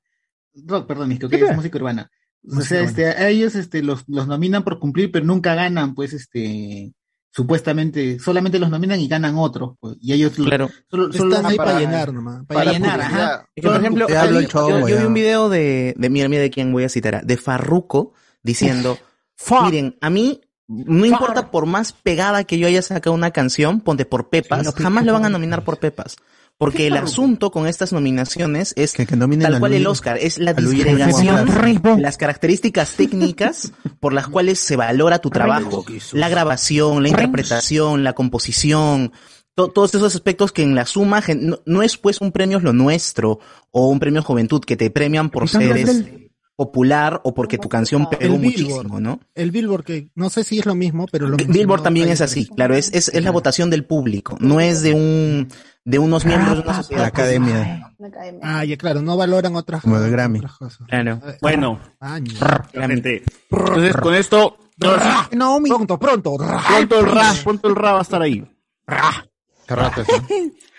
Rock, 0.55 0.86
perdón, 0.86 1.12
es 1.12 1.19
que 1.19 1.28
¿Qué 1.28 1.36
es 1.36 1.43
pasa? 1.43 1.57
música 1.57 1.78
urbana. 1.78 2.11
O 2.48 2.61
sea, 2.61 2.81
este, 2.82 3.07
a 3.07 3.28
ellos 3.28 3.57
este, 3.57 3.82
los, 3.82 4.05
los 4.07 4.28
nominan 4.28 4.62
por 4.62 4.78
cumplir, 4.78 5.11
pero 5.11 5.24
nunca 5.24 5.55
ganan, 5.55 5.94
pues, 5.94 6.12
este, 6.12 6.93
supuestamente, 7.36 8.18
solamente 8.18 8.58
los 8.58 8.70
nominan 8.70 8.98
y 8.98 9.08
ganan 9.08 9.34
otros, 9.36 9.74
pues, 9.78 9.96
y 10.00 10.14
ellos 10.14 10.32
Claro. 10.32 10.70
solo, 10.90 11.12
solo 11.12 11.36
Están 11.36 11.50
ahí 11.50 11.56
para- 11.58 11.72
para 11.72 11.80
llenar 11.80 12.12
nomás. 12.14 12.46
para 12.46 12.72
llenar, 12.72 12.98
ajá. 13.02 13.48
Es 13.54 13.62
que, 13.62 13.68
por 13.68 13.76
ejemplo, 13.78 14.06
hablo 14.18 14.40
yo, 14.40 14.88
yo 14.88 14.96
vi 14.98 15.04
un 15.04 15.12
video 15.14 15.48
de, 15.50 15.94
de 15.98 16.08
mira, 16.10 16.28
mira 16.30 16.40
de 16.40 16.50
quién 16.50 16.72
voy 16.72 16.84
a 16.84 16.88
citar, 16.88 17.26
de 17.26 17.36
Farruko 17.36 18.14
diciendo, 18.42 18.98
miren, 19.64 19.98
a 20.00 20.08
mí 20.08 20.40
no 20.66 21.04
importa 21.04 21.50
por 21.50 21.66
más 21.66 21.92
pegada 21.92 22.44
que 22.44 22.58
yo 22.58 22.66
haya 22.68 22.80
sacado 22.80 23.12
una 23.14 23.30
canción, 23.32 23.82
ponte 23.82 24.06
por 24.06 24.30
Pepas, 24.30 24.74
jamás 24.74 25.04
lo 25.04 25.12
van 25.12 25.26
a 25.26 25.28
nominar 25.28 25.62
por 25.62 25.78
Pepas. 25.78 26.16
Porque 26.59 26.87
el 26.87 26.97
asunto 26.97 27.51
con 27.51 27.66
estas 27.66 27.93
nominaciones 27.93 28.73
es 28.77 28.95
tal 28.95 29.59
cual 29.59 29.73
Luis- 29.73 29.81
el 29.81 29.87
Oscar, 29.87 30.16
es 30.19 30.39
la 30.39 30.55
disgregación, 30.55 32.01
las 32.01 32.16
características 32.16 32.95
técnicas 32.97 33.73
por 34.01 34.12
las 34.15 34.27
cuales 34.28 34.59
se 34.59 34.74
valora 34.77 35.19
tu 35.19 35.28
trabajo. 35.31 35.85
La 36.12 36.28
grabación, 36.31 37.03
la 37.03 37.11
interpretación, 37.11 38.05
la 38.05 38.15
composición, 38.15 39.12
to- 39.55 39.69
todos 39.69 39.95
esos 39.95 40.15
aspectos 40.15 40.51
que 40.53 40.62
en 40.62 40.74
la 40.74 40.87
suma 40.87 41.23
no, 41.39 41.61
no 41.66 41.83
es 41.83 41.99
pues 41.99 42.20
un 42.23 42.33
premio 42.33 42.59
lo 42.61 42.73
nuestro 42.73 43.39
o 43.70 43.89
un 43.89 43.99
premio 43.99 44.23
juventud 44.23 44.61
que 44.65 44.77
te 44.78 44.91
premian 44.91 45.28
por 45.28 45.49
ser 45.51 45.77
este, 45.77 46.31
popular 46.57 47.20
o 47.24 47.35
porque 47.35 47.59
tu 47.59 47.69
canción 47.69 48.09
pegó 48.09 48.35
El 48.37 48.41
muchísimo, 48.41 48.81
Billboard. 48.83 49.03
¿no? 49.03 49.20
El 49.35 49.51
Billboard, 49.51 49.85
que 49.85 50.09
no 50.15 50.31
sé 50.31 50.43
si 50.43 50.59
es 50.59 50.65
lo 50.65 50.74
mismo, 50.74 51.07
pero 51.12 51.28
lo 51.28 51.37
Billboard 51.37 51.83
también 51.83 52.09
es 52.09 52.23
así, 52.23 52.47
claro, 52.47 52.74
es, 52.74 52.91
es, 52.95 53.09
es 53.09 53.23
la 53.23 53.31
votación 53.31 53.69
del 53.69 53.85
público, 53.85 54.39
no 54.41 54.59
es 54.61 54.81
de 54.81 54.95
un 54.95 55.49
de 55.86 56.00
unos 56.00 56.24
miembros 56.24 56.56
de 56.56 56.62
una 56.62 56.74
sociedad. 56.74 57.02
La 57.02 57.08
academia. 57.08 57.92
Ah, 58.42 58.64
ya 58.64 58.76
claro, 58.76 59.00
no 59.02 59.16
valoran 59.16 59.54
otras 59.54 59.82
Como 59.82 59.96
el 59.98 60.10
Grammy. 60.10 60.40
otras 60.40 60.56
cosas. 60.58 60.86
Claro. 60.88 61.20
Bueno, 61.40 61.80
gente. 62.74 63.22
Entonces, 63.50 63.96
con 63.96 64.14
esto, 64.14 64.58
Naomi. 65.30 65.70
Pronto, 65.70 65.98
pronto. 65.98 66.36
pronto 66.36 67.00
el 67.00 67.06
ra, 67.06 67.34
pronto 67.42 67.68
el 67.68 67.76
ra 67.76 67.92
va 67.92 67.98
a 68.00 68.02
estar 68.02 68.20
ahí. 68.20 68.44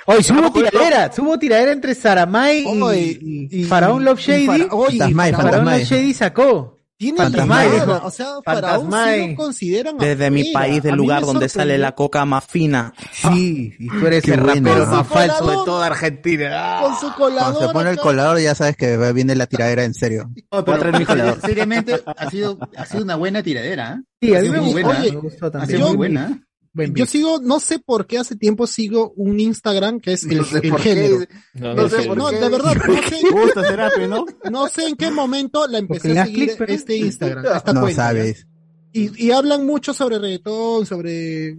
Hoy 0.05 0.23
subo 0.23 0.51
tiradera, 0.51 1.11
subo 1.13 1.39
tiradera 1.39 1.71
entre 1.71 1.95
Saramay 1.95 2.65
y, 2.93 3.47
y, 3.49 3.63
Faraón 3.63 4.03
Love 4.03 4.19
Shady. 4.19 4.67
Fantasmay, 4.67 5.31
Faraón. 5.31 5.65
Love 5.65 5.83
Shady 5.83 6.13
sacó. 6.13 6.76
Tiene 6.99 7.29
dijo. 7.29 8.01
o 8.03 8.09
sea, 8.09 8.27
Faraón 8.43 8.91
sí 8.91 9.27
lo 9.29 9.35
consideran 9.35 9.97
Desde 9.99 10.31
mi 10.31 10.51
país, 10.51 10.81
del 10.81 10.95
lugar 10.95 11.23
donde 11.23 11.47
sale 11.47 11.77
la 11.77 11.91
coca 11.93 12.25
más 12.25 12.43
fina. 12.45 12.91
Sí, 13.11 13.71
y 13.77 13.87
tú 13.87 14.07
eres 14.07 14.23
Qué 14.23 14.33
el 14.33 14.41
bueno. 14.41 14.71
rapero 14.73 14.85
más 14.87 15.07
falso 15.07 15.45
de 15.47 15.55
toda 15.63 15.85
Argentina. 15.85 16.79
Con 16.81 16.95
su 16.99 17.13
colador. 17.15 17.53
Cuando 17.53 17.67
se 17.67 17.73
pone 17.73 17.89
el 17.91 17.97
colador 17.97 18.39
ya 18.39 18.55
sabes 18.55 18.75
que 18.75 18.97
viene 19.13 19.35
la 19.35 19.45
tiradera 19.45 19.83
en 19.83 19.93
serio. 19.93 20.31
Mi 20.33 21.05
colador. 21.05 21.39
seriamente, 21.41 22.01
ha 22.17 22.29
sido, 22.31 22.57
ha 22.75 22.85
sido 22.85 23.03
una 23.03 23.15
buena 23.15 23.43
tiradera. 23.43 23.99
¿eh? 23.99 24.03
Sí, 24.19 24.33
a 24.33 24.39
Ha 24.39 24.41
mí 24.41 24.47
sido 24.47 24.53
me 24.53 24.61
muy 24.61 24.71
gustó, 24.73 24.87
buena. 24.87 24.99
oye, 25.01 25.11
me 25.11 25.19
gustó 25.19 25.45
Ha 25.45 25.51
también. 25.51 25.67
sido 25.69 25.79
Yo- 25.79 25.87
muy 25.89 25.97
buena. 25.97 26.46
Buen 26.77 26.89
Yo 26.91 26.93
beat. 27.03 27.09
sigo, 27.09 27.39
no 27.41 27.59
sé 27.59 27.79
por 27.79 28.07
qué 28.07 28.19
hace 28.19 28.35
tiempo 28.37 28.65
sigo 28.67 29.11
un 29.17 29.39
Instagram 29.39 29.99
que 29.99 30.13
es 30.13 30.23
el, 30.23 30.37
No 30.37 30.43
sé 30.45 30.59
el 30.63 30.69
por 30.69 30.81
qué. 30.81 30.93
género. 30.95 31.17
No, 31.55 31.73
No 31.75 31.81
no 31.83 31.89
sé 31.89 32.07
No, 32.07 32.31
de 32.31 32.49
verdad, 32.49 32.75
no 32.75 32.93
sé, 33.03 33.21
Gusta 33.31 33.63
Serape, 33.67 34.07
¿no? 34.07 34.25
no 34.49 34.67
sé 34.69 34.87
en 34.87 34.95
qué 34.95 35.11
momento 35.11 35.67
la 35.67 35.79
empecé 35.79 36.07
Porque 36.09 36.19
a 36.19 36.25
seguir 36.25 36.45
clic, 36.45 36.57
pero- 36.57 36.73
este 36.73 36.95
Instagram, 36.97 37.45
esta 37.53 37.73
No 37.73 37.81
cuenta. 37.81 38.01
¿ya? 38.03 38.07
sabes. 38.07 38.47
Y, 38.93 39.25
y 39.27 39.31
hablan 39.31 39.65
mucho 39.65 39.93
sobre 39.93 40.17
reggaetón, 40.17 40.85
sobre 40.85 41.49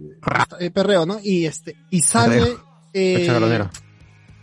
eh, 0.59 0.71
perreo, 0.73 1.05
¿no? 1.05 1.19
Y 1.23 1.45
este, 1.45 1.75
y 1.91 2.01
sale 2.01 2.55
eh, 2.93 3.27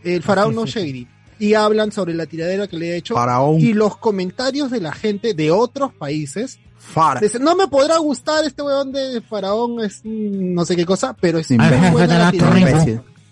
el 0.05 0.23
faraón 0.23 0.55
no 0.55 0.67
shady. 0.67 1.07
Y 1.39 1.53
hablan 1.55 1.93
sobre 1.93 2.15
la 2.15 2.25
tiradera 2.25 2.67
que 2.67 2.79
le 2.79 2.93
he 2.93 2.97
hecho. 2.97 3.15
Faraón. 3.15 3.61
Y 3.61 3.75
los 3.75 3.99
comentarios 3.99 4.71
de 4.71 4.81
la 4.81 4.93
gente 4.93 5.35
de 5.35 5.51
otros 5.51 5.93
países. 5.93 6.59
Fara. 6.93 7.21
Dicen, 7.21 7.43
no 7.43 7.55
me 7.57 7.67
podrá 7.69 7.99
gustar 7.99 8.45
este 8.45 8.63
weón 8.63 8.93
de 8.93 9.21
faraón, 9.21 9.81
es 9.81 10.01
no 10.05 10.65
sé 10.65 10.77
qué 10.77 10.85
cosa, 10.87 11.15
pero 11.19 11.39
es 11.39 11.51
muy 11.51 11.59
buena 11.91 12.19
la. 12.19 12.33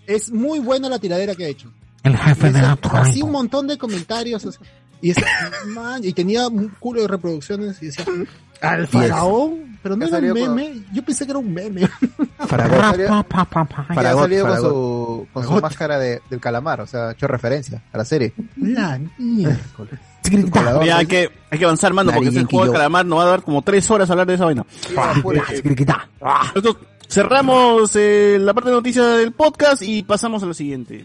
Es 0.06 0.31
muy 0.32 0.59
buena 0.59 0.89
la 0.89 0.98
tiradera 0.98 1.35
que 1.35 1.44
ha 1.47 1.48
hecho. 1.48 1.70
El 2.02 2.16
jefe 2.16 2.48
Y 2.48 2.51
ese- 2.51 2.59
así 2.93 3.22
un 3.22 3.31
montón 3.31 3.66
de 3.66 3.78
comentarios. 3.78 4.44
así. 4.44 4.59
y, 5.01 5.14
man, 5.74 6.05
y 6.05 6.12
tenía 6.12 6.48
un 6.48 6.68
culo 6.78 7.01
de 7.02 7.09
reproducciones 7.09 7.82
y 7.82 7.86
decía, 7.86 8.05
al 8.60 8.86
faraón, 8.86 9.78
pero 9.82 9.97
no 9.97 10.05
era 10.06 10.18
un 10.18 10.28
con- 10.39 10.55
meme. 10.55 10.82
Yo 10.93 11.02
pensé 11.02 11.24
que 11.24 11.31
era 11.32 11.39
un 11.39 11.52
meme. 11.55 11.89
Faragot. 12.47 13.06
Faragot, 13.94 14.20
salió 14.22 14.47
con 14.47 14.59
su, 14.60 15.26
con 15.32 15.44
su 15.47 15.60
máscara 15.62 15.98
de, 15.98 16.20
del 16.28 16.40
calamar, 16.40 16.82
o 16.82 16.86
sea, 16.86 17.09
ha 17.09 17.12
hecho 17.12 17.26
referencia 17.26 17.82
a 17.93 17.97
la 17.98 18.05
serie. 18.05 18.35
La 18.56 19.01
miércoles. 19.18 19.98
Ya 20.84 20.98
hay 20.98 21.06
que, 21.06 21.30
hay 21.51 21.59
que 21.59 21.64
avanzar, 21.64 21.92
mano, 21.92 22.12
porque 22.12 22.28
ese 22.30 22.44
juego 22.44 22.66
de 22.66 22.72
calamar 22.72 23.06
nos 23.06 23.18
va 23.18 23.22
a 23.24 23.26
dar 23.26 23.42
como 23.42 23.62
tres 23.62 23.90
horas 23.90 24.09
a 24.09 24.12
hablar 24.14 24.26
de 24.26 24.34
esa 24.34 24.44
vaina. 24.44 24.64
Cerramos 27.09 27.94
eh, 27.96 28.38
la 28.40 28.55
parte 28.55 28.70
de 28.70 28.76
noticias 28.76 29.18
del 29.18 29.32
podcast 29.32 29.82
y 29.82 30.02
pasamos 30.02 30.42
a 30.42 30.46
lo 30.46 30.55
siguiente. 30.55 31.05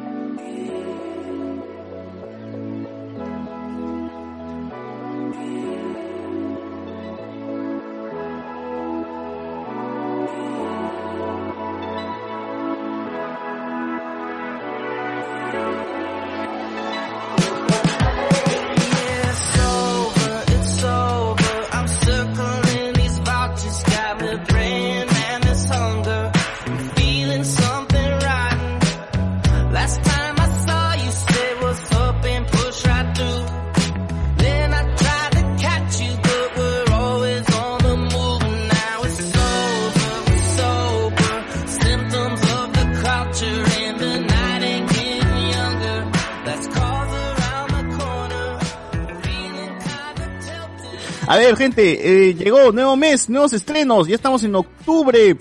Gente, 51.61 52.29
eh, 52.29 52.33
llegó 52.35 52.71
nuevo 52.71 52.95
mes, 52.97 53.29
nuevos 53.29 53.53
estrenos, 53.53 54.07
ya 54.07 54.15
estamos 54.15 54.43
en 54.43 54.55
octubre. 54.55 55.37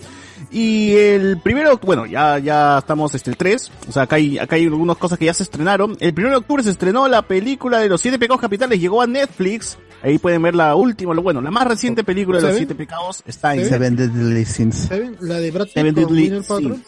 Y 0.50 0.92
el 0.96 1.40
primero, 1.40 1.78
bueno, 1.82 2.06
ya, 2.06 2.38
ya 2.38 2.78
estamos 2.78 3.14
este 3.14 3.30
el 3.30 3.36
3, 3.36 3.70
o 3.88 3.92
sea, 3.92 4.02
acá 4.02 4.16
hay, 4.16 4.38
acá 4.38 4.56
hay 4.56 4.64
algunas 4.64 4.96
cosas 4.96 5.18
que 5.18 5.26
ya 5.26 5.34
se 5.34 5.42
estrenaron. 5.44 5.96
El 6.00 6.12
primero 6.14 6.34
de 6.34 6.38
octubre 6.40 6.62
se 6.62 6.70
estrenó 6.70 7.06
la 7.08 7.22
película 7.22 7.78
de 7.78 7.88
los 7.88 8.00
siete 8.00 8.18
pecados 8.18 8.40
capitales, 8.40 8.80
llegó 8.80 9.02
a 9.02 9.06
Netflix. 9.06 9.78
Ahí 10.02 10.18
pueden 10.18 10.42
ver 10.42 10.54
la 10.54 10.74
última, 10.74 11.14
lo 11.14 11.22
bueno, 11.22 11.40
la 11.40 11.50
más 11.50 11.66
reciente 11.66 12.04
película 12.04 12.38
de 12.40 12.48
los 12.48 12.56
siete 12.56 12.74
pecados 12.74 13.22
está 13.26 13.54
en 13.54 13.68
Seven 13.68 13.96
Deadly 13.96 14.44
Sins. 14.44 14.88
La 15.20 15.38
de 15.38 15.50
Brad 15.50 15.66
Pitt 15.66 15.74
Seven 15.74 16.42
con. 16.44 16.82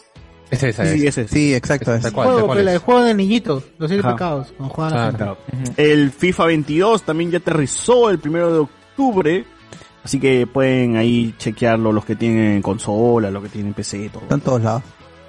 Ese, 0.49 0.69
ese, 0.69 0.85
Sí, 0.85 1.07
ese. 1.07 1.07
ese 1.07 1.21
es. 1.21 1.31
Sí, 1.31 1.55
exacto. 1.55 1.91
cual, 2.13 2.33
Juego, 2.41 2.55
de 2.55 2.77
juego 2.77 3.03
del 3.03 3.17
niñito, 3.17 3.63
los 3.77 3.89
siete 3.89 4.05
Ajá. 4.05 4.15
pecados, 4.15 4.53
con 4.57 4.69
Claro. 4.69 5.37
El 5.77 6.11
FIFA 6.11 6.45
22 6.45 7.03
también 7.03 7.31
ya 7.31 7.37
aterrizó 7.39 8.09
el 8.09 8.19
primero 8.19 8.51
de 8.51 8.59
octubre. 8.59 8.82
Así 10.03 10.19
que 10.19 10.45
pueden 10.47 10.97
ahí 10.97 11.33
chequearlo 11.37 11.91
los 11.91 12.03
que 12.05 12.15
tienen 12.15 12.61
consola, 12.61 13.31
los 13.31 13.41
que 13.43 13.49
tienen 13.49 13.73
PC, 13.73 14.09
todo. 14.09 14.23
Está 14.23 14.35
en 14.35 14.41
todos 14.41 14.61
lados. 14.61 14.83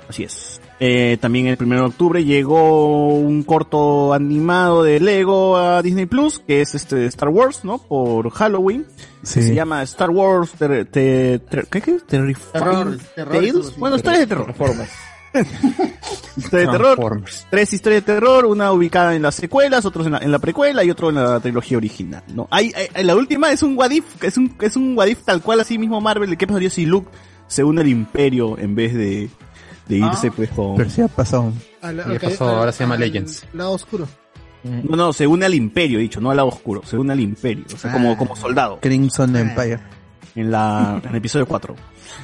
Así 0.09 0.25
es. 0.25 0.61
Eh, 0.81 1.17
también 1.21 1.47
el 1.47 1.57
primero 1.57 1.83
de 1.83 1.89
octubre 1.89 2.25
llegó 2.25 3.15
un 3.15 3.45
corto 3.45 4.13
animado 4.13 4.83
de 4.83 4.99
Lego 5.01 5.57
a 5.57 5.81
Disney 5.81 6.07
Plus, 6.07 6.41
que 6.41 6.61
es 6.61 6.75
este 6.75 6.97
de 6.97 7.07
Star 7.07 7.29
Wars, 7.29 7.65
¿no? 7.65 7.79
Por 7.79 8.29
Halloween. 8.31 8.85
Sí. 9.23 9.43
Se 9.43 9.55
llama 9.55 9.83
Star 9.85 10.11
Wars 10.11 10.51
Ter- 10.59 10.85
Ter- 10.87 11.39
Ter- 11.41 11.67
¿qué, 11.69 11.81
Terror, 11.81 12.35
terror, 12.53 12.99
Tales. 13.15 13.77
Bueno, 13.79 13.97
historias 13.97 14.21
de 14.23 14.27
terror. 14.27 14.45
Transformers. 14.47 14.91
Historia 16.37 16.67
de 16.67 16.73
terror. 16.73 17.23
Tres 17.51 17.73
historias 17.73 18.05
de 18.05 18.13
terror, 18.15 18.45
una 18.47 18.73
ubicada 18.73 19.15
en 19.15 19.23
las 19.23 19.35
secuelas, 19.37 19.85
otros 19.85 20.07
en 20.07 20.13
la, 20.13 20.19
en 20.19 20.31
la 20.33 20.39
precuela 20.39 20.83
y 20.85 20.91
otro 20.91 21.09
en 21.11 21.17
la 21.17 21.39
trilogía 21.41 21.77
original, 21.77 22.23
¿no? 22.35 22.49
Hay, 22.51 22.73
hay- 22.95 23.05
la 23.05 23.15
última 23.15 23.51
es 23.53 23.63
un 23.63 23.77
what 23.79 23.91
if, 23.91 24.23
es 24.23 24.37
un, 24.37 24.55
es 24.61 24.77
un 24.77 24.97
what 24.97 25.07
if 25.07 25.23
tal 25.25 25.41
cual 25.43 25.61
así 25.61 25.79
mismo 25.79 26.01
Marvel, 26.01 26.31
de 26.31 26.37
qué 26.37 26.47
pasaría 26.47 26.71
si 26.71 26.87
Luke 26.87 27.09
se 27.47 27.63
une 27.65 27.81
al 27.83 27.89
imperio 27.89 28.59
en 28.59 28.75
vez 28.75 28.95
de, 28.95 29.29
de 29.89 29.97
irse 29.97 30.31
pues 30.31 30.51
con... 30.51 30.77
Pero 30.77 30.91
sí 30.91 31.03
ha 31.03 31.09
pasado. 31.09 31.53
La- 31.83 31.93
Y 31.93 32.01
al- 32.13 32.21
pasó, 32.21 32.49
al- 32.49 32.55
ahora 32.57 32.73
se 32.73 32.85
llama 32.85 32.95
al 32.95 33.01
Legends. 33.01 33.45
Lado 33.53 33.73
oscuro. 33.73 34.07
No, 34.65 34.97
no, 34.97 35.13
se 35.13 35.27
une 35.27 35.45
al 35.45 35.53
imperio, 35.55 35.99
he 35.99 36.03
dicho, 36.03 36.23
no 36.23 36.31
al 36.31 36.39
lado 36.39 36.49
oscuro, 36.49 36.83
se 36.87 36.97
une 36.97 37.13
al 37.13 37.21
imperio, 37.21 37.65
o 37.75 37.77
sea, 37.77 37.93
como, 37.93 38.17
como 38.17 38.35
soldado. 38.35 38.79
Crimson 38.81 39.37
Empire. 39.37 39.79
en 40.35 40.51
la 40.51 41.01
en 41.05 41.11
el 41.11 41.17
episodio 41.17 41.45
4. 41.47 41.77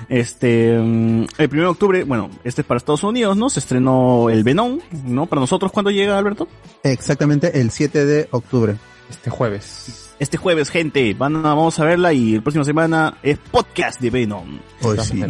Este, 0.08 0.78
mm, 0.78 1.24
el 1.38 1.50
1 1.50 1.62
de 1.62 1.66
octubre, 1.66 2.04
bueno, 2.04 2.30
este 2.44 2.62
es 2.62 2.66
para 2.66 2.78
Estados 2.78 3.04
Unidos, 3.04 3.36
¿no? 3.36 3.50
Se 3.50 3.60
estrenó 3.60 4.30
el 4.30 4.44
Venom, 4.44 4.78
¿no? 5.04 5.26
Para 5.26 5.40
nosotros, 5.40 5.72
¿cuándo 5.72 5.90
llega, 5.90 6.18
Alberto? 6.18 6.48
Exactamente 6.82 7.60
el 7.60 7.70
7 7.70 8.04
de 8.04 8.28
octubre. 8.30 8.76
Este 9.08 9.30
jueves. 9.30 10.10
Este 10.18 10.36
jueves, 10.36 10.70
gente, 10.70 11.14
van 11.14 11.36
a, 11.36 11.40
vamos 11.40 11.78
a 11.78 11.84
verla 11.84 12.12
y 12.12 12.36
la 12.36 12.42
próxima 12.42 12.64
semana 12.64 13.18
es 13.22 13.38
podcast 13.38 14.00
de 14.00 14.10
Venom. 14.10 14.58
Hoy 14.82 14.96
todas 14.96 15.08
sí. 15.08 15.22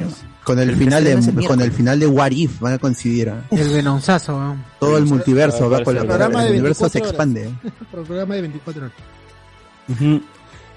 Con 0.45 0.59
el 0.59 0.70
El 0.70 0.77
final 0.77 1.05
de, 1.05 1.12
el 1.12 1.47
con 1.47 1.61
el 1.61 1.70
final 1.70 2.01
de 2.01 2.07
What 2.07 2.32
If 2.32 2.61
van 2.61 2.73
a 2.74 2.78
coincidir. 2.78 3.31
¿ah? 3.31 3.45
El 3.51 3.69
venonzazo, 3.69 4.37
weón. 4.37 4.65
Todo 4.78 4.99
el 4.99 5.07
multiverso 5.07 5.70
va 5.70 5.78
a. 5.78 5.82
Programa 5.82 6.43
el 6.43 6.47
de 6.47 6.59
universo 6.59 6.89
se 6.89 6.99
24 6.99 7.01
horas. 7.01 7.11
expande. 7.11 7.51
Programa 7.91 8.35
de 8.35 8.41
24 8.41 8.82
horas. 8.82 8.93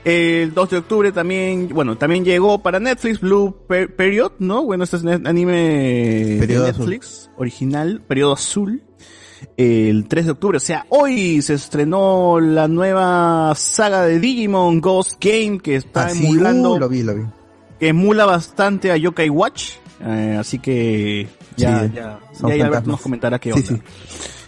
El 0.05 0.53
2 0.53 0.69
de 0.69 0.77
octubre 0.77 1.11
también, 1.13 1.69
bueno, 1.69 1.97
también 1.97 2.25
llegó 2.25 2.59
para 2.61 2.79
Netflix 2.79 3.21
Blue 3.21 3.55
Per- 3.67 3.95
Period, 3.95 4.33
¿no? 4.39 4.63
Bueno, 4.65 4.83
este 4.83 4.97
es 4.97 5.03
un 5.03 5.25
anime 5.25 6.37
Periodo 6.39 6.65
de 6.65 6.69
azul. 6.71 6.81
Netflix, 6.89 7.29
original, 7.37 8.01
Periodo 8.07 8.33
Azul. 8.33 8.83
El 9.57 10.07
3 10.07 10.25
de 10.25 10.31
octubre, 10.31 10.57
o 10.57 10.59
sea, 10.61 10.85
hoy 10.89 11.41
se 11.41 11.53
estrenó 11.53 12.39
la 12.39 12.67
nueva 12.69 13.53
saga 13.55 14.03
de 14.05 14.19
Digimon 14.19 14.79
Ghost 14.81 15.21
Game 15.23 15.59
que 15.59 15.75
está 15.75 16.07
Ah, 16.07 16.11
emulando, 16.11 16.79
lo 16.79 16.87
vi, 16.89 17.03
lo 17.03 17.13
vi. 17.15 17.21
que 17.79 17.89
emula 17.89 18.25
bastante 18.25 18.91
a 18.91 18.97
Yokai 18.97 19.29
Watch. 19.29 19.73
Eh, 20.05 20.37
así 20.39 20.59
que 20.59 21.27
ya, 21.57 21.83
Sí, 21.87 21.91
ya, 21.93 22.19
ya, 22.47 22.55
ya 22.55 22.65
Alberto 22.65 22.89
nos 22.91 23.01
comentará 23.01 23.37
qué 23.39 23.53
onda. 23.53 23.65
sí. 23.67 23.81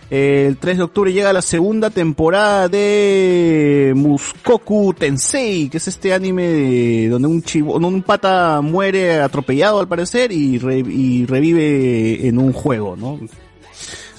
El 0.10 0.58
3 0.58 0.78
de 0.78 0.84
octubre 0.84 1.12
llega 1.12 1.34
la 1.34 1.42
segunda 1.42 1.90
temporada 1.90 2.70
de 2.70 3.92
Muskoku 3.96 4.94
Tensei, 4.94 5.68
que 5.68 5.78
es 5.78 5.88
este 5.88 6.14
anime 6.14 6.44
de- 6.44 7.10
donde 7.10 7.28
un 7.28 7.42
chivo, 7.42 7.74
un 7.76 8.04
pata 8.04 8.62
muere 8.62 9.20
atropellado 9.20 9.80
al 9.80 9.88
parecer 9.88 10.32
y, 10.32 10.60
re- 10.60 10.78
y 10.88 11.26
revive 11.26 12.28
en 12.28 12.38
un 12.38 12.54
juego, 12.54 12.96
¿no? 12.96 13.20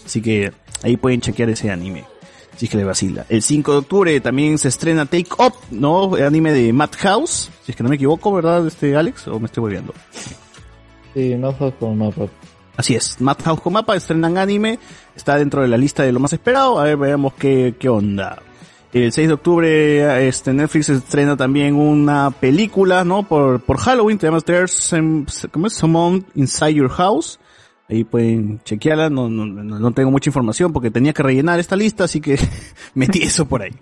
Así 0.05 0.21
que 0.21 0.53
ahí 0.83 0.97
pueden 0.97 1.21
chequear 1.21 1.51
ese 1.51 1.71
anime. 1.71 2.05
Si 2.57 2.65
es 2.65 2.71
que 2.71 2.79
le 2.79 2.85
vacila. 2.85 3.25
El 3.29 3.43
5 3.43 3.71
de 3.73 3.79
octubre 3.79 4.21
también 4.21 4.57
se 4.59 4.69
estrena 4.69 5.05
Take 5.07 5.29
Up, 5.39 5.53
¿no? 5.71 6.17
El 6.17 6.25
anime 6.25 6.53
de 6.53 6.73
Madhouse. 6.73 7.51
Si 7.65 7.71
es 7.73 7.77
que 7.77 7.83
no 7.83 7.91
me 7.91 7.97
equivoco, 7.97 8.33
¿verdad, 8.33 8.67
este 8.67 8.97
Alex? 8.97 9.29
¿O 9.29 9.39
me 9.39 9.47
estoy 9.47 9.61
volviendo? 9.61 9.93
Sí, 11.15 11.35
no 11.37 11.53
fue 11.53 11.73
con 11.75 11.99
mapa. 11.99 12.27
Así 12.77 12.95
es, 12.95 13.21
Madhouse 13.21 13.61
con 13.61 13.73
mapa, 13.73 13.97
estrenan 13.97 14.37
anime, 14.37 14.79
está 15.17 15.37
dentro 15.39 15.63
de 15.63 15.69
la 15.69 15.79
lista 15.79 16.03
de 16.03 16.13
lo 16.13 16.21
más 16.21 16.33
esperado, 16.35 16.79
a 16.79 16.85
ver, 16.85 16.97
veamos 16.99 17.33
qué, 17.35 17.75
qué 17.79 17.89
onda. 17.89 18.43
El 18.93 19.13
6 19.13 19.29
de 19.29 19.35
octubre, 19.35 20.29
este, 20.29 20.53
Netflix 20.53 20.89
estrena 20.91 21.37
también 21.37 21.75
una 21.75 22.31
película, 22.31 23.05
¿no? 23.05 23.23
Por, 23.25 23.61
por 23.61 23.79
Halloween, 23.79 24.19
se 24.21 24.27
llama 24.27 24.41
There's 24.41 24.95
¿cómo 25.51 25.67
es? 25.67 25.73
Someone 25.75 26.25
Inside 26.35 26.75
Your 26.75 26.89
House. 26.91 27.39
Ahí 27.89 28.05
pueden 28.05 28.61
chequearla, 28.65 29.11
no, 29.11 29.29
no, 29.29 29.47
no 29.47 29.93
tengo 29.93 30.11
mucha 30.11 30.29
información 30.31 30.73
porque 30.73 30.91
tenía 30.91 31.13
que 31.13 31.23
rellenar 31.23 31.61
esta 31.61 31.77
lista, 31.77 32.05
así 32.05 32.21
que 32.21 32.39
metí 32.95 33.23
eso 33.23 33.47
por 33.47 33.63
ahí. 33.63 33.73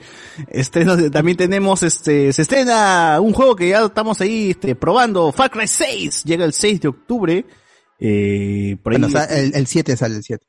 Estreno 0.49 0.97
de- 0.97 1.11
también 1.11 1.37
tenemos, 1.37 1.83
este, 1.83 2.33
se 2.33 2.43
estrena 2.43 3.19
un 3.21 3.33
juego 3.33 3.57
que 3.57 3.69
ya 3.71 3.85
estamos 3.85 4.21
ahí, 4.21 4.51
este, 4.51 4.75
probando, 4.75 5.33
Far 5.33 5.51
Cry 5.51 5.67
6, 5.67 6.25
llega 6.25 6.45
el 6.45 6.53
6 6.53 6.81
de 6.81 6.89
octubre. 6.89 7.45
Eh, 8.07 8.77
por 8.83 8.93
ahí, 8.93 8.99
Bueno, 9.01 9.07
o 9.07 9.11
sea, 9.11 9.25
el, 9.25 9.55
el 9.55 9.67
7 9.67 9.97
sale 9.97 10.17
el 10.17 10.23
7. 10.23 10.47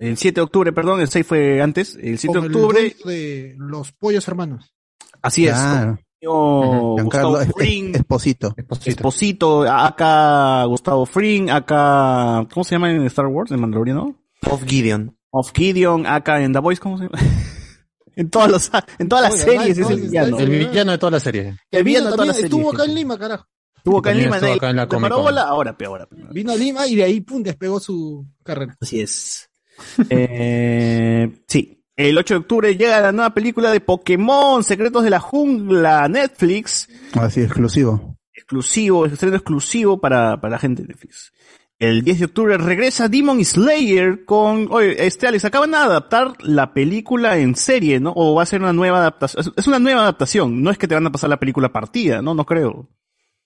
el 0.00 0.16
7 0.16 0.34
de 0.34 0.42
octubre, 0.42 0.72
perdón, 0.72 1.00
el 1.00 1.08
6 1.08 1.24
fue 1.26 1.62
antes, 1.62 1.96
el 2.00 2.18
7 2.18 2.40
de 2.40 2.46
el 2.46 2.52
octubre, 2.56 2.80
dueño 2.80 2.96
de 3.04 3.54
los 3.58 3.92
pollos 3.92 4.26
hermanos. 4.26 4.74
así 5.22 5.46
es, 5.46 5.52
Claro. 5.54 5.98
Gustavo 6.26 7.38
Fring, 7.56 7.94
Esposito. 7.94 8.54
Esposito, 8.86 9.62
acá 9.70 10.64
Gustavo 10.64 11.04
Fring, 11.06 11.50
acá, 11.50 12.46
¿cómo 12.52 12.64
se 12.64 12.74
llama 12.74 12.90
en 12.90 13.04
Star 13.06 13.26
Wars, 13.26 13.50
en 13.52 13.60
Mandaloriano? 13.60 14.16
Of 14.50 14.64
Gideon. 14.64 15.16
Of 15.30 15.52
Gideon, 15.54 16.06
acá 16.06 16.42
en 16.42 16.52
The 16.52 16.58
Voice, 16.60 16.80
¿cómo 16.80 16.96
se 16.98 17.04
llama? 17.04 17.18
en 18.16 18.30
todas 18.30 18.50
los, 18.50 18.70
en 18.98 19.08
todas 19.08 19.24
las 19.24 19.34
Oye, 19.34 19.58
series 19.58 19.78
es 19.78 19.90
el 19.90 20.00
villano. 20.00 20.38
El 20.38 20.48
villano 20.50 20.92
de 20.92 20.98
toda 20.98 21.10
la 21.12 21.20
serie. 21.20 21.56
El 21.70 21.84
villano 21.84 22.06
de 22.06 22.12
todas 22.12 22.26
las 22.28 22.36
también, 22.36 22.46
estuvo 22.46 22.70
series. 22.70 22.74
acá 22.82 22.90
en 22.90 22.94
Lima, 22.96 23.18
carajo. 23.18 23.46
Estuvo 23.84 23.98
acá 23.98 24.12
en 24.12 24.16
Lima, 24.16 24.36
estuvo 24.36 24.48
nadie 24.48 24.56
acá 24.56 24.70
en 24.70 24.76
la 24.76 24.84
le 24.84 24.88
paró 24.88 25.16
Comic 25.16 25.24
bola, 25.24 25.42
ahora 25.42 25.76
peor. 25.76 26.08
Vino 26.30 26.52
a 26.52 26.56
Lima 26.56 26.86
y 26.86 26.96
de 26.96 27.04
ahí, 27.04 27.20
pum, 27.20 27.42
despegó 27.42 27.78
su 27.78 28.24
carrera. 28.42 28.78
Así 28.80 29.00
es. 29.00 29.50
Eh, 30.08 31.42
sí. 31.48 31.82
El 31.94 32.16
8 32.16 32.34
de 32.34 32.38
octubre 32.38 32.76
llega 32.76 33.00
la 33.00 33.12
nueva 33.12 33.34
película 33.34 33.70
de 33.70 33.80
Pokémon, 33.80 34.64
Secretos 34.64 35.04
de 35.04 35.10
la 35.10 35.20
Jungla, 35.20 36.08
Netflix. 36.08 36.88
Así, 37.12 37.42
exclusivo. 37.42 38.16
Exclusivo, 38.32 39.04
estreno 39.04 39.36
exclusivo 39.36 40.00
para, 40.00 40.40
para 40.40 40.52
la 40.52 40.58
gente 40.58 40.82
de 40.82 40.88
Netflix. 40.88 41.32
El 41.78 42.02
10 42.04 42.20
de 42.20 42.24
octubre 42.24 42.56
regresa 42.56 43.08
Demon 43.08 43.44
Slayer 43.44 44.24
con... 44.24 44.68
Oye, 44.70 45.06
este 45.06 45.26
Alex, 45.26 45.44
acaban 45.44 45.72
de 45.72 45.76
adaptar 45.76 46.32
la 46.40 46.72
película 46.72 47.36
en 47.36 47.54
serie, 47.54 48.00
¿no? 48.00 48.14
O 48.16 48.34
va 48.34 48.44
a 48.44 48.46
ser 48.46 48.62
una 48.62 48.72
nueva 48.72 48.98
adaptación. 48.98 49.52
Es 49.56 49.66
una 49.66 49.78
nueva 49.78 50.02
adaptación. 50.02 50.62
No 50.62 50.70
es 50.70 50.78
que 50.78 50.88
te 50.88 50.94
van 50.94 51.06
a 51.06 51.12
pasar 51.12 51.28
la 51.28 51.40
película 51.40 51.70
partida, 51.70 52.22
¿no? 52.22 52.32
No 52.32 52.46
creo. 52.46 52.88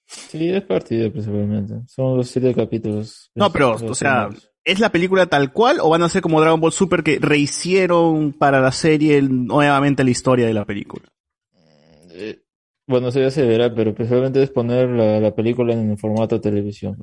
Sí, 0.09 0.49
es 0.49 0.63
partida 0.63 1.11
principalmente. 1.11 1.75
Son 1.87 2.17
los 2.17 2.29
siete 2.29 2.55
capítulos. 2.55 3.31
No, 3.35 3.53
pero, 3.53 3.73
o 3.73 3.95
sea. 3.95 4.31
¿es 4.65 4.81
la 4.81 4.91
película 4.91 5.27
tal 5.27 5.53
cual 5.53 5.79
o 5.81 5.91
van 5.91 6.03
a 6.03 6.09
ser 6.09 6.23
como 6.23 6.41
Dragon 6.41 6.61
Ball 6.61 6.73
Super 6.73 7.03
que 7.03 7.19
rehicieron 7.19 8.33
para 8.33 8.61
la 8.61 8.73
serie 8.73 9.21
nuevamente 9.23 10.05
la 10.05 10.11
historia 10.11 10.47
de 10.47 10.55
la 10.55 10.65
película? 10.65 11.07
Eh, 12.11 12.43
bueno, 12.87 13.09
eso 13.09 13.21
ya 13.21 13.31
se 13.31 13.47
verá, 13.47 13.75
pero 13.75 13.95
principalmente 13.95 14.43
es 14.43 14.51
poner 14.51 14.89
la, 14.89 15.21
la 15.21 15.35
película 15.35 15.75
en 15.75 15.91
el 15.91 15.99
formato 15.99 16.37
de 16.37 16.41
televisión. 16.41 16.97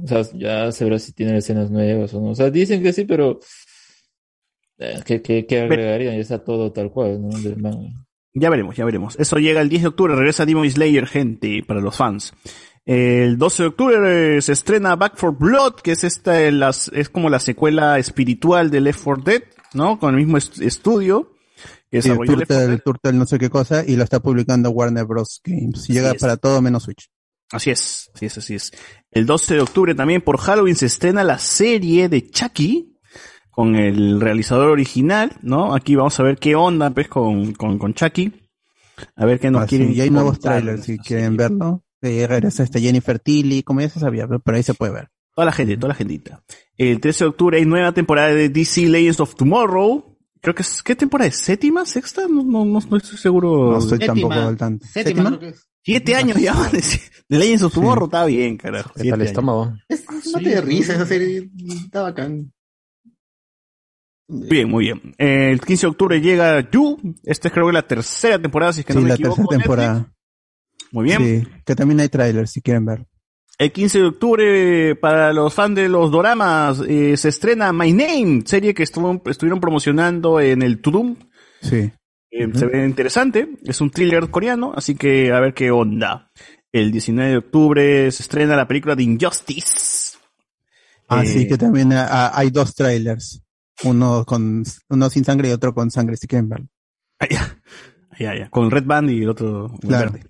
O 0.00 0.06
sea, 0.06 0.22
ya 0.34 0.70
se 0.70 0.84
verá 0.84 0.98
si 0.98 1.12
tiene 1.12 1.36
escenas 1.36 1.70
nuevas 1.70 2.14
o 2.14 2.20
no. 2.20 2.30
O 2.30 2.34
sea, 2.36 2.50
dicen 2.50 2.82
que 2.82 2.92
sí, 2.92 3.04
pero... 3.04 3.40
eh, 4.78 5.00
¿qué, 5.04 5.22
qué, 5.22 5.44
qué 5.44 5.60
agregarían? 5.60 6.14
Ya 6.14 6.20
está 6.20 6.42
todo 6.42 6.72
tal 6.72 6.90
cual, 6.90 7.20
¿no? 7.20 7.36
Del 7.38 7.56
manga. 7.56 7.90
Ya 8.34 8.50
veremos, 8.50 8.76
ya 8.76 8.84
veremos. 8.84 9.16
Eso 9.18 9.36
llega 9.38 9.60
el 9.60 9.68
10 9.68 9.82
de 9.82 9.88
octubre, 9.88 10.14
regresa 10.14 10.46
Demon 10.46 10.70
Slayer, 10.70 11.06
gente, 11.06 11.62
para 11.66 11.80
los 11.80 11.96
fans. 11.96 12.32
El 12.84 13.36
12 13.36 13.62
de 13.62 13.68
octubre 13.68 14.42
se 14.42 14.52
estrena 14.52 14.96
Back 14.96 15.16
for 15.16 15.36
Blood, 15.36 15.74
que 15.82 15.92
es 15.92 16.04
esta, 16.04 16.38
las, 16.50 16.88
es 16.94 17.08
como 17.08 17.28
la 17.28 17.38
secuela 17.40 17.98
espiritual 17.98 18.70
de 18.70 18.80
Left 18.80 19.00
4 19.04 19.22
Dead, 19.24 19.42
¿no? 19.74 19.98
Con 19.98 20.14
el 20.14 20.20
mismo 20.20 20.38
est- 20.38 20.60
estudio 20.60 21.32
que 21.90 22.00
Sí, 22.02 22.08
el 22.10 22.16
desarrolló 22.18 22.36
Left 22.36 22.46
4 22.46 22.46
Turtle, 22.48 22.56
Dead. 22.56 22.70
el 22.72 22.82
Turtle 22.82 23.12
no 23.14 23.26
sé 23.26 23.38
qué 23.38 23.50
cosa 23.50 23.84
y 23.86 23.96
lo 23.96 24.04
está 24.04 24.20
publicando 24.20 24.70
Warner 24.70 25.04
Bros. 25.04 25.40
Games. 25.44 25.86
Llega 25.88 26.12
es. 26.12 26.20
para 26.20 26.36
todo 26.36 26.62
menos 26.62 26.84
Switch. 26.84 27.10
Así 27.50 27.70
es, 27.70 28.10
así 28.14 28.26
es, 28.26 28.38
así 28.38 28.54
es. 28.54 28.72
El 29.10 29.24
12 29.26 29.54
de 29.54 29.60
octubre 29.62 29.94
también 29.94 30.20
por 30.22 30.36
Halloween 30.38 30.76
se 30.76 30.86
estrena 30.86 31.24
la 31.24 31.38
serie 31.38 32.08
de 32.10 32.28
Chucky 32.30 32.97
con 33.58 33.74
el 33.74 34.20
realizador 34.20 34.70
original, 34.70 35.32
¿no? 35.42 35.74
Aquí 35.74 35.96
vamos 35.96 36.20
a 36.20 36.22
ver 36.22 36.38
qué 36.38 36.54
onda, 36.54 36.90
pues, 36.90 37.08
con, 37.08 37.54
con, 37.54 37.76
con 37.76 37.92
Chucky. 37.92 38.32
A 39.16 39.26
ver 39.26 39.40
qué 39.40 39.50
nos 39.50 39.62
Ah, 39.62 39.64
sí, 39.64 39.70
quieren 39.70 39.96
y 39.96 40.00
hay 40.00 40.10
nuevos 40.10 40.38
trailers 40.38 40.84
si 40.84 40.96
quieren 40.96 41.36
verlo. 41.36 41.82
Eh, 42.00 42.24
regresa 42.28 42.62
este 42.62 42.80
Jennifer 42.80 43.18
Tilly, 43.18 43.64
como 43.64 43.80
ya 43.80 43.88
se 43.88 43.98
sabía, 43.98 44.28
pero 44.28 44.56
ahí 44.56 44.62
se 44.62 44.74
puede 44.74 44.92
ver. 44.92 45.08
Toda 45.34 45.46
la 45.46 45.50
gente, 45.50 45.76
toda 45.76 45.88
la 45.88 45.96
gentita. 45.96 46.40
El 46.76 47.00
13 47.00 47.24
de 47.24 47.28
octubre 47.30 47.58
hay 47.58 47.66
nueva 47.66 47.90
temporada 47.90 48.28
de 48.28 48.48
DC 48.48 48.86
Legends 48.86 49.18
of 49.18 49.34
Tomorrow. 49.34 50.16
Creo 50.40 50.54
que 50.54 50.62
es, 50.62 50.80
¿qué 50.84 50.94
temporada 50.94 51.26
es? 51.26 51.38
¿Séptima? 51.38 51.84
¿Sexta? 51.84 52.28
No, 52.28 52.44
no, 52.44 52.64
no, 52.64 52.78
no 52.78 52.96
estoy 52.96 53.18
seguro. 53.18 53.72
No 53.72 53.78
estoy 53.78 53.98
tampoco 53.98 54.34
al 54.34 54.56
tanto. 54.56 54.86
Séptima, 54.86 55.30
creo 55.30 55.40
que 55.40 55.48
es. 55.48 55.68
Siete 55.82 56.14
años 56.14 56.40
ya. 56.40 56.54
De 57.28 57.38
Legends 57.38 57.64
of 57.64 57.74
Tomorrow 57.74 58.04
está 58.04 58.24
bien, 58.24 58.56
carajo. 58.56 58.92
¿Qué 58.94 59.00
Siete 59.00 59.10
tal 59.10 59.20
el 59.20 59.26
estómago? 59.26 59.72
Es 59.88 60.04
no 60.32 60.38
te 60.38 60.48
de 60.50 60.60
risa 60.60 60.94
esa 60.94 61.06
serie. 61.06 61.50
Está 61.84 62.02
bacán. 62.02 62.52
Bien, 64.28 64.68
muy 64.68 64.84
bien. 64.84 65.14
El 65.16 65.60
15 65.60 65.86
de 65.86 65.90
octubre 65.90 66.20
llega 66.20 66.70
You. 66.70 66.98
Esta 67.24 67.48
es 67.48 67.54
creo 67.54 67.66
que 67.66 67.72
la 67.72 67.86
tercera 67.86 68.38
temporada, 68.38 68.72
si 68.74 68.80
es 68.80 68.86
que 68.86 68.92
Sí, 68.92 68.98
no 68.98 69.02
me 69.02 69.08
la 69.08 69.14
equivoco. 69.14 69.36
tercera 69.36 69.56
Netflix. 69.58 69.62
temporada. 69.76 70.12
Muy 70.92 71.04
bien. 71.04 71.18
Sí, 71.44 71.48
que 71.64 71.74
también 71.74 72.00
hay 72.00 72.08
trailers 72.08 72.50
si 72.50 72.60
quieren 72.60 72.84
ver. 72.84 73.06
El 73.58 73.72
15 73.72 73.98
de 73.98 74.04
octubre, 74.04 74.94
para 74.96 75.32
los 75.32 75.52
fans 75.52 75.74
de 75.74 75.88
los 75.88 76.10
doramas, 76.10 76.80
eh, 76.86 77.16
se 77.16 77.30
estrena 77.30 77.72
My 77.72 77.92
Name, 77.92 78.42
serie 78.44 78.72
que 78.74 78.84
estuvo- 78.84 79.20
estuvieron 79.28 79.60
promocionando 79.60 80.38
en 80.40 80.62
el 80.62 80.80
Tudum. 80.80 81.16
Sí. 81.60 81.90
Eh, 82.30 82.48
Se 82.54 82.66
ve 82.66 82.84
interesante, 82.86 83.48
es 83.64 83.80
un 83.80 83.90
thriller 83.90 84.30
coreano, 84.30 84.72
así 84.76 84.94
que 84.94 85.32
a 85.32 85.40
ver 85.40 85.54
qué 85.54 85.70
onda. 85.70 86.30
El 86.70 86.92
19 86.92 87.30
de 87.30 87.36
octubre 87.38 88.12
se 88.12 88.22
estrena 88.22 88.54
la 88.54 88.68
película 88.68 88.94
de 88.94 89.02
Injustice. 89.02 90.18
Ah, 91.08 91.24
Eh, 91.24 91.48
que 91.48 91.56
también 91.56 91.90
ah, 91.94 92.30
hay 92.34 92.50
dos 92.50 92.74
trailers. 92.74 93.42
Uno 93.84 94.24
con 94.24 94.64
uno 94.88 95.10
sin 95.10 95.24
sangre 95.24 95.48
y 95.48 95.52
otro 95.52 95.72
con 95.74 95.90
sangre, 95.90 96.16
si 96.16 96.26
quieren 96.26 96.48
verlo. 96.48 96.66
Ya, 98.18 98.34
ya, 98.36 98.50
con 98.50 98.70
Red 98.70 98.84
Band 98.84 99.10
y 99.10 99.22
el 99.22 99.28
otro 99.28 99.72
Claro. 99.80 100.12
verde. 100.12 100.26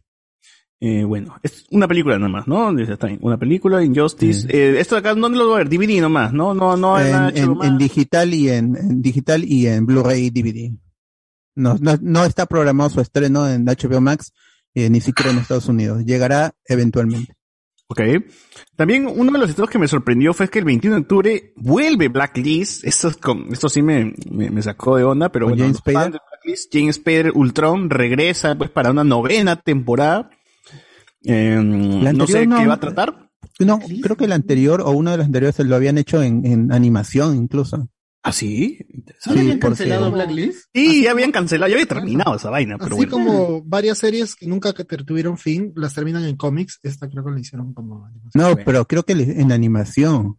Eh, 0.80 1.02
bueno, 1.04 1.34
es 1.42 1.64
una 1.70 1.88
película 1.88 2.16
nada 2.18 2.28
más, 2.28 2.46
¿no? 2.46 2.72
Dice, 2.74 2.92
está 2.92 3.06
bien, 3.08 3.18
Una 3.22 3.36
película, 3.38 3.82
Injustice. 3.82 4.46
Eh, 4.48 4.78
esto 4.78 4.94
de 4.94 5.00
acá, 5.00 5.14
¿dónde 5.14 5.38
lo 5.38 5.48
va 5.48 5.56
a 5.56 5.58
ver? 5.64 5.68
DVD 5.68 6.00
nomás, 6.00 6.32
¿no? 6.32 6.54
No, 6.54 6.76
no 6.76 6.94
hay 6.96 7.10
nada 7.10 7.30
en, 7.30 7.36
en- 7.50 7.62
en 7.64 7.78
digital 7.78 8.32
y 8.32 8.48
en, 8.50 8.76
en 8.76 9.02
digital 9.02 9.42
y 9.44 9.66
en 9.66 9.86
Blu-ray 9.86 10.30
DVD. 10.30 10.72
No, 11.56 11.76
no, 11.80 11.96
no 12.00 12.24
está 12.24 12.46
programado 12.46 12.90
su 12.90 13.00
estreno 13.00 13.48
en 13.48 13.64
HBO 13.64 14.00
Max, 14.00 14.32
eh, 14.74 14.88
ni 14.88 15.00
siquiera 15.00 15.32
en 15.32 15.38
Estados 15.38 15.66
Unidos. 15.66 16.04
Llegará 16.04 16.52
eventualmente. 16.66 17.34
Ok. 17.90 18.00
También 18.76 19.06
uno 19.06 19.32
de 19.32 19.38
los 19.38 19.48
estrenos 19.48 19.70
que 19.70 19.78
me 19.78 19.88
sorprendió 19.88 20.34
fue 20.34 20.48
que 20.48 20.58
el 20.58 20.64
21 20.66 20.96
de 20.96 21.02
octubre 21.02 21.52
vuelve 21.56 22.08
Blacklist. 22.08 22.84
Esto, 22.84 23.08
es 23.08 23.16
con- 23.16 23.46
esto 23.50 23.68
sí 23.68 23.80
me, 23.82 24.12
me, 24.30 24.50
me 24.50 24.62
sacó 24.62 24.96
de 24.96 25.04
onda, 25.04 25.30
pero 25.30 25.46
¿Con 25.46 25.52
bueno. 25.52 25.64
James 25.64 25.78
Spader? 25.78 26.12
de 26.12 26.18
Blacklist, 26.30 26.70
James 26.72 26.96
Spader 26.96 27.32
Ultron 27.34 27.88
regresa 27.90 28.56
pues 28.56 28.70
para 28.70 28.90
una 28.90 29.04
novena 29.04 29.56
temporada. 29.56 30.28
Eh, 31.24 31.54
La 32.02 32.12
no 32.12 32.26
sé 32.26 32.38
anterior 32.40 32.58
qué 32.58 32.62
no- 32.64 32.68
va 32.68 32.74
a 32.74 32.80
tratar. 32.80 33.28
No, 33.60 33.80
creo 34.02 34.16
que 34.16 34.26
el 34.26 34.32
anterior 34.32 34.82
o 34.82 34.90
uno 34.90 35.10
de 35.10 35.16
los 35.16 35.26
anteriores 35.26 35.58
lo 35.60 35.74
habían 35.74 35.98
hecho 35.98 36.22
en, 36.22 36.44
en 36.46 36.70
animación 36.72 37.36
incluso. 37.36 37.88
¿Ah, 38.28 38.32
sí? 38.32 38.78
¿No 39.26 39.34
le 39.34 39.40
habían 39.40 39.58
cancelado 39.58 40.10
Blacklist? 40.12 40.66
Sí, 40.74 41.02
ya 41.04 41.12
habían 41.12 41.32
cancelado, 41.32 41.70
ya 41.70 41.76
había 41.76 41.86
terminado 41.86 42.36
esa 42.36 42.50
vaina, 42.50 42.76
pero 42.76 42.94
Así 42.96 43.06
bueno. 43.06 43.10
como 43.10 43.62
varias 43.62 43.96
series 43.98 44.34
que 44.34 44.46
nunca 44.46 44.72
tuvieron 44.72 45.38
fin, 45.38 45.72
las 45.76 45.94
terminan 45.94 46.24
en 46.24 46.36
cómics, 46.36 46.78
esta 46.82 47.08
creo 47.08 47.24
que 47.24 47.30
la 47.30 47.40
hicieron 47.40 47.72
como 47.72 48.06
No, 48.34 48.54
pero 48.64 48.84
creo 48.86 49.02
que 49.04 49.12
en 49.14 49.50
animación. 49.52 50.38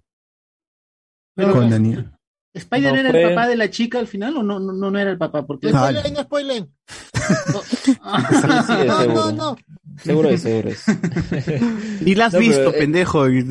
Pero- 1.35 1.53
Con 1.53 1.73
ani- 1.73 1.95
¿Spider 2.53 2.93
No 2.93 2.99
era 2.99 3.09
fue- 3.11 3.23
el 3.23 3.29
papá 3.35 3.47
de 3.47 3.55
la 3.55 3.69
chica 3.69 3.99
al 3.99 4.07
final 4.07 4.37
o 4.37 4.43
no, 4.43 4.59
no, 4.59 4.73
no, 4.73 4.89
no 4.91 4.99
era 4.99 5.11
el 5.11 5.17
papá? 5.17 5.45
Porque 5.45 5.69
Spoilen, 5.69 6.13
no 6.13 6.21
spoilen. 6.23 6.69
Sí, 7.15 7.73
sí, 7.85 7.91
es 7.91 7.97
No, 8.87 9.05
no, 9.05 9.31
no. 9.31 9.57
Seguro 10.03 10.29
es, 10.29 10.41
seguro 10.41 10.69
es. 10.69 10.83
Ni 12.01 12.15
la 12.15 12.25
has 12.27 12.33
No, 12.33 12.39
visto, 12.39 12.55
pero, 12.57 12.69
eh, 12.75 12.79
pendejo. 12.79 13.29
Y, 13.29 13.45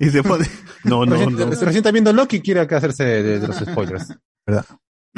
y 0.00 0.10
se 0.10 0.22
pone. 0.22 0.46
No, 0.84 1.04
no, 1.04 1.12
Recién, 1.16 1.36
no. 1.36 1.46
recién 1.46 1.76
está 1.76 1.90
viendo 1.90 2.12
Loki 2.12 2.36
y 2.36 2.40
quiere 2.40 2.60
hacerse 2.60 3.04
de, 3.04 3.38
de 3.40 3.46
los 3.46 3.56
spoilers. 3.56 4.14
¿verdad? 4.46 4.64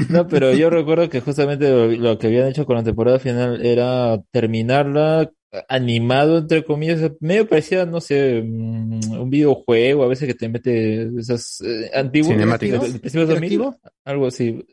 No, 0.08 0.26
pero 0.26 0.52
yo 0.52 0.70
recuerdo 0.70 1.08
que 1.08 1.20
justamente 1.20 1.70
lo, 1.70 1.86
lo 1.86 2.18
que 2.18 2.26
habían 2.26 2.48
hecho 2.48 2.66
con 2.66 2.76
la 2.76 2.82
temporada 2.82 3.18
final 3.18 3.64
era 3.64 4.18
terminarla 4.32 5.30
animado, 5.68 6.38
entre 6.38 6.64
comillas, 6.64 7.12
medio 7.20 7.46
parecía, 7.48 7.84
no 7.84 8.00
sé, 8.00 8.42
mm, 8.42 9.20
un 9.20 9.30
videojuego, 9.30 10.04
a 10.04 10.08
veces 10.08 10.26
que 10.26 10.34
te 10.34 10.48
mete 10.48 11.10
esas 11.18 11.60
eh, 11.60 11.90
antiguos, 11.94 12.32
Cinemáticas. 12.32 12.80
de- 12.80 12.92
de 12.92 12.98
principios 12.98 13.28
de 13.28 13.34
2000, 13.34 13.52
¿Interactivo? 13.52 13.90
algo 14.04 14.26
así. 14.26 14.64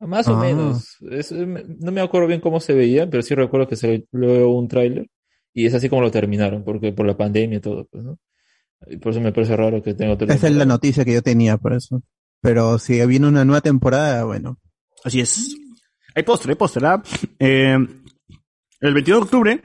Más 0.00 0.28
o 0.28 0.36
Ah. 0.36 0.40
menos. 0.40 0.96
Es- 1.10 1.32
eh, 1.32 1.44
no 1.80 1.90
me 1.90 2.00
acuerdo 2.00 2.28
bien 2.28 2.40
cómo 2.40 2.60
se 2.60 2.72
veía, 2.74 3.10
pero 3.10 3.22
sí 3.22 3.34
recuerdo 3.34 3.66
que 3.66 3.74
se 3.76 4.06
luego 4.12 4.56
un 4.56 4.68
tráiler 4.68 5.08
y 5.52 5.66
es 5.66 5.74
así 5.74 5.88
como 5.88 6.02
lo 6.02 6.10
terminaron, 6.12 6.62
porque 6.62 6.92
por 6.92 7.04
la 7.06 7.16
pandemia 7.16 7.58
y 7.58 7.60
todo, 7.60 7.86
pues, 7.90 8.04
¿no? 8.04 8.18
Y 8.86 8.96
por 8.98 9.10
eso 9.10 9.20
me 9.20 9.32
parece 9.32 9.56
raro 9.56 9.82
que 9.82 9.94
tenga 9.94 10.12
otra 10.12 10.32
Esa 10.32 10.46
es 10.46 10.54
la 10.54 10.64
noticia 10.64 11.04
que 11.04 11.14
yo 11.14 11.22
tenía 11.22 11.56
por 11.56 11.72
eso. 11.72 12.00
Pero 12.40 12.78
si 12.78 13.04
viene 13.06 13.26
una 13.26 13.44
nueva 13.44 13.60
temporada, 13.60 14.22
bueno. 14.22 14.56
Así 15.02 15.18
es. 15.18 15.56
Hay 16.14 16.22
postre, 16.22 16.52
hay 16.52 16.56
postre, 16.56 16.80
¿verdad? 16.82 17.04
Eh, 17.40 17.76
el 18.80 18.94
22 18.94 19.18
de 19.20 19.24
octubre, 19.24 19.60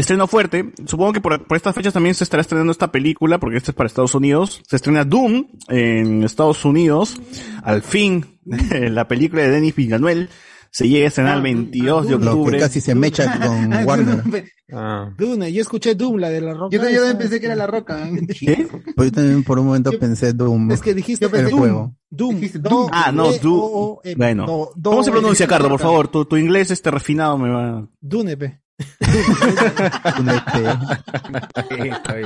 estreno 0.00 0.26
fuerte. 0.26 0.72
Supongo 0.86 1.12
que 1.12 1.20
por, 1.20 1.46
por 1.46 1.56
estas 1.56 1.74
fechas 1.74 1.92
también 1.92 2.14
se 2.14 2.24
estará 2.24 2.40
estrenando 2.40 2.72
esta 2.72 2.90
película, 2.92 3.38
porque 3.38 3.56
esta 3.58 3.70
es 3.72 3.74
para 3.74 3.86
Estados 3.86 4.14
Unidos. 4.14 4.62
Se 4.68 4.76
estrena 4.76 5.04
Doom 5.04 5.46
en 5.68 6.22
Estados 6.24 6.64
Unidos. 6.64 7.20
Al 7.62 7.82
fin, 7.82 8.38
la 8.44 9.06
película 9.08 9.42
de 9.42 9.50
Denis 9.50 9.74
Villeneuve 9.74 10.28
se 10.70 10.88
llega 10.88 11.04
a 11.04 11.08
estrenar 11.08 11.36
el 11.36 11.42
22 11.42 12.06
de 12.06 12.12
Lo 12.12 12.18
que 12.20 12.28
octubre. 12.28 12.58
casi 12.58 12.80
se 12.80 12.94
mecha 12.94 13.38
con 13.46 13.72
Warner. 13.86 14.44
Ah. 14.74 15.10
Dune, 15.18 15.52
yo 15.52 15.60
escuché 15.60 15.94
Doom, 15.94 16.16
la 16.16 16.30
de 16.30 16.40
la 16.40 16.54
roca. 16.54 16.74
Yo, 16.74 16.82
yo 16.88 16.96
también 16.96 17.18
pensé 17.18 17.40
que 17.40 17.44
era 17.44 17.54
la 17.56 17.66
roca. 17.66 18.08
¿Qué? 18.40 18.66
Pues 18.96 19.10
yo 19.10 19.16
también 19.16 19.44
por 19.44 19.58
un 19.58 19.66
momento 19.66 19.90
pensé 20.00 20.32
Doom. 20.32 20.70
Es 20.70 20.80
que 20.80 20.94
dijiste 20.94 21.26
el 21.26 21.50
Doom. 21.50 21.58
juego. 21.58 21.94
Doom. 22.08 22.36
Dijiste 22.36 22.58
Do- 22.58 22.70
Doom. 22.70 22.88
Ah, 22.90 23.12
no, 23.12 23.30
Doom. 23.32 23.60
O- 23.60 23.66
O- 23.96 24.00
M. 24.02 24.14
Bueno. 24.16 24.46
¿Cómo 24.82 25.02
se 25.02 25.10
pronuncia, 25.10 25.44
es- 25.44 25.50
Cardo? 25.50 25.68
Por 25.68 25.78
favor, 25.80 26.08
tu, 26.08 26.24
tu 26.24 26.38
inglés 26.38 26.70
este 26.70 26.90
refinado 26.90 27.36
me 27.36 27.50
va... 27.50 27.86
Dune, 28.00 28.38
pe. 28.38 28.61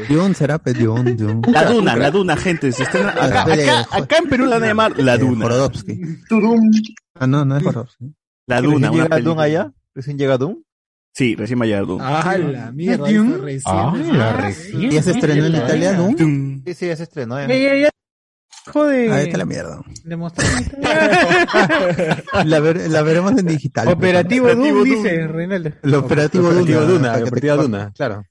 Dune 0.08 0.34
será 0.34 0.58
pues, 0.58 0.78
Dune, 0.78 1.14
Dune. 1.14 1.40
La 1.52 1.64
Duna, 1.64 1.96
la 1.96 2.10
Duna, 2.10 2.36
gente. 2.36 2.72
Se 2.72 2.82
estrena... 2.84 3.10
Acá, 3.10 3.42
acá, 3.42 3.86
acá 3.90 4.16
en 4.18 4.28
Perú 4.28 4.44
la 4.46 4.56
van 4.56 4.64
a 4.64 4.66
llamar 4.68 4.98
La 4.98 5.14
Eh, 5.14 5.18
Duna. 5.18 5.44
Jorodowski. 5.44 6.00
Turum. 6.28 6.70
Ah, 7.18 7.26
no, 7.26 7.44
no 7.44 7.56
es 7.56 7.62
Jorodowski. 7.62 8.14
La 8.46 8.56
¿Recién 8.60 8.72
Duna, 8.74 8.90
una 8.90 9.02
llega 9.04 9.16
película. 9.16 9.42
allá? 9.42 9.72
¿Recién 9.94 10.18
llega 10.18 10.38
Doom? 10.38 10.56
Sí, 11.12 11.34
recién 11.34 11.58
va 11.58 11.64
a 11.64 11.66
llegar 11.66 11.86
Doom. 11.86 12.00
Ah, 12.02 12.36
la 12.38 12.72
mierda. 12.72 13.06
Recién. 13.06 13.62
Ah, 13.66 13.94
la 14.12 14.30
Ah, 14.30 14.32
recién. 14.34 14.90
¿Ya 14.90 15.02
se 15.02 15.10
estrenó 15.12 15.46
en 15.46 15.56
Italia? 15.56 15.94
Doom. 15.94 16.62
Sí, 16.66 16.74
sí, 16.74 16.86
ya 16.86 16.96
se 16.96 17.02
estrenó. 17.04 17.40
ya. 17.40 17.46
Ya, 17.48 17.74
ya, 17.76 17.90
Joder. 18.72 19.12
Ah, 19.12 19.22
está 19.22 19.38
la 19.38 19.44
mierda. 19.44 19.80
Demostró- 20.04 20.44
La, 22.44 22.60
ver- 22.60 22.90
la 22.90 23.02
veremos 23.02 23.32
en 23.38 23.46
digital. 23.46 23.88
Operativo 23.88 24.54
Doom. 24.54 24.84
dice 24.84 25.26
Reinaldo. 25.28 25.70
El 25.82 25.94
operativo 25.94 26.48
Operativo 26.48 26.80
Duna. 26.82 27.16
Duna, 27.16 27.24
Operativo. 27.26 27.56
Duna, 27.62 27.92
claro. 27.94 28.24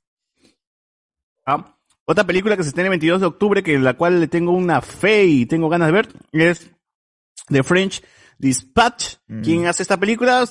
Ah, 1.45 1.75
otra 2.05 2.23
película 2.23 2.57
que 2.57 2.63
se 2.63 2.69
estrena 2.69 2.87
el 2.87 2.91
22 2.91 3.21
de 3.21 3.27
octubre, 3.27 3.63
que 3.63 3.77
la 3.79 3.95
cual 3.95 4.19
le 4.19 4.27
tengo 4.27 4.51
una 4.51 4.81
fe 4.81 5.25
y 5.25 5.45
tengo 5.45 5.69
ganas 5.69 5.87
de 5.87 5.93
ver, 5.93 6.07
es 6.31 6.69
The 7.49 7.63
French 7.63 8.03
Dispatch. 8.37 9.15
¿Quién 9.43 9.65
hace 9.67 9.81
esta 9.83 9.97
película? 9.97 10.45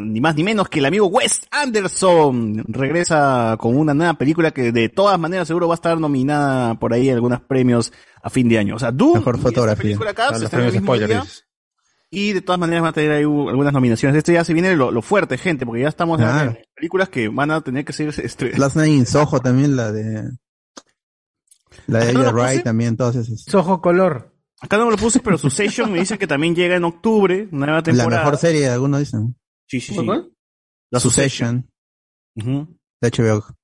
Ni 0.00 0.20
más 0.20 0.34
ni 0.34 0.42
menos 0.44 0.68
que 0.68 0.78
el 0.78 0.86
amigo 0.86 1.06
Wes 1.08 1.42
Anderson. 1.50 2.64
Regresa 2.68 3.56
con 3.58 3.76
una 3.76 3.94
nueva 3.94 4.14
película 4.14 4.50
que 4.50 4.72
de 4.72 4.88
todas 4.88 5.18
maneras 5.18 5.46
seguro 5.48 5.68
va 5.68 5.74
a 5.74 5.76
estar 5.76 5.98
nominada 6.00 6.74
por 6.76 6.92
ahí 6.92 7.10
a 7.10 7.14
algunos 7.14 7.40
premios 7.42 7.92
a 8.22 8.30
fin 8.30 8.48
de 8.48 8.58
año. 8.58 8.76
O 8.76 8.78
sea, 8.78 8.92
Doom 8.92 9.18
Mejor 9.18 9.38
fotografía. 9.38 9.82
película 9.82 10.10
acá 10.10 10.24
A 10.24 10.26
se 10.28 10.32
los 10.34 10.42
estrena 10.44 10.64
el 10.66 10.70
premios 10.72 10.82
mismo 10.82 10.86
spoiler, 10.94 11.08
día. 11.08 11.20
dices. 11.20 11.44
Y 12.10 12.32
de 12.32 12.40
todas 12.40 12.58
maneras 12.58 12.80
van 12.82 12.88
a 12.90 12.92
tener 12.94 13.12
ahí 13.12 13.22
algunas 13.24 13.72
nominaciones. 13.74 14.16
Este 14.16 14.32
ya 14.32 14.42
se 14.42 14.54
viene 14.54 14.74
lo, 14.74 14.90
lo 14.90 15.02
fuerte, 15.02 15.36
gente, 15.36 15.66
porque 15.66 15.82
ya 15.82 15.88
estamos 15.88 16.16
Claro. 16.18 16.52
en 16.52 16.58
películas 16.74 17.10
que 17.10 17.28
van 17.28 17.50
a 17.50 17.60
tener 17.60 17.84
que 17.84 17.92
ser 17.92 18.08
este, 18.18 18.56
Last 18.58 18.76
Night 18.76 18.94
in 18.94 19.04
Soho 19.06 19.40
también, 19.40 19.76
la 19.76 19.92
de... 19.92 20.30
La 21.86 21.98
de 22.00 22.08
¿Ah, 22.08 22.12
no 22.12 22.20
Edgar 22.20 22.24
la 22.24 22.30
puse? 22.32 22.42
Wright 22.44 22.64
también, 22.64 22.96
todas 22.96 23.16
esas. 23.16 23.42
Sojo 23.42 23.80
color. 23.82 24.34
Acá 24.60 24.76
no 24.76 24.86
me 24.86 24.90
lo 24.92 24.96
puse, 24.96 25.20
pero 25.20 25.38
Succession 25.38 25.92
me 25.92 26.00
dice 26.00 26.18
que 26.18 26.26
también 26.26 26.54
llega 26.54 26.76
en 26.76 26.84
octubre, 26.84 27.48
nueva 27.52 27.76
La 27.76 27.82
temporada. 27.82 28.22
mejor 28.24 28.38
serie, 28.38 28.68
algunos 28.68 29.00
dicen. 29.00 29.36
Sí, 29.66 29.80
sí, 29.80 29.94
sí. 29.94 30.04
¿Cuál? 30.04 30.32
La 30.90 30.98
Succession, 31.00 31.68
de 32.34 33.10
HBO. 33.10 33.56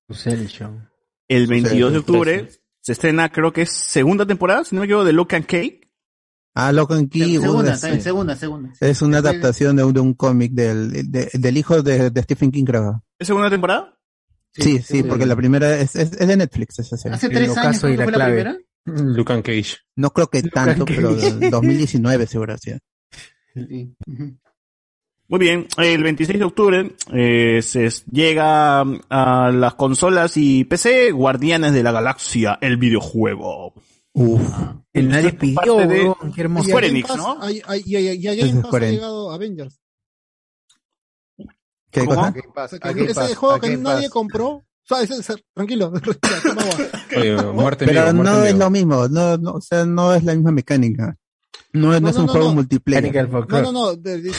El 1.29 1.47
22 1.47 1.93
de 1.93 1.99
Succession, 1.99 1.99
octubre 1.99 2.49
se 2.81 2.93
estrena, 2.93 3.33
creo 3.33 3.53
que 3.53 3.63
es 3.63 3.71
segunda 3.71 4.27
temporada, 4.27 4.65
si 4.65 4.75
no 4.75 4.81
me 4.81 4.85
equivoco, 4.87 5.05
de 5.05 5.13
Lock 5.15 5.33
and 5.35 5.47
Cake. 5.47 5.91
Ah, 6.55 6.71
Lock 6.71 6.93
and 6.93 7.11
Key. 7.11 7.39
Segunda, 7.41 7.73
es, 7.75 7.81
segunda, 8.03 8.37
segunda. 8.37 8.73
es 8.79 9.03
una 9.03 9.17
Después- 9.17 9.33
adaptación 9.33 9.75
de 9.77 9.85
un, 9.85 9.93
de 9.95 10.01
un 10.01 10.15
cómic 10.15 10.53
del, 10.53 11.11
de- 11.11 11.31
del 11.33 11.57
hijo 11.57 11.83
de, 11.83 12.11
de 12.11 12.23
Stephen 12.23 12.53
King, 12.53 12.65
creo. 12.65 13.03
¿Es 13.19 13.27
segunda 13.27 13.51
temporada? 13.51 13.99
Sí, 14.53 14.79
sí, 14.81 15.03
porque 15.03 15.27
la 15.27 15.35
primera 15.35 15.77
es, 15.77 15.97
es, 15.97 16.13
es 16.13 16.29
de 16.29 16.37
Netflix 16.37 16.79
esa 16.79 16.97
serie. 16.97 17.17
Hace 17.17 17.29
tres 17.29 17.57
años 17.57 17.81
fue 17.81 17.97
la 17.97 18.07
primera. 18.07 18.57
Lucan 19.17 19.43
Cage. 19.43 19.77
No 19.97 20.11
creo 20.11 20.29
que 20.29 20.43
tanto, 20.43 20.85
pero 20.85 21.15
del 21.15 21.51
2019 21.51 22.27
seguro, 22.27 22.57
sí. 22.59 22.73
Muy 25.27 25.39
bien, 25.41 25.67
el 25.79 26.03
26 26.03 26.39
de 26.39 26.45
octubre 26.45 26.97
eh, 27.13 27.63
se 27.63 27.89
llega 28.11 28.81
a 28.83 29.51
las 29.51 29.75
consolas 29.75 30.37
y 30.37 30.65
PC 30.65 31.13
Guardianes 31.13 31.73
de 31.73 31.83
la 31.83 31.93
Galaxia, 31.93 32.59
el 32.61 32.77
videojuego. 32.77 33.73
Uf. 34.13 34.43
El 34.93 35.09
nadie 35.09 35.33
pidió, 35.33 35.77
de 35.77 36.13
qué 36.35 36.43
hermoso. 36.43 36.69
Square 36.69 36.89
Enix, 36.89 37.17
¿no? 37.17 37.39
Y 37.51 37.61
a- 37.61 37.77
Game 38.47 38.63
Pass 38.63 38.75
ha 38.75 38.91
llegado 38.91 39.33
Avengers. 39.33 39.81
¿Qué 41.91 42.01
ese 42.01 43.35
juego 43.35 43.61
que 43.61 43.77
nadie 43.77 44.11
compró. 44.11 44.63
Tranquilo, 45.55 45.91
respira, 45.95 46.37
toma 46.43 46.63
agua. 46.63 46.77
Oye, 47.17 47.37
muerte 47.53 47.85
en 47.85 47.91
Pero 47.91 48.01
muerte 48.15 48.23
no 48.33 48.45
es 48.45 48.55
lo 48.57 48.71
mismo, 48.71 49.09
no, 49.09 49.37
no, 49.39 49.53
o 49.53 49.61
sea, 49.61 49.85
no 49.87 50.15
es 50.15 50.23
la 50.25 50.35
misma 50.35 50.51
mecánica. 50.53 51.17
No, 51.73 51.89
no, 51.93 52.01
No, 52.01 52.09
es 52.09 52.17
un 52.17 52.27
no, 52.27 52.33
juego 52.33 52.49
no. 52.49 52.55
multiplayer. 52.55 53.29
No, 53.29 53.47
no, 53.63 53.73
no. 53.73 53.97
de- 53.97 54.21
de- 54.21 54.31
de- 54.31 54.35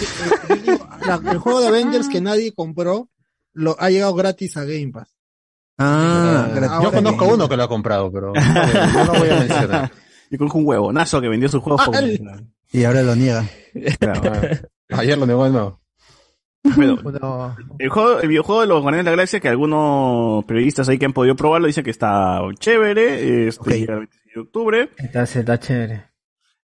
yo 0.49 0.55
digo, 0.55 0.87
la- 1.05 1.31
el 1.31 1.37
juego 1.39 1.61
de 1.61 1.67
Avengers 1.67 2.07
que 2.07 2.21
nadie 2.21 2.53
compró 2.53 3.09
lo 3.53 3.75
ha 3.79 3.89
llegado 3.89 4.13
gratis 4.13 4.55
a 4.57 4.63
Game 4.63 4.91
Pass. 4.93 5.09
Ah, 5.77 6.45
Yo 6.49 6.55
gratis. 6.55 6.69
ahora 6.71 6.91
conozco 6.91 7.25
uno 7.27 7.49
que 7.49 7.57
lo 7.57 7.63
ha 7.63 7.67
comprado, 7.67 8.11
pero 8.11 8.31
no, 8.33 9.03
lo 9.05 9.13
voy 9.19 9.29
a 9.29 9.35
mencionar. 9.39 9.91
Yo 10.29 10.37
conozco 10.37 10.57
un 10.59 10.65
huevo, 10.67 10.93
Nazo 10.93 11.19
que 11.21 11.27
vendió 11.27 11.49
sus 11.49 11.61
juegos 11.61 11.81
Ah, 11.81 11.85
por... 11.87 11.95
el- 11.97 12.21
Y 12.71 12.83
ahora 12.85 13.01
lo 13.03 13.15
niega. 13.15 13.45
Ayer 14.91 15.17
lo 15.17 15.25
negó 15.25 15.43
de 15.45 15.51
nuevo. 15.51 15.81
Bueno, 16.75 16.97
el, 17.79 17.89
juego, 17.89 18.19
el 18.19 18.27
videojuego 18.27 18.61
de 18.61 18.67
los 18.67 18.81
Guardianes 18.81 19.05
de 19.05 19.11
la 19.11 19.15
Galaxia, 19.17 19.39
que 19.39 19.49
algunos 19.49 20.43
periodistas 20.45 20.89
ahí 20.89 20.97
que 20.97 21.05
han 21.05 21.13
podido 21.13 21.35
probarlo 21.35 21.67
dicen 21.67 21.83
que 21.83 21.91
está 21.91 22.39
chévere, 22.59 23.47
este, 23.47 23.61
Ok. 23.61 23.69
llega 23.69 23.93
el 23.93 23.99
26 23.99 24.33
de 24.35 24.41
octubre. 24.41 24.89
Está, 24.97 25.23
está 25.23 25.59
chévere. 25.59 26.03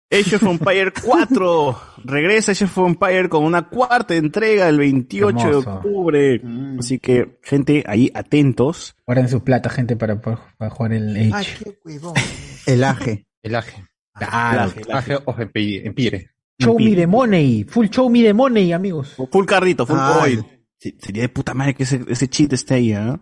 Age 0.10 0.38
of 0.38 0.44
Empire 0.44 0.94
4 1.04 1.82
regresa 2.06 2.54
Age 2.54 2.64
of 2.66 2.78
Empire 2.78 3.28
con 3.28 3.44
una 3.44 3.64
cuarta 3.68 4.16
entrega 4.16 4.70
el 4.70 4.78
28 4.78 5.38
de 5.38 5.44
Hermoso. 5.44 5.74
octubre. 5.74 6.42
Así 6.80 7.00
que, 7.00 7.40
gente, 7.44 7.84
ahí 7.88 8.10
atentos. 8.14 8.96
Guarden 9.06 9.28
su 9.28 9.44
plata, 9.44 9.70
gente, 9.70 9.98
para, 9.98 10.22
para, 10.22 10.70
jugar 10.70 10.94
el 10.94 11.14
Ay, 11.16 11.32
Age. 11.34 11.58
qué 11.64 11.78
huevón. 11.84 12.14
El 12.68 12.84
aje. 12.86 13.26
El 13.44 13.56
aje. 13.56 13.84
Claro. 14.14 14.72
Aje 14.94 15.18
of 15.26 15.40
Empire. 15.40 16.30
Show 16.60 16.78
me 16.80 16.96
the 16.96 17.08
money. 17.08 17.64
Full 17.64 17.88
show 17.90 18.10
me 18.10 18.24
the 18.24 18.34
money, 18.34 18.74
amigos. 18.74 19.16
Full 19.32 19.46
carrito, 19.46 19.86
full 19.86 19.98
Ah, 20.00 20.26
sí, 20.80 20.98
Sería 21.00 21.24
de 21.24 21.30
puta 21.30 21.54
madre 21.54 21.76
que 21.76 21.84
ese, 21.84 22.04
ese 22.08 22.28
cheat 22.28 22.54
esté 22.54 22.76
ahí, 22.76 22.94
¿ah? 22.94 23.20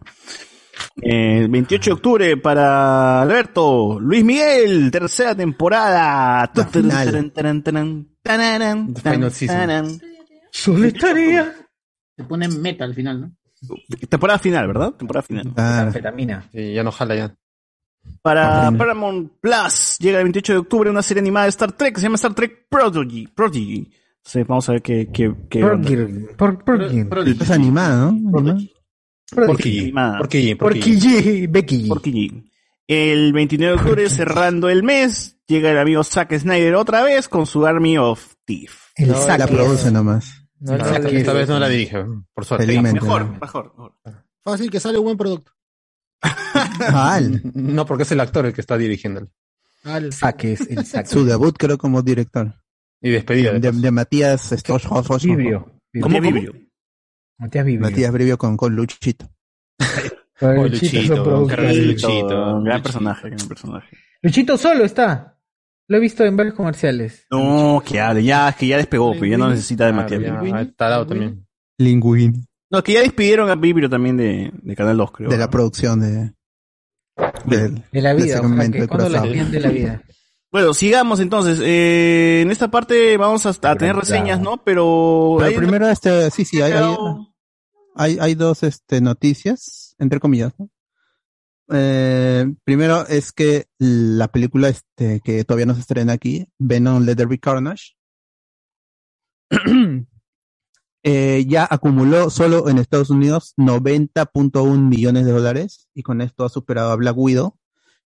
Eh, 1.02 1.40
El 1.40 1.50
28 1.50 1.90
de 1.90 1.94
octubre 1.94 2.38
para 2.38 3.22
Alberto, 3.22 4.00
Luis 4.00 4.24
Miguel, 4.24 4.90
tercera 4.92 5.36
temporada. 5.36 6.52
Solitaria. 10.52 11.54
Se 12.18 12.24
pone 12.24 12.48
meta 12.48 12.86
al 12.86 12.96
final, 12.96 13.22
¿no? 13.22 13.32
Temporada 14.10 14.40
final, 14.40 14.68
¿verdad? 14.68 14.92
Temporada 14.94 15.24
final. 15.24 15.54
Anfetamina. 15.56 16.48
Sí, 16.52 16.74
ya 16.74 16.84
no 16.84 16.92
jala 16.92 17.16
ya. 17.16 17.36
Para. 18.22 18.72
Paramount 18.72 19.32
Plus 19.40 19.98
llega 20.00 20.18
el 20.20 20.24
28 20.26 20.54
de 20.54 20.60
octubre 20.60 20.90
una 20.90 21.02
serie 21.04 21.22
animada 21.22 21.46
de 21.46 21.50
Star 21.50 21.72
Trek 21.74 21.94
que 21.96 22.00
se 22.02 22.06
llama 22.08 22.16
Star 22.16 22.34
Trek 22.34 22.68
Prodigy. 22.70 23.28
Prodigy. 23.28 23.92
Entonces, 24.18 24.48
vamos 24.48 24.68
a 24.70 24.72
ver 24.74 24.82
qué. 24.82 25.08
Por- 26.38 26.64
Porky. 26.64 27.06
Es 27.40 27.52
animada, 27.52 28.12
¿no? 28.12 28.32
Porky. 28.32 28.72
Porky 29.36 30.56
Porky. 30.56 31.00
G. 31.00 31.48
Becky 31.50 31.90
G. 31.90 32.44
El 32.88 33.34
29 33.34 33.76
de 33.76 33.80
octubre, 33.82 34.10
cerrando 34.10 34.70
el 34.70 34.84
mes, 34.84 35.38
llega 35.48 35.72
el 35.72 35.78
amigo 35.80 36.04
Zack 36.04 36.38
Snyder 36.38 36.76
otra 36.76 37.02
vez 37.04 37.28
con 37.28 37.46
su 37.48 37.66
Army 37.66 37.98
of 37.98 38.34
Thief. 38.46 38.92
El 38.96 39.10
La 39.12 39.18
saque. 39.18 39.52
produce 39.54 39.92
nomás. 39.92 40.44
No, 40.60 40.78
no, 40.78 40.86
Esta, 40.86 41.00
no, 41.00 41.08
esta 41.10 41.34
vez 41.34 41.50
no 41.50 41.60
la 41.60 41.68
dirige, 41.68 42.06
por 42.34 42.46
suerte. 42.46 42.82
Mejor, 42.82 43.26
no. 43.26 43.40
mejor. 43.40 43.74
mejor. 43.76 43.94
Fácil 44.42 44.70
que 44.70 44.80
sale 44.80 44.98
un 45.00 45.06
buen 45.06 45.18
producto. 45.18 45.52
Al. 46.94 47.42
No, 47.54 47.86
porque 47.86 48.04
es 48.04 48.12
el 48.12 48.20
actor 48.20 48.46
el 48.46 48.54
que 48.54 48.62
está 48.62 48.78
dirigiendo. 48.78 49.28
Al- 49.84 50.12
Saques, 50.14 50.62
el 50.70 50.86
saque. 50.86 51.10
Su 51.10 51.26
debut 51.26 51.56
creo 51.58 51.78
como 51.78 52.02
director. 52.02 52.54
Y 53.02 53.12
despedida. 53.12 53.54
De, 53.54 53.60
De, 53.60 53.72
de 53.72 53.92
Matías 53.92 54.50
Vibrio. 55.24 55.72
¿Cómo 56.02 56.20
Vibrio? 56.22 56.54
Matías 57.38 57.66
Vibrio. 57.66 57.90
Matías 57.90 58.12
Brivio 58.12 58.38
con, 58.38 58.58
con 58.58 58.76
Luchito. 58.76 59.30
Oh, 60.42 60.48
Luchito 60.68 60.98
es 60.98 61.08
Luchito. 61.10 61.46
Gran 61.48 61.88
Luchito. 61.88 62.84
personaje, 62.84 63.30
gran 63.30 63.48
personaje. 63.48 63.98
Luchito 64.22 64.58
solo 64.58 64.84
está. 64.86 65.38
Lo 65.88 65.98
he 65.98 66.00
visto 66.00 66.26
en 66.26 66.36
varios 66.36 66.56
comerciales. 66.56 67.28
No, 67.30 67.82
que 67.86 67.96
ya, 67.96 68.14
ya, 68.20 68.50
es 68.50 68.56
que 68.56 68.68
ya 68.68 68.78
despegó, 68.78 69.12
pero 69.14 69.26
ya 69.28 69.38
no 69.38 69.50
necesita 69.50 69.86
de 69.86 69.94
Matías. 69.94 70.20
Vibrio. 70.20 70.56
ah, 70.56 70.62
está 70.62 70.90
dado 70.90 71.06
también. 71.08 71.46
Linguini. 71.78 72.44
No, 72.72 72.84
que 72.84 72.94
ya 72.94 73.02
despidieron 73.02 73.50
a 73.50 73.56
Vibrio 73.56 73.90
también 73.90 74.18
de, 74.18 74.52
de 74.52 74.76
Canal 74.76 74.98
2, 74.98 75.12
creo. 75.12 75.30
De 75.30 75.38
la 75.38 75.50
producción 75.50 76.00
de. 76.00 76.34
De 77.46 78.02
la 78.02 78.14
vida. 78.14 78.40
ojalá 78.40 78.50
segmento 78.50 78.74
que 78.74 78.82
de 78.82 78.88
cuando 78.88 79.10
la 79.10 79.22
de 79.22 79.60
la 79.60 79.70
vida. 79.70 80.04
Bueno, 80.52 80.74
sigamos 80.74 81.20
entonces. 81.20 81.60
Eh, 81.62 82.40
en 82.42 82.50
esta 82.50 82.72
parte 82.72 83.18
vamos 83.18 83.46
a, 83.46 83.50
a 83.50 83.76
tener 83.76 83.94
reseñas, 83.94 84.40
¿no? 84.40 84.64
Pero... 84.64 85.36
Pero 85.38 85.58
primero, 85.58 85.90
este, 85.90 86.32
sí, 86.32 86.46
sí, 86.46 86.62
hay, 86.62 86.72
hay, 86.72 86.96
hay, 87.94 88.18
hay 88.22 88.36
dos 88.36 88.64
este, 88.64 89.02
noticias, 89.02 89.98
entre 90.00 90.22
comillas. 90.22 90.54
¿no? 90.58 90.70
Eh, 91.74 92.46
primero 92.64 93.08
es 93.08 93.32
que 93.32 93.68
la 93.80 94.28
película 94.30 94.70
este, 94.70 95.20
que 95.22 95.44
todavía 95.44 95.66
no 95.66 95.74
se 95.74 95.82
estrena 95.82 96.14
aquí, 96.14 96.48
Venom 96.60 97.04
Let 97.04 97.16
There 97.16 97.28
Be 97.28 97.40
Carnage, 97.40 97.96
eh, 101.08 101.46
ya 101.48 101.68
acumuló 101.70 102.32
solo 102.32 102.68
en 102.68 102.80
Estados 102.80 103.12
Unidos 103.12 103.54
90.1 103.58 104.80
millones 104.90 105.26
de 105.26 105.32
dólares 105.32 105.88
y 105.94 106.02
con 106.02 106.20
esto 106.22 106.46
ha 106.46 106.50
superado 106.50 106.90
a 106.92 106.96
Black 106.96 107.16
Widow, 107.16 107.58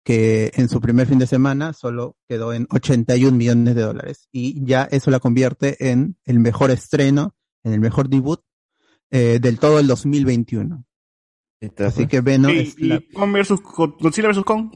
que 0.02 0.51
en 0.55 0.68
su 0.70 0.81
primer 0.81 1.06
fin 1.06 1.18
de 1.18 1.27
semana 1.27 1.73
solo 1.74 2.16
quedó 2.27 2.52
en 2.55 2.66
81 2.70 3.36
millones 3.36 3.74
de 3.74 3.82
dólares 3.82 4.28
y 4.32 4.64
ya 4.64 4.85
eso 4.90 5.10
la 5.10 5.20
convierte 5.20 5.90
en 5.90 6.16
el 6.24 6.39
mejor 6.39 6.70
estreno, 6.70 7.35
en 7.64 7.73
el 7.74 7.81
mejor 7.81 8.09
debut 8.09 8.40
eh, 9.10 9.39
del 9.43 9.59
todo 9.59 9.78
el 9.78 9.86
2021. 9.86 10.85
Así 11.78 12.06
que 12.06 12.20
Venom 12.23 12.51
Sí, 12.52 12.59
es 12.59 12.78
y 12.78 12.85
la- 12.86 13.01
Kong 13.12 13.32
versus 13.32 13.60
Godzilla 13.62 14.28
versus 14.28 14.44
Kong. 14.44 14.70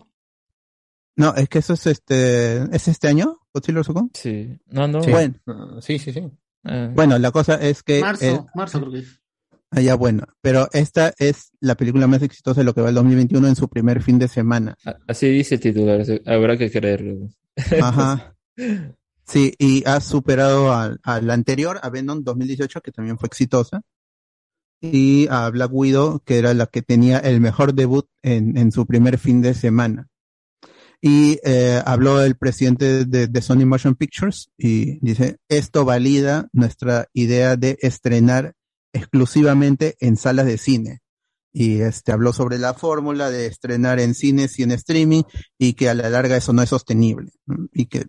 No, 1.17 1.35
es 1.35 1.49
que 1.49 1.59
eso 1.59 1.75
es 1.75 1.87
este, 1.87 2.63
¿es 2.75 2.89
este 2.89 3.09
año? 3.09 3.39
¿Godzilla 3.55 3.81
vs. 3.81 3.89
Kong? 3.89 4.11
Sí. 4.15 4.59
No, 4.67 4.89
no. 4.89 5.03
Sí. 5.03 5.11
Bueno. 5.11 5.35
Sí, 5.81 5.99
sí, 5.99 6.13
sí. 6.13 6.31
Eh, 6.65 6.91
Bueno, 6.95 7.19
la 7.19 7.31
cosa 7.31 7.55
es 7.55 7.83
que 7.83 8.01
Marzo, 8.01 8.25
eh, 8.25 8.41
marzo 8.55 8.81
creo 8.81 8.93
que 8.93 8.99
es. 9.01 9.21
ah, 9.71 9.81
ya 9.81 9.95
bueno, 9.95 10.25
pero 10.41 10.69
esta 10.73 11.13
es 11.19 11.53
la 11.61 11.75
película 11.77 12.07
más 12.07 12.23
exitosa 12.23 12.61
de 12.61 12.65
lo 12.65 12.75
que 12.75 12.81
va 12.83 12.89
el 12.91 12.95
2021 12.95 13.49
en 13.49 13.57
su 13.57 13.69
primer 13.69 14.03
fin 14.03 14.19
de 14.19 14.29
semana. 14.29 14.77
a- 14.85 14.97
así 15.09 15.29
dice 15.29 15.55
el 15.57 15.61
titular, 15.61 16.03
habrá 16.27 16.57
que 16.57 16.71
creerlo. 16.71 17.29
Ajá. 17.83 18.35
Sí, 19.25 19.55
y 19.59 19.85
ha 19.87 20.01
superado 20.01 20.73
al, 20.73 20.99
al 21.05 21.31
anterior, 21.31 21.79
a 21.83 21.89
Venom 21.89 22.25
2018, 22.25 22.81
que 22.81 22.91
también 22.91 23.17
fue 23.17 23.29
exitosa, 23.29 23.83
y 24.81 25.29
a 25.31 25.49
Black 25.51 25.71
Widow, 25.73 26.19
que 26.25 26.39
era 26.39 26.53
la 26.53 26.67
que 26.67 26.83
tenía 26.83 27.19
el 27.19 27.41
mejor 27.41 27.75
debut 27.75 28.07
en, 28.23 28.57
en 28.59 28.73
su 28.73 28.87
primer 28.87 29.19
fin 29.19 29.41
de 29.41 29.55
semana. 29.55 30.09
Y 31.03 31.39
eh, 31.45 31.81
habló 31.87 32.23
el 32.23 32.37
presidente 32.37 33.07
de, 33.07 33.27
de 33.27 33.43
Sony 33.43 33.65
Motion 33.65 33.95
Pictures 33.95 34.51
y 34.59 34.99
dice, 35.05 35.39
esto 35.49 35.85
valida 35.87 36.49
nuestra 36.53 37.09
idea 37.15 37.57
de 37.57 37.79
estrenar 37.81 38.55
exclusivamente 38.93 39.97
en 40.01 40.17
salas 40.17 40.47
de 40.47 40.59
cine. 40.59 41.01
Y 41.53 41.81
este 41.81 42.13
habló 42.13 42.33
sobre 42.33 42.59
la 42.59 42.75
fórmula 42.75 43.31
de 43.31 43.47
estrenar 43.47 43.99
en 43.99 44.15
cines 44.15 44.59
y 44.59 44.63
en 44.63 44.73
streaming 44.73 45.23
y 45.59 45.73
que 45.73 45.89
a 45.89 45.95
la 45.95 46.09
larga 46.11 46.37
eso 46.37 46.53
no 46.53 46.63
es 46.63 46.69
sostenible. 46.69 47.33
Y 47.73 47.87
que 47.87 48.07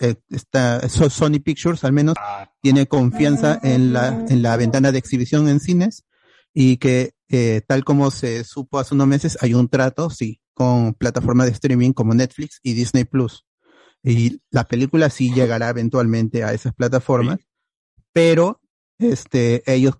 eh, 0.00 0.16
está, 0.30 0.86
so- 0.88 1.08
Sony 1.08 1.40
Pictures 1.42 1.84
al 1.84 1.92
menos 1.92 2.16
tiene 2.60 2.86
confianza 2.86 3.58
en 3.62 3.92
la, 3.92 4.08
en 4.28 4.42
la 4.42 4.56
ventana 4.56 4.92
de 4.92 4.98
exhibición 4.98 5.48
en 5.48 5.60
cines 5.60 6.04
y 6.52 6.76
que 6.76 7.12
eh, 7.28 7.62
tal 7.66 7.84
como 7.84 8.10
se 8.10 8.44
supo 8.44 8.78
hace 8.78 8.94
unos 8.94 9.06
meses 9.06 9.38
hay 9.40 9.54
un 9.54 9.68
trato, 9.68 10.10
sí, 10.10 10.40
con 10.56 10.94
plataformas 10.94 11.46
de 11.48 11.52
streaming 11.52 11.92
como 11.92 12.14
Netflix 12.14 12.60
y 12.62 12.72
Disney 12.72 13.04
Plus. 13.04 13.44
Y 14.02 14.40
la 14.50 14.64
película 14.66 15.10
sí 15.10 15.34
llegará 15.34 15.68
eventualmente 15.68 16.44
a 16.44 16.54
esas 16.54 16.74
plataformas, 16.74 17.40
pero 18.14 18.62
este, 18.98 19.62
ellos 19.70 19.96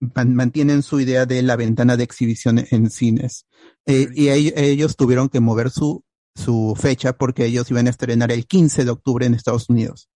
man- 0.00 0.34
mantienen 0.34 0.82
su 0.82 0.98
idea 0.98 1.24
de 1.24 1.40
la 1.42 1.54
ventana 1.54 1.96
de 1.96 2.02
exhibición 2.02 2.64
en 2.70 2.90
cines. 2.90 3.46
Eh, 3.86 4.08
y 4.14 4.24
ell- 4.26 4.52
ellos 4.56 4.96
tuvieron 4.96 5.28
que 5.28 5.38
mover 5.38 5.70
su, 5.70 6.04
su 6.34 6.74
fecha 6.76 7.12
porque 7.12 7.46
ellos 7.46 7.70
iban 7.70 7.86
a 7.86 7.90
estrenar 7.90 8.32
el 8.32 8.46
15 8.46 8.84
de 8.84 8.90
octubre 8.90 9.24
en 9.24 9.34
Estados 9.34 9.70
Unidos. 9.70 10.08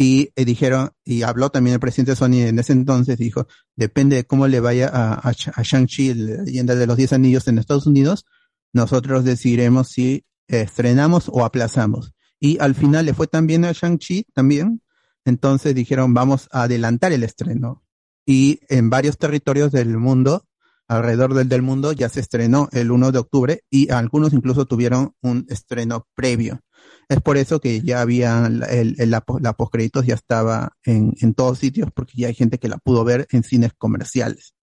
Y 0.00 0.30
eh, 0.36 0.44
dijeron, 0.44 0.90
y 1.04 1.22
habló 1.22 1.50
también 1.50 1.74
el 1.74 1.80
presidente 1.80 2.12
de 2.12 2.16
Sony 2.16 2.46
en 2.46 2.58
ese 2.60 2.72
entonces, 2.72 3.18
dijo, 3.18 3.48
depende 3.74 4.14
de 4.14 4.24
cómo 4.26 4.46
le 4.46 4.60
vaya 4.60 4.86
a, 4.92 5.14
a, 5.14 5.30
a 5.30 5.62
Shang-Chi, 5.62 6.14
la 6.14 6.42
leyenda 6.44 6.76
de 6.76 6.86
los 6.86 6.96
10 6.96 7.14
anillos 7.14 7.48
en 7.48 7.58
Estados 7.58 7.86
Unidos, 7.88 8.24
nosotros 8.72 9.24
decidiremos 9.24 9.88
si 9.88 10.24
estrenamos 10.46 11.28
o 11.32 11.44
aplazamos. 11.44 12.12
Y 12.40 12.58
al 12.60 12.74
final 12.74 13.06
le 13.06 13.14
fue 13.14 13.26
tan 13.26 13.46
bien 13.46 13.64
a 13.64 13.72
Shang-Chi 13.72 14.26
también, 14.34 14.82
entonces 15.24 15.74
dijeron, 15.74 16.14
vamos 16.14 16.48
a 16.52 16.62
adelantar 16.62 17.12
el 17.12 17.22
estreno. 17.24 17.82
y 18.26 18.60
en 18.68 18.90
varios 18.90 19.16
territorios 19.18 19.72
del 19.72 19.96
mundo, 19.98 20.44
alrededor 20.86 21.34
del, 21.34 21.48
del 21.48 21.62
mundo, 21.62 21.92
ya 21.92 22.08
se 22.08 22.20
estrenó 22.20 22.68
el 22.72 22.90
1 22.90 23.10
de 23.12 23.18
octubre 23.18 23.62
y 23.70 23.90
algunos 23.90 24.32
incluso 24.34 24.66
tuvieron 24.66 25.14
un 25.22 25.46
estreno 25.48 26.06
previo. 26.14 26.60
Es 27.08 27.20
por 27.22 27.36
eso 27.38 27.58
que 27.60 27.80
ya 27.80 28.00
había 28.02 28.48
la- 28.50 28.66
el, 28.66 28.96
la, 29.10 29.24
la 29.40 29.52
postcréditos 29.54 30.06
ya 30.06 30.14
estaba 30.14 30.72
en, 30.84 31.14
en 31.20 31.34
todos 31.34 31.58
sitios 31.58 31.90
porque 31.94 32.12
ya 32.16 32.28
hay 32.28 32.34
gente 32.34 32.58
que 32.58 32.68
la 32.68 32.78
pudo 32.78 33.02
ver 33.04 33.26
en 33.30 33.42
cines 33.44 33.72
comerciales. 33.78 34.54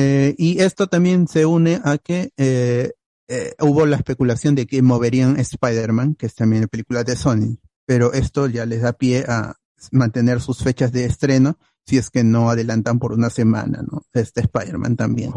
Eh, 0.00 0.34
y 0.38 0.60
esto 0.60 0.86
también 0.86 1.28
se 1.28 1.44
une 1.44 1.80
a 1.84 1.98
que 1.98 2.30
eh, 2.38 2.92
eh, 3.28 3.54
hubo 3.60 3.84
la 3.84 3.96
especulación 3.96 4.54
de 4.54 4.66
que 4.66 4.80
moverían 4.80 5.38
Spider-Man, 5.38 6.14
que 6.14 6.26
es 6.26 6.34
también 6.34 6.62
la 6.62 6.68
película 6.68 7.04
de 7.04 7.16
Sony, 7.16 7.58
pero 7.86 8.14
esto 8.14 8.46
ya 8.46 8.64
les 8.64 8.80
da 8.80 8.94
pie 8.94 9.26
a 9.28 9.56
mantener 9.92 10.40
sus 10.40 10.62
fechas 10.62 10.90
de 10.92 11.04
estreno 11.04 11.58
si 11.86 11.98
es 11.98 12.10
que 12.10 12.24
no 12.24 12.48
adelantan 12.48 12.98
por 12.98 13.12
una 13.12 13.28
semana, 13.28 13.82
¿no? 13.82 14.02
Este 14.12 14.40
Spider-Man 14.40 14.96
también. 14.96 15.32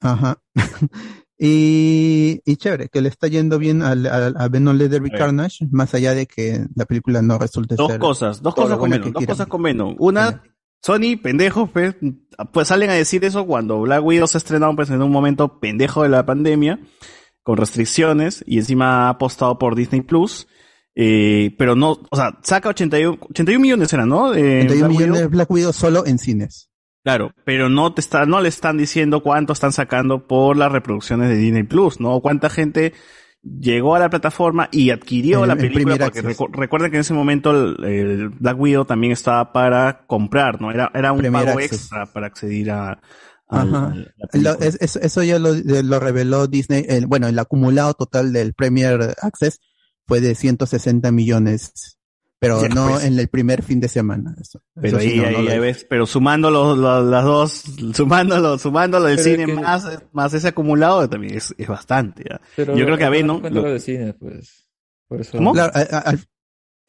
Ajá. 0.00 0.38
y, 1.38 2.40
y 2.44 2.56
chévere, 2.56 2.88
que 2.88 3.00
le 3.00 3.08
está 3.08 3.28
yendo 3.28 3.58
bien 3.58 3.82
a 3.82 4.48
Venom 4.48 4.76
Leatherby 4.76 5.08
A 5.08 5.12
ver. 5.12 5.18
Carnage, 5.18 5.66
más 5.70 5.94
allá 5.94 6.14
de 6.14 6.26
que 6.26 6.66
la 6.74 6.84
película 6.84 7.22
no 7.22 7.38
resulte 7.38 7.76
Dos 7.76 7.90
ser 7.90 8.00
cosas, 8.00 8.42
dos 8.42 8.54
cosas 8.54 8.76
con 8.76 8.90
Venom, 8.90 9.12
dos 9.12 9.18
quieran. 9.18 9.34
cosas 9.34 9.46
con 9.46 9.62
Venom. 9.62 9.96
Una, 9.98 10.42
Sony, 10.82 11.16
pendejos, 11.16 11.70
pues, 11.70 11.94
pues 12.52 12.68
salen 12.68 12.90
a 12.90 12.94
decir 12.94 13.24
eso 13.24 13.46
cuando 13.46 13.80
Black 13.80 14.04
Widow 14.04 14.26
se 14.26 14.36
ha 14.36 14.40
estrenado 14.40 14.74
pues, 14.74 14.90
en 14.90 15.00
un 15.00 15.12
momento 15.12 15.60
pendejo 15.60 16.02
de 16.02 16.08
la 16.08 16.26
pandemia, 16.26 16.80
con 17.42 17.56
restricciones, 17.56 18.42
y 18.46 18.58
encima 18.58 19.06
ha 19.06 19.10
apostado 19.10 19.58
por 19.58 19.76
Disney 19.76 20.00
Plus. 20.00 20.48
Eh, 20.94 21.54
pero 21.56 21.74
no, 21.74 22.00
o 22.10 22.16
sea, 22.16 22.38
saca 22.42 22.68
81, 22.68 23.18
81 23.30 23.60
millones 23.60 23.92
era, 23.92 24.04
¿no? 24.04 24.30
De 24.30 24.66
31 24.66 24.88
Black 24.88 24.90
millones 24.90 25.20
de. 25.20 25.26
Black 25.28 25.50
Widow 25.50 25.72
solo 25.72 26.04
en 26.04 26.18
cines. 26.18 26.68
Claro, 27.04 27.32
pero 27.44 27.68
no 27.68 27.94
te 27.94 28.00
está, 28.00 28.26
no 28.26 28.40
le 28.40 28.48
están 28.48 28.76
diciendo 28.76 29.22
cuánto 29.22 29.52
están 29.52 29.72
sacando 29.72 30.26
por 30.26 30.56
las 30.56 30.70
reproducciones 30.70 31.28
de 31.28 31.36
Disney 31.36 31.62
Plus, 31.62 31.98
¿no? 31.98 32.20
Cuánta 32.20 32.50
gente 32.50 32.92
llegó 33.42 33.94
a 33.94 33.98
la 33.98 34.08
plataforma 34.10 34.68
y 34.70 34.90
adquirió 34.90 35.42
El- 35.42 35.48
la 35.48 35.54
el 35.54 35.60
película, 35.60 35.96
porque 35.98 36.22
recu- 36.22 36.50
recuerden 36.52 36.90
que 36.90 36.96
en 36.98 37.00
ese 37.00 37.14
momento 37.14 37.50
el, 37.50 37.84
el 37.84 38.28
Black 38.28 38.58
Widow 38.58 38.84
también 38.84 39.12
estaba 39.12 39.52
para 39.52 40.04
comprar, 40.06 40.60
¿no? 40.60 40.70
Era, 40.70 40.90
era 40.94 41.12
un 41.12 41.18
Primer 41.18 41.44
pago 41.46 41.58
access. 41.58 41.80
extra 41.80 42.06
para 42.06 42.26
acceder 42.28 42.70
a, 42.70 43.00
Ajá. 43.48 43.94
Lo- 44.32 44.58
es- 44.60 44.78
es- 44.80 44.96
eso 44.96 45.22
ya 45.22 45.38
lo, 45.38 45.52
lo 45.54 46.00
reveló 46.00 46.46
Disney. 46.46 46.84
el- 46.88 47.06
bueno, 47.06 47.26
el 47.28 47.38
acumulado 47.38 47.92
total 47.94 48.32
del 48.32 48.54
Premier 48.54 49.14
Access 49.20 49.58
fue 50.06 50.20
de 50.20 50.34
160 50.34 51.12
millones, 51.12 51.98
pero 52.42 52.60
Ya, 52.60 52.68
no 52.70 52.88
pues. 52.88 53.04
en 53.04 53.16
el 53.20 53.28
primer 53.28 53.62
fin 53.62 53.78
de 53.78 53.86
semana. 53.86 54.34
Eso, 54.40 54.60
Pero 54.74 54.98
eso 54.98 54.98
sí, 54.98 55.10
ahí, 55.12 55.16
no, 55.18 55.22
no 55.30 55.38
ahí, 55.38 55.44
lo- 55.44 55.50
ahí 55.52 55.58
ves, 55.60 55.86
pero 55.88 56.06
sumando 56.06 56.50
los, 56.50 56.76
los- 56.76 57.04
las 57.06 57.24
dos, 57.24 57.62
sumándolo, 57.94 58.58
sumándolo 58.58 59.04
Pero 59.04 59.14
es 59.14 59.22
cine 59.24 59.46
que- 59.46 59.54
más, 59.54 59.86
más 60.12 60.34
ese 60.34 60.48
acumulado 60.48 61.08
también 61.08 61.36
es, 61.36 61.54
es 61.56 61.68
bastante, 61.68 62.24
¿ya? 62.28 62.40
Pero 62.56 62.76
Yo 62.76 62.84
creo 62.84 62.98
que 62.98 63.04
a 63.04 63.06
acá 63.06 63.14
no 63.16 63.22
Venom, 63.22 63.40
cuenta 63.42 63.60
lo- 63.60 63.66
lo 63.68 63.72
de 63.74 63.78
cine, 63.78 64.12
pues. 64.14 64.68
Por 65.06 65.20
eso. 65.20 65.38
¿Cómo? 65.38 65.52
Claro, 65.52 65.72
al- 65.74 66.20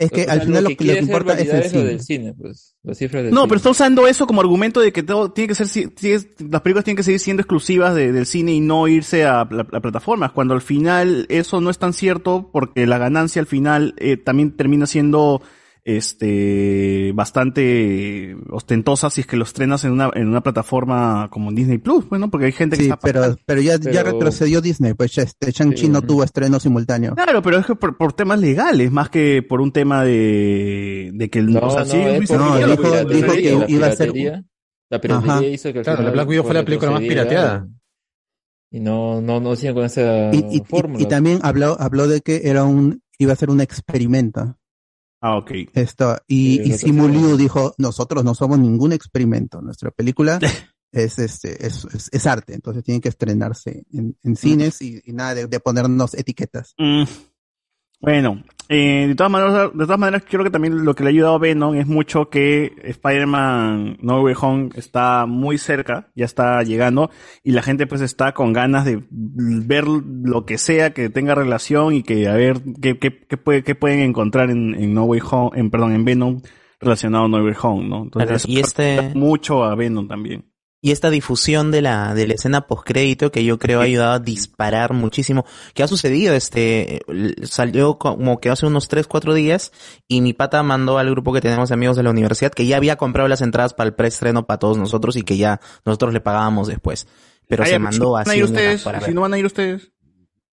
es 0.03 0.11
que 0.11 0.21
O 0.21 0.23
sea, 0.25 0.33
al 0.33 0.41
final 0.41 0.63
lo, 0.63 0.69
que, 0.75 0.83
lo 0.85 0.97
importa 0.97 1.33
es 1.39 1.49
el 1.49 1.63
cine. 1.69 1.83
del 1.83 1.99
cine, 2.01 2.33
pues. 2.39 2.75
Las 2.83 2.97
cifras 2.97 3.23
del 3.23 3.33
No, 3.33 3.41
cine. 3.41 3.47
pero 3.49 3.57
está 3.57 3.69
usando 3.69 4.07
eso 4.07 4.27
como 4.27 4.41
argumento 4.41 4.79
de 4.81 4.91
que 4.91 5.03
todo 5.03 5.31
tiene 5.31 5.47
que 5.49 5.55
ser, 5.55 5.67
las 6.49 6.61
películas 6.61 6.83
tienen 6.83 6.97
que 6.97 7.03
seguir 7.03 7.19
siendo 7.19 7.41
exclusivas 7.41 7.95
de- 7.95 8.11
del 8.11 8.25
cine 8.25 8.53
y 8.53 8.59
no 8.59 8.87
irse 8.87 9.25
a, 9.25 9.47
la- 9.49 9.67
a 9.71 9.79
plataformas, 9.81 10.31
cuando 10.31 10.53
al 10.53 10.61
final 10.61 11.25
eso 11.29 11.61
no 11.61 11.69
es 11.69 11.77
tan 11.77 11.93
cierto 11.93 12.49
porque 12.51 12.85
la 12.87 12.97
ganancia 12.97 13.39
al 13.39 13.47
final 13.47 13.93
eh, 13.97 14.17
también 14.17 14.55
termina 14.55 14.85
siendo 14.85 15.41
este 15.85 17.11
bastante 17.13 18.35
ostentosa 18.49 19.09
si 19.09 19.21
es 19.21 19.27
que 19.27 19.35
lo 19.37 19.43
estrenas 19.43 19.83
en 19.83 19.91
una, 19.91 20.09
en 20.13 20.27
una 20.27 20.41
plataforma 20.41 21.27
como 21.29 21.51
Disney 21.51 21.77
Plus, 21.77 22.07
bueno, 22.07 22.29
porque 22.29 22.45
hay 22.47 22.51
gente 22.51 22.77
que 22.77 22.83
Sí, 22.83 22.89
está 22.89 22.99
pero, 22.99 23.35
pero 23.45 23.61
ya, 23.61 23.77
retrocedió 23.77 24.61
Disney, 24.61 24.93
pues 24.93 25.17
este 25.17 25.51
Shang-Chi 25.51 25.89
no 25.89 26.01
tuvo 26.01 26.23
estreno 26.23 26.59
simultáneo. 26.59 27.15
Claro, 27.15 27.41
pero 27.41 27.57
es 27.59 27.65
que 27.65 27.75
por, 27.75 27.97
por 27.97 28.13
temas 28.13 28.39
legales, 28.39 28.91
más 28.91 29.09
que 29.09 29.43
por 29.47 29.61
un 29.61 29.71
tema 29.71 30.03
de, 30.03 31.11
de 31.13 31.29
que 31.29 31.39
el, 31.39 31.51
No, 31.53 31.59
o 31.59 31.69
sea, 31.69 31.79
no, 31.81 31.85
sí, 31.85 31.97
es 31.97 32.29
la 32.29 32.75
piratería, 32.77 33.05
dijo 33.05 33.33
que 33.33 33.51
la 33.55 33.65
iba 33.69 33.87
a 33.87 33.91
ser- 33.91 34.13
La 34.89 35.01
piratería 35.01 35.33
Ajá. 35.35 35.45
hizo 35.45 35.73
que 35.73 35.79
al 35.79 35.83
Claro, 35.83 35.97
final 35.97 36.05
la 36.05 36.11
Black 36.23 36.29
Widow 36.29 36.43
fue 36.45 36.53
la 36.53 36.63
película 36.65 36.91
más 36.91 37.01
pirateada. 37.01 37.67
Y 38.71 38.79
no, 38.79 39.21
no, 39.21 39.39
no 39.39 39.55
siguen 39.55 39.75
con 39.75 39.85
esa 39.85 40.33
Y, 40.33 40.37
y- 40.37 40.57
y- 40.57 40.59
fórmula. 40.61 41.01
y 41.03 41.05
también 41.07 41.39
habló, 41.43 41.75
habló 41.79 42.07
de 42.07 42.21
que 42.21 42.41
era 42.45 42.63
un, 42.63 43.01
iba 43.19 43.33
a 43.33 43.35
ser 43.35 43.49
un 43.51 43.61
experimento. 43.61 44.57
Ah, 45.25 45.37
ok. 45.37 45.51
Esto, 45.73 46.17
y, 46.27 46.61
y 46.61 46.73
Simu. 46.73 47.07
Liu 47.07 47.37
dijo, 47.37 47.73
nosotros 47.77 48.25
no 48.25 48.35
somos 48.35 48.59
ningún 48.59 48.91
experimento, 48.91 49.61
nuestra 49.61 49.89
película 49.89 50.37
es 50.91 51.17
este, 51.17 51.65
es, 51.65 51.85
es, 51.85 52.09
es 52.11 52.27
arte, 52.27 52.53
entonces 52.53 52.83
tiene 52.83 52.99
que 52.99 53.07
estrenarse 53.07 53.85
en, 53.93 54.17
en 54.21 54.35
cines 54.35 54.81
y, 54.81 55.01
y 55.05 55.13
nada 55.13 55.33
de, 55.33 55.47
de 55.47 55.59
ponernos 55.61 56.13
etiquetas. 56.13 56.73
Mm, 56.77 57.03
Bueno, 58.01 58.43
eh, 58.69 59.05
de 59.09 59.15
todas 59.15 59.31
maneras, 59.31 59.71
de 59.73 59.85
todas 59.85 59.99
maneras, 59.99 60.23
creo 60.29 60.43
que 60.43 60.49
también 60.49 60.83
lo 60.85 60.95
que 60.95 61.03
le 61.03 61.09
ha 61.09 61.11
ayudado 61.11 61.35
a 61.35 61.39
Venom 61.39 61.75
es 61.75 61.85
mucho 61.87 62.29
que 62.29 62.71
Spider-Man 62.83 63.97
No 64.01 64.21
Way 64.21 64.35
Home 64.41 64.69
está 64.75 65.25
muy 65.25 65.57
cerca, 65.57 66.09
ya 66.15 66.25
está 66.25 66.61
llegando, 66.63 67.09
y 67.43 67.51
la 67.51 67.61
gente 67.61 67.87
pues 67.87 68.01
está 68.01 68.33
con 68.33 68.53
ganas 68.53 68.85
de 68.85 69.03
ver 69.11 69.85
lo 69.87 70.45
que 70.45 70.57
sea 70.57 70.93
que 70.93 71.09
tenga 71.09 71.35
relación 71.35 71.93
y 71.93 72.03
que 72.03 72.27
a 72.27 72.33
ver 72.33 72.61
qué, 72.81 72.97
qué, 72.99 73.25
qué, 73.27 73.37
puede- 73.37 73.63
qué 73.63 73.75
pueden 73.75 73.99
encontrar 73.99 74.49
en, 74.49 74.73
en 74.75 74.93
No 74.93 75.03
Way 75.05 75.21
Home, 75.29 75.51
en, 75.59 75.69
perdón, 75.69 75.93
en 75.93 76.05
Venom 76.05 76.41
relacionado 76.79 77.25
a 77.25 77.27
No 77.27 77.43
Way 77.43 77.53
Home, 77.61 77.87
¿no? 77.87 78.03
Entonces, 78.03 78.43
Claro, 78.45 78.57
y 78.57 78.59
este- 78.59 79.11
mucho 79.15 79.63
a 79.63 79.75
Venom 79.75 80.07
también. 80.07 80.45
Y 80.85 80.91
esta 80.91 81.09
difusión 81.09 81.71
de 81.71 81.81
la, 81.81 82.13
de 82.13 82.27
la 82.27 82.33
escena 82.33 82.67
postcrédito 82.67 83.31
que 83.31 83.45
yo 83.45 83.57
creo 83.57 83.79
ha 83.79 83.83
ayudado 83.85 84.11
a 84.11 84.19
disparar 84.19 84.91
muchísimo. 84.91 85.45
¿Qué 85.73 85.81
ha 85.81 85.87
sucedido? 85.87 86.33
Este, 86.33 86.99
salió 87.43 87.97
como 87.97 88.41
que 88.41 88.49
hace 88.49 88.65
unos 88.65 88.89
3, 88.89 89.07
4 89.07 89.33
días 89.33 89.71
y 90.09 90.19
mi 90.19 90.33
pata 90.33 90.61
mandó 90.61 90.97
al 90.97 91.09
grupo 91.09 91.31
que 91.31 91.39
tenemos 91.39 91.69
de 91.69 91.75
amigos 91.75 91.95
de 91.95 92.03
la 92.03 92.09
universidad 92.09 92.51
que 92.51 92.65
ya 92.65 92.75
había 92.75 92.97
comprado 92.97 93.29
las 93.29 93.39
entradas 93.41 93.73
para 93.73 93.87
el 93.87 93.93
preestreno 93.95 94.45
para 94.45 94.59
todos 94.59 94.77
nosotros 94.77 95.15
y 95.15 95.23
que 95.23 95.37
ya 95.37 95.61
nosotros 95.85 96.11
le 96.13 96.19
pagábamos 96.19 96.67
después. 96.67 97.07
Pero 97.47 97.63
se 97.63 97.71
ya, 97.71 97.79
mandó 97.79 98.11
¿van 98.11 98.27
a 98.27 98.31
así 98.31 98.39
ir 98.39 98.43
una 98.43 98.51
ustedes? 98.51 98.81
para 98.83 98.99
Si 98.99 99.05
ver. 99.05 99.15
no 99.15 99.21
van 99.21 99.33
a 99.33 99.37
ir 99.39 99.45
ustedes. 99.45 99.91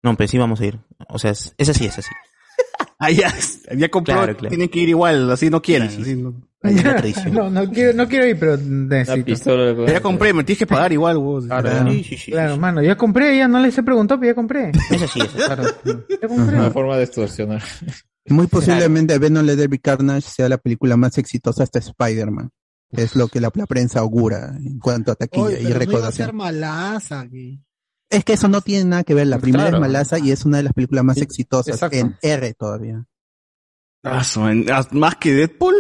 No, 0.05 0.17
pero 0.17 0.29
sí 0.29 0.39
vamos 0.39 0.61
a 0.61 0.67
ir. 0.67 0.79
O 1.09 1.19
sea, 1.19 1.33
es, 1.33 1.55
ese 1.59 1.75
sí, 1.75 1.87
ese 1.87 2.03
sí. 2.03 2.09
Ah, 3.01 3.11
ya, 3.11 3.35
ya 3.77 3.89
compró, 3.89 4.15
Claro, 4.15 4.37
claro. 4.37 4.49
tienen 4.51 4.69
que 4.69 4.79
ir 4.79 4.91
igual, 4.91 5.29
así 5.33 5.51
no 5.51 5.61
quieran. 5.61 5.89
así 5.89 6.15
no- 6.15 6.35
no, 7.33 7.49
no 7.51 7.71
quiero, 7.71 7.95
no 7.95 8.07
quiero 8.09 8.27
ir, 8.27 8.39
pero 8.39 8.57
necesito. 8.59 9.87
Ya 9.87 10.01
compré, 10.03 10.33
me 10.35 10.45
tienes 10.45 10.59
que 10.59 10.67
pagar 10.67 10.93
igual, 10.93 11.17
vos. 11.19 11.47
Claro, 11.47 11.91
Sí, 11.91 12.05
sí, 12.05 12.17
sí. 12.19 12.31
claro, 12.33 12.57
mano, 12.59 12.83
ya 12.83 12.97
compré, 12.97 13.37
ya 13.37 13.49
no 13.49 13.61
les 13.61 13.77
he 13.79 13.83
preguntado, 13.83 14.21
pero 14.21 14.33
ya 14.33 14.35
compré. 14.35 14.71
Eso 14.91 15.09
sí, 15.09 15.21
eso 15.21 15.37
Claro, 15.37 15.63
ya 15.85 16.29
compré. 16.29 16.57
Una 16.59 16.71
forma 16.71 16.97
de 16.99 17.05
extorsionar. 17.05 17.63
Muy 18.29 18.47
posiblemente 18.47 19.19
Venom 19.19 19.45
Leatherby 19.47 19.79
Carnage 19.79 20.29
sea 20.29 20.49
la 20.49 20.59
película 20.59 20.97
más 20.97 21.17
exitosa 21.19 21.63
hasta 21.63 21.79
Spider-Man. 21.79 22.51
Es 22.91 23.17
lo 23.17 23.29
que 23.29 23.41
la, 23.41 23.51
la 23.55 23.67
prensa 23.67 24.01
augura 24.01 24.53
en 24.59 24.79
cuanto 24.79 25.11
a 25.13 25.15
taquilla 25.15 25.53
y 25.53 25.55
pero 25.55 25.63
no 25.63 25.69
iba 25.69 25.77
a 25.77 25.79
recaudación. 25.79 26.27
ser 26.27 26.35
malaza. 26.35 27.27
que- 27.31 27.59
Es 28.11 28.25
que 28.25 28.33
eso 28.35 28.49
no 28.49 28.61
tiene 28.61 28.85
nada 28.85 29.05
que 29.05 29.15
ver. 29.15 29.27
La 29.29 29.39
primera 29.39 29.65
Claro. 29.65 29.77
es 29.79 29.81
Malaza 29.81 30.19
y 30.19 30.31
es 30.33 30.45
una 30.45 30.59
de 30.59 30.65
las 30.65 30.73
películas 30.75 31.05
más 31.05 31.17
exitosas 31.19 31.75
exacto. 31.77 31.97
en 31.97 32.17
R 32.21 32.53
todavía. 32.55 33.05
Ah, 34.05 34.23
son- 34.25 34.67
ah, 34.71 34.87
más 34.93 35.15
que 35.17 35.33
Deadpool. 35.35 35.75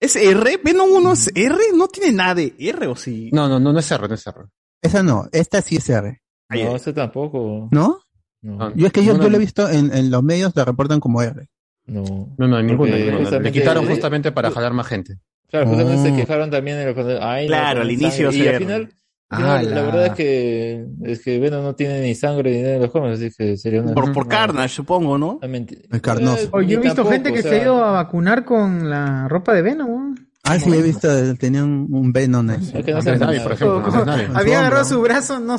¿Es 0.00 0.16
R? 0.16 0.60
¿Venom 0.62 0.90
1 0.92 1.12
es 1.12 1.30
R? 1.34 1.58
No 1.74 1.88
tiene 1.88 2.12
nada 2.12 2.34
de 2.34 2.54
R, 2.58 2.86
¿o 2.88 2.96
sí? 2.96 3.30
No, 3.32 3.48
no, 3.48 3.58
no, 3.58 3.72
no 3.72 3.78
es 3.78 3.90
R, 3.90 4.06
no 4.08 4.14
es 4.14 4.26
R. 4.26 4.36
Esa 4.82 5.02
no, 5.02 5.26
esta 5.32 5.62
sí 5.62 5.76
es 5.76 5.88
R. 5.88 6.20
No, 6.50 6.76
ese 6.76 6.92
tampoco. 6.92 7.68
¿No? 7.70 8.00
No. 8.42 8.74
Yo 8.76 8.86
es 8.86 8.92
que 8.92 9.04
yo, 9.04 9.12
No, 9.12 9.18
no, 9.18 9.24
yo 9.24 9.30
lo 9.30 9.36
he 9.36 9.40
visto 9.40 9.68
en, 9.68 9.92
en 9.92 10.10
los 10.10 10.22
medios, 10.22 10.52
la 10.54 10.64
reportan 10.64 11.00
como 11.00 11.22
R. 11.22 11.48
No. 11.86 12.34
No, 12.36 12.46
no, 12.48 12.62
ninguna. 12.62 12.96
Ninguna. 12.96 13.38
Le 13.38 13.52
quitaron 13.52 13.86
justamente 13.86 14.32
para 14.32 14.50
jalar 14.50 14.72
más 14.72 14.86
gente. 14.86 15.18
Claro, 15.48 15.66
justamente 15.68 16.00
Oh. 16.00 16.04
se 16.04 16.16
quejaron 16.20 16.50
también 16.50 16.76
de 16.78 16.86
lo 16.86 16.94
que- 16.94 17.18
ay, 17.20 17.46
Claro, 17.46 17.80
al 17.82 17.90
inicio. 17.90 18.30
Y 18.32 18.46
al 18.48 18.56
final, 18.58 18.92
Ah, 19.28 19.40
la... 19.40 19.62
la- 19.62 19.82
verdad 19.82 20.06
es 20.06 20.12
que 20.12 20.86
es 21.02 21.20
que 21.22 21.38
Venom 21.40 21.64
no 21.64 21.74
tiene 21.74 22.00
ni 22.00 22.14
sangre 22.14 22.52
ni 22.52 22.62
nada 22.62 22.74
de 22.74 22.80
los 22.80 22.90
cómics, 22.92 23.14
así 23.18 23.30
que 23.36 23.56
sería 23.56 23.82
una 23.82 23.92
Por, 23.92 24.12
por 24.12 24.26
una- 24.26 24.36
Carnage, 24.36 24.68
supongo, 24.76 25.18
¿no? 25.18 25.40
El 25.42 26.00
carnoso. 26.00 26.44
Eh, 26.44 26.48
Oye, 26.52 26.68
yo 26.74 26.78
he 26.78 26.82
visto 26.82 26.96
tampoco, 27.02 27.12
gente 27.12 27.32
que 27.32 27.40
o 27.40 27.42
se 27.42 27.48
ha 27.58 27.62
ido 27.62 27.84
a 27.84 27.90
vacunar 27.92 28.44
con 28.44 28.88
la 28.88 29.26
ropa 29.28 29.52
de 29.52 29.62
Venom. 29.62 30.10
¿no? 30.10 30.14
Ah, 30.44 30.60
sí, 30.60 30.72
he 30.72 30.80
visto, 30.80 31.08
tenían 31.36 31.88
un 31.90 32.12
Venom. 32.12 32.48
Es 32.50 32.70
que 32.84 32.92
no 32.92 32.98
Andrés 32.98 33.18
Navi, 33.18 33.40
por 33.40 33.52
ejemplo. 33.52 33.82
Como- 33.82 34.04
Navi. 34.04 34.24
Había 34.32 34.60
agarrado 34.60 34.84
su 34.84 35.00
brazo, 35.00 35.40
no. 35.40 35.56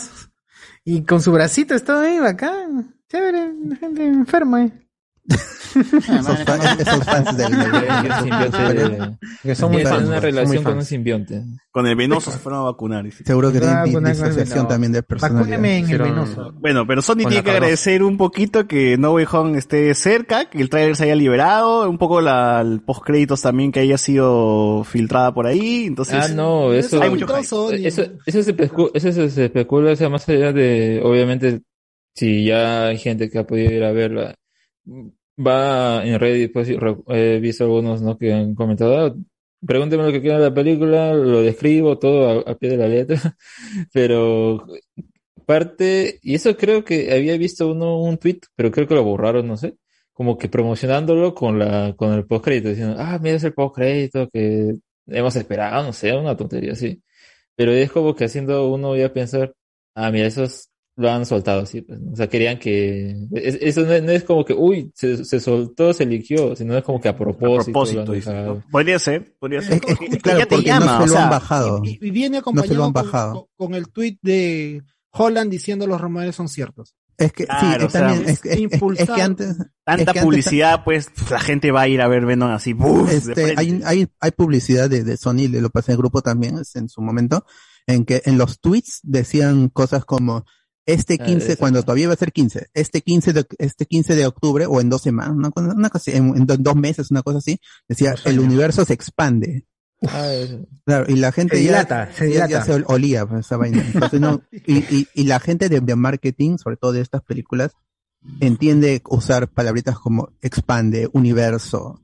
Y 0.85 1.03
con 1.03 1.21
su 1.21 1.33
bracito 1.33 1.75
estaba 1.75 2.03
ahí, 2.03 2.19
bacán. 2.19 2.95
Chévere, 3.09 3.51
gente 3.81 4.05
enferma. 4.05 4.63
eh. 4.63 4.71
Esos, 5.27 6.43
fans, 6.45 6.79
esos 6.79 7.03
fans 7.03 7.37
del, 7.37 7.51
que 9.43 9.55
son 9.55 9.71
muy 9.71 9.83
fans, 9.83 10.07
una 10.07 10.19
relación 10.19 10.63
con 10.63 10.77
un 10.77 10.85
simbionte. 10.85 11.43
Con 11.71 11.85
el 11.85 11.95
venoso 11.95 12.31
se 12.31 12.39
fueron 12.39 12.61
a 12.61 12.63
vacunar. 12.63 13.05
Seguro 13.11 13.51
que 13.51 13.59
Se 13.59 13.65
va 13.65 13.81
a 13.81 13.83
tienen 13.83 14.03
vacunar 14.03 14.15
con 14.17 14.25
el 14.25 14.31
disociación 14.31 14.67
también 14.67 14.91
de 14.93 15.03
personalidad. 15.03 15.39
Vacúneme 15.41 15.77
en 15.77 15.83
el 15.85 15.89
Hicieron- 15.91 16.09
venoso. 16.09 16.53
Bueno, 16.59 16.87
pero 16.87 17.01
Sony 17.01 17.17
tiene 17.17 17.43
que 17.43 17.51
agradecer 17.51 18.01
un 18.03 18.17
poquito 18.17 18.67
que 18.67 18.97
No 18.97 19.13
Way 19.13 19.25
Home 19.31 19.57
esté 19.57 19.93
cerca, 19.93 20.49
que 20.49 20.61
el 20.61 20.69
trailer 20.69 20.95
se 20.95 21.03
haya 21.03 21.15
liberado, 21.15 21.89
un 21.89 21.97
poco 21.97 22.21
la, 22.21 22.61
el 22.61 22.81
post 22.81 23.03
créditos 23.03 23.41
también 23.41 23.71
que 23.71 23.81
haya 23.81 23.97
sido 23.97 24.83
filtrada 24.83 25.33
por 25.33 25.45
ahí. 25.45 25.85
Entonces, 25.85 26.15
Ah, 26.17 26.27
no, 26.29 26.73
eso, 26.73 27.01
hay 27.01 27.09
mucho 27.09 27.25
eso, 27.37 27.71
eso, 27.71 28.03
se 28.25 28.55
eso 28.93 29.29
se 29.29 29.45
especula, 29.45 29.91
o 29.91 29.95
sea, 29.95 30.09
más 30.09 30.27
allá 30.29 30.51
de, 30.53 31.01
obviamente, 31.03 31.61
si 32.15 32.45
ya 32.45 32.87
hay 32.87 32.97
gente 32.97 33.29
que 33.29 33.37
ha 33.39 33.45
podido 33.45 33.71
ir 33.71 33.83
a 33.83 33.91
verla, 33.91 34.33
va 35.37 36.05
en 36.05 36.19
Reddit, 36.19 36.51
pues 36.53 36.69
he 36.69 37.39
visto 37.39 37.63
algunos, 37.65 38.01
¿no? 38.01 38.17
Que 38.17 38.33
han 38.33 38.55
comentado, 38.55 39.05
"Ah, 39.07 39.15
pregúnteme 39.65 40.03
lo 40.03 40.11
que 40.11 40.21
quiera 40.21 40.37
de 40.39 40.45
la 40.49 40.53
película, 40.53 41.13
lo 41.13 41.41
describo 41.41 41.97
todo 41.99 42.47
a, 42.47 42.55
pie 42.57 42.71
de 42.71 42.77
la 42.77 42.87
letra, 42.87 43.19
pero 43.93 44.65
parte, 45.45 46.19
y 46.23 46.35
eso 46.35 46.57
creo 46.57 46.83
que 46.83 47.13
había 47.13 47.37
visto 47.37 47.69
uno, 47.69 48.01
un 48.01 48.17
tweet, 48.17 48.41
pero 48.55 48.71
creo 48.71 48.87
que 48.87 48.95
lo 48.95 49.03
borraron, 49.03 49.47
no 49.47 49.57
sé, 49.57 49.75
como 50.13 50.37
que 50.37 50.49
promocionándolo 50.49 51.33
con 51.35 51.59
la, 51.59 51.95
con 51.95 52.13
el 52.13 52.25
postcrédito, 52.27 52.69
diciendo, 52.69 52.95
ah, 52.99 53.19
mira, 53.21 53.37
es 53.37 53.43
el 53.43 53.53
postcrédito 53.53 54.29
que 54.29 54.75
hemos 55.07 55.35
esperado, 55.35 55.83
no 55.83 55.93
sé, 55.93 56.13
una 56.13 56.35
tontería 56.35 56.73
así. 56.73 57.01
Pero 57.55 57.71
es 57.73 57.91
como 57.91 58.15
que 58.15 58.25
haciendo 58.25 58.67
uno 58.69 58.95
ya 58.95 59.13
pensar, 59.13 59.53
ah, 59.95 60.11
mira, 60.11 60.27
esos 60.27 60.66
lo 60.97 61.09
han 61.11 61.25
soltado 61.25 61.61
así, 61.61 61.81
pues, 61.81 61.99
¿no? 62.01 62.11
O 62.11 62.15
sea, 62.15 62.27
querían 62.27 62.57
que, 62.59 63.15
es- 63.33 63.57
eso 63.61 63.81
no 63.81 63.93
es, 63.93 64.03
no 64.03 64.11
es 64.11 64.23
como 64.23 64.43
que, 64.43 64.53
uy, 64.53 64.91
se, 64.95 65.23
se 65.23 65.39
soltó, 65.39 65.93
se 65.93 66.03
eligió, 66.03 66.55
sino 66.55 66.75
es 66.75 66.83
como 66.83 66.99
que 66.99 67.07
a 67.07 67.15
propósito. 67.15 67.61
a 67.61 68.03
propósito. 68.05 68.63
Podría 68.71 68.97
ser, 68.99 69.35
podría 69.39 69.61
ser. 69.61 69.73
Es- 69.75 69.81
es- 69.91 69.97
Porque 69.97 70.17
claro, 70.17 70.39
ya 70.39 70.45
te 70.47 70.55
porque 70.55 70.67
llama, 70.67 70.85
no 70.85 70.91
se 71.03 71.07
lo 71.07 71.13
sea, 71.13 71.23
han 71.23 71.29
bajado. 71.29 71.81
Y, 71.85 71.99
y 72.01 72.11
viene 72.11 72.37
acompañado 72.39 72.75
lo 72.75 72.85
han 72.85 72.93
con, 72.93 73.03
bajado. 73.05 73.33
con- 73.55 73.67
con 73.69 73.75
el 73.77 73.89
tweet 73.89 74.17
de 74.21 74.81
Holland 75.11 75.51
diciendo 75.51 75.85
los 75.87 76.01
rumores 76.01 76.35
son 76.35 76.49
ciertos. 76.49 76.95
Es 77.19 77.31
que, 77.31 77.45
Claro, 77.45 77.79
sí, 77.81 77.85
o 77.85 77.89
sea, 77.89 78.01
también, 78.01 78.23
es, 78.29 78.29
es- 78.33 78.45
es- 78.45 78.51
es 78.53 78.59
impulsado. 78.59 79.15
que 79.15 79.21
antes, 79.21 79.47
es 79.49 79.57
Tanta 79.83 80.03
que 80.05 80.19
antes- 80.19 80.23
publicidad, 80.23 80.83
pues 80.83 81.09
la 81.31 81.39
gente 81.39 81.71
va 81.71 81.81
a 81.81 81.87
ir 81.87 82.01
a 82.01 82.07
ver 82.07 82.25
Venom 82.25 82.49
así, 82.51 82.73
¡buf! 82.73 83.11
Este, 83.11 83.53
hay, 83.57 83.81
hay, 83.85 84.07
hay 84.19 84.31
publicidad 84.31 84.89
de, 84.89 85.03
de 85.03 85.17
Sony, 85.17 85.47
le 85.49 85.61
lo 85.61 85.69
pasé 85.69 85.91
al 85.93 85.97
grupo 85.99 86.21
también 86.21 86.57
es 86.59 86.75
en 86.75 86.89
su 86.89 87.01
momento, 87.01 87.45
en 87.87 88.03
que 88.05 88.21
en 88.25 88.37
los 88.37 88.59
tweets 88.59 88.99
decían 89.03 89.69
cosas 89.69 90.05
como 90.05 90.43
este 90.87 91.17
Ah, 91.21 91.25
15, 91.25 91.47
esa. 91.51 91.59
cuando 91.59 91.83
todavía 91.83 92.05
iba 92.05 92.13
a 92.13 92.17
ser 92.17 92.31
15, 92.31 92.67
este 92.73 93.01
15 93.01 93.33
de, 93.33 93.45
este 93.59 93.85
15 93.85 94.15
de 94.15 94.25
octubre 94.25 94.65
o 94.65 94.81
en 94.81 94.89
dos 94.89 95.03
semanas, 95.03 95.35
una 95.35 95.51
cosa, 95.51 95.73
una 95.75 95.89
cosa 95.91 96.11
en, 96.11 96.35
en 96.35 96.45
do- 96.47 96.57
dos 96.57 96.75
meses, 96.75 97.11
una 97.11 97.21
cosa 97.21 97.37
así, 97.37 97.59
decía 97.87 98.15
el 98.25 98.39
universo 98.39 98.83
se 98.85 98.93
expande. 98.93 99.65
Ah. 100.07 100.31
Claro, 100.85 101.05
y 101.09 101.15
la 101.17 101.31
gente 101.31 101.57
Se 101.57 101.63
ya, 101.63 101.69
dilata, 101.69 102.13
se 102.13 102.29
ya, 102.31 102.39
ya 102.39 102.47
dilata. 102.47 102.65
se 102.65 102.73
ol- 102.75 102.85
olía 102.87 103.25
pues, 103.25 103.45
esa 103.45 103.57
vaina. 103.57 103.83
Entonces, 103.93 104.19
no, 104.21 104.41
y, 104.51 104.77
y, 104.77 105.07
y 105.13 105.23
la 105.25 105.39
gente 105.39 105.67
de, 105.69 105.81
de 105.81 105.95
marketing, 105.95 106.57
sobre 106.57 106.77
todo 106.77 106.93
de 106.93 107.01
estas 107.01 107.21
películas, 107.23 107.71
entiende 108.39 109.01
usar 109.09 109.47
palabritas 109.49 109.97
como 109.99 110.29
expande, 110.41 111.09
universo. 111.13 112.01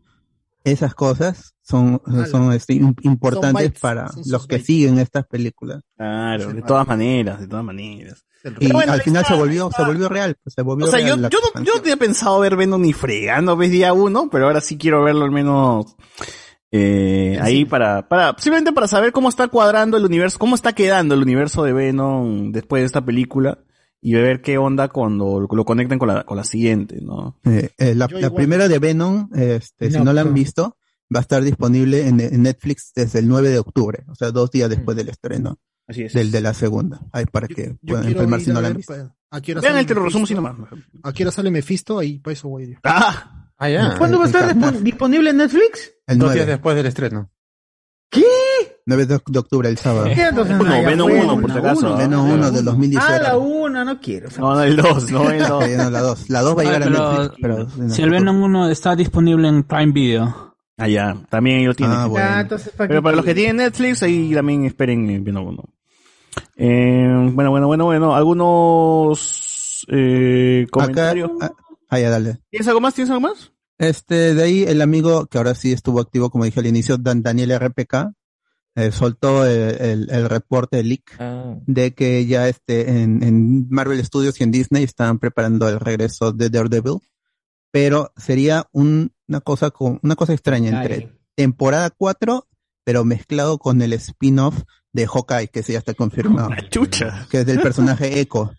Esas 0.66 0.96
cosas 0.96 1.56
son, 1.62 2.02
son 2.32 2.54
este, 2.54 2.74
im- 2.76 2.96
importantes 3.04 3.54
bytes, 3.54 3.80
para 3.82 4.10
los 4.26 4.48
que 4.48 4.56
bytes. 4.56 4.66
siguen 4.66 4.98
estas 5.00 5.26
películas. 5.28 5.82
Claro, 5.98 6.54
de 6.54 6.62
todas 6.62 6.88
maneras, 6.88 7.40
de 7.42 7.48
todas 7.48 7.66
maneras. 7.66 8.26
Y 8.60 8.72
bueno, 8.72 8.92
al 8.92 9.02
final 9.02 9.22
está, 9.24 9.36
se 9.36 9.40
volvió, 9.40 9.70
se 9.76 9.84
volvió 9.84 10.10
real, 10.10 10.36
pues, 10.44 10.54
se 10.54 10.62
volvió 10.62 10.86
O 10.86 10.90
sea, 10.90 11.00
yo, 11.00 11.08
real 11.08 11.22
la 11.22 11.30
yo, 11.30 11.38
no, 11.56 11.64
yo 11.64 11.76
no 11.76 11.82
tenía 11.82 11.98
pensado 11.98 12.40
ver 12.40 12.56
Venom 12.58 12.82
ni 12.82 12.92
fregando, 12.92 13.56
ves 13.56 13.72
día 13.72 13.94
uno, 13.94 14.30
pero 14.30 14.48
ahora 14.48 14.60
sí 14.60 14.78
quiero 14.78 15.04
verlo 15.04 15.24
al 15.24 15.32
menos 15.32 15.96
eh, 16.72 17.38
ahí 17.40 17.66
para, 17.66 18.08
para, 18.10 18.36
simplemente 18.38 18.74
para 18.74 18.88
saber 18.88 19.12
cómo 19.12 19.30
está 19.30 19.48
cuadrando 19.48 19.96
el 19.96 20.06
universo, 20.06 20.40
cómo 20.40 20.56
está 20.56 20.74
quedando 20.74 21.14
el 21.14 21.22
universo 21.22 21.64
de 21.64 21.72
Venom 21.72 22.52
después 22.52 22.82
de 22.82 22.88
esta 22.88 23.06
película 23.06 23.60
y 24.02 24.14
ver 24.16 24.42
qué 24.42 24.58
onda 24.58 24.90
cuando 24.90 25.40
lo, 25.40 25.48
lo 25.50 25.66
conecten 25.66 26.00
con 26.00 26.10
la, 26.10 26.24
con 26.24 26.36
la 26.36 26.44
siguiente, 26.44 27.00
¿no? 27.00 27.40
Eh, 27.46 27.70
eh, 27.78 27.96
la, 27.96 28.08
Yo 28.08 28.34
primera 28.34 28.68
de 28.68 28.80
Venom, 28.80 29.30
este, 29.36 29.92
si 29.92 30.00
No, 30.00 30.12
la 30.12 30.22
han 30.22 30.30
no. 30.30 30.34
visto, 30.34 30.78
va 31.16 31.20
a 31.20 31.22
estar 31.22 31.44
disponible 31.44 32.08
en, 32.08 32.20
en 32.20 32.42
Netflix 32.42 32.92
desde 32.94 33.20
el 33.20 33.28
9 33.28 33.50
de 33.50 33.60
octubre, 33.60 34.04
o 34.10 34.16
sea, 34.16 34.32
dos 34.32 34.52
días 34.52 34.70
después 34.70 34.98
del 34.98 35.10
estreno 35.10 35.60
Así 35.94 36.04
es. 36.04 36.14
del 36.14 36.32
de 36.32 36.42
la 36.42 36.54
segunda. 36.54 37.00
Ahí 37.12 37.26
para 37.26 37.48
que 37.48 37.76
Yo 37.82 37.88
puedan 37.88 38.04
quiero 38.06 38.20
empalmar 38.22 38.40
ir 38.40 38.46
si 38.46 38.52
a 38.52 38.54
no 38.54 38.62
la 38.62 38.68
han 38.68 38.78
visto. 38.78 38.94
pa- 38.94 39.16
¿A 39.32 39.42
qué 39.42 39.54
Vean 39.56 39.64
sale 39.64 39.80
el 39.82 39.88
lo 39.88 40.04
resumo 40.04 40.22
Mephisto? 40.24 40.28
sin 40.28 40.36
nomás. 40.36 40.56
¿A 41.04 41.14
qué 41.14 41.24
hora 41.24 41.32
sale 41.32 41.50
Mephisto? 41.52 41.98
Ahí 42.00 42.20
para 42.20 42.34
eso 42.34 42.50
voy. 42.50 42.78
¡Ah! 42.84 43.50
Ah, 43.58 43.70
ya. 43.70 43.96
¿Cuándo 43.98 44.18
va 44.18 44.26
a 44.26 44.28
estar 44.28 44.82
disponible 44.84 45.30
en 45.32 45.38
Netflix? 45.38 45.94
El 46.06 46.18
Dos 46.20 46.28
9, 46.28 46.36
días 46.36 46.48
después 46.48 46.76
del 46.76 46.86
estreno. 46.88 47.30
9 48.86 49.06
de, 49.06 49.20
de 49.26 49.40
octubre, 49.40 49.70
el 49.70 49.78
sábado. 49.78 50.06
¿Qué? 50.14 50.22
Entonces, 50.24 50.56
Uno, 50.60 50.70
ah, 50.74 50.82
fue. 50.84 50.94
uno, 51.24 51.40
por 51.42 51.52
si 51.52 51.58
acaso. 51.58 51.96
¿ah? 51.96 51.98
Venom 51.98 52.30
1 52.32 52.52
del 52.52 52.66
2018. 52.66 53.08
Ah, 53.14 53.20
la 53.20 53.38
una, 53.38 53.86
no 53.86 54.00
quiero. 54.02 54.28
No, 54.38 54.56
no, 54.56 54.62
el 54.64 54.76
2, 54.76 55.12
no 55.12 55.30
el 55.32 55.40
2. 55.40 55.50
Ok, 55.52 55.70
no, 55.78 55.90
la 55.90 56.02
2. 56.02 56.30
La 56.30 56.42
2 56.42 56.58
va 56.58 56.62
a 56.62 56.66
llegar 56.66 56.84
Ah, 56.84 56.86
a 56.86 56.90
pero 56.90 57.58
Netflix, 57.58 57.70
pero... 57.78 57.90
Si 57.90 58.02
el 58.02 58.10
Venom 58.10 58.42
1 58.44 58.70
está 58.70 58.96
disponible 58.96 59.48
en 59.48 59.64
Prime 59.64 59.92
Video. 59.94 60.56
Ah, 60.78 60.88
ya, 60.90 61.16
también 61.30 61.60
ellos 61.60 61.78
tienen. 61.78 61.96
Ah, 61.96 62.08
bueno. 62.08 62.28
Ya, 62.28 62.42
entonces, 62.42 62.74
¿para 62.76 62.88
Pero 62.90 63.00
qué 63.00 63.04
para 63.04 63.16
los 63.16 63.26
que 63.26 63.34
tienen 63.36 63.56
Netflix, 63.58 64.04
ahí 64.04 64.34
también 64.34 64.66
esperen 64.66 65.10
el 65.10 65.22
Venom 65.22 65.48
1. 65.48 65.64
Eh, 66.56 67.30
bueno, 67.34 67.50
bueno, 67.52 67.68
bueno, 67.68 67.86
bueno. 67.86 68.16
Algunos 68.16 69.86
eh, 69.90 70.68
comentarios. 70.72 71.32
ah, 71.42 71.52
ah, 71.90 72.00
ya, 72.00 72.10
dale. 72.10 72.40
¿Tienes 72.50 72.68
algo 72.68 72.82
más? 72.82 72.94
¿Tienes 72.94 73.10
algo 73.12 73.22
más? 73.22 73.52
Este, 73.78 74.34
de 74.34 74.44
ahí 74.44 74.64
el 74.64 74.82
amigo 74.82 75.26
que 75.28 75.38
ahora 75.38 75.56
sí 75.56 75.72
estuvo 75.72 76.00
activo, 76.00 76.30
como 76.30 76.46
dije 76.46 76.60
al 76.60 76.68
inicio, 76.68 76.98
Dan, 76.98 77.22
Daniel 77.24 77.52
RPK, 77.52 78.14
eh, 78.76 78.92
soltó 78.92 79.46
el, 79.46 79.82
el, 79.82 80.08
el 80.12 80.30
reporte, 80.30 80.80
el 80.80 80.90
leak, 80.90 81.16
Ah, 81.20 81.56
de 81.66 81.94
que 81.94 82.26
ya 82.26 82.48
este, 82.48 83.02
en, 83.02 83.24
en 83.24 83.68
Marvel 83.70 84.04
Studios 84.06 84.40
y 84.40 84.44
en 84.44 84.52
Disney 84.52 84.84
estaban 84.84 85.20
preparando 85.20 85.68
el 85.70 85.80
regreso 85.80 86.32
de 86.32 86.50
Daredevil, 86.50 87.00
pero 87.72 88.12
sería 88.16 88.68
un- 88.72 89.12
una 89.28 89.42
cosa 89.42 89.72
con, 89.72 90.00
una 90.04 90.16
cosa 90.16 90.34
extraña 90.34 90.70
entre 90.82 90.96
Ay. 90.96 91.12
temporada 91.36 91.90
4, 91.90 92.48
pero 92.84 93.04
mezclado 93.04 93.58
con 93.58 93.82
el 93.82 93.94
spin-off 93.94 94.64
de 94.94 95.08
Hawkeye, 95.08 95.48
que 95.50 95.64
sí 95.64 95.74
ya 95.74 95.80
está 95.80 95.94
confirmado, 95.94 96.50
La 96.50 96.70
chucha. 96.70 97.28
que 97.30 97.40
es 97.42 97.46
del 97.46 97.60
personaje 97.62 98.20
Echo. 98.20 98.54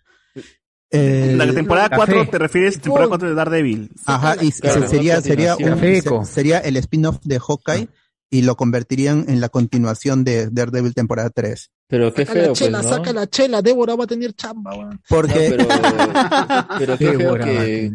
Eh, 0.91 1.33
La 1.37 1.51
temporada 1.53 1.89
Café. 1.89 2.13
4 2.13 2.29
te 2.29 2.37
refieres 2.37 2.77
a 2.77 2.81
temporada 2.81 3.09
4 3.09 3.29
de 3.29 3.35
Daredevil. 3.35 3.91
Ajá, 4.05 4.35
y 4.41 4.51
Claro, 4.51 4.81
se- 4.83 4.87
sería, 4.87 5.19
sería, 5.21 5.55
un- 5.57 5.79
se- 5.79 6.25
sería 6.25 6.59
el 6.59 6.77
spin-off 6.77 7.17
de 7.23 7.39
Hawkeye 7.39 7.89
y 8.29 8.41
lo 8.43 8.55
convertirían 8.55 9.25
en 9.27 9.41
la 9.41 9.49
continuación 9.49 10.23
de 10.23 10.49
Daredevil 10.49 10.93
temporada 10.93 11.29
3. 11.31 11.71
pero 11.87 12.11
qué 12.13 12.25
Saca 12.25 12.33
feo, 12.33 12.41
la 12.41 12.47
pues, 12.49 12.59
chela, 12.59 12.81
¿no? 12.81 12.89
saca 12.89 13.13
la 13.13 13.27
chela. 13.27 13.61
Débora 13.61 13.95
va 13.95 14.05
a 14.05 14.07
tener 14.07 14.33
chamba, 14.33 14.75
weón. 14.75 14.99
Porque, 15.07 15.49
No, 15.49 15.57
pero, 15.57 15.67
pero 16.79 16.97
qué 16.97 17.13
feo 17.13 17.35
que, 17.35 17.91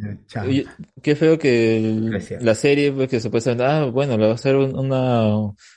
oye, 0.46 0.66
qué 1.02 1.16
feo 1.16 1.38
que 1.38 1.98
Gracias. 2.04 2.42
la 2.42 2.54
serie, 2.54 2.92
pues, 2.92 3.08
que 3.08 3.20
supuestamente, 3.20 3.64
ah, 3.64 3.84
bueno, 3.86 4.16
la 4.16 4.26
va 4.26 4.32
a 4.32 4.34
hacer 4.36 4.54
un- 4.56 4.78
una, 4.78 5.34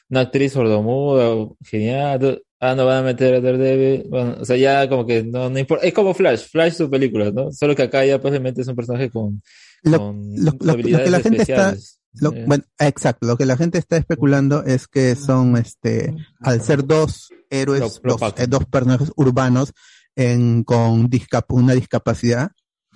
una 0.09 0.19
actriz 0.19 0.51
sordomuda, 0.53 1.47
genial, 1.65 2.43
ah, 2.63 2.75
no 2.75 2.85
van 2.85 2.97
a 2.97 3.01
meter 3.03 3.35
a 3.35 3.41
Daredevil, 3.41 4.07
bueno, 4.09 4.37
o 4.39 4.45
sea, 4.45 4.55
ya 4.57 4.87
como 4.89 5.05
que 5.05 5.23
no, 5.23 5.49
no 5.49 5.59
importa, 5.59 5.85
es 5.85 5.93
como 5.93 6.13
Flash, 6.13 6.49
Flash 6.49 6.73
su 6.73 6.89
película, 6.89 7.31
¿no? 7.31 7.51
Solo 7.51 7.75
que 7.75 7.83
acá 7.83 8.05
ya 8.05 8.19
pues 8.21 8.33
le 8.33 8.39
metes 8.39 8.67
un 8.67 8.75
personaje 8.75 9.09
con, 9.09 9.41
Lo- 9.83 9.97
con 9.97 10.21
lo- 10.35 10.43
lo- 10.43 10.51
lo 10.51 10.57
que 10.59 10.71
habilidades 10.71 11.11
la 11.11 11.19
gente 11.19 11.41
está- 11.41 11.53
especiales. 11.69 11.99
Eh, 12.31 12.43
bueno, 12.45 12.63
exacto, 12.79 13.25
lo 13.27 13.37
que 13.37 13.45
la 13.47 13.57
gente 13.57 13.77
está 13.79 13.97
especulando 13.97 14.63
es 14.63 14.87
que 14.87 15.15
son, 15.15 15.57
este, 15.57 16.13
al 16.41 16.61
ser 16.61 16.85
dos 16.85 17.29
héroes, 17.49 17.81
eh, 18.37 18.47
dos 18.47 18.65
personajes 18.65 19.11
urbanos 19.15 19.73
en, 20.15 20.63
con 20.63 21.09
discap- 21.09 21.45
una 21.49 21.73
discapacidad, 21.73 22.51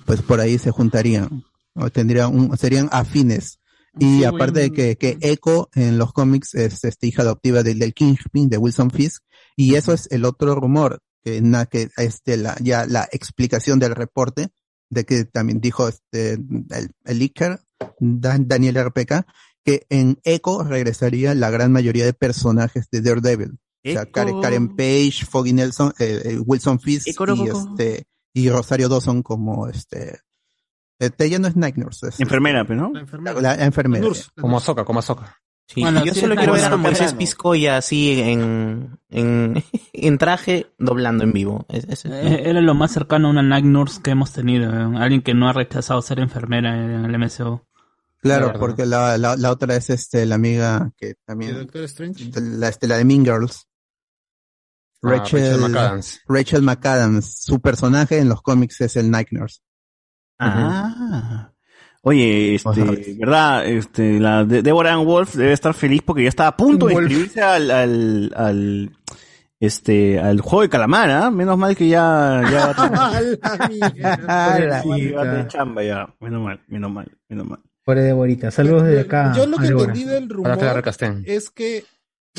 pues 0.06 0.22
por 0.22 0.40
ahí 0.40 0.58
se 0.60 0.70
juntarían, 0.72 1.44
o 1.74 1.90
tendrían 1.90 2.34
un, 2.34 2.56
serían 2.58 2.90
afines. 2.92 3.60
Y 4.00 4.20
Sí, 4.20 4.24
aparte 4.26 4.60
de 4.62 4.72
que, 4.72 4.96
que 4.98 5.18
Echo 5.22 5.70
en 5.74 5.98
los 5.98 6.14
cómics 6.14 6.54
es 6.56 6.84
este, 6.84 7.08
hija 7.08 7.22
adoptiva 7.24 7.64
del, 7.64 7.80
del 7.80 7.94
Kingpin, 7.94 8.50
de 8.50 8.58
Wilson 8.58 8.92
Fisk, 8.92 9.24
y 9.56 9.76
eso 9.76 9.94
es 9.94 10.08
el 10.12 10.26
otro 10.26 10.56
rumor, 10.56 11.00
que, 11.24 11.42
na, 11.42 11.66
que 11.66 11.90
este, 11.98 12.38
la, 12.38 12.56
ya 12.62 12.86
la 12.86 13.08
explicación 13.12 13.80
del 13.80 13.96
reporte, 13.96 14.50
de 14.90 15.06
que 15.06 15.26
también 15.26 15.60
dijo 15.60 15.88
este, 15.88 16.34
el, 16.34 16.92
el 17.06 17.32
Dan- 18.00 18.48
Daniel 18.48 18.78
RPK, 18.78 19.26
que 19.64 19.86
en 19.90 20.20
Echo 20.24 20.64
regresaría 20.64 21.36
la 21.36 21.50
gran 21.50 21.72
mayoría 21.72 22.06
de 22.06 22.14
personajes 22.14 22.88
de 22.92 23.02
Daredevil. 23.02 23.58
O 23.86 23.92
sea, 23.92 24.04
Echo. 24.04 24.12
Karen, 24.12 24.42
Karen 24.42 24.76
Page, 24.76 25.26
Foggy 25.30 25.54
Nelson, 25.54 25.94
eh, 26.00 26.22
eh, 26.24 26.40
Wilson 26.40 26.80
Fisk 26.80 27.08
Echo, 27.08 27.26
y 27.36 27.50
este, 27.50 28.06
y 28.34 28.50
Rosario 28.50 28.88
Dawson 28.88 29.24
como 29.24 29.68
este 29.68 30.20
ella 31.00 31.40
no 31.40 31.48
es 31.48 31.56
Night 31.56 31.76
Nurse, 31.76 32.10
es 32.10 32.20
Enfermera, 32.20 32.66
pero 32.66 32.82
¿no? 32.82 32.92
La 32.94 33.00
enfermera. 33.02 33.42
la, 33.42 33.56
la 33.58 33.66
enfermera. 33.66 34.04
Nurse. 34.06 34.26
Como 34.40 34.60
Soca, 34.60 34.84
como 34.86 35.02
Soca. 35.02 35.38
Sí, 35.70 35.82
Bueno, 35.82 36.06
yo 36.06 36.14
sí 36.14 36.22
solo 36.22 36.36
quiero 36.38 36.54
ver 36.54 36.64
a 36.64 36.78
Moisés 36.78 37.14
Piscoya 37.14 37.76
así 37.76 38.22
en, 38.22 38.98
en, 39.10 39.62
en 39.94 40.18
traje 40.18 40.74
doblando 40.80 41.26
en 41.26 41.34
vivo. 41.34 41.66
Es- 41.68 41.84
es- 41.90 42.06
Eh, 42.06 42.50
Era 42.50 42.62
lo 42.62 42.74
más 42.74 42.92
cercano 42.92 43.28
a 43.28 43.32
una 43.32 43.44
Night 43.44 43.66
Nurse 43.66 44.02
que 44.02 44.12
hemos 44.12 44.32
tenido. 44.32 44.72
eh, 44.74 44.98
Alguien 44.98 45.22
que 45.22 45.34
no 45.34 45.50
ha 45.50 45.54
rechazado 45.54 46.02
ser 46.02 46.20
enfermera 46.20 46.74
en 46.76 47.04
el 47.04 47.16
MCU. 47.20 47.62
Claro, 48.20 48.54
porque 48.60 48.86
la, 48.86 49.18
la, 49.18 49.36
la 49.36 49.52
otra 49.52 49.76
es 49.76 49.90
este 49.90 50.26
la 50.26 50.36
amiga 50.36 50.92
que 50.98 51.16
también 51.26 51.56
Doctor 51.56 51.84
Strange. 51.84 52.32
de 52.32 52.42
la, 52.42 52.70
este, 52.70 52.88
la 52.88 52.98
de 52.98 53.06
Mean 53.06 53.24
Girls. 53.26 53.68
Ah, 55.04 55.10
Rachel 55.10 55.60
McAdams. 55.60 56.22
Rachel 56.28 56.62
McAdams. 56.64 57.44
Su 57.44 57.60
personaje 57.62 58.18
en 58.20 58.30
los 58.30 58.42
cómics 58.42 58.82
es 58.82 58.96
el 58.96 59.12
Night 59.12 59.28
Nurse. 59.32 59.60
Ah. 60.40 61.52
Oye, 62.02 62.56
este, 62.56 63.16
verdad, 63.20 63.66
este, 63.68 64.20
la 64.20 64.46
de 64.46 64.62
Deborah 64.62 64.94
Ann 64.94 65.06
Wolf 65.06 65.36
debe 65.36 65.52
estar 65.52 65.74
feliz 65.74 66.02
porque 66.06 66.24
ya 66.24 66.30
está 66.30 66.48
a 66.48 66.56
punto 66.56 66.88
de 66.88 66.94
Wolf. 66.94 67.06
inscribirse 67.10 67.42
al, 67.42 67.70
al, 67.70 68.34
al, 68.36 68.92
este, 69.60 70.18
al 70.20 70.40
juego 70.40 70.62
de 70.62 70.70
calamar, 70.70 71.10
¿ah? 71.10 71.30
Menos 71.32 71.58
mal 71.58 71.76
que 71.76 71.90
ya, 71.90 72.44
ya 72.50 72.74
va 72.74 73.08
a 73.08 73.12
tener- 73.20 73.40
Sí, 74.84 75.12
va 75.12 75.22
a 75.22 75.26
tener 75.26 75.48
chamba 75.48 75.84
ya. 75.84 76.08
Menos 76.22 76.42
mal, 76.44 76.62
menos 76.68 76.92
mal, 76.92 77.12
menos 77.28 77.48
mal. 77.48 77.60
Pobre 77.84 78.02
Deborita. 78.04 78.52
Saludos 78.52 78.84
desde 78.84 79.02
acá. 79.02 79.34
Yo 79.36 79.46
lo 79.46 79.58
que 79.58 79.68
entendí 79.68 80.04
del 80.06 80.30
rumor 80.30 80.58
es 81.26 81.50
que 81.50 81.84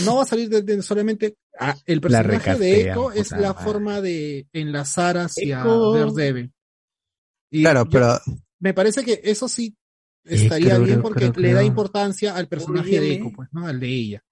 no 0.04 0.16
va 0.16 0.22
a 0.22 0.26
salir 0.26 0.48
de, 0.48 0.62
de 0.62 0.80
solamente 0.82 1.36
ah, 1.58 1.74
el 1.86 2.00
personaje 2.00 2.54
de 2.54 2.90
Echo 2.90 3.10
es 3.12 3.32
la 3.32 3.52
madre. 3.52 3.64
forma 3.64 4.00
de 4.00 4.46
enlazar 4.52 5.18
hacia 5.18 5.60
Echo. 5.60 5.92
Daredevil. 5.94 6.52
Y 7.50 7.62
Claro, 7.62 7.84
yo- 7.84 7.90
pero 7.90 8.18
me 8.60 8.74
parece 8.74 9.04
que 9.04 9.20
eso 9.24 9.48
sí 9.48 9.76
estaría 10.24 10.74
creo, 10.74 10.84
bien 10.84 11.02
porque 11.02 11.30
creo, 11.32 11.42
le 11.42 11.52
da 11.54 11.64
importancia 11.64 12.34
al 12.36 12.48
personaje 12.48 13.00
de 13.00 13.12
Echo, 13.14 13.30
pues, 13.34 13.48
¿no? 13.52 13.66
Al 13.66 13.80
de 13.80 13.88
ella. 13.88 14.24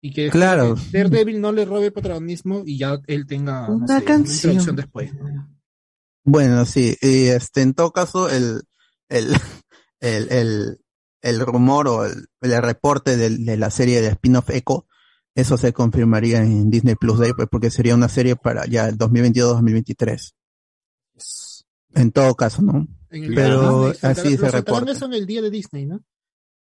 Y 0.00 0.12
que 0.12 0.28
Claro. 0.30 0.74
Daredevil 0.92 1.40
no 1.40 1.52
le 1.52 1.64
robe 1.64 1.90
protagonismo 1.90 2.62
y 2.66 2.76
ya 2.78 3.00
él 3.06 3.26
tenga 3.26 3.68
no 3.68 3.76
Una 3.76 4.00
sé, 4.00 4.04
canción. 4.04 4.76
después. 4.76 5.10
Bueno, 6.24 6.64
sí, 6.64 6.96
y 7.00 7.26
este, 7.26 7.62
en 7.62 7.74
todo 7.74 7.92
caso, 7.92 8.28
el, 8.30 8.62
el, 9.08 9.28
el, 10.00 10.30
el, 10.32 10.78
el 11.22 11.40
rumor 11.40 11.88
o 11.88 12.04
el, 12.06 12.26
el 12.40 12.62
reporte 12.62 13.16
de, 13.16 13.56
la 13.56 13.70
serie 13.70 14.00
de 14.00 14.08
spin-off 14.08 14.50
Echo, 14.50 14.86
eso 15.34 15.56
se 15.56 15.72
confirmaría 15.72 16.38
en 16.42 16.70
Disney 16.70 16.94
Plus 16.94 17.18
Day, 17.18 17.32
pues, 17.34 17.48
porque 17.50 17.70
sería 17.70 17.94
una 17.94 18.08
serie 18.08 18.36
para 18.36 18.66
ya 18.66 18.88
el 18.88 18.96
2022-2023. 18.98 20.32
En 21.94 22.10
todo 22.12 22.34
caso, 22.34 22.62
¿no? 22.62 22.86
En 23.10 23.24
el 23.24 23.34
Pero 23.34 23.90
Disney, 23.90 24.12
así 24.12 24.36
se 24.36 24.50
reporta. 24.50 24.92
eso 24.92 25.06
en 25.06 25.14
el 25.14 25.26
día 25.26 25.42
de 25.42 25.50
Disney, 25.50 25.86
¿no? 25.86 26.00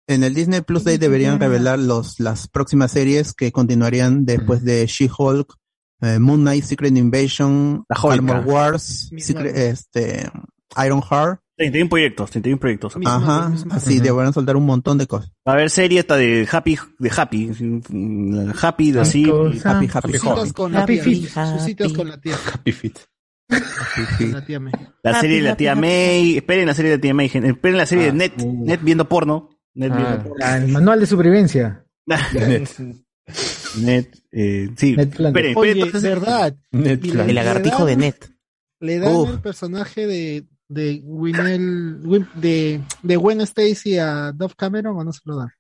En 0.07 0.25
el 0.25 0.35
Disney 0.35 0.61
Plus 0.63 0.85
Day 0.85 0.99
deberían 0.99 1.39
revelar 1.39 1.79
los, 1.79 2.19
las 2.19 2.49
próximas 2.49 2.91
series 2.91 3.33
que 3.33 3.53
continuarían 3.53 4.25
después 4.27 4.65
de 4.65 4.85
She-Hulk, 4.87 5.55
eh, 6.03 6.19
Moon 6.19 6.41
Knight, 6.41 6.65
Secret 6.65 6.97
Invasion. 6.97 7.85
Armor 7.89 8.45
Wars, 8.45 9.11
Secret, 9.19 9.57
este, 9.57 10.31
Iron 10.85 11.01
Heart. 11.03 11.41
31 11.57 11.89
proyectos, 11.89 12.31
31 12.31 12.59
proyectos. 12.59 12.95
Ajá, 13.05 13.53
así 13.71 14.01
deberán 14.01 14.33
soltar 14.33 14.57
un 14.57 14.67
montón 14.67 14.99
de 14.99 15.07
cosas. 15.07 15.31
Va 15.47 15.53
a 15.53 15.55
haber 15.55 15.71
serie 15.71 16.01
esta 16.01 16.17
de 16.17 16.49
Happy, 16.51 16.77
de 16.99 17.11
Happy, 17.17 17.51
Happy, 18.61 18.91
de 18.91 19.01
así. 19.01 19.25
Happy, 19.31 19.89
happy, 19.93 20.17
Happy 20.75 20.95
tía. 20.95 21.05
Feet. 21.05 21.29
Sus 21.29 21.63
citas 21.65 21.93
con 21.93 22.09
la 22.09 22.21
tía. 22.21 22.37
Happy 22.53 22.73
Fit. 22.73 22.99
Con 22.99 23.05
la 24.33 24.45
tía 24.45 24.61
May. 24.61 24.73
La 25.03 25.21
serie 25.21 25.37
de 25.37 25.43
la 25.43 25.57
tía 25.57 25.75
May, 25.75 26.37
esperen 26.39 26.67
la 26.67 26.75
serie 26.75 26.91
de 26.93 26.97
la 26.97 27.01
tía 27.01 27.15
May, 27.15 27.29
gente. 27.29 27.49
esperen 27.51 27.77
la 27.77 27.87
serie 27.87 28.07
de 28.07 28.13
Net, 28.13 28.37
Net 28.37 28.81
viendo 28.83 29.09
porno. 29.09 29.51
Net 29.75 29.93
Ah. 29.93 29.97
viendo 29.97 30.23
porno. 30.29 30.45
Ah, 30.45 30.57
El 30.57 30.69
manual 30.69 31.01
de 31.01 31.07
supervivencia. 31.07 31.85
Net. 32.07 32.69
Net, 33.81 34.19
eh, 34.33 34.69
sí. 34.77 34.97
Net 34.97 35.15
Flanders. 35.15 35.47
esperen, 35.47 35.51
esperen, 35.51 35.57
Oye, 35.57 35.71
entonces- 35.73 36.03
verdad. 36.03 36.57
Net 36.73 37.05
Y 37.05 37.11
Flanders. 37.11 37.29
El 37.29 37.35
lagartijo 37.35 37.87
de 37.87 37.97
Net. 37.97 38.31
Le 38.81 38.99
dan 38.99 39.15
Uf. 39.15 39.31
el 39.31 39.41
personaje 39.41 40.07
de, 40.07 40.47
de 40.69 41.01
Winel, 41.05 42.01
Win- 42.03 42.29
de, 42.35 42.81
de 43.03 43.17
Gwen 43.17 43.41
Stacy 43.43 43.99
a 43.99 44.33
Dove 44.33 44.55
Cameron 44.57 44.97
o 44.99 45.05
no 45.05 45.13
se 45.13 45.21
lo 45.25 45.37
dan. 45.37 45.51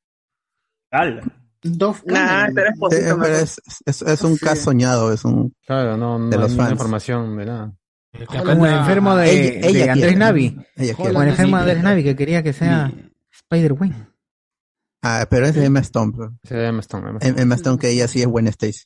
Nah, 1.64 2.48
pero 2.54 2.68
es 2.68 2.74
Sí, 2.74 2.80
posible. 2.80 3.14
pero 3.20 3.36
es, 3.36 3.60
es, 3.86 4.02
es 4.02 4.22
un 4.22 4.36
caso 4.36 4.62
soñado, 4.62 5.12
es 5.12 5.24
un 5.24 5.54
Claro, 5.66 5.96
no, 5.96 6.18
no 6.18 6.28
de 6.28 6.36
los 6.38 6.56
fans. 6.56 6.72
información 6.72 7.36
de 7.36 7.46
nada. 7.46 7.72
Como 8.26 8.66
el 8.66 8.74
enfermo 8.74 9.16
de, 9.16 9.30
Ella- 9.30 9.60
de 9.60 9.68
ella 9.68 9.92
Andrés 9.92 9.94
quiere. 10.10 10.16
Navi. 10.16 10.56
Ella 10.76 10.94
Como 10.94 11.08
quiere. 11.10 11.24
el 11.24 11.28
enfermo 11.30 11.56
de 11.56 11.62
Andrés 11.62 11.82
Navi 11.82 12.02
que 12.04 12.16
quería 12.16 12.42
que 12.42 12.52
sea 12.52 12.92
Spider-Man. 13.32 14.08
Ah, 15.02 15.26
pero 15.30 15.46
es 15.46 15.54
de 15.54 15.64
Emma 15.64 15.80
Stone. 15.80 16.12
bro. 16.14 16.32
Sí, 16.44 16.54
Emma 16.54 16.80
Stone, 16.80 17.08
Emma 17.08 17.18
Stone. 17.20 17.42
Emma 17.42 17.54
Stone 17.54 17.78
que 17.78 17.88
ella 17.90 18.06
sí 18.08 18.20
es 18.20 18.26
Gwen 18.26 18.46
Stacy. 18.48 18.84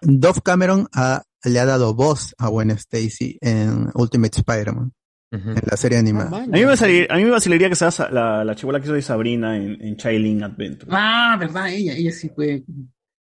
Dove 0.00 0.40
Cameron 0.42 0.88
ha- 0.94 1.22
le 1.44 1.60
ha 1.60 1.66
dado 1.66 1.94
voz 1.94 2.34
a 2.38 2.48
Gwen 2.48 2.70
Stacy 2.72 3.38
en 3.40 3.90
Ultimate 3.94 4.38
Spider-Man, 4.38 4.92
En 5.32 5.54
la 5.70 5.76
serie 5.78 5.98
animada. 5.98 6.36
A 6.36 6.46
mí 6.46 6.60
me 6.60 6.64
vacilaría, 6.66 7.06
a 7.08 7.16
mí 7.16 7.24
me 7.24 7.30
vacilaría 7.30 7.68
que 7.70 7.74
sea 7.76 7.88
la, 8.10 8.44
la 8.44 8.54
chibola 8.54 8.78
que 8.80 8.84
hizo 8.86 8.92
de 8.94 9.00
Sabrina 9.02 9.56
en, 9.56 9.80
en 9.80 9.96
Chilling 9.96 10.42
Adventure. 10.42 10.90
Ah, 10.94 11.36
verdad, 11.40 11.70
ella, 11.70 11.94
ella 11.94 12.12
sí 12.12 12.28
fue 12.34 12.62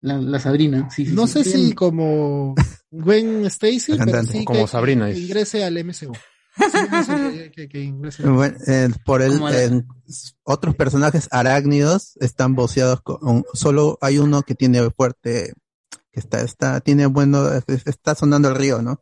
la, 0.00 0.18
la 0.18 0.40
Sabrina. 0.40 0.88
Sí, 0.90 1.06
sí, 1.06 1.12
No 1.14 1.28
sí. 1.28 1.44
sé 1.44 1.44
si 1.44 1.72
como 1.74 2.56
Gwen 2.90 3.44
Stacy, 3.46 3.92
pero 3.92 3.98
cantante. 3.98 4.32
sí 4.32 4.44
Como 4.44 4.62
que, 4.62 4.66
Sabrina, 4.66 5.12
que 5.12 5.18
ingrese 5.18 5.62
al 5.64 5.78
MCU. 5.78 6.12
Sí, 6.54 6.78
sí, 7.06 7.12
que, 7.32 7.50
que- 7.54 7.68
que 7.68 7.80
ingrese. 7.82 8.24
Bueno, 8.28 8.58
eh, 8.66 8.88
por 9.06 9.22
el, 9.22 9.40
otros 10.42 10.74
personajes 10.74 11.28
arácnidos 11.30 12.16
están 12.20 12.54
voceados 12.54 13.00
con, 13.00 13.44
solo 13.54 13.96
hay 14.02 14.18
uno 14.18 14.42
que 14.42 14.54
tiene 14.54 14.90
fuerte, 14.90 15.54
que 16.10 16.20
está, 16.20 16.42
está, 16.42 16.80
tiene 16.80 17.06
bueno, 17.06 17.48
es- 17.52 17.86
está 17.86 18.14
sonando 18.14 18.48
el 18.50 18.56
río, 18.56 18.82
¿no? 18.82 19.00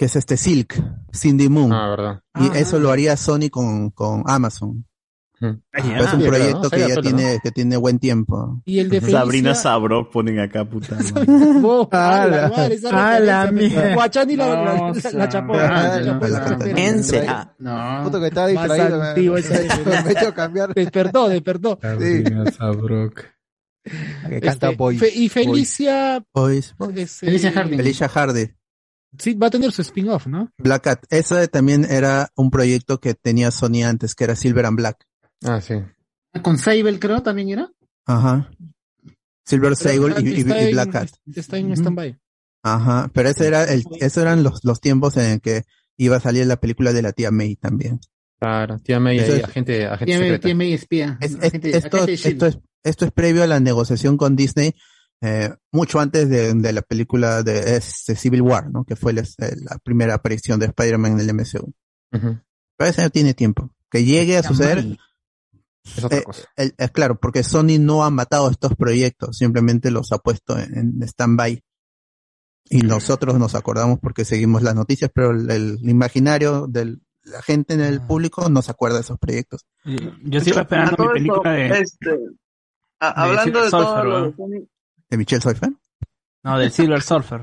Que 0.00 0.06
es 0.06 0.16
este 0.16 0.38
Silk, 0.38 0.82
Cindy 1.14 1.50
Moon. 1.50 1.70
Ah, 1.74 1.90
verdad. 1.90 2.22
y 2.36 2.48
Ah, 2.56 2.58
eso 2.58 2.76
ah. 2.76 2.78
lo 2.78 2.90
haría 2.90 3.18
Sony 3.18 3.50
con, 3.50 3.90
con 3.90 4.22
Amazon. 4.24 4.86
Pero 5.38 5.58
es 5.72 6.14
un 6.14 6.22
sí, 6.22 6.26
proyecto 6.26 6.62
¿no? 6.62 6.70
que 6.70 6.78
ya 6.80 6.86
pelo, 6.86 7.02
tiene, 7.02 7.38
que 7.42 7.50
tiene 7.50 7.76
buen 7.76 7.98
tiempo. 7.98 8.62
Y 8.64 8.78
el 8.78 8.88
de 8.88 9.02
Felicia. 9.02 9.20
Sabrina 9.20 9.54
Sabrok 9.54 10.10
ponen 10.10 10.38
acá, 10.40 10.64
puta. 10.64 10.96
madre. 11.92 12.78
A 12.90 13.20
la- 13.20 13.52
mierda. 13.52 13.92
Guachani 13.94 14.36
la, 14.36 14.48
la, 14.48 14.92
No, 15.12 15.28
chapó. 15.28 15.52
No. 17.58 18.00
Puto 18.04 18.20
que 18.20 18.26
estaba 18.28 18.46
distraído. 18.46 18.98
me- 19.00 19.06
antiguo 19.06 19.36
he 19.36 20.12
hecho 20.12 20.32
cambiar. 20.32 20.72
Despertó, 20.72 21.28
despertó. 21.28 21.78
Sabrina 21.82 22.50
Sabrok. 22.52 23.22
Que 23.84 24.40
canta 24.40 24.68
Este, 24.68 24.76
Boys. 24.76 25.02
Y 25.14 25.28
Felicia, 25.28 26.24
Boys. 26.32 26.74
Felicia 27.18 27.52
Harding. 27.52 27.76
Felicia 27.76 28.08
Hardy. 28.08 28.50
Sí, 29.18 29.34
va 29.34 29.48
a 29.48 29.50
tener 29.50 29.72
su 29.72 29.82
spin-off, 29.82 30.26
¿no? 30.26 30.52
Black 30.58 30.82
Cat. 30.84 31.04
Ese 31.10 31.48
también 31.48 31.84
era 31.84 32.30
un 32.36 32.50
proyecto 32.50 33.00
que 33.00 33.14
tenía 33.14 33.50
Sony 33.50 33.82
antes, 33.84 34.14
que 34.14 34.24
era 34.24 34.36
Silver 34.36 34.66
and 34.66 34.76
Black. 34.76 35.04
Ah, 35.44 35.60
sí. 35.60 35.74
Con 36.42 36.58
Sable, 36.58 36.98
creo, 37.00 37.22
también 37.22 37.48
era. 37.50 37.70
Ajá. 38.06 38.50
Silver 39.44 39.74
Sable 39.76 40.14
y, 40.20 40.44
Black 40.44 40.92
Cat. 40.92 41.08
Está 41.34 41.58
en 41.58 41.66
Ujú. 41.72 41.74
stand-by. 41.80 42.18
Ajá. 42.62 43.10
Pero 43.12 43.28
ese 43.30 43.46
era 43.48 43.64
el, 43.64 43.84
esos 44.00 44.22
eran 44.22 44.42
los, 44.42 44.60
los 44.64 44.80
tiempos 44.80 45.16
en 45.16 45.40
que 45.40 45.64
iba 45.96 46.16
a 46.16 46.20
salir 46.20 46.46
la 46.46 46.60
película 46.60 46.92
de 46.92 47.02
la 47.02 47.12
tía 47.12 47.30
May 47.30 47.56
también. 47.56 47.98
Claro, 48.38 48.78
tía 48.78 49.00
May 49.00 49.18
Eso 49.18 49.32
ahí, 49.32 49.38
es- 49.38 49.44
agente, 49.44 49.86
agente 49.86 50.04
Tiene, 50.06 50.24
secreta. 50.24 50.42
tiene 50.46 50.74
espía. 50.74 51.18
Es- 51.20 51.32
es- 51.32 51.38
Agente- 51.52 51.76
esto, 51.76 51.96
agente 51.96 52.10
de 52.12 52.16
Shield. 52.16 52.32
esto, 52.42 52.46
es, 52.46 52.58
esto 52.84 53.04
es 53.06 53.12
previo 53.12 53.42
a 53.42 53.46
la 53.46 53.60
negociación 53.60 54.16
con 54.16 54.36
Disney, 54.36 54.74
eh, 55.22 55.54
mucho 55.72 56.00
antes 56.00 56.28
de, 56.28 56.54
de 56.54 56.72
la 56.72 56.82
película 56.82 57.42
de 57.42 57.76
este, 57.76 58.16
Civil 58.16 58.42
War, 58.42 58.70
¿no? 58.70 58.84
Que 58.84 58.96
fue 58.96 59.12
la, 59.12 59.22
la 59.38 59.78
primera 59.82 60.14
aparición 60.14 60.58
de 60.60 60.66
Spider-Man 60.66 61.12
en 61.12 61.20
el 61.20 61.34
MCU. 61.34 61.72
Pero 62.10 62.90
ese 62.90 63.02
no 63.02 63.10
tiene 63.10 63.34
tiempo. 63.34 63.70
Que 63.90 64.04
llegue 64.04 64.36
a 64.38 64.42
suceder, 64.42 64.96
Es 65.84 66.04
otra 66.04 66.18
Eh, 66.18 66.22
cosa. 66.24 66.44
el- 66.56 66.74
es 66.76 66.90
claro, 66.90 67.18
porque 67.18 67.42
Sony 67.42 67.78
no 67.80 68.04
ha 68.04 68.10
matado 68.10 68.50
estos 68.50 68.74
proyectos, 68.76 69.36
simplemente 69.38 69.90
los 69.90 70.12
ha 70.12 70.18
puesto 70.18 70.58
en, 70.58 70.76
en 70.76 71.02
stand-by. 71.02 71.62
Y 72.72 72.82
nosotros 72.82 73.38
nos 73.38 73.54
acordamos 73.54 73.98
porque 74.00 74.24
seguimos 74.24 74.62
las 74.62 74.74
noticias, 74.76 75.10
pero 75.12 75.32
el, 75.32 75.50
el 75.50 75.88
imaginario 75.88 76.66
de 76.68 76.98
la 77.24 77.42
gente 77.42 77.74
en 77.74 77.80
el 77.80 78.00
público 78.00 78.48
no 78.48 78.62
se 78.62 78.70
acuerda 78.70 78.96
de 78.96 79.02
esos 79.02 79.18
proyectos. 79.18 79.66
Yo 80.22 80.40
sigo 80.40 80.60
esperando 80.60 81.04
mi 81.06 81.12
película 81.14 81.58
esto, 81.58 81.74
de, 81.74 81.80
este, 81.80 82.10
a- 83.00 83.24
de 83.24 83.28
hablando 83.30 83.64
de 83.64 83.70
todo 83.70 83.82
Surfer, 83.86 84.04
lo 84.04 84.22
de. 84.30 84.36
Sony, 84.36 84.68
¿De 85.10 85.16
Michelle 85.16 85.42
Soifer? 85.42 85.70
no, 86.42 86.58
del 86.58 86.70
Silver 86.72 87.02
Surfer. 87.02 87.42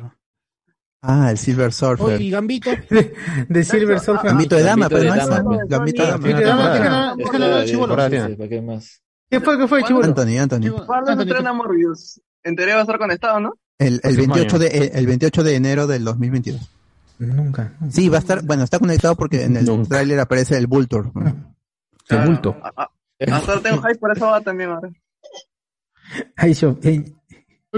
Ah, 1.02 1.30
el 1.32 1.38
Silver 1.38 1.72
Surfer. 1.72 2.06
Oye, 2.16 2.24
y 2.24 2.32
Gambito. 2.32 2.72
De 3.50 3.64
Silver 3.64 4.00
Surfer. 4.00 4.26
Gambito 4.32 4.56
de 4.56 4.64
dama, 4.64 4.90
pero 4.90 5.04
no 5.04 5.16
es 5.16 5.28
dama. 5.28 5.58
Gambito 5.68 6.02
de 6.02 6.08
de 6.34 6.44
dama. 6.44 6.70
dama, 6.80 7.10
Ah, 7.10 7.12
al 7.12 7.18
de- 7.18 8.36
¿para 8.36 8.50
qué 8.50 8.62
más? 8.62 9.02
¿Qué 9.30 9.40
fue? 9.42 9.58
¿Qué 9.58 9.68
fue, 9.68 9.84
chibolo? 9.84 10.06
Anthony, 10.06 10.38
Anthony. 10.40 10.72
¿cuándo 10.86 11.08
se 11.08 11.12
Anthony, 11.12 11.24
estrena 11.28 11.54
Morbius? 11.54 12.20
En 12.44 12.56
teoría 12.56 12.76
va 12.76 12.82
a 12.82 12.84
estar 12.84 12.98
conectado, 12.98 13.40
¿no? 13.42 13.54
El, 13.78 13.96
el 13.96 14.00
Próximo 14.02 14.34
28 14.36 14.56
año. 14.56 14.60
de, 14.66 14.78
el, 14.78 14.92
el 14.96 15.08
28 15.08 15.44
de 15.44 15.56
enero 15.56 15.86
del 15.88 16.04
2022. 16.06 16.62
Nunca. 17.20 17.74
Sí, 17.92 18.10
va 18.10 18.18
a 18.18 18.20
estar, 18.20 18.44
bueno, 18.44 18.64
está 18.64 18.80
conectado 18.80 19.16
porque 19.16 19.44
en 19.44 19.58
el 19.58 19.66
Nunca. 19.66 19.90
tráiler 19.90 20.20
aparece 20.20 20.58
el 20.58 20.68
Vulture. 20.68 21.10
El 22.10 22.26
bulto. 22.26 22.56
Hasta 22.64 23.52
ahora 23.52 23.62
tengo 23.62 23.82
hype, 23.82 24.00
por 24.00 24.16
eso 24.16 24.28
va 24.28 24.42
también 24.42 24.70
ahora. 24.72 24.90
Ay, 26.38 26.54
yo, 26.54 26.78
eh, 26.84 27.04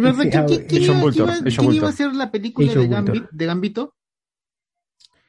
¿Quién, 0.01 0.33
ah, 0.37 0.45
quién- 0.47 0.65
quién 0.67 0.87
John 0.87 0.97
iba, 1.13 1.29
es 1.47 1.83
a 1.83 1.87
hacer 1.89 2.15
la 2.15 2.31
película 2.31 2.67
Es 2.67 2.75
de, 2.75 2.89
Gambi- 2.89 3.05
Bolton. 3.07 3.29
de 3.31 3.45
Gambito? 3.45 3.95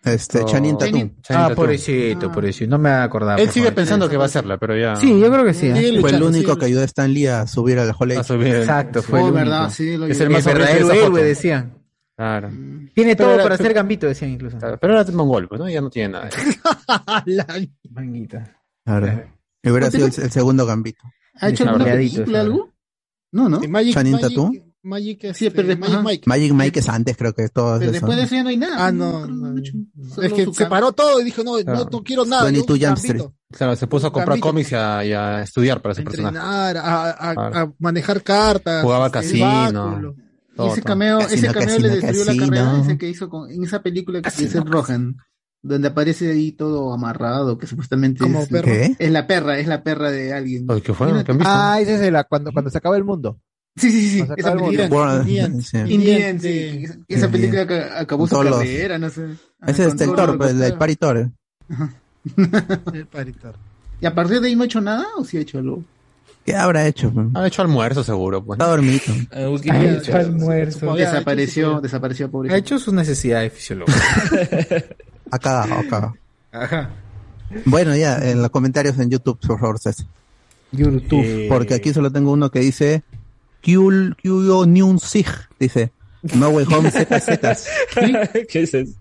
Este, 0.02 0.44
Channing 0.46 0.78
Tatum. 0.78 1.10
Ah, 1.28 1.50
pobrecito, 1.54 2.32
pobrecito. 2.32 2.70
No 2.70 2.78
me 2.78 2.88
acordaba. 2.90 3.38
Él 3.38 3.50
sigue 3.50 3.66
favor. 3.66 3.74
pensando 3.74 4.08
que 4.08 4.16
va 4.16 4.22
a 4.22 4.26
hacerla, 4.26 4.56
pero 4.56 4.74
ya. 4.78 4.96
Sí, 4.96 5.20
yo 5.20 5.30
creo 5.30 5.44
que 5.44 5.52
sí. 5.52 5.66
¿eh? 5.66 5.98
Fue 6.00 6.10
el 6.10 6.22
único 6.22 6.56
que 6.56 6.64
ayudó 6.64 6.80
a 6.80 6.84
Stan 6.84 7.12
Lee 7.12 7.26
a 7.26 7.46
subir 7.46 7.78
al 7.78 7.92
Hall 7.98 8.12
H. 8.12 8.34
Exacto, 8.60 9.02
fue 9.02 9.20
Oh, 9.20 9.28
el 9.28 9.34
verdad, 9.34 9.60
único. 9.64 9.74
sí, 9.74 9.96
lo 9.98 10.06
Es 10.06 10.18
el 10.20 10.30
más 10.30 10.44
verdadero 10.46 10.90
héroe, 10.90 11.22
decían. 11.22 11.74
Claro. 12.16 12.48
Tiene 12.94 13.14
Pero 13.16 13.28
todo 13.28 13.34
era- 13.34 13.42
para 13.42 13.56
pero- 13.58 13.66
ser 13.68 13.74
gambito, 13.74 14.06
decían 14.06 14.30
incluso. 14.30 14.56
Pero 14.58 14.96
ahora 14.98 15.10
mongol, 15.12 15.48
pues, 15.48 15.60
¿no? 15.60 15.68
Ya 15.68 15.80
no 15.82 15.90
tiene 15.90 16.08
nada. 16.14 16.30
Manguita. 17.90 18.56
Claro. 18.84 19.24
Y 19.62 19.70
hubiera 19.70 19.90
sido 19.90 20.06
el, 20.06 20.12
el 20.22 20.30
segundo 20.30 20.64
gambito. 20.64 21.02
¿Ha 21.40 21.48
hecho 21.50 21.64
alguna 21.64 21.84
película 21.84 22.40
algo? 22.40 22.69
No, 23.32 23.48
¿no? 23.48 23.60
Magic, 23.68 23.94
Channing 23.94 24.12
Magic, 24.14 24.28
Tatum. 24.28 24.52
Magic, 24.82 25.24
este, 25.24 25.34
Sí, 25.34 25.50
pero 25.50 25.68
después- 25.68 25.90
Magic. 25.90 26.04
Mike. 26.06 26.22
Magic 26.26 26.52
Mike 26.54 26.78
es 26.80 26.88
antes, 26.88 27.16
creo 27.16 27.32
que 27.34 27.48
todo 27.50 27.78
Pero 27.78 27.92
después 27.92 28.16
de 28.16 28.22
eso 28.24 28.34
ya 28.34 28.42
no 28.42 28.48
hay 28.48 28.56
nada. 28.56 28.86
Ah, 28.86 28.92
no, 28.92 29.26
no, 29.26 29.54
Solo 30.14 30.26
Es 30.26 30.32
que 30.32 30.52
se 30.54 30.66
paró 30.66 30.92
todo 30.92 31.20
y 31.20 31.24
dijo, 31.24 31.44
no, 31.44 31.58
no, 31.58 31.64
Claro. 31.64 31.88
no 31.92 32.02
quiero 32.02 32.24
nada. 32.24 32.44
22 32.44 32.78
yo 32.78 32.86
Jump 32.88 32.96
gambito. 32.98 33.14
Street. 33.24 33.34
Claro, 33.52 33.76
se 33.76 33.86
puso 33.86 34.06
a 34.06 34.12
comprar 34.12 34.40
cómics 34.40 34.72
y 34.72 34.74
a, 34.76 35.04
y 35.04 35.12
a 35.12 35.42
estudiar 35.42 35.82
para 35.82 35.92
ese 35.92 36.02
personaje. 36.02 36.36
Entrenar, 36.36 36.76
a, 36.78 37.10
a- 37.30 37.34
Claro. 37.34 37.56
a 37.58 37.72
manejar 37.78 38.22
cartas. 38.22 38.82
Jugaba 38.82 39.10
casino. 39.10 40.14
todo, 40.56 40.72
ese 40.72 40.82
cameo, 40.82 41.18
ese 41.20 41.28
Casino, 41.28 41.52
cameo 41.52 41.68
casino, 41.68 41.86
le 41.88 41.88
destruyó 41.94 42.20
la 42.24 42.26
casino. 42.32 42.46
carrera, 42.48 42.80
ese 42.82 42.98
que 42.98 43.08
hizo 43.08 43.28
con, 43.30 43.50
en 43.50 43.64
esa 43.64 43.82
película 43.82 44.20
que 44.22 44.28
es 44.28 44.54
el 44.54 44.64
Rohan, 44.66 45.16
donde 45.62 45.88
aparece 45.88 46.30
ahí 46.30 46.52
todo 46.52 46.92
amarrado, 46.92 47.58
que 47.58 47.66
supuestamente 47.66 48.20
Como 48.20 48.40
es, 48.42 48.48
perro. 48.48 48.64
¿Qué? 48.66 48.94
es 48.98 49.10
la 49.10 49.26
perra, 49.26 49.58
es 49.58 49.66
la 49.66 49.82
perra 49.82 50.10
de 50.10 50.32
alguien. 50.32 50.66
¿Qué 50.82 50.94
fue? 50.94 51.08
Imagínate. 51.08 51.24
¿Qué 51.26 51.32
han 51.32 51.38
visto? 51.38 51.52
Ah, 51.54 51.80
ese 51.80 51.94
es 51.94 52.00
de 52.00 52.10
la, 52.10 52.24
cuando, 52.24 52.52
cuando 52.52 52.70
se 52.70 52.78
acaba 52.78 52.96
el 52.96 53.04
mundo. 53.04 53.38
Sí, 53.76 53.90
sí, 53.92 54.10
sí, 54.10 54.24
esa 54.36 54.54
película. 54.56 54.88
World- 54.88 55.20
Indian. 55.28 55.62
sí. 55.62 55.76
Indian, 55.86 56.40
sí, 56.40 56.48
Indian, 56.48 56.82
esa- 56.84 56.98
esa 57.08 57.28
película 57.30 57.66
que 57.66 57.74
acabó 57.78 58.26
su 58.26 58.30
Todos 58.32 58.46
los- 58.46 58.58
carrera, 58.58 58.98
no 58.98 59.10
sé. 59.10 59.26
Ah, 59.60 59.70
Ese 59.70 59.84
es 59.86 60.00
el 60.00 60.14
Thor, 60.14 60.36
pues, 60.38 60.60
el 60.60 60.74
Paritor. 60.78 61.30
El 62.92 63.06
paritor. 63.06 63.54
¿Y 64.00 64.06
a 64.06 64.14
partir 64.14 64.40
de 64.40 64.48
ahí 64.48 64.56
no 64.56 64.62
ha 64.62 64.66
hecho 64.66 64.80
nada 64.80 65.06
o 65.16 65.24
sí 65.24 65.38
ha 65.38 65.40
hecho 65.40 65.58
algo? 65.58 65.82
¿Qué 66.44 66.54
habrá 66.54 66.86
hecho? 66.86 67.12
Han 67.34 67.46
hecho 67.46 67.62
almuerzo 67.62 68.02
seguro, 68.04 68.42
pues. 68.44 68.58
Está 68.58 68.70
dormido. 68.70 69.00
Eh, 69.32 69.70
Ha 69.70 69.84
hecho 69.84 70.16
almuerzo. 70.16 70.94
Desapareció, 70.94 71.80
desapareció, 71.80 72.30
pobre. 72.30 72.52
Ha 72.52 72.56
hecho 72.56 72.78
sus 72.78 72.92
necesidades 72.92 73.52
fisiológicas. 73.52 74.04
Ha 75.30 75.38
cagado, 75.38 75.74
ha 75.74 75.82
cagado. 75.84 76.14
Ajá. 76.52 76.90
Bueno, 77.64 77.96
ya, 77.96 78.18
en 78.18 78.42
los 78.42 78.50
comentarios 78.50 78.98
en 78.98 79.10
YouTube, 79.10 79.38
por 79.46 79.58
favor, 79.58 79.78
César. 79.78 80.06
YouTube. 80.72 81.22
Eh, 81.24 81.46
Porque 81.48 81.74
aquí 81.74 81.92
solo 81.92 82.10
tengo 82.12 82.30
uno 82.32 82.50
que 82.50 82.60
dice 82.60 83.02
Kyul 83.60 84.16
Kyo 84.22 84.64
Nyun 84.66 84.98
Sig. 85.00 85.26
Dice 85.58 85.92
No 86.22 86.50
Way 86.50 86.66
Home 86.72 86.90
ZZ. 86.90 87.68
¿Qué 88.48 88.62
es 88.62 88.74
eso? 88.74 88.92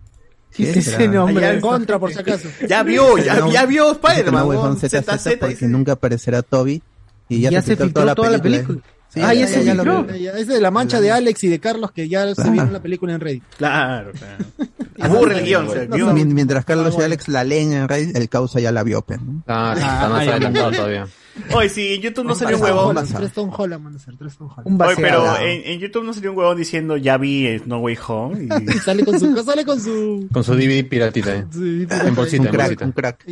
¿Qué 0.56 0.72
Ese 0.72 0.82
será? 0.82 1.08
nombre. 1.12 1.46
Allá 1.46 1.54
en 1.56 1.62
contra, 1.62 2.00
por 2.00 2.12
si 2.12 2.20
acaso. 2.20 2.50
Ya 2.68 2.82
vio, 2.82 3.18
ya, 3.20 3.36
No. 3.40 3.52
ya 3.52 3.66
vio 3.68 3.86
No 3.86 3.92
Spider-Man. 3.92 4.48
Way 4.48 4.58
weón. 4.58 4.72
Home 4.72 4.80
ZZ 4.80 4.96
ZZ, 5.06 5.24
porque 5.40 5.48
dice. 5.56 5.68
nunca 5.68 5.92
aparecerá 5.92 6.42
Toby. 6.42 6.82
Y 7.30 7.42
ya, 7.42 7.52
Ya 7.52 7.62
se 7.62 7.76
filtró 7.76 8.16
toda 8.16 8.32
la 8.32 8.42
película. 8.42 8.80
Sí, 9.12 9.22
Ah, 9.24 9.34
ya 9.34 9.48
se 9.48 9.64
lo 9.64 9.74
filtró. 9.84 10.04
vi. 10.04 10.20
Ya, 10.22 10.32
Ese 10.34 10.54
de 10.54 10.62
la 10.62 10.70
mancha 10.72 11.02
de 11.02 11.12
Alex 11.12 11.44
y 11.44 11.48
de 11.48 11.60
Carlos 11.60 11.92
que 11.92 12.08
ya 12.08 12.34
se 12.36 12.50
vieron 12.52 12.72
la 12.72 12.80
película 12.82 13.14
en 13.14 13.20
Reddit. 13.20 13.44
Claro, 13.58 14.12
claro. 14.12 14.46
Aburre 15.00 15.40
el 15.40 15.46
guion, 15.46 16.34
Mientras 16.34 16.64
Carlos 16.66 16.96
y 17.00 17.02
Alex 17.02 17.28
la 17.28 17.44
leen 17.44 17.74
en 17.74 17.88
Reddit, 17.88 18.16
el 18.16 18.30
causa 18.30 18.60
ya 18.60 18.72
la 18.72 18.84
vio. 18.84 19.04
¿no? 19.08 19.44
Claro, 19.46 19.80
está 19.80 20.10
más 20.10 20.28
adelantado 20.28 20.72
todavía. 20.72 21.08
Oye, 21.56 21.70
sí, 21.70 21.94
en 21.94 22.02
YouTube 22.02 22.26
no 22.26 22.36
salió 22.36 22.58
un 22.58 22.64
huevón. 22.64 22.98
Oye, 22.98 24.96
pero 24.98 25.38
en, 25.40 25.62
en 25.72 25.80
YouTube 25.80 26.04
no 26.04 26.14
salió 26.14 26.32
un 26.32 26.38
huevón 26.38 26.58
diciendo 26.58 26.98
ya 26.98 27.18
vi 27.18 27.48
eh, 27.48 27.62
No 27.66 27.80
Way 27.80 27.98
Home. 28.08 28.44
Y... 28.44 28.68
Sale 28.80 29.06
con 29.06 29.20
su, 29.20 29.36
sale 29.44 29.64
con 29.66 29.80
su, 29.80 30.28
Con 30.32 30.44
su 30.44 30.54
DVD 30.56 30.86
piratita. 30.88 31.36
eh. 31.38 31.46
En 31.90 32.16
bolsita, 32.16 32.42
Un 32.42 32.48
en 32.48 32.54
crack, 32.54 32.68
bolsita. 32.68 32.86
un 32.86 32.92
crack. 32.92 33.26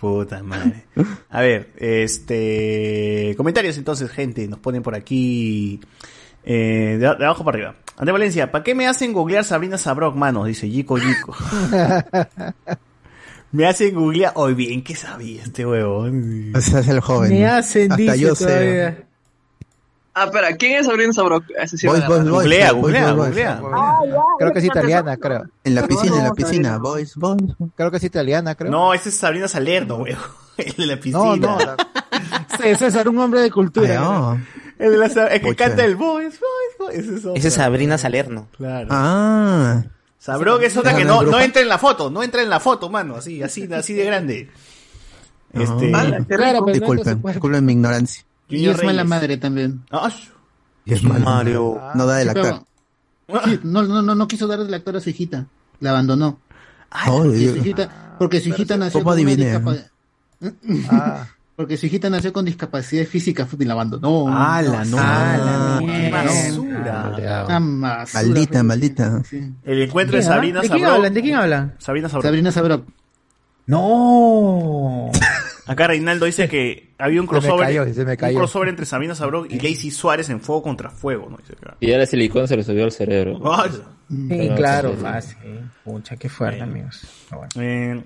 Puta 0.00 0.42
madre. 0.42 0.86
A 1.28 1.42
ver, 1.42 1.72
este. 1.76 3.34
Comentarios 3.36 3.76
entonces, 3.76 4.10
gente. 4.10 4.48
Nos 4.48 4.58
ponen 4.58 4.82
por 4.82 4.94
aquí. 4.94 5.78
Eh, 6.42 6.96
de, 6.98 6.98
de 6.98 7.24
abajo 7.24 7.44
para 7.44 7.56
arriba. 7.56 7.74
Ante 7.98 8.12
Valencia, 8.12 8.50
¿para 8.50 8.64
qué 8.64 8.74
me 8.74 8.86
hacen 8.86 9.12
googlear 9.12 9.44
Sabrina 9.44 9.76
Sabrok, 9.76 10.16
mano? 10.16 10.44
Dice 10.44 10.70
Yico 10.70 10.96
Yico. 10.96 11.36
me 13.52 13.66
hacen 13.66 13.94
googlear. 13.94 14.32
Hoy 14.36 14.54
bien 14.54 14.82
que 14.82 14.96
sabía 14.96 15.42
este 15.42 15.62
el 15.62 17.00
joven. 17.00 17.30
Me 17.30 17.46
hacen, 17.46 17.92
Hasta 17.92 18.02
dice 18.02 18.18
yo 18.18 18.34
sé. 18.34 19.09
Ah, 20.12 20.24
espera, 20.24 20.56
¿quién 20.56 20.78
es 20.80 20.86
Sabrina 20.86 21.12
Sabrok? 21.12 21.44
Boys. 21.46 22.28
Googlea, 22.28 22.72
googlea, 22.72 23.12
googlea. 23.12 23.60
Creo 24.38 24.52
que 24.52 24.58
es 24.58 24.64
italiana, 24.64 25.16
creo. 25.16 25.44
En 25.64 25.74
la 25.74 25.86
piscina, 25.86 26.16
en 26.18 26.24
la 26.24 26.32
piscina. 26.32 26.78
Boys, 26.78 27.14
boys. 27.16 27.42
Creo 27.76 27.90
que 27.90 27.98
es 27.98 28.04
italiana, 28.04 28.54
creo. 28.54 28.70
No, 28.70 28.92
ese 28.92 29.10
es 29.10 29.14
Sabrina 29.16 29.46
Salerno, 29.48 29.96
huevón. 29.96 30.22
El 30.56 30.72
de 30.74 30.86
la 30.86 30.96
piscina. 30.96 31.18
no, 31.24 31.36
no. 31.36 31.58
la- 31.58 31.76
Sí, 32.60 32.74
César, 32.74 33.08
un 33.08 33.18
hombre 33.18 33.40
de 33.40 33.44
Ay, 33.46 33.50
cultura. 33.50 34.08
oh. 34.08 34.36
El, 34.78 34.90
de 34.92 34.98
la, 34.98 35.06
el 35.28 35.40
que 35.40 35.54
canta 35.56 35.84
el 35.84 35.96
Boys, 35.96 36.38
Boys, 36.40 36.78
Boys. 36.78 36.98
Ese 37.18 37.30
es, 37.38 37.44
es 37.46 37.54
Sabrina 37.54 37.96
Salerno. 37.96 38.48
Claro. 38.56 38.88
Ah. 38.90 39.82
Sabrok 40.18 40.62
es 40.62 40.76
otra 40.76 40.90
¿Esa 40.90 40.98
que 40.98 41.04
no 41.06 41.22
es 41.22 41.30
no, 41.30 41.40
entra 41.40 41.62
en 41.62 41.68
la 41.68 41.78
foto, 41.78 42.10
no 42.10 42.22
entra 42.22 42.42
en 42.42 42.50
la 42.50 42.60
foto, 42.60 42.90
mano, 42.90 43.16
así, 43.16 43.42
así, 43.42 43.72
así 43.72 43.94
de 43.94 44.04
grande. 44.04 44.50
Este, 45.52 45.92
Ah, 45.94 46.04
Disculpen, 46.66 47.22
disculpen 47.22 47.64
mi 47.64 47.72
ignorancia. 47.72 48.22
Y 48.50 48.56
Junior 48.58 48.74
es 48.76 48.82
mala 48.84 48.92
Reyes. 49.02 49.08
madre 49.08 49.36
también. 49.38 49.82
Ah, 49.90 50.10
Y 50.84 50.94
es 50.94 51.02
malo. 51.02 51.24
Mario. 51.24 51.80
No 51.94 52.06
da 52.06 52.16
de 52.16 52.24
la 52.26 52.32
Sí, 52.32 52.40
cara. 52.40 52.62
pero- 53.26 53.42
sí, 53.44 53.60
no, 53.62 53.82
no, 53.84 54.02
no, 54.02 54.14
no 54.14 54.28
quiso 54.28 54.46
darle 54.46 54.66
el 54.66 54.74
actor 54.74 54.96
a 54.96 55.00
su 55.00 55.10
hijita. 55.10 55.46
La 55.80 55.90
abandonó. 55.90 56.38
Ay, 56.90 57.10
Porque 57.12 57.36
Dios. 57.38 57.52
su 57.52 57.58
hijita, 57.60 58.16
porque 58.18 58.40
su 58.40 58.48
hijita 58.50 58.76
nació 58.76 59.00
¿Cómo 59.00 59.10
con 59.12 59.20
una 59.20 59.30
adiviné? 59.32 59.58
discapa- 59.58 59.76
Ah, 60.90 61.26
Porque 61.60 61.76
su 61.76 61.84
hijita 61.86 62.08
nació 62.08 62.32
con 62.32 62.46
discapacidad 62.46 63.04
física 63.04 63.46
y 63.58 63.64
la 63.66 63.74
abandonó. 63.74 64.28
¡Hala, 64.34 64.82
no! 64.86 64.96
Ah, 64.98 65.76
¡Qué 65.78 65.84
mierda. 65.86 66.22
basura! 66.24 67.46
Ah, 67.50 67.58
basura, 67.60 68.22
Maldita, 68.22 68.62
maldita. 68.62 69.22
Sí. 69.24 69.52
El 69.64 69.82
encuentro 69.82 70.16
de 70.16 70.22
¿Quién, 70.22 70.32
ah? 70.32 70.34
Sabrina 70.34 70.60
¿De 70.62 70.68
quién 70.70 70.80
Sabrok. 70.80 70.96
hablan? 70.96 71.14
¿De 71.14 71.22
quién 71.22 71.34
hablan? 71.36 71.74
Sabrina 71.78 72.08
Sabrok. 72.08 72.24
Sabrina 72.24 72.50
Sabrok. 72.50 72.84
No. 73.66 75.10
Acá 75.70 75.86
Reinaldo 75.86 76.26
dice 76.26 76.48
que 76.48 76.94
había 76.98 77.20
un 77.20 77.28
Se 77.28 77.34
me 77.34 77.40
crossover, 77.40 77.66
cayó, 77.68 77.94
se 77.94 78.04
me 78.04 78.10
un 78.10 78.34
crossover 78.34 78.68
entre 78.70 78.84
Sabrina 78.86 79.14
Sabrok 79.14 79.46
y 79.52 79.54
Lacey 79.54 79.92
Suárez 79.92 80.28
en 80.28 80.40
Fuego 80.40 80.64
contra 80.64 80.90
Fuego, 80.90 81.28
¿no? 81.30 81.36
Dice 81.36 81.52
acá. 81.52 81.76
Y 81.78 81.86
ya 81.86 81.96
la 81.96 82.06
silicona 82.06 82.48
se 82.48 82.56
le 82.56 82.64
subió 82.64 82.82
al 82.82 82.90
cerebro. 82.90 83.40
Ah, 83.44 83.68
Sí, 84.08 84.50
claro, 84.56 84.90
sí. 84.90 84.96
fácil. 85.00 85.36
Pucha, 85.84 86.16
qué 86.16 86.28
fuerte, 86.28 86.60
amigos. 86.60 87.02
Bueno. 87.30 87.48
Eh, 87.60 88.02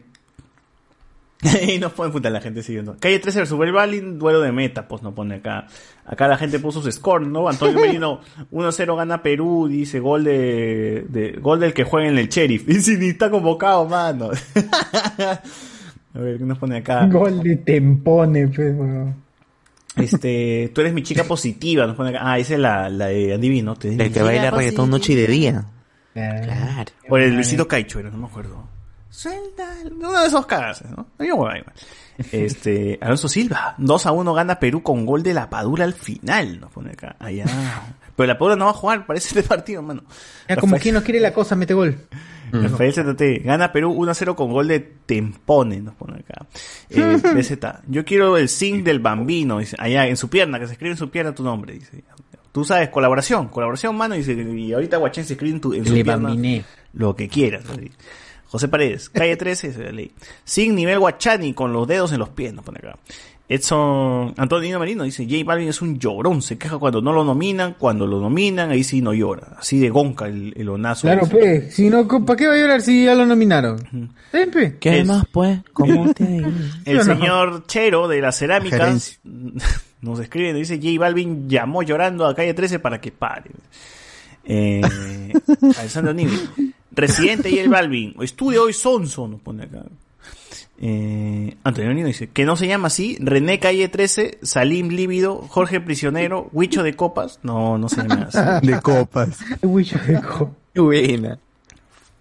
y 1.74 1.78
nos 1.78 1.93
pueden 1.93 2.12
putar 2.12 2.32
la 2.32 2.43
gente 2.43 2.62
siguiendo. 2.62 2.99
Calle 3.01 3.19
13 3.19 3.39
versus 3.39 3.59
Belvalin, 3.59 4.19
duelo 4.19 4.43
de 4.43 4.53
meta, 4.53 4.86
pues 4.86 5.03
no 5.03 5.15
pone 5.15 5.36
acá. 5.36 5.66
Acá 6.05 6.28
la 6.28 6.36
gente 6.36 6.59
puso 6.59 6.82
su 6.82 6.93
score, 6.93 7.27
¿no? 7.27 7.49
Antonio 7.49 7.81
Merino, 7.81 8.20
1-0 8.53 8.95
gana 8.95 9.23
Perú, 9.23 9.69
dice 9.70 10.01
gol 10.01 10.24
de, 10.24 11.07
de 11.09 11.32
gol 11.41 11.61
del 11.61 11.73
que 11.73 11.85
juega 11.85 12.09
en 12.09 12.19
el 12.19 12.28
Sheriff. 12.28 12.69
Y 12.69 12.74
si 12.82 12.99
ni 12.99 13.09
está 13.09 13.31
convocado, 13.31 13.86
mano. 13.89 14.32
A 16.15 16.19
ver, 16.19 16.39
¿qué 16.39 16.45
nos 16.45 16.59
pone 16.59 16.78
acá? 16.78 17.07
Gol 17.07 17.43
de 17.43 17.57
tempone, 17.57 18.49
pues, 18.49 18.74
weón. 18.77 19.24
Este, 19.97 20.70
tú 20.74 20.81
eres 20.81 20.93
mi 20.93 21.03
chica 21.03 21.24
positiva, 21.24 21.86
nos 21.86 21.97
pone 21.97 22.11
acá. 22.11 22.20
Ah, 22.23 22.39
esa 22.39 22.55
es 22.55 22.61
la, 22.61 22.89
la 22.89 23.07
de 23.07 23.35
Adivino. 23.35 23.77
Te 23.77 23.95
El 23.95 24.12
que 24.12 24.23
baila 24.23 24.51
reggaetón 24.51 24.91
noche 24.91 25.12
y 25.12 25.16
de 25.16 25.27
día. 25.27 25.65
Claro. 26.12 26.45
Claro. 26.45 26.93
Por 27.09 27.20
el 27.20 27.35
Luisito 27.35 27.66
Caicho, 27.66 27.99
era, 27.99 28.11
no 28.11 28.19
me 28.19 28.27
acuerdo. 28.27 28.65
Suelta, 29.11 29.69
uno 29.91 30.20
de 30.20 30.27
esos 30.27 30.47
cagas, 30.47 30.85
¿no? 30.91 31.07
Este, 32.32 32.99
Alonso 33.01 33.28
Silva, 33.28 33.74
2 33.78 34.07
a 34.07 34.12
1 34.12 34.35
gana 34.35 34.59
Perú 34.59 34.82
con 34.82 35.07
gol 35.07 35.23
de 35.23 35.35
la 35.35 35.51
Padura 35.51 35.85
al 35.85 35.95
final, 35.95 36.61
nos 36.61 36.70
pone 36.70 36.91
acá. 36.93 37.16
Allá. 37.19 37.45
Pero 38.16 38.27
la 38.27 38.39
Padura 38.39 38.57
no 38.57 38.66
va 38.66 38.70
a 38.70 38.74
jugar 38.74 39.07
para 39.07 39.19
ese 39.19 39.43
partido, 39.43 39.82
mano. 39.82 40.05
Ya 40.49 40.57
como 40.57 40.77
quien 40.78 40.95
no 40.95 41.03
quiere 41.03 41.20
la 41.20 41.32
cosa, 41.32 41.57
mete 41.57 41.74
gol. 41.74 41.97
Rafael 42.53 42.93
ZT, 42.93 43.45
gana 43.45 43.73
Perú 43.73 43.91
1 43.93 44.11
a 44.12 44.15
0 44.15 44.36
con 44.36 44.53
gol 44.53 44.69
de 44.69 44.78
Tempone, 44.78 45.81
nos 45.81 45.95
pone 45.97 46.20
acá. 46.20 46.47
Eh, 46.91 47.19
BZ, 47.35 47.59
yo 47.89 48.05
quiero 48.05 48.36
el 48.36 48.49
zinc 48.49 48.85
del 48.85 49.01
bambino, 49.01 49.59
dice, 49.59 49.74
allá 49.78 50.07
en 50.07 50.16
su 50.16 50.28
pierna, 50.28 50.61
que 50.61 50.66
se 50.66 50.73
escribe 50.74 50.93
en 50.93 50.99
su 50.99 51.11
pierna 51.11 51.35
tu 51.35 51.43
nombre, 51.43 51.73
dice. 51.74 52.05
Tú 52.53 52.65
sabes, 52.65 52.91
colaboración, 52.91 53.49
colaboración, 53.49 53.97
mano, 53.97 54.15
dice, 54.15 54.35
y 54.35 54.73
ahorita 54.73 54.99
Guachén 54.99 55.24
se 55.24 55.32
escribe 55.32 55.55
en, 55.57 55.61
tu, 55.61 55.74
en 55.74 55.85
su 55.85 55.93
Le 55.93 56.05
pierna 56.05 56.28
bambiné. 56.28 56.65
lo 56.93 57.16
que 57.16 57.28
quieras. 57.28 57.65
así. 57.69 57.91
José 58.47 58.69
Paredes, 58.69 59.09
calle 59.09 59.36
13, 59.36 59.66
esa 59.69 59.78
es 59.81 59.85
la 59.86 59.91
ley. 59.91 60.12
Sin 60.45 60.77
nivel 60.77 61.01
Guachani, 61.01 61.55
con 61.55 61.73
los 61.73 61.89
dedos 61.89 62.12
en 62.12 62.20
los 62.20 62.28
pies, 62.28 62.55
nos 62.55 62.65
pone 62.65 62.78
acá. 62.78 62.97
Edson 63.47 64.33
Antonio 64.39 64.79
Marino 64.79 65.05
dice, 65.05 65.25
J 65.29 65.45
Balvin 65.45 65.69
es 65.69 65.83
un 65.83 65.99
llorón, 65.99 66.41
se 66.41 66.57
queja 66.57 66.79
cuando 66.79 67.03
no 67.03 67.12
lo 67.12 67.25
nominan, 67.25 67.75
cuando 67.79 68.07
lo 68.07 68.19
nominan, 68.21 68.71
ahí 68.71 68.83
sí 68.85 69.03
no 69.03 69.12
llora. 69.12 69.57
Así 69.59 69.79
de 69.79 69.91
gonca 69.91 70.27
el, 70.27 70.55
el 70.57 70.69
onazo. 70.71 71.03
Claro, 71.03 71.27
pues. 71.31 71.75
Si 71.75 71.91
no, 71.91 72.09
¿para 72.09 72.37
qué 72.37 72.47
va 72.47 72.55
a 72.55 72.57
llorar 72.57 72.81
si 72.81 73.05
ya 73.05 73.15
lo 73.15 73.27
nominaron? 73.27 73.79
Ven, 74.33 74.51
pe. 74.51 74.79
¿Qué 74.79 75.01
Es- 75.01 75.07
más, 75.07 75.25
pues? 75.31 75.61
¿Cómo 75.75 76.12
te 76.15 76.43
El 76.87 77.03
señor 77.03 77.66
Chero 77.66 78.09
de 78.09 78.21
las 78.23 78.39
cerámicas 78.39 78.81
Gerencia. 78.81 79.19
nos 80.01 80.19
escribe, 80.21 80.53
nos 80.53 80.66
dice 80.66 80.77
J 80.83 80.99
Balvin 80.99 81.49
llamó 81.49 81.83
llorando 81.83 82.27
a 82.27 82.35
calle 82.35 82.55
13 82.55 82.79
para 82.79 83.01
que 83.01 83.12
pare. 83.12 83.51
Eh, 84.47 84.81
Alessandro 85.79 86.15
Nivi. 86.15 86.39
Residente 86.93 87.51
y 87.51 87.59
el 87.59 87.69
Balvin. 87.69 88.15
Estudio 88.23 88.62
hoy 88.65 88.73
Sonso, 88.73 89.27
nos 89.29 89.41
pone 89.41 89.65
acá. 89.65 89.83
Eh, 90.81 91.57
Antonio 91.63 91.95
Nino 91.95 92.09
dice 92.09 92.29
que 92.29 92.45
no 92.45 92.57
se 92.57 92.67
llama 92.67 92.89
así. 92.89 93.17
René 93.21 93.59
Calle 93.59 93.89
13, 93.89 94.39
Salim 94.43 94.89
Lívido, 94.89 95.37
Jorge 95.49 95.81
Prisionero, 95.81 96.49
Huicho 96.53 96.83
de 96.83 96.95
Copas. 96.95 97.39
No, 97.43 97.79
no 97.79 97.89
se 97.89 98.03
llama 98.03 98.29
así. 98.33 98.39
De 98.67 98.81
copas. 98.81 99.39
Huicho 99.63 99.99
de 99.99 100.21
copas. 100.21 100.55
Buena. 100.75 101.39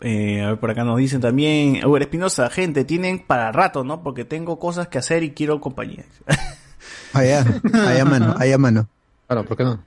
Eh, 0.01 0.41
a 0.43 0.49
ver, 0.49 0.59
por 0.59 0.69
acá 0.69 0.83
nos 0.83 0.97
dicen 0.97 1.21
también, 1.21 1.85
Uber 1.85 2.01
Espinosa, 2.01 2.49
gente, 2.49 2.83
tienen 2.83 3.19
para 3.19 3.53
rato, 3.53 3.85
¿no? 3.85 4.03
Porque 4.03 4.25
tengo 4.25 4.59
cosas 4.59 4.89
que 4.89 4.97
hacer 4.97 5.23
y 5.23 5.31
quiero 5.31 5.61
compañía. 5.61 6.03
Allá, 7.13 7.45
allá 7.73 8.05
mano, 8.05 8.33
allá 8.39 8.57
mano. 8.57 8.87
Claro, 9.27 9.45
¿por 9.45 9.55
qué 9.55 9.63
no? 9.63 9.79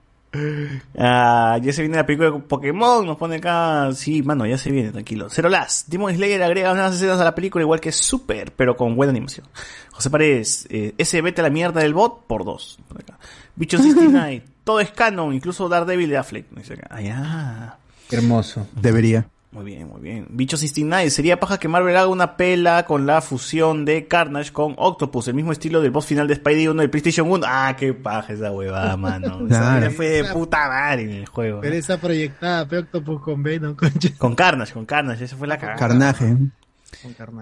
Ah, 0.98 1.58
ya 1.62 1.72
se 1.72 1.82
viene 1.82 1.96
la 1.96 2.06
película 2.06 2.30
de 2.30 2.38
Pokémon, 2.40 3.06
nos 3.06 3.16
pone 3.16 3.36
acá. 3.36 3.90
Sí, 3.94 4.22
mano, 4.22 4.46
ya 4.46 4.58
se 4.58 4.70
viene, 4.70 4.90
tranquilo. 4.90 5.28
Cero 5.30 5.48
Last. 5.48 5.88
Demon 5.88 6.14
Slayer 6.14 6.42
agrega 6.42 6.72
unas 6.72 6.94
escenas 6.94 7.20
a 7.20 7.24
la 7.24 7.34
película 7.34 7.62
igual 7.62 7.80
que 7.80 7.92
Super, 7.92 8.52
pero 8.52 8.76
con 8.76 8.96
buena 8.96 9.10
animación. 9.10 9.46
José 9.92 10.10
Paredes, 10.10 10.66
eh, 10.70 10.94
ese 10.98 11.22
vete 11.22 11.40
a 11.40 11.44
la 11.44 11.50
mierda 11.50 11.80
del 11.80 11.94
bot 11.94 12.26
por 12.26 12.44
dos. 12.44 12.78
Por 12.88 13.00
acá. 13.00 13.18
Bicho 13.54 13.78
69, 13.78 14.44
todo 14.64 14.80
es 14.80 14.90
canon, 14.90 15.32
incluso 15.32 15.68
Daredevil 15.68 16.10
de 16.10 16.16
Affleck. 16.16 16.46
Dice 16.50 16.74
acá. 16.74 16.88
Ah, 16.90 17.00
ya. 17.00 17.78
Hermoso. 18.10 18.66
Debería. 18.74 19.28
Muy 19.56 19.64
bien, 19.64 19.88
muy 19.88 20.02
bien. 20.02 20.26
Bicho 20.28 20.58
69, 20.58 21.08
sería 21.08 21.40
paja 21.40 21.56
que 21.58 21.66
Marvel 21.66 21.96
haga 21.96 22.08
una 22.08 22.36
pela 22.36 22.84
con 22.84 23.06
la 23.06 23.22
fusión 23.22 23.86
de 23.86 24.06
Carnage 24.06 24.52
con 24.52 24.74
Octopus, 24.76 25.28
el 25.28 25.34
mismo 25.34 25.50
estilo 25.50 25.80
del 25.80 25.90
boss 25.92 26.04
final 26.04 26.28
de 26.28 26.34
Spidey 26.34 26.68
1 26.68 26.82
del 26.82 26.90
PlayStation 26.90 27.30
1. 27.30 27.46
Ah, 27.48 27.74
qué 27.74 27.94
paja 27.94 28.34
esa 28.34 28.52
huevada, 28.52 28.94
mano. 28.98 29.46
Esa 29.46 29.78
Claro. 29.78 29.90
fue 29.92 30.08
de 30.08 30.24
puta 30.24 30.68
madre 30.68 31.04
en 31.04 31.10
el 31.12 31.26
juego. 31.26 31.60
Pero 31.62 31.74
¿eh? 31.74 31.78
esa 31.78 31.96
proyectada, 31.98 32.68
pe 32.68 32.76
Octopus 32.80 33.22
con 33.22 33.42
Venom, 33.42 33.74
concha. 33.76 34.10
Con 34.18 34.34
Carnage, 34.34 34.74
con 34.74 34.84
Carnage, 34.84 35.24
esa 35.24 35.36
fue 35.38 35.48
la 35.48 35.56
cagada. 35.56 35.78
Carnaje. 35.78 36.36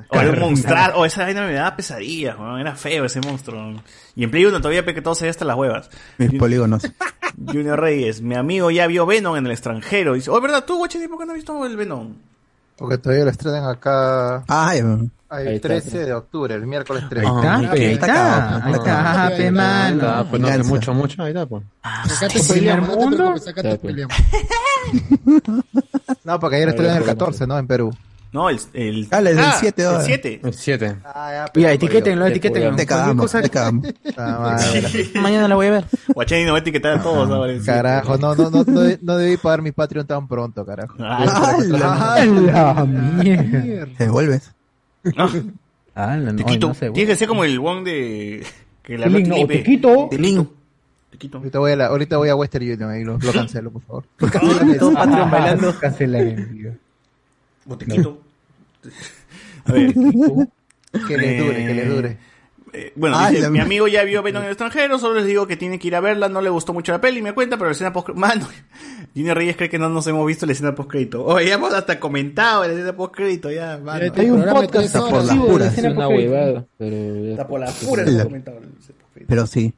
O 0.08 0.20
era 0.20 0.30
un 0.32 0.38
monstruo, 0.40 0.76
o 0.96 1.04
esa 1.04 1.24
vaina 1.24 1.46
me 1.46 1.52
daba 1.52 1.76
pesadillas, 1.76 2.36
weón, 2.38 2.60
era 2.60 2.74
feo 2.74 3.04
ese 3.04 3.20
monstruo. 3.20 3.82
Y 4.16 4.24
en 4.24 4.30
Play 4.30 4.44
1 4.46 4.58
todavía 4.58 4.84
que 4.84 5.02
todo 5.02 5.14
se 5.14 5.24
ve 5.24 5.30
hasta 5.30 5.44
las 5.44 5.56
huevas. 5.56 5.90
Mis 6.18 6.32
polígonos. 6.34 6.82
Junior 7.46 7.80
Reyes, 7.80 8.20
mi 8.20 8.34
amigo 8.36 8.70
ya 8.70 8.86
vio 8.86 9.06
Venom 9.06 9.36
en 9.36 9.46
el 9.46 9.52
extranjero. 9.52 10.14
Dice, 10.14 10.30
oh, 10.30 10.40
¿verdad? 10.40 10.64
¿Tú, 10.64 10.76
Guachini, 10.78 11.08
por 11.08 11.18
qué 11.18 11.26
no 11.26 11.32
has 11.32 11.36
visto 11.36 11.64
el 11.66 11.76
Venom? 11.76 12.14
Porque 12.76 12.98
todavía 12.98 13.24
lo 13.24 13.30
estrenan 13.30 13.68
acá 13.68 14.42
Ay, 14.48 14.80
el 14.80 15.10
Ahí 15.28 15.56
está, 15.56 15.68
13 15.68 16.06
de 16.06 16.12
octubre, 16.12 16.54
el 16.54 16.66
miércoles 16.66 17.04
13. 17.08 17.26
Ahí 17.26 17.34
está, 17.36 17.70
pe, 17.72 17.86
ahí 17.86 17.92
está, 17.94 18.66
ahí 18.66 18.72
está. 18.72 19.26
Ah, 19.26 19.28
pues 19.30 19.52
no 19.52 20.46
hace 20.46 20.58
Venganza. 20.58 20.64
mucho, 20.64 20.94
mucho, 20.94 21.22
ahí 21.22 21.28
está, 21.30 21.46
pues. 21.46 21.64
Acá 21.82 22.28
te 22.28 22.40
peleamos, 22.40 22.96
preocupes, 22.96 23.48
acá 23.48 23.62
te 23.62 23.68
Ya, 23.70 23.76
pues. 23.78 23.92
peleamos. 23.92 24.16
No, 26.24 26.38
porque 26.38 26.56
ayer 26.56 26.68
estrenan 26.68 26.98
el 26.98 27.04
14, 27.04 27.46
¿no? 27.46 27.58
En 27.58 27.66
Perú. 27.66 27.90
No, 28.34 28.50
el... 28.50 28.58
el 28.72 29.06
Ah, 29.12 29.18
el 29.18 29.24
del 29.26 29.38
ah, 29.38 29.56
7 29.60 29.80
el 29.80 29.88
ahora. 29.88 30.04
7. 30.04 30.40
El 30.42 30.54
7. 30.54 30.96
Mira, 31.54 31.72
etiquétenlo, 31.72 32.26
etiquétenlo. 32.26 32.74
Te 32.74 32.84
cagamos, 32.84 33.30
te 33.30 33.48
cagamos. 33.48 33.86
Mañana 35.14 35.46
la 35.46 35.54
voy 35.54 35.68
a 35.68 35.70
ver. 35.70 35.84
Guachani 36.12 36.44
no 36.44 36.50
va 36.50 36.58
a 36.58 36.60
etiquetar 36.60 36.98
a 36.98 37.00
todos 37.02 37.30
ahora. 37.30 37.54
Carajo, 37.64 38.18
no, 38.18 38.34
no, 38.34 38.50
no, 38.50 38.64
no, 38.64 38.82
no 39.00 39.16
debí 39.16 39.36
pagar 39.36 39.62
mi 39.62 39.70
Patreon 39.70 40.04
tan 40.08 40.26
pronto, 40.26 40.66
carajo. 40.66 40.96
Ah, 40.98 41.54
¡A 41.56 42.24
la 42.74 42.84
mierda! 42.84 43.86
Te 43.96 44.04
devuelves. 44.04 44.50
Ah, 45.16 45.28
Ah, 45.94 46.16
no, 46.16 46.34
te 46.34 46.42
quito. 46.42 46.66
no 46.66 46.74
sé, 46.74 46.90
Tienes 46.90 47.12
que 47.14 47.16
ser 47.16 47.28
como 47.28 47.44
el 47.44 47.56
one 47.60 47.84
de... 47.88 48.44
Que 48.82 48.98
la 48.98 49.06
no, 49.06 49.46
te 49.46 49.62
quito. 49.62 50.08
Te 50.10 50.18
quito. 51.18 51.38
Ahorita 51.38 51.60
voy 51.60 51.70
a, 51.70 51.76
la- 51.76 51.86
ahorita 51.86 52.16
voy 52.16 52.30
a 52.30 52.34
Western 52.34 52.64
Union 52.64 52.90
ahí 52.90 53.04
lo, 53.04 53.16
lo 53.16 53.32
cancelo, 53.32 53.70
por 53.70 53.82
favor. 53.82 54.04
Todo 54.80 54.92
Patreon 54.92 55.30
bailando. 55.30 55.78
Cancela 55.78 56.18
el 56.18 56.78
A 59.66 59.72
ver. 59.72 59.94
Que 61.08 61.16
le 61.18 61.38
dure, 61.38 61.66
que 61.66 61.74
le 61.74 61.84
dure. 61.86 62.18
Eh, 62.72 62.92
bueno, 62.94 63.16
Ay, 63.18 63.32
dice, 63.34 63.42
la 63.44 63.50
mi 63.50 63.58
amigo 63.58 63.88
ya 63.88 64.04
vio 64.04 64.22
Venom 64.22 64.42
en 64.42 64.46
el 64.46 64.52
extranjero, 64.52 64.96
solo 64.98 65.14
les 65.16 65.26
digo 65.26 65.46
que 65.48 65.56
tienen 65.56 65.78
que 65.80 65.88
ir 65.88 65.96
a 65.96 66.00
verla, 66.00 66.28
no 66.28 66.40
le 66.40 66.50
gustó 66.50 66.72
mucho 66.72 66.92
la 66.92 67.00
peli, 67.00 67.20
me 67.20 67.32
cuenta, 67.32 67.56
pero 67.56 67.66
la 67.70 67.72
escena 67.72 67.92
post 67.92 68.10
Mano, 68.14 68.48
Junior 69.14 69.36
Reyes 69.36 69.56
cree 69.56 69.68
que 69.68 69.78
no 69.78 69.88
nos 69.88 70.06
hemos 70.06 70.24
visto 70.26 70.46
la 70.46 70.52
escena 70.52 70.72
post 70.74 70.88
crédito. 70.90 71.24
Oye, 71.24 71.48
ya 71.48 71.54
hemos 71.54 71.72
hasta 71.74 71.98
comentado 71.98 72.64
la 72.64 72.72
escena 72.72 72.94
post 72.96 73.12
crédito, 73.14 73.50
ya, 73.50 73.76
mano. 73.78 74.12
Hay 74.16 74.30
un 74.30 74.44
podcast 74.44 74.72
tres 74.92 74.92
por 74.92 75.24
las 75.24 75.36
puras. 75.36 75.58
la 75.58 75.66
Es 75.66 75.72
escena 75.72 75.90
una 75.90 76.04
post-crédito. 76.06 76.32
huevada, 76.32 76.66
pero... 76.78 77.24
Está 77.30 77.48
por 77.48 77.60
la 77.60 77.70
pura 77.72 78.02
La- 78.04 78.10
hemos 78.10 78.24
comentado 78.24 78.60
la 78.60 78.66
escena 78.66 78.98
post-crédito. 79.00 79.28
Pero 79.28 79.46
sí. 79.48 79.74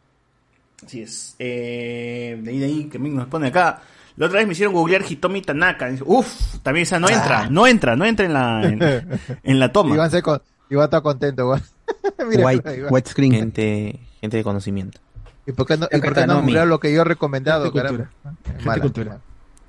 Así 0.84 1.00
es. 1.02 1.34
Eh, 1.38 2.38
de 2.42 2.50
ahí, 2.50 2.58
de 2.58 2.66
ahí, 2.66 2.84
que 2.84 2.98
Ming 2.98 3.14
nos 3.14 3.28
pone 3.28 3.48
acá. 3.48 3.80
La 4.16 4.26
otra 4.26 4.38
vez 4.38 4.46
me 4.46 4.52
hicieron 4.54 4.74
googlear 4.74 5.02
Hitomi 5.08 5.42
Tanaka. 5.42 5.90
Uf, 6.04 6.58
también 6.62 6.84
esa 6.84 6.98
no 6.98 7.08
entra, 7.08 7.48
no 7.50 7.66
entra, 7.66 7.96
no 7.96 8.04
entra 8.06 8.24
en 8.26 8.32
la, 8.32 8.62
en, 8.64 8.80
en 9.42 9.58
la 9.60 9.70
toma. 9.72 9.94
Iván, 9.94 10.10
con, 10.22 10.40
Iván 10.70 10.84
está 10.84 11.00
contento, 11.02 11.42
igual. 11.42 11.62
Mira, 12.28 12.46
White, 12.46 12.76
Iván. 12.78 12.92
white 12.92 13.10
screen. 13.10 13.32
Gente, 13.32 14.00
gente 14.20 14.36
de 14.38 14.44
conocimiento. 14.44 14.98
¿Y 15.46 15.52
por 15.52 15.66
qué 15.66 15.76
no, 15.76 15.84
y 15.92 15.96
Acá 15.96 16.06
por 16.06 16.14
qué 16.14 16.20
está 16.20 16.26
no 16.26 16.34
Nomi. 16.34 16.46
googlear 16.46 16.66
lo 16.66 16.80
que 16.80 16.92
yo 16.92 17.02
he 17.02 17.04
recomendado, 17.04 17.64
Gente 17.64 17.78
caramba? 17.78 18.10
Gente 18.46 18.64
Mala, 18.64 18.82
cultura. 18.82 19.08
mala. 19.10 19.20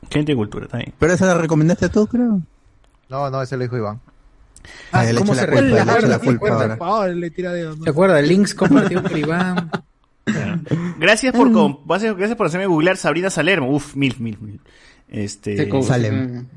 Gente 0.10 0.32
de 0.32 0.36
cultura, 0.36 0.68
también. 0.68 0.94
Pero 0.98 1.14
esa 1.14 1.26
la 1.28 1.34
recomendaste 1.36 1.90
tú, 1.90 2.07
creo. 2.07 2.41
No, 3.10 3.30
no, 3.30 3.41
ese 3.41 3.57
lo 3.57 3.64
dijo 3.64 3.78
Iván. 3.78 3.99
Ah, 4.91 5.06
¿cómo 5.18 5.36
se 5.36 5.45
recuerda? 5.45 6.02
la 6.07 6.19
culpa 6.19 6.49
ahora. 6.49 6.68
Por 6.78 6.88
favor, 6.88 7.10
le 7.10 7.30
tira 7.32 7.52
dedo. 7.53 7.76
¿no? 7.76 7.84
¿Se 7.84 7.90
acuerda? 7.90 8.22
Links 8.22 8.53
compartido 8.56 9.03
por 9.03 9.18
Iván. 9.18 9.69
Gracias 10.99 11.34
por, 11.36 11.52
com- 11.52 11.80
gracias, 11.86 12.36
por 12.36 12.48
hacerme 12.48 12.66
googlear 12.68 12.98
Sabrina 12.98 13.30
Salermo. 13.30 13.70
Uf, 13.72 13.95
mil, 13.95 14.16
mil, 14.20 14.38
mil. 14.40 14.60
Este, 15.10 15.70
Salem. 15.84 16.48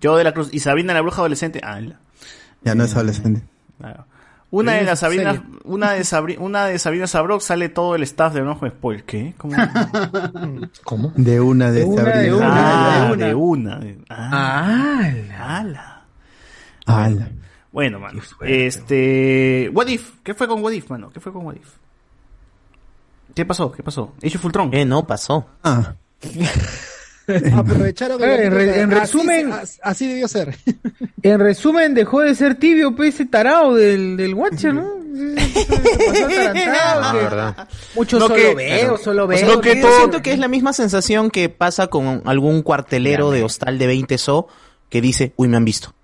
yo 0.00 0.16
de 0.16 0.24
la 0.24 0.32
Cruz 0.32 0.48
y 0.52 0.60
Sabrina 0.60 0.94
la 0.94 1.00
bruja 1.00 1.18
adolescente. 1.18 1.60
Ah, 1.62 1.80
la- 1.80 1.98
Ya 2.62 2.74
no 2.74 2.84
es 2.84 2.94
adolescente. 2.94 3.42
claro. 3.78 4.06
Una 4.50 4.74
de 4.74 4.84
las 4.84 5.00
Sabrinas, 5.00 5.40
una 5.64 5.92
de 5.92 6.04
Sabri, 6.04 6.36
una 6.38 6.66
de 6.66 6.78
Sabrina 6.78 7.08
Sabrok 7.08 7.40
sale 7.40 7.68
todo 7.70 7.96
el 7.96 8.04
staff 8.04 8.34
de 8.34 8.40
Enojo 8.40 8.68
Spoiler. 8.68 9.02
¿Qué? 9.04 9.34
¿Cómo? 9.36 9.56
¿Cómo? 10.84 11.12
De 11.16 11.40
una 11.40 11.72
de 11.72 11.80
De 11.80 11.84
una, 11.86 12.04
Sabrina. 12.04 12.22
de 12.22 12.34
una. 12.34 13.08
Ah, 13.08 13.16
de 13.16 13.24
de 13.24 13.34
una. 13.34 13.80
Ah, 14.08 14.30
¡Ah! 15.40 15.58
ala. 15.58 16.04
Ala. 16.86 17.30
Bueno, 17.72 17.98
mano. 17.98 18.22
Este, 18.42 19.68
What 19.72 19.88
If, 19.88 20.12
¿qué 20.22 20.34
fue 20.34 20.46
con 20.46 20.62
What 20.62 20.70
If, 20.72 20.88
mano? 20.88 21.10
¿Qué 21.10 21.18
fue 21.18 21.32
con 21.32 21.44
What 21.46 21.56
If? 21.56 21.72
¿Qué 23.34 23.44
pasó? 23.44 23.72
¿Qué 23.72 23.82
pasó? 23.82 24.12
Age 24.24 24.36
of 24.36 24.42
Fultron. 24.42 24.72
Eh, 24.74 24.84
no, 24.84 25.06
pasó. 25.06 25.46
Ah, 25.62 25.94
Aprovecharon 27.56 28.22
el 28.22 28.28
Eh, 28.30 28.44
en 28.46 28.52
re- 28.52 28.80
en 28.82 28.92
así 28.92 29.16
resumen- 29.18 29.78
así 29.82 30.06
debió 30.08 30.28
ser. 30.28 30.56
En 31.22 31.40
resumen, 31.40 31.94
dejó 31.94 32.20
de 32.20 32.34
ser 32.34 32.56
tibio, 32.56 32.94
pues, 32.94 33.14
ese 33.14 33.24
tarado 33.24 33.74
del, 33.74 34.16
del 34.18 34.34
Watcher, 34.34 34.74
¿no? 34.74 34.86
Ah. 36.66 37.66
Mucho 37.94 38.18
No 38.18 38.26
solo 38.28 38.34
que- 38.34 38.54
veo, 38.54 38.98
solo 38.98 39.26
Pues 39.26 39.42
veo. 39.42 39.54
no, 39.54 39.60
que 39.60 39.76
¿no? 39.76 39.86
todo- 39.86 39.96
siento 39.98 40.22
que 40.22 40.32
es 40.32 40.38
la 40.38 40.48
misma 40.48 40.72
sensación 40.72 41.30
que 41.30 41.48
pasa 41.48 41.86
con 41.86 42.22
algún 42.26 42.62
cuartelero 42.62 43.30
de 43.30 43.42
hostal 43.42 43.78
de 43.78 43.86
20 43.86 44.18
so 44.18 44.48
que 44.90 45.00
dice, 45.00 45.32
uy, 45.36 45.48
me 45.48 45.56
han 45.56 45.64
visto. 45.64 45.94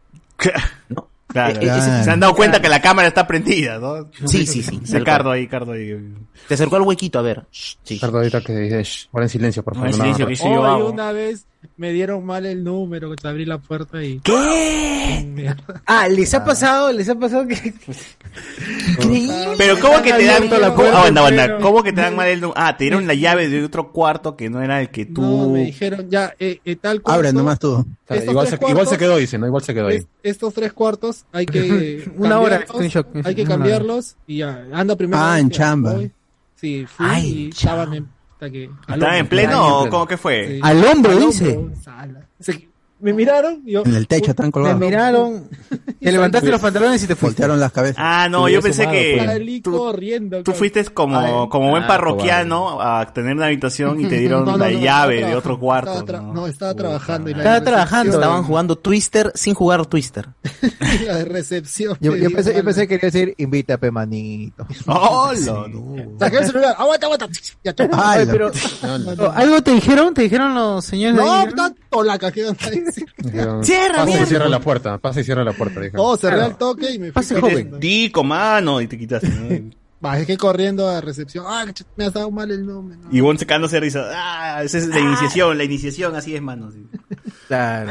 ¿No? 0.89 1.09
Claro, 1.27 1.61
Eh, 1.61 1.67
eh, 1.67 2.03
se 2.05 2.11
han 2.11 2.19
dado 2.21 2.35
cuenta 2.35 2.61
que 2.61 2.69
la 2.69 2.81
cámara 2.81 3.07
está 3.09 3.27
prendida, 3.27 3.79
¿no? 3.79 4.09
Sí, 4.27 4.47
sí, 4.47 4.63
sí. 4.63 4.81
Se 4.85 5.03
Cardo 5.05 5.31
ahí, 5.31 5.47
Cardo 5.47 5.73
ahí. 5.73 5.97
Te 6.49 6.55
acercó 6.55 6.77
al 6.77 6.83
huequito, 6.83 7.19
a 7.19 7.23
ver. 7.23 7.45
Shh, 7.53 7.77
sí. 7.85 7.95
Ricardo, 7.95 8.19
ahorita 8.19 8.41
que 8.41 8.53
dice, 8.57 8.83
"Shh, 8.83 9.09
ahora 9.13 9.27
en 9.27 9.31
silencio, 9.31 9.63
por 9.63 9.75
No, 9.75 9.81
favor. 9.83 9.95
en 9.95 9.99
no 9.99 10.03
silencio, 10.05 10.25
hagan 10.25 10.33
que 10.35 10.43
sí 10.43 10.49
yo 10.49 10.61
Hoy 10.63 10.69
hago. 10.69 10.91
una 10.91 11.13
vez 11.13 11.47
me 11.77 11.93
dieron 11.93 12.25
mal 12.25 12.47
el 12.47 12.65
número, 12.65 13.11
que 13.11 13.17
te 13.17 13.29
abrí 13.29 13.45
la 13.45 13.59
puerta 13.59 14.03
y... 14.03 14.19
¿Qué? 14.21 15.55
Ah, 15.87 16.09
les 16.09 16.33
ha 16.35 16.43
pasado, 16.45 16.91
les 16.93 17.09
ha 17.09 17.15
pasado 17.15 17.47
que... 17.47 17.75
Pero 19.59 19.79
¿cómo 19.81 20.03
que 20.03 20.13
te 20.13 20.25
dan 20.25 20.49
la 20.51 20.69
¿Cómo, 20.71 20.77
puerta, 20.77 20.99
aguanta. 21.01 21.27
pero- 21.29 21.61
¿Cómo 21.61 21.83
que 21.83 21.93
te 21.93 22.01
dan 22.01 22.17
mal 22.17 22.29
el 22.29 22.41
nu- 22.41 22.53
Ah, 22.57 22.77
te 22.77 22.85
dieron 22.85 23.07
la 23.07 23.15
llave 23.15 23.49
de 23.49 23.63
otro 23.65 23.93
cuarto 23.93 24.37
que 24.37 24.49
no 24.51 24.63
era 24.63 24.81
el 24.81 24.91
que 24.91 25.07
tú. 25.07 25.21
No, 25.23 25.49
me 25.51 25.65
dijeron 25.67 26.09
ya, 26.11 26.35
eh, 26.39 26.61
eh, 26.65 26.77
tal 26.77 27.03
cuarto, 27.03 27.19
abre 27.19 27.33
nomás 27.33 27.59
tú. 27.59 27.73
O 27.75 27.85
sea, 28.09 28.17
estos 28.17 28.33
igual, 28.33 28.47
se, 28.49 28.55
igual 28.57 28.71
se 28.71 28.75
cuartos- 28.75 28.99
quedó, 28.99 29.17
dice, 29.17 29.39
¿no? 29.39 29.47
Igual 29.47 29.63
se 29.63 29.75
quedó 29.75 29.87
ahí. 29.89 29.97
es- 29.97 30.07
estos 30.23 30.55
tres 30.55 30.73
cuartos 30.73 31.25
hay 31.33 31.47
que 31.47 32.05
Una 32.17 32.41
hora, 32.41 32.65
hay 33.25 33.35
que 33.35 33.45
cambiarlos 33.45 34.17
y 34.27 34.39
ya, 34.39 34.65
anda 34.73 34.97
primero. 34.97 35.21
Ah, 35.23 35.39
en 35.39 35.51
ya, 35.51 35.57
chamba. 35.59 35.93
voy. 35.95 36.11
Sí, 36.61 36.85
fui 36.87 37.07
Ay, 37.09 37.27
y 37.27 37.49
estaban 37.49 37.95
en... 37.95 38.09
hasta 38.33 38.51
que- 38.51 38.71
al 38.87 38.95
¿Estaba 38.95 39.19
en 39.19 39.27
pleno 39.29 39.79
o 39.81 39.89
cómo 39.89 40.07
que 40.07 40.17
fue? 40.19 40.47
Sí. 40.49 40.61
Al 40.63 40.85
hombro, 40.85 41.13
Al 41.13 41.21
dice. 41.21 41.57
hombro, 41.57 41.77
sala. 41.81 42.27
Se- 42.39 42.69
me 43.01 43.13
miraron 43.13 43.63
y 43.65 43.73
yo... 43.73 43.83
En 43.85 43.95
el 43.95 44.07
techo 44.07 44.31
están 44.31 44.51
colgados. 44.51 44.79
miraron, 44.79 45.49
te 46.01 46.13
levantaste 46.13 46.49
los 46.51 46.61
pantalones 46.61 47.03
y 47.03 47.07
te 47.07 47.15
fuiste. 47.17 47.27
Voltearon 47.43 47.61
las 47.61 47.73
cabezas. 47.73 47.97
Ah, 47.99 48.29
no, 48.31 48.49
yo 48.49 48.61
pensé 48.61 48.83
sumado, 48.85 48.99
que. 48.99 49.23
Salí 49.25 49.61
Tú, 49.61 49.77
corriendo. 49.77 50.43
tú 50.43 50.53
fuiste 50.53 50.85
como, 50.87 51.19
Ay, 51.19 51.33
como 51.51 51.71
buen 51.71 51.85
ah, 51.85 51.87
parroquiano 51.87 52.81
a 52.81 53.13
tener 53.13 53.35
una 53.37 53.47
habitación 53.47 54.01
y 54.01 54.07
te 54.07 54.17
dieron 54.21 54.45
No, 54.45 54.53
no, 54.53 54.59
la 54.59 54.71
no, 54.71 54.79
llave 54.79 55.25
de 55.25 55.35
otro 55.37 55.59
cuarto. 55.59 55.99
estaba 56.01 56.21
¿no? 56.21 56.33
no, 56.35 56.47
estaba 56.47 56.75
trabajando. 56.75 57.31
Y 57.31 57.35
la 57.35 57.39
Estaba 57.41 57.61
trabajando. 57.63 58.15
Estaban 58.15 58.43
jugando 58.45 58.77
Twister 58.77 59.33
sin 59.35 59.55
jugar 59.55 59.85
Twister. 59.87 60.29
la 61.07 61.17
de 61.19 61.25
recepción. 61.25 61.97
Yo, 62.01 62.13
me 62.13 62.31
pensé, 62.31 62.55
yo 62.55 62.65
pensé 62.65 62.89
que 62.89 62.99
quería 62.99 63.11
decir, 63.11 63.35
invítame, 63.39 63.91
manito. 63.91 64.67
¡Hola! 64.87 65.67
Saqué 66.19 66.39
el 66.39 66.47
celular. 66.47 66.75
Aguanta, 66.79 67.07
aguanta. 67.07 67.29
Ya. 67.65 67.75
Ay, 67.93 68.27
pero. 68.31 68.51
¿algo 69.35 69.63
te 69.63 69.73
dijeron? 69.73 70.15
¿Te 70.15 70.23
dijeron 70.23 70.55
los 70.55 70.85
señores 70.85 71.17
de 71.17 71.23
No, 71.23 71.43
está 71.43 71.75
tolaca. 71.89 72.31
que. 72.33 72.47
Dijeron, 73.17 73.65
Cierra, 73.65 74.05
Pasa 74.05 74.23
y 74.23 74.27
cierra 74.27 74.49
la 74.49 74.61
puerta, 74.61 74.99
pasa 74.99 75.21
y 75.21 75.25
cierra 75.25 75.45
la 75.45 75.53
puerta. 75.53 75.81
dijeron. 75.81 76.01
Oh, 76.07 76.17
cerré 76.17 76.47
el 76.47 76.57
toque 76.57 76.91
y 76.93 76.99
me 76.99 77.07
fui. 77.07 77.13
Pase 77.13 77.41
corriendo. 77.41 77.79
Dico, 77.79 78.25
mano, 78.25 78.81
y 78.81 78.87
te 78.87 78.99
quitaste. 78.99 79.29
¿no? 79.29 79.71
Bajé 80.01 80.39
corriendo 80.39 80.89
a 80.89 81.01
recepción. 81.03 81.45
Ah, 81.47 81.67
me 81.97 82.05
has 82.07 82.13
dado 82.15 82.31
mal 82.31 82.51
el 82.51 82.65
nombre. 82.65 82.97
no. 82.97 83.09
Y 83.13 83.21
Bon 83.21 83.37
secándose 83.39 83.77
de 83.77 83.81
risa. 83.81 84.05
Ah, 84.15 84.63
esa 84.63 84.79
es 84.79 84.87
la 84.87 84.99
iniciación, 84.99 85.59
la 85.59 85.65
iniciación, 85.65 86.17
así 86.17 86.35
es, 86.35 86.41
mano. 86.43 86.71
sí. 86.73 86.87
Claro. 87.49 87.91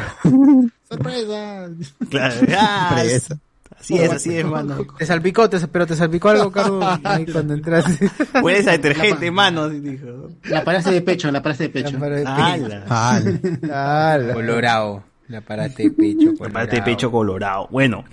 Sorpresa. 0.90 1.70
Claro. 2.10 2.36
Ah, 2.58 2.96
Sorpresa. 2.96 3.38
Así 3.80 3.98
es, 3.98 4.12
así 4.12 4.38
es, 4.38 4.46
mano. 4.46 4.86
Te 4.98 5.06
salpicó, 5.06 5.50
te, 5.50 5.60
pero 5.68 5.88
te 5.88 5.96
salpicó 5.96 6.30
algo, 6.30 6.52
Carlos, 6.52 6.84
ahí 7.04 7.26
cuando 7.26 7.54
entraste. 7.54 8.10
Huele 8.42 8.70
a 8.70 8.74
detergente, 8.74 9.32
mano, 9.32 9.70
dijo. 9.70 10.30
La 10.46 10.64
paraste 10.64 10.92
de 10.92 11.02
pecho, 11.02 11.32
la 11.32 11.42
paraste 11.42 11.64
de 11.64 11.70
pecho. 11.70 11.98
Ala. 12.26 14.34
Colorado. 14.34 15.10
La 15.30 15.42
parate 15.42 15.84
de 15.84 15.92
pecho. 15.92 16.34
La 16.40 16.50
parte 16.50 16.78
de 16.78 16.82
pecho 16.82 17.12
colorado. 17.12 17.68
Bueno, 17.70 18.04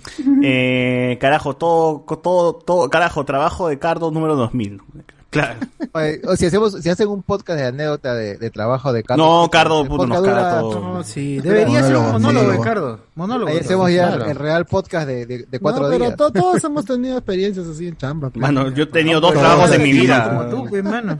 eh, 0.43 1.17
carajo, 1.19 1.55
todo, 1.55 2.05
todo, 2.21 2.53
todo, 2.53 2.89
carajo, 2.91 3.25
trabajo 3.25 3.69
de 3.69 3.79
Cardo 3.79 4.11
número 4.11 4.35
2000. 4.35 4.81
Claro. 5.29 5.59
Oye, 5.91 6.21
o 6.25 6.35
si 6.37 6.45
hacemos, 6.45 6.73
si 6.81 6.89
hacen 6.89 7.09
un 7.09 7.21
podcast 7.21 7.59
de 7.59 7.65
anécdota 7.67 8.13
de, 8.15 8.37
de 8.37 8.49
trabajo 8.49 8.93
de 8.93 9.03
Carlos. 9.03 9.27
No, 9.27 9.49
Cardo, 9.49 9.85
puto, 9.85 10.07
nos 10.07 10.19
dura- 10.19 10.59
todo. 10.61 10.79
No, 10.79 11.03
sí, 11.03 11.39
debería 11.41 11.83
ser 11.83 11.97
un 11.97 12.11
monólogo, 12.13 12.51
Ricardo. 12.53 12.99
Monólogo. 13.15 13.51
Ahí 13.51 13.57
hacemos 13.59 13.91
ya 13.91 14.07
Claro. 14.07 14.25
el 14.31 14.35
real 14.37 14.65
podcast 14.65 15.05
de, 15.07 15.25
de, 15.25 15.37
de 15.43 15.59
cuatro 15.59 15.83
no, 15.83 15.89
pero 15.89 16.05
días. 16.05 16.15
to- 16.17 16.31
todos 16.31 16.63
hemos 16.63 16.85
tenido 16.85 17.17
experiencias 17.17 17.67
así 17.67 17.87
en 17.87 17.97
chamba. 17.97 18.31
Mano, 18.35 18.71
yo 18.71 18.83
he 18.83 18.87
tenido 18.87 19.19
dos 19.19 19.33
trabajos 19.33 19.71
en 19.73 19.83
mi 19.83 19.89
Como 19.91 20.01
vida. 20.01 20.49
tú, 20.49 20.65
pues, 20.69 20.83
mano. 20.83 21.19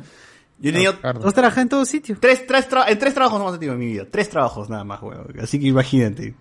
Yo 0.60 0.70
he 0.70 0.74
tenido 0.74 0.94
Dos 1.22 1.34
trabajé 1.34 1.62
en 1.62 1.70
todo 1.70 1.86
sitio. 1.86 2.18
tres, 2.20 2.48
tres 2.48 2.70
tra- 2.70 2.86
en 2.88 2.98
tres 2.98 3.14
trabajos 3.14 3.40
no 3.40 3.50
he 3.50 3.58
tenido 3.58 3.74
en 3.74 3.80
mi 3.80 3.86
vida. 3.88 4.06
Tres 4.10 4.30
trabajos 4.30 4.70
nada 4.70 4.84
más, 4.86 5.02
weón. 5.04 5.28
Así 5.42 5.60
que 5.60 5.68
imagínate. 5.68 6.34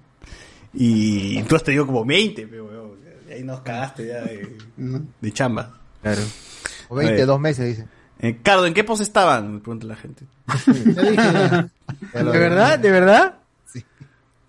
Y 0.73 1.43
tú 1.43 1.57
has 1.57 1.63
tenido 1.65 1.85
como 1.87 2.05
20, 2.05 2.47
pero 2.47 2.65
weón. 2.67 2.91
Ahí 3.31 3.43
nos 3.43 3.61
cagaste 3.61 4.07
ya 4.07 4.21
de, 4.23 4.57
de 5.21 5.33
chamba. 5.33 5.73
Claro. 6.01 6.23
O 6.89 6.95
22 6.97 7.41
meses, 7.41 7.67
dice. 7.67 7.89
Eh, 8.19 8.39
Cardo, 8.43 8.67
¿en 8.67 8.73
qué 8.75 8.83
pose 8.85 9.03
estaban? 9.03 9.55
Me 9.55 9.61
pregunta 9.61 9.87
la 9.87 9.97
gente. 9.97 10.25
¿De 12.15 12.39
verdad? 12.39 12.79
¿De 12.79 12.91
verdad? 12.91 13.35
Sí. 13.67 13.85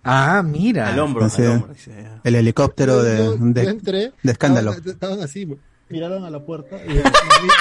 Ah, 0.04 0.42
mira. 0.44 0.88
Al 0.88 0.98
hombro, 1.00 1.24
al 1.26 1.46
hombro. 1.50 1.74
dice, 1.74 2.02
ya. 2.02 2.20
El 2.24 2.34
helicóptero 2.34 3.02
de, 3.02 3.18
Yo- 3.18 3.36
yo 3.36 3.44
de, 3.44 3.62
entré, 3.64 4.12
de 4.22 4.32
escándalo. 4.32 4.70
Estaban, 4.72 4.94
estaban 4.94 5.20
así, 5.22 5.44
güey. 5.44 5.58
miraron 5.90 6.24
a 6.24 6.30
la 6.30 6.40
puerta. 6.44 6.76
y- 6.86 6.92
y 6.98 7.00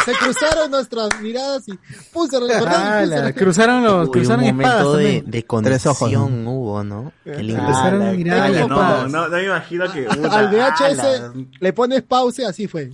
se 0.06 0.12
cruzaron 0.14 0.72
nuestras 0.72 1.10
miradas 1.22 1.68
y 1.68 1.74
¡pum! 2.14 2.28
Se 2.30 2.40
recordaron, 2.40 3.14
Ah, 3.26 3.32
cruzaron 3.34 3.84
los, 3.84 4.08
Uy, 4.08 4.12
cruzaron 4.14 4.46
un 4.46 4.50
espadas 4.62 4.84
momento 4.84 4.98
de, 4.98 5.04
también. 5.22 5.32
de 5.32 5.70
Tres 5.70 5.86
ojos, 5.88 6.00
conexión 6.00 6.48
hubo, 6.48 6.84
¿no? 6.84 7.12
Qué 7.24 7.44
lindo. 7.44 7.64
Me 7.64 9.44
imagino 9.46 9.92
que. 9.92 10.08
Al 10.08 10.48
VHS 10.50 11.00
Ala. 11.00 11.34
le 11.60 11.74
pones 11.74 12.02
pause, 12.04 12.46
así 12.46 12.68
fue. 12.68 12.92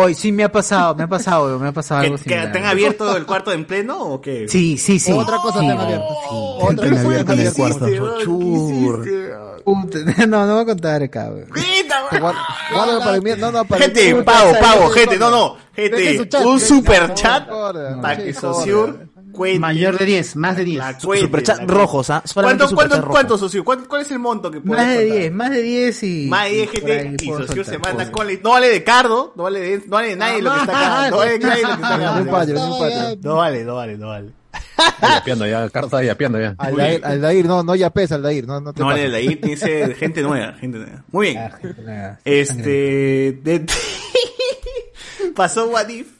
Hoy 0.00 0.14
sí 0.14 0.30
me 0.30 0.44
ha 0.44 0.52
pasado, 0.52 0.94
me 0.94 1.02
ha 1.02 1.08
pasado, 1.08 1.58
me 1.58 1.66
ha 1.68 1.72
pasado 1.72 2.02
¿Que, 2.02 2.06
algo 2.06 2.18
que 2.18 2.22
similar. 2.22 2.52
te 2.52 2.58
han 2.58 2.66
abierto 2.66 3.16
el 3.16 3.26
cuarto 3.26 3.50
en 3.52 3.64
pleno 3.64 3.98
o 4.00 4.20
qué? 4.20 4.46
Sí, 4.48 4.78
sí, 4.78 5.00
sí. 5.00 5.10
Otra 5.10 5.38
cosa 5.38 5.58
Sí. 5.58 5.66
te 5.66 5.72
han 5.72 5.80
abierto. 5.80 6.06
Otra 6.06 6.76
Te 6.76 6.82
han 6.84 6.90
cosa 6.90 7.02
abierto 7.08 7.32
en 7.32 7.40
el 7.40 7.52
cuarto. 7.52 7.86
No, 10.28 10.46
no 10.46 10.52
voy 10.54 10.62
a 10.62 10.66
contar, 10.66 11.10
cabrón. 11.10 11.46
Guarda 11.50 13.04
para 13.04 13.20
mí, 13.20 13.30
no, 13.38 13.50
no, 13.50 13.64
para 13.64 13.84
Gente, 13.84 14.14
mí. 14.14 14.22
pago, 14.22 14.52
pago, 14.60 14.88
gente, 14.90 15.18
no, 15.18 15.30
no, 15.30 15.56
gente, 15.74 16.28
un 16.44 16.60
super 16.60 17.08
su 17.08 17.14
chat 17.14 17.48
chat. 17.48 18.00
para 18.00 18.16
que 18.16 18.32
Sociur 18.32 19.08
cuente. 19.32 19.58
Mayor 19.60 19.98
de 19.98 20.04
10, 20.06 20.36
más 20.36 20.56
de 20.56 20.64
10. 20.64 20.78
la 20.78 20.98
cuente, 20.98 21.26
Superchat 21.26 21.58
la- 21.58 21.64
rojos, 21.66 22.10
¿ah? 22.10 22.22
Solamente 22.24 22.58
¿Cuánto, 22.64 22.74
cuánto, 22.76 22.96
rojos. 22.96 23.10
cuánto, 23.10 23.38
Sociur? 23.38 23.64
¿Cuánto- 23.64 23.88
¿Cuál 23.88 24.02
es 24.02 24.10
el 24.10 24.18
monto 24.18 24.50
que 24.50 24.60
puedes 24.60 24.84
Más 24.84 24.94
de 24.96 25.00
contar? 25.04 25.18
10, 25.20 25.32
más 25.32 25.50
de 25.50 25.62
10 25.62 26.02
y... 26.02 26.26
Más 26.28 26.44
de 26.44 26.50
10, 26.50 26.68
por 26.80 26.90
ahí 26.90 26.98
gente, 27.02 27.24
y 27.24 27.28
Sociur 27.28 27.64
se 27.64 27.78
manda 27.78 28.10
con... 28.10 28.26
No 28.42 28.50
vale 28.50 28.68
de 28.68 28.84
Cardo, 28.84 29.32
no 29.36 29.42
vale 29.44 29.60
de, 29.60 29.78
no 29.78 29.84
vale 29.90 30.08
de 30.08 30.16
nadie 30.16 30.42
lo 30.42 30.52
que 30.54 30.60
está 30.60 30.72
acá, 31.00 31.10
no 31.10 31.16
vale 31.18 31.32
de 31.32 31.38
nadie 31.38 31.62
lo 31.62 31.68
que 31.68 31.74
está 31.74 31.94
acá. 31.94 32.14
Ningún 32.18 32.32
patio, 32.32 32.54
ningún 32.54 32.78
patio. 32.78 33.18
No 33.22 33.34
vale, 33.36 33.64
no 33.64 33.74
vale, 33.74 33.96
no 33.98 34.08
vale. 34.08 34.30
Está 34.78 35.14
yapeando 35.18 35.46
ya, 35.46 35.68
Carlos 35.70 35.92
está 35.92 36.02
yapeando 36.04 36.40
ya. 36.40 36.54
Aldair, 36.56 37.04
Aldair, 37.04 37.44
no, 37.46 37.62
no 37.62 37.74
ya 37.74 37.90
pesa, 37.90 38.14
Aldair, 38.14 38.46
no, 38.46 38.60
no 38.60 38.72
te 38.72 38.80
No 38.80 38.86
vale 38.86 39.14
ahí, 39.14 39.36
tiene 39.36 39.56
ser 39.56 39.94
gente 39.96 40.22
nueva, 40.22 40.52
gente 40.54 40.78
nueva. 40.78 41.04
Muy 41.10 41.28
bien. 41.32 41.50
soltar. 41.60 42.18
Este. 42.24 43.40
pasó 45.34 45.66
What 45.68 45.88
If. 45.88 46.17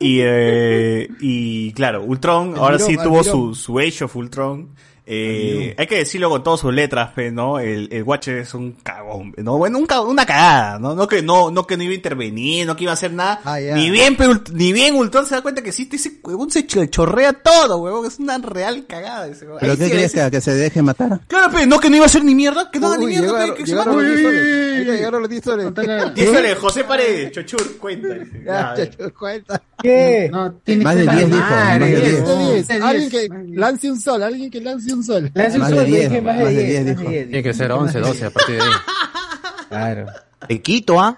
Y, 0.00 0.20
eh, 0.22 1.08
y 1.20 1.72
claro, 1.72 2.04
Ultron 2.04 2.54
ahora 2.56 2.78
sí 2.78 2.96
tuvo 2.96 3.24
su, 3.24 3.54
su 3.54 3.78
Age 3.78 4.04
of 4.04 4.16
Ultron. 4.16 4.70
Eh, 5.10 5.74
hay 5.78 5.86
que 5.86 5.96
decirlo 5.96 6.28
con 6.28 6.42
todas 6.42 6.60
sus 6.60 6.72
letras, 6.74 7.12
pe, 7.14 7.30
¿no? 7.30 7.58
El, 7.58 7.88
el 7.90 8.02
Watcher 8.02 8.36
es 8.38 8.52
un 8.52 8.72
cagón, 8.82 9.32
¿no? 9.38 9.56
Bueno, 9.56 9.78
un 9.78 9.86
ca- 9.86 10.02
una 10.02 10.26
cagada, 10.26 10.78
¿no? 10.78 10.94
No 10.94 11.08
que 11.08 11.22
no, 11.22 11.50
no 11.50 11.66
que 11.66 11.78
no 11.78 11.82
iba 11.84 11.92
a 11.92 11.96
intervenir, 11.96 12.66
no 12.66 12.76
que 12.76 12.84
iba 12.84 12.92
a 12.92 12.94
hacer 12.94 13.12
nada. 13.12 13.40
Ah, 13.44 13.58
ya. 13.58 13.74
Ni 13.74 13.90
bien, 13.90 14.16
pe, 14.16 14.26
Ult- 14.26 14.50
ni 14.52 14.72
bien 14.74 14.94
Ultron 14.96 15.24
se 15.24 15.34
da 15.34 15.40
cuenta 15.40 15.62
que 15.62 15.72
sí, 15.72 15.88
ese 15.90 16.12
huevón 16.22 16.50
se 16.50 16.66
ch- 16.66 16.90
chorrea 16.90 17.32
todo, 17.32 17.78
huevón. 17.78 18.04
Es 18.06 18.18
una 18.18 18.36
real 18.38 18.84
cagada 18.86 19.26
ese 19.28 19.46
huevón. 19.46 19.60
¿Pero 19.60 19.72
Ahí 19.72 19.78
qué 19.78 19.86
sí, 19.88 19.92
ahí 19.96 20.08
sí. 20.10 20.18
que, 20.18 20.30
que 20.30 20.40
se 20.42 20.54
deje 20.54 20.82
matar? 20.82 21.20
Claro, 21.26 21.50
pe, 21.52 21.66
no 21.66 21.80
que 21.80 21.88
no 21.88 21.96
iba 21.96 22.04
a 22.04 22.06
hacer 22.06 22.22
ni 22.22 22.34
mierda, 22.34 22.70
que 22.70 22.78
no 22.78 22.88
haga 22.88 22.98
ni 22.98 23.06
mierda, 23.06 23.26
llegaron, 23.28 23.54
que 23.56 23.62
se 23.64 23.72
llegaron 23.72 23.96
mate. 23.96 24.08
los 24.08 24.16
10 24.18 24.26
soles. 24.28 24.78
Mira, 24.78 24.94
llegaron 24.94 25.20
los 25.22 25.30
10 25.30 25.44
soles. 25.44 26.58
José 26.60 26.84
Paredes, 26.84 27.32
Chochur, 27.32 27.76
cuenta. 27.78 28.08
Ya, 28.44 28.74
chacho, 28.76 29.14
cuenta. 29.18 29.62
¿Qué? 29.82 30.28
No, 30.30 30.52
tiene 30.64 30.84
Más 30.84 30.96
que 30.96 31.00
de 31.02 31.06
ser 31.06 31.16
10 31.16 31.28
la 31.30 31.36
dijo, 31.36 31.50
más 31.50 31.78
de 31.80 31.86
10. 31.86 32.20
Más 32.20 32.28
de 32.28 32.38
10. 32.38 32.68
Más 32.68 32.68
de 32.68 32.82
Alguien 32.84 33.08
10. 33.10 33.10
que 33.10 33.28
lance 33.60 33.90
un 33.90 34.00
sol, 34.00 34.22
alguien 34.22 34.50
que 34.50 34.60
lance 34.60 34.92
un 34.92 34.97
sol. 35.02 35.30
Le 35.34 35.42
hace 35.42 35.56
un 35.56 35.60
Más 35.62 35.70
de 35.70 35.76
sol, 35.76 35.86
10, 35.86 36.10
dije 36.10 36.22
más 36.22 36.38
de 36.38 36.44
más 36.44 36.54
de 36.54 36.64
10, 36.64 36.68
10 36.68 36.78
más 36.78 36.84
de 36.86 36.94
dijo. 37.02 37.10
10. 37.10 37.28
Tiene 37.28 37.42
que 37.42 37.54
ser 37.54 37.72
11, 37.72 37.98
12 38.00 38.24
a 38.26 38.30
partir 38.30 38.54
de 38.56 38.62
ahí. 38.62 38.68
Claro. 39.68 40.06
Te 40.48 40.62
quito, 40.62 40.98
¿ah? 41.00 41.16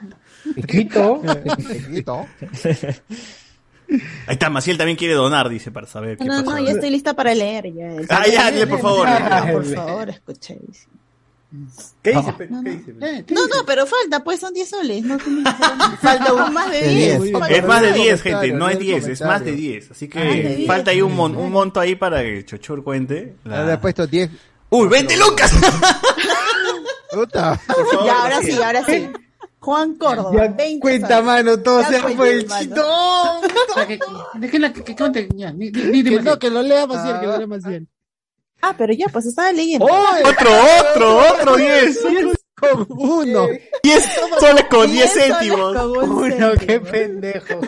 Piquito. 0.57 1.23
Chiquito. 1.73 2.27
Ahí 4.27 4.35
está, 4.35 4.51
Maciel 4.51 4.77
también 4.79 4.97
quiere 4.97 5.15
donar, 5.15 5.49
dice, 5.49 5.71
para 5.71 5.87
saber 5.87 6.17
qué 6.17 6.25
No, 6.25 6.45
pasa. 6.45 6.59
no, 6.59 6.65
ya 6.67 6.73
estoy 6.73 6.91
lista 6.91 7.15
para 7.15 7.35
leer. 7.35 7.73
Ya. 7.73 7.91
Ah, 8.09 8.25
ya, 8.27 8.51
dile, 8.51 8.67
por 8.67 8.81
favor. 8.81 9.09
No, 9.09 9.53
por 9.53 9.65
favor, 9.67 10.09
escuchéis. 10.11 10.87
¿Qué? 12.03 12.15
No, 12.15 12.37
¿Qué 12.39 12.47
no. 12.49 12.63
dice? 12.63 12.91
Eh, 13.01 13.25
¿qué 13.27 13.35
No, 13.35 13.43
dices? 13.43 13.57
no, 13.57 13.67
pero 13.67 13.85
falta, 13.87 14.23
pues 14.23 14.39
son 14.41 14.55
10 14.55 14.69
soles. 14.69 15.03
No 15.05 15.19
que 15.19 15.25
falta 16.01 16.33
un 16.33 16.53
más 16.55 16.71
de 16.71 16.81
De 16.81 16.89
10. 16.89 17.23
10. 17.23 17.33
Falta 17.33 17.55
Es 17.57 17.65
más 17.67 17.83
de 17.83 17.89
un- 17.89 17.95
10, 17.95 18.23
comentario, 18.23 18.41
gente, 18.41 18.57
no 18.59 18.69
es 18.69 18.79
lee 18.79 18.81
el 18.81 18.87
10, 19.03 19.09
es 19.09 19.21
más 19.23 19.41
de 19.41 19.51
comentario. 19.51 19.57
10. 19.73 19.91
Así 19.91 20.05
Ah, 20.05 20.09
que 20.13 20.55
10. 20.57 20.67
falta 20.69 20.91
ahí 20.93 21.03
un, 21.03 21.17
mon- 21.17 21.37
un 21.37 21.51
monto 21.53 21.81
ahí 21.81 21.97
para 21.97 22.23
que 22.23 22.45
Chochur 22.45 22.85
cuente. 22.85 23.35
la- 23.45 23.65
Le 23.65 23.73
he 23.75 23.79
puesto 23.79 24.07
10. 24.07 24.31
¡Uy, 24.71 24.89
20 24.89 25.17
lucas! 25.17 25.53
Puta. 27.13 27.61
Ya, 28.05 28.23
ahora 28.23 28.41
sí, 28.43 28.53
ahora 28.53 28.85
sí. 28.85 29.11
Juan 29.59 29.95
Córdoba, 29.97 30.33
Ya 30.47 30.53
20 30.53 30.81
cuenta, 30.81 31.09
soles. 31.09 31.25
mano, 31.25 31.59
todo 31.59 31.83
cuenta, 31.85 32.17
por 32.17 32.27
el. 32.29 32.47
Ya, 32.47 33.87
que- 33.87 33.99
Déjenla 34.35 34.73
que, 34.73 34.85
que 34.85 34.95
Que 34.95 36.21
no, 36.23 36.39
que 36.39 36.51
lo 36.51 36.63
lea 36.63 36.87
más 36.87 37.05
bien, 37.05 37.21
que 37.21 37.27
lo 37.27 37.37
lea 37.37 37.47
más 37.47 37.65
bien. 37.67 37.89
Ah, 38.63 38.75
pero 38.77 38.93
ya, 38.93 39.07
pues 39.13 39.27
estaba 39.27 39.53
leyendo. 39.53 39.85
Otro, 39.87 40.51
otro, 40.81 41.19
otro 41.19 41.57
10. 41.57 41.99
Con 42.55 42.87
uno. 42.91 43.47
10 43.83 44.05
soles 44.39 44.65
con 44.71 44.91
10 44.91 44.93
10 44.93 45.11
soles 45.13 45.29
céntimos. 45.39 45.77
con 45.77 45.91
un 45.91 46.09
Uno, 46.11 46.29
céntimo. 46.51 46.67
qué 46.67 46.81
pendejo. 46.81 47.61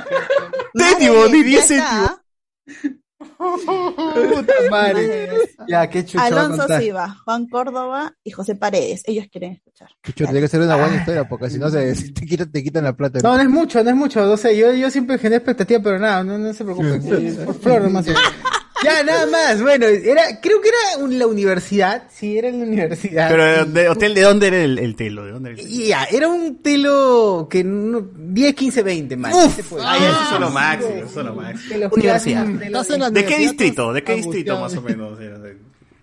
Céntimos, 0.76 1.30
ni 1.30 1.42
10 1.42 1.68
Ya 1.68 1.76
está. 1.76 2.22
céntimos. 2.66 3.02
Puta 3.38 4.52
madre. 4.70 5.30
Ya, 5.66 5.88
qué 5.88 6.04
chucho 6.04 6.22
Alonso. 6.22 6.66
Silva, 6.78 7.16
Juan 7.24 7.46
Córdoba 7.48 8.14
y 8.22 8.30
José 8.30 8.54
Paredes. 8.54 9.02
Ellos 9.06 9.26
quieren 9.30 9.52
escuchar. 9.54 9.88
Chucho, 10.04 10.24
tiene 10.24 10.40
que 10.40 10.48
ser 10.48 10.60
una 10.60 10.76
buena 10.76 10.96
historia 10.96 11.28
porque 11.28 11.48
si 11.50 11.58
no 11.58 11.68
se, 11.70 11.94
se 11.94 12.12
te, 12.12 12.26
quitan, 12.26 12.50
te 12.52 12.62
quitan 12.62 12.84
la 12.84 12.92
plata. 12.94 13.20
No, 13.22 13.34
no 13.36 13.42
es 13.42 13.48
mucho, 13.48 13.82
no 13.82 13.90
es 13.90 13.96
mucho. 13.96 14.24
No 14.26 14.36
sé, 14.36 14.56
yo, 14.56 14.72
yo 14.72 14.90
siempre 14.90 15.18
generé 15.18 15.36
expectativa, 15.36 15.80
pero 15.82 15.98
nada, 15.98 16.22
no, 16.22 16.36
no 16.38 16.52
se 16.52 16.64
preocupen. 16.64 17.02
Por 17.46 17.54
flor 17.60 17.82
nomás. 17.82 18.06
Ya, 18.84 19.02
nada 19.02 19.26
más. 19.26 19.62
Bueno, 19.62 19.86
era, 19.86 20.40
creo 20.40 20.60
que 20.60 20.68
era 20.68 21.04
un- 21.04 21.18
la 21.18 21.26
universidad. 21.26 22.04
Sí, 22.12 22.36
era 22.38 22.48
en 22.48 22.58
la 22.60 22.66
universidad. 22.66 23.28
Pero, 23.30 23.64
de, 23.66 23.88
hotel, 23.88 24.14
¿de 24.14 24.20
dónde 24.22 24.46
era 24.48 24.62
el, 24.62 24.78
el 24.78 24.96
telo? 24.96 25.24
¿De 25.24 25.32
dónde 25.32 25.50
era 25.50 25.60
el 25.60 25.64
telo? 25.68 25.74
Y 25.82 25.86
ya, 25.88 26.04
era 26.04 26.28
un 26.28 26.56
telo 26.62 27.46
que 27.50 27.62
no, 27.64 28.00
10, 28.16 28.54
15, 28.54 28.82
20 28.82 29.16
más. 29.16 29.34
Uf, 29.34 29.56
¿Qué 29.56 29.62
se 29.62 29.68
puede? 29.68 29.84
ay, 29.86 30.00
eso 30.02 30.34
es 30.34 30.40
lo 30.40 30.50
máximo, 30.50 30.90
eso 31.04 31.20
es 31.20 31.26
lo 31.26 31.34
máximo. 31.34 31.88
Universidad. 31.92 32.44
de 32.46 32.52
los- 32.70 32.82
Estás 32.82 32.90
en 32.90 33.00
la 33.00 33.10
¿De 33.10 33.24
qué 33.24 33.38
distrito? 33.38 33.92
¿De 33.92 34.02
qué 34.02 34.14
distrito 34.14 34.58
más 34.60 34.74
o 34.76 34.82
menos? 34.82 35.20
era? 35.20 35.38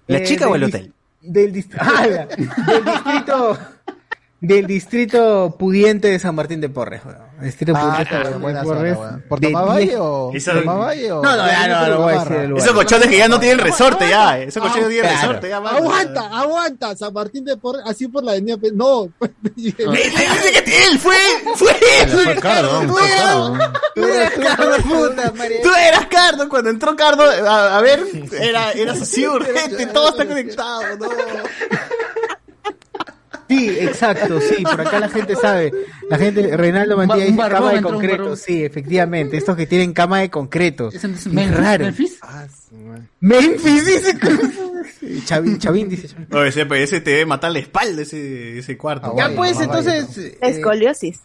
¿La 0.08 0.18
eh, 0.20 0.24
chica 0.24 0.48
o 0.48 0.56
el 0.56 0.64
hotel? 0.64 0.94
Del, 1.22 1.54
dist- 1.54 1.76
ah, 1.80 2.08
del 2.08 2.86
distrito. 2.86 3.58
Del 4.42 4.68
distrito 4.68 5.54
pudiente 5.60 6.08
de 6.08 6.18
San 6.18 6.34
Martín 6.34 6.62
de 6.62 6.70
Porres, 6.70 7.02
weón. 7.04 7.18
Distrito 7.42 7.74
Ah, 7.76 7.82
pudiente 8.06 8.30
de 8.30 8.38
buena 8.38 8.60
San 8.60 8.68
Martín 8.70 8.84
de 8.86 8.96
zona, 8.96 8.96
Porres. 8.96 8.98
weón. 8.98 9.26
¿Porto 9.28 9.48
De 9.48 9.54
Mavalle 9.54 9.86
diez- 9.86 9.98
o- 10.00 10.32
Eso- 10.34 10.52
Porto 10.54 10.66
Mavalle 10.66 11.12
o- 11.12 11.22
No, 11.22 11.36
no, 11.36 11.46
ya 11.48 11.68
no, 11.68 11.88
no 11.88 11.98
voy 12.04 12.14
a 12.14 12.20
decir 12.20 12.36
el 12.38 12.50
lugar. 12.50 12.64
Esos 12.64 12.74
colchones 12.76 13.08
que 13.10 13.18
ya 13.18 13.28
no 13.28 13.40
tienen 13.42 13.60
resorte 13.60 14.10
ya. 14.10 14.40
Esos 14.40 14.62
colchones 14.64 14.84
no 14.86 14.90
tienen 14.90 15.12
Claro. 15.12 15.28
resorte 15.28 15.50
ya. 15.50 15.60
mano. 15.60 15.78
Aguanta, 15.78 16.40
aguanta, 16.40 16.96
San 16.96 17.14
Martín 17.14 17.44
de 17.44 17.58
Porres, 17.58 17.82
así 17.86 18.08
por 18.08 18.24
la 18.24 18.32
avenida. 18.32 18.56
Pe- 18.58 18.72
No, 18.74 19.10
Dice 19.56 19.76
que 19.76 20.86
él 20.88 21.00
fue, 21.00 21.16
fue 21.56 21.72
él. 22.02 22.10
Fue 22.10 22.36
Cardo, 22.38 22.82
Tú 22.82 22.88
fue 22.94 23.08
eras- 23.12 23.22
Cardo. 23.22 23.58
tú 23.96 24.04
eras 24.06 24.32
Cardo, 24.32 24.78
puta, 24.84 25.34
Tú 25.64 25.70
eras 25.76 26.06
Cardo, 26.06 26.48
cuando 26.50 26.70
entró 26.70 26.96
Cardo, 26.96 27.24
a, 27.24 27.78
a 27.78 27.82
ver, 27.82 28.06
era, 28.40 28.72
era 28.72 28.94
así 28.94 29.28
urgente, 29.28 29.86
todo 29.88 30.10
está 30.10 30.26
conectado, 30.26 30.82
no. 30.98 31.10
Sí, 33.50 33.68
exacto, 33.80 34.40
sí, 34.40 34.62
por 34.64 34.80
acá 34.80 35.00
la 35.00 35.10
gente 35.10 35.36
sabe. 35.36 35.74
La 36.08 36.18
gente, 36.20 36.56
Reinaldo 36.56 36.96
Mantilla 36.96 37.26
dice 37.26 37.36
barbón 37.38 37.60
cama 37.62 37.74
de 37.74 37.82
concreto, 37.82 38.36
sí, 38.36 38.64
efectivamente, 38.64 39.38
estos 39.38 39.58
que 39.58 39.66
tienen 39.66 39.92
cama 39.92 40.20
de 40.20 40.30
concreto. 40.30 40.90
¿Es 40.90 41.04
es 41.04 41.04
Es 41.04 41.28
Memphis? 41.28 41.58
raro. 41.58 41.86
¿Memphis? 41.86 42.20
Memphis 43.20 43.86
dice. 43.86 44.14
Chavín, 45.26 45.58
Chavín 45.58 45.90
dice. 45.90 46.10
No, 46.30 46.44
ese, 46.44 46.68
ese 46.76 47.02
te 47.02 47.12
debe 47.12 47.26
matar 47.26 47.52
la 47.52 47.60
espalda, 47.60 48.04
ese, 48.04 48.60
ese 48.60 48.78
cuarto. 48.78 49.16
Ya 49.18 49.32
pues, 49.36 49.60
entonces. 49.60 50.18
eh, 50.18 50.38
Escoliosis. 50.42 51.20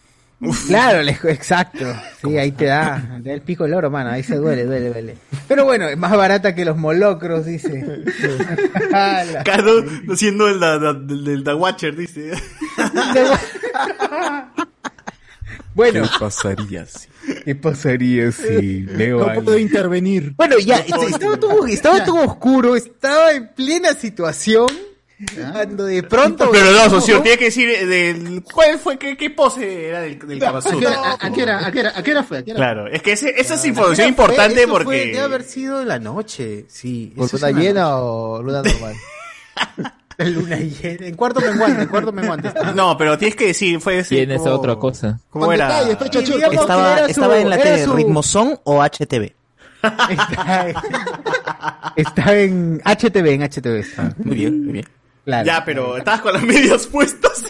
Claro, 0.67 1.03
le- 1.03 1.19
exacto. 1.25 1.85
Sí, 2.23 2.37
ahí 2.39 2.53
te 2.53 2.65
da, 2.67 3.19
te 3.23 3.29
da 3.29 3.35
el 3.35 3.43
pico 3.43 3.65
el 3.67 3.75
oro, 3.75 3.91
mano. 3.91 4.11
Ahí 4.11 4.23
se 4.23 4.37
duele, 4.37 4.65
duele, 4.65 4.89
duele. 4.91 5.15
Pero 5.47 5.65
bueno, 5.65 5.89
es 5.89 5.97
más 5.99 6.11
barata 6.17 6.55
que 6.55 6.65
los 6.65 6.77
molocros, 6.77 7.45
dice. 7.47 7.85
Cardo 9.45 9.85
siendo 10.17 10.49
el 10.49 10.59
da, 10.61 10.79
da- 10.79 10.95
del, 10.95 11.45
Watcher, 11.55 11.95
dice. 11.97 12.33
Bueno. 15.75 16.03
¿Qué 16.05 16.09
pasaría 16.21 16.87
si? 16.87 17.09
¿Qué 17.45 17.55
pasaría 17.57 18.31
si 18.31 18.83
Leo 18.83 19.27
no 19.27 19.35
puedo 19.43 19.59
intervenir. 19.59 20.33
Bueno, 20.37 20.57
ya, 20.59 20.77
estaba 20.77 21.37
todo, 21.37 21.67
estaba 21.67 22.05
todo 22.05 22.25
oscuro, 22.25 22.77
estaba 22.77 23.33
en 23.33 23.49
plena 23.55 23.93
situación. 23.95 24.67
Cuando 25.53 25.85
de 25.85 26.03
pronto. 26.03 26.49
Pero 26.51 26.73
no, 26.73 26.91
socio, 26.91 27.23
tiene 27.23 27.39
que 27.39 27.45
decir 27.47 27.69
eh, 27.71 27.87
del, 27.87 28.43
cuál 28.43 28.79
fue, 28.79 28.99
qué, 28.99 29.17
qué 29.17 29.31
pose 29.31 29.89
era 29.89 30.01
del, 30.01 30.19
del 30.19 30.39
Kama 30.41 30.59
¿A 30.59 30.63
qué 30.63 30.69
Sutra? 30.71 30.91
hora- 30.91 31.11
a- 31.21 31.27
a 31.27 31.33
qué 31.33 31.43
hora- 31.45 31.67
a 31.67 31.73
qué 31.73 31.81
hora- 31.81 31.93
a 31.97 32.03
qué 32.03 32.11
hora 32.11 32.23
fue? 32.25 32.39
¿A 32.39 32.45
qué 32.45 32.51
hora 32.51 32.59
Claro, 32.59 32.87
es 32.89 33.01
que 33.03 33.13
ese, 33.13 33.31
esa 33.31 33.55
es 33.55 33.61
Eso 33.61 33.69
información 33.69 34.09
importante 34.09 34.61
eso 34.63 34.69
fue- 34.75 34.85
porque... 34.85 35.07
debe 35.07 35.21
haber 35.21 35.43
sido 35.45 35.85
la 35.85 35.99
noche, 36.01 36.67
sí. 36.69 37.13
¿Por 37.17 37.33
luna 37.33 37.51
llena 37.53 37.81
noche. 37.83 37.93
o 38.03 38.43
luna 38.43 38.63
normal? 38.63 38.95
Luna 40.19 40.57
llena. 40.59 41.07
En 41.07 41.17
cuarto 41.17 41.41
menguante, 41.41 41.83
en 41.83 41.89
cuarto 41.89 42.13
menguante. 42.13 42.53
No, 42.77 42.97
pero 42.97 43.19
tienes 43.19 43.35
que 43.37 43.49
decir, 43.49 43.81
fue 43.81 43.99
ese... 43.99 44.15
Tiene 44.17 44.35
esa 44.37 44.45
como- 44.45 44.57
otra 44.57 44.77
cosa. 44.77 45.19
¿Cómo 45.31 45.53
era? 45.53 45.85
detalles, 45.85 46.31
Estaba, 46.53 46.93
era 46.95 47.05
su- 47.07 47.11
estaba 47.11 47.39
en 47.41 47.51
la 47.51 47.59
tele, 47.59 47.85
su- 47.85 47.93
Ritmozón 47.95 48.61
o 48.65 48.81
HTV. 48.83 49.33
Está 49.85 50.69
en, 50.69 50.77
está 51.97 52.33
en 52.39 52.81
HTV, 52.85 53.27
en 53.35 53.43
HTV. 53.43 53.77
está. 53.81 54.15
Muy 54.19 54.37
bien, 54.37 54.65
muy 54.65 54.73
bien. 54.75 54.89
Claro. 55.25 55.47
Ya, 55.47 55.65
pero 55.65 55.97
estabas 55.97 56.21
con 56.21 56.33
las 56.35 56.43
medias 56.43 56.87
puestas. 56.87 57.45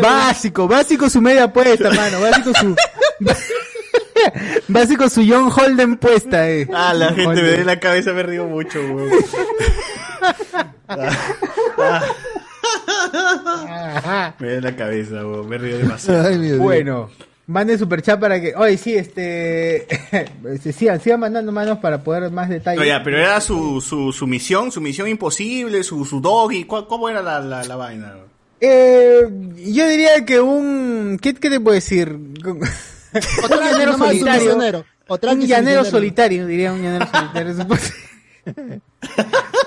Básico, 0.00 0.68
básico 0.68 1.08
su 1.08 1.20
media 1.20 1.52
puesta, 1.52 1.90
mano. 1.90 2.20
Básico 2.20 2.52
su. 2.58 2.76
básico 4.68 5.08
su 5.08 5.24
John 5.26 5.50
Holden 5.50 5.96
puesta, 5.96 6.48
eh. 6.48 6.68
Ah, 6.72 6.94
la 6.94 7.08
John 7.08 7.16
gente 7.16 7.42
me 7.42 7.50
ve 7.56 7.64
la 7.64 7.80
cabeza, 7.80 8.12
me 8.12 8.22
río 8.22 8.46
mucho, 8.46 8.80
weón. 8.80 9.10
Me 14.38 14.46
ve 14.46 14.60
la 14.60 14.76
cabeza, 14.76 15.14
weón. 15.26 15.48
Me 15.48 15.58
río 15.58 15.78
demasiado. 15.78 16.26
Ay, 16.26 16.38
mi 16.38 16.46
Dios. 16.46 16.58
Bueno, 16.58 17.10
manden 17.46 17.78
superchat 17.78 18.18
para 18.20 18.40
que. 18.40 18.54
Oye, 18.54 18.76
sí, 18.76 18.94
este. 18.94 19.86
sigan, 20.72 21.00
sigan 21.00 21.20
mandando 21.20 21.52
manos 21.52 21.78
para 21.78 22.02
poder 22.02 22.30
más 22.30 22.48
detalles. 22.48 22.80
No, 22.80 22.86
ya, 22.86 23.02
pero 23.02 23.18
era 23.18 23.40
su, 23.40 23.80
su, 23.80 24.12
su 24.12 24.26
misión, 24.26 24.70
su 24.72 24.80
misión 24.80 25.08
imposible, 25.08 25.82
su, 25.82 26.04
su 26.04 26.20
doggy. 26.20 26.64
¿Cuál- 26.64 26.86
¿Cómo 26.86 27.08
era 27.08 27.22
la, 27.22 27.40
la, 27.40 27.64
la 27.64 27.76
vaina? 27.76 28.14
Eh, 28.60 29.22
yo 29.56 29.88
diría 29.88 30.24
que 30.24 30.40
un. 30.40 31.18
¿Qué, 31.20 31.34
qué 31.34 31.50
te 31.50 31.60
puedo 31.60 31.74
decir? 31.74 32.08
un 32.12 32.60
Otra 33.44 33.70
llanero 33.70 33.96
solitario. 33.98 34.42
misionero. 34.42 34.84
Otra 35.06 35.32
Un 35.32 35.40
llanero 35.42 35.84
solitario, 35.84 36.46
diría 36.46 36.72
un 36.72 36.82
llanero 36.82 37.06
solitario. 37.12 37.54
supongo. 37.56 37.82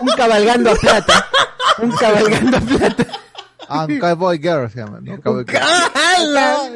un 0.02 0.08
cabalgando 0.16 0.72
a 0.72 0.76
plata. 0.76 1.28
Un 1.80 1.92
cabalgando 1.92 2.58
a 2.58 2.62
plata. 2.62 3.08
Ah, 3.70 3.86
un 3.86 4.00
Cowboy 4.00 4.38
Girl 4.40 4.70
se 4.72 4.80
llama, 4.80 5.00
¿no? 5.02 5.20
Cowboy 5.22 5.46
Girl. 5.46 5.62
¡Hala! 5.94 6.70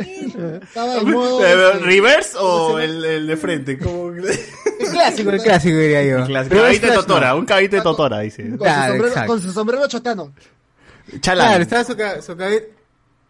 Estaba 0.61 0.97
en 0.97 1.11
modo. 1.11 1.39
¿Reverse 1.79 2.37
o 2.37 2.79
el, 2.79 3.03
el 3.05 3.27
de 3.27 3.37
frente? 3.37 3.77
El 4.81 4.89
clásico, 4.89 5.29
el 5.29 5.41
clásico 5.43 5.77
diría 5.77 6.03
yo. 6.03 6.25
Caballito 6.49 6.87
de 6.87 6.93
Totora, 6.93 7.35
un 7.35 7.45
caballito 7.45 7.75
de 7.75 7.81
Totora, 7.83 8.19
dice. 8.21 8.49
Con, 8.49 8.57
Claro, 8.57 8.93
su 8.93 8.99
sombrero, 9.03 9.27
con 9.27 9.41
su 9.41 9.51
sombrero 9.53 9.87
chotano. 9.87 10.33
Chalán. 11.19 11.47
Claro, 11.47 11.63
estaba 11.63 11.83
su, 11.83 11.95
ca- 11.95 12.21
su. 12.21 12.35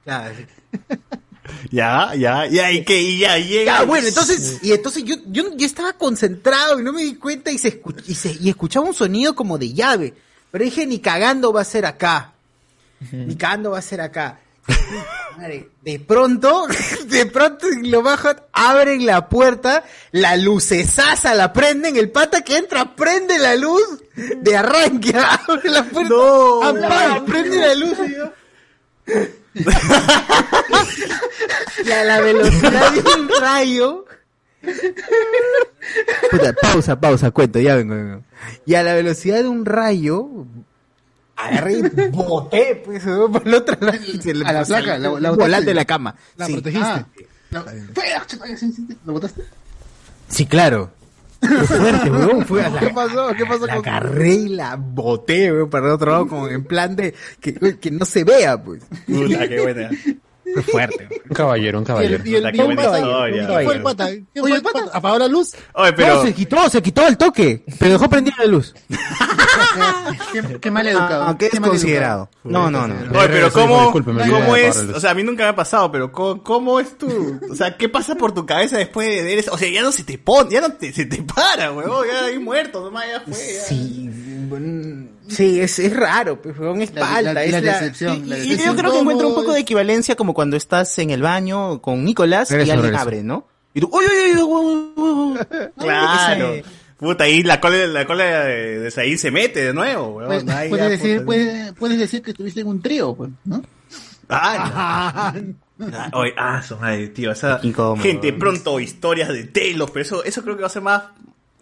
Claro. 0.03 0.35
Ya, 1.69 2.13
ya, 2.15 2.45
ya, 2.47 2.71
y 2.71 2.83
que 2.85 3.01
y 3.01 3.19
ya 3.19 3.37
llega. 3.37 3.79
Ya, 3.79 3.83
bueno, 3.83 4.07
entonces, 4.07 4.59
y 4.61 4.71
entonces 4.71 5.03
yo, 5.03 5.15
yo, 5.27 5.53
yo 5.55 5.65
estaba 5.65 5.93
concentrado 5.93 6.79
y 6.79 6.83
no 6.83 6.93
me 6.93 7.01
di 7.03 7.15
cuenta 7.15 7.51
y 7.51 7.57
se, 7.57 7.81
escu- 7.81 8.01
y 8.07 8.13
se 8.15 8.31
y 8.39 8.49
escuchaba 8.49 8.85
un 8.85 8.93
sonido 8.93 9.35
como 9.35 9.57
de 9.57 9.73
llave. 9.73 10.13
Pero 10.51 10.63
dije, 10.63 10.85
ni 10.85 10.99
cagando 10.99 11.51
va 11.51 11.61
a 11.61 11.65
ser 11.65 11.85
acá. 11.85 12.33
Ni 13.11 13.35
cagando 13.35 13.71
va 13.71 13.79
a 13.79 13.81
ser 13.81 14.01
acá. 14.01 14.39
De 15.81 15.99
pronto, 15.99 16.67
de 17.07 17.25
pronto 17.25 17.65
lo 17.83 18.03
bajo 18.03 18.29
abren 18.53 19.05
la 19.05 19.27
puerta, 19.27 19.83
la 20.11 20.37
lucesaza 20.37 21.33
la 21.33 21.51
prenden, 21.51 21.95
el 21.97 22.11
pata 22.11 22.41
que 22.41 22.57
entra 22.57 22.95
prende 22.95 23.39
la 23.39 23.55
luz 23.55 24.03
de 24.15 24.57
arranque, 24.57 25.13
abre 25.47 25.69
la 25.69 25.83
puerta, 25.83 26.13
apaga, 26.69 27.25
prende 27.25 27.57
la 27.57 27.75
luz 27.75 27.97
y 28.05 28.15
yo. 28.15 28.31
la 32.05 32.21
velocidad 32.21 32.91
de 32.91 32.99
un 32.99 33.29
rayo. 33.39 34.05
Puta, 36.29 36.53
pausa, 36.53 36.99
pausa, 36.99 37.31
cuento, 37.31 37.59
ya 37.59 37.75
vengo, 37.75 37.95
vengo. 37.95 38.23
Y 38.65 38.75
a 38.75 38.83
la 38.83 38.93
velocidad 38.93 39.41
de 39.41 39.47
un 39.47 39.65
rayo, 39.65 40.45
agarré 41.47 41.73
y 41.79 41.81
boté, 42.11 42.81
pues, 42.85 43.05
¿no? 43.05 43.31
por 43.31 43.47
el 43.47 43.53
otro 43.53 43.77
lado. 43.79 43.97
Se 44.21 44.33
le- 44.33 44.45
A 44.45 44.53
la 44.53 44.63
placa, 44.65 44.97
la- 44.97 45.19
la 45.19 45.31
botaste. 45.31 45.65
de 45.65 45.73
la 45.73 45.85
cama. 45.85 46.15
La 46.37 46.45
Sí. 46.47 46.53
protegiste. 46.53 46.87
Ah, 46.87 47.05
sí, 48.57 48.87
¿Lo 49.05 49.13
botaste? 49.13 49.43
Sí, 50.27 50.45
claro. 50.45 50.91
Fue 51.41 51.65
fuerte, 51.65 52.09
weón. 52.11 52.45
Fue 52.45 52.63
a 52.63 52.69
la, 52.69 52.79
¿Qué 52.79 52.89
pasó? 52.91 53.27
¿Qué 53.35 53.45
pasó 53.45 53.65
la 53.65 53.75
con 53.77 53.87
agarré 53.87 54.33
y 54.35 54.49
la 54.49 54.75
boté, 54.75 55.51
weón, 55.51 55.69
para 55.69 55.87
el 55.87 55.91
otro 55.93 56.11
lado, 56.11 56.27
como 56.27 56.47
en 56.47 56.63
plan 56.63 56.95
de 56.95 57.13
que, 57.39 57.77
que 57.79 57.91
no 57.91 58.05
se 58.05 58.23
vea, 58.23 58.61
pues. 58.63 58.83
Puta, 59.07 59.47
qué 59.47 59.61
buena. 59.61 59.89
Fue 60.53 60.63
fuerte. 60.71 61.07
Un 61.29 61.35
caballero, 61.35 61.77
un 61.79 61.83
Y 61.83 61.87
caballero. 61.87 62.15
el, 62.23 62.27
y 62.27 62.35
el, 62.35 62.43
y 62.55 62.59
el 62.59 62.65
buena 62.65 62.81
pata, 62.83 62.99
historia. 62.99 63.47
¿qué 63.47 63.63
fue 63.63 63.75
el 63.75 63.81
pata? 63.81 64.09
¿Qué 64.33 64.39
fue 64.41 64.51
el 64.51 64.61
pata? 64.61 64.79
¿Apagó 64.93 65.19
la 65.19 65.27
luz? 65.27 65.51
Oye, 65.73 65.93
pero. 65.93 66.15
No, 66.15 66.21
se 66.23 66.33
quitó, 66.33 66.69
se 66.69 66.81
quitó 66.81 67.05
al 67.05 67.17
toque, 67.17 67.63
pero 67.79 67.93
dejó 67.93 68.09
prendida 68.09 68.35
la 68.39 68.45
luz. 68.45 68.73
Qué, 70.33 70.59
qué 70.59 70.71
mal 70.71 70.87
educado. 70.87 71.23
Aunque 71.23 71.45
es 71.45 71.51
qué 71.51 71.59
mal 71.59 71.69
considerado. 71.69 72.29
No, 72.43 72.69
no, 72.71 72.87
no. 72.87 72.95
Oye, 73.19 73.27
pero 73.29 73.51
¿cómo, 73.51 73.91
¿cómo 73.91 74.55
es? 74.55 74.77
O 74.77 74.99
sea, 74.99 75.11
a 75.11 75.13
mí 75.13 75.23
nunca 75.23 75.43
me 75.43 75.49
ha 75.49 75.55
pasado, 75.55 75.91
pero 75.91 76.11
¿cómo, 76.11 76.41
cómo 76.43 76.79
es 76.79 76.97
tú? 76.97 77.39
O 77.49 77.55
sea, 77.55 77.77
¿qué 77.77 77.89
pasa 77.89 78.15
por 78.15 78.33
tu 78.33 78.45
cabeza 78.45 78.77
después 78.77 79.07
de 79.07 79.23
ver 79.23 79.39
eso? 79.39 79.51
O 79.53 79.57
sea, 79.57 79.69
ya 79.69 79.81
no 79.81 79.91
se 79.91 80.03
te 80.03 80.17
pone, 80.17 80.51
ya 80.51 80.61
no 80.61 80.71
te, 80.73 80.91
se 80.93 81.05
te 81.05 81.21
para, 81.23 81.71
huevón, 81.71 82.05
ya 82.07 82.25
ahí 82.25 82.39
muerto, 82.39 82.81
nomás 82.83 83.05
ya 83.07 83.19
fue. 83.21 83.33
ya. 83.33 83.61
Sí, 83.61 84.09
bueno, 84.49 85.07
sí, 85.35 85.59
es, 85.61 85.79
es 85.79 85.95
raro, 85.95 86.41
pues, 86.41 86.57
weón, 86.59 86.81
es 86.81 86.93
La- 86.93 87.01
palta, 87.01 87.33
la- 87.33 87.43
es 87.43 87.51
la 87.51 87.61
la- 87.61 87.73
decepción, 87.79 88.29
la 88.29 88.37
Y 88.37 88.41
decepción. 88.41 88.75
yo 88.75 88.79
creo 88.79 88.91
que 88.91 88.99
encuentra 88.99 89.27
un 89.27 89.35
poco 89.35 89.53
de 89.53 89.59
equivalencia 89.61 90.15
como 90.15 90.33
cuando 90.33 90.57
estás 90.57 90.97
en 90.99 91.09
el 91.09 91.21
baño 91.21 91.81
con 91.81 92.03
Nicolás 92.03 92.51
y 92.51 92.53
Regreso, 92.55 92.73
alguien 92.73 92.85
regreso. 92.91 93.01
abre, 93.03 93.23
¿no? 93.23 93.47
Y 93.73 93.81
tú, 93.81 93.89
uy, 93.91 94.03
uy, 94.05 94.41
uy, 94.41 94.41
uy, 94.43 94.91
uy, 94.95 95.03
uy". 95.03 95.39
Claro. 95.77 96.53
Ese- 96.53 96.65
Puta, 96.97 97.23
ahí 97.23 97.41
la 97.41 97.59
cola, 97.59 97.87
la 97.87 98.05
cola 98.05 98.23
de, 98.45 98.79
de 98.79 98.91
Said 98.91 99.17
se 99.17 99.31
mete 99.31 99.63
de 99.63 99.73
nuevo, 99.73 100.13
Puedes, 100.13 100.43
huevón. 100.43 100.49
Ahí 100.55 100.69
puedes 100.69 100.85
ya, 100.85 100.89
decir, 100.91 101.13
puta. 101.15 101.25
puedes, 101.25 101.73
puedes 101.73 101.97
decir 101.97 102.21
que 102.21 102.29
estuviste 102.29 102.59
en 102.61 102.67
un 102.67 102.79
trío, 102.79 103.15
pues, 103.15 103.31
¿no? 103.45 103.63
Ah, 104.29 105.33
no. 105.35 105.53
Ah, 105.93 106.11
Oye, 106.13 106.31
ah, 106.37 106.61
madre, 106.79 107.07
tío, 107.07 107.31
esa 107.31 107.59
gente 107.99 108.33
pronto 108.33 108.79
historias 108.79 109.29
de 109.29 109.45
telos, 109.45 109.89
pero 109.89 110.03
eso, 110.03 110.23
eso 110.23 110.43
creo 110.43 110.55
que 110.55 110.61
va 110.61 110.67
a 110.67 110.69
ser 110.69 110.83
más 110.83 111.05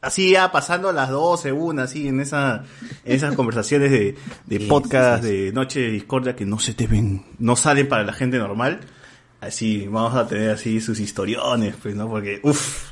así 0.01 0.31
ya 0.31 0.51
pasando 0.51 0.89
a 0.89 0.93
las 0.93 1.09
12, 1.09 1.51
una, 1.51 1.83
así 1.83 2.07
en 2.07 2.19
esa, 2.19 2.63
en 3.05 3.15
esas 3.15 3.35
conversaciones 3.35 3.91
de, 3.91 4.15
de 4.45 4.59
podcast 4.61 5.23
de 5.23 5.51
Noche 5.51 5.81
de 5.81 5.91
Discordia 5.91 6.35
que 6.35 6.45
no 6.45 6.59
se 6.59 6.73
te 6.73 6.87
ven, 6.87 7.25
no 7.37 7.55
salen 7.55 7.87
para 7.87 8.03
la 8.03 8.13
gente 8.13 8.37
normal. 8.37 8.79
Así, 9.41 9.87
vamos 9.87 10.15
a 10.15 10.27
tener 10.27 10.51
así 10.51 10.81
sus 10.81 10.99
historiones, 10.99 11.75
pues, 11.81 11.95
¿no? 11.95 12.09
Porque, 12.09 12.41
uff, 12.43 12.91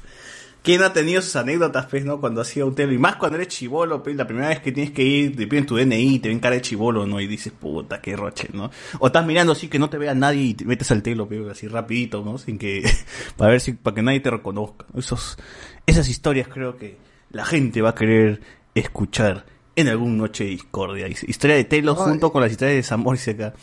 ¿Quién 0.67 0.83
ha 0.83 0.91
tenido 0.91 1.21
sus 1.21 1.37
anécdotas, 1.37 1.85
pues, 1.85 2.03
no? 2.03 2.19
Cuando 2.19 2.41
ha 2.41 2.43
sido 2.43 2.67
un 2.67 2.75
telo. 2.75 2.91
Y 2.91 2.97
más 2.97 3.15
cuando 3.15 3.37
eres 3.37 3.47
chivolo, 3.47 4.03
pues, 4.03 4.17
la 4.17 4.27
primera 4.27 4.49
vez 4.49 4.59
que 4.59 4.73
tienes 4.73 4.91
que 4.91 5.01
ir, 5.01 5.33
te 5.33 5.47
piden 5.47 5.65
tu 5.65 5.77
DNI, 5.77 6.19
te 6.19 6.27
ven 6.27 6.41
cara 6.41 6.55
de 6.55 6.61
chivolo, 6.61 7.07
¿no? 7.07 7.21
Y 7.21 7.27
dices, 7.27 7.53
puta, 7.53 8.01
qué 8.01 8.17
roche, 8.17 8.49
¿no? 8.51 8.69
O 8.99 9.07
estás 9.07 9.25
mirando 9.25 9.53
así 9.53 9.69
que 9.69 9.79
no 9.79 9.89
te 9.89 9.97
vea 9.97 10.13
nadie 10.13 10.41
y 10.41 10.53
te 10.55 10.65
metes 10.65 10.91
al 10.91 11.01
telo, 11.03 11.25
pues, 11.25 11.39
así 11.47 11.69
rapidito, 11.69 12.21
¿no? 12.21 12.37
Sin 12.37 12.57
que, 12.57 12.83
para 13.37 13.51
ver 13.51 13.61
si, 13.61 13.71
para 13.71 13.95
que 13.95 14.01
nadie 14.01 14.19
te 14.19 14.29
reconozca. 14.29 14.85
Esos, 14.93 15.37
esas 15.85 16.09
historias 16.09 16.49
creo 16.49 16.75
que 16.75 16.97
la 17.31 17.45
gente 17.45 17.81
va 17.81 17.91
a 17.91 17.95
querer 17.95 18.41
escuchar 18.75 19.45
en 19.77 19.87
algún 19.87 20.17
noche 20.17 20.43
de 20.43 20.49
discordia. 20.49 21.07
Historia 21.07 21.55
de 21.55 21.63
telos 21.63 21.97
Ay. 21.97 22.09
junto 22.09 22.33
con 22.33 22.41
las 22.41 22.51
historias 22.51 22.75
de 22.75 22.83
Zamor 22.83 23.17
y 23.25 23.29
acá. 23.29 23.53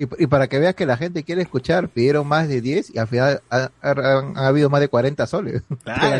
Y, 0.00 0.08
y 0.24 0.26
para 0.28 0.48
que 0.48 0.58
veas 0.58 0.74
que 0.74 0.86
la 0.86 0.96
gente 0.96 1.24
quiere 1.24 1.42
escuchar, 1.42 1.90
pidieron 1.90 2.26
más 2.26 2.48
de 2.48 2.62
10 2.62 2.94
y 2.94 2.98
al 2.98 3.06
final 3.06 3.42
ha- 3.50 3.70
ha- 3.82 3.90
han, 3.90 4.36
ha 4.38 4.46
habido 4.46 4.70
más 4.70 4.80
de 4.80 4.88
40 4.88 5.26
soles. 5.26 5.62
Claro, 5.84 6.16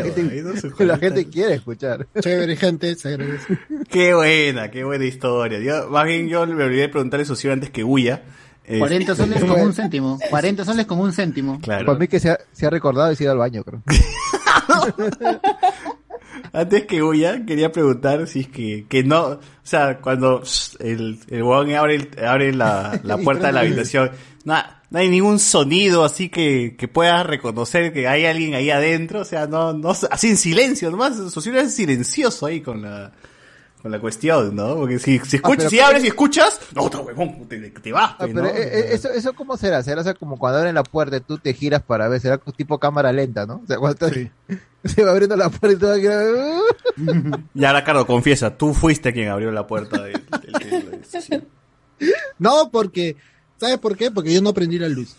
la 0.85 0.97
gente, 0.99 1.23
la 1.25 1.31
quiere 1.31 1.55
escuchar. 1.55 2.07
Chévere, 2.19 2.55
gente, 2.57 2.93
se 2.95 3.09
agradece. 3.09 3.57
Qué 3.89 4.13
buena, 4.13 4.69
qué 4.69 4.83
buena 4.83 5.05
historia. 5.05 5.59
Yo, 5.59 5.89
más 5.89 6.05
bien 6.05 6.27
yo 6.29 6.45
me 6.45 6.63
olvidé 6.63 6.81
de 6.83 6.89
preguntarle 6.89 7.23
eso 7.23 7.35
antes 7.51 7.71
que 7.71 7.83
huya. 7.83 8.21
Eh, 8.63 8.77
40 8.77 9.15
soles 9.15 9.43
con 9.43 9.59
un 9.59 9.73
céntimo. 9.73 10.19
40 10.29 10.63
soles 10.63 10.85
con 10.85 10.99
un 10.99 11.11
céntimo. 11.11 11.59
Claro. 11.59 11.87
Para 11.87 11.97
mí 11.97 12.07
que 12.07 12.19
se 12.19 12.29
ha, 12.29 12.37
se 12.51 12.67
ha 12.67 12.69
recordado 12.69 13.11
y 13.11 13.15
se 13.15 13.23
ha 13.23 13.25
ido 13.25 13.31
al 13.33 13.39
baño, 13.39 13.63
creo. 13.63 13.81
Antes 16.53 16.85
que 16.85 17.01
huya, 17.03 17.45
quería 17.45 17.71
preguntar 17.71 18.27
si 18.27 18.41
es 18.41 18.47
que, 18.47 18.85
que 18.89 19.03
no, 19.03 19.23
o 19.25 19.39
sea, 19.63 19.99
cuando 19.99 20.43
el, 20.79 21.19
el 21.29 21.43
huevón 21.43 21.71
abre, 21.73 21.95
el- 21.95 22.25
abre 22.25 22.53
la, 22.53 22.99
la 23.03 23.17
puerta 23.23 23.47
de 23.47 23.53
la 23.53 23.61
habitación, 23.61 24.11
no, 24.43 24.55
no 24.89 24.99
hay 24.99 25.09
ningún 25.09 25.39
sonido 25.39 26.03
así 26.03 26.29
que, 26.29 26.75
que 26.77 26.87
puedas 26.87 27.25
reconocer 27.25 27.93
que 27.93 28.07
hay 28.07 28.25
alguien 28.25 28.53
ahí 28.55 28.69
adentro, 28.69 29.21
o 29.21 29.25
sea, 29.25 29.47
no, 29.47 29.73
no, 29.73 29.89
así 29.91 30.27
en 30.29 30.37
silencio, 30.37 30.91
nomás, 30.91 31.15
Socio 31.31 31.57
es 31.59 31.73
silencioso 31.75 32.45
ahí 32.45 32.61
con 32.61 32.81
la, 32.81 33.11
con 33.81 33.91
la 33.91 33.99
cuestión, 33.99 34.55
¿no? 34.55 34.75
Porque 34.75 34.99
si, 34.99 35.17
si 35.19 35.37
escuchas, 35.37 35.57
pero- 35.57 35.69
si 35.69 35.79
abres 35.79 36.03
y 36.03 36.07
escuchas, 36.07 36.59
no, 36.75 36.83
otro 36.83 37.01
huevón, 37.03 37.47
te, 37.47 37.57
te 37.71 37.91
vas, 37.91 38.11
Ah, 38.11 38.15
pues, 38.19 38.31
pero 38.33 38.45
¿no? 38.45 38.49
eh, 38.49 38.61
eh, 38.61 38.85
eso, 38.91 39.09
eso 39.09 39.33
cómo 39.33 39.57
será? 39.57 39.81
Será 39.83 40.01
o 40.01 40.03
sea, 40.03 40.13
como 40.13 40.37
cuando 40.37 40.59
abren 40.59 40.75
la 40.75 40.83
puerta 40.83 41.17
y 41.17 41.21
tú 41.21 41.37
te 41.37 41.53
giras 41.53 41.81
para 41.81 42.07
ver, 42.07 42.19
será 42.21 42.37
tipo 42.37 42.77
cámara 42.79 43.11
lenta, 43.11 43.45
¿no? 43.45 43.61
O 43.63 43.67
sea, 43.67 43.77
cuando 43.77 44.05
estás- 44.07 44.29
se 44.83 45.03
va 45.03 45.11
abriendo 45.11 45.35
la 45.35 45.49
puerta 45.49 45.75
y 45.75 45.79
tú 45.79 45.85
vas 45.87 45.97
a 45.97 47.47
Y 47.53 47.65
ahora, 47.65 47.83
Carlos, 47.83 48.05
confiesa, 48.05 48.55
tú 48.57 48.73
fuiste 48.73 49.13
quien 49.13 49.29
abrió 49.29 49.51
la 49.51 49.65
puerta 49.67 50.01
del, 50.03 50.13
del- 50.13 51.01
del- 51.29 51.47
No, 52.39 52.69
porque, 52.71 53.15
¿sabes 53.57 53.77
por 53.77 53.95
qué? 53.97 54.11
Porque 54.11 54.33
yo 54.33 54.41
no 54.41 54.53
prendí 54.53 54.79
la 54.79 54.89
luz. 54.89 55.15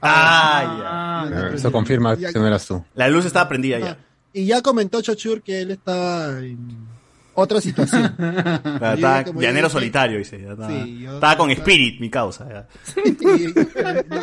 Ah, 0.00 1.28
ya. 1.30 1.48
Eso 1.54 1.70
confirma 1.72 2.16
que 2.16 2.32
no 2.34 2.46
eras 2.46 2.66
tú. 2.66 2.84
La 2.94 3.08
luz 3.08 3.24
estaba 3.24 3.48
prendida 3.48 3.78
ya. 3.78 3.98
Y 4.32 4.46
ya 4.46 4.62
comentó 4.62 5.00
Chochur 5.00 5.42
que 5.42 5.60
él 5.60 5.70
estaba 5.70 6.38
en 6.40 6.88
otra 7.34 7.60
situación. 7.60 8.14
Claro, 8.18 8.94
estaba 8.96 9.22
llanero 9.22 9.68
dije- 9.68 9.72
solitario, 9.72 10.18
dice. 10.18 10.40
ya 10.40 10.50
estaba, 10.52 10.68
Sí, 10.68 10.98
yo- 11.00 11.14
estaba 11.14 11.36
con 11.36 11.50
Spirit, 11.50 12.00
mi 12.00 12.10
causa. 12.10 12.46
ya. 12.48 12.66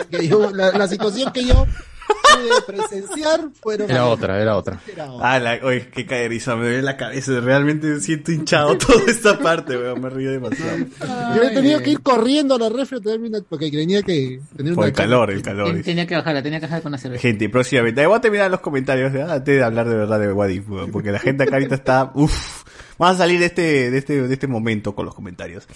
que 0.09 0.27
yo- 0.27 0.51
la, 0.51 0.71
la 0.71 0.87
situación 0.87 1.31
que 1.31 1.45
yo 1.45 1.65
pude 2.33 2.61
presenciar 2.67 3.41
fueron... 3.61 3.89
Era 3.89 4.05
otra, 4.07 4.41
era 4.41 4.57
otra. 4.57 4.79
Ah, 5.21 5.39
la, 5.39 5.59
oye, 5.63 5.87
qué 5.93 6.05
cae 6.05 6.23
de 6.23 6.27
risa, 6.29 6.55
me 6.55 6.63
duele 6.65 6.81
la 6.81 6.97
cabeza. 6.97 7.39
Realmente 7.39 7.99
siento 8.01 8.31
hinchado 8.31 8.77
toda 8.77 9.03
esta 9.07 9.37
parte, 9.39 9.77
weón. 9.77 10.01
Me 10.01 10.09
río 10.09 10.31
demasiado. 10.31 10.77
Yo 11.35 11.41
he 11.43 11.53
tenido 11.53 11.79
que 11.81 11.91
ir 11.91 12.01
corriendo 12.01 12.55
a 12.55 12.59
la 12.59 12.69
refri 12.69 12.97
una... 12.97 13.39
Porque 13.47 13.71
tenía 13.71 14.01
que 14.03 14.41
tener 14.55 14.73
Por 14.75 14.87
el 14.87 14.93
calor, 14.93 15.31
el 15.31 15.41
calor. 15.41 15.71
Ten-. 15.73 15.83
Tenía 15.83 16.05
que 16.07 16.15
bajarla, 16.15 16.43
tenía 16.43 16.59
que 16.59 16.65
bajar 16.65 16.81
con 16.81 16.91
la 16.91 16.97
cerveza. 16.97 17.21
Gente, 17.21 17.49
próximamente. 17.49 18.01
Ahí 18.01 18.07
Voy 18.07 18.17
a 18.17 18.21
terminar 18.21 18.51
los 18.51 18.59
comentarios 18.61 19.13
¿ya? 19.13 19.31
antes 19.33 19.55
de 19.55 19.63
hablar 19.63 19.87
de 19.87 19.95
verdad 19.95 20.19
de 20.19 20.33
Wadif, 20.33 20.69
weón, 20.69 20.91
porque 20.91 21.11
la 21.11 21.19
gente 21.19 21.43
acá 21.43 21.55
ahorita 21.55 21.75
está. 21.75 22.11
Uff. 22.15 22.63
Vamos 23.01 23.15
a 23.15 23.23
salir 23.23 23.39
de 23.39 23.47
este, 23.47 23.89
de 23.89 23.97
este, 23.97 24.27
de 24.27 24.31
este 24.31 24.45
momento 24.45 24.93
con 24.93 25.07
los 25.07 25.15
comentarios. 25.15 25.67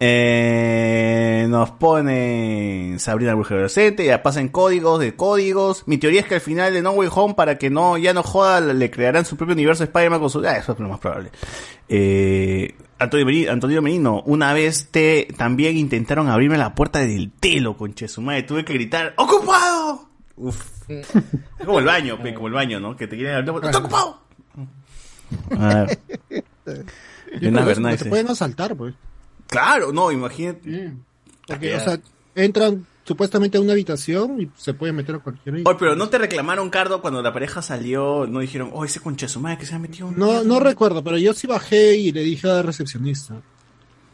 Eh, 0.00 1.44
nos 1.50 1.72
ponen 1.72 2.98
Sabrina 2.98 3.34
Bruja 3.34 3.56
Adolescente, 3.56 4.06
ya 4.06 4.22
pasan 4.22 4.48
códigos 4.48 4.98
de 4.98 5.14
códigos. 5.14 5.86
Mi 5.86 5.98
teoría 5.98 6.22
es 6.22 6.26
que 6.26 6.36
al 6.36 6.40
final 6.40 6.72
de 6.72 6.80
No 6.80 6.92
Way 6.92 7.10
Home, 7.14 7.34
para 7.34 7.58
que 7.58 7.68
no, 7.68 7.98
ya 7.98 8.14
no 8.14 8.22
joda, 8.22 8.62
le 8.62 8.90
crearán 8.90 9.26
su 9.26 9.36
propio 9.36 9.52
universo 9.52 9.82
de 9.82 9.88
Spider-Man 9.88 10.18
con 10.18 10.30
su. 10.30 10.38
Ah, 10.46 10.56
eso 10.56 10.72
es 10.72 10.78
lo 10.78 10.88
más 10.88 10.98
probable. 10.98 11.30
Eh, 11.90 12.74
Antonio 12.98 13.82
Merino, 13.82 14.22
una 14.24 14.54
vez 14.54 14.88
te 14.90 15.28
también 15.36 15.76
intentaron 15.76 16.30
abrirme 16.30 16.56
la 16.56 16.74
puerta 16.74 17.00
del 17.00 17.32
telo, 17.32 17.76
conche 17.76 18.08
su 18.08 18.22
madre. 18.22 18.44
Tuve 18.44 18.64
que 18.64 18.72
gritar, 18.72 19.12
¡ocupado! 19.18 20.08
Uf. 20.36 20.88
Es 20.88 21.06
como 21.66 21.80
el 21.80 21.84
baño, 21.84 22.16
como 22.16 22.46
el 22.46 22.54
baño, 22.54 22.80
¿no? 22.80 22.96
Que 22.96 23.06
te 23.06 23.16
quieren 23.16 23.34
abrir 23.34 23.48
la 23.48 23.52
puerta, 23.52 23.68
¡está 23.68 23.78
ocupado! 23.80 24.22
A 25.58 25.84
ver. 25.84 25.98
Dice, 26.64 28.04
te 28.04 28.08
pueden 28.10 28.28
asaltar, 28.30 28.76
pues. 28.76 28.94
Claro, 29.48 29.92
no, 29.92 30.12
imagínate. 30.12 30.92
Porque, 31.46 31.74
o 31.76 31.80
sea, 31.80 31.98
entran 32.34 32.86
supuestamente 33.04 33.58
a 33.58 33.60
una 33.60 33.72
habitación 33.72 34.40
y 34.40 34.50
se 34.56 34.74
pueden 34.74 34.94
meter 34.96 35.16
a 35.16 35.18
cualquier... 35.18 35.56
Oye, 35.56 35.64
pero 35.78 35.96
no 35.96 36.08
te 36.08 36.18
reclamaron, 36.18 36.70
Cardo, 36.70 37.02
cuando 37.02 37.20
la 37.20 37.32
pareja 37.32 37.60
salió, 37.60 38.26
no 38.28 38.38
dijeron, 38.40 38.70
oh, 38.72 38.84
ese 38.84 39.00
concha 39.00 39.28
su 39.28 39.40
madre 39.40 39.58
que 39.58 39.66
se 39.66 39.74
ha 39.74 39.78
metido. 39.78 40.06
un- 40.08 40.16
No, 40.16 40.44
no 40.44 40.60
recuerdo, 40.60 41.02
pero 41.02 41.18
yo 41.18 41.34
sí 41.34 41.46
bajé 41.46 41.96
y 41.96 42.12
le 42.12 42.22
dije 42.22 42.48
a 42.48 42.54
la 42.54 42.62
recepcionista. 42.62 43.34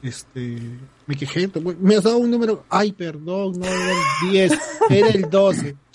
Este, 0.02 0.58
me 1.06 1.16
quejé, 1.16 1.50
me 1.80 1.96
has 1.96 2.04
dado 2.04 2.18
un 2.18 2.30
número, 2.30 2.64
ay, 2.70 2.92
perdón, 2.92 3.58
no 3.58 3.66
era 3.66 3.92
el 3.92 4.30
10, 4.30 4.52
era 4.90 5.08
el 5.08 5.28
12. 5.28 5.76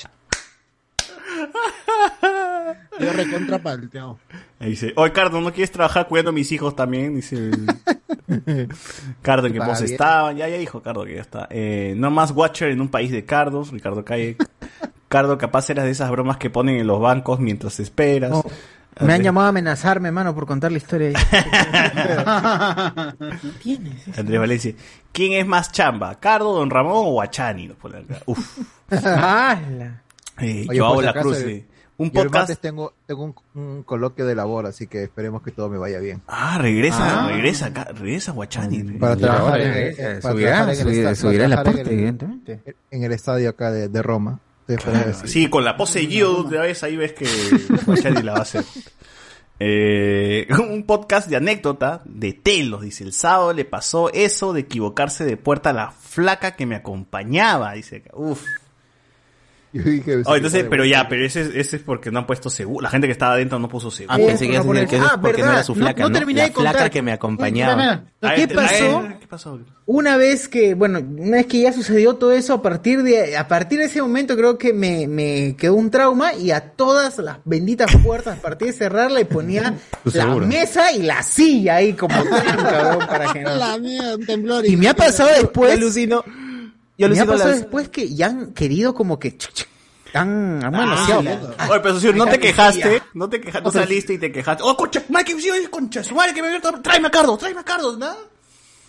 Yo 3.00 3.12
recontra 3.14 3.60
palteado. 3.60 4.20
Ahí 4.60 4.72
dice, 4.72 4.94
oye, 4.96 5.12
Cardo, 5.14 5.42
¿no 5.42 5.52
quieres 5.52 5.72
trabajar 5.72 6.08
cuidando 6.08 6.30
a 6.30 6.34
mis 6.34 6.52
hijos 6.52 6.76
también? 6.76 7.16
Dice 7.16 7.36
el... 7.36 7.66
Cardo, 9.22 9.48
¿en 9.48 9.58
pos 9.58 9.80
bien. 9.82 9.92
estaban? 9.92 10.38
Ya, 10.38 10.48
ya 10.48 10.58
dijo 10.58 10.82
Cardo 10.82 11.04
que 11.06 11.16
ya 11.16 11.22
está. 11.22 11.48
Eh, 11.50 11.94
no 11.98 12.12
más 12.12 12.32
Watcher 12.32 12.70
en 12.70 12.82
un 12.82 12.90
país 12.90 13.12
de 13.12 13.26
Cardos, 13.26 13.72
Ricardo 13.72 14.04
Calle. 14.06 14.38
Cardo, 15.10 15.38
capaz 15.38 15.70
eras 15.70 15.86
de 15.86 15.92
esas 15.92 16.10
bromas 16.12 16.38
que 16.38 16.50
ponen 16.50 16.78
en 16.78 16.88
los 16.88 17.00
bancos 17.00 17.40
mientras 17.40 17.80
esperas. 17.80 18.32
No, 18.32 18.44
Me 19.02 19.14
han 19.14 19.22
llamado 19.24 19.48
a 19.48 19.50
amenazarme, 19.50 20.12
mano, 20.12 20.34
por 20.34 20.46
contar 20.48 20.72
la 20.72 20.78
historia. 20.78 21.12
Andrés 24.18 24.40
Valencia. 24.40 24.74
¿Quién 25.12 25.34
es 25.34 25.46
más 25.48 25.72
chamba? 25.72 26.20
¿Cardo, 26.20 26.54
Don 26.54 26.70
Ramón 26.70 26.94
o 26.96 27.12
Guachani? 27.12 27.72
Uf. 28.26 28.58
¡Hala! 28.92 30.02
Eh, 30.40 30.66
Oye, 30.70 30.80
Joao 30.80 30.96
por 30.96 31.04
si 31.04 31.06
La 31.06 31.14
Cruz. 31.14 31.38
el- 31.42 31.50
eh, 31.50 31.66
Un 32.04 32.12
yo 32.12 32.24
podcast. 32.24 32.60
tengo, 32.62 32.94
tengo 33.06 33.24
un, 33.24 33.36
un 33.62 33.84
coloquio 33.84 34.26
de 34.26 34.36
labor, 34.36 34.66
así 34.66 34.88
que 34.88 35.04
esperemos 35.04 35.42
que 35.42 35.52
todo 35.52 35.70
me 35.70 35.78
vaya 35.78 36.00
bien. 36.00 36.22
Ah, 36.28 36.58
regresa, 36.60 37.26
Ah. 37.26 37.28
regresa 37.30 37.66
acá, 37.68 37.86
regresa 37.94 38.32
Guachani. 38.32 38.84
Para 39.00 39.16
trabajar 39.16 39.62
en, 39.62 39.68
la 41.50 41.62
el- 41.62 41.88
evidentemente. 41.90 42.62
En 42.92 43.04
el 43.04 43.12
estadio 43.12 43.50
acá 43.50 43.72
de, 43.72 43.90
de 43.90 44.02
Roma. 44.02 44.40
Claro, 44.66 45.10
así. 45.12 45.28
sí, 45.28 45.50
con 45.50 45.66
la 45.66 45.76
pose 45.76 46.00
de 46.00 46.06
Guido 46.08 46.44
de 46.44 46.58
vez 46.58 46.84
ahí 46.84 46.96
ves 46.96 47.12
que 47.14 47.28
Guachani 47.86 48.22
la 48.24 48.32
va 48.34 48.40
a 48.40 48.42
hacer. 48.44 48.64
Eh, 49.60 50.48
un 50.60 50.84
podcast 50.86 51.30
de 51.30 51.36
anécdota 51.38 52.02
de 52.06 52.34
Telos, 52.34 52.82
dice, 52.82 53.04
el 53.04 53.14
sábado 53.14 53.54
le 53.54 53.66
pasó 53.66 54.12
eso 54.12 54.52
de 54.52 54.62
equivocarse 54.62 55.26
de 55.26 55.38
puerta 55.38 55.70
a 55.70 55.74
la 55.74 55.92
flaca 55.92 56.56
que 56.56 56.66
me 56.66 56.76
acompañaba, 56.76 57.74
dice 57.74 57.98
acá. 57.98 58.12
Yo 59.78 59.82
dije, 59.82 60.18
Oh, 60.26 60.36
entonces, 60.36 60.62
sí, 60.62 60.68
pero 60.70 60.86
ya, 60.86 61.10
pero 61.10 61.26
ese, 61.26 61.60
ese 61.60 61.78
es 61.78 61.82
porque 61.82 62.12
no 62.12 62.20
han 62.20 62.28
puesto 62.28 62.52
seguro. 62.52 62.84
La 62.84 62.92
gente 62.92 63.08
que 63.08 63.12
estaba 63.14 63.34
adentro 63.34 63.58
no 63.58 63.68
puso 63.68 63.90
seguro. 63.90 64.14
Ah, 64.14 64.18
pensé 64.24 64.46
que 64.46 64.52
que 64.88 64.96
es 64.98 65.02
Ah, 65.02 65.18
porque 65.20 65.42
no 65.42 65.52
era 65.52 65.64
su 65.64 65.74
no- 65.74 65.80
flaca, 65.86 66.04
no 66.04 66.10
¿no? 66.10 66.16
terminé 66.20 66.42
La 66.42 66.48
de 66.48 66.54
contar. 66.54 66.74
flaca 66.76 66.90
que 66.92 67.02
me 67.02 67.12
acompañaba. 67.12 68.04
¿Qué 68.36 68.48
pasó? 68.48 69.04
¿Qué 69.20 69.28
pasó? 69.28 69.60
Una 69.86 70.16
vez 70.16 70.48
que, 70.48 70.76
bueno, 70.76 71.00
una 71.00 71.38
vez 71.38 71.48
que 71.48 71.62
ya 71.62 71.74
sucedió 71.74 72.14
todo 72.16 72.32
eso, 72.34 72.54
a 72.54 72.62
partir 72.62 73.02
de, 73.04 73.36
a 73.36 73.48
partir 73.48 73.80
de 73.80 73.86
ese 73.86 74.02
momento 74.02 74.38
creo 74.38 74.58
que 74.58 74.72
me, 74.74 75.08
me 75.08 75.56
quedó 75.58 75.74
un 75.74 75.90
trauma 75.92 76.34
y 76.36 76.52
a 76.52 76.62
todas 76.62 77.18
las 77.18 77.38
benditas 77.44 77.94
puertas, 77.98 78.38
a 78.38 78.42
partir 78.42 78.68
de 78.68 78.74
cerrarla 78.74 79.20
y 79.22 79.26
ponía 79.26 79.74
la 80.14 80.28
mesa 80.36 80.92
y 80.94 81.02
la 81.02 81.22
silla 81.24 81.78
ahí 81.78 81.94
como 81.94 82.16
cabrón, 82.24 83.00
para 83.08 83.34
que 83.34 83.42
no. 83.42 83.56
La 83.56 83.78
mía, 83.80 84.16
un 84.18 84.26
temblor. 84.26 84.66
Y 84.66 84.78
me 84.78 84.88
ha 84.88 84.94
pasado 84.96 85.30
después. 85.36 85.74
Alucino. 85.74 86.24
Yo 86.98 87.10
me 87.10 87.18
ha 87.18 87.22
alucino 87.24 87.32
pasado 87.34 87.50
las- 87.52 87.60
después 87.62 87.90
que 87.90 88.14
ya 88.14 88.28
han 88.28 88.54
querido 88.54 88.94
como 88.94 89.20
que 89.20 89.36
han, 90.14 90.64
han 90.64 90.72
manoseado. 90.72 91.22
Oye, 91.22 91.80
pero 91.82 91.94
socio, 91.96 92.14
no 92.14 92.28
te 92.28 92.40
quejaste, 92.40 92.82
tía. 92.90 93.06
no 93.16 93.30
te 93.30 93.42
quejaste, 93.42 93.66
no 93.66 93.72
saliste 93.72 94.14
y 94.14 94.18
te 94.20 94.32
quejaste. 94.32 94.62
Oh, 94.64 94.78
concha, 94.78 95.04
madre, 95.10 95.26
que 95.26 95.42
sí, 95.42 95.50
concha, 95.72 96.04
su 96.04 96.14
madre 96.14 96.34
que 96.34 96.42
me 96.44 96.50
vio, 96.50 96.62
tráeme 96.62 97.08
a 97.08 97.12
Cardo, 97.12 97.36
tráeme 97.38 97.62
a 97.62 97.64
Cardo, 97.64 97.98
¿no? 97.98 98.14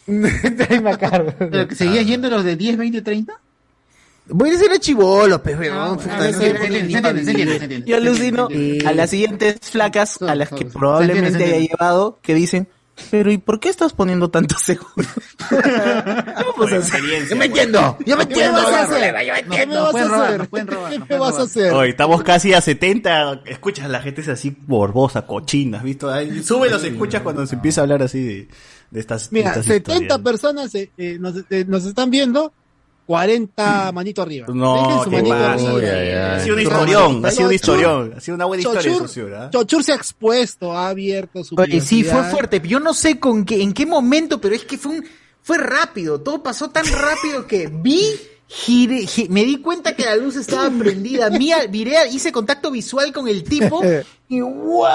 Tráeme 0.57 0.91
a 0.91 0.99
Carlos. 0.99 1.35
¿Pero 1.39 1.67
que 1.67 1.75
seguías 1.75 2.05
yendo 2.07 2.29
los 2.29 2.45
de 2.45 2.57
10, 2.57 2.77
20, 2.77 3.01
30? 3.01 3.41
Voy 4.27 4.51
a 4.51 4.53
decir 4.53 4.71
a 4.71 4.79
chivolo, 4.79 5.43
pues, 5.43 5.59
weón. 5.59 5.77
Ah, 5.77 5.97
ah, 6.11 7.13
Yo 7.87 7.97
alucino 7.97 8.49
a 8.87 8.93
las 8.93 9.11
siguientes 9.11 9.57
flacas 9.71 10.21
a 10.23 10.35
las 10.35 10.51
que 10.51 10.65
probablemente 10.67 11.45
haya 11.45 11.59
llevado 11.59 12.19
que 12.23 12.35
dicen, 12.35 12.69
Pero 13.11 13.31
¿y 13.33 13.39
por 13.39 13.59
qué 13.61 13.69
estás 13.71 13.93
poniendo 13.93 14.31
tanto 14.31 14.57
seguro? 14.59 14.93
Hacer. 16.79 17.03
Yo 17.29 17.37
me 17.37 17.47
entiendo. 17.47 17.99
Yo 18.07 18.17
me 18.17 18.27
¿Qué 18.27 18.35
entiendo. 18.35 18.53
vas 18.59 18.67
a 18.69 18.71
ya, 18.71 18.83
hacer? 18.83 18.95
colega, 18.95 19.23
Yo 19.25 19.33
me 19.35 19.41
¿Qué 19.43 19.49
me 19.49 19.57
entiendo. 19.57 19.83
vas 19.83 19.93
Pueden 19.93 20.09
a 20.09 20.11
robar, 20.15 20.33
hacer? 20.35 20.49
pueden 20.49 20.67
robar, 20.69 20.93
¿Qué 20.93 20.99
me 21.15 21.19
vas 21.19 21.39
a 21.39 21.43
hacer? 21.43 21.73
Hoy 21.73 21.89
estamos 21.91 22.23
casi 22.23 22.53
a 22.55 22.61
70. 22.61 23.43
Escuchas, 23.47 23.91
la 23.91 24.01
gente 24.01 24.21
es 24.21 24.29
así 24.29 24.57
borbosa, 24.67 25.27
cochina, 25.27 25.79
¿has 25.79 25.85
visto? 25.85 26.11
Ahí, 26.11 26.43
Sube 26.43 26.71
los 26.71 26.83
escuchas 26.85 27.23
cuando 27.23 27.47
se 27.47 27.57
empieza 27.57 27.81
a 27.81 27.85
hablar 27.85 28.03
así 28.03 28.23
de, 28.23 28.49
de 28.91 29.01
estas, 29.01 29.31
de 29.31 29.39
Mira, 29.39 29.51
estas 29.51 29.67
70 29.67 29.93
historias. 29.95 30.21
personas 30.23 30.75
eh, 30.75 30.91
eh, 30.97 31.17
nos, 31.21 31.35
eh, 31.51 31.65
nos 31.67 31.85
están 31.85 32.11
viendo, 32.11 32.53
40 33.07 33.93
manito 33.93 34.23
arriba. 34.23 34.47
No, 34.49 35.05
¿qué 35.09 35.23
pasa? 35.23 35.55
Ha 36.35 36.41
sido 36.41 36.55
un 36.55 36.61
historión, 36.63 37.25
ha 37.27 37.31
sido 37.31 37.47
un 37.49 37.55
historión, 37.55 38.15
ha 38.17 38.21
sido 38.21 38.35
una 38.35 38.45
buena 38.47 38.63
historia 38.63 38.93
Chochur-. 38.93 39.51
Chochur 39.51 39.85
se 39.85 39.93
ha 39.93 39.97
expuesto, 39.97 40.73
ha 40.73 40.89
abierto 40.89 41.45
su 41.45 41.55
Oye, 41.59 41.81
sí, 41.81 42.03
fue 42.05 42.23
fuerte. 42.25 42.61
Yo 42.65 42.81
no 42.81 42.95
sé 42.95 43.19
con 43.21 43.45
qué, 43.45 43.63
en 43.63 43.73
qué 43.73 43.85
momento, 43.87 44.41
pero 44.41 44.55
es 44.55 44.65
que 44.65 44.79
fue 44.79 44.93
un, 44.93 45.05
fue 45.43 45.59
rápido. 45.59 46.21
Todo 46.21 46.43
pasó 46.43 46.71
tan 46.71 46.87
rápido 46.87 47.47
que 47.47 47.69
vi, 47.73 48.03
giré, 48.47 49.07
gi- 49.07 49.29
me 49.29 49.45
di 49.45 49.59
cuenta 49.59 49.95
que 49.95 50.05
la 50.05 50.17
luz 50.17 50.37
estaba 50.37 50.71
prendida. 50.71 51.29
Mira, 51.31 51.67
viré, 51.67 52.09
hice 52.11 52.33
contacto 52.33 52.71
visual 52.71 53.13
con 53.13 53.29
el 53.29 53.45
tipo 53.45 53.83
y 54.29 54.41
¡guau! 54.41 54.91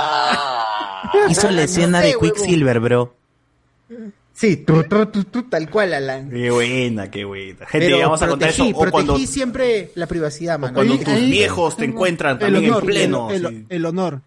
Hizo 1.29 1.49
la 1.51 1.63
escena 1.63 1.99
No 1.99 2.05
sé, 2.07 2.13
de. 2.13 2.19
Quicksilver, 2.19 2.79
bro. 2.79 3.13
Sí, 4.39 4.55
tu, 4.55 4.83
tu, 4.83 5.05
tu, 5.07 5.23
tu, 5.25 5.43
tal 5.43 5.69
cual, 5.69 5.93
Alan. 5.93 6.29
Qué 6.29 6.49
buena, 6.49 7.11
qué 7.11 7.25
buena. 7.25 7.65
Gente, 7.65 7.87
Pero 7.87 7.99
vamos 7.99 8.21
a 8.21 8.27
contar 8.29 8.49
eso. 8.49 8.63
protegí, 8.63 8.73
O 8.87 8.91
cuando, 8.91 9.13
protegí 9.13 9.27
siempre 9.27 9.91
la 9.95 10.07
privacidad, 10.07 10.57
mano. 10.57 10.73
cuando 10.75 10.93
Ahí- 10.93 10.99
tus 10.99 11.13
ahí- 11.13 11.29
viejos 11.31 11.75
te 11.75 11.83
encuentran 11.83 12.33
El 12.35 12.39
también 12.39 12.71
honor, 12.71 12.83
en 12.83 12.87
pleno. 12.87 13.31
el, 13.31 13.39
sí. 13.41 13.45
el- 13.47 13.65
el 13.67 13.85
honor. 13.85 14.21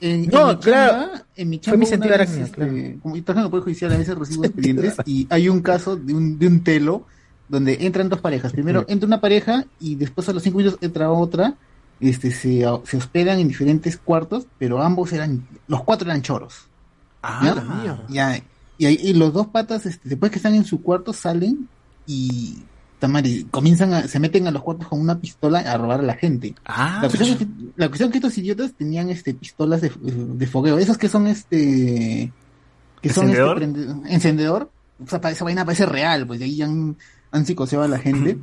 En, 0.00 0.26
No, 0.28 0.50
en 0.52 0.56
mi 0.56 0.62
claro. 0.62 0.92
chamba- 0.92 1.24
en 1.36 1.50
mi 1.50 1.56
Fue 1.58 1.62
chamba 1.64 1.76
mi 1.76 1.82
una 1.84 1.90
sentido 1.90 2.10
vez, 2.12 2.20
arácnido, 2.20 2.44
este, 2.46 2.98
como 3.02 3.16
yo 3.16 3.22
en 3.28 3.38
el 3.38 3.50
Poder 3.50 3.64
Judicial, 3.64 3.92
a 3.92 3.96
veces 3.98 4.18
recibo 4.18 4.44
expedientes 4.46 4.96
y 5.04 5.26
hay 5.28 5.48
un 5.50 5.60
caso 5.60 5.96
de 5.96 6.14
un, 6.14 6.38
de 6.38 6.46
un 6.46 6.64
telo 6.64 7.04
donde 7.48 7.76
entran 7.82 8.08
dos 8.08 8.20
parejas. 8.22 8.52
Primero 8.52 8.86
entra 8.88 9.06
una 9.06 9.20
pareja 9.20 9.66
y 9.78 9.96
después 9.96 10.26
a 10.30 10.32
los 10.32 10.42
cinco 10.42 10.58
minutos 10.58 10.78
entra 10.82 11.10
otra. 11.10 11.56
Este, 12.00 12.30
se, 12.30 12.64
se 12.84 12.96
hospedan 12.96 13.38
en 13.38 13.48
diferentes 13.48 13.98
cuartos, 13.98 14.46
pero 14.58 14.82
ambos 14.82 15.12
eran, 15.12 15.46
los 15.68 15.84
cuatro 15.84 16.08
eran 16.08 16.22
choros. 16.22 16.54
Ah, 17.22 18.06
Ya, 18.08 18.42
y, 18.82 18.86
ahí- 18.86 18.98
y 19.02 19.12
los 19.14 19.32
dos 19.32 19.46
patas, 19.48 19.86
este, 19.86 20.08
después 20.08 20.30
que 20.30 20.38
están 20.38 20.54
en 20.54 20.64
su 20.64 20.82
cuarto, 20.82 21.12
salen 21.12 21.68
y 22.06 22.58
tamari, 22.98 23.46
comienzan 23.50 23.92
a, 23.94 24.06
se 24.08 24.20
meten 24.20 24.46
a 24.46 24.50
los 24.52 24.62
cuartos 24.62 24.86
con 24.88 25.00
una 25.00 25.18
pistola 25.20 25.58
a 25.60 25.76
robar 25.76 26.00
a 26.00 26.02
la 26.04 26.14
gente. 26.14 26.54
Ah, 26.64 27.00
la, 27.02 27.08
cuestión 27.08 27.30
es 27.30 27.36
que, 27.36 27.46
la 27.76 27.88
cuestión 27.88 28.08
es 28.08 28.12
que 28.12 28.18
estos 28.18 28.38
idiotas 28.38 28.72
tenían 28.74 29.10
este 29.10 29.34
pistolas 29.34 29.80
de, 29.80 29.90
de 30.00 30.46
fogueo, 30.46 30.78
esas 30.78 30.98
que 30.98 31.08
son 31.08 31.26
este 31.26 32.32
que 33.00 33.12
son 33.12 33.28
este 33.30 33.40
¿Encendedor? 33.40 33.58
prende- 33.60 34.02
encendedor, 34.08 34.70
o 35.04 35.08
sea, 35.08 35.20
pa- 35.20 35.32
esa 35.32 35.44
vaina 35.44 35.64
parece 35.64 35.86
real, 35.86 36.26
pues 36.26 36.38
de 36.38 36.44
ahí 36.44 36.62
han, 36.62 36.96
han 37.32 37.44
psicoseado 37.46 37.84
a 37.84 37.88
la 37.88 37.98
gente. 37.98 38.38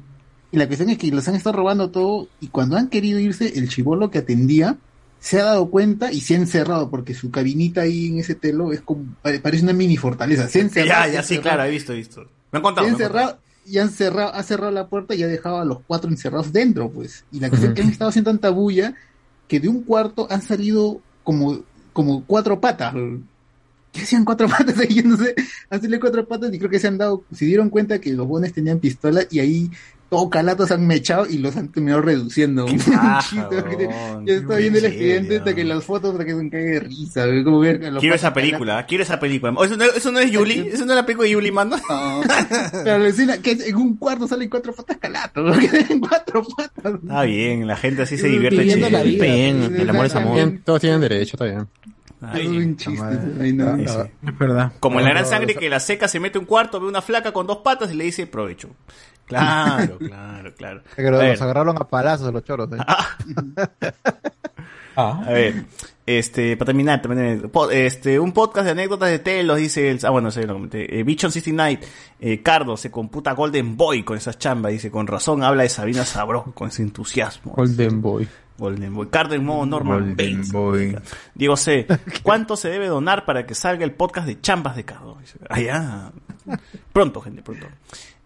y 0.52 0.58
la 0.58 0.68
cuestión 0.68 0.90
es 0.90 0.98
que 0.98 1.10
los 1.12 1.26
han 1.30 1.36
estado 1.36 1.56
robando 1.56 1.90
todo 1.92 2.28
y 2.42 2.48
cuando 2.48 2.76
han 2.76 2.90
querido 2.90 3.20
irse, 3.20 3.58
el 3.58 3.70
chivolo 3.70 4.10
que 4.12 4.18
atendía 4.20 4.78
se 5.20 5.40
ha 5.42 5.46
dado 5.46 5.70
cuenta 5.70 6.12
y 6.12 6.22
se 6.22 6.34
ha 6.36 6.38
encerrado 6.38 6.90
porque 6.90 7.14
su 7.14 7.30
cabinita 7.32 7.82
ahí 7.82 8.08
en 8.08 8.20
ese 8.20 8.36
telo 8.36 8.72
es 8.72 8.82
como 8.82 9.04
pare- 9.22 9.40
parece 9.40 9.64
una 9.64 9.74
mini 9.74 9.98
fortaleza. 9.98 10.48
Se 10.48 10.60
ha 10.60 10.62
encerrado, 10.64 11.06
Ya, 11.06 11.08
se 11.08 11.14
ya, 11.14 11.20
ha 11.20 11.24
sí, 11.24 11.38
claro, 11.40 11.64
he 11.66 11.72
visto, 11.72 11.94
he 11.94 11.98
visto. 11.98 12.22
Me 12.52 12.60
han 12.60 12.62
Se 12.62 12.62
contado. 12.62 12.88
ha 12.88 12.90
han 12.90 12.94
contado. 12.96 13.20
encerrado 13.20 13.40
y 13.66 13.78
han 13.78 13.90
cerrado, 13.90 14.34
ha 14.34 14.44
cerrado 14.44 14.72
la 14.72 14.88
puerta 14.88 15.14
y 15.16 15.24
ha 15.24 15.28
dejado 15.28 15.60
a 15.60 15.66
los 15.66 15.80
cuatro 15.86 16.10
encerrados 16.10 16.52
dentro, 16.54 16.90
pues. 16.90 17.26
Y 17.32 17.40
la 17.40 17.50
cuestión 17.50 17.72
es 17.72 17.76
que 17.76 17.82
han 17.84 17.90
estado 17.90 18.10
haciendo 18.10 18.32
tanta 18.32 18.50
bulla 18.50 18.96
que 19.48 19.60
de 19.60 19.68
un 19.68 19.84
cuarto 19.84 20.28
han 20.30 20.42
salido 20.42 21.02
como, 21.24 21.64
como 21.94 22.24
cuatro 22.26 22.60
patas. 22.62 22.94
¿Qué 23.92 24.02
hacían 24.04 24.24
cuatro 24.26 24.48
patas 24.58 24.78
ahí? 24.80 24.94
Yo 24.96 25.04
no 25.04 25.18
sé. 25.18 25.36
Han 25.70 25.82
salido 25.82 26.00
cuatro 26.00 26.28
patas 26.28 26.54
y 26.54 26.58
creo 26.60 26.70
que 26.72 26.80
se 26.80 26.88
han 26.88 26.98
dado, 26.98 27.24
se 27.34 27.46
dieron 27.46 27.70
cuenta 27.70 28.00
que 28.00 28.14
los 28.14 28.28
bones 28.28 28.54
tenían 28.54 28.80
pistola 28.80 29.24
y 29.30 29.40
ahí 29.40 29.70
todo 30.10 30.30
calatos 30.30 30.72
han 30.72 30.88
mechado 30.88 31.28
y 31.28 31.38
los 31.38 31.56
han 31.56 31.72
terminado 31.72 32.02
reduciendo. 32.02 32.66
paja, 32.66 33.50
Yo 34.26 34.34
estaba 34.34 34.56
viendo 34.58 34.80
el 34.80 34.86
expediente 34.86 35.38
hasta 35.38 35.54
que 35.56 35.64
las 35.64 35.84
fotos 35.84 36.12
hasta 36.12 36.26
que 36.26 36.32
se 36.32 36.38
me 36.44 36.50
cae 36.50 36.64
de 36.64 36.80
risa. 36.80 37.26
como 37.44 37.60
ver 37.60 37.80
Quiero 38.00 38.16
esa 38.16 38.34
película, 38.34 38.86
quiero 38.86 39.04
esa 39.04 39.20
película. 39.20 39.54
¿Eso 39.64 39.78
no, 39.78 39.86
eso 39.86 40.12
no 40.12 40.20
es 40.20 40.32
Yuli? 40.32 40.70
¿Eso 40.74 40.86
no 40.86 40.94
es 40.94 40.96
la 40.96 41.06
película 41.06 41.26
de 41.26 41.32
Yuli, 41.34 41.52
mano? 41.52 41.76
Pero 42.84 42.98
la 42.98 43.08
escena 43.08 43.38
que 43.38 43.52
en 43.52 43.76
un 43.76 43.98
cuarto 43.98 44.28
salen 44.28 44.50
cuatro 44.50 44.74
patas 44.74 44.98
calatos, 44.98 45.58
en 45.90 46.00
cuatro 46.00 46.44
patas. 46.58 46.96
Está 46.96 47.22
bien, 47.24 47.68
la 47.68 47.78
gente 47.78 48.02
así 48.02 48.18
se 48.18 48.28
divierte. 48.28 48.64
Vida, 48.64 49.04
Bien, 49.04 49.76
el 49.76 49.90
amor 49.90 50.06
es 50.08 50.16
amor. 50.16 50.36
Bien, 50.36 50.62
todos 50.64 50.82
tienen 50.82 51.02
derecho, 51.02 51.36
está 51.36 51.46
bien. 51.46 51.68
Ay, 52.22 52.42
Es 52.42 52.48
un 52.50 52.76
chiste. 52.76 53.04
ay, 53.40 53.54
no. 53.54 53.76
Es 53.78 54.38
verdad. 54.38 54.74
Como 54.80 55.00
en 55.00 55.06
la 55.06 55.12
gran 55.12 55.26
sangre 55.26 55.56
que 55.56 55.70
la 55.70 55.80
seca 55.80 56.08
se 56.08 56.20
mete 56.20 56.38
un 56.38 56.46
cuarto, 56.46 56.80
ve 56.80 56.88
una 56.88 57.02
flaca 57.02 57.32
con 57.32 57.48
dos 57.48 57.60
patas 57.60 57.92
y 57.92 57.96
le 57.96 58.04
dice 58.04 58.28
provecho. 58.28 58.70
Claro, 59.38 59.98
claro, 60.00 60.54
claro. 60.56 60.82
Que 60.96 61.04
los, 61.04 61.20
A 61.20 61.24
ver, 61.24 61.32
los 61.34 61.42
agarraron 61.42 61.78
a 61.78 61.88
palazos 61.88 62.34
los 62.34 62.44
choros. 62.44 62.70
¿eh? 62.74 62.78
A 64.96 65.22
ver, 65.30 65.66
este, 66.06 66.58
para 66.58 66.66
terminar, 66.68 67.02
también, 67.02 67.50
este, 67.72 68.20
un 68.20 68.34
podcast 68.34 68.66
de 68.66 68.72
anécdotas 68.72 69.10
de 69.10 69.20
telos, 69.20 69.58
dice 69.58 69.92
el, 69.92 70.00
ah, 70.04 70.10
bueno, 70.10 70.30
sí, 70.30 70.42
lo 70.42 70.54
comenté, 70.54 71.00
eh, 71.00 71.04
Bichon 71.04 71.32
69, 71.32 71.80
eh, 72.20 72.42
Cardo 72.42 72.76
se 72.76 72.92
computa 72.92 73.32
Golden 73.34 73.78
Boy 73.78 74.04
con 74.04 74.18
esas 74.18 74.38
chambas, 74.40 74.74
dice, 74.74 74.92
con 74.92 75.08
razón 75.08 75.44
habla 75.44 75.64
de 75.64 75.70
Sabina 75.70 76.04
Sabro, 76.04 76.52
con 76.54 76.68
ese 76.68 76.82
entusiasmo. 76.82 77.54
Golden 77.56 78.02
Boy. 78.02 78.28
Golden 78.58 78.94
Boy. 78.94 79.08
Cardo 79.08 79.36
en 79.36 79.46
modo 79.46 79.66
normal. 79.66 80.00
Golden 80.02 80.52
Boy. 80.52 80.98
Diego 81.34 81.56
C. 81.56 81.88
¿Cuánto 82.24 82.58
se 82.58 82.70
debe 82.70 82.88
donar 82.88 83.24
para 83.24 83.46
que 83.46 83.56
salga 83.56 83.86
el 83.86 83.94
podcast 83.94 84.28
de 84.28 84.42
chambas 84.42 84.76
de 84.76 84.84
Cardo? 84.84 85.18
Dice, 85.22 85.40
Ah, 85.50 85.62
ya. 85.62 86.12
Pronto, 86.92 87.22
gente, 87.22 87.42
pronto. 87.42 87.68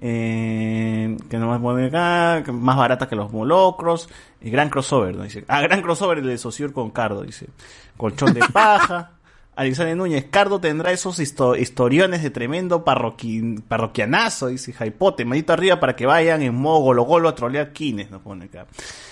Eh, 0.06 1.16
que 1.30 1.38
no 1.38 1.48
más 1.48 1.62
pone 1.62 1.86
acá, 1.88 2.44
más 2.52 2.76
barata 2.76 3.08
que 3.08 3.16
los 3.16 3.32
molocros. 3.32 4.10
Eh, 4.42 4.50
gran 4.50 4.70
crossover, 4.70 5.16
¿no? 5.16 5.24
Dice. 5.24 5.46
Ah, 5.48 5.62
gran 5.62 5.82
crossover 5.82 6.18
el 6.18 6.28
de 6.28 6.38
Sociur 6.38 6.74
con 6.74 6.92
Cardo, 6.92 7.22
dice. 7.24 7.48
Colchón 7.96 8.34
de 8.34 8.42
paja. 8.52 9.12
Alexander 9.56 9.96
Núñez, 9.96 10.26
Cardo 10.32 10.60
tendrá 10.60 10.92
esos 10.92 11.20
histo- 11.20 11.56
historiones 11.58 12.24
de 12.24 12.32
tremendo 12.32 12.84
parroqui- 12.84 13.62
parroquianazo, 13.62 14.48
dice 14.48 14.74
Jaipote, 14.74 15.26
manito 15.26 15.54
arriba 15.54 15.80
para 15.80 15.96
que 15.96 16.08
vayan 16.08 16.42
en 16.42 16.56
modo 16.56 16.80
golo 16.80 17.04
golo 17.04 17.30
a 17.30 17.36
trolear 17.36 17.72
quines, 17.72 18.10
nos 18.10 18.24
pone 18.24 18.46
acá. 18.46 18.66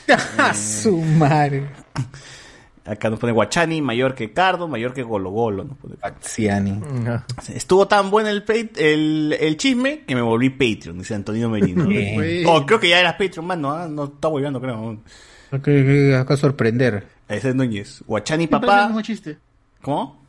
A 0.39 0.53
su 0.55 0.97
madre. 0.97 1.67
Acá 2.83 3.09
nos 3.11 3.19
pone 3.19 3.31
Guachani, 3.31 3.81
mayor 3.81 4.15
que 4.15 4.33
Cardo, 4.33 4.67
mayor 4.67 4.93
que 4.93 5.03
Golo 5.03 5.29
Golo. 5.29 5.63
Nos 5.63 5.77
pone. 5.77 5.95
Guachiani. 5.95 6.81
Estuvo 7.53 7.87
tan 7.87 8.09
bueno 8.09 8.29
el, 8.29 8.43
el, 8.77 9.37
el 9.39 9.57
chisme 9.57 9.99
que 9.99 10.15
me 10.15 10.21
volví 10.21 10.49
Patreon, 10.49 10.97
dice 10.97 11.13
Antonio 11.13 11.49
Merino. 11.49 11.85
Oh, 12.47 12.65
creo 12.65 12.79
que 12.79 12.89
ya 12.89 12.99
eras 12.99 13.13
Patreon, 13.13 13.45
man, 13.45 13.61
no, 13.61 13.71
ah, 13.71 13.87
no 13.87 14.05
está 14.05 14.27
volviendo, 14.27 14.59
creo. 14.59 14.97
Que 15.63 16.15
acá 16.15 16.37
sorprender. 16.37 17.05
Ese 17.27 17.49
es 17.49 17.55
Núñez. 17.55 18.03
Guachani, 18.07 18.47
papá. 18.47 18.91
¿Cómo? 19.81 20.20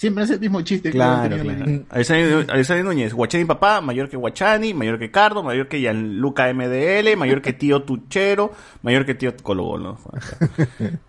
Siempre 0.00 0.24
es 0.24 0.30
el 0.30 0.40
mismo 0.40 0.62
chiste. 0.62 0.90
Claro, 0.90 1.36
que 1.36 1.42
claro. 1.42 2.46
Alexander 2.48 2.84
Núñez, 2.86 3.12
Guachani 3.12 3.44
papá, 3.44 3.82
mayor 3.82 4.08
que 4.08 4.16
Guachani, 4.16 4.72
mayor 4.72 4.98
que 4.98 5.10
Cardo, 5.10 5.42
mayor 5.42 5.68
que 5.68 5.78
Gianluca 5.78 6.50
MDL, 6.54 7.18
mayor 7.18 7.42
que 7.42 7.52
tío 7.52 7.82
Tuchero, 7.82 8.50
mayor 8.80 9.04
que 9.04 9.14
tío 9.14 9.36
Colo. 9.42 9.98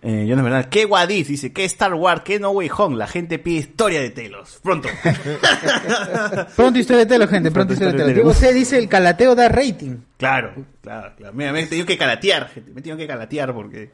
Eh, 0.02 0.26
yo 0.28 0.36
no 0.36 0.42
es 0.42 0.44
verdad. 0.44 0.68
¿Qué 0.68 0.84
Wadif? 0.84 1.28
Dice, 1.28 1.54
¿qué 1.54 1.64
Star 1.64 1.94
Wars? 1.94 2.20
¿Qué 2.22 2.38
No 2.38 2.50
Way 2.50 2.70
Home? 2.76 2.98
La 2.98 3.06
gente 3.06 3.38
pide 3.38 3.60
historia 3.60 4.02
de 4.02 4.10
Telos. 4.10 4.60
Pronto. 4.62 4.88
Pronto 6.56 6.78
historia 6.78 7.04
de 7.04 7.06
telo, 7.06 7.26
gente. 7.28 7.50
Pronto 7.50 7.72
historia 7.72 7.92
de 7.92 7.98
telo. 7.98 8.12
Diego 8.12 8.34
C 8.34 8.52
dice 8.52 8.76
el 8.76 8.88
calateo 8.88 9.34
da 9.34 9.48
rating. 9.48 9.96
Claro, 10.18 10.52
claro, 10.82 11.14
claro. 11.16 11.32
Mira, 11.32 11.52
me 11.52 11.60
he 11.60 11.66
tenido 11.66 11.86
que 11.86 11.96
calatear, 11.96 12.48
gente. 12.50 12.72
Me 12.72 12.80
he 12.80 12.82
tenido 12.82 12.98
que 12.98 13.06
calatear 13.06 13.54
porque, 13.54 13.90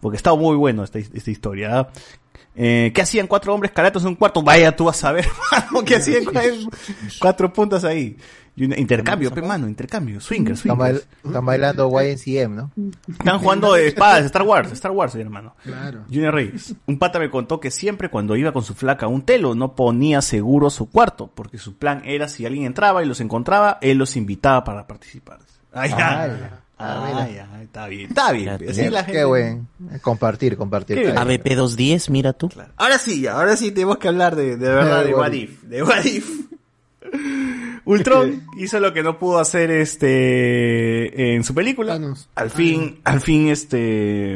porque 0.00 0.16
está 0.16 0.34
muy 0.34 0.56
bueno 0.56 0.82
esta, 0.82 0.98
esta 0.98 1.30
historia. 1.30 1.88
Eh, 2.56 2.90
¿Qué 2.94 3.02
hacían 3.02 3.26
cuatro 3.26 3.54
hombres 3.54 3.72
calatos 3.72 4.02
en 4.02 4.08
un 4.08 4.14
cuarto? 4.16 4.42
Vaya 4.42 4.74
tú 4.74 4.88
a 4.88 4.92
saber, 4.92 5.26
mano, 5.72 5.84
¿qué 5.84 5.96
hacían 5.96 6.24
cu- 6.24 6.32
cuatro 7.20 7.52
puntas 7.52 7.84
ahí? 7.84 8.16
Y 8.56 8.64
un 8.64 8.76
intercambio, 8.76 9.32
pe, 9.32 9.40
mano, 9.40 9.68
intercambio. 9.68 10.20
Swingers, 10.20 10.58
Están, 10.58 10.76
swingers. 10.76 11.06
bail- 11.06 11.24
están 11.24 11.46
bailando 11.46 11.88
YNCM, 11.88 12.54
¿no? 12.56 12.70
Están 13.08 13.38
jugando 13.38 13.72
de 13.72 13.86
espadas, 13.86 14.24
Star 14.26 14.42
Wars, 14.42 14.72
Star 14.72 14.90
Wars, 14.90 15.14
hermano. 15.14 15.54
Claro. 15.62 16.02
Junior 16.08 16.34
Reyes. 16.34 16.74
Un 16.86 16.98
pata 16.98 17.18
me 17.20 17.30
contó 17.30 17.60
que 17.60 17.70
siempre 17.70 18.10
cuando 18.10 18.36
iba 18.36 18.52
con 18.52 18.64
su 18.64 18.74
flaca 18.74 19.06
a 19.06 19.08
un 19.08 19.22
telo 19.22 19.54
no 19.54 19.74
ponía 19.76 20.20
seguro 20.20 20.68
su 20.68 20.90
cuarto, 20.90 21.30
porque 21.34 21.56
su 21.56 21.76
plan 21.78 22.02
era 22.04 22.28
si 22.28 22.44
alguien 22.44 22.64
entraba 22.66 23.02
y 23.02 23.06
los 23.06 23.20
encontraba, 23.20 23.78
él 23.80 23.96
los 23.96 24.16
invitaba 24.16 24.64
para 24.64 24.86
participar. 24.86 25.38
Ay, 25.72 25.92
Ah. 26.82 27.12
Ah, 27.24 27.28
ya, 27.28 27.62
está 27.62 27.86
bien, 27.88 28.08
está 28.08 28.32
bien. 28.32 28.48
Así 28.48 28.88
la 28.90 29.04
gente- 29.04 29.18
Qué 29.18 29.24
buen. 29.24 29.68
Compartir, 30.02 30.56
compartir. 30.56 30.96
Qué 30.96 31.02
bien. 31.04 31.18
ABP 31.18 31.54
210, 31.56 32.08
mira 32.10 32.32
tú. 32.32 32.48
Ahora 32.76 32.98
sí, 32.98 33.26
ahora 33.26 33.56
sí 33.56 33.70
tenemos 33.70 33.98
que 33.98 34.08
hablar 34.08 34.34
de, 34.36 34.56
de 34.56 34.68
verdad 34.68 35.04
de 35.04 35.14
What 35.14 35.32
If, 35.32 35.62
de 35.64 35.82
What 35.82 36.04
If. 36.04 36.28
Ultron 37.84 38.44
hizo 38.58 38.78
lo 38.78 38.92
que 38.92 39.02
no 39.02 39.18
pudo 39.18 39.38
hacer 39.38 39.70
este 39.70 41.34
en 41.34 41.44
su 41.44 41.54
película. 41.54 41.98
Al 42.34 42.50
fin, 42.50 43.00
al 43.04 43.20
fin 43.20 43.48
este 43.48 44.32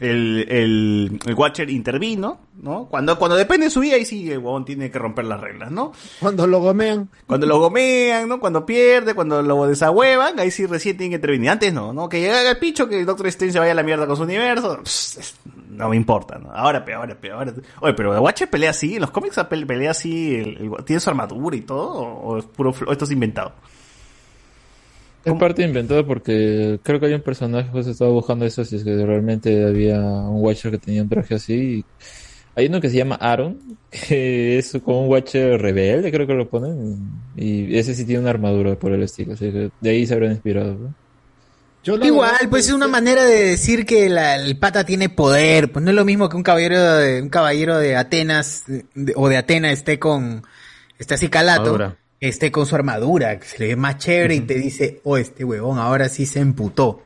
el, 0.00 0.46
el, 0.48 1.20
el 1.26 1.34
Watcher 1.34 1.70
intervino 1.70 2.40
¿no? 2.60 2.86
Cuando, 2.86 3.18
cuando 3.18 3.36
depende 3.36 3.66
de 3.66 3.70
su 3.70 3.80
vida, 3.80 3.96
ahí 3.96 4.04
sí 4.04 4.30
el 4.30 4.38
huevón 4.38 4.64
tiene 4.64 4.90
que 4.90 4.98
romper 4.98 5.24
las 5.24 5.40
reglas, 5.40 5.70
¿no? 5.70 5.92
Cuando 6.20 6.46
lo 6.46 6.60
gomean. 6.60 7.08
Cuando 7.26 7.46
lo 7.46 7.58
gomean, 7.58 8.28
¿no? 8.28 8.38
Cuando 8.40 8.66
pierde, 8.66 9.14
cuando 9.14 9.42
lo 9.42 9.66
desahuevan, 9.66 10.38
ahí 10.38 10.50
sí 10.50 10.66
recién 10.66 10.96
tienen 10.96 11.12
que 11.12 11.16
intervenir. 11.16 11.50
Antes 11.50 11.72
no, 11.72 11.92
¿no? 11.92 12.08
Que 12.08 12.20
llegue 12.20 12.48
el 12.50 12.58
picho, 12.58 12.88
que 12.88 13.00
el 13.00 13.06
Doctor 13.06 13.26
Strange 13.28 13.52
se 13.54 13.58
vaya 13.58 13.72
a 13.72 13.74
la 13.76 13.82
mierda 13.82 14.06
con 14.06 14.16
su 14.16 14.22
universo. 14.24 14.80
pss, 14.84 15.34
no 15.70 15.88
me 15.88 15.96
importa, 15.96 16.38
¿no? 16.38 16.50
Ahora 16.52 16.84
peor, 16.84 16.98
ahora 17.00 17.14
peor. 17.20 17.34
ahora- 17.38 17.54
Oye, 17.80 17.94
pero 17.94 18.20
Watcher 18.20 18.50
pelea 18.50 18.70
así, 18.70 18.94
en 18.96 19.00
los 19.00 19.10
cómics 19.10 19.36
pe- 19.48 19.66
pelea 19.66 19.92
así, 19.92 20.34
el- 20.36 20.56
el- 20.78 20.84
tiene 20.84 21.00
su 21.00 21.08
armadura 21.08 21.56
y 21.56 21.62
todo, 21.62 21.88
o, 21.90 22.32
o 22.34 22.38
es 22.38 22.44
puro, 22.44 22.74
o 22.86 22.92
esto 22.92 23.04
es 23.06 23.10
inventado. 23.10 23.52
Es 25.24 25.32
parte 25.34 25.62
inventada 25.62 26.04
porque 26.04 26.80
creo 26.82 26.98
que 26.98 27.06
hay 27.06 27.14
un 27.14 27.20
personaje 27.22 27.70
que 27.72 27.78
estaba 27.78 28.10
buscando 28.10 28.44
eso, 28.44 28.64
si 28.64 28.74
es 28.76 28.82
que 28.82 29.06
realmente 29.06 29.64
había 29.64 30.00
un 30.00 30.42
Watcher 30.42 30.72
que 30.72 30.78
tenía 30.78 31.02
un 31.02 31.08
traje 31.08 31.36
así. 31.36 31.54
y 31.54 31.84
Hay 32.54 32.66
uno 32.66 32.80
que 32.80 32.90
se 32.90 32.96
llama 32.96 33.14
Aaron, 33.14 33.58
que 33.90 34.58
es 34.58 34.76
como 34.84 35.04
un 35.04 35.08
Watcher 35.08 35.60
rebelde, 35.60 36.10
creo 36.12 36.26
que 36.26 36.34
lo 36.34 36.48
ponen. 36.50 36.98
Y 37.36 37.76
ese 37.78 37.94
sí 37.94 38.04
tiene 38.04 38.20
una 38.20 38.30
armadura 38.30 38.74
por 38.74 38.92
el 38.92 39.02
estilo, 39.02 39.32
así 39.34 39.50
que 39.50 39.70
de 39.80 39.90
ahí 39.90 40.06
se 40.06 40.12
habrán 40.14 40.32
inspirado. 40.32 40.74
¿no? 40.74 40.94
Igual, 42.06 42.48
pues 42.48 42.66
es 42.68 42.72
una 42.72 42.86
manera 42.86 43.24
de 43.24 43.44
decir 43.46 43.84
que 43.86 44.08
la- 44.08 44.36
el 44.36 44.56
pata 44.58 44.84
tiene 44.84 45.08
poder. 45.08 45.72
Pues 45.72 45.82
no 45.84 45.90
es 45.90 45.96
lo 45.96 46.04
mismo 46.04 46.28
que 46.28 46.36
un 46.36 46.42
caballero 46.44 46.80
de, 46.80 47.22
un 47.22 47.28
caballero 47.28 47.78
de 47.78 47.96
Atenas 47.96 48.64
de- 48.66 49.12
o 49.16 49.28
de 49.28 49.36
Atenas 49.36 49.72
esté 49.72 49.98
con, 49.98 50.44
esté 50.98 51.14
así 51.14 51.28
calato, 51.28 51.62
Armadura. 51.62 51.96
esté 52.20 52.52
con 52.52 52.66
su 52.66 52.76
armadura, 52.76 53.36
que 53.40 53.46
se 53.46 53.58
le 53.58 53.66
ve 53.68 53.76
más 53.76 53.96
chévere 53.98 54.34
y 54.36 54.40
te 54.42 54.54
dice, 54.54 55.00
oh, 55.02 55.16
este 55.16 55.42
huevón 55.44 55.78
ahora 55.78 56.08
sí 56.08 56.24
se 56.26 56.38
emputó. 56.38 57.02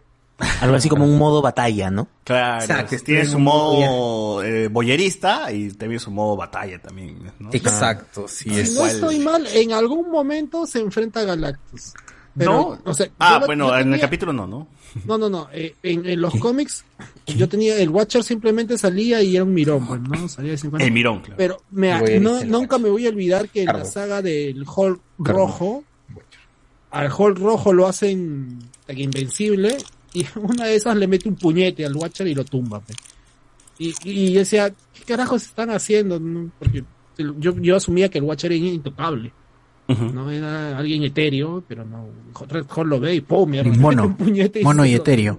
Algo 0.61 0.77
así 0.77 0.89
como 0.91 1.05
un 1.07 1.17
modo 1.17 1.41
batalla, 1.41 1.91
¿no? 1.91 2.09
Claro, 2.25 2.61
Exacto, 2.63 2.97
tiene 3.05 3.23
estoy 3.23 3.27
su 3.27 3.31
en 3.33 3.37
un 3.39 3.43
modo 3.45 4.43
eh, 4.43 4.69
boyerista 4.69 5.51
y 5.51 5.71
también 5.73 5.99
su 5.99 6.11
modo 6.11 6.37
batalla 6.37 6.79
también, 6.81 7.19
¿no? 7.39 7.49
Exacto, 7.53 8.29
sí, 8.29 8.51
Si 8.67 8.75
no 8.75 8.85
estoy 8.87 9.19
mal, 9.19 9.47
en 9.47 9.73
algún 9.73 10.11
momento 10.11 10.67
se 10.67 10.81
enfrenta 10.81 11.21
a 11.21 11.25
Galactus. 11.25 11.95
Pero, 12.37 12.53
¿No? 12.53 12.91
o 12.91 12.93
sea, 12.93 13.09
ah, 13.19 13.39
lo- 13.41 13.47
bueno, 13.47 13.79
en 13.79 13.95
el 13.95 14.01
capítulo 14.01 14.31
no, 14.31 14.47
¿no? 14.47 14.69
No, 15.07 15.17
no, 15.17 15.31
no. 15.31 15.49
eh, 15.55 15.75
en, 15.83 16.05
en 16.05 16.21
los 16.21 16.35
cómics, 16.35 16.85
yo 17.27 17.49
tenía 17.49 17.79
el 17.79 17.89
Watcher 17.89 18.23
simplemente 18.23 18.77
salía 18.77 19.23
y 19.23 19.37
era 19.37 19.45
un 19.45 19.55
mirón, 19.55 19.87
pues, 19.87 20.01
¿no? 20.03 20.29
Salía 20.29 20.51
de 20.53 20.59
50. 20.59 20.85
El 20.87 20.93
mirón, 20.93 21.21
claro. 21.21 21.37
Pero 21.39 21.57
me- 21.71 22.21
no, 22.21 22.45
nunca 22.45 22.77
me 22.77 22.91
voy 22.91 23.07
a 23.07 23.09
olvidar 23.09 23.49
que 23.49 23.63
en 23.63 23.67
la 23.69 23.87
saga 23.87 24.21
del 24.21 24.67
Hulk 24.69 25.01
rojo, 25.19 25.83
al 26.91 27.11
Hulk 27.11 27.39
rojo 27.39 27.73
lo 27.73 27.87
hacen 27.87 28.59
invencible 28.89 29.79
y 30.21 30.27
una 30.37 30.65
de 30.67 30.77
esas 30.77 30.97
le 30.97 31.07
mete 31.07 31.29
un 31.29 31.37
puñete 31.37 31.85
al 31.85 31.95
Watcher 31.95 32.27
y 32.27 32.35
lo 32.35 32.45
tumba. 32.45 32.81
pues. 32.81 32.97
Y, 33.79 33.95
y 34.05 34.33
yo 34.33 34.41
decía, 34.41 34.71
¿qué 34.71 35.05
carajos 35.05 35.43
están 35.43 35.71
haciendo? 35.71 36.21
Porque 36.59 36.85
yo, 37.19 37.55
yo 37.59 37.77
asumía 37.77 38.09
que 38.09 38.19
el 38.19 38.25
Watcher 38.25 38.53
era 38.53 38.65
intocable. 38.65 39.33
No 39.89 40.31
era 40.31 40.77
alguien 40.79 41.05
etéreo, 41.05 41.63
pero 41.69 41.85
no. 41.85 42.09
Red 42.49 42.67
Hulk 42.75 42.89
lo 42.89 42.99
ve 42.99 43.15
y 43.15 43.21
¡pum! 43.21 43.53
le 43.53 43.63
Mono. 43.63 44.07
un 44.07 44.17
puñete 44.17 44.63
Mono 44.65 44.83
se 44.83 44.89
y 44.89 44.95
etéreo. 44.95 45.39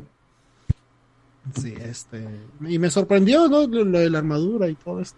Sí, 1.59 1.73
este. 1.77 2.25
Y 2.67 2.79
me 2.79 2.89
sorprendió, 2.89 3.49
¿no? 3.49 3.67
Lo, 3.67 3.83
lo 3.83 3.99
de 3.99 4.09
la 4.09 4.19
armadura 4.19 4.69
y 4.69 4.75
todo 4.75 5.01
esto. 5.01 5.17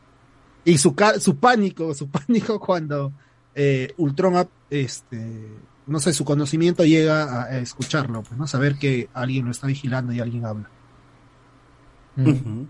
Y 0.66 0.78
su, 0.78 0.96
su 1.20 1.36
pánico, 1.36 1.94
su 1.94 2.10
pánico 2.10 2.60
cuando 2.60 3.12
eh, 3.54 3.94
Ultron, 3.98 4.48
este. 4.70 5.48
No 5.90 6.00
sé, 6.00 6.14
su 6.14 6.24
conocimiento 6.24 6.86
llega 6.86 7.24
a, 7.24 7.44
a 7.46 7.58
escucharlo, 7.60 8.24
pues, 8.24 8.38
¿no? 8.38 8.48
Saber 8.48 8.78
que 8.78 9.10
alguien 9.14 9.46
lo 9.46 9.52
está 9.52 9.68
vigilando 9.68 10.14
y 10.14 10.20
alguien 10.20 10.46
habla. 10.46 10.70
Ujú. 12.18 12.68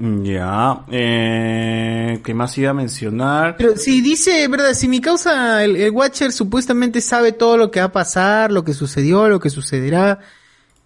Ya, 0.00 0.84
eh, 0.92 2.20
¿qué 2.22 2.32
más 2.32 2.56
iba 2.56 2.70
a 2.70 2.74
mencionar? 2.74 3.56
Pero 3.56 3.76
si 3.76 4.00
dice, 4.00 4.46
¿verdad? 4.46 4.72
Si 4.72 4.86
mi 4.86 5.00
causa, 5.00 5.64
el, 5.64 5.74
el 5.74 5.90
Watcher 5.90 6.30
supuestamente 6.30 7.00
sabe 7.00 7.32
todo 7.32 7.56
lo 7.56 7.72
que 7.72 7.80
va 7.80 7.86
a 7.86 7.92
pasar, 7.92 8.52
lo 8.52 8.62
que 8.62 8.74
sucedió, 8.74 9.28
lo 9.28 9.40
que 9.40 9.50
sucederá, 9.50 10.20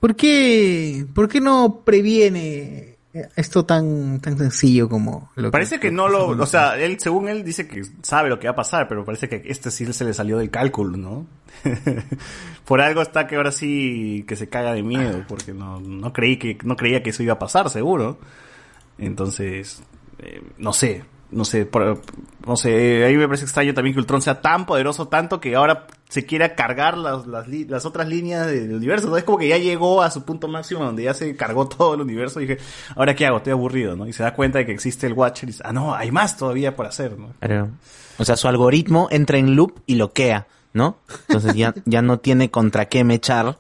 ¿por 0.01 0.17
qué, 0.17 1.07
por 1.15 1.29
qué 1.29 1.43
no 1.43 1.83
previene 1.85 2.92
esto 3.37 3.65
tan, 3.67 4.21
tan 4.21 4.39
sencillo 4.39 4.89
como 4.89 5.31
lo 5.35 5.51
Parece 5.51 5.79
que 5.79 5.91
no 5.91 6.09
lo, 6.09 6.29
o 6.29 6.47
sea, 6.47 6.79
él, 6.79 6.99
según 6.99 7.29
él 7.29 7.45
dice 7.45 7.69
que 7.69 7.83
sabe 8.03 8.31
lo 8.31 8.39
que 8.39 8.47
va 8.47 8.53
a 8.53 8.57
pasar, 8.57 8.89
pero 8.89 9.05
parece 9.05 9.29
que 9.29 9.43
este 9.45 9.71
sí 9.71 9.91
se 9.93 10.05
le 10.05 10.15
salió 10.15 10.39
del 10.39 10.51
cálculo, 10.51 10.97
¿no? 10.97 11.27
Por 12.65 12.81
algo 12.81 13.03
está 13.03 13.27
que 13.27 13.37
ahora 13.37 13.53
sí 13.53 14.25
que 14.27 14.37
se 14.37 14.49
caga 14.49 14.73
de 14.73 14.83
miedo, 14.83 15.25
porque 15.29 15.53
no, 15.53 15.81
no 15.81 16.13
creí 16.13 16.39
que, 16.39 16.57
no 16.65 16.77
creía 16.77 17.03
que 17.03 17.11
eso 17.11 17.23
iba 17.23 17.35
a 17.35 17.39
pasar, 17.39 17.69
seguro. 17.69 18.19
Entonces, 18.99 19.83
eh, 20.19 20.43
no 20.59 20.73
sé, 20.73 21.05
no 21.33 21.45
sé, 21.45 21.67
por- 21.67 22.01
no 22.47 22.57
sé, 22.57 23.05
ahí 23.05 23.17
me 23.17 23.27
parece 23.27 23.45
extraño 23.45 23.75
también 23.75 23.95
que 23.95 24.01
Ultron 24.01 24.23
sea 24.23 24.41
tan 24.41 24.67
poderoso 24.67 25.09
tanto 25.09 25.41
que 25.41 25.55
ahora 25.57 25.87
se 26.09 26.27
quiera 26.27 26.55
cargar 26.55 26.99
las, 26.99 27.27
las, 27.27 27.85
otras 27.87 28.07
líneas 28.09 28.47
del 28.47 28.75
universo, 28.75 29.09
¿no? 29.09 29.17
Es 29.17 29.25
como 29.25 29.39
que 29.39 29.49
ya 29.49 29.57
llegó 29.59 30.03
a 30.03 30.11
su 30.11 30.25
punto 30.25 30.47
máximo 30.49 30.85
donde 30.85 31.05
ya 31.05 31.15
se 31.15 31.35
cargó 31.37 31.67
todo 31.69 31.95
el 31.95 32.03
universo 32.03 32.41
y 32.41 32.47
dije, 32.47 32.61
ahora 32.97 33.15
qué 33.15 33.27
hago, 33.27 33.39
estoy 33.39 33.53
aburrido, 33.53 33.97
¿no? 33.97 34.07
Y 34.07 34.13
se 34.13 34.23
da 34.23 34.35
cuenta 34.35 34.59
de 34.59 34.67
que 34.67 34.73
existe 34.73 35.07
el 35.07 35.15
Watcher 35.15 35.49
y 35.49 35.53
dice, 35.53 35.63
ah, 35.65 35.73
no, 35.73 35.95
hay 35.95 36.11
más 36.11 36.37
todavía 36.37 36.77
por 36.77 36.87
hacer, 36.87 37.19
¿no? 37.19 37.33
O 38.19 38.25
sea, 38.25 38.37
su 38.37 38.47
algoritmo 38.49 39.09
entra 39.11 39.39
en 39.39 39.57
loop 39.57 39.81
y 39.87 39.95
loquea, 39.95 40.47
¿no? 40.75 40.99
Entonces 41.29 41.55
ya, 41.55 41.75
ya 41.87 42.03
no 42.03 42.19
tiene 42.19 42.51
contra 42.51 42.87
qué 42.87 43.05
mechar. 43.05 43.57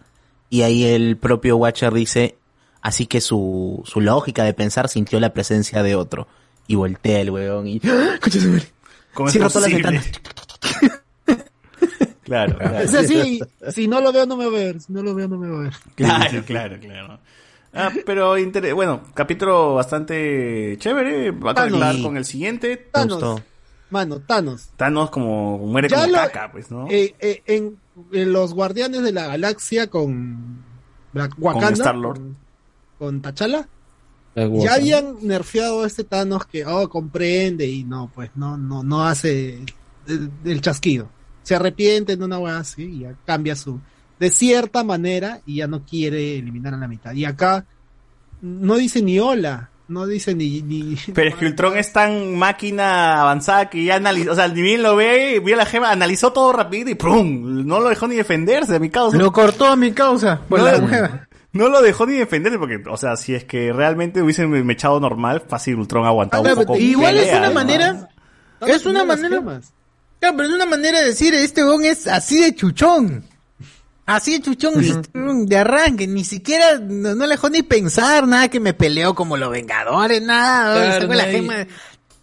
Y 0.50 0.60
ahí 0.62 0.84
el 0.84 1.16
propio 1.16 1.56
Watcher 1.56 1.94
dice, 1.94 2.36
así 2.82 3.06
que 3.06 3.22
su, 3.22 3.80
su 3.86 4.02
lógica 4.02 4.44
de 4.44 4.52
pensar 4.52 4.90
sintió 4.90 5.18
la 5.20 5.32
presencia 5.32 5.82
de 5.82 5.94
otro. 5.94 6.28
Y 6.72 6.74
voltea 6.74 7.20
el 7.20 7.30
weón 7.30 7.66
y... 7.66 7.80
¡Ah! 7.84 8.16
¡Concha 8.18 8.40
su 8.40 8.48
madre! 8.48 8.66
¿Cómo 9.12 9.28
es 9.28 9.32
Cierra 9.32 9.48
todas 9.50 9.70
las 9.70 9.74
ventanas. 9.74 10.10
Claro, 12.24 12.56
claro. 12.58 12.88
Si 13.72 13.88
no 13.88 14.00
lo 14.00 14.10
veo, 14.10 14.24
no 14.24 14.36
me 14.38 14.46
va 14.46 14.50
a 14.50 14.54
ver. 14.54 14.80
Si 14.80 14.90
no 14.90 15.02
lo 15.02 15.14
veo, 15.14 15.28
no 15.28 15.36
me 15.36 15.48
va 15.50 15.58
a 15.58 15.62
ver. 15.64 15.72
Claro, 15.94 16.42
claro, 16.46 16.80
claro. 16.80 17.18
Ah, 17.74 17.90
pero 18.06 18.38
inter- 18.38 18.72
bueno, 18.72 19.02
capítulo 19.12 19.74
bastante 19.74 20.76
chévere. 20.78 21.30
Va 21.32 21.50
a 21.50 21.54
conectar 21.54 22.00
con 22.00 22.16
el 22.16 22.24
siguiente. 22.24 22.76
Thanos. 22.90 23.42
Mano, 23.90 24.20
Thanos. 24.20 24.70
Thanos 24.76 25.10
como 25.10 25.58
muere 25.58 25.90
Ya 25.90 25.96
como 25.96 26.08
lo- 26.12 26.18
caca, 26.18 26.50
pues, 26.52 26.70
¿no? 26.70 26.86
Eh, 26.90 27.14
eh, 27.20 27.42
en, 27.46 27.76
en 28.12 28.32
los 28.32 28.54
Guardianes 28.54 29.02
de 29.02 29.12
la 29.12 29.26
Galaxia 29.26 29.88
con 29.88 30.64
Black- 31.12 31.34
Wakanda, 31.38 31.92
con, 31.92 32.36
con 32.98 33.20
T'Challa, 33.20 33.58
La 33.58 33.68
ya 34.34 34.74
habían 34.74 35.16
nerfeado 35.22 35.82
a 35.82 35.86
este 35.86 36.04
Thanos 36.04 36.46
que 36.46 36.64
oh, 36.64 36.88
comprende 36.88 37.66
y 37.66 37.84
no, 37.84 38.10
pues 38.14 38.30
no, 38.34 38.56
no, 38.56 38.82
no 38.82 39.06
hace 39.06 39.60
el, 40.06 40.30
el 40.44 40.60
chasquido. 40.60 41.08
Se 41.42 41.54
arrepiente 41.54 42.12
en 42.12 42.22
una 42.22 42.38
weá 42.38 42.58
así 42.58 42.84
y 42.84 42.98
ya 43.00 43.14
cambia 43.26 43.56
su, 43.56 43.80
de 44.18 44.30
cierta 44.30 44.84
manera 44.84 45.40
y 45.46 45.56
ya 45.56 45.66
no 45.66 45.84
quiere 45.84 46.38
eliminar 46.38 46.74
a 46.74 46.78
la 46.78 46.88
mitad. 46.88 47.12
Y 47.12 47.24
acá 47.24 47.66
no 48.40 48.76
dice 48.76 49.02
ni 49.02 49.18
hola, 49.18 49.70
no 49.88 50.06
dice 50.06 50.34
ni, 50.34 50.62
ni 50.62 50.96
Pero 51.14 51.30
es 51.30 51.36
que 51.36 51.46
Ultron 51.46 51.76
es 51.76 51.92
tan 51.92 52.36
máquina 52.36 53.20
avanzada 53.20 53.68
que 53.68 53.84
ya 53.84 53.96
analizó, 53.96 54.32
o 54.32 54.34
sea, 54.34 54.48
ni 54.48 54.62
bien 54.62 54.82
lo 54.82 54.96
ve, 54.96 55.40
vio 55.44 55.56
la 55.56 55.66
gema, 55.66 55.90
analizó 55.90 56.32
todo 56.32 56.52
rápido 56.52 56.90
y 56.90 56.94
¡prum! 56.94 57.66
No 57.66 57.80
lo 57.80 57.88
dejó 57.88 58.08
ni 58.08 58.16
defenderse, 58.16 58.80
mi 58.80 58.90
causa. 58.90 59.16
Lo 59.16 59.32
cortó 59.32 59.66
a 59.66 59.76
mi 59.76 59.92
causa 59.92 60.40
por 60.48 60.60
No, 60.60 60.66
la 60.66 60.78
hueva. 60.78 61.28
No 61.52 61.68
lo 61.68 61.82
dejó 61.82 62.06
ni 62.06 62.14
defenderse 62.16 62.58
porque, 62.58 62.82
o 62.88 62.96
sea, 62.96 63.16
si 63.16 63.34
es 63.34 63.44
que 63.44 63.72
realmente 63.72 64.22
hubiesen 64.22 64.50
mechado 64.64 64.98
normal, 65.00 65.42
fácil 65.46 65.76
Ultron 65.76 66.06
aguantaba 66.06 66.48
un 66.48 66.54
poco. 66.54 66.76
Igual 66.78 67.18
es 67.18 67.30
una 67.30 67.48
¿no? 67.48 67.52
manera, 67.54 68.08
es 68.66 68.86
una 68.86 69.04
manera, 69.04 69.42
Claro, 70.18 70.36
pero 70.36 70.48
es 70.48 70.54
una 70.54 70.66
manera 70.66 71.00
de 71.00 71.06
decir, 71.06 71.34
este 71.34 71.64
weón 71.64 71.84
es 71.84 72.06
así 72.06 72.40
de 72.40 72.54
chuchón. 72.54 73.24
Así 74.06 74.32
de 74.32 74.40
chuchón 74.40 74.74
de 75.46 75.56
arranque, 75.56 76.06
ni 76.06 76.24
siquiera, 76.24 76.78
no, 76.78 77.14
no 77.14 77.24
le 77.26 77.30
dejó 77.32 77.50
ni 77.50 77.62
pensar 77.62 78.26
nada 78.26 78.48
que 78.48 78.58
me 78.60 78.72
peleo 78.72 79.14
como 79.14 79.36
los 79.36 79.50
Vengadores, 79.50 80.22
nada, 80.22 80.74
Claro, 80.98 81.06
la 81.08 81.14
no 81.14 81.20
hay- 81.28 81.32
gema, 81.34 81.66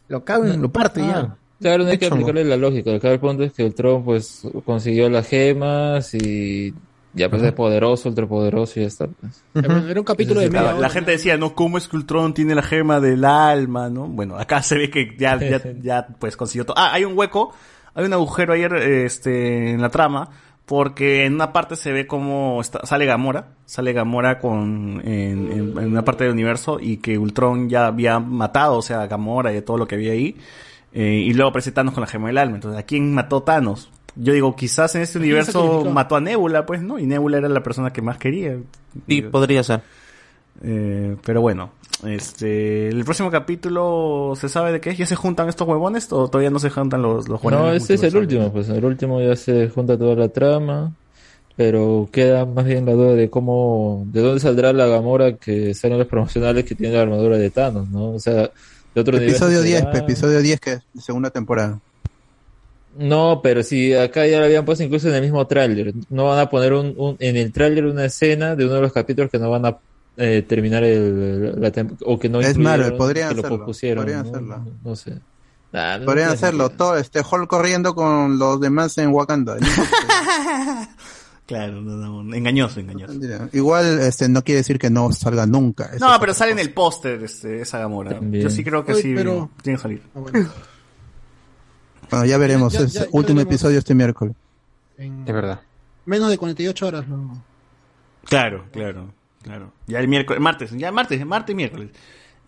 lo 0.07 0.23
cago, 0.25 0.47
y 0.47 0.57
lo 0.57 0.71
parto 0.71 0.99
y 1.01 1.03
ya. 1.07 1.19
Ah, 1.19 1.35
Claro, 1.61 1.83
no 1.83 1.89
hay 1.89 1.97
que 1.97 2.05
aplicarle 2.07 2.45
la 2.45 2.55
lógica. 2.57 2.95
Acá 2.95 3.11
el 3.11 3.19
punto 3.19 3.43
es 3.43 3.51
que 3.51 3.65
Ultron 3.65 4.03
pues 4.05 4.41
consiguió 4.65 5.09
las 5.09 5.27
gemas 5.27 6.13
y 6.13 6.73
ya 7.13 7.29
pues 7.29 7.41
es 7.43 7.51
poderoso, 7.53 8.09
ultrapoderoso 8.09 8.79
y 8.79 8.83
ya 8.83 8.87
está. 8.87 9.07
pues. 9.07 9.43
Era 9.55 9.99
un 9.99 10.05
capítulo 10.05 10.39
de 10.41 10.49
La- 10.49 10.61
media 10.61 10.73
la, 10.79 10.89
gente 10.89 11.11
decía, 11.11 11.37
no, 11.37 11.55
¿cómo 11.55 11.77
es 11.77 11.87
que 11.87 11.95
Ultron 11.97 12.33
tiene 12.33 12.53
la 12.55 12.61
gema 12.63 12.99
del 12.99 13.25
alma, 13.25 13.89
no? 13.89 14.07
Bueno, 14.07 14.37
acá 14.37 14.61
se 14.61 14.77
ve 14.77 14.89
que 14.89 15.15
ya, 15.17 15.37
ya, 15.39 15.61
ya 15.81 16.07
pues 16.19 16.37
consiguió 16.37 16.65
todo. 16.65 16.77
Ah, 16.77 16.91
hay 16.93 17.05
un 17.05 17.17
hueco, 17.17 17.53
hay 17.95 18.05
un 18.05 18.13
agujero 18.13 18.53
ayer, 18.53 18.73
este, 18.75 19.71
en 19.71 19.81
la 19.81 19.89
trama, 19.89 20.29
porque 20.65 21.25
en 21.25 21.33
una 21.33 21.51
parte 21.51 21.75
se 21.75 21.91
ve 21.91 22.05
como 22.05 22.61
está, 22.61 22.85
sale 22.85 23.05
Gamora, 23.07 23.47
sale 23.65 23.91
Gamora 23.91 24.37
con, 24.39 25.01
en, 25.03 25.51
en- 25.51 25.77
en 25.79 25.87
una 25.87 26.05
parte 26.05 26.25
del 26.25 26.33
universo 26.33 26.77
y 26.79 26.97
que 26.97 27.17
Ultron 27.17 27.69
ya 27.69 27.87
había 27.87 28.19
matado, 28.19 28.77
o 28.77 28.81
sea, 28.83 29.01
a 29.01 29.07
Gamora 29.07 29.51
y 29.51 29.57
a 29.57 29.65
todo 29.65 29.77
lo 29.77 29.87
que 29.87 29.95
había 29.95 30.11
ahí, 30.11 30.37
eh, 30.93 31.23
y 31.25 31.33
luego 31.33 31.49
aparece 31.49 31.71
Thanos 31.71 31.93
con 31.95 32.01
la 32.01 32.07
gema 32.07 32.27
del 32.27 32.37
alma. 32.37 32.55
Entonces, 32.57 32.79
¿a 32.79 32.83
quién 32.83 33.13
mató 33.15 33.41
Thanos? 33.41 33.89
Yo 34.15 34.33
digo, 34.33 34.55
quizás 34.55 34.95
en 34.95 35.01
este 35.01 35.19
¿A 35.19 35.21
quién 35.21 35.31
universo 35.33 35.85
mató 35.91 36.15
a 36.15 36.21
Nebula, 36.21 36.65
pues, 36.65 36.81
¿no? 36.81 36.99
Y 36.99 37.05
Nebula 37.05 37.37
era 37.37 37.49
la 37.49 37.63
persona 37.63 37.91
que 37.93 38.01
más 38.01 38.17
quería. 38.17 38.57
Sí, 39.07 39.21
podría 39.21 39.63
ser. 39.63 39.81
Eh, 40.61 41.15
pero 41.25 41.41
bueno, 41.41 41.71
este, 42.05 42.89
el 42.89 43.05
próximo 43.05 43.31
capítulo, 43.31 44.33
¿se 44.35 44.49
sabe 44.49 44.73
de 44.73 44.81
qué 44.81 44.89
es? 44.89 44.97
¿Ya 44.97 45.05
se 45.05 45.15
juntan 45.15 45.47
estos 45.47 45.67
huevones 45.67 46.11
o 46.11 46.27
todavía 46.27 46.49
no 46.49 46.59
se 46.59 46.69
juntan 46.69 47.01
los, 47.01 47.29
los 47.29 47.41
No, 47.43 47.71
ese 47.71 47.93
es 47.93 48.03
el 48.03 48.17
último, 48.17 48.51
pues 48.51 48.67
el 48.69 48.83
último 48.83 49.21
ya 49.21 49.35
se 49.37 49.69
junta 49.69 49.97
toda 49.97 50.15
la 50.15 50.27
trama, 50.27 50.91
pero 51.55 52.09
queda 52.11 52.45
más 52.45 52.65
bien 52.65 52.85
la 52.85 52.93
duda 52.93 53.13
de 53.13 53.29
cómo, 53.29 54.03
de 54.07 54.21
dónde 54.21 54.41
saldrá 54.41 54.73
la 54.73 54.87
Gamora 54.87 55.33
que 55.37 55.73
salen 55.73 55.97
los 55.97 56.07
promocionales 56.07 56.65
que 56.65 56.75
tiene 56.75 56.95
la 56.95 57.03
armadura 57.03 57.37
de 57.37 57.49
Thanos, 57.51 57.89
¿no? 57.89 58.11
O 58.11 58.19
sea, 58.19 58.49
de 58.95 59.01
otro 59.01 59.13
nivel 59.13 59.29
Episodio 59.29 59.61
10, 59.61 59.79
será- 59.79 59.97
episodio 59.99 60.39
10 60.41 60.59
que 60.59 60.71
es 60.73 60.81
segunda 61.03 61.29
temporada. 61.29 61.79
No, 62.97 63.39
pero 63.41 63.63
si 63.63 63.93
acá 63.93 64.25
ya 64.27 64.39
lo 64.39 64.45
habían 64.45 64.65
puesto 64.65 64.83
incluso 64.83 65.07
en 65.09 65.15
el 65.15 65.21
mismo 65.21 65.45
tráiler, 65.47 65.93
no 66.09 66.25
van 66.25 66.39
a 66.39 66.49
poner 66.49 66.73
un, 66.73 66.93
un- 66.97 67.15
en 67.19 67.37
el 67.37 67.51
tráiler 67.53 67.85
una 67.85 68.05
escena 68.05 68.55
de 68.55 68.65
uno 68.65 68.73
de 68.75 68.81
los 68.81 68.91
capítulos 68.93 69.31
que 69.31 69.39
no 69.39 69.49
van 69.49 69.65
a 69.65 69.77
eh, 70.17 70.43
terminar 70.47 70.83
el, 70.83 71.61
la 71.61 71.71
o 72.05 72.19
que 72.19 72.27
no 72.27 72.41
Es 72.41 72.57
Marvel, 72.57 72.95
podrían 72.97 73.29
que 73.29 73.35
lo 73.35 73.41
hacerlo, 73.41 73.65
podrían 74.01 74.23
¿no? 74.23 74.29
hacerlo. 74.29 74.65
No 74.83 74.95
sé. 74.95 75.13
Nah, 75.71 75.99
no 75.99 76.05
Podrían 76.05 76.31
hacerlo, 76.31 76.69
todo 76.71 76.97
este 76.97 77.19
Hulk 77.21 77.47
corriendo 77.47 77.93
con 77.93 78.37
los 78.39 78.59
demás 78.59 78.97
en 78.97 79.09
Wakanda. 79.11 79.55
Claro, 81.45 81.81
no, 81.81 82.21
no, 82.21 82.35
engañoso, 82.35 82.79
engañoso. 82.79 83.13
Igual 83.53 84.01
este 84.01 84.29
no 84.29 84.43
quiere 84.43 84.57
decir 84.59 84.77
que 84.77 84.91
no 84.91 85.11
salga 85.11 85.47
nunca. 85.47 85.89
No, 85.99 86.15
pero 86.19 86.31
sale 86.35 86.51
en 86.51 86.59
el 86.59 86.71
póster 86.73 87.23
este, 87.23 87.61
esa 87.61 87.79
Gamora. 87.79 88.11
También. 88.11 88.43
Yo 88.43 88.51
sí 88.51 88.63
creo 88.63 88.85
que 88.85 88.93
sí 88.93 89.13
pero- 89.15 89.49
tiene 89.63 89.77
que 89.77 89.81
salir. 89.81 90.01
Bueno, 90.13 90.47
ya 92.25 92.37
veremos. 92.37 92.73
Ya- 92.73 92.79
ya- 92.79 92.85
es 92.85 92.93
ya 92.93 93.01
último 93.11 93.37
veremos. 93.37 93.43
episodio 93.43 93.79
este 93.79 93.95
miércoles. 93.95 94.35
En 94.97 95.23
Es 95.27 95.33
verdad. 95.33 95.61
menos 96.05 96.29
de 96.29 96.37
48 96.37 96.87
horas. 96.87 97.07
¿no? 97.07 97.41
Claro, 98.25 98.65
claro, 98.71 99.11
claro. 99.41 99.71
Ya 99.87 99.99
el 99.99 100.07
miércoles, 100.07 100.41
martes, 100.41 100.71
ya 100.71 100.91
martes, 100.91 101.25
martes 101.25 101.53
y 101.53 101.55
miércoles. 101.55 101.89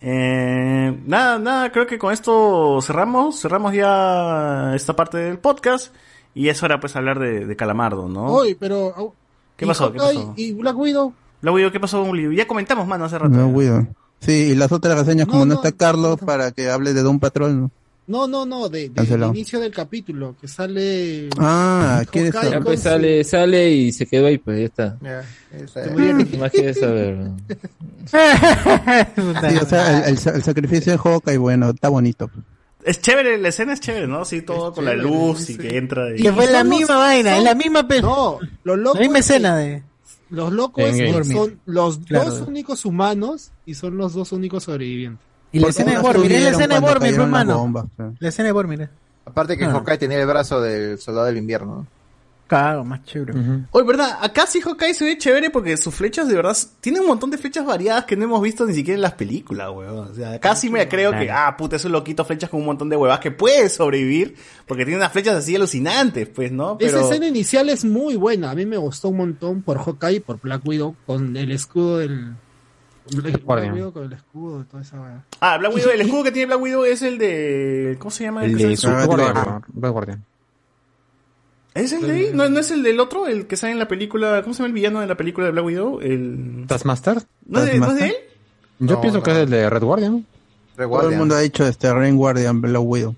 Eh, 0.00 0.98
nada, 1.06 1.38
nada, 1.38 1.70
creo 1.72 1.86
que 1.86 1.98
con 1.98 2.12
esto 2.12 2.80
cerramos, 2.82 3.40
cerramos 3.40 3.72
ya 3.72 4.74
esta 4.74 4.96
parte 4.96 5.16
del 5.18 5.38
podcast 5.38 5.94
y 6.34 6.48
es 6.48 6.60
hora 6.62 6.80
pues 6.80 6.96
hablar 6.96 7.18
de, 7.20 7.46
de 7.46 7.56
Calamardo, 7.56 8.08
¿no? 8.08 8.24
Oye, 8.26 8.56
pero. 8.58 9.14
¿Qué 9.56 9.66
pasó? 9.66 9.92
¿Qué 9.92 9.98
pasó? 9.98 10.34
Y 10.36 10.52
Black 10.52 10.76
Widow. 10.76 11.14
Black 11.40 11.54
Widow, 11.54 11.70
¿qué 11.70 11.78
pasó 11.80 12.00
con 12.00 12.08
Bolivia? 12.08 12.38
Ya 12.38 12.48
comentamos, 12.48 12.86
mano, 12.86 13.04
hace 13.04 13.18
rato. 13.18 13.30
No, 13.34 13.52
cuido. 13.52 13.86
Sí, 14.20 14.50
y 14.50 14.54
las 14.54 14.70
otras 14.72 14.98
reseñas, 14.98 15.26
como 15.26 15.44
no, 15.44 15.54
no, 15.54 15.62
está 15.62 15.72
Carlos, 15.72 16.18
para 16.24 16.50
que 16.52 16.70
hable 16.70 16.92
de 16.94 17.02
Don 17.02 17.18
Patrol. 17.20 17.60
¿no? 17.62 17.70
No, 18.06 18.26
no, 18.26 18.44
no, 18.44 18.68
de, 18.68 18.88
del 18.88 19.22
inicio 19.24 19.60
del 19.60 19.72
capítulo, 19.72 20.34
que 20.40 20.48
sale. 20.48 21.28
Ah, 21.38 22.02
¿quieres 22.10 22.32
Hawkeye 22.32 22.50
Ya 22.50 22.50
saber? 22.56 22.64
pues 22.64 22.80
sale, 22.80 23.24
sale 23.24 23.70
y 23.70 23.92
se 23.92 24.06
quedó 24.06 24.26
ahí, 24.26 24.38
pues 24.38 24.58
ya 24.58 24.64
está. 24.66 24.98
¿Qué 26.30 26.36
más 26.38 26.50
quieres 26.50 26.80
saber? 26.80 27.16
no? 27.16 27.36
Sí, 28.12 29.56
o 29.56 29.66
sea, 29.66 30.00
el, 30.00 30.10
el 30.10 30.18
sa- 30.18 30.30
el 30.34 30.42
sacrificio 30.42 30.92
de 30.92 30.98
Hawkeye, 30.98 31.38
bueno, 31.38 31.70
está 31.70 31.88
bonito. 31.88 32.30
Es 32.84 33.00
chévere, 33.00 33.38
la 33.38 33.48
escena 33.50 33.74
es 33.74 33.80
chévere, 33.80 34.08
¿no? 34.08 34.24
Sí, 34.24 34.42
todo 34.42 34.72
con 34.72 34.84
la 34.84 34.94
luz 34.94 35.48
y 35.50 35.56
que 35.56 35.76
entra 35.78 36.10
y... 36.16 36.20
Que 36.20 36.32
fue 36.32 36.46
la 36.46 36.60
son 36.60 36.68
los- 36.70 36.78
misma 36.78 36.96
vaina, 36.96 37.38
es 37.38 37.44
la 37.44 37.54
misma 37.54 37.86
No, 38.02 38.38
los 38.64 38.78
locos. 38.78 38.94
La 38.96 39.00
misma 39.02 39.18
es 39.20 39.26
que 39.28 39.32
escena 39.34 39.56
de. 39.56 39.82
Los 40.30 40.52
locos 40.52 40.84
es 40.84 41.28
son 41.28 41.60
los 41.66 41.98
Claro. 41.98 42.30
dos 42.30 42.48
únicos 42.48 42.84
humanos 42.84 43.52
y 43.66 43.74
son 43.74 43.96
los 43.98 44.14
dos 44.14 44.32
únicos 44.32 44.64
sobrevivientes. 44.64 45.24
Y 45.52 45.58
la 45.60 45.68
escena 45.68 45.92
de 45.92 45.98
Bormir, 45.98 46.32
es 46.32 46.42
la 46.44 46.50
escena 46.50 46.74
de 46.76 46.80
Bormir, 46.80 47.14
hermano. 47.14 47.88
La 48.18 48.28
escena 48.28 48.46
de 48.46 48.52
Bormir. 48.52 48.88
Aparte 49.24 49.56
que 49.56 49.64
Ah. 49.64 49.70
Hawkeye 49.72 49.98
tenía 49.98 50.18
el 50.20 50.26
brazo 50.26 50.60
del 50.60 50.98
soldado 50.98 51.26
del 51.26 51.36
invierno. 51.36 51.76
¿no? 51.76 51.86
Claro, 52.48 52.84
más 52.84 53.02
chévere. 53.04 53.32
Oye, 53.70 53.86
¿verdad? 53.86 54.18
Acá 54.20 54.44
sí 54.46 54.60
Hawkeye 54.60 54.92
se 54.92 55.06
ve 55.06 55.16
chévere 55.16 55.48
porque 55.48 55.74
sus 55.78 55.94
flechas 55.94 56.28
de 56.28 56.34
verdad 56.34 56.54
tiene 56.82 57.00
un 57.00 57.06
montón 57.06 57.30
de 57.30 57.38
flechas 57.38 57.64
variadas 57.64 58.04
que 58.04 58.14
no 58.14 58.24
hemos 58.24 58.42
visto 58.42 58.66
ni 58.66 58.74
siquiera 58.74 58.96
en 58.96 59.00
las 59.00 59.14
películas, 59.14 59.70
weón. 59.70 60.10
O 60.10 60.14
sea, 60.14 60.32
acá 60.32 60.54
sí 60.54 60.68
me 60.68 60.86
creo 60.86 61.12
que, 61.12 61.30
ah, 61.30 61.54
puta, 61.56 61.76
es 61.76 61.84
un 61.86 61.92
loquito 61.92 62.26
flechas 62.26 62.50
con 62.50 62.60
un 62.60 62.66
montón 62.66 62.90
de 62.90 62.96
huevas 62.96 63.20
que 63.20 63.30
puede 63.30 63.70
sobrevivir 63.70 64.34
porque 64.66 64.84
tiene 64.84 64.98
unas 64.98 65.12
flechas 65.12 65.36
así 65.36 65.56
alucinantes, 65.56 66.28
pues, 66.28 66.52
¿no? 66.52 66.76
Pero... 66.76 66.98
Esa 66.98 67.06
escena 67.08 67.26
inicial 67.26 67.70
es 67.70 67.86
muy 67.86 68.16
buena. 68.16 68.50
A 68.50 68.54
mí 68.54 68.66
me 68.66 68.76
gustó 68.76 69.08
un 69.08 69.16
montón 69.18 69.62
por 69.62 69.78
Hawkeye 69.78 70.16
y 70.16 70.20
por 70.20 70.38
Black 70.38 70.60
Widow 70.66 70.94
con 71.06 71.34
el 71.36 71.52
escudo 71.52 71.98
del. 71.98 72.34
Black 73.14 73.42
Guardian. 73.44 73.74
Widow 73.74 73.92
con 73.92 74.04
el 74.04 74.12
escudo 74.12 74.60
y 74.60 74.64
toda 74.64 74.82
esa 74.82 74.98
vaina. 74.98 75.24
Ah, 75.40 75.58
Black 75.58 75.74
Widow, 75.74 75.90
el 75.90 76.00
escudo 76.02 76.24
que 76.24 76.32
tiene 76.32 76.46
Black 76.46 76.60
Widow 76.62 76.84
es 76.84 77.02
el 77.02 77.18
de... 77.18 77.96
¿Cómo 77.98 78.10
se 78.10 78.24
llama? 78.24 78.44
El 78.44 78.56
que 78.56 78.66
de 78.68 78.76
su-. 78.76 78.88
Black 78.88 79.92
Guardian. 79.92 80.24
¿Es 81.74 81.92
el 81.92 82.02
de 82.06 82.12
ahí? 82.12 82.30
¿No, 82.34 82.48
¿No 82.50 82.60
es 82.60 82.70
el 82.70 82.82
del 82.82 83.00
otro? 83.00 83.26
El 83.26 83.46
que 83.46 83.56
sale 83.56 83.72
en 83.72 83.78
la 83.78 83.88
película... 83.88 84.42
¿Cómo 84.42 84.52
se 84.54 84.58
llama 84.58 84.68
el 84.68 84.72
villano 84.74 85.00
de 85.00 85.06
la 85.06 85.16
película 85.16 85.46
de 85.46 85.52
Black 85.52 85.64
Widow? 85.64 86.00
El... 86.00 86.64
¿Taskmaster? 86.68 87.22
¿No 87.46 87.60
es 87.60 87.72
de, 87.72 87.78
¿no 87.78 87.86
es 87.92 87.94
de 87.96 88.06
él? 88.08 88.14
Yo 88.78 88.94
No, 88.96 89.00
pienso 89.00 89.18
no. 89.18 89.24
que 89.24 89.30
es 89.32 89.36
el 89.38 89.50
de 89.50 89.70
Red 89.70 89.82
Guardian. 89.82 90.26
Todo 90.76 91.08
el 91.10 91.16
mundo 91.16 91.34
ha 91.34 91.40
dicho 91.40 91.66
este 91.66 91.92
Rain 91.92 92.16
Guardian, 92.16 92.60
Black 92.60 92.82
Widow. 92.82 93.14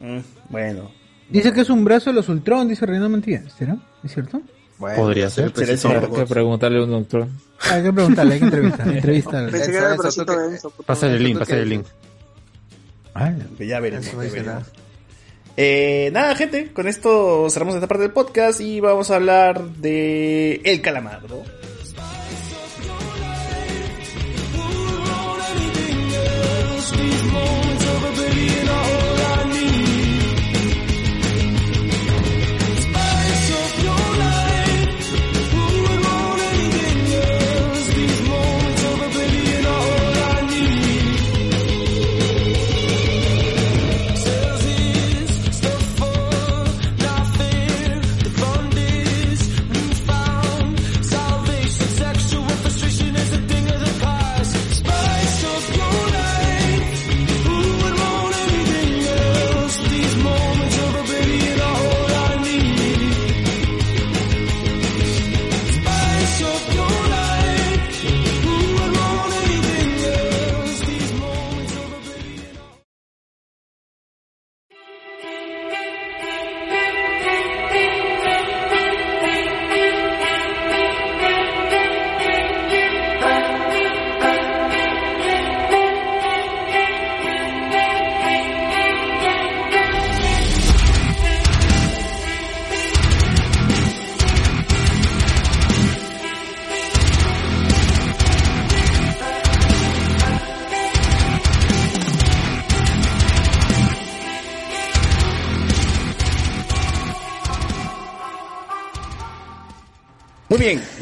Mm, 0.00 0.18
bueno. 0.50 0.90
Dice 1.30 1.52
que 1.52 1.62
es 1.62 1.70
un 1.70 1.84
brazo 1.84 2.10
de 2.10 2.14
los 2.14 2.28
Ultron, 2.28 2.68
dice 2.68 2.84
Reino 2.86 3.08
Mentira. 3.08 3.42
¿Será? 3.50 3.76
¿Es 4.04 4.12
cierto? 4.12 4.40
Podría 4.78 5.30
ser. 5.30 5.52
ese 5.56 5.88
Hay 5.88 6.00
que 6.00 6.26
preguntarle 6.26 6.80
a 6.80 6.84
un 6.84 6.90
doctor. 6.90 7.26
Hay 7.60 7.82
que 7.82 7.92
preguntarle, 7.92 8.34
hay 8.34 8.40
que 8.40 8.44
entrevistar. 8.46 8.88
entrevistar. 8.92 9.50
Pensé 9.50 9.70
que 9.70 9.76
era 9.76 9.92
el 9.92 9.98
bracito 9.98 10.38
de 10.38 10.58
Pasa 10.84 11.06
el 11.06 11.22
link, 11.22 11.38
pasa 11.38 11.56
el 11.56 11.68
link. 11.68 11.86
Que 13.56 13.66
ya 13.66 13.80
veremos. 13.80 14.10
Ya 14.10 14.18
veremos. 14.18 14.64
Eh, 15.56 16.10
nada, 16.12 16.34
gente, 16.34 16.70
con 16.72 16.86
esto 16.86 17.48
cerramos 17.48 17.74
esta 17.74 17.86
parte 17.86 18.02
del 18.02 18.12
podcast 18.12 18.60
y 18.60 18.80
vamos 18.80 19.10
a 19.10 19.16
hablar 19.16 19.64
de 19.64 20.60
El 20.64 20.82
Calamardo. 20.82 21.42
Muy 26.96 27.25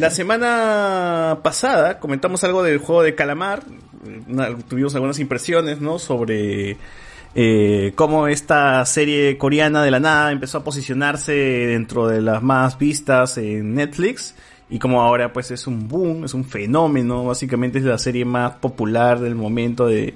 la 0.05 0.11
semana 0.11 1.39
pasada 1.43 1.99
comentamos 1.99 2.45
algo 2.45 2.63
del 2.63 2.77
juego 2.77 3.03
de 3.03 3.15
Calamar, 3.15 3.63
tuvimos 4.69 4.95
algunas 4.95 5.19
impresiones, 5.19 5.81
¿no? 5.81 5.99
Sobre 5.99 6.77
eh, 7.35 7.93
cómo 7.95 8.29
esta 8.29 8.85
serie 8.85 9.39
coreana 9.39 9.83
de 9.83 9.91
la 9.91 10.01
nada 10.01 10.31
empezó 10.31 10.59
a 10.59 10.63
posicionarse 10.63 11.33
dentro 11.33 12.07
de 12.07 12.21
las 12.21 12.43
más 12.43 12.77
vistas 12.77 13.39
en 13.39 13.77
Netflix 13.77 14.35
y 14.69 14.79
como 14.79 15.01
ahora 15.01 15.33
pues 15.33 15.51
es 15.51 15.67
un 15.67 15.89
boom, 15.89 16.27
es 16.27 16.35
un 16.35 16.45
fenómeno, 16.45 17.25
básicamente 17.25 17.79
es 17.79 17.85
la 17.85 17.97
serie 17.97 18.27
más 18.27 18.57
popular 18.57 19.21
del 19.21 19.35
momento 19.35 19.87
de, 19.87 20.13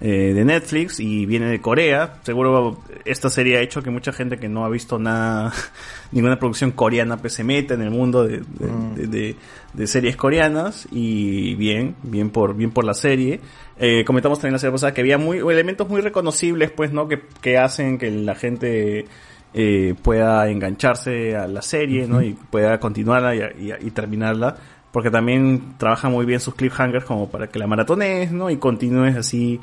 eh, 0.00 0.32
de 0.34 0.44
Netflix 0.44 1.00
y 1.00 1.26
viene 1.26 1.46
de 1.46 1.60
Corea. 1.60 2.20
Seguro 2.22 2.78
esta 3.04 3.30
serie 3.30 3.56
ha 3.58 3.60
hecho 3.60 3.82
que 3.82 3.90
mucha 3.90 4.12
gente 4.12 4.38
que 4.38 4.48
no 4.48 4.64
ha 4.64 4.68
visto 4.68 4.98
nada, 4.98 5.52
ninguna 6.12 6.38
producción 6.38 6.70
coreana, 6.72 7.16
pues 7.16 7.32
se 7.34 7.44
meta 7.44 7.74
en 7.74 7.82
el 7.82 7.90
mundo 7.90 8.24
de, 8.24 8.38
de- 8.38 8.96
de- 8.96 9.06
de- 9.06 9.36
de 9.72 9.86
series 9.86 10.16
coreanas 10.16 10.86
y 10.90 11.54
bien, 11.54 11.94
bien 12.02 12.30
por, 12.30 12.54
bien 12.54 12.70
por 12.70 12.84
la 12.84 12.94
serie. 12.94 13.40
Eh, 13.78 14.04
comentamos 14.04 14.38
también 14.38 14.52
la 14.52 14.58
serie 14.58 14.72
pasada 14.72 14.92
que 14.94 15.00
había 15.00 15.18
muy, 15.18 15.38
elementos 15.38 15.88
muy 15.88 16.00
reconocibles, 16.02 16.70
pues, 16.70 16.92
¿no? 16.92 17.08
Que, 17.08 17.22
que 17.40 17.56
hacen 17.58 17.96
que 17.98 18.10
la 18.10 18.34
gente 18.34 19.06
eh, 19.54 19.94
pueda 20.02 20.48
engancharse 20.50 21.36
a 21.36 21.46
la 21.46 21.62
serie, 21.62 22.06
¿no? 22.06 22.22
Y 22.22 22.34
pueda 22.34 22.78
continuarla 22.80 23.34
y, 23.34 23.68
y- 23.68 23.86
y 23.86 23.90
terminarla. 23.90 24.56
Porque 24.92 25.10
también 25.10 25.74
trabaja 25.78 26.10
muy 26.10 26.26
bien 26.26 26.38
sus 26.38 26.54
cliffhangers 26.54 27.06
como 27.06 27.30
para 27.30 27.46
que 27.46 27.58
la 27.58 27.66
maratones, 27.66 28.30
¿no? 28.30 28.50
Y 28.50 28.58
continúes 28.58 29.16
así 29.16 29.58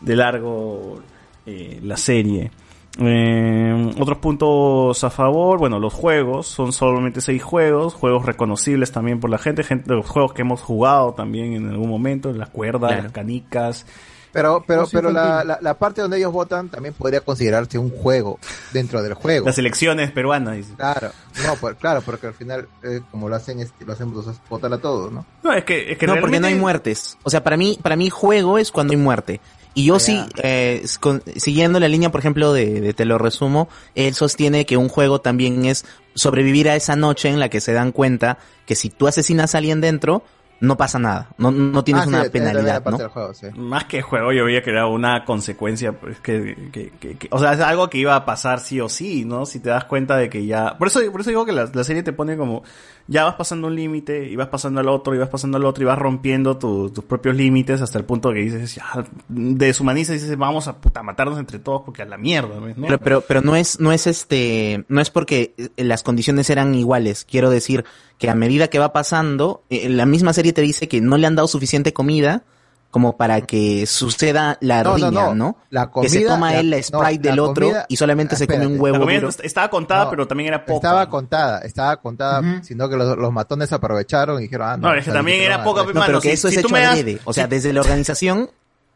de 0.00 0.16
largo 0.16 1.00
eh, 1.46 1.78
la 1.84 1.96
serie. 1.96 2.50
Eh, 2.98 3.94
otros 3.98 4.18
puntos 4.18 5.02
a 5.02 5.10
favor, 5.10 5.58
bueno, 5.58 5.78
los 5.78 5.94
juegos, 5.94 6.46
son 6.46 6.72
solamente 6.72 7.20
seis 7.20 7.42
juegos, 7.42 7.94
juegos 7.94 8.26
reconocibles 8.26 8.92
también 8.92 9.18
por 9.18 9.30
la 9.30 9.38
gente, 9.38 9.62
gente 9.64 9.92
los 9.94 10.06
juegos 10.06 10.34
que 10.34 10.42
hemos 10.42 10.60
jugado 10.60 11.14
también 11.14 11.54
en 11.54 11.68
algún 11.70 11.88
momento, 11.88 12.32
las 12.32 12.50
cuerdas, 12.50 12.90
Claro. 12.90 13.02
las 13.04 13.12
canicas. 13.12 13.86
Pero, 14.30 14.64
pero, 14.66 14.86
pero 14.90 15.10
la, 15.10 15.44
la, 15.44 15.58
la 15.60 15.74
parte 15.74 16.00
donde 16.00 16.16
ellos 16.16 16.32
votan 16.32 16.70
también 16.70 16.94
podría 16.94 17.20
considerarse 17.20 17.76
un 17.78 17.90
juego 17.90 18.38
dentro 18.72 19.02
del 19.02 19.12
juego. 19.12 19.44
Las 19.44 19.58
elecciones 19.58 20.10
peruanas, 20.10 20.56
dice. 20.56 20.72
Claro, 20.74 21.10
no, 21.44 21.74
claro, 21.74 22.00
porque 22.00 22.28
al 22.28 22.32
final, 22.34 22.66
eh, 22.82 23.00
como 23.10 23.28
lo 23.28 23.36
hacen, 23.36 23.60
este, 23.60 23.84
lo 23.84 23.92
hacen, 23.92 24.10
votan 24.48 24.72
a 24.72 24.78
todos, 24.78 25.12
¿no? 25.12 25.26
No, 25.42 25.52
es 25.52 25.64
que, 25.64 25.92
es 25.92 25.98
que 25.98 26.06
no, 26.06 26.14
porque 26.14 26.40
no 26.40 26.46
hay 26.46 26.54
realmente- 26.54 26.60
muertes. 26.62 27.18
O 27.24 27.28
sea, 27.30 27.44
para 27.44 27.58
mí, 27.58 27.78
para 27.82 27.94
mí 27.94 28.08
juego 28.08 28.56
es 28.56 28.72
cuando 28.72 28.92
hay 28.94 28.98
muerte. 28.98 29.40
Y 29.74 29.84
yo 29.86 29.98
sí, 29.98 30.20
eh, 30.42 30.84
con- 31.00 31.22
siguiendo 31.36 31.80
la 31.80 31.88
línea, 31.88 32.10
por 32.10 32.20
ejemplo, 32.20 32.52
de, 32.52 32.80
de 32.80 32.92
Te 32.92 33.04
lo 33.04 33.18
resumo, 33.18 33.68
él 33.94 34.14
sostiene 34.14 34.66
que 34.66 34.76
un 34.76 34.88
juego 34.88 35.20
también 35.20 35.64
es 35.64 35.84
sobrevivir 36.14 36.68
a 36.68 36.76
esa 36.76 36.94
noche 36.96 37.28
en 37.30 37.40
la 37.40 37.48
que 37.48 37.60
se 37.60 37.72
dan 37.72 37.92
cuenta 37.92 38.38
que 38.66 38.74
si 38.74 38.90
tú 38.90 39.08
asesinas 39.08 39.54
a 39.54 39.58
alguien 39.58 39.80
dentro, 39.80 40.22
no 40.60 40.76
pasa 40.76 40.98
nada. 41.00 41.30
No, 41.38 41.50
no 41.50 41.82
tienes 41.82 42.04
Ah, 42.04 42.08
una 42.08 42.24
penalidad, 42.24 42.84
¿no? 42.84 42.96
del 42.96 43.08
juego, 43.08 43.34
sí. 43.34 43.46
Más 43.56 43.86
que 43.86 44.00
juego, 44.00 44.32
yo 44.32 44.44
veía 44.44 44.62
que 44.62 44.70
era 44.70 44.86
una 44.86 45.24
consecuencia, 45.24 45.92
pues 45.98 46.20
que, 46.20 46.68
que, 46.70 46.92
que- 47.00 47.16
que- 47.16 47.28
o 47.32 47.38
sea, 47.40 47.54
es 47.54 47.60
algo 47.60 47.90
que 47.90 47.98
iba 47.98 48.14
a 48.14 48.24
pasar 48.24 48.60
sí 48.60 48.80
o 48.80 48.88
sí, 48.88 49.24
¿no? 49.24 49.44
Si 49.44 49.58
te 49.58 49.70
das 49.70 49.86
cuenta 49.86 50.16
de 50.16 50.28
que 50.28 50.46
ya, 50.46 50.78
por 50.78 50.86
eso, 50.86 51.00
por 51.10 51.22
eso 51.22 51.30
digo 51.30 51.44
que 51.46 51.50
la, 51.52 51.68
la 51.74 51.82
serie 51.82 52.04
te 52.04 52.12
pone 52.12 52.36
como, 52.36 52.62
ya 53.08 53.24
vas 53.24 53.34
pasando 53.34 53.66
un 53.66 53.74
límite, 53.76 54.28
y 54.28 54.36
vas 54.36 54.48
pasando 54.48 54.80
al 54.80 54.88
otro, 54.88 55.14
y 55.14 55.18
vas 55.18 55.28
pasando 55.28 55.56
al 55.58 55.64
otro, 55.64 55.82
y 55.82 55.86
vas 55.86 55.98
rompiendo 55.98 56.56
tu- 56.58 56.90
tus 56.90 57.04
propios 57.04 57.36
límites 57.36 57.80
hasta 57.82 57.98
el 57.98 58.04
punto 58.04 58.32
que 58.32 58.40
dices, 58.40 58.74
ya, 58.74 59.04
deshumaniza 59.28 60.12
y 60.12 60.18
dices, 60.18 60.36
vamos 60.36 60.68
a 60.68 60.76
puta, 60.80 61.02
matarnos 61.02 61.38
entre 61.38 61.58
todos 61.58 61.82
porque 61.84 62.02
a 62.02 62.06
la 62.06 62.18
mierda, 62.18 62.60
¿no? 62.60 62.86
Pero, 62.86 62.98
pero, 62.98 63.20
pero 63.22 63.40
no 63.42 63.56
es, 63.56 63.80
no 63.80 63.92
es 63.92 64.06
este, 64.06 64.84
no 64.88 65.00
es 65.00 65.10
porque 65.10 65.54
eh, 65.56 65.84
las 65.84 66.02
condiciones 66.02 66.48
eran 66.50 66.74
iguales. 66.74 67.24
Quiero 67.28 67.50
decir 67.50 67.84
que 68.18 68.30
a 68.30 68.34
medida 68.34 68.68
que 68.68 68.78
va 68.78 68.92
pasando, 68.92 69.62
eh, 69.70 69.88
la 69.88 70.06
misma 70.06 70.32
serie 70.32 70.52
te 70.52 70.62
dice 70.62 70.88
que 70.88 71.00
no 71.00 71.16
le 71.16 71.26
han 71.26 71.34
dado 71.36 71.48
suficiente 71.48 71.92
comida 71.92 72.44
como 72.92 73.16
para 73.16 73.40
que 73.40 73.86
suceda 73.86 74.58
la 74.60 74.84
No, 74.84 74.90
no, 74.90 74.96
riña, 74.96 75.10
no. 75.10 75.34
¿no? 75.34 75.56
La 75.70 75.90
que 75.90 76.08
se 76.08 76.18
comida- 76.18 76.34
toma 76.34 76.52
la- 76.52 76.60
él 76.60 76.70
la 76.70 76.76
no, 76.76 76.82
Sprite 76.84 77.24
la 77.24 77.30
del 77.32 77.40
otro 77.40 77.66
comida- 77.66 77.86
y 77.88 77.96
solamente 77.96 78.36
se 78.36 78.46
come 78.46 78.66
un 78.66 78.78
huevo 78.78 78.98
La 78.98 79.00
comida 79.00 79.20
duro. 79.22 79.32
estaba 79.42 79.68
contada, 79.70 80.04
No, 80.04 80.10
pero 80.10 80.28
también 80.28 80.48
era 80.48 80.64
poca. 80.64 80.76
Estaba 80.76 81.08
contada, 81.08 81.58
estaba 81.62 81.96
contada, 81.96 82.60
sino 82.62 82.88
que 82.88 82.96
los, 82.96 83.16
los 83.16 83.32
matones 83.32 83.72
aprovecharon 83.72 84.38
y 84.38 84.42
dijeron, 84.42 84.68
ah, 84.68 84.76
no. 84.76 84.88
No, 84.90 84.94
es 84.94 85.04
que 85.06 85.10
también 85.10 85.40
era 85.40 85.64
poca, 85.64 85.82
pe, 85.86 85.94
No, 85.94 86.00
mano, 86.00 86.06
pero 86.06 86.20
que 86.20 86.28
si- 86.28 86.34
eso 86.34 86.48
es 86.48 86.54
si 86.54 86.60
tú 86.62 86.68
hecho 86.68 86.76
das-. 86.76 87.18
O 87.24 87.32
sea, 87.32 87.46
desde 87.48 87.72
la 87.72 87.80
organización, 87.80 88.50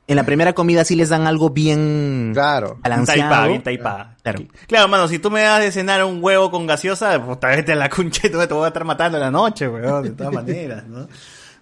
en 0.09 0.15
la 0.17 0.25
primera 0.25 0.53
comida 0.53 0.85
sí 0.85 0.95
les 0.95 1.09
dan 1.09 1.27
algo 1.27 1.51
bien 1.51 2.31
claro, 2.35 2.79
balanceado. 2.83 3.29
Taipa, 3.31 3.47
bien 3.49 3.63
taipa. 3.63 4.15
Claro. 4.23 4.41
Claro, 4.69 4.89
mano, 4.89 5.09
si 5.09 5.19
tú 5.19 5.31
me 5.33 5.41
das 5.43 5.61
de 5.63 5.73
cenar 5.73 6.05
un 6.05 6.23
huevo 6.23 6.51
con 6.51 6.67
gaseosa, 6.67 7.19
puta, 7.25 7.49
vete 7.49 7.73
a 7.73 7.77
la 7.77 7.89
concha 7.89 8.27
y 8.27 8.31
tú 8.31 8.39
te 8.47 8.53
voy 8.55 8.65
a 8.65 8.69
estar 8.69 8.85
matando 8.85 9.17
en 9.17 9.23
la 9.25 9.31
noche, 9.31 9.67
weón, 9.67 10.03
de 10.03 10.11
todas 10.11 10.33
maneras, 10.35 10.85
¿no? 10.87 11.09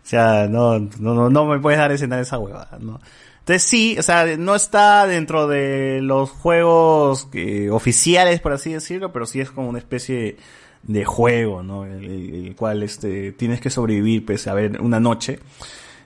O 0.04 0.06
sea, 0.06 0.46
no, 0.48 0.78
no, 0.78 1.14
no, 1.14 1.30
no 1.30 1.46
me 1.46 1.58
puedes 1.58 1.78
dar 1.78 1.90
de 1.90 1.98
cenar 1.98 2.20
esa 2.20 2.38
huevada, 2.38 2.78
¿no? 2.80 3.00
Entonces 3.40 3.62
sí, 3.62 3.96
o 3.98 4.02
sea, 4.02 4.36
no 4.38 4.54
está 4.54 5.06
dentro 5.06 5.46
de 5.48 6.00
los 6.02 6.30
juegos 6.30 7.28
eh, 7.32 7.68
oficiales, 7.70 8.40
por 8.40 8.52
así 8.52 8.72
decirlo, 8.72 9.12
pero 9.12 9.26
sí 9.26 9.40
es 9.40 9.50
como 9.50 9.68
una 9.68 9.78
especie 9.78 10.36
de 10.82 11.04
juego, 11.04 11.62
¿no? 11.62 11.84
El, 11.86 12.04
el- 12.04 12.46
el 12.48 12.56
cual 12.56 12.82
este, 12.82 13.32
tienes 13.32 13.60
que 13.60 13.70
sobrevivir, 13.70 14.24
pues, 14.26 14.46
a 14.46 14.54
ver, 14.54 14.80
una 14.80 15.00
noche. 15.00 15.40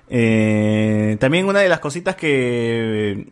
Eh, 0.09 1.17
también 1.20 1.47
una 1.47 1.60
de 1.60 1.68
las 1.68 1.81
cositas 1.81 2.17
que, 2.17 3.27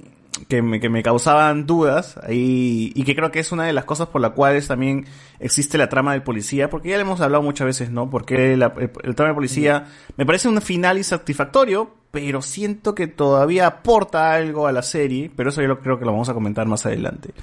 que, 0.49 0.63
me, 0.63 0.81
que 0.81 0.89
me 0.89 1.03
causaban 1.03 1.67
dudas 1.67 2.19
ahí, 2.23 2.93
y 2.95 3.05
que 3.05 3.15
creo 3.15 3.31
que 3.31 3.41
es 3.41 3.53
una 3.53 3.65
de 3.65 3.73
las 3.73 3.85
cosas 3.85 4.09
por 4.09 4.21
las 4.21 4.33
cuales 4.33 4.69
también 4.69 5.07
existe 5.41 5.79
la 5.79 5.89
trama 5.89 6.13
del 6.13 6.23
policía, 6.23 6.71
porque 6.71 6.91
ya 6.91 6.97
le 6.97 7.03
hemos 7.03 7.21
hablado 7.21 7.43
muchas 7.43 7.67
veces, 7.67 7.91
¿no? 7.91 8.11
Porque 8.11 8.57
la, 8.57 8.73
el, 8.79 8.91
el 9.03 9.15
trama 9.15 9.29
del 9.29 9.35
policía 9.35 9.87
me 10.17 10.27
parece 10.27 10.49
un 10.49 10.61
final 10.61 10.99
insatisfactorio, 10.99 11.95
pero 12.17 12.41
siento 12.41 12.95
que 12.95 13.09
todavía 13.09 13.67
aporta 13.67 14.33
algo 14.33 14.67
a 14.67 14.73
la 14.73 14.81
serie, 14.81 15.31
pero 15.37 15.51
eso 15.51 15.61
yo 15.61 15.69
lo, 15.69 15.81
creo 15.81 15.99
que 15.99 16.07
lo 16.07 16.13
vamos 16.13 16.31
a 16.31 16.33
comentar 16.33 16.65
más 16.67 16.87
adelante. 16.87 17.35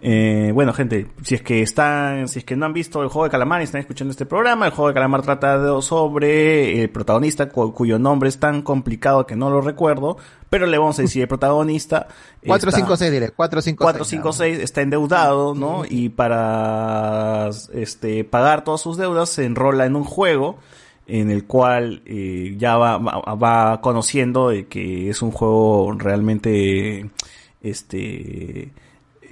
Eh, 0.00 0.52
bueno, 0.54 0.72
gente, 0.72 1.08
si 1.24 1.34
es 1.34 1.42
que 1.42 1.60
están, 1.60 2.28
si 2.28 2.38
es 2.38 2.44
que 2.44 2.54
no 2.54 2.66
han 2.66 2.72
visto 2.72 3.02
el 3.02 3.08
juego 3.08 3.24
de 3.24 3.30
calamar 3.30 3.60
y 3.60 3.64
están 3.64 3.80
escuchando 3.80 4.12
este 4.12 4.24
programa, 4.24 4.66
el 4.66 4.70
juego 4.72 4.86
de 4.88 4.94
calamar 4.94 5.22
trata 5.22 5.58
de- 5.58 5.82
sobre 5.82 6.80
el 6.82 6.88
protagonista 6.90 7.48
cu- 7.48 7.74
cuyo 7.74 7.98
nombre 7.98 8.28
es 8.28 8.38
tan 8.38 8.62
complicado 8.62 9.26
que 9.26 9.34
no 9.34 9.50
lo 9.50 9.60
recuerdo, 9.60 10.18
pero 10.48 10.66
le 10.66 10.78
vamos 10.78 11.00
a 11.00 11.02
decir 11.02 11.22
el 11.22 11.28
protagonista. 11.28 12.06
4, 12.46 12.68
está- 12.68 12.78
5, 12.80 12.96
6, 12.96 13.10
diré. 13.10 13.30
4, 13.30 13.60
5, 13.60 13.82
4, 13.82 14.04
5, 14.04 14.32
6 14.32 14.58
está 14.60 14.82
endeudado, 14.82 15.56
¿no? 15.56 15.82
Y 15.84 16.10
para 16.10 17.50
este 17.74 18.22
pagar 18.22 18.62
todas 18.62 18.80
sus 18.80 18.96
deudas 18.96 19.30
se 19.30 19.44
enrola 19.46 19.84
en 19.84 19.96
un 19.96 20.04
juego 20.04 20.58
en 21.20 21.30
el 21.30 21.44
cual 21.44 22.00
eh, 22.06 22.54
ya 22.56 22.78
va, 22.78 22.96
va, 22.96 23.34
va 23.34 23.80
conociendo 23.82 24.48
de 24.48 24.66
que 24.66 25.10
es 25.10 25.20
un 25.20 25.30
juego 25.30 25.92
realmente 25.98 27.10
este 27.62 28.72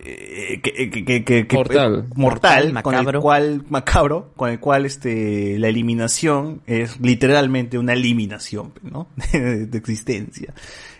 eh, 0.03 0.61
que, 0.63 0.91
que- 0.91 1.05
que- 1.05 1.25
que- 1.25 1.47
que- 1.47 1.57
Mortal. 1.57 2.07
mortal, 2.17 2.73
Mortal, 2.73 2.83
con 2.83 2.95
el 3.15 3.21
cual 3.21 3.65
macabro 3.69 4.31
con 4.37 4.51
el 4.51 4.61
cual 4.61 4.85
este 4.87 5.59
la 5.59 5.69
eliminación 5.69 6.61
es 6.67 7.01
literalmente 7.01 7.79
una 7.79 7.93
eliminación 7.95 8.73
¿no? 8.83 9.09
de, 9.33 9.67
de 9.67 9.79
existencia 9.79 10.53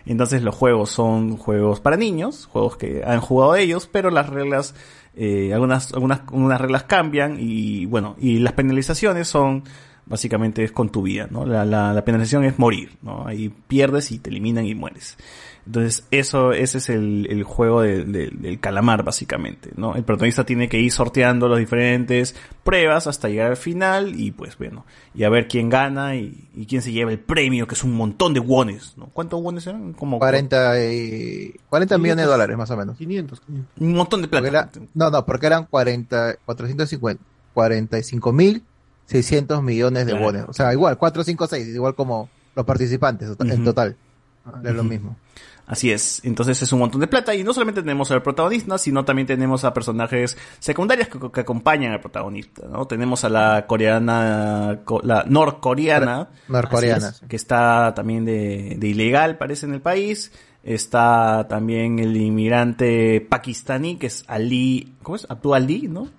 entonces 0.05 0.41
los 0.41 0.55
juegos 0.55 0.89
son 0.89 1.37
juegos 1.37 1.79
para 1.79 1.95
niños 1.97 2.47
juegos 2.47 2.77
que 2.77 3.03
han 3.05 3.21
jugado 3.21 3.55
ellos 3.55 3.87
pero 3.91 4.09
las 4.09 4.29
reglas 4.29 4.73
eh, 5.15 5.51
algunas 5.53 5.93
algunas 5.93 6.21
algunas 6.21 6.59
reglas 6.61 6.83
cambian 6.83 7.37
y 7.39 7.85
bueno 7.85 8.15
y 8.19 8.39
las 8.39 8.53
penalizaciones 8.53 9.27
son 9.27 9.63
básicamente 10.11 10.63
es 10.63 10.71
con 10.71 10.89
tu 10.91 11.01
vida, 11.01 11.27
¿no? 11.31 11.45
La, 11.45 11.65
la, 11.65 11.93
la 11.93 12.05
penalización 12.05 12.43
es 12.43 12.59
morir, 12.59 12.91
¿no? 13.01 13.25
Ahí 13.25 13.49
pierdes 13.67 14.11
y 14.11 14.19
te 14.19 14.29
eliminan 14.29 14.65
y 14.67 14.75
mueres. 14.75 15.17
Entonces, 15.65 16.07
eso, 16.09 16.53
ese 16.53 16.79
es 16.79 16.89
el, 16.89 17.27
el 17.29 17.43
juego 17.43 17.81
de- 17.83 18.03
de- 18.03 18.31
del 18.31 18.59
calamar, 18.59 19.03
básicamente, 19.03 19.69
¿no? 19.75 19.95
El 19.95 20.03
protagonista 20.03 20.43
tiene 20.43 20.67
que 20.67 20.79
ir 20.79 20.91
sorteando 20.91 21.47
las 21.47 21.59
diferentes 21.59 22.35
pruebas 22.63 23.05
hasta 23.05 23.29
llegar 23.29 23.51
al 23.51 23.57
final 23.57 24.19
y 24.19 24.31
pues 24.31 24.57
bueno, 24.57 24.85
y 25.13 25.23
a 25.23 25.29
ver 25.29 25.47
quién 25.47 25.69
gana 25.69 26.15
y, 26.15 26.47
y 26.55 26.65
quién 26.65 26.81
se 26.81 26.91
lleva 26.91 27.11
el 27.11 27.19
premio, 27.19 27.67
que 27.67 27.75
es 27.75 27.83
un 27.83 27.93
montón 27.93 28.33
de 28.33 28.39
wones, 28.39 28.95
¿no? 28.97 29.05
¿Cuántos 29.13 29.39
wones 29.41 29.65
eran? 29.67 29.93
Como 29.93 30.17
40, 30.17 30.83
y, 30.83 31.53
40 31.69 31.97
millones 31.99 32.25
de 32.25 32.31
dólares, 32.31 32.57
más 32.57 32.71
o 32.71 32.77
menos. 32.77 32.97
500. 32.97 33.39
500. 33.41 33.71
un 33.79 33.93
montón 33.93 34.21
de 34.23 34.27
plata. 34.27 34.47
Era- 34.47 34.69
no, 34.95 35.11
no, 35.11 35.25
porque 35.27 35.45
eran 35.45 35.65
40, 35.65 36.37
450, 36.43 37.23
45 37.53 38.33
mil 38.33 38.63
600 39.11 39.61
millones 39.63 40.05
de 40.05 40.11
Claro. 40.13 40.25
bones. 40.25 40.45
O 40.47 40.53
sea, 40.53 40.71
igual, 40.73 40.97
4, 40.97 41.23
5, 41.23 41.47
6, 41.47 41.67
igual 41.67 41.95
como 41.95 42.29
los 42.55 42.65
participantes 42.65 43.29
en 43.39 43.63
total. 43.63 43.95
Es 44.63 44.73
lo 44.73 44.83
mismo. 44.83 45.15
Así 45.67 45.89
es, 45.91 46.19
entonces 46.25 46.61
es 46.61 46.73
un 46.73 46.79
montón 46.79 46.99
de 46.99 47.07
plata 47.07 47.33
y 47.33 47.43
no 47.45 47.53
solamente 47.53 47.81
tenemos 47.81 48.11
al 48.11 48.21
protagonista, 48.21 48.77
sino 48.77 49.05
también 49.05 49.25
tenemos 49.27 49.63
a 49.63 49.73
personajes 49.73 50.37
secundarios 50.59 51.07
que, 51.07 51.17
que 51.31 51.39
acompañan 51.41 51.93
al 51.93 52.01
protagonista, 52.01 52.67
¿no? 52.67 52.87
Tenemos 52.87 53.23
a 53.23 53.29
la 53.29 53.65
coreana, 53.67 54.79
co- 54.83 54.99
la 55.01 55.23
norcoreana, 55.27 56.27
Norcoreana, 56.49 57.09
es, 57.09 57.21
que 57.29 57.35
está 57.37 57.93
también 57.95 58.25
de, 58.25 58.75
de 58.79 58.87
ilegal, 58.87 59.37
parece, 59.37 59.65
en 59.65 59.73
el 59.73 59.81
país. 59.81 60.33
Está 60.63 61.47
también 61.47 61.99
el 61.99 62.17
inmigrante 62.17 63.25
pakistaní, 63.27 63.95
que 63.95 64.07
es 64.07 64.25
Ali, 64.27 64.93
¿cómo 65.01 65.15
es? 65.15 65.25
Abdul 65.29 65.53
Ali, 65.55 65.87
¿no? 65.87 66.09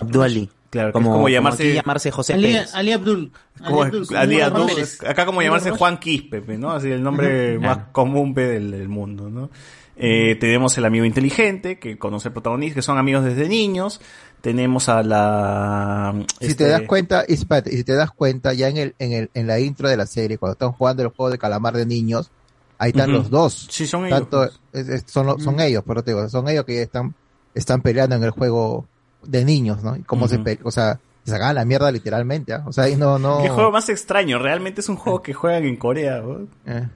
Abdul 0.00 0.22
Ali. 0.22 0.50
Claro, 0.74 0.92
Como, 0.92 1.10
es 1.10 1.14
como 1.14 1.28
llamarse, 1.28 1.62
aquí 1.62 1.72
llamarse 1.74 2.10
José 2.10 2.32
Ali, 2.34 2.52
Pérez. 2.52 2.74
Ali 2.74 2.92
Abdul. 2.92 3.32
como- 3.64 3.82
Ali 3.82 3.96
Abdul, 3.96 4.16
Ali 4.16 4.40
Abdul, 4.42 4.70
acá 5.06 5.24
como 5.24 5.40
llamarse 5.40 5.70
Juan 5.70 5.98
Quispe, 5.98 6.42
pe, 6.42 6.58
¿no? 6.58 6.72
Así 6.72 6.90
el 6.90 7.02
nombre 7.02 7.58
más 7.60 7.78
común 7.92 8.34
pe, 8.34 8.42
del, 8.42 8.70
del 8.72 8.88
mundo, 8.88 9.30
¿no? 9.30 9.50
Eh, 9.96 10.36
tenemos 10.40 10.76
el 10.76 10.84
amigo 10.84 11.04
inteligente, 11.04 11.78
que 11.78 11.96
conoce 11.96 12.26
el 12.28 12.32
protagonista, 12.32 12.74
que 12.74 12.82
son 12.82 12.98
amigos 12.98 13.24
desde 13.24 13.48
niños. 13.48 14.00
Tenemos 14.40 14.88
a 14.88 15.04
la... 15.04 16.12
Si 16.40 16.46
este, 16.48 16.64
te 16.64 16.70
das 16.70 16.82
cuenta, 16.82 17.24
y 17.28 17.34
espérate, 17.34 17.72
y 17.72 17.76
si 17.78 17.84
te 17.84 17.94
das 17.94 18.10
cuenta, 18.10 18.52
ya 18.52 18.68
en 18.68 18.76
el, 18.76 18.94
en 18.98 19.12
el, 19.12 19.30
en 19.34 19.46
la 19.46 19.60
intro 19.60 19.88
de 19.88 19.96
la 19.96 20.06
serie, 20.06 20.36
cuando 20.38 20.54
están 20.54 20.72
jugando 20.72 21.02
el 21.04 21.08
juego 21.10 21.30
de 21.30 21.38
calamar 21.38 21.74
de 21.76 21.86
niños, 21.86 22.30
ahí 22.78 22.90
están 22.90 23.12
los 23.12 23.30
dos. 23.30 23.68
Sí, 23.70 23.86
son 23.86 24.06
ellos, 24.06 24.18
Tanto- 24.18 24.50
es- 24.72 24.88
es- 24.88 25.04
son, 25.06 25.40
son 25.40 25.60
ellos, 25.60 25.84
pero 25.86 26.02
te 26.02 26.10
digo, 26.10 26.28
son 26.28 26.48
ellos 26.48 26.64
que 26.64 26.82
están, 26.82 27.14
están 27.54 27.80
peleando 27.80 28.16
en 28.16 28.24
el 28.24 28.30
juego 28.30 28.86
de 29.26 29.44
niños, 29.44 29.82
¿no? 29.82 29.96
Y 29.96 30.02
cómo 30.02 30.28
se 30.28 30.36
Ujú. 30.36 30.44
pe- 30.44 30.58
o 30.62 30.70
sea, 30.70 31.00
se 31.24 31.30
sacan 31.32 31.54
la 31.54 31.64
mierda 31.64 31.90
literalmente, 31.90 32.52
¿ah? 32.52 32.62
O 32.66 32.72
sea, 32.72 32.84
ahí 32.84 32.96
no, 32.96 33.18
no. 33.18 33.40
Qué 33.42 33.48
juego 33.48 33.70
más 33.72 33.88
extraño, 33.88 34.38
realmente 34.38 34.80
es 34.80 34.88
un 34.88 34.96
juego 34.96 35.22
que 35.22 35.32
juegan 35.32 35.64
en 35.64 35.76
Corea. 35.76 36.20
¿no? 36.20 36.46
Eh. 36.66 36.88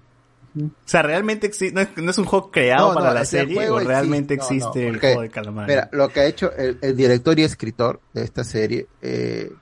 O 0.61 0.71
sea, 0.87 1.03
realmente 1.03 1.51
exi- 1.51 1.73
no, 1.73 1.81
es, 1.81 1.89
no 1.97 2.11
es 2.11 2.19
un 2.19 2.25
juego 2.25 2.51
creado 2.51 2.89
No, 2.89 2.95
para 2.95 3.13
la 3.15 3.25
serie 3.25 3.59
o 3.71 3.75
existe. 3.77 3.85
realmente 3.89 4.37
no, 4.37 4.43
existe 4.43 4.89
el 4.89 4.99
juego 5.01 5.23
de 5.23 5.31
calamar. 5.31 5.69
Mira, 5.69 5.89
lo 5.93 6.09
que 6.09 6.21
ha 6.21 6.25
hecho 6.27 6.53
el, 6.53 6.79
el 6.83 6.97
director 6.97 7.39
y 7.39 7.45
escritor 7.45 8.01
de 8.13 8.23
esta 8.25 8.45
serie, 8.45 8.87
eh, 9.03 9.53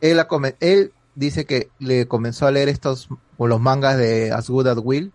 él, 0.00 0.18
ha 0.20 0.28
él 0.60 0.92
dice 1.14 1.44
que 1.44 1.68
le 1.78 2.06
comenzó 2.06 2.46
a 2.46 2.50
leer 2.52 2.68
estos, 2.68 3.08
o 3.38 3.46
los 3.48 3.60
mangas 3.60 3.96
de 3.98 4.30
As 4.32 4.48
Good 4.48 4.68
as 4.68 4.78
Will 4.82 5.12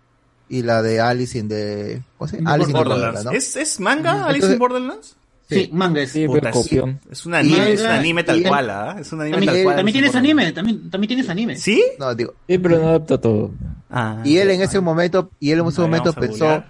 y 0.49 0.61
la 0.63 0.81
de 0.83 0.99
Alice 0.99 1.37
in 1.37 1.47
the, 1.47 2.03
¿cómo 2.17 2.27
se? 2.27 2.39
Alice 2.45 2.69
in 2.69 2.77
Borderlands. 2.77 3.25
¿no? 3.25 3.31
¿Es, 3.31 3.55
¿Es 3.55 3.79
manga 3.79 4.11
Alice 4.25 4.45
Entonces- 4.45 4.53
in 4.53 4.59
Borderlands? 4.59 5.17
Sí, 5.47 5.69
manga 5.71 6.01
es. 6.01 6.11
Sí, 6.11 6.25
Puta, 6.27 6.49
es, 6.49 6.55
copión. 6.55 6.99
es 7.11 7.25
un 7.25 7.35
anime, 7.35 7.73
es 7.73 7.81
un 7.81 7.87
anime 7.87 8.23
tal 8.23 8.41
cual, 8.43 8.69
¿ah? 8.69 8.95
Es 8.99 9.11
un 9.13 9.21
anime 9.21 9.35
También, 9.37 9.53
tal 9.55 9.63
cual. 9.63 9.75
también 9.75 9.93
tienes 9.93 10.15
anime, 10.15 10.51
también, 10.53 10.89
también 10.89 11.07
tienes 11.07 11.29
anime. 11.29 11.55
¿Sí? 11.57 11.83
No, 11.99 12.15
digo, 12.15 12.33
Sí, 12.47 12.57
pero 12.57 12.79
no 12.79 12.87
adapta 12.89 13.19
todo. 13.21 13.51
Ah, 13.89 14.21
y 14.23 14.37
él 14.37 14.49
en 14.49 14.61
ese 14.61 14.79
momento, 14.79 15.29
y 15.39 15.51
él 15.51 15.59
en 15.59 15.67
ese 15.67 15.81
momento 15.81 16.13
pensó, 16.13 16.63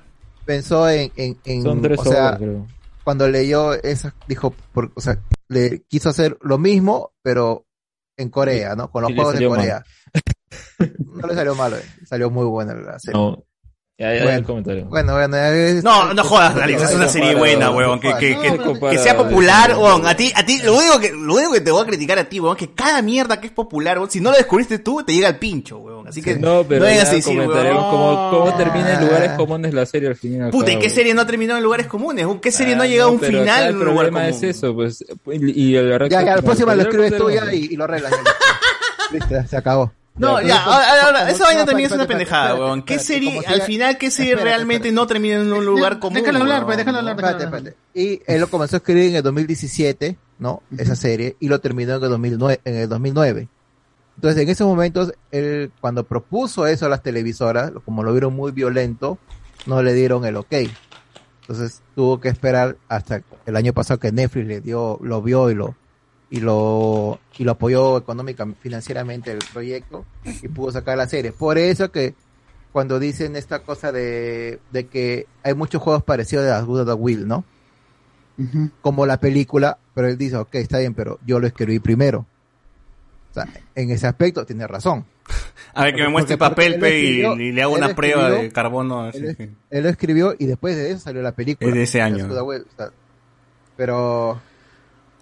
pensó 0.46 0.90
en, 0.90 1.12
en, 1.16 1.38
en- 1.46 1.64
Son 1.64 1.82
tres 1.82 2.00
o 2.00 2.04
sea, 2.04 2.26
horas, 2.28 2.38
creo. 2.40 2.68
cuando 3.04 3.28
leyó 3.30 3.74
esa, 3.74 4.14
dijo, 4.28 4.54
por- 4.74 4.92
o 4.94 5.00
sea, 5.02 5.20
le 5.48 5.84
quiso 5.88 6.10
hacer 6.10 6.38
lo 6.42 6.58
mismo, 6.58 7.14
pero 7.22 7.66
en 8.18 8.30
Corea, 8.30 8.76
¿no? 8.76 8.92
Con 8.92 9.04
los 9.04 9.14
juegos 9.14 9.40
de 9.40 9.48
mal. 9.48 9.58
Corea. 9.60 9.84
No 11.16 11.28
le 11.28 11.34
salió 11.34 11.56
malo, 11.56 11.78
eh. 11.78 11.82
salió 12.06 12.30
muy 12.30 12.46
buena 12.46 12.74
la 12.76 13.00
serie. 13.00 13.20
No. 13.20 13.44
Ya, 13.98 14.14
ya, 14.14 14.24
Bueno. 14.24 14.38
el 14.40 14.44
comentario. 14.44 14.86
Bueno, 14.88 15.14
bueno, 15.14 15.38
es- 15.38 15.82
No, 15.82 16.14
no 16.14 16.22
jodas, 16.26 16.54
Alex, 16.58 16.82
es 16.82 16.96
una 16.96 17.08
serie 17.08 17.34
buena, 17.34 17.68
no, 17.68 17.78
weón. 17.78 17.98
Que, 18.02 18.10
compara. 18.10 18.20
que, 18.20 18.40
que, 18.42 18.58
No, 18.58 18.64
compara, 18.66 18.92
que 18.92 19.00
sea 19.00 19.16
popular, 19.16 19.70
no. 19.70 19.80
weón. 19.84 20.06
A 20.06 20.14
ti, 20.18 20.34
a 20.36 20.46
ti, 20.46 20.60
lo 20.66 20.76
único 20.76 21.00
que, 21.00 21.12
lo 21.14 21.34
único 21.34 21.54
que 21.54 21.62
te 21.62 21.72
voy 21.72 21.82
a 21.82 21.86
criticar 21.86 22.20
a 22.20 22.26
ti, 22.26 22.42
weón, 22.42 22.58
que 22.58 22.74
cada 22.74 23.02
mierda 23.02 23.40
que 23.40 23.48
es 23.48 23.54
popular, 23.54 23.98
weón, 23.98 24.12
si 24.12 24.20
no 24.20 24.32
lo 24.32 24.36
descubriste 24.38 24.80
tú, 24.80 25.02
te 25.06 25.14
llega 25.14 25.30
al 25.30 25.40
pincho, 25.40 25.78
weón. 25.78 26.10
Así 26.10 26.22
que 26.22 26.36
No, 26.36 26.66
pero 26.68 26.84
vengas 26.84 27.06
ya 27.06 27.10
a 27.12 27.16
decir, 27.16 27.38
weón. 27.40 27.50
cómo, 27.78 28.30
cómo 28.32 28.54
termina 28.58 28.90
en 28.96 28.98
Ah. 28.98 29.02
lugares 29.02 29.32
comunes 29.38 29.74
la 29.74 29.86
serie 29.86 30.10
al 30.10 30.16
final. 30.18 30.52
Puta, 30.52 30.74
¿y 30.74 30.78
qué 30.80 30.90
serie 30.90 31.14
no 31.14 31.22
ha 31.22 31.26
terminado 31.26 31.58
en 31.58 31.64
lugares 31.64 31.88
comunes? 31.88 32.28
¿Qué 32.42 32.52
serie 32.52 32.76
no 32.76 32.82
ha 32.82 32.86
Ah, 32.86 32.88
llegado 32.90 33.12
a 33.12 33.14
un 33.14 33.20
final 33.22 33.64
El 33.64 33.70
en 33.70 33.78
un 33.78 33.86
lugar 33.86 34.08
común? 34.10 34.22
es 34.24 34.44
eso, 34.44 34.76
pues. 34.76 35.06
Y, 35.32 35.70
y 35.72 35.76
el 35.78 35.98
Ya, 36.10 36.22
ya, 36.22 36.36
la 36.36 36.42
próxima 36.42 36.76
lo 36.76 36.82
escribes 36.82 37.16
tú 37.18 37.30
ya 37.32 37.46
y, 37.54 37.70
y 37.72 37.76
lo 37.78 37.86
arreglas. 37.86 38.12
Listo, 39.12 39.36
se 39.48 39.56
acabó. 39.56 39.90
No, 40.18 40.42
Ya, 40.42 40.64
ahora, 40.64 41.02
ahora, 41.04 41.30
esa 41.30 41.44
vaina 41.44 41.62
no, 41.62 41.66
también 41.68 41.88
es 41.88 41.96
una 41.96 42.08
pendejada, 42.08 42.56
weón. 42.56 42.84
¿Qué 42.84 43.00
serie, 43.00 43.42
al 43.46 43.62
final, 43.64 43.98
qué 43.98 44.10
serie 44.10 44.34
espérate, 44.34 44.56
realmente 44.56 44.92
no 44.92 45.06
termina 45.08 45.36
en 45.36 45.52
un 45.52 45.66
lugar 45.66 46.00
común? 46.00 46.22
Déjalo 46.22 46.40
hablar, 46.40 46.60
weón? 46.60 46.66
pues, 46.68 46.78
déjalo 46.78 47.00
hablar. 47.00 47.16
déjalo 47.18 47.32
Espérate, 47.34 47.58
hablar. 47.58 47.74
espérate. 47.74 48.00
Y 48.00 48.22
él 48.26 48.40
lo 48.40 48.48
comenzó 48.50 48.78
a 48.78 48.78
escribir 48.78 49.10
en 49.10 49.16
el 49.18 49.24
2017, 49.24 50.18
¿no? 50.40 50.64
Esa 50.78 50.96
serie, 50.96 51.36
y 51.40 51.50
lo 51.50 51.60
terminó 51.60 51.96
en 51.96 52.04
el 52.04 52.10
2009. 52.10 52.62
En 52.64 52.76
el 52.76 52.88
2009. 52.88 53.50
Entonces, 54.16 54.42
en 54.42 54.50
esos 54.50 54.66
momentos, 54.68 55.14
él, 55.32 55.72
cuando 55.82 56.06
propuso 56.06 56.66
eso 56.68 56.86
a 56.86 56.90
las 56.90 57.04
televisoras, 57.04 57.74
como 57.84 58.04
lo 58.04 58.14
vieron 58.14 58.34
muy 58.34 58.54
violento, 58.54 59.18
no 59.66 59.84
le 59.84 59.94
dieron 59.94 60.26
el 60.26 60.38
ok. 60.38 60.54
Entonces, 61.42 61.82
tuvo 61.94 62.22
que 62.22 62.30
esperar 62.30 62.78
hasta 62.88 63.22
el 63.46 63.56
año 63.58 63.74
pasado 63.74 64.00
que 64.00 64.14
Netflix 64.14 64.48
le 64.48 64.62
dio, 64.62 64.98
lo 65.02 65.22
vio 65.22 65.52
y 65.52 65.56
lo, 65.56 65.76
y 66.36 66.40
lo, 66.42 67.20
y 67.38 67.44
lo 67.44 67.52
apoyó 67.52 67.98
económicamente, 67.98 68.60
financieramente 68.62 69.32
el 69.32 69.40
proyecto, 69.54 70.06
y 70.42 70.48
pudo 70.50 70.72
sacar 70.72 70.98
la 70.98 71.08
serie. 71.08 71.32
Por 71.32 71.58
eso 71.58 71.92
que 71.92 72.14
cuando 72.72 73.00
dicen 73.00 73.36
esta 73.36 73.60
cosa 73.60 73.92
de, 73.92 74.60
de 74.72 74.88
que 74.88 75.28
hay 75.44 75.54
muchos 75.54 75.82
juegos 75.82 76.04
parecidos 76.04 76.44
de 76.46 76.52
As 76.52 76.66
Good 76.66 76.86
the 76.88 76.94
Will, 76.94 77.28
¿no? 77.28 77.46
Como 78.82 79.06
la 79.06 79.18
película, 79.18 79.78
pero 79.94 80.10
él 80.10 80.18
dice, 80.18 80.36
ok, 80.36 80.56
está 80.56 80.80
bien, 80.80 80.94
pero 80.94 81.20
yo 81.26 81.40
lo 81.40 81.48
escribí 81.48 81.80
primero. 81.80 82.26
O 83.32 83.34
sea, 83.34 83.48
en 83.76 83.92
ese 83.92 84.08
aspecto 84.08 84.46
tiene 84.46 84.68
razón. 84.68 85.06
A 85.74 85.86
ver, 85.86 85.96
que 85.96 86.02
me 86.04 86.10
muestre 86.10 86.38
papel, 86.38 86.78
pe, 86.80 87.00
y, 87.00 87.06
escribió- 87.22 87.40
y 87.42 87.52
le 87.54 87.62
hago 87.62 87.74
una 87.76 87.96
prueba 87.96 88.30
de 88.30 88.52
carbono. 88.52 89.04
así 89.04 89.20
Él, 89.20 89.36
que- 89.38 89.50
él 89.70 89.84
lo 89.84 89.90
escribió 89.90 90.36
y 90.38 90.46
después 90.48 90.76
de 90.76 90.92
eso 90.92 91.00
salió 91.00 91.22
la 91.22 91.32
película. 91.32 91.70
Es 91.70 91.76
de 91.76 91.84
ese 91.84 92.02
año. 92.02 92.28
O 92.30 92.54
sea, 92.78 92.92
pero 93.78 94.42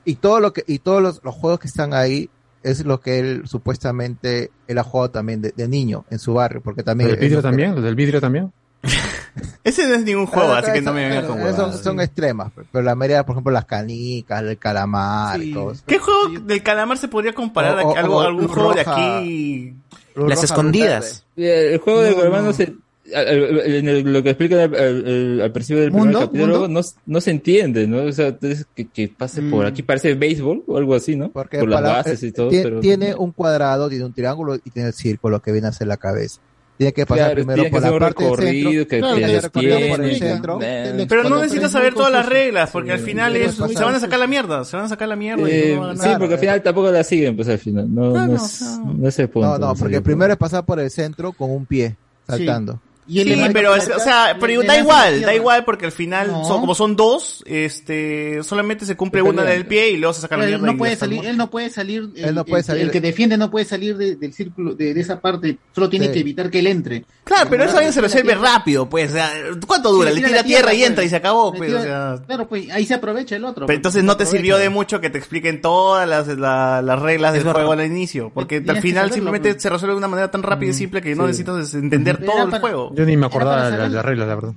y 0.06 0.16
todo 0.16 0.40
lo 0.40 0.54
que 0.54 0.64
y 0.68 0.80
todos 0.80 1.02
los, 1.02 1.22
los 1.24 1.34
juegos 1.36 1.60
que 1.60 1.68
están 1.68 1.94
ahí 1.94 2.30
es 2.64 2.86
lo 2.86 3.00
que 3.02 3.20
él 3.20 3.44
supuestamente 3.46 4.52
él 4.68 4.78
ha 4.78 4.84
jugado 4.84 5.12
también 5.12 5.42
de, 5.42 5.54
de 5.56 5.68
niño 5.68 6.06
en 6.10 6.20
su 6.20 6.34
barrio, 6.34 6.62
porque 6.62 6.84
también 6.84 7.10
¿Los 7.10 7.18
del 7.18 7.24
es 7.26 7.30
vidrio 7.30 7.40
que- 7.42 7.48
también? 7.50 7.76
¿Los 7.76 7.84
del 7.84 7.96
vidrio 7.96 8.22
también? 8.22 8.52
Ese 9.64 9.88
no 9.88 9.96
es 9.96 10.04
ningún 10.04 10.26
juego, 10.26 10.54
así 10.54 10.72
que 10.74 10.82
no 10.82 10.94
me 10.94 11.08
vengas 11.08 11.26
con 11.26 11.38
son, 11.38 11.46
huevadas. 11.46 11.82
son 11.82 12.00
extremas, 12.02 12.52
pero 12.72 12.84
la 12.84 12.96
mayoría, 12.96 13.26
por 13.26 13.34
ejemplo, 13.36 13.52
las 13.54 13.66
canicas, 13.66 14.44
el 14.44 14.58
calamar 14.58 15.42
y 15.42 15.54
todo 15.54 15.72
eso. 15.72 15.84
¿Qué 15.88 16.00
juego 16.00 16.40
del 16.42 16.62
calamar 16.62 16.98
se 16.98 17.08
podría 17.08 17.34
comparar 17.34 17.80
O- 17.84 17.96
a 17.96 18.00
algo, 18.00 18.18
o 18.18 18.22
algún 18.22 18.48
juego 18.48 18.74
de 18.74 18.82
aquí? 18.82 19.76
Las 20.16 20.28
roja, 20.36 20.46
escondidas. 20.46 21.26
Sí, 21.36 21.44
El 21.46 21.80
juego 21.80 22.02
de 22.02 22.12
No, 22.12 22.18
Colmán 22.18 22.42
no. 22.42 22.48
no 22.48 22.54
se. 22.54 22.76
En 23.16 23.88
el- 23.88 24.14
lo 24.14 24.24
que 24.24 24.30
explica 24.32 24.64
al, 24.64 24.76
al- 24.76 25.42
al 25.42 25.52
principio 25.52 25.82
del 25.82 25.92
primer 25.92 26.06
¿Mundo? 26.14 26.20
capítulo 26.22 26.60
¿Mundo? 26.62 26.82
no, 26.82 26.88
no 27.06 27.22
se 27.22 27.32
entiende, 27.32 27.88
¿no? 27.88 28.04
O 28.04 28.12
sea, 28.12 28.28
entonces 28.28 28.66
que, 28.76 28.88
que 28.88 29.08
pase 29.10 29.42
por 29.44 29.66
Mm. 29.66 29.68
aquí 29.68 29.84
parece 29.84 30.14
béisbol 30.16 30.64
o 30.68 30.78
algo 30.78 30.96
así, 30.96 31.16
¿no? 31.16 31.30
Porque 31.32 31.60
por 31.60 31.70
las 31.70 31.82
bases 31.84 32.22
y 32.24 32.28
eh, 32.28 32.32
todo, 32.32 32.50
tie- 32.52 32.64
pero 32.64 32.80
tiene 32.80 33.16
un 33.16 33.32
cuadrado, 33.32 33.90
tiene 33.90 34.06
un 34.06 34.14
triángulo 34.14 34.56
y 34.56 34.70
tiene 34.70 34.90
el 34.90 34.94
círculo 34.94 35.42
que 35.42 35.52
viene 35.52 35.68
a 35.68 35.72
ser 35.72 35.88
la 35.88 35.98
cabeza. 35.98 36.40
Tiene 36.76 36.92
que 36.92 37.06
pasar 37.06 37.36
Claro, 37.36 37.36
primero 37.36 37.70
por 37.70 37.82
la 37.84 38.00
parte 38.00 38.24
del 38.24 38.32
recorrido 38.34 38.70
centro. 38.72 38.88
que- 38.88 39.00
Claro, 39.00 39.16
que 39.52 39.60
tiene 39.60 39.88
por 39.96 40.04
el 40.06 40.16
centro. 40.18 40.60
eh, 40.64 41.06
Pero 41.08 41.30
no 41.30 41.40
necesitas 41.40 41.72
saber 41.72 41.94
todas 41.94 42.12
las 42.12 42.26
reglas, 42.28 42.72
porque 42.72 42.92
al 42.94 43.00
final 43.00 43.36
es, 43.36 43.56
pasar- 43.56 43.78
se 43.78 43.84
van 43.84 43.94
a 43.96 44.00
sacar 44.00 44.18
la 44.20 44.26
mierda, 44.26 44.66
se 44.66 44.76
van 44.76 44.86
a 44.88 44.90
sacar 44.90 45.08
la 45.08 45.16
mierda. 45.16 45.48
y 45.48 45.54
Eh, 45.54 45.74
no 45.76 45.82
van 45.82 46.02
a 46.02 46.04
sí, 46.04 46.10
porque 46.18 46.34
al 46.34 46.40
final 46.40 46.64
tampoco 46.64 46.90
la 46.90 47.04
siguen, 47.04 47.36
pues 47.36 47.48
al 47.48 47.60
final. 47.60 47.94
No, 47.94 48.12
Claro, 48.12 48.32
no, 48.34 48.36
es, 48.38 48.52
sea. 48.52 48.80
no 48.86 49.08
es 49.08 49.20
el 49.20 49.30
punto. 49.30 49.50
No, 49.50 49.58
no, 49.60 49.76
porque 49.76 50.02
primero 50.02 50.34
es 50.34 50.40
pasar 50.40 50.66
por 50.66 50.80
el 50.80 50.90
centro 50.90 51.32
con 51.32 51.52
un 51.52 51.68
pie, 51.68 51.96
saltando. 52.28 52.82
Y 53.08 53.20
él 53.20 53.34
Sí, 53.34 53.50
pero, 53.52 53.76
es- 53.76 53.90
o 53.90 54.00
sea, 54.00 54.38
pero 54.40 54.62
da 54.64 54.78
igual, 54.78 55.22
da 55.22 55.34
igual 55.36 55.66
porque 55.66 55.86
al 55.86 55.92
final, 55.92 56.28
No. 56.32 56.46
son, 56.46 56.62
como 56.62 56.74
son 56.76 56.96
dos, 56.96 57.44
este, 57.46 58.42
solamente 58.44 58.86
se 58.86 58.96
cumple 58.96 59.22
una 59.22 59.44
del 59.44 59.66
pie 59.66 59.90
y 59.92 59.98
luego 59.98 60.14
se 60.14 60.22
saca 60.22 60.38
la 60.38 60.44
Él 60.46 60.50
mierda. 60.52 60.66
no 60.68 60.72
y 60.74 60.76
puede 60.78 60.96
salir, 60.96 61.26
él 61.26 61.38
no 61.38 61.50
puede 61.50 61.70
salir, 61.70 62.10
el, 62.16 62.26
Él 62.26 62.36
no 62.36 62.46
puede 62.46 62.62
el- 62.62 62.66
salir. 62.66 62.84
el 62.84 62.92
que 62.92 63.02
defiende 63.02 63.38
no 63.38 63.50
puede 63.52 63.66
salir 63.66 63.98
de- 63.98 64.16
del 64.16 64.34
círculo, 64.34 64.74
de, 64.74 64.94
de 64.94 65.02
esa 65.02 65.20
parte, 65.20 65.58
solo 65.74 65.90
tiene 65.90 66.08
Sí. 66.08 66.14
que 66.14 66.20
evitar 66.20 66.50
que 66.50 66.60
él 66.60 66.68
entre. 66.68 67.06
Claro, 67.24 67.48
pero 67.50 67.64
eso 67.64 67.74
Ahora 67.78 67.92
se 67.92 68.02
resuelve 68.02 68.36
rápido, 68.36 68.90
pues, 68.90 69.10
o 69.12 69.14
sea, 69.14 69.32
¿cuánto 69.66 69.92
dura? 69.92 70.10
Sí, 70.10 70.16
le 70.16 70.22
tira 70.22 70.28
tira 70.30 70.38
la 70.42 70.44
tierra, 70.46 70.62
tierra, 70.70 70.74
y 70.74 70.84
entra 70.84 70.96
pues. 70.98 71.06
y 71.08 71.10
se 71.10 71.16
acabó, 71.16 71.54
pues, 71.54 71.70
tira- 71.70 71.80
o 71.80 71.84
sea. 71.84 72.26
Claro, 72.28 72.48
pues 72.48 72.70
ahí 72.72 72.86
se 72.86 72.94
aprovecha 72.94 73.36
el 73.36 73.46
otro. 73.46 73.66
Pero 73.66 73.76
entonces 73.78 74.04
no 74.04 74.18
te 74.18 74.26
sirvió 74.26 74.58
de 74.58 74.70
mucho 74.70 75.00
que 75.02 75.10
te 75.10 75.18
expliquen 75.18 75.62
todas 75.62 76.08
las, 76.08 76.28
la- 76.28 76.82
las 76.82 77.02
reglas 77.02 77.34
del 77.34 77.44
juego 77.44 77.72
al 77.72 77.86
inicio, 77.86 78.32
porque 78.34 78.64
al 78.68 78.82
final 78.82 79.12
simplemente 79.12 79.52
pues. 79.52 79.62
se 79.64 79.70
resuelve 79.70 79.94
de 79.94 79.98
una 79.98 80.08
manera 80.08 80.30
tan 80.32 80.44
rápida 80.44 80.70
y 80.72 80.74
simple 80.74 81.02
que 81.02 81.16
no 81.16 81.26
necesitas 81.28 81.74
entender 81.74 82.24
todo 82.24 82.44
el 82.44 82.60
juego. 82.60 82.93
Yo 82.94 83.06
ni 83.06 83.18
me 83.18 83.26
acordaba 83.26 83.70
de 83.70 83.78
las, 83.78 83.92
las 83.92 84.06
reglas, 84.06 84.28
la 84.28 84.36
verdad. 84.36 84.54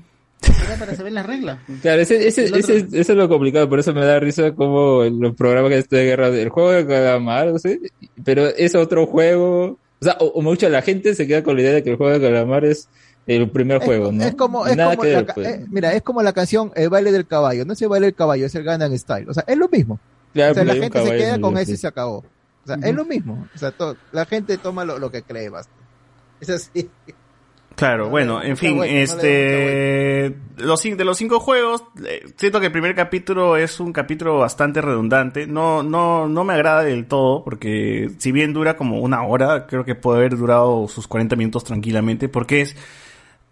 Era 0.67 0.77
para 0.79 0.95
saber 0.95 1.13
las 1.13 1.27
reglas. 1.27 1.59
Claro, 1.81 2.03
ese, 2.03 2.27
ese, 2.29 2.45
ese- 2.47 2.77
eso 2.77 2.91
es 2.93 3.09
lo 3.17 3.29
complicado, 3.29 3.69
por 3.69 3.79
eso 3.79 3.93
me 3.95 4.05
da 4.05 4.21
risa 4.21 4.53
como 4.55 5.03
los 5.05 5.35
programas 5.35 5.71
que 5.71 5.79
estoy 5.79 6.01
de 6.01 6.05
guerra, 6.07 6.29
el 6.29 6.49
juego 6.51 6.71
de 6.73 6.87
calamar, 6.87 7.49
no 7.49 7.59
sé, 7.59 7.81
pero 8.25 8.47
es 8.47 8.75
otro 8.75 9.07
juego, 9.07 9.65
o 10.01 10.05
sea, 10.05 10.17
o, 10.21 10.27
o 10.27 10.43
mucha 10.43 10.69
la 10.69 10.83
gente 10.83 11.15
se 11.15 11.27
queda 11.27 11.43
con 11.43 11.57
la 11.57 11.63
idea 11.63 11.73
de 11.73 11.83
que 11.83 11.91
el 11.91 11.97
juego 11.97 12.13
de 12.19 12.21
calamar 12.21 12.65
es 12.65 12.89
el 13.27 13.49
primer 13.51 13.83
juego, 13.83 14.13
¿no? 14.13 14.23
Es 14.25 14.35
como, 14.35 14.67
es 14.67 14.77
nada 14.77 14.91
como 14.91 15.03
que 15.03 15.13
la, 15.13 15.23
ver, 15.23 15.35
pues. 15.35 15.47
eh, 15.49 15.65
mira, 15.71 15.93
es 15.95 16.03
como 16.03 16.23
la 16.23 16.33
canción 16.33 16.71
El 16.77 16.91
baile 16.91 17.11
del 17.13 17.27
caballo. 17.27 17.65
No 17.65 17.73
es 17.73 17.83
el 17.83 17.89
baile 17.89 18.07
del 18.07 18.15
caballo, 18.15 18.47
es 18.47 18.55
el 18.55 18.63
Gangnam 18.63 18.97
Style. 18.97 19.29
O 19.29 19.35
sea, 19.35 19.43
es 19.49 19.57
lo 19.57 19.69
mismo. 19.69 19.99
Claro, 20.33 20.53
o 20.53 20.55
sea, 20.55 20.63
porque 20.65 20.67
la 20.67 20.73
un 20.87 20.93
gente 20.93 21.11
se 21.11 21.17
queda 21.17 21.41
con 21.41 21.59
eso 21.59 21.73
y 21.73 21.77
se 21.77 21.87
acabó. 21.89 22.19
O 22.19 22.67
sea, 22.67 22.77
es 22.83 22.95
lo 22.95 23.05
mismo. 23.05 23.49
O 23.55 23.59
sea, 23.59 23.71
to- 23.73 23.97
la 24.13 24.27
gente 24.27 24.59
toma 24.59 24.85
lo, 24.85 24.99
lo 24.99 25.11
que 25.11 25.23
cree 25.23 25.49
basta. 25.49 25.73
Es 26.41 26.51
así. 26.51 26.89
Claro, 27.77 28.09
bueno, 28.09 28.43
en 28.43 28.57
fin, 28.57 28.79
vuelta, 28.79 28.95
no 28.95 29.01
este, 29.01 30.35
los, 30.57 30.83
de 30.83 31.05
los 31.05 31.19
cinco 31.19 31.41
juegos, 31.41 31.85
eh, 32.07 32.25
siento 32.37 32.59
que 32.59 32.67
el 32.67 32.73
primer 32.73 32.95
capítulo 32.95 33.59
es 33.59 33.81
un 33.81 33.93
capítulo 33.93 34.39
bastante 34.39 34.81
redundante. 34.81 35.47
No, 35.47 35.83
no, 35.83 36.27
no 36.27 36.43
me 36.43 36.55
agrada 36.55 36.83
del 36.85 37.05
todo, 37.05 37.45
porque 37.45 38.11
si 38.17 38.33
bien 38.33 38.55
dura 38.55 38.79
como 38.79 39.01
una 39.01 39.23
hora, 39.25 39.67
creo 39.67 39.85
que 39.85 39.95
puede 39.95 40.21
haber 40.21 40.39
durado 40.39 40.89
sus 40.89 41.07
40 41.07 41.37
minutos 41.37 41.65
tranquilamente, 41.65 42.31
porque 42.31 42.63
es, 42.63 42.77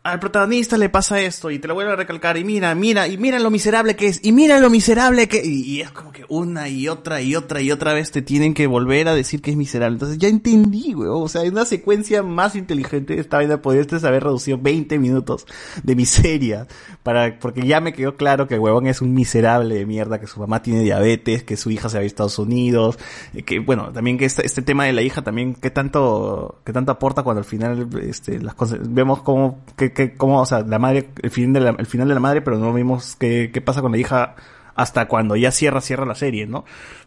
al 0.05 0.21
protagonista 0.21 0.79
le 0.79 0.91
pasa 0.91 1.21
esto 1.21 1.51
y 1.51 1.59
te 1.59 1.67
lo 1.67 1.75
vuelve 1.75 1.93
a 1.93 1.97
recalcar 1.97 2.37
y 2.37 2.45
mira, 2.45 2.75
mira, 2.75 3.09
y 3.09 3.17
mira 3.17 3.39
lo 3.39 3.51
miserable 3.51 3.97
que 3.97 4.09
es, 4.09 4.21
y 4.23 4.33
mira 4.33 4.61
lo 4.61 4.69
miserable 4.71 5.29
que, 5.29 5.43
y, 5.45 5.63
y 5.63 5.81
es 5.81 5.91
como 5.91 6.13
que, 6.13 6.25
una 6.29 6.69
y 6.69 6.89
otra 6.89 7.21
y 7.21 7.35
otra 7.37 7.61
y 7.61 7.71
otra 7.71 7.95
vez 7.95 8.11
te 8.11 8.23
tienen 8.23 8.55
que 8.55 8.67
volver 8.67 9.09
a 9.09 9.15
decir 9.15 9.41
que 9.41 9.51
es 9.51 9.57
miserable. 9.57 9.95
Entonces 9.95 10.19
ya 10.19 10.29
entendí, 10.29 10.95
weón. 10.95 11.23
O 11.23 11.29
sea, 11.29 11.43
en 11.43 11.53
una 11.53 11.65
secuencia 11.65 12.23
más 12.23 12.55
inteligente 12.57 13.19
esta 13.19 13.39
vaina 13.39 13.63
podrías 13.63 14.05
haber 14.05 14.25
reducido 14.25 14.59
20 14.59 14.99
minutos 14.99 15.47
de 15.83 15.97
miseria. 15.97 16.67
Para, 17.03 17.39
porque 17.39 17.67
ya 17.67 17.81
me 17.81 17.93
quedó 17.93 18.17
claro 18.17 18.49
que 18.49 18.55
el 18.55 18.61
huevón 18.61 18.87
es 18.87 19.03
un 19.03 19.15
miserable 19.15 19.75
de 19.75 19.87
mierda, 19.87 20.21
que 20.21 20.27
su 20.27 20.41
mamá 20.41 20.63
tiene 20.63 20.81
diabetes, 20.81 21.45
que 21.45 21.57
su 21.57 21.71
hija 21.71 21.89
se 21.89 21.99
va 21.99 22.03
a 22.03 22.07
Estados 22.07 22.39
Unidos, 22.39 22.99
eh, 23.35 23.43
que 23.43 23.59
bueno, 23.59 23.93
también 23.93 24.19
que 24.19 24.25
este, 24.25 24.45
este 24.47 24.63
tema 24.63 24.85
de 24.85 24.93
la 24.93 25.03
hija 25.03 25.23
también, 25.23 25.55
que 25.55 25.71
tanto, 25.71 26.61
que 26.65 26.73
tanto 26.73 26.93
aporta 26.93 27.23
cuando 27.23 27.41
al 27.41 27.45
final, 27.45 27.89
este, 28.03 28.41
las 28.41 28.55
cosas, 28.55 28.79
vemos 28.83 29.23
cómo, 29.23 29.63
que, 29.77 29.93
que, 29.95 30.15
cómo, 30.15 30.41
o 30.41 30.47
sea, 30.47 30.61
la 30.61 30.79
madre, 30.79 31.09
el 31.23 31.31
fin 31.31 31.53
de 31.53 31.61
la, 31.61 31.71
el 31.71 31.87
final 31.87 32.09
de 32.09 32.15
la 32.15 32.21
madre, 32.21 32.43
pero 32.43 32.59
no 32.59 32.73
vimos 32.75 33.17
qué, 33.17 33.51
qué 33.53 33.61
pasa 33.61 33.81
con 33.81 33.93
la 33.93 33.99
hija 33.99 34.35
hasta 34.75 35.07
cuando 35.07 35.37
ya 35.37 35.51
cierra, 35.53 35.81
cierra 35.81 36.05
la 36.05 36.15
serie, 36.17 36.47
¿no? 36.47 36.65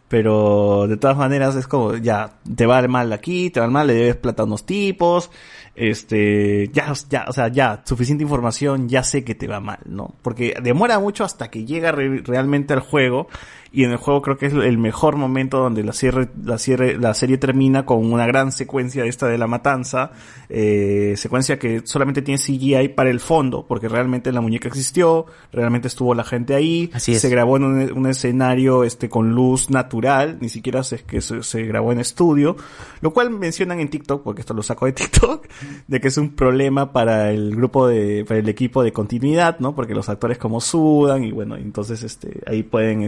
Pero 0.08 0.86
de 0.88 0.96
todas 0.96 1.18
maneras 1.18 1.54
es 1.54 1.66
como, 1.66 1.94
ya, 1.96 2.38
te 2.56 2.64
va 2.64 2.80
mal 2.88 3.12
aquí, 3.12 3.50
te 3.50 3.60
va 3.60 3.68
mal, 3.68 3.86
le 3.88 3.92
debes 3.94 4.16
plata 4.16 4.42
a 4.42 4.46
unos 4.46 4.64
tipos, 4.64 5.30
este, 5.76 6.68
ya, 6.72 6.92
ya, 7.10 7.26
o 7.28 7.32
sea, 7.32 7.48
ya, 7.48 7.82
suficiente 7.84 8.24
información, 8.24 8.88
ya 8.88 9.02
sé 9.02 9.22
que 9.22 9.34
te 9.34 9.46
va 9.46 9.60
mal, 9.60 9.78
¿no? 9.84 10.14
Porque 10.22 10.54
demora 10.62 10.98
mucho 10.98 11.24
hasta 11.24 11.50
que 11.50 11.64
llega 11.66 11.92
re- 11.92 12.22
realmente 12.24 12.72
al 12.72 12.80
juego, 12.80 13.28
y 13.72 13.84
en 13.84 13.90
el 13.90 13.96
juego 13.96 14.22
creo 14.22 14.36
que 14.36 14.46
es 14.46 14.52
el 14.52 14.78
mejor 14.78 15.16
momento 15.16 15.58
donde 15.58 15.82
la 15.82 15.92
cierre, 15.92 16.28
la 16.42 16.58
cierre, 16.58 16.98
la 16.98 17.14
serie 17.14 17.38
termina 17.38 17.84
con 17.84 18.10
una 18.12 18.26
gran 18.26 18.52
secuencia 18.52 19.04
esta 19.04 19.26
de 19.26 19.38
la 19.38 19.46
matanza, 19.46 20.12
eh, 20.48 21.14
secuencia 21.16 21.58
que 21.58 21.82
solamente 21.84 22.22
tiene 22.22 22.38
CGI 22.38 22.88
para 22.88 23.10
el 23.10 23.20
fondo, 23.20 23.66
porque 23.66 23.88
realmente 23.88 24.32
la 24.32 24.40
muñeca 24.40 24.68
existió, 24.68 25.26
realmente 25.52 25.88
estuvo 25.88 26.14
la 26.14 26.24
gente 26.24 26.54
ahí, 26.54 26.90
Así 26.94 27.12
es. 27.12 27.20
se 27.20 27.28
grabó 27.28 27.56
en 27.56 27.64
un, 27.64 27.92
un 27.92 28.06
escenario 28.06 28.84
este 28.84 29.08
con 29.08 29.34
luz 29.34 29.70
natural, 29.70 30.38
ni 30.40 30.48
siquiera 30.48 30.82
se, 30.82 30.98
que 31.04 31.20
se, 31.20 31.42
se 31.42 31.62
grabó 31.64 31.92
en 31.92 32.00
estudio, 32.00 32.56
lo 33.00 33.12
cual 33.12 33.30
mencionan 33.30 33.80
en 33.80 33.88
TikTok, 33.88 34.22
porque 34.22 34.40
esto 34.40 34.54
lo 34.54 34.62
saco 34.62 34.86
de 34.86 34.92
TikTok, 34.92 35.46
de 35.86 36.00
que 36.00 36.08
es 36.08 36.16
un 36.16 36.30
problema 36.30 36.92
para 36.92 37.30
el 37.30 37.54
grupo 37.54 37.86
de, 37.86 38.24
para 38.26 38.40
el 38.40 38.48
equipo 38.48 38.82
de 38.82 38.92
continuidad, 38.92 39.58
¿no? 39.58 39.74
Porque 39.74 39.94
los 39.94 40.08
actores 40.08 40.38
como 40.38 40.60
sudan 40.60 41.24
y 41.24 41.32
bueno, 41.32 41.56
entonces 41.56 42.02
este, 42.02 42.40
ahí 42.46 42.62
pueden 42.62 43.02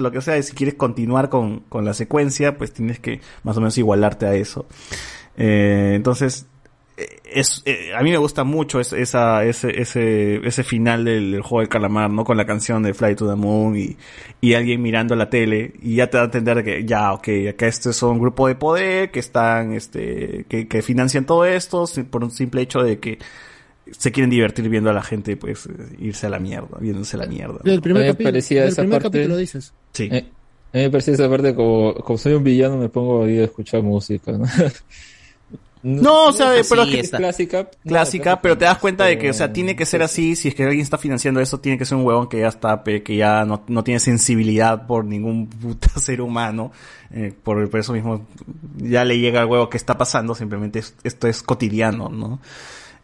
lo 0.00 0.10
que 0.12 0.20
sea, 0.20 0.38
y 0.38 0.42
si 0.42 0.52
quieres 0.54 0.74
continuar 0.74 1.28
con, 1.28 1.60
con 1.68 1.84
la 1.84 1.94
secuencia, 1.94 2.56
pues 2.56 2.72
tienes 2.72 2.98
que 3.00 3.20
más 3.44 3.56
o 3.56 3.60
menos 3.60 3.76
igualarte 3.78 4.26
a 4.26 4.34
eso. 4.34 4.66
Eh, 5.36 5.92
entonces, 5.94 6.46
eh, 6.96 7.20
es, 7.24 7.62
eh, 7.64 7.92
a 7.96 8.02
mí 8.02 8.10
me 8.10 8.18
gusta 8.18 8.44
mucho 8.44 8.78
es- 8.80 8.92
esa, 8.92 9.44
ese, 9.44 9.80
ese, 9.80 10.46
ese 10.46 10.62
final 10.64 11.04
del, 11.04 11.40
juego 11.40 11.60
del 11.60 11.68
calamar, 11.68 12.10
¿no? 12.10 12.24
Con 12.24 12.36
la 12.36 12.44
canción 12.46 12.82
de 12.82 12.92
Fly 12.94 13.14
to 13.16 13.28
the 13.28 13.34
Moon 13.36 13.76
y, 13.76 13.96
y 14.40 14.54
alguien 14.54 14.82
mirando 14.82 15.16
la 15.16 15.30
tele 15.30 15.72
y 15.82 15.96
ya 15.96 16.08
te 16.10 16.18
da 16.18 16.24
a 16.24 16.26
entender 16.26 16.62
que 16.64 16.84
ya, 16.84 17.12
ok, 17.14 17.28
acá 17.50 17.66
este 17.66 17.90
es 17.90 18.02
un 18.02 18.18
grupo 18.20 18.46
de 18.48 18.54
poder 18.56 19.10
que 19.10 19.20
están, 19.20 19.72
este, 19.72 20.44
que, 20.48 20.82
financian 20.82 21.24
todo 21.24 21.44
esto 21.46 21.84
por 22.10 22.24
un 22.24 22.30
simple 22.30 22.62
hecho 22.62 22.82
de 22.82 22.98
que 22.98 23.18
se 23.96 24.10
quieren 24.12 24.30
divertir 24.30 24.68
viendo 24.68 24.90
a 24.90 24.92
la 24.92 25.02
gente, 25.02 25.36
pues, 25.36 25.68
irse 25.98 26.26
a 26.26 26.30
la 26.30 26.38
mierda, 26.38 26.78
viéndose 26.80 27.16
a 27.16 27.20
la 27.20 27.26
mierda. 27.26 27.60
Del 27.64 27.80
primer, 27.80 28.06
capítulo, 28.06 28.28
parecía 28.30 28.66
primer 28.68 29.02
parte- 29.02 29.18
capítulo 29.18 29.36
dices. 29.36 29.72
Sí. 29.92 30.08
Eh, 30.10 30.24
a 30.72 30.76
mí 30.78 30.82
me 30.84 30.90
parecía 30.90 31.14
esa 31.14 31.28
parte 31.28 31.54
como, 31.54 31.94
como 31.94 32.18
soy 32.18 32.32
un 32.34 32.42
villano 32.44 32.76
me 32.78 32.88
pongo 32.88 33.24
ahí 33.24 33.38
a 33.38 33.44
escuchar 33.44 33.82
música, 33.82 34.32
¿no? 34.32 34.44
No, 35.84 36.26
o 36.28 36.32
sea, 36.32 36.52
pero 36.68 36.84
es 36.84 37.10
clásica. 37.10 37.68
clásica, 37.84 38.40
pero 38.40 38.56
te 38.56 38.66
das 38.66 38.78
cuenta 38.78 39.04
de 39.06 39.18
que, 39.18 39.30
o 39.30 39.32
sea, 39.32 39.52
tiene 39.52 39.74
que 39.74 39.84
ser 39.84 40.00
así, 40.04 40.36
si 40.36 40.46
es 40.46 40.54
que 40.54 40.62
alguien 40.62 40.80
está 40.82 40.96
financiando 40.96 41.40
eso, 41.40 41.58
tiene 41.58 41.76
que 41.76 41.84
ser 41.84 41.98
un 41.98 42.06
huevón 42.06 42.28
que 42.28 42.38
ya 42.38 42.46
está, 42.46 42.84
que 42.84 43.16
ya 43.16 43.44
no, 43.44 43.64
no 43.66 43.82
tiene 43.82 43.98
sensibilidad 43.98 44.86
por 44.86 45.04
ningún 45.04 45.48
puta 45.48 45.88
ser 45.98 46.20
humano, 46.20 46.70
eh, 47.10 47.32
por, 47.42 47.68
por 47.68 47.80
eso 47.80 47.92
mismo 47.94 48.24
ya 48.76 49.04
le 49.04 49.18
llega 49.18 49.40
al 49.40 49.48
huevo 49.48 49.68
que 49.68 49.76
está 49.76 49.98
pasando, 49.98 50.36
simplemente 50.36 50.78
es- 50.78 50.94
esto 51.02 51.26
es 51.26 51.42
cotidiano, 51.42 52.08
¿no? 52.08 52.38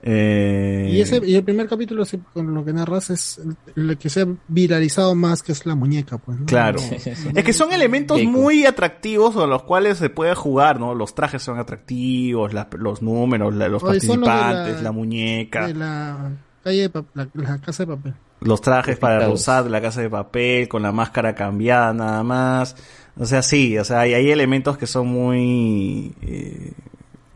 Eh, 0.00 0.90
Y, 0.92 1.00
ese, 1.00 1.20
y 1.24 1.34
el 1.34 1.42
primer 1.42 1.68
capítulo, 1.68 2.04
con 2.32 2.54
lo 2.54 2.64
que 2.64 2.72
narras, 2.72 3.10
es 3.10 3.40
el, 3.74 3.98
que 3.98 4.08
se 4.08 4.22
ha 4.22 4.26
viralizado 4.46 5.14
más, 5.14 5.42
que 5.42 5.52
es 5.52 5.66
la 5.66 5.74
muñeca, 5.74 6.18
pues. 6.18 6.38
¿no? 6.38 6.46
Claro. 6.46 6.78
Es 7.34 7.44
que 7.44 7.52
son 7.52 7.72
elementos 7.72 8.22
muy 8.22 8.64
atractivos 8.64 9.36
a 9.36 9.46
los 9.46 9.64
cuales 9.64 9.98
se 9.98 10.08
puede 10.10 10.34
jugar, 10.34 10.78
¿no? 10.78 10.94
Los 10.94 11.14
trajes 11.14 11.42
son 11.42 11.58
atractivos, 11.58 12.52
la- 12.54 12.68
los 12.78 13.02
números, 13.02 13.54
la- 13.54 13.68
los 13.68 13.82
Oye, 13.82 14.00
son 14.00 14.20
los 14.20 14.28
de 14.28 14.34
la- 14.34 14.40
participantes, 14.40 14.82
la, 14.82 14.92
muñeca. 14.92 15.66
De 15.66 15.74
la 15.74 16.30
calle 16.62 16.80
de 16.82 16.92
pap- 16.92 17.06
la, 17.14 17.28
la 17.34 17.58
casa 17.60 17.84
de 17.84 17.96
papel. 17.96 18.14
los 18.40 18.60
trajes 18.60 18.98
para 18.98 19.18
de 19.64 19.70
la 19.70 19.80
casa 19.80 20.00
de 20.00 20.10
papel, 20.10 20.68
con 20.68 20.82
la 20.82 20.92
máscara 20.92 21.34
cambiada 21.34 21.92
nada 21.92 22.22
más. 22.22 22.76
O 23.16 23.26
sea, 23.26 23.42
sí, 23.42 23.76
o 23.78 23.84
sea, 23.84 24.00
hay, 24.00 24.14
hay 24.14 24.30
elementos 24.30 24.78
que 24.78 24.86
son 24.86 25.08
muy... 25.08 26.14
eh, 26.22 26.72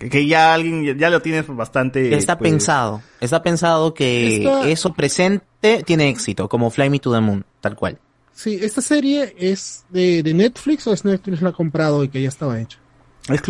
que, 0.03 0.09
que 0.11 0.27
ya 0.27 0.55
alguien, 0.55 0.85
ya- 0.85 0.97
ya 0.97 1.11
lo 1.11 1.23
tienes 1.23 1.47
bastante... 1.47 2.15
Está 2.15 2.39
pues, 2.39 2.51
pensado. 2.51 3.03
Está 3.21 3.43
pensado 3.43 3.95
que 3.95 4.37
Está- 4.39 4.69
eso 4.69 4.93
presente 4.95 5.83
tiene 5.85 6.09
éxito, 6.09 6.49
como 6.49 6.71
Fly 6.71 6.91
Me 6.91 6.99
to 6.99 7.13
the 7.13 7.21
Moon, 7.21 7.45
tal 7.61 7.77
cual. 7.77 7.99
Sí, 8.35 8.59
¿esta 8.61 8.81
serie 8.81 9.35
es 9.39 9.85
de, 9.91 10.23
de 10.23 10.35
Netflix 10.35 10.87
o 10.87 10.93
es 10.93 11.05
Netflix 11.05 11.43
la 11.43 11.51
ha 11.51 11.53
comprado 11.53 12.03
y 12.03 12.09
que 12.09 12.23
ya 12.23 12.29
estaba 12.29 12.61
hecha? 12.61 12.79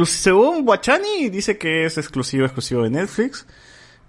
según 0.04 0.64
Guachani, 0.64 1.30
dice 1.30 1.56
que 1.56 1.86
es 1.86 1.96
exclusivo, 1.96 2.44
exclusivo 2.44 2.82
de 2.82 2.90
Netflix. 2.90 3.46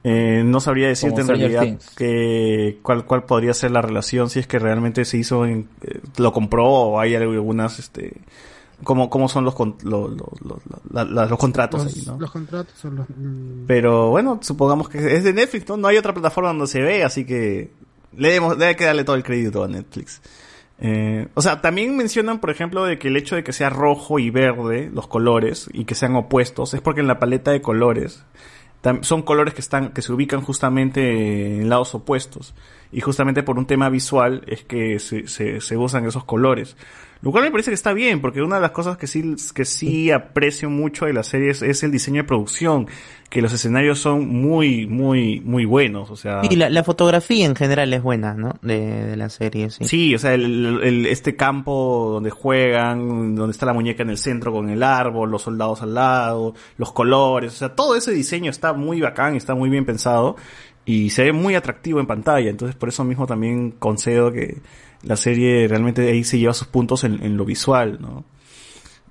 Eh, 0.04 0.42
no 0.44 0.60
sabría 0.60 0.90
decirte 0.90 1.22
en 1.22 1.28
Stranger 1.28 1.52
realidad 1.52 1.80
que, 1.96 2.80
cuál, 2.82 3.06
cuál 3.06 3.24
podría 3.24 3.54
ser 3.54 3.72
la 3.72 3.82
relación, 3.82 4.30
si 4.30 4.40
es 4.40 4.48
que 4.48 4.60
realmente 4.60 5.06
se 5.06 5.18
hizo, 5.18 5.46
en, 5.46 5.70
eh, 5.82 6.02
lo 6.18 6.34
compró 6.34 6.66
o 6.68 7.00
hay 7.00 7.16
algunas, 7.16 7.80
este, 7.80 8.12
cómo, 8.84 9.10
cómo 9.10 9.28
son 9.30 9.44
los, 9.46 9.56
con- 9.56 9.76
lo- 9.84 10.08
lo- 10.08 10.32
lo- 10.44 10.60
la- 10.92 11.04
la- 11.06 11.26
los 11.26 11.38
contratos 11.40 11.84
Los, 11.84 11.96
ahí, 11.96 12.04
¿no? 12.06 12.18
los 12.20 12.32
contratos 12.32 12.74
son 12.78 12.96
los... 12.96 13.08
mm, 13.10 13.66
Pero 13.68 14.10
bueno, 14.10 14.40
supongamos 14.42 14.90
que 14.90 15.16
es 15.16 15.24
de 15.24 15.34
Netflix, 15.34 15.68
¿no? 15.70 15.78
No 15.78 15.88
hay 15.88 15.98
otra 15.98 16.14
plataforma 16.14 16.50
donde 16.50 16.68
se 16.68 16.82
ve, 16.82 17.04
así 17.04 17.26
que 17.26 17.72
le 18.16 18.28
debemos, 18.30 18.58
debe 18.58 18.76
que 18.76 18.86
darle 18.86 19.04
todo 19.04 19.16
el 19.16 19.24
crédito 19.24 19.64
a 19.64 19.68
Netflix. 19.68 20.22
Eh, 20.80 21.28
o 21.34 21.42
sea, 21.42 21.62
también 21.62 21.96
mencionan, 21.96 22.40
por 22.40 22.50
ejemplo, 22.50 22.84
de 22.86 23.00
que 23.00 23.08
el 23.08 23.16
hecho 23.18 23.36
de 23.36 23.44
que 23.44 23.54
sea 23.54 23.70
rojo 23.70 24.20
y 24.20 24.30
verde, 24.30 24.90
los 24.94 25.08
colores, 25.08 25.70
y 25.72 25.86
que 25.86 25.96
sean 25.96 26.16
opuestos, 26.16 26.74
es 26.74 26.82
porque 26.82 27.02
en 27.02 27.08
la 27.08 27.20
paleta 27.20 27.52
de 27.52 27.62
colores 27.62 28.24
son 29.02 29.22
colores 29.22 29.54
que 29.54 29.62
están, 29.62 29.94
que 29.94 30.02
se 30.02 30.12
ubican 30.12 30.42
justamente 30.42 31.62
en 31.62 31.70
lados 31.70 31.96
opuestos. 31.96 32.54
Y 32.92 33.00
justamente 33.00 33.42
por 33.42 33.58
un 33.58 33.66
tema 33.66 33.88
visual 33.90 34.44
es 34.46 34.64
que 34.66 35.00
se, 35.00 35.28
se, 35.28 35.62
se 35.62 35.78
usan 35.78 36.06
esos 36.06 36.26
colores. 36.26 36.76
Lo 37.24 37.32
cual 37.32 37.46
me 37.46 37.52
parece 37.52 37.72
que 37.72 37.76
está 37.76 37.94
bien, 37.94 38.20
porque 38.20 38.42
una 38.42 38.58
de 38.58 38.62
las 38.62 38.72
cosas 38.72 38.98
que 38.98 39.08
sí, 39.08 39.36
que 39.56 39.64
sí 39.64 40.12
aprecio 40.12 40.70
mucho 40.70 41.06
de 41.06 41.14
la 41.14 41.24
serie 41.24 41.52
es, 41.52 41.62
es 41.62 41.82
el 41.82 41.90
diseño 41.92 42.24
de 42.24 42.28
producción, 42.28 42.86
que 43.30 43.42
los 43.42 43.54
escenarios 43.54 43.98
son 43.98 44.28
muy, 44.28 44.86
muy, 44.88 45.40
muy 45.40 45.64
buenos, 45.64 46.12
o 46.12 46.18
sea... 46.18 46.42
Y 46.44 46.58
la, 46.58 46.70
la 46.70 46.84
fotografía 46.84 47.46
en 47.46 47.56
general 47.56 47.94
es 47.94 48.04
buena, 48.04 48.34
¿no? 48.34 48.56
De, 48.62 49.06
de 49.06 49.16
la 49.16 49.30
serie, 49.30 49.70
sí. 49.70 49.86
Sí, 49.86 50.14
o 50.14 50.20
sea, 50.20 50.34
el, 50.34 50.82
el- 50.84 51.06
este 51.06 51.38
campo 51.38 52.10
donde 52.12 52.30
juegan, 52.30 53.36
donde 53.36 53.52
está 53.54 53.66
la 53.66 53.74
muñeca 53.74 54.04
en 54.04 54.10
el 54.10 54.18
centro 54.18 54.52
con 54.52 54.70
el 54.70 54.84
árbol, 54.84 55.32
los 55.32 55.44
soldados 55.44 55.82
al 55.82 55.94
lado, 55.94 56.54
los 56.78 56.92
colores, 56.92 57.54
o 57.54 57.56
sea, 57.56 57.70
todo 57.74 57.96
ese 57.96 58.12
diseño 58.12 58.52
está 58.52 58.74
muy 58.74 59.00
bacán, 59.00 59.36
está 59.38 59.56
muy 59.56 59.70
bien 59.70 59.86
pensado 59.86 60.36
y 60.86 61.10
se 61.12 61.24
ve 61.24 61.32
muy 61.32 61.56
atractivo 61.56 62.02
en 62.02 62.06
pantalla. 62.06 62.50
Entonces, 62.50 62.76
por 62.76 62.90
eso 62.90 63.06
mismo 63.06 63.26
también 63.26 63.72
concedo 63.72 64.32
que 64.34 64.58
la 65.04 65.16
serie 65.18 65.68
realmente 65.68 66.10
ahí 66.10 66.24
se 66.24 66.40
lleva 66.40 66.54
sus 66.54 66.68
puntos 66.68 67.04
en, 67.04 67.22
en 67.24 67.38
lo 67.38 67.46
visual, 67.46 67.98
¿no? 68.02 68.24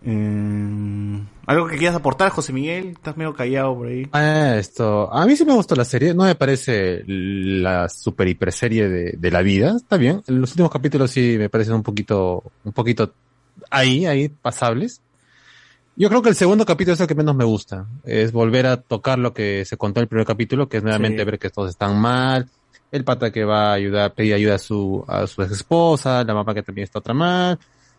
Eh, 0.04 1.22
¿Algo 1.46 1.66
que 1.68 1.76
quieras 1.76 1.96
aportar, 1.96 2.30
José 2.30 2.52
Miguel? 2.52 2.88
Estás 2.88 3.16
medio 3.16 3.34
callado 3.34 3.76
por 3.76 3.86
ahí. 3.88 4.06
Ah, 4.12 4.56
esto, 4.58 5.12
a 5.12 5.24
mí 5.26 5.36
sí 5.36 5.44
me 5.44 5.52
gustó 5.54 5.74
la 5.76 5.84
serie, 5.84 6.14
no 6.14 6.24
me 6.24 6.34
parece 6.34 7.02
la 7.06 7.88
super 7.88 8.26
hiper 8.28 8.52
serie 8.52 8.88
de, 8.88 9.14
de 9.16 9.30
la 9.30 9.42
vida, 9.42 9.76
está 9.76 9.96
bien. 9.96 10.22
Los 10.26 10.50
últimos 10.52 10.70
capítulos 10.72 11.10
sí 11.10 11.36
me 11.38 11.48
parecen 11.48 11.74
un 11.74 11.82
poquito, 11.82 12.42
un 12.64 12.72
poquito 12.72 13.12
ahí, 13.70 14.06
ahí, 14.06 14.28
pasables. 14.28 15.00
Yo 15.94 16.08
creo 16.08 16.22
que 16.22 16.30
el 16.30 16.34
segundo 16.36 16.64
capítulo 16.64 16.94
es 16.94 17.00
el 17.00 17.06
que 17.06 17.14
menos 17.14 17.36
me 17.36 17.44
gusta. 17.44 17.86
Es 18.04 18.32
volver 18.32 18.66
a 18.66 18.78
tocar 18.78 19.18
lo 19.18 19.34
que 19.34 19.64
se 19.66 19.76
contó 19.76 20.00
en 20.00 20.04
el 20.04 20.08
primer 20.08 20.26
capítulo, 20.26 20.68
que 20.68 20.78
es 20.78 20.82
nuevamente 20.82 21.18
Sí. 21.18 21.24
ver 21.24 21.38
que 21.38 21.50
todos 21.50 21.68
están 21.70 22.00
mal. 22.00 22.48
El 22.92 23.04
pata 23.04 23.32
que 23.32 23.44
va 23.44 23.70
a 23.70 23.72
ayudar, 23.72 24.14
pedir 24.14 24.34
ayuda 24.34 24.54
a 24.54 24.58
su, 24.58 25.04
a 25.08 25.26
su 25.26 25.42
ex 25.42 25.50
esposa, 25.52 26.22
la 26.22 26.34
mamá 26.34 26.54
que 26.54 26.62
también 26.62 26.84
está 26.84 27.00
otra 27.00 27.14
mal. 27.14 27.58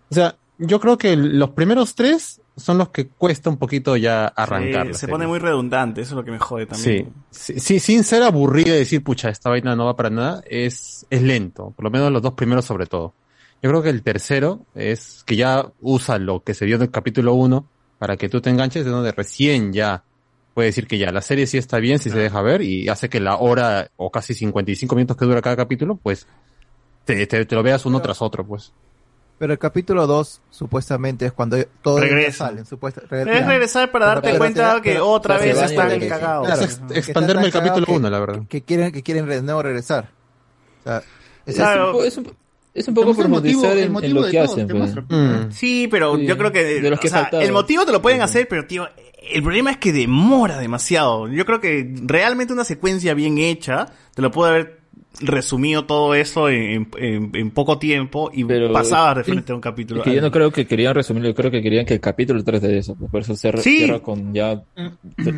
O 0.09 0.13
sea, 0.13 0.35
yo 0.57 0.79
creo 0.79 0.97
que 0.97 1.15
los 1.17 1.49
primeros 1.49 1.95
tres 1.95 2.39
son 2.55 2.77
los 2.77 2.89
que 2.89 3.07
cuesta 3.07 3.49
un 3.49 3.57
poquito 3.57 3.97
ya 3.97 4.27
arrancar. 4.27 4.87
Sí, 4.87 4.93
se 4.93 4.99
serie. 5.01 5.13
pone 5.13 5.27
muy 5.27 5.39
redundante, 5.39 6.01
eso 6.01 6.11
es 6.11 6.15
lo 6.17 6.23
que 6.23 6.31
me 6.31 6.39
jode 6.39 6.67
también. 6.67 7.11
Sí, 7.31 7.59
sí, 7.59 7.79
sin 7.79 8.03
ser 8.03 8.23
aburrido 8.23 8.75
y 8.75 8.79
decir, 8.79 9.03
pucha, 9.03 9.29
esta 9.29 9.49
vaina 9.49 9.75
no 9.75 9.85
va 9.85 9.95
para 9.95 10.09
nada, 10.09 10.43
es, 10.47 11.05
es 11.09 11.21
lento, 11.21 11.73
por 11.75 11.85
lo 11.85 11.91
menos 11.91 12.11
los 12.11 12.21
dos 12.21 12.33
primeros 12.33 12.65
sobre 12.65 12.85
todo. 12.85 13.13
Yo 13.61 13.69
creo 13.69 13.81
que 13.81 13.89
el 13.89 14.03
tercero 14.03 14.65
es 14.75 15.23
que 15.25 15.35
ya 15.35 15.65
usa 15.81 16.19
lo 16.19 16.43
que 16.43 16.53
se 16.53 16.65
dio 16.65 16.75
en 16.75 16.83
el 16.83 16.91
capítulo 16.91 17.33
uno 17.33 17.67
para 17.97 18.17
que 18.17 18.29
tú 18.29 18.41
te 18.41 18.49
enganches, 18.49 18.85
de 18.85 18.91
donde 18.91 19.11
recién 19.13 19.73
ya 19.73 20.03
puede 20.53 20.67
decir 20.67 20.87
que 20.87 20.97
ya 20.97 21.11
la 21.11 21.21
serie 21.21 21.47
sí 21.47 21.57
está 21.57 21.79
bien 21.79 21.99
si 21.99 22.09
se 22.09 22.17
deja 22.19 22.41
ver 22.41 22.61
y 22.61 22.87
hace 22.89 23.09
que 23.09 23.19
la 23.19 23.37
hora 23.37 23.89
o 23.97 24.11
casi 24.11 24.33
55 24.33 24.95
minutos 24.95 25.17
que 25.17 25.25
dura 25.25 25.41
cada 25.41 25.55
capítulo, 25.55 25.95
pues 25.95 26.27
te, 27.05 27.25
te, 27.27 27.45
te 27.45 27.55
lo 27.55 27.63
veas 27.63 27.85
uno 27.85 28.01
tras 28.01 28.21
otro, 28.21 28.45
pues. 28.45 28.71
Pero 29.39 29.51
el 29.51 29.59
capítulo 29.59 30.05
2 30.07 30.41
supuestamente 30.51 31.25
es 31.25 31.33
cuando 31.33 31.57
todos 31.81 31.99
Regresa. 32.01 32.45
salen. 32.47 32.65
Supuesta, 32.65 33.01
Es 33.09 33.45
regresar 33.47 33.91
para 33.91 34.05
darte 34.05 34.27
Pero- 34.27 34.37
cuenta 34.37 34.69
pero- 34.69 34.81
que 34.83 34.91
pero- 34.93 35.09
otra 35.09 35.37
pero- 35.39 35.45
vez 35.47 35.55
pero- 35.55 35.69
están 35.83 35.99
pero- 35.99 36.09
cagados. 36.09 36.45
claro, 36.47 36.61
Es 36.61 36.67
ex- 36.79 36.91
que 36.93 36.99
expanderme 36.99 37.45
el 37.47 37.51
capítulo 37.51 37.85
cagados 37.85 37.99
uno, 37.99 38.07
que- 38.07 38.11
la 38.11 38.19
verdad. 38.19 38.41
Que 38.47 38.61
quieren, 38.61 38.91
que 38.91 39.03
quieren 39.03 39.27
de 39.27 39.41
nuevo 39.41 39.63
regresar. 39.63 40.11
O 40.81 40.83
sea, 40.83 41.01
ese 41.45 41.57
Claro, 41.57 41.99
es- 42.03 42.07
es 42.09 42.17
un, 42.19 42.31
es 42.73 42.87
un 42.87 42.93
poco 42.93 43.13
profundizar 43.15 43.77
en, 43.77 43.95
en 44.03 44.13
lo 44.13 44.27
que 44.29 44.39
hacen. 44.39 44.67
pues. 44.67 44.95
Sí, 45.51 45.87
pero 45.89 46.15
Sí, 46.17 46.25
yo 46.25 46.37
creo 46.37 46.51
que, 46.51 46.63
de 46.81 46.89
los 46.89 46.99
que 46.99 47.07
o 47.07 47.11
sea, 47.11 47.21
faltaba. 47.21 47.43
el 47.43 47.51
motivo 47.51 47.85
te 47.85 47.91
lo 47.91 48.01
pueden 48.01 48.21
hacer, 48.21 48.47
pero 48.47 48.65
tío, 48.65 48.87
el 49.31 49.41
problema 49.43 49.71
es 49.71 49.77
que 49.77 49.91
demora 49.93 50.57
demasiado. 50.57 51.27
Yo 51.27 51.45
creo 51.45 51.61
que 51.61 51.93
realmente 52.03 52.53
una 52.53 52.63
secuencia 52.65 53.13
bien 53.13 53.37
hecha 53.37 53.87
te 54.13 54.21
lo 54.21 54.31
puede 54.31 54.51
haber 54.51 54.82
resumido 55.21 55.85
todo 55.85 56.15
eso 56.15 56.49
en, 56.49 56.87
en- 56.97 57.31
en 57.33 57.51
poco 57.51 57.77
tiempo 57.77 58.31
y 58.33 58.43
pasaba 58.71 59.13
de 59.15 59.23
frente 59.23 59.51
a 59.51 59.55
un 59.55 59.61
capítulo. 59.61 60.01
Es 60.01 60.05
que 60.05 60.15
yo 60.15 60.21
no 60.21 60.31
creo 60.31 60.51
que 60.51 60.65
querían 60.65 60.95
resumirlo, 60.95 61.29
yo 61.29 61.35
creo 61.35 61.51
que 61.51 61.61
querían 61.61 61.85
que 61.85 61.93
el 61.93 61.99
capítulo 61.99 62.43
trate 62.43 62.67
de 62.67 62.79
eso, 62.79 62.95
pues, 62.95 63.11
por 63.11 63.21
eso 63.21 63.35
se 63.35 63.51
Sí. 63.61 63.77
cierra 63.77 63.99
con 63.99 64.33
ya 64.33 64.63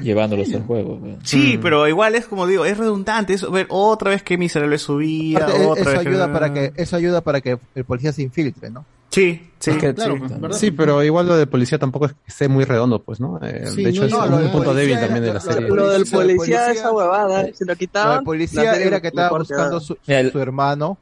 llevándolos 0.02 0.54
al 0.54 0.64
juego. 0.64 1.00
pues. 1.00 1.16
Sí, 1.24 1.60
pero 1.62 1.88
igual 1.88 2.16
es 2.16 2.26
como 2.26 2.48
digo, 2.48 2.66
es 2.66 2.78
redundante, 2.78 3.34
es 3.34 3.50
ver 3.52 3.68
otra 3.70 4.12
vez 4.12 4.24
que 4.24 4.38
miserable 4.38 4.78
subía, 4.78 5.40
aparte, 5.40 5.62
e- 5.62 5.66
otra 5.66 5.82
eso 5.84 5.90
vez 5.92 6.00
ayuda 6.08 6.28
que... 6.28 6.34
para 6.34 6.54
que 6.54 6.74
eso 6.76 6.96
ayuda 6.96 7.22
para 7.22 7.42
que 7.42 7.58
el 7.76 7.84
policía 7.86 8.12
se 8.14 8.22
infiltre, 8.24 8.70
¿no? 8.70 8.86
Sí, 9.16 9.50
sí, 9.60 9.72
Es 9.72 9.78
que- 9.78 9.94
claro, 9.94 10.18
sí, 10.52 10.72
pero 10.72 11.02
igual 11.02 11.26
lo 11.28 11.38
de 11.38 11.48
policía 11.48 11.80
tampoco 11.80 12.08
es 12.08 12.12
que 12.12 12.20
esté 12.28 12.50
muy 12.50 12.66
redondo, 12.66 13.02
pues, 13.02 13.22
¿no? 13.22 13.40
Eh, 13.42 13.68
Sí, 13.74 13.82
de 13.86 13.90
hecho, 13.92 14.02
no, 14.02 14.06
es 14.08 14.12
no, 14.12 14.24
un 14.26 14.32
lo 14.32 14.38
del 14.40 14.52
punto 14.52 14.74
débil 14.74 14.92
era- 14.98 15.02
también 15.06 15.22
de 15.24 15.28
la 15.30 15.34
lo- 15.36 15.40
serie. 15.40 15.70
Lo 15.70 15.90
del 15.90 16.06
policía- 16.06 16.20
policía, 16.20 16.72
esa 16.72 16.92
huevada, 16.92 17.46
si 17.54 17.64
lo 17.64 17.74
Lo 17.74 17.76
quitaban. 17.78 18.10
del 18.10 18.18
la 18.18 18.22
policía 18.24 18.74
era 18.76 19.00
que 19.00 19.08
estaba 19.08 19.38
buscando 19.38 19.80
su, 19.80 19.98
su 20.32 20.40
hermano 20.40 20.98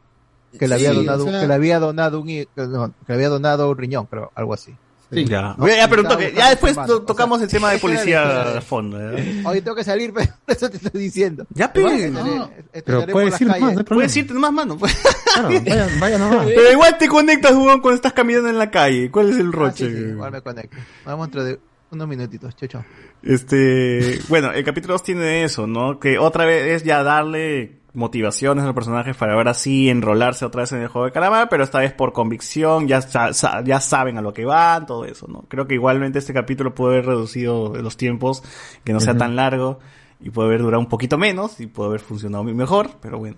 que 0.59 0.67
le 0.67 0.75
había 0.75 0.93
donado 0.93 1.25
o 1.25 1.27
sea- 1.32 1.42
que 1.42 1.48
le 1.48 1.53
había 1.56 1.80
donado 1.80 2.19
un 2.22 2.27
no, 2.27 2.93
que 2.93 3.08
le 3.08 3.14
había 3.16 3.30
donado 3.30 3.72
un 3.72 3.77
riñón, 3.80 4.06
creo, 4.06 4.32
algo 4.35 4.53
así. 4.53 4.75
Sí. 5.14 5.25
Ya. 5.25 5.56
¿No? 5.58 5.67
Ya, 5.67 5.88
pero 5.88 6.03
toque, 6.03 6.33
ya 6.35 6.50
después 6.50 6.77
o 6.77 6.85
sea, 6.85 7.06
tocamos 7.06 7.42
el 7.42 7.48
tema 7.48 7.72
de 7.72 7.80
policía 7.80 8.58
a 8.58 8.61
fondo. 8.61 9.00
¿eh? 9.16 9.42
Hoy 9.45 9.61
tengo 9.61 9.75
que 9.75 9.83
salir, 9.83 10.14
pero 10.16 10.32
eso 10.48 10.69
te 10.69 10.77
estoy 10.77 11.01
diciendo. 11.01 11.45
Ya, 11.53 11.72
Pero 11.72 11.90
no. 12.11 12.50
Pero 12.85 13.06
puedes 13.08 13.40
ir 13.42 13.48
más, 13.48 13.59
no. 13.61 13.85
Puedes 13.85 14.17
irte 14.17 14.33
nomás, 14.33 14.51
mano. 14.53 14.77
pues. 14.77 14.95
Claro, 15.33 15.50
vaya, 15.66 15.88
vaya 16.00 16.17
nomás. 16.17 16.48
Pero 16.48 16.72
igual 16.72 16.98
te 16.98 17.08
conectas, 17.08 17.51
Juan, 17.53 17.80
cuando 17.82 17.95
estás 17.95 18.14
caminando 18.14 18.50
en 18.50 18.58
la 18.58 18.69
calle. 18.72 19.09
¿Cuál 19.11 19.30
es 19.30 19.38
el 19.38 19.48
Ah, 19.48 19.51
roche? 19.53 19.90
sí, 19.90 19.95
sí, 19.95 20.03
igual 20.09 20.32
me 20.32 20.42
conecto. 20.42 20.77
Vamos 21.06 21.27
dentro 21.27 21.43
de 21.43 21.59
unos 21.92 22.08
minutitos. 22.08 22.56
Chao, 22.56 22.67
chao. 22.69 22.85
Este, 23.22 24.19
bueno, 24.27 24.51
el 24.51 24.64
capítulo 24.64 24.95
2 24.95 25.03
tiene 25.03 25.43
eso, 25.43 25.66
¿no? 25.67 26.00
Que 26.00 26.17
otra 26.17 26.45
vez 26.45 26.67
es 26.82 26.83
ya 26.83 27.03
darle 27.03 27.80
motivaciones 27.94 28.64
a 28.64 28.68
los 28.68 28.76
personajes 28.76 29.16
para 29.16 29.34
ahora 29.34 29.54
sí 29.54 29.90
enrolarse 29.90 30.46
otra 30.46 30.62
vez 30.62 30.72
en 30.72 30.82
el 30.82 30.88
juego 30.88 31.06
de 31.06 31.12
calamar, 31.12 31.48
pero 31.50 31.64
esta 31.64 31.80
vez 31.80 31.94
por 31.94 32.12
convicción, 32.12 32.88
ya, 32.88 33.00
ya 33.64 33.80
saben 33.80 34.18
a 34.18 34.22
lo 34.22 34.34
que 34.34 34.46
van, 34.46 34.86
todo 34.86 35.06
eso, 35.06 35.28
¿no? 35.28 35.46
Creo 35.48 35.68
que 35.68 35.76
igualmente 35.76 36.18
este 36.20 36.34
capítulo 36.34 36.74
puede 36.74 36.96
haber 36.96 37.06
reducido 37.08 37.74
los 37.76 37.96
tiempos, 37.98 38.44
que 38.84 38.94
no 38.94 39.00
sea 39.00 39.16
tan 39.16 39.36
largo, 39.36 39.80
y 40.20 40.30
puede 40.32 40.48
haber 40.50 40.62
durado 40.62 40.80
un 40.82 40.90
poquito 40.90 41.18
menos, 41.18 41.60
y 41.60 41.68
puede 41.68 41.90
haber 41.90 42.00
funcionado 42.02 42.44
mejor, 42.44 42.90
pero 43.02 43.20
bueno. 43.20 43.38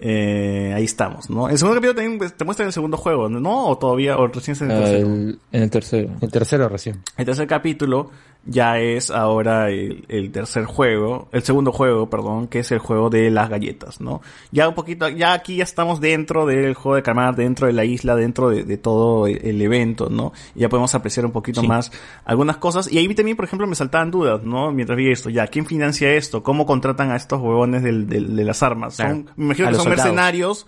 Eh, 0.00 0.72
ahí 0.74 0.84
estamos, 0.84 1.30
¿no? 1.30 1.48
El 1.48 1.56
segundo 1.56 1.76
capítulo 1.76 1.94
también 1.94 2.18
pues, 2.18 2.36
te 2.36 2.44
muestra 2.44 2.66
el 2.66 2.72
segundo 2.72 2.96
juego, 2.96 3.28
¿no? 3.28 3.68
O 3.68 3.78
todavía, 3.78 4.18
o 4.18 4.26
recién 4.26 4.56
se 4.56 4.64
en 4.64 4.72
el 4.72 4.76
Ah, 4.76 4.80
tercero. 4.80 5.06
el- 5.06 5.38
en 5.52 5.62
el 5.62 5.70
tercero. 5.70 6.10
El 6.20 6.30
tercero 6.32 6.68
recién. 6.68 7.00
El 7.16 7.24
tercer 7.24 7.46
capítulo 7.46 8.10
ya 8.46 8.78
es 8.78 9.10
ahora 9.10 9.70
el, 9.70 10.04
el 10.08 10.30
tercer 10.30 10.64
juego, 10.64 11.28
el 11.32 11.42
segundo 11.42 11.72
juego, 11.72 12.10
perdón, 12.10 12.46
que 12.48 12.58
es 12.58 12.70
el 12.72 12.78
juego 12.78 13.08
de 13.10 13.30
las 13.30 13.48
galletas, 13.48 14.00
¿no? 14.00 14.20
Ya 14.52 14.68
un 14.68 14.74
poquito, 14.74 15.08
ya 15.08 15.32
aquí 15.32 15.56
ya 15.56 15.64
estamos 15.64 16.00
dentro 16.00 16.44
del 16.46 16.74
juego 16.74 16.96
de 16.96 17.02
calamar, 17.02 17.36
dentro 17.36 17.66
de 17.66 17.72
la 17.72 17.84
isla, 17.84 18.14
dentro 18.16 18.50
de, 18.50 18.64
de 18.64 18.76
todo 18.76 19.26
el, 19.26 19.38
el 19.46 19.62
evento, 19.62 20.10
¿no? 20.10 20.32
Y 20.54 20.60
ya 20.60 20.68
podemos 20.68 20.94
apreciar 20.94 21.24
un 21.24 21.32
poquito 21.32 21.62
más 21.62 21.90
algunas 22.24 22.58
cosas. 22.58 22.90
Y 22.92 22.98
ahí 22.98 23.14
también, 23.14 23.36
por 23.36 23.46
ejemplo, 23.46 23.66
me 23.66 23.74
saltaban 23.76 24.10
dudas, 24.10 24.42
¿no? 24.42 24.72
Mientras 24.72 24.96
vi 24.96 25.10
esto, 25.10 25.30
ya, 25.30 25.46
¿quién 25.46 25.64
financia 25.66 26.12
esto? 26.12 26.42
¿Cómo 26.42 26.66
contratan 26.66 27.10
a 27.10 27.16
estos 27.16 27.40
huevones 27.40 27.82
del, 27.82 28.06
del- 28.08 28.36
de 28.36 28.44
las 28.44 28.62
armas? 28.62 28.94
Son, 28.96 29.22
Claro. 29.22 29.34
me 29.36 29.44
imagino 29.46 29.68
A 29.68 29.70
que 29.70 29.76
son 29.76 29.84
soldados. 29.84 30.04
mercenarios 30.04 30.66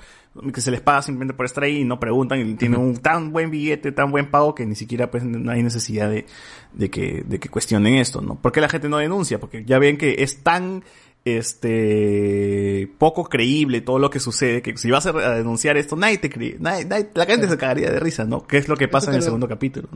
que 0.52 0.60
se 0.60 0.70
les 0.70 0.80
paga 0.80 1.02
simplemente 1.02 1.34
por 1.34 1.46
estar 1.46 1.64
ahí 1.64 1.78
y 1.78 1.84
no 1.84 1.98
preguntan 2.00 2.40
y 2.40 2.54
tienen 2.54 2.80
un 2.80 2.96
tan 2.96 3.32
buen 3.32 3.50
billete, 3.50 3.92
tan 3.92 4.10
buen 4.10 4.30
pago 4.30 4.54
que 4.54 4.66
ni 4.66 4.74
siquiera 4.74 5.10
pues 5.10 5.24
no 5.24 5.50
hay 5.50 5.62
necesidad 5.62 6.08
de, 6.10 6.26
de 6.72 6.90
que, 6.90 7.24
de 7.26 7.38
que 7.40 7.48
cuestionen 7.48 7.94
esto, 7.94 8.20
¿no? 8.20 8.34
¿Por 8.36 8.52
qué 8.52 8.60
la 8.60 8.68
gente 8.68 8.88
no 8.88 8.98
denuncia? 8.98 9.38
Porque 9.40 9.64
ya 9.64 9.78
ven 9.78 9.96
que 9.98 10.16
es 10.22 10.42
tan 10.42 10.82
este 11.24 12.90
poco 12.98 13.24
creíble 13.24 13.80
todo 13.80 13.98
lo 13.98 14.10
que 14.10 14.20
sucede 14.20 14.62
que 14.62 14.76
si 14.76 14.90
vas 14.90 15.06
a 15.06 15.12
denunciar 15.34 15.76
esto 15.76 15.96
nadie 15.96 16.18
te 16.18 16.30
cree 16.30 16.56
nadie- 16.60 16.84
nadie- 16.86 17.10
la 17.14 17.26
gente 17.26 17.48
se 17.48 17.56
cagaría 17.58 17.90
de 17.90 18.00
risa 18.00 18.24
no 18.24 18.46
qué 18.46 18.58
es 18.58 18.68
lo 18.68 18.76
que 18.76 18.88
pasa 18.88 19.10
en 19.10 19.16
el 19.16 19.22
segundo 19.24 19.48
capítulo 19.48 19.88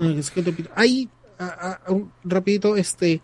te- 0.52 0.64
Ahí, 0.74 1.08
a- 1.38 1.78
a- 1.86 1.92
un- 1.92 2.10
rapidito, 2.24 2.76
este, 2.76 3.20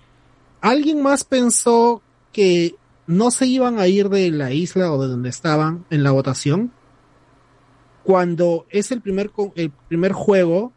¿alguien 0.61 1.03
más 1.03 1.25
pensó 1.25 2.01
que 2.33 2.75
no 3.07 3.31
se 3.31 3.47
iban 3.47 3.79
a 3.79 3.87
ir 3.89 4.09
de 4.09 4.31
la 4.31 4.53
isla 4.53 4.93
o 4.93 5.03
de 5.03 5.09
donde 5.09 5.29
estaban 5.29 5.85
en 5.91 6.03
la 6.03 6.11
votación? 6.13 6.73
Cuando 8.07 8.67
es 8.71 8.93
el 8.93 9.01
primer, 9.01 9.31
co- 9.31 9.53
el 9.57 9.71
primer 9.89 10.13
juego, 10.13 10.73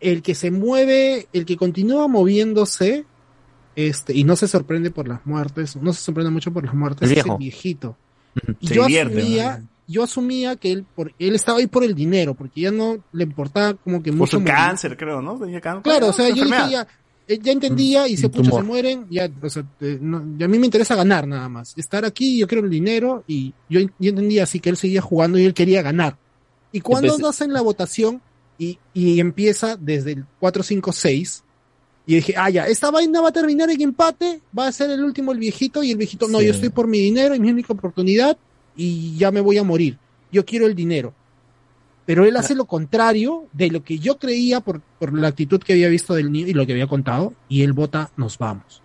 el 0.00 0.22
que 0.22 0.34
se 0.34 0.50
mueve, 0.50 1.26
el 1.32 1.46
que 1.46 1.56
continúa 1.56 2.08
moviéndose, 2.08 3.06
este, 3.74 4.12
y 4.14 4.24
no 4.24 4.36
se 4.36 4.48
sorprende 4.48 4.90
por 4.90 5.08
las 5.08 5.24
muertes, 5.24 5.76
no 5.76 5.92
se 5.92 6.02
sorprende 6.02 6.30
mucho 6.30 6.52
por 6.52 6.64
las 6.64 6.74
muertes, 6.74 7.10
El 7.10 7.18
es 7.18 7.24
el 7.24 7.36
viejito. 7.38 7.96
Y 8.60 8.68
Se 8.68 8.74
yo 8.74 8.82
divierte, 8.86 9.18
asumía, 9.20 9.62
yo 9.86 10.02
asumía 10.02 10.56
que 10.56 10.72
él, 10.72 10.84
por, 10.94 11.12
él 11.18 11.34
estaba 11.34 11.58
ahí 11.58 11.66
por 11.68 11.84
el 11.84 11.94
dinero, 11.94 12.34
porque 12.34 12.60
ya 12.60 12.70
no 12.70 12.98
le 13.12 13.24
importaba 13.24 13.74
como 13.74 14.02
que 14.02 14.10
por 14.10 14.18
mucho 14.18 14.32
su 14.36 14.40
morir. 14.40 14.54
cáncer 14.54 14.96
creo 14.96 15.22
no 15.22 15.38
tenía 15.38 15.60
cáncer 15.60 15.82
Claro, 15.84 16.08
o 16.08 16.12
sea, 16.12 16.28
Su 16.28 16.34
yo 16.36 16.44
dije 16.44 16.54
enfermedad. 16.56 16.86
ya, 17.26 17.34
eh, 17.34 17.38
ya 17.42 17.52
entendía 17.52 18.08
y 18.08 18.16
se 18.16 18.26
Un 18.26 18.32
pucha, 18.32 18.50
se 18.50 18.62
mueren, 18.62 19.06
ya, 19.10 19.28
o 19.42 19.48
sea, 19.50 19.64
eh, 19.80 19.98
no- 20.00 20.22
y 20.38 20.44
a 20.44 20.48
mí 20.48 20.58
me 20.58 20.66
interesa 20.66 20.94
ganar 20.94 21.26
nada 21.26 21.48
más. 21.48 21.72
Estar 21.76 22.04
aquí, 22.04 22.38
yo 22.38 22.46
quiero 22.46 22.64
el 22.64 22.70
dinero 22.70 23.24
y 23.26 23.54
yo, 23.70 23.80
yo 23.80 24.10
entendía 24.10 24.42
así 24.44 24.60
que 24.60 24.68
él 24.70 24.76
seguía 24.76 25.00
jugando 25.00 25.38
y 25.38 25.44
él 25.44 25.54
quería 25.54 25.82
ganar. 25.82 26.16
Y 26.72 26.80
cuando 26.80 27.08
Empecé- 27.14 27.28
hacen 27.28 27.52
la 27.52 27.60
votación 27.62 28.20
y, 28.58 28.78
y 28.94 29.20
empieza 29.20 29.76
desde 29.76 30.12
el 30.12 30.24
4, 30.40 30.62
5, 30.62 30.92
6, 30.92 31.44
y 32.06 32.14
dije, 32.16 32.34
ah, 32.36 32.48
ya, 32.50 32.66
esta 32.66 32.90
vaina 32.90 33.20
va 33.20 33.28
a 33.28 33.32
terminar 33.32 33.68
en 33.70 33.80
empate, 33.82 34.40
va 34.58 34.66
a 34.66 34.72
ser 34.72 34.90
el 34.90 35.04
último 35.04 35.32
el 35.32 35.38
viejito 35.38 35.82
y 35.82 35.90
el 35.90 35.98
viejito, 35.98 36.26
no, 36.28 36.38
Sí. 36.40 36.46
yo 36.46 36.52
estoy 36.52 36.70
por 36.70 36.86
mi 36.86 36.98
dinero 36.98 37.34
y 37.34 37.40
mi 37.40 37.50
única 37.50 37.72
oportunidad 37.72 38.36
y 38.76 39.16
ya 39.18 39.30
me 39.30 39.40
voy 39.42 39.58
a 39.58 39.64
morir. 39.64 39.98
Yo 40.32 40.44
quiero 40.44 40.66
el 40.66 40.74
dinero. 40.74 41.12
Pero 42.06 42.24
él 42.24 42.34
hace 42.38 42.54
lo 42.54 42.64
contrario 42.64 43.44
de 43.52 43.68
lo 43.70 43.84
que 43.84 43.98
yo 43.98 44.18
creía 44.18 44.60
por, 44.60 44.80
por 44.98 45.12
la 45.12 45.28
actitud 45.28 45.60
que 45.60 45.74
había 45.74 45.88
visto 45.88 46.14
del 46.14 46.32
niño 46.32 46.46
y 46.48 46.54
lo 46.54 46.64
que 46.64 46.72
había 46.72 46.86
contado, 46.86 47.34
y 47.50 47.62
él 47.62 47.74
vota, 47.74 48.10
nos 48.16 48.38
vamos. 48.38 48.80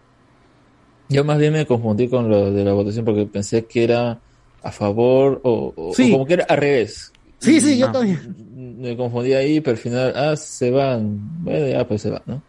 Yo 1.07 1.23
más 1.23 1.37
bien 1.39 1.53
me 1.53 1.65
confundí 1.65 2.09
con 2.09 2.29
lo 2.29 2.51
de 2.51 2.65
la 2.65 2.73
votación 2.73 3.05
porque 3.05 3.25
pensé 3.25 3.63
que 3.65 3.85
era 3.85 4.19
a 4.61 4.71
favor 4.73 5.39
o, 5.45 5.73
o- 5.75 5.93
Sí. 5.93 6.09
o 6.09 6.13
como 6.13 6.25
que 6.25 6.33
era 6.33 6.45
al 6.49 6.57
revés. 6.57 7.12
Sí, 7.43 7.59
sí, 7.61 7.77
yo 7.77 7.87
Ah, 7.87 7.91
también. 7.91 8.35
Me 8.79 8.95
confundí 8.97 9.33
ahí, 9.33 9.61
pero 9.61 9.75
al 9.75 9.81
final, 9.81 10.13
ah, 10.15 10.35
se 10.35 10.71
van. 10.71 11.43
Bueno, 11.43 11.67
ya 11.67 11.87
pues 11.87 12.01
se 12.01 12.09
van, 12.09 12.21
¿no? 12.25 12.41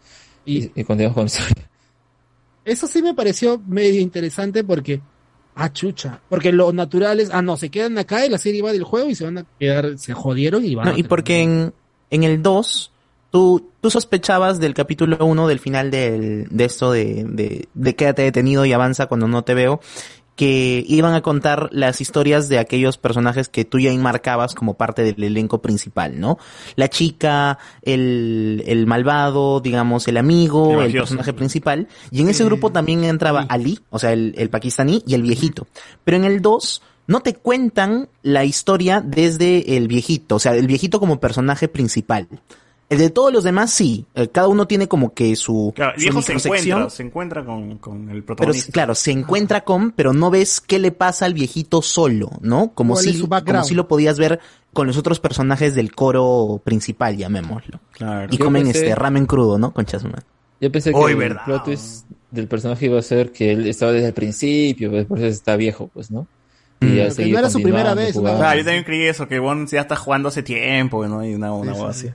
Y, 0.45 0.71
y 0.79 0.83
continuamos 0.83 1.15
con 1.15 1.23
la 1.23 1.27
historia. 1.27 1.69
Eso 2.63 2.87
sí 2.87 3.01
me 3.01 3.13
pareció 3.13 3.61
medio 3.67 4.01
interesante 4.01 4.63
porque, 4.63 5.01
ah, 5.55 5.71
chucha, 5.71 6.19
porque 6.29 6.51
lo 6.51 6.73
natural 6.73 7.19
es, 7.19 7.29
ah, 7.31 7.41
no, 7.41 7.57
se 7.57 7.69
quedan 7.69 7.97
acá 7.97 8.25
y 8.25 8.29
la 8.29 8.37
serie 8.37 8.61
va 8.61 8.71
del 8.71 8.83
juego 8.83 9.09
y 9.09 9.15
se 9.15 9.23
van 9.25 9.37
a 9.39 9.45
quedar, 9.59 9.97
se 9.97 10.13
jodieron 10.13 10.65
y 10.65 10.73
van 10.75 10.85
No, 10.87 10.91
a 10.93 10.99
y 10.99 11.03
porque 11.03 11.41
en, 11.41 11.73
en 12.09 12.23
el 12.23 12.41
2, 12.41 12.91
tú, 13.31 13.69
tú 13.81 13.89
sospechabas 13.91 14.59
del 14.59 14.73
capítulo 14.73 15.23
1, 15.23 15.47
del 15.47 15.59
final 15.59 15.91
del, 15.91 16.47
de 16.49 16.65
esto 16.65 16.91
de, 16.91 17.23
de, 17.27 17.67
de 17.73 17.95
quédate 17.95 18.23
detenido 18.23 18.65
y 18.65 18.73
avanza 18.73 19.05
cuando 19.05 19.27
no 19.27 19.43
te 19.43 19.53
veo, 19.53 19.79
que 20.35 20.83
iban 20.87 21.13
a 21.13 21.21
contar 21.21 21.69
las 21.71 22.01
historias 22.01 22.49
de 22.49 22.59
aquellos 22.59 22.97
personajes 22.97 23.47
que 23.47 23.65
tú 23.65 23.79
ya 23.79 23.91
enmarcabas 23.91 24.53
como 24.53 24.75
parte 24.75 25.03
del 25.03 25.23
elenco 25.23 25.61
principal, 25.61 26.19
¿no? 26.19 26.37
La 26.75 26.89
chica, 26.89 27.57
el, 27.81 28.63
el 28.67 28.85
malvado, 28.85 29.61
digamos, 29.61 30.07
el 30.07 30.17
amigo, 30.17 30.81
El 30.81 30.91
personaje 30.91 31.33
principal. 31.33 31.87
Y 32.11 32.21
en 32.21 32.29
ese 32.29 32.43
grupo 32.43 32.71
también 32.71 33.03
entraba 33.03 33.45
Ali, 33.47 33.79
o 33.89 33.99
sea, 33.99 34.11
el, 34.11 34.33
el 34.37 34.49
pakistaní 34.49 35.03
y 35.07 35.13
el 35.13 35.21
viejito. 35.21 35.67
Pero 36.03 36.17
en 36.17 36.25
el 36.25 36.41
2 36.41 36.81
no 37.07 37.21
te 37.21 37.35
cuentan 37.35 38.09
la 38.21 38.43
historia 38.43 39.01
desde 39.01 39.77
el 39.77 39.87
viejito, 39.87 40.35
o 40.35 40.39
sea, 40.39 40.55
el 40.55 40.67
viejito 40.67 40.99
como 40.99 41.19
personaje 41.19 41.67
principal. 41.67 42.27
El 42.87 42.99
de 42.99 43.09
todos 43.09 43.33
los 43.33 43.43
demás 43.43 43.71
sí, 43.71 44.05
eh, 44.13 44.27
cada 44.27 44.47
uno 44.47 44.67
tiene 44.67 44.87
como 44.87 45.13
que 45.13 45.35
su, 45.35 45.73
Claro, 45.75 45.93
el 45.95 45.99
su 46.01 46.03
viejo 46.03 46.21
se 46.21 46.33
encuentra 46.33 46.89
se 46.91 47.03
encuentra 47.03 47.43
con, 47.43 47.77
con 47.79 48.01
el 48.09 48.17
Pero 48.23 48.25
protagonista 48.25 48.71
claro, 48.71 48.93
se 48.93 49.11
encuentra 49.11 49.61
con, 49.61 49.91
pero 49.91 50.13
no 50.13 50.29
ves 50.29 50.61
qué 50.61 50.77
le 50.77 50.91
pasa 50.91 51.25
al 51.25 51.33
viejito 51.33 51.81
solo, 51.81 52.29
¿no? 52.41 52.73
Como 52.75 52.93
¿Cuál 52.93 53.07
es 53.07 53.15
si, 53.15 53.21
como 53.27 53.63
si 53.63 53.73
lo 53.73 53.87
podías 53.87 54.19
ver 54.19 54.39
con 54.71 54.85
los 54.85 54.97
otros 54.97 55.19
personajes 55.19 55.73
del 55.73 55.95
coro 55.95 56.61
principal, 56.63 57.17
llamémoslo. 57.17 57.79
Claro. 57.91 58.27
Y 58.31 58.37
Yo 58.37 58.45
comen 58.45 58.65
pensé- 58.67 58.81
este 58.83 58.93
ramen 58.95 59.25
crudo, 59.25 59.57
¿no? 59.57 59.71
Con 59.73 59.85
chasuma. 59.85 60.19
Yo 60.61 60.71
pensé 60.71 60.93
que 60.93 60.99
el 61.03 61.15
verdad. 61.15 61.43
plot 61.45 61.63
twist 61.65 62.05
del 62.29 62.47
personaje 62.47 62.85
iba 62.85 62.99
a 62.99 63.01
ser 63.01 63.31
que 63.31 63.51
él 63.53 63.67
estaba 63.67 63.93
desde 63.93 64.07
el 64.07 64.13
principio, 64.13 64.91
pues 64.91 65.05
por 65.05 65.17
eso 65.17 65.27
está 65.27 65.55
viejo, 65.55 65.89
pues, 65.93 66.11
¿no? 66.11 66.27
Y 66.81 66.99
seguir 67.09 67.33
no 67.33 67.39
era 67.39 67.49
su 67.49 67.61
primera 67.61 67.95
vez, 67.95 68.15
¿no? 68.15 68.21
Claro, 68.37 68.59
yo 68.59 68.65
también 68.65 68.83
creí 68.83 69.03
eso, 69.07 69.27
que 69.27 69.39
Bond 69.39 69.69
ya 69.69 69.81
está 69.81 69.95
jugando 69.95 70.27
hace 70.29 70.43
tiempo, 70.43 71.07
¿no? 71.07 71.25
Y 71.25 71.33
una, 71.33 71.51
una 71.53 71.73
sí, 71.73 71.81
así. 71.87 72.09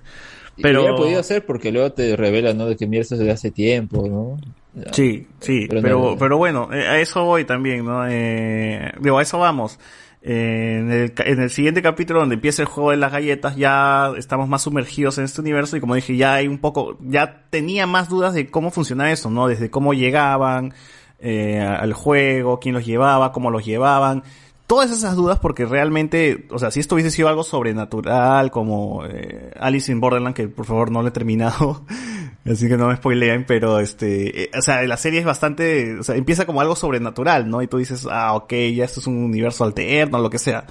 Pero... 0.63 0.81
hubiera 0.81 0.97
podido 0.97 1.21
hacer 1.21 1.45
porque 1.47 1.73
luego 1.73 1.93
te 1.93 2.17
revela, 2.17 2.53
¿no? 2.55 2.67
De 2.67 2.77
que 2.77 2.87
mira, 2.87 3.03
esto 3.03 3.15
es 3.15 3.21
de 3.21 3.31
hace 3.31 3.51
tiempo, 3.51 4.07
¿no? 4.09 4.37
Ya. 4.75 4.93
Sí, 4.93 5.27
sí, 5.41 5.67
Pero 5.69 5.83
pero, 5.83 5.99
no- 6.13 6.17
pero, 6.17 6.37
bueno, 6.39 6.69
eh, 6.73 6.87
a 6.87 7.01
eso 7.01 7.25
voy 7.25 7.45
también, 7.45 7.85
¿no? 7.85 8.07
Eh, 8.09 8.93
digo, 9.01 9.19
a 9.19 9.23
eso 9.23 9.39
vamos. 9.39 9.79
Eh, 10.23 10.77
en, 10.81 10.91
el, 10.93 11.13
en 11.17 11.41
el 11.41 11.51
siguiente 11.51 11.81
capítulo 11.81 12.21
donde 12.21 12.35
empieza 12.35 12.61
el 12.63 12.69
juego 12.69 12.91
de 12.91 12.99
las 12.99 13.11
galletas 13.11 13.57
ya 13.57 14.13
estamos 14.19 14.51
más 14.51 14.61
sumergidos 14.63 15.17
en 15.17 15.25
este 15.25 15.41
universo 15.41 15.79
y 15.79 15.81
como 15.81 15.95
dije 15.95 16.15
ya 16.15 16.35
hay 16.35 16.47
un 16.47 16.59
poco, 16.59 16.99
ya 17.01 17.45
tenía 17.49 17.87
más 17.87 18.11
dudas 18.11 18.35
de 18.35 18.51
cómo 18.51 18.71
funciona 18.71 19.11
eso, 19.13 19.31
¿no? 19.31 19.49
Desde 19.49 19.71
cómo 19.71 19.95
llegaban 19.95 20.75
eh, 21.21 21.59
al 21.61 21.95
juego, 21.95 22.61
quién 22.61 22.75
los 22.75 22.85
llevaba, 22.85 23.33
cómo 23.33 23.51
los 23.51 23.65
llevaban. 23.65 24.23
Todas 24.71 24.93
esas 24.93 25.17
dudas 25.17 25.41
porque 25.41 25.67
realmente, 25.67 26.47
o 26.49 26.61
sea, 26.61 26.71
si 26.71 26.79
esto 26.79 26.95
hubiese 26.95 27.11
sido 27.11 27.29
algo 27.29 27.43
sobrenatural 27.43 28.53
como 28.53 29.05
eh, 29.05 29.51
Alice 29.59 29.91
in 29.91 29.99
Borderland, 29.99 30.33
que 30.33 30.47
por 30.47 30.65
favor 30.65 30.93
no 30.93 31.03
lo 31.03 31.09
he 31.09 31.11
terminado, 31.11 31.85
así 32.47 32.69
que 32.69 32.77
no 32.77 32.87
me 32.87 32.95
spoileen, 32.95 33.45
pero 33.47 33.81
este, 33.81 34.45
eh, 34.45 34.51
o 34.57 34.63
sea, 34.63 34.85
la 34.85 34.97
serie 34.97 35.19
es 35.19 35.27
bastante, 35.27 35.99
o 35.99 36.05
sea, 36.05 36.15
empieza 36.15 36.47
como 36.47 36.61
algo 36.61 36.77
sobrenatural, 36.77 37.51
¿no? 37.51 37.63
Y 37.63 37.67
tú 37.67 37.79
dices, 37.79 38.07
ah, 38.09 38.33
ok, 38.35 38.53
ya 38.73 38.85
esto 38.85 39.01
es 39.01 39.09
un 39.09 39.17
universo 39.17 39.65
alterno, 39.65 40.21
lo 40.21 40.31
que 40.31 40.39
sea. 40.39 40.67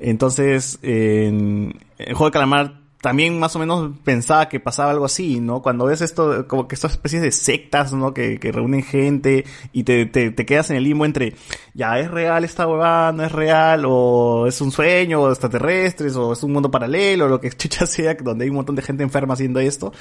Entonces, 0.00 0.80
en 0.82 1.78
el 1.98 2.14
juego 2.14 2.30
de 2.30 2.32
calamar 2.32 2.83
también 3.04 3.38
más 3.38 3.54
o 3.54 3.58
menos 3.58 3.98
pensaba 4.02 4.48
que 4.48 4.60
pasaba 4.60 4.90
algo 4.90 5.04
así, 5.04 5.38
¿no? 5.38 5.60
Cuando 5.60 5.84
ves 5.84 6.00
esto, 6.00 6.48
como 6.48 6.66
que 6.66 6.74
estas 6.74 6.92
especies 6.92 7.20
de 7.20 7.32
sectas, 7.32 7.92
¿no? 7.92 8.14
Que, 8.14 8.40
que 8.40 8.50
reúnen 8.50 8.82
gente 8.82 9.44
y 9.74 9.84
te, 9.84 10.06
te, 10.06 10.30
te 10.30 10.46
quedas 10.46 10.70
en 10.70 10.76
el 10.76 10.84
limbo 10.84 11.04
entre, 11.04 11.34
ya, 11.74 11.98
¿es 11.98 12.10
real 12.10 12.44
esta 12.44 12.66
huevada? 12.66 13.12
¿No 13.12 13.22
es 13.22 13.30
real? 13.30 13.84
¿O 13.86 14.46
es 14.46 14.58
un 14.62 14.72
sueño? 14.72 15.20
¿O 15.20 15.28
extraterrestres? 15.28 16.16
¿O 16.16 16.32
es 16.32 16.42
un 16.44 16.52
mundo 16.54 16.70
paralelo? 16.70 17.26
O 17.26 17.28
lo 17.28 17.42
que 17.42 17.50
chucha 17.52 17.84
sea, 17.84 18.14
donde 18.14 18.44
hay 18.44 18.48
un 18.48 18.56
montón 18.56 18.74
de 18.74 18.80
gente 18.80 19.02
enferma 19.02 19.34
haciendo 19.34 19.60
esto. 19.60 19.92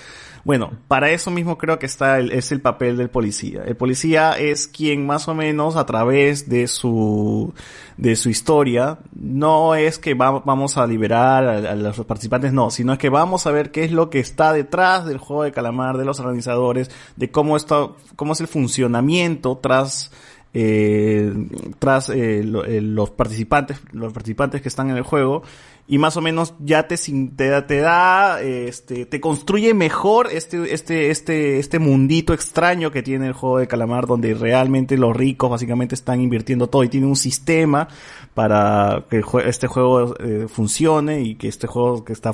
Bueno, 0.45 0.71
para 0.87 1.11
eso 1.11 1.29
mismo 1.29 1.57
creo 1.57 1.79
que 1.79 1.87
está 1.87 2.19
el, 2.19 2.31
es 2.31 2.53
el 2.53 2.61
papel 2.61 2.95
del 2.95 3.09
policía. 3.09 3.63
El 3.65 3.75
policía 3.75 4.37
es 4.39 4.67
quien 4.67 5.05
más 5.05 5.27
o 5.27 5.33
menos 5.33 5.75
a 5.75 5.85
través 5.85 6.47
de 6.47 6.69
su, 6.69 7.53
de 7.97 8.15
su 8.15 8.29
historia, 8.29 8.97
no 9.13 9.75
es 9.75 9.99
que 9.99 10.13
va- 10.13 10.39
vamos 10.39 10.77
a 10.77 10.87
liberar 10.87 11.43
a, 11.47 11.71
a 11.71 11.75
los 11.75 11.99
participantes, 12.05 12.51
no, 12.53 12.69
sino 12.71 12.93
es 12.93 12.99
que 12.99 13.09
vamos 13.09 13.45
a 13.47 13.51
ver 13.51 13.71
qué 13.71 13.83
es 13.83 13.91
lo 13.91 14.09
que 14.09 14.19
está 14.19 14.51
detrás 14.53 15.05
del 15.05 15.17
juego 15.19 15.43
de 15.43 15.51
calamar, 15.51 15.97
de 15.97 16.05
los 16.05 16.19
organizadores, 16.19 16.89
de 17.15 17.29
cómo 17.31 17.55
está, 17.57 17.87
cómo 18.15 18.33
es 18.33 18.41
el 18.41 18.47
funcionamiento 18.47 19.57
tras, 19.61 20.11
eh, 20.53 21.33
tras 21.79 22.09
eh, 22.09 22.43
lo- 22.43 22.63
eh, 22.65 22.79
los 22.81 23.09
participantes, 23.11 23.79
los 23.91 24.13
participantes 24.13 24.61
que 24.61 24.69
están 24.69 24.89
en 24.89 24.97
el 24.97 25.03
juego 25.03 25.43
y 25.87 25.97
más 25.97 26.15
o 26.15 26.21
menos 26.21 26.53
ya 26.59 26.87
te 26.87 26.95
te 27.35 27.47
da, 27.49 27.67
te 27.67 27.79
da 27.79 28.41
este 28.41 29.05
te 29.05 29.19
construye 29.19 29.73
mejor 29.73 30.27
este 30.31 30.73
este 30.73 31.09
este 31.11 31.59
este 31.59 31.79
mundito 31.79 32.33
extraño 32.33 32.89
que 32.91 33.03
tiene 33.03 33.27
el 33.27 33.33
juego 33.33 33.57
de 33.57 33.67
calamar 33.67 34.07
donde 34.07 34.33
realmente 34.33 34.97
los 34.97 35.13
ricos 35.15 35.49
básicamente 35.49 35.95
están 35.95 36.21
invirtiendo 36.21 36.67
todo 36.67 36.83
y 36.85 36.89
tiene 36.89 37.07
un 37.07 37.17
sistema 37.17 37.89
para 38.33 39.03
que 39.09 39.21
este 39.45 39.67
juego 39.67 40.15
eh, 40.19 40.47
funcione 40.47 41.21
y 41.21 41.35
que 41.35 41.49
este 41.49 41.67
juego 41.67 42.05
que 42.05 42.13
está 42.13 42.33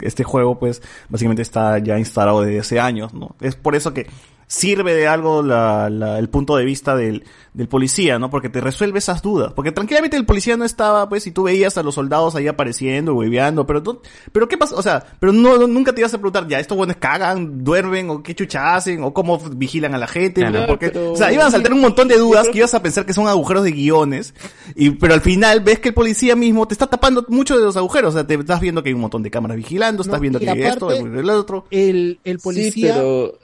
este 0.00 0.24
juego 0.24 0.58
pues 0.58 0.80
básicamente 1.10 1.42
está 1.42 1.78
ya 1.78 1.98
instalado 1.98 2.40
desde 2.42 2.60
hace 2.60 2.80
años 2.80 3.12
no 3.12 3.36
es 3.40 3.56
por 3.56 3.74
eso 3.74 3.92
que 3.92 4.06
sirve 4.48 4.94
de 4.94 5.08
algo 5.08 5.42
la, 5.42 5.90
la- 5.90 6.18
el 6.18 6.28
punto 6.28 6.56
de 6.56 6.64
vista 6.64 6.94
del, 6.96 7.24
del 7.52 7.68
policía, 7.68 8.18
¿no? 8.18 8.30
Porque 8.30 8.48
te 8.48 8.60
resuelve 8.60 8.98
esas 9.00 9.20
dudas. 9.22 9.52
Porque 9.52 9.72
tranquilamente 9.72 10.16
el 10.16 10.24
policía 10.24 10.56
no 10.56 10.64
estaba, 10.64 11.08
pues, 11.08 11.26
y 11.26 11.32
tú 11.32 11.44
veías 11.44 11.76
a 11.78 11.82
los 11.82 11.96
soldados 11.96 12.36
ahí 12.36 12.46
apareciendo, 12.46 13.14
hueveando, 13.14 13.66
pero 13.66 13.82
tú, 13.82 14.00
pero 14.32 14.46
qué 14.46 14.56
pasa, 14.56 14.76
o 14.76 14.82
sea, 14.82 15.04
pero 15.18 15.32
no, 15.32 15.58
no- 15.58 15.66
nunca 15.66 15.92
te 15.92 16.00
ibas 16.02 16.14
a 16.14 16.18
preguntar, 16.18 16.46
ya, 16.46 16.60
estos 16.60 16.76
buenos 16.76 16.96
cagan, 16.96 17.64
duermen, 17.64 18.08
o 18.10 18.22
qué 18.22 18.34
chucha 18.34 18.76
hacen, 18.76 19.02
o 19.02 19.12
cómo 19.12 19.38
vigilan 19.38 19.94
a 19.94 19.98
la 19.98 20.06
gente, 20.06 20.42
Claro, 20.42 20.60
¿no? 20.60 20.66
porque, 20.66 20.90
pero- 20.90 21.12
o 21.12 21.16
sea, 21.16 21.32
iban 21.32 21.48
a 21.48 21.50
saltar 21.50 21.72
un 21.72 21.80
montón 21.80 22.06
de 22.06 22.16
dudas 22.18 22.48
que 22.48 22.58
ibas 22.58 22.74
a 22.74 22.82
pensar 22.82 23.04
que 23.04 23.12
son 23.14 23.26
agujeros 23.26 23.64
de 23.64 23.72
guiones, 23.72 24.32
y, 24.76 24.90
pero 24.90 25.14
al 25.14 25.22
final 25.22 25.60
ves 25.60 25.80
que 25.80 25.88
el 25.88 25.94
policía 25.94 26.36
mismo 26.36 26.68
te 26.68 26.74
está 26.74 26.86
tapando 26.86 27.24
mucho 27.28 27.56
de 27.58 27.64
los 27.64 27.76
agujeros, 27.76 28.14
o 28.14 28.18
sea, 28.18 28.26
te 28.26 28.34
estás 28.34 28.60
viendo 28.60 28.82
que 28.82 28.90
hay 28.90 28.94
un 28.94 29.00
montón 29.00 29.22
de 29.24 29.30
cámaras 29.30 29.56
vigilando, 29.56 30.02
estás 30.02 30.18
No, 30.18 30.20
viendo 30.20 30.38
que 30.38 30.48
hay 30.50 30.62
esto, 30.62 30.90
el 30.90 31.30
otro. 31.30 31.64
El, 31.70 32.20
el 32.22 32.38
Sí, 32.38 32.44
policía. 32.44 32.94
pero... 32.94 33.34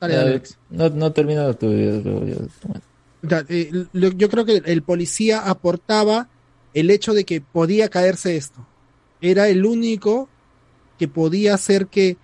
Dale, 0.00 0.16
Alex. 0.16 0.58
no, 0.70 0.88
no 0.90 1.12
termino 1.12 1.52
tu 1.54 1.68
video, 1.70 2.02
pero 2.02 2.26
yo- 2.26 2.36
bueno. 2.64 2.80
Ya, 3.22 3.44
eh, 3.48 3.70
yo 3.92 4.28
creo 4.30 4.44
que 4.44 4.62
el 4.64 4.82
policía 4.82 5.40
aportaba 5.48 6.28
el 6.72 6.90
hecho 6.90 7.14
de 7.14 7.24
que 7.24 7.40
podía 7.40 7.88
caerse 7.88 8.36
esto. 8.36 8.64
Era 9.20 9.48
el 9.48 9.66
único 9.66 10.28
que 10.98 11.08
podía 11.08 11.54
hacer 11.54 11.88
que 11.88 12.16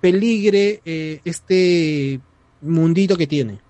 peligre 0.00 0.82
eh, 0.84 1.20
este 1.24 2.20
mundito 2.60 3.16
que 3.16 3.26
tiene, 3.26 3.60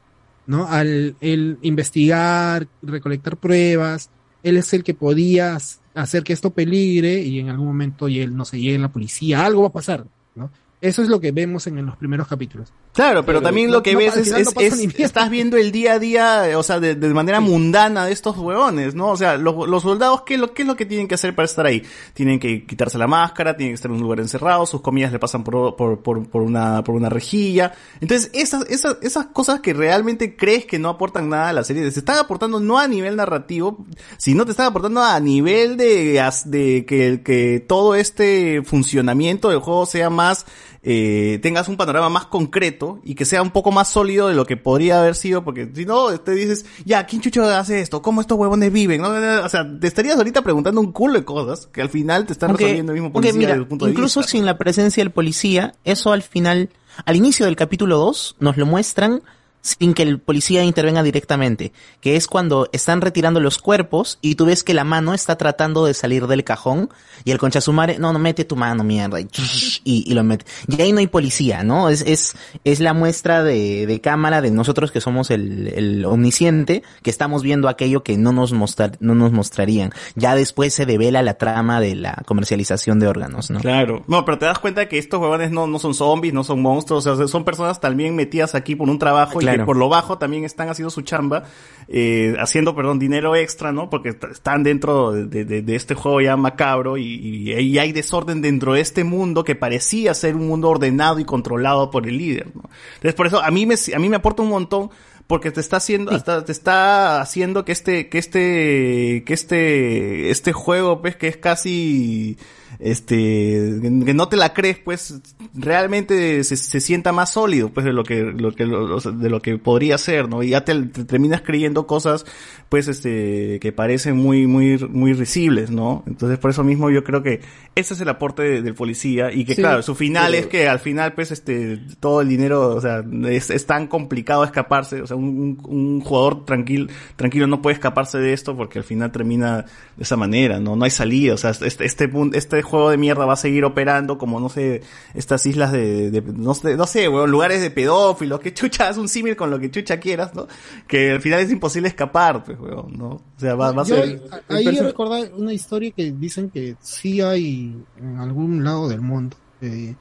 ¿no? 0.47 0.67
Al 0.67 1.15
el 1.21 1.59
investigar, 1.63 2.67
recolectar 2.83 3.37
pruebas, 3.37 4.11
él 4.43 4.57
es 4.57 4.73
el 4.75 4.83
que 4.83 4.95
podía 4.95 5.57
hacer 5.95 6.23
que 6.25 6.33
esto 6.33 6.51
peligre 6.51 7.21
y 7.23 7.39
en 7.39 7.49
algún 7.49 7.67
momento 7.67 8.09
y 8.09 8.21
él 8.21 8.37
no 8.37 8.45
se 8.45 8.59
llegue 8.61 8.79
la 8.79 8.93
policía, 8.93 9.45
algo 9.47 9.63
va 9.63 9.69
a 9.69 9.73
pasar, 9.73 10.05
¿no? 10.35 10.51
Eso 10.87 11.03
es 11.03 11.09
lo 11.09 11.21
que 11.21 11.33
vemos 11.33 11.67
en, 11.67 11.85
los 11.85 11.97
primeros 11.97 12.29
capítulos. 12.29 12.73
Claro, 12.95 13.25
pero 13.27 13.43
también 13.43 13.71
lo 13.71 13.83
que 13.83 13.93
no- 13.93 13.99
ves 13.99 14.17
es, 14.17 14.31
no 14.31 14.61
es- 14.61 14.99
estás 14.99 15.29
viendo 15.31 15.57
el 15.57 15.73
día 15.73 15.95
a 15.95 15.99
día, 15.99 16.49
o 16.57 16.63
sea, 16.63 16.81
de, 16.81 16.95
de 16.95 17.09
manera 17.13 17.41
mundana 17.41 18.07
de 18.07 18.13
estos 18.13 18.37
huevones, 18.39 18.95
¿no? 18.95 19.09
O 19.11 19.17
sea, 19.17 19.37
los, 19.37 19.69
los 19.69 19.83
soldados, 19.83 20.23
¿qué 20.23 20.35
es, 20.35 20.41
lo, 20.41 20.55
¿qué 20.55 20.63
es 20.63 20.69
lo 20.69 20.77
que 20.77 20.87
tienen 20.87 21.09
que 21.09 21.15
hacer 21.17 21.35
para 21.35 21.45
estar 21.47 21.67
ahí? 21.67 21.83
Tienen 22.15 22.39
que 22.39 22.65
quitarse 22.65 22.97
la 22.99 23.07
máscara, 23.07 23.57
tienen 23.57 23.73
que 23.73 23.77
estar 23.77 23.91
en 23.91 23.97
un 23.97 24.03
lugar 24.03 24.21
encerrado, 24.21 24.65
sus 24.67 24.81
comidas 24.81 25.13
le 25.13 25.19
pasan 25.19 25.45
por, 25.45 25.77
por, 25.77 26.03
por, 26.03 26.27
por 26.29 26.43
una, 26.43 26.83
por 26.85 26.95
una 26.95 27.09
rejilla. 27.09 27.73
Entonces, 28.01 28.31
esas, 28.33 28.65
esas, 28.71 28.97
esas 29.03 29.27
cosas 29.27 29.61
que 29.61 29.75
realmente 29.75 30.37
crees 30.37 30.65
que 30.67 30.79
no 30.79 30.89
aportan 30.89 31.29
nada 31.29 31.51
a 31.51 31.53
la 31.53 31.65
serie, 31.65 31.91
se 31.91 31.99
están 31.99 32.19
aportando 32.19 32.61
no 32.61 32.79
a 32.79 32.89
nivel 32.89 33.17
narrativo, 33.17 33.85
sino 34.17 34.45
te 34.45 34.53
están 34.53 34.67
aportando 34.67 35.03
a 35.03 35.19
nivel 35.21 35.77
de, 35.77 36.23
de 36.47 36.87
que, 36.87 37.21
que 37.25 37.65
todo 37.67 37.95
este 37.95 38.63
funcionamiento 38.63 39.51
del 39.51 39.59
juego 39.61 39.87
sea 39.87 40.11
más, 40.11 40.47
eh, 40.89 41.41
tengas 41.43 41.67
un 41.69 41.77
panorama 41.77 42.09
más 42.09 42.27
concreto 42.27 43.01
y 43.03 43.17
que 43.17 43.25
sea 43.25 43.43
un 43.43 43.51
poco 43.51 43.73
más 43.73 43.89
sólido 43.89 44.29
de 44.29 44.35
lo 44.37 44.47
que 44.47 44.57
podría 44.57 45.01
haber 45.01 45.17
sido, 45.17 45.43
porque 45.43 45.69
si 45.75 45.85
no, 45.85 46.17
te 46.21 46.31
dices, 46.31 46.65
ya, 46.85 47.05
¿quién 47.07 47.21
chucho 47.21 47.43
hace 47.45 47.81
esto? 47.81 48.01
¿Cómo 48.03 48.21
estos 48.21 48.39
huevones 48.39 48.73
viven? 48.73 49.03
¿No? 49.03 49.09
O 49.45 49.49
sea, 49.49 49.67
te 49.81 49.89
estarías 49.89 50.17
ahorita 50.17 50.43
preguntando 50.43 50.81
un 50.81 50.93
culo 50.93 51.15
de 51.19 51.25
cosas 51.25 51.67
que 51.67 51.83
al 51.83 51.89
final 51.91 52.25
te 52.25 52.33
están 52.35 52.51
Aunque- 52.51 52.65
resolviendo 52.67 52.93
el 52.93 53.01
mismo 53.01 53.13
policía 53.13 53.37
mira, 53.37 53.49
desde 53.51 53.63
el 53.63 53.67
punto 53.69 53.87
de 53.87 53.91
incluso 53.91 54.21
vista. 54.21 54.31
sin 54.31 54.47
la 54.47 54.57
presencia 54.59 55.03
del 55.03 55.11
policía, 55.11 55.75
eso 55.83 56.13
al 56.13 56.23
final, 56.23 56.71
al 57.05 57.17
inicio 57.17 57.47
del 57.47 57.57
capítulo 57.57 57.99
2, 57.99 58.37
nos 58.39 58.57
lo 58.57 58.65
muestran 58.67 59.23
sin 59.67 59.95
que 59.95 60.05
el 60.05 60.21
policía 60.21 60.63
intervenga 60.63 61.03
directamente, 61.03 61.73
que 62.01 62.15
es 62.15 62.29
cuando 62.29 62.69
están 62.73 63.01
retirando 63.01 63.41
los 63.41 63.59
cuerpos 63.59 64.19
y 64.23 64.37
tú 64.37 64.47
ves 64.47 64.63
que 64.63 64.75
la 64.75 64.85
mano 64.85 65.13
está 65.13 65.37
tratando 65.37 65.85
de 65.85 65.93
salir 65.93 66.29
del 66.29 66.45
cajón 66.45 66.89
y 67.25 67.33
el 67.33 67.39
conchasumare, 67.39 67.99
no, 67.99 68.13
no 68.13 68.21
mete 68.21 68.45
tu 68.45 68.55
mano, 68.55 68.85
mierda, 68.85 69.21
y, 69.21 69.27
y, 69.85 70.05
y 70.11 70.15
lo 70.15 70.23
mete. 70.23 70.47
Y 70.69 70.81
ahí 70.81 70.93
no 70.93 71.01
hay 71.01 71.09
policía, 71.09 71.65
¿no? 71.65 71.89
Es, 71.89 72.03
es, 72.03 72.37
es 72.63 72.79
la 72.79 72.95
muestra 72.95 73.43
de, 73.43 73.87
de 73.87 74.01
cámara 74.01 74.41
de 74.41 74.53
nosotros 74.53 74.93
que 74.93 75.01
somos 75.01 75.33
el, 75.33 75.69
el 75.75 76.05
omnisciente, 76.05 76.85
que 77.03 77.11
estamos 77.11 77.43
viendo 77.43 77.69
aquello 77.69 78.05
que 78.05 78.17
no 78.17 78.33
nos 78.33 78.53
mostrar, 78.53 78.93
no 79.01 79.17
nos 79.17 79.33
mostrarían. 79.33 79.91
Ya 80.15 80.37
después 80.37 80.75
se 80.75 80.87
devela 80.87 81.23
la 81.23 81.35
trama 81.35 81.81
de 81.81 81.97
la 81.97 82.23
comercialización 82.25 83.01
de 83.01 83.09
órganos, 83.09 83.51
¿no? 83.51 83.59
Claro. 83.59 84.05
No, 84.07 84.25
pero 84.25 84.39
te 84.39 84.47
das 84.47 84.61
cuenta 84.61 84.89
que 84.89 84.99
estos 84.99 85.21
huevones 85.21 85.51
no, 85.51 85.67
no 85.67 85.81
son 85.81 85.95
zombies, 85.95 86.33
no 86.33 86.45
son 86.45 86.63
monstruos, 86.63 87.05
o 87.07 87.17
sea, 87.17 87.27
son 87.27 87.45
personas 87.45 87.81
también 87.81 88.15
metidas 88.15 88.55
aquí 88.55 88.77
por 88.77 88.89
un 88.89 89.01
trabajo 89.01 89.41
y 89.41 89.56
Claro. 89.57 89.65
que 89.65 89.67
por 89.67 89.77
lo 89.77 89.89
bajo 89.89 90.19
también 90.19 90.45
están 90.45 90.69
haciendo 90.69 90.91
su 90.91 91.03
chamba, 91.03 91.45
eh, 91.89 92.35
haciendo, 92.39 92.75
perdón, 92.75 92.99
dinero 92.99 93.37
extra, 93.37 93.73
¿no? 93.73 93.91
Porque 93.91 94.17
están 94.31 94.63
dentro 94.63 95.13
de, 95.13 95.45
de- 95.45 95.63
de 95.63 95.77
este 95.77 95.95
juego 95.95 96.21
ya 96.21 96.37
macabro 96.37 96.97
y, 96.97 97.05
y- 97.05 97.53
y 97.53 97.79
hay 97.79 97.93
desorden 97.93 98.41
dentro 98.43 98.75
de 98.75 98.81
este 98.81 99.05
mundo 99.05 99.45
que 99.45 99.55
parecía 99.55 100.15
ser 100.15 100.37
un 100.37 100.47
mundo 100.49 100.69
ordenado 100.71 101.19
y 101.19 101.25
controlado 101.25 101.91
por 101.91 102.07
el 102.09 102.19
líder, 102.19 102.47
¿no? 102.55 102.63
Entonces, 102.95 103.15
por 103.15 103.27
eso 103.27 103.43
a 103.43 103.51
mí 103.51 103.67
me, 103.67 103.75
a 103.95 103.99
mí 103.99 104.09
me 104.09 104.17
aporta 104.17 104.43
un 104.43 104.49
montón 104.49 104.91
porque 105.27 105.51
te 105.51 105.59
está 105.61 105.79
haciendo, 105.79 106.13
hasta 106.13 106.45
te 106.45 106.53
está 106.53 107.21
haciendo 107.21 107.65
que 107.65 107.73
este, 107.73 108.09
que 108.09 108.19
este, 108.19 109.25
que 109.27 109.35
este, 109.35 110.31
este 110.31 110.53
juego, 110.53 111.01
pues, 111.03 111.17
que 111.17 111.27
es 111.27 111.37
casi, 111.37 112.39
este, 112.79 113.79
que 114.05 114.15
no 114.15 114.29
te 114.29 114.37
la 114.37 114.53
crees, 114.55 114.79
pues, 114.79 115.21
realmente 115.55 116.45
se, 116.45 116.57
se 116.57 116.81
sienta 116.81 117.13
más 117.13 117.31
sólido, 117.33 117.71
pues, 117.71 117.85
de 117.87 117.93
lo 117.93 118.05
que, 118.05 118.23
lo 118.23 118.53
que, 118.53 118.67
lo- 118.67 119.01
de 119.01 119.31
lo 119.31 119.41
que 119.43 119.59
podría 119.59 119.99
ser, 119.99 120.29
¿no? 120.29 120.43
Y 120.43 120.51
ya 120.51 120.65
te, 120.65 120.75
te 120.87 121.05
terminas 121.05 121.43
creyendo 121.43 121.87
cosas, 121.87 122.25
pues, 122.69 122.89
este, 122.89 123.59
que 123.61 123.73
parecen 123.73 124.17
muy, 124.17 124.47
muy, 124.47 124.79
muy 124.91 125.13
risibles, 125.13 125.71
¿no? 125.71 126.03
Entonces, 126.07 126.39
por 126.39 126.51
eso 126.51 126.65
mismo 126.65 126.91
yo 126.91 127.05
creo 127.05 127.23
que 127.23 127.41
ese 127.75 127.95
es 127.95 128.01
el 128.01 128.09
aporte 128.09 128.43
de- 128.43 128.63
del 128.63 128.75
policía 128.75 129.33
y 129.33 129.45
que, 129.45 129.55
Sí, 129.55 129.63
claro, 129.63 129.83
su 129.83 129.95
final 129.95 130.33
pero- 130.33 130.43
es 130.43 130.47
que 130.49 130.69
al 130.69 130.79
final, 130.79 131.15
pues, 131.15 131.31
este, 131.33 131.79
todo 132.01 132.21
el 132.21 132.29
dinero, 132.29 132.75
o 132.75 132.81
sea, 132.81 133.05
es, 133.29 133.51
es 133.51 133.67
tan 133.67 133.87
complicado 133.87 134.45
escaparse, 134.45 135.03
o 135.03 135.07
sea, 135.07 135.17
un, 135.17 135.59
un- 135.67 136.01
jugador 136.01 136.45
tranquilo, 136.45 136.87
tranquilo 137.17 137.47
no 137.47 137.63
puede 137.63 137.75
escaparse 137.75 138.19
de 138.19 138.33
esto 138.33 138.57
porque 138.57 138.79
al 138.79 138.85
final 138.85 139.11
termina 139.13 139.63
de 139.97 140.03
esa 140.03 140.17
manera, 140.17 140.61
¿no? 140.61 140.77
No 140.77 140.85
hay 140.85 140.91
salida, 140.91 141.35
o 141.35 141.37
sea, 141.37 141.51
este, 141.51 141.85
este, 141.85 142.09
pun- 142.11 142.35
este 142.59 142.69
juego 142.71 142.91
de 142.91 142.97
mierda 142.99 143.25
va 143.27 143.35
a 143.35 143.37
seguir 143.37 143.65
operando 143.65 144.19
como, 144.19 144.41
no 144.41 144.49
sé, 144.49 144.83
estas 145.15 145.45
islas 145.47 145.73
de, 145.73 146.11
de- 146.11 146.21
no 146.23 146.55
sé, 146.55 146.77
no 146.77 146.87
sé, 146.87 147.09
weón, 147.09 147.31
lugares 147.31 147.61
de 147.61 147.71
pedófilos, 147.71 148.41
que 148.41 148.53
chucha, 148.55 148.89
haz 148.89 148.97
un 148.99 149.09
símil 149.09 149.37
con 149.37 149.51
lo 149.51 149.59
que 149.59 149.71
chucha 149.71 149.99
quieras, 150.01 150.35
¿no? 150.35 150.47
Que 150.87 151.13
al 151.13 151.21
final 151.21 151.41
es 151.41 151.51
imposible 151.51 151.89
escapar, 151.89 152.43
pues, 152.45 152.59
weón, 152.59 152.97
¿no? 152.97 153.09
O 153.09 153.23
sea, 153.37 153.55
va, 153.55 153.73
va 153.73 153.83
a 153.83 153.85
ser... 153.85 154.23
ahí 154.49 154.79
recordaba 154.81 155.25
una 155.37 155.53
historia 155.53 155.91
que 155.91 156.13
dicen 156.13 156.51
que 156.51 156.77
sí 156.81 157.21
hay 157.21 157.77
en 157.99 158.19
algún 158.19 158.65
lado 158.65 158.89
del 158.89 159.01
mundo. 159.01 159.37
eh, 159.61 159.95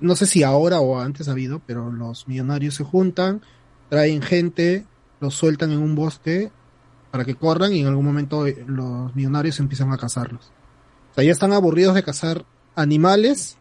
no 0.00 0.14
sé 0.14 0.26
si 0.26 0.44
ahora 0.44 0.78
o 0.80 0.98
antes 1.00 1.28
ha 1.28 1.32
habido, 1.32 1.60
pero 1.66 1.90
los 1.90 2.28
millonarios 2.28 2.74
se 2.76 2.84
juntan, 2.84 3.42
traen 3.88 4.22
gente, 4.22 4.84
los 5.20 5.34
sueltan 5.34 5.72
en 5.72 5.78
un 5.78 5.96
bosque 5.96 6.50
para 7.10 7.24
que 7.24 7.34
corran 7.34 7.72
y 7.72 7.80
en 7.80 7.88
algún 7.88 8.04
momento 8.04 8.46
eh, 8.46 8.62
los 8.66 9.14
millonarios 9.16 9.58
empiezan 9.58 9.92
a 9.92 9.96
cazarlos. 9.96 10.52
Sea, 11.18 11.24
ya 11.26 11.32
están 11.32 11.52
aburridos 11.52 11.94
de 11.94 12.02
cazar 12.02 12.44
animales, 12.76 13.56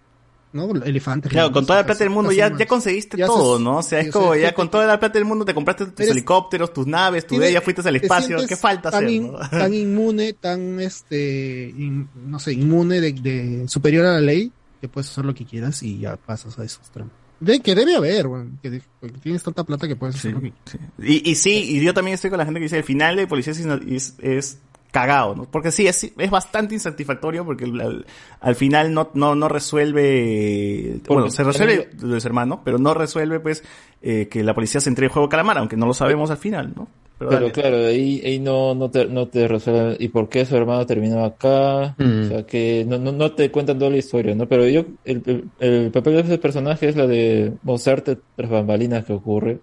¿no? 0.53 0.69
Elefantes. 0.84 1.32
Claro, 1.32 1.52
con 1.52 1.66
toda 1.66 1.80
la 1.80 1.86
plata 1.86 2.03
del 2.03 2.11
mundo 2.11 2.32
ya, 2.32 2.56
ya 2.56 2.66
conseguiste 2.68 3.18
Ya 3.18 3.26
todo, 3.26 3.58
¿no? 3.60 3.77
O 3.77 3.84
sea, 3.84 4.00
es 4.00 4.11
como 4.11 4.34
sea, 4.34 4.42
ya 4.44 4.53
con 4.53 4.69
toda 4.69 4.86
la 4.86 5.00
plata 5.00 5.18
del 5.19 5.26
mundo 5.26 5.44
te 5.44 5.53
compraste 5.53 5.86
tus 5.88 6.00
Eres- 6.00 6.11
helicópteros, 6.11 6.72
tus 6.74 6.86
naves, 6.88 7.26
tu 7.27 7.40
ya 7.42 7.61
fuiste 7.61 7.82
al 7.88 7.95
espacio. 7.95 8.38
¿Qué 8.48 8.56
falta 8.56 8.92
tan 8.92 9.06
hacer? 9.06 9.10
in- 9.16 9.32
no? 9.32 9.40
tan 9.50 9.74
inmune, 9.74 10.34
tan 10.34 10.80
este, 10.80 11.74
in- 11.76 12.08
no 12.27 12.40
sé, 12.40 12.53
inmune 12.53 13.02
de, 13.02 13.11
de- 13.14 13.68
superior 13.68 14.06
a 14.06 14.14
la 14.14 14.22
ley, 14.22 14.52
que 14.80 14.88
puedes 14.88 15.10
hacer 15.10 15.26
lo 15.26 15.34
que 15.34 15.45
quieras 15.45 15.82
y 15.84 16.00
ya 16.00 16.16
pasas 16.16 16.58
a 16.60 16.64
esos 16.64 16.90
tramos. 16.92 17.14
De 17.40 17.60
que 17.60 17.76
debe 17.76 17.95
haber, 17.95 18.26
weón, 18.26 18.58
que, 18.64 18.69
de- 18.72 18.82
que 19.02 19.10
tienes 19.22 19.44
tanta 19.44 19.64
plata 19.64 19.88
que 19.88 19.95
puedes 19.95 20.16
hacer 20.16 20.34
lo 20.34 20.42
que 20.42 20.53
Y, 21.00 21.30
y 21.30 21.36
sí, 21.36 21.77
y 21.77 21.82
yo 21.84 21.94
también 21.94 22.16
estoy 22.16 22.30
con 22.32 22.40
la 22.40 22.45
gente 22.45 22.60
que 22.60 22.64
dice 22.66 22.77
el 22.77 22.84
final 22.84 23.16
de 23.16 23.27
Policía 23.27 23.53
es, 23.53 23.60
es, 23.60 24.16
es 24.19 24.58
cagado, 24.91 25.35
¿no? 25.35 25.45
Porque 25.45 25.72
sí, 25.72 25.88
es, 25.88 26.11
es 26.17 26.30
bastante 26.30 26.74
insatisfactorio 26.74 27.45
porque 27.45 27.66
al, 27.66 27.82
al- 27.82 28.06
al 28.40 28.56
final 28.56 28.93
no, 28.93 29.09
no, 29.14 29.35
no 29.35 29.48
resuelve, 29.49 30.99
bueno, 31.07 31.30
se 31.30 31.43
resuelve 31.43 31.90
lo 32.01 32.14
de 32.14 32.22
su 32.22 32.27
hermano, 32.27 32.61
pero 32.64 32.77
no 32.77 32.93
resuelve 32.93 33.40
pues 33.40 33.64
eh, 34.01 34.27
que 34.30 34.43
la 34.43 34.53
policía 34.53 34.80
se 34.82 34.90
entregue 34.90 35.07
el 35.07 35.14
juego 35.14 35.30
calamar, 35.30 35.57
aunque 35.57 35.77
no 35.77 35.85
lo 35.85 35.93
sabemos 35.93 36.32
al 36.32 36.38
final, 36.38 36.74
¿no? 36.75 36.88
Pero 37.19 37.51
claro, 37.51 37.77
ahí, 37.88 38.22
ahí 38.24 38.38
no, 38.38 38.75
no, 38.75 38.91
te, 38.91 39.06
no 39.07 39.27
te 39.27 39.48
resuelve. 39.48 39.98
¿Y 39.99 40.09
por 40.09 40.30
qué 40.30 40.45
su 40.45 40.56
hermano 40.56 40.85
terminó 40.85 41.25
acá? 41.25 41.95
Mm. 41.98 42.22
O 42.22 42.27
sea, 42.27 42.45
que 42.45 42.85
no, 42.88 42.99
no, 42.99 43.11
no 43.11 43.32
te 43.32 43.49
cuentan 43.49 43.80
toda 43.80 43.90
la 43.90 43.98
historia, 43.98 44.35
¿no? 44.35 44.48
Pero 44.48 44.67
yo, 44.67 44.85
el, 45.03 45.24
el, 45.25 45.43
el 45.59 45.90
papel 45.91 46.14
de 46.14 46.19
ese 46.22 46.38
personaje 46.38 46.88
es 46.90 46.95
la 46.95 47.07
de 47.07 47.53
mostrarte 47.64 48.19
tras 48.35 48.51
bambalinas 48.51 49.03
que 49.03 49.14
ocurre. 49.14 49.57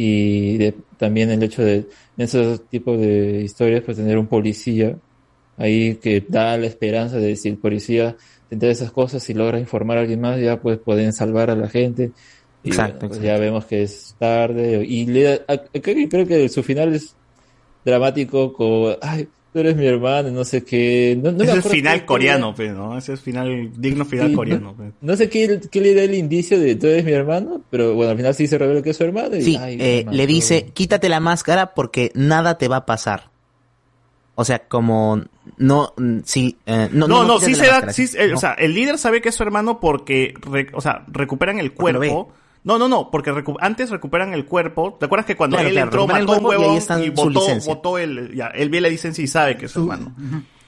Y 0.00 0.58
de, 0.58 0.74
también 0.96 1.30
el 1.30 1.42
hecho 1.42 1.62
de, 1.64 1.76
en 1.78 1.88
ese 2.24 2.58
tipo 2.70 2.96
de 2.96 3.42
historias, 3.42 3.82
pues 3.84 3.96
tener 3.96 4.16
un 4.18 4.28
policía 4.28 4.96
ahí 5.56 5.96
que 5.96 6.24
da 6.28 6.56
la 6.56 6.66
esperanza 6.66 7.16
de 7.18 7.34
si 7.36 7.48
el 7.48 7.58
policía 7.58 8.16
se 8.48 8.54
entera 8.54 8.72
esas 8.72 8.92
cosas 8.92 9.28
y 9.30 9.34
logra 9.34 9.58
informar 9.60 9.98
a 9.98 10.00
alguien 10.02 10.20
más, 10.20 10.40
ya 10.40 10.60
pues 10.60 10.78
pueden 10.78 11.12
salvar 11.12 11.50
a 11.50 11.56
la 11.56 11.68
gente. 11.68 12.12
Y 12.62 12.70
Exacto, 12.70 13.08
bueno, 13.08 13.08
pues 13.08 13.20
ya 13.22 13.38
vemos 13.38 13.66
que 13.66 13.82
es 13.82 14.14
tarde. 14.18 14.84
Y 14.86 15.06
le, 15.06 15.28
a- 15.34 15.44
a- 15.48 15.58
creo, 15.82 16.08
creo 16.08 16.26
que 16.26 16.48
su 16.48 16.62
final 16.62 16.94
es 16.94 17.16
dramático 17.84 18.52
con, 18.52 18.96
ay, 19.02 19.28
tú 19.58 19.66
eres 19.66 19.76
mi 19.76 19.86
hermano, 19.86 20.30
no 20.30 20.44
sé 20.44 20.62
qué. 20.64 21.18
No, 21.20 21.32
no 21.32 21.38
me 21.38 21.44
Ese 21.44 21.58
es 21.58 21.68
final 21.68 22.00
qué- 22.00 22.06
coreano, 22.06 22.54
pues, 22.54 22.72
¿no? 22.72 22.96
Ese 22.96 23.14
es 23.14 23.20
final, 23.20 23.70
digno 23.76 24.04
final 24.04 24.28
Sí, 24.28 24.34
coreano. 24.34 24.66
no, 24.68 24.74
pues. 24.76 24.92
no 25.00 25.16
sé 25.16 25.28
qué, 25.28 25.60
qué 25.70 25.80
le 25.80 25.94
da 25.94 26.02
el 26.04 26.14
indicio 26.14 26.60
de 26.60 26.76
tú 26.76 26.86
eres 26.86 27.04
mi 27.04 27.12
hermano, 27.12 27.60
pero 27.70 27.94
bueno, 27.94 28.12
al 28.12 28.16
final 28.16 28.34
sí 28.34 28.46
se 28.46 28.56
revela 28.58 28.82
que 28.82 28.90
es 28.90 28.96
su 28.96 29.04
hermano. 29.04 29.34
Y, 29.36 29.42
Sí, 29.42 29.56
ay, 29.60 29.76
eh, 29.80 29.98
hermano, 30.00 30.16
le 30.16 30.26
dice, 30.26 30.66
quítate 30.72 31.08
la 31.08 31.18
máscara 31.20 31.74
porque 31.74 32.12
nada 32.14 32.56
te 32.58 32.68
va 32.68 32.76
a 32.76 32.86
pasar. 32.86 33.30
O 34.36 34.44
sea, 34.44 34.60
como 34.68 35.20
no, 35.56 35.92
mm, 35.96 36.18
sí, 36.24 36.56
eh, 36.64 36.88
no, 36.92 37.08
No, 37.08 37.24
no, 37.24 37.40
sí 37.40 37.54
se 37.56 37.66
da, 37.66 37.72
máscara, 37.72 37.92
sí, 37.92 38.06
sí, 38.06 38.16
eh, 38.20 38.28
no. 38.28 38.36
o 38.36 38.40
sea, 38.40 38.52
el 38.52 38.72
líder 38.74 38.96
sabe 38.98 39.20
que 39.20 39.30
es 39.30 39.34
su 39.34 39.42
hermano 39.42 39.80
porque, 39.80 40.34
re- 40.48 40.68
o 40.74 40.80
sea, 40.80 41.04
recuperan 41.08 41.58
el 41.58 41.72
cuerpo. 41.72 42.32
No, 42.68 42.78
no, 42.78 42.86
no, 42.86 43.10
porque 43.10 43.32
recu- 43.32 43.56
antes 43.60 43.88
recuperan 43.88 44.34
el 44.34 44.44
cuerpo. 44.44 44.96
¿Te 45.00 45.06
acuerdas 45.06 45.24
que 45.26 45.36
cuando 45.36 45.56
Claro, 45.56 45.68
él 45.70 45.74
claro, 45.74 45.86
entró 45.86 46.00
recuperan 46.02 46.20
el 46.20 46.26
mató 46.26 46.38
un 46.38 46.44
cuerpo 46.44 46.62
y 46.62 46.66
y 47.06 47.10
licencia. 47.30 47.74
votó 47.74 47.96
el, 47.98 48.34
ya, 48.36 48.48
él 48.48 48.68
ve 48.68 48.80
la 48.82 48.88
licencia 48.90 49.24
y 49.24 49.26
sabe 49.26 49.56
que 49.56 49.64
es 49.66 49.72
su 49.72 49.80
hermano. 49.80 50.14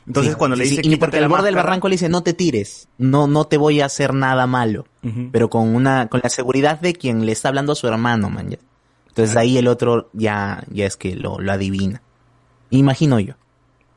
Entonces 0.06 0.32
Sí, 0.32 0.38
cuando 0.38 0.56
le 0.56 0.64
dice 0.64 0.82
sí, 0.82 0.88
y 0.92 0.96
porque 0.96 1.18
al 1.18 1.28
borde 1.28 1.44
del 1.44 1.54
barranco 1.56 1.88
le 1.88 1.94
dice 1.94 2.08
no 2.08 2.22
te 2.22 2.32
tires, 2.32 2.88
no, 2.96 3.26
no 3.26 3.44
te 3.44 3.58
voy 3.58 3.82
a 3.82 3.84
hacer 3.84 4.14
nada 4.14 4.46
malo, 4.46 4.86
pero 5.30 5.50
con 5.50 5.68
una, 5.74 6.08
con 6.08 6.20
la 6.24 6.30
seguridad 6.30 6.80
de 6.80 6.94
quien 6.94 7.26
le 7.26 7.32
está 7.32 7.48
hablando 7.48 7.72
a 7.72 7.76
su 7.76 7.86
hermano, 7.86 8.30
man. 8.30 8.48
ya. 8.50 8.58
Entonces 9.08 9.36
ahí 9.36 9.58
el 9.58 9.68
otro 9.68 10.08
ya, 10.14 10.64
ya 10.70 10.86
es 10.86 10.96
que 10.96 11.14
lo, 11.16 11.38
lo 11.38 11.52
adivina. 11.52 12.00
Imagino 12.70 13.20
yo. 13.20 13.34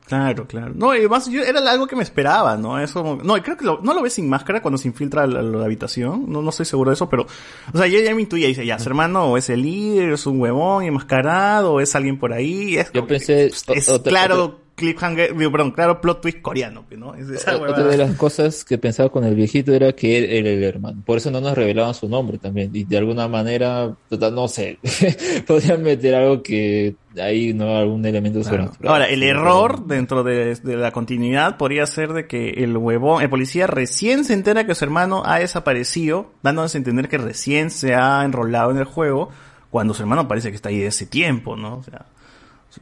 Claro, 0.06 0.46
claro. 0.46 0.72
No, 0.74 0.94
y 0.94 0.98
además 0.98 1.28
yo, 1.30 1.42
era 1.42 1.60
algo 1.70 1.86
que 1.86 1.96
me 1.96 2.02
esperaba, 2.02 2.56
¿no? 2.56 2.78
Eso, 2.78 3.18
no, 3.22 3.42
creo 3.42 3.56
que 3.56 3.64
lo, 3.64 3.80
no 3.82 3.94
lo 3.94 4.02
ves 4.02 4.12
sin 4.14 4.28
máscara 4.28 4.60
cuando 4.60 4.76
se 4.76 4.88
infiltra 4.88 5.22
a 5.22 5.26
la, 5.26 5.40
a 5.40 5.42
la 5.42 5.64
habitación. 5.64 6.26
No, 6.28 6.42
no 6.42 6.50
estoy 6.50 6.66
seguro 6.66 6.90
de 6.90 6.94
eso, 6.94 7.08
pero, 7.08 7.26
o 7.72 7.78
sea, 7.78 7.86
yo 7.86 7.98
ya 8.00 8.14
me 8.14 8.22
intuía, 8.22 8.46
dice, 8.46 8.66
ya, 8.66 8.78
su 8.78 8.88
hermano 8.88 9.24
o 9.26 9.38
es 9.38 9.48
el 9.48 9.62
líder, 9.62 10.10
es 10.12 10.26
un 10.26 10.40
huevón 10.40 10.84
enmascarado, 10.84 11.74
o 11.74 11.80
es 11.80 11.94
alguien 11.94 12.18
por 12.18 12.32
ahí. 12.32 12.76
Es, 12.76 12.92
Yo 12.92 13.06
pensé, 13.06 13.46
es 13.46 13.64
claro, 14.04 14.63
cliffhanger, 14.74 15.36
digo, 15.36 15.52
perdón, 15.52 15.70
claro, 15.70 16.00
plot 16.00 16.20
twist 16.20 16.40
coreano, 16.42 16.84
¿no? 16.96 17.14
Es 17.14 17.28
esa 17.28 17.56
Otra 17.56 17.66
huevada. 17.68 17.88
de 17.88 17.96
las 17.96 18.16
cosas 18.16 18.64
que 18.64 18.76
pensaba 18.78 19.08
con 19.08 19.24
el 19.24 19.34
viejito 19.34 19.72
era 19.72 19.92
que 19.92 20.18
él 20.18 20.24
era 20.30 20.50
el 20.50 20.62
hermano. 20.64 21.02
Por 21.04 21.18
eso 21.18 21.30
no 21.30 21.40
nos 21.40 21.56
revelaban 21.56 21.94
su 21.94 22.08
nombre 22.08 22.38
también. 22.38 22.70
Y 22.74 22.84
de 22.84 22.98
alguna 22.98 23.28
manera, 23.28 23.94
total, 24.08 24.34
no 24.34 24.48
sé, 24.48 24.78
podían 25.46 25.82
meter 25.82 26.14
algo 26.14 26.42
que 26.42 26.96
ahí 27.20 27.54
no 27.54 27.76
algún 27.76 28.04
elemento 28.04 28.42
sobrenatural. 28.42 28.92
Ahora, 28.92 29.06
el 29.08 29.22
error 29.22 29.86
dentro 29.86 30.24
de, 30.24 30.54
de 30.56 30.76
la 30.76 30.90
continuidad 30.90 31.56
podría 31.56 31.86
ser 31.86 32.12
de 32.12 32.26
que 32.26 32.50
el 32.50 32.76
huevón, 32.76 33.22
el 33.22 33.30
policía 33.30 33.66
recién 33.66 34.24
se 34.24 34.34
entera 34.34 34.66
que 34.66 34.74
su 34.74 34.84
hermano 34.84 35.22
ha 35.24 35.38
desaparecido, 35.38 36.32
dándonos 36.42 36.74
a 36.74 36.78
entender 36.78 37.08
que 37.08 37.18
recién 37.18 37.70
se 37.70 37.94
ha 37.94 38.24
enrolado 38.24 38.72
en 38.72 38.78
el 38.78 38.84
juego, 38.84 39.30
cuando 39.70 39.94
su 39.94 40.02
hermano 40.02 40.28
parece 40.28 40.50
que 40.50 40.56
está 40.56 40.68
ahí 40.68 40.76
desde 40.76 40.88
hace 40.88 41.06
tiempo, 41.06 41.56
¿no? 41.56 41.78
O 41.78 41.82
sea, 41.82 42.06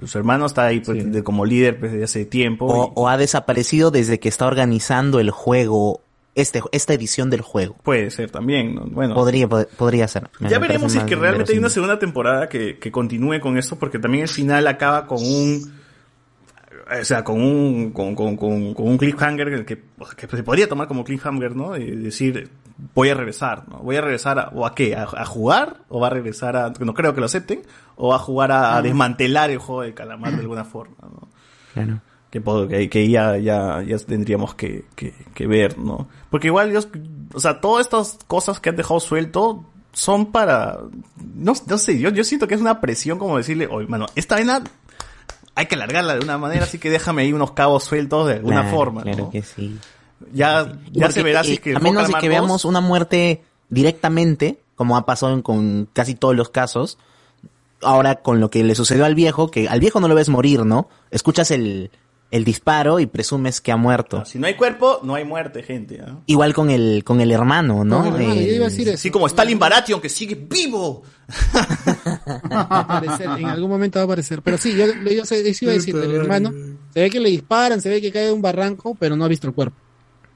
su, 0.01 0.07
su 0.07 0.19
hermano 0.19 0.47
está 0.47 0.67
ahí 0.67 0.81
pues, 0.81 1.11
de- 1.13 1.23
como 1.23 1.45
líder 1.45 1.79
pues, 1.79 1.93
desde 1.93 2.05
hace 2.05 2.25
tiempo. 2.25 2.67
O, 2.67 2.93
o 2.95 3.09
ha 3.09 3.17
desaparecido 3.17 3.91
desde 3.91 4.19
que 4.21 4.29
está 4.29 4.47
organizando 4.47 5.21
el 5.21 5.31
juego, 5.31 6.01
este, 6.35 6.63
esta 6.73 6.95
edición 6.95 7.29
del 7.31 7.43
juego. 7.43 7.77
Puede 7.83 8.11
ser 8.11 8.31
también, 8.31 8.75
¿no? 8.75 8.87
Bueno. 8.87 9.15
Podría, 9.15 9.49
pod- 9.49 9.69
podría 9.69 10.09
ser. 10.09 10.29
Me 10.41 10.49
Ya 10.49 10.59
veremos 10.59 10.93
si 10.93 10.99
es 10.99 11.05
que 11.05 11.17
realmente 11.17 11.53
hay 11.53 11.59
una 11.59 11.69
segunda 11.71 11.99
temporada 11.99 12.49
que, 12.49 12.79
que 12.79 12.91
continúe 12.91 13.41
con 13.41 13.59
esto, 13.59 13.77
porque 13.77 13.99
también 13.99 14.23
el 14.25 14.29
final 14.31 14.67
acaba 14.67 15.07
con 15.07 15.19
un. 15.23 15.83
O 17.01 17.05
sea, 17.05 17.23
con 17.25 17.41
un, 17.41 17.91
con, 17.93 18.15
con, 18.15 18.37
con, 18.37 18.75
con 18.75 18.89
un 18.89 18.99
cliffhanger 18.99 19.65
que, 19.65 19.79
que 20.17 20.37
se 20.37 20.43
podría 20.43 20.69
tomar 20.69 20.89
como 20.89 21.05
cliffhanger, 21.05 21.55
¿no? 21.57 21.77
Y 21.77 21.91
decir, 21.93 22.51
voy 22.95 23.11
a 23.11 23.15
regresar, 23.15 23.69
¿no? 23.69 23.79
Voy 23.79 23.97
a 23.97 24.01
regresar 24.01 24.39
a, 24.39 24.49
o 24.55 24.67
a 24.67 24.75
qué, 24.75 24.95
a, 24.97 25.03
a 25.03 25.25
jugar, 25.25 25.79
o 25.89 26.01
va 26.01 26.09
a 26.09 26.11
regresar 26.11 26.57
a, 26.57 26.73
no 26.81 26.95
creo 26.95 27.15
que 27.15 27.21
lo 27.21 27.27
acepten, 27.27 27.63
o 27.97 28.09
va 28.09 28.17
a 28.17 28.19
jugar 28.19 28.53
a, 28.53 28.77
a 28.77 28.83
desmantelar 28.83 29.51
el 29.51 29.59
juego 29.59 29.83
de 29.83 29.95
calamar 29.95 30.33
de 30.33 30.41
alguna 30.41 30.65
forma, 30.65 30.97
¿no? 31.03 31.29
Claro. 31.75 32.01
que, 32.31 32.43
que, 32.69 32.91
que 32.91 33.09
ya, 33.09 33.37
ya, 33.39 33.83
ya 33.83 33.99
tendríamos 33.99 34.55
que, 34.55 34.85
que, 34.95 35.15
que 35.35 35.47
ver, 35.47 35.79
¿no? 35.79 36.09
Porque 36.31 36.49
igual, 36.49 36.71
yo, 36.73 36.81
o 37.35 37.41
sea, 37.41 37.61
todas 37.61 37.87
estas 37.87 38.19
cosas 38.27 38.61
que 38.61 38.71
han 38.71 38.77
dejado 38.77 39.01
suelto 39.01 39.65
son 39.93 40.33
para, 40.33 40.79
no, 41.35 41.53
no 41.67 41.79
sé, 41.79 41.99
yo, 41.99 42.11
yo 42.11 42.25
siento 42.25 42.47
que 42.49 42.55
es 42.55 42.61
una 42.61 42.81
presión 42.81 43.19
como 43.19 43.37
decirle, 43.37 43.69
oye, 43.71 43.87
mano, 43.87 44.07
esta 44.15 44.37
vaina 44.37 44.63
hay 45.55 45.67
que 45.67 45.75
alargarla 45.75 46.15
de 46.15 46.21
una 46.25 46.39
manera, 46.39 46.65
así 46.65 46.79
que 46.79 46.89
déjame 46.89 47.23
ahí 47.23 47.33
unos 47.35 47.53
cabos 47.53 47.85
sueltos 47.85 48.27
de 48.29 48.35
alguna 48.37 48.63
Claro, 48.63 48.77
forma, 48.77 49.03
Claro 49.03 49.25
¿no? 49.25 49.31
que 49.31 49.43
sí. 49.43 49.79
Ya, 50.33 50.79
ya 50.93 51.11
se 51.11 51.23
verá 51.23 51.43
si 51.45 51.51
eh, 51.51 51.55
es 51.55 51.61
que 51.61 51.75
a 51.77 51.79
menos 51.81 52.07
de 52.09 52.15
que 52.15 52.29
2 52.29 52.29
veamos 52.29 52.65
una 52.65 52.81
muerte 52.81 53.43
directamente, 53.69 54.59
como 54.77 54.97
ha 54.97 55.07
pasado 55.07 55.33
en- 55.35 55.43
con 55.43 55.89
casi 55.93 56.15
todos 56.15 56.35
los 56.37 56.51
casos, 56.51 56.99
ahora 57.83 58.17
con 58.17 58.41
lo 58.41 58.51
que 58.51 58.63
le 58.65 58.75
sucedió 58.75 59.05
al 59.05 59.15
viejo, 59.15 59.51
que 59.51 59.69
al 59.69 59.81
viejo 59.81 60.01
no 60.01 60.09
lo 60.09 60.15
ves 60.15 60.29
morir, 60.29 60.65
¿no? 60.65 60.89
Escuchas 61.11 61.51
el, 61.51 61.91
el 62.31 62.45
disparo 62.45 63.01
y 63.01 63.07
presumes 63.07 63.61
que 63.61 63.73
ha 63.73 63.77
muerto. 63.77 64.25
Si 64.25 64.39
no 64.39 64.47
hay 64.47 64.55
cuerpo, 64.55 65.01
no 65.03 65.15
hay 65.17 65.25
muerte, 65.25 65.63
gente. 65.63 66.01
¿ah? 66.07 66.19
Igual 66.27 66.55
con 66.55 66.71
el, 66.71 67.03
con 67.05 67.21
el 67.21 67.31
hermano, 67.33 67.85
¿no? 67.85 67.99
Con 68.05 68.07
el 68.15 68.21
hermano, 68.23 68.41
El- 68.41 68.47
yo 68.47 68.53
iba 68.55 68.67
a 68.67 68.69
decir 68.71 68.89
eso. 68.89 68.95
Así 68.95 69.11
como 69.11 69.27
Stalin 69.27 69.59
Baratheon, 69.59 70.01
que 70.01 70.09
sigue 70.09 70.35
vivo. 70.37 71.03
Va 72.51 72.67
a 72.69 72.81
aparecer, 72.81 73.29
en 73.39 73.47
algún 73.47 73.71
momento 73.71 73.99
va 73.99 74.03
a 74.03 74.07
aparecer. 74.07 74.43
Pero 74.43 74.59
sí, 74.59 74.75
yo, 74.77 74.87
yo 75.11 75.25
sé- 75.25 75.49
eso 75.49 75.65
iba 75.65 75.73
a 75.73 75.77
decir, 75.77 75.97
el 75.97 76.15
hermano, 76.15 76.53
se 76.95 77.01
ve 77.01 77.11
que 77.11 77.21
le 77.21 77.31
disparan, 77.31 77.81
se 77.81 77.89
ve 77.89 78.01
que 78.01 78.13
cae 78.13 78.27
de 78.27 78.33
un 78.33 78.43
barranco, 78.43 78.95
pero 78.99 79.17
no 79.17 79.25
ha 79.25 79.29
visto 79.29 79.47
el 79.47 79.55
cuerpo. 79.55 79.77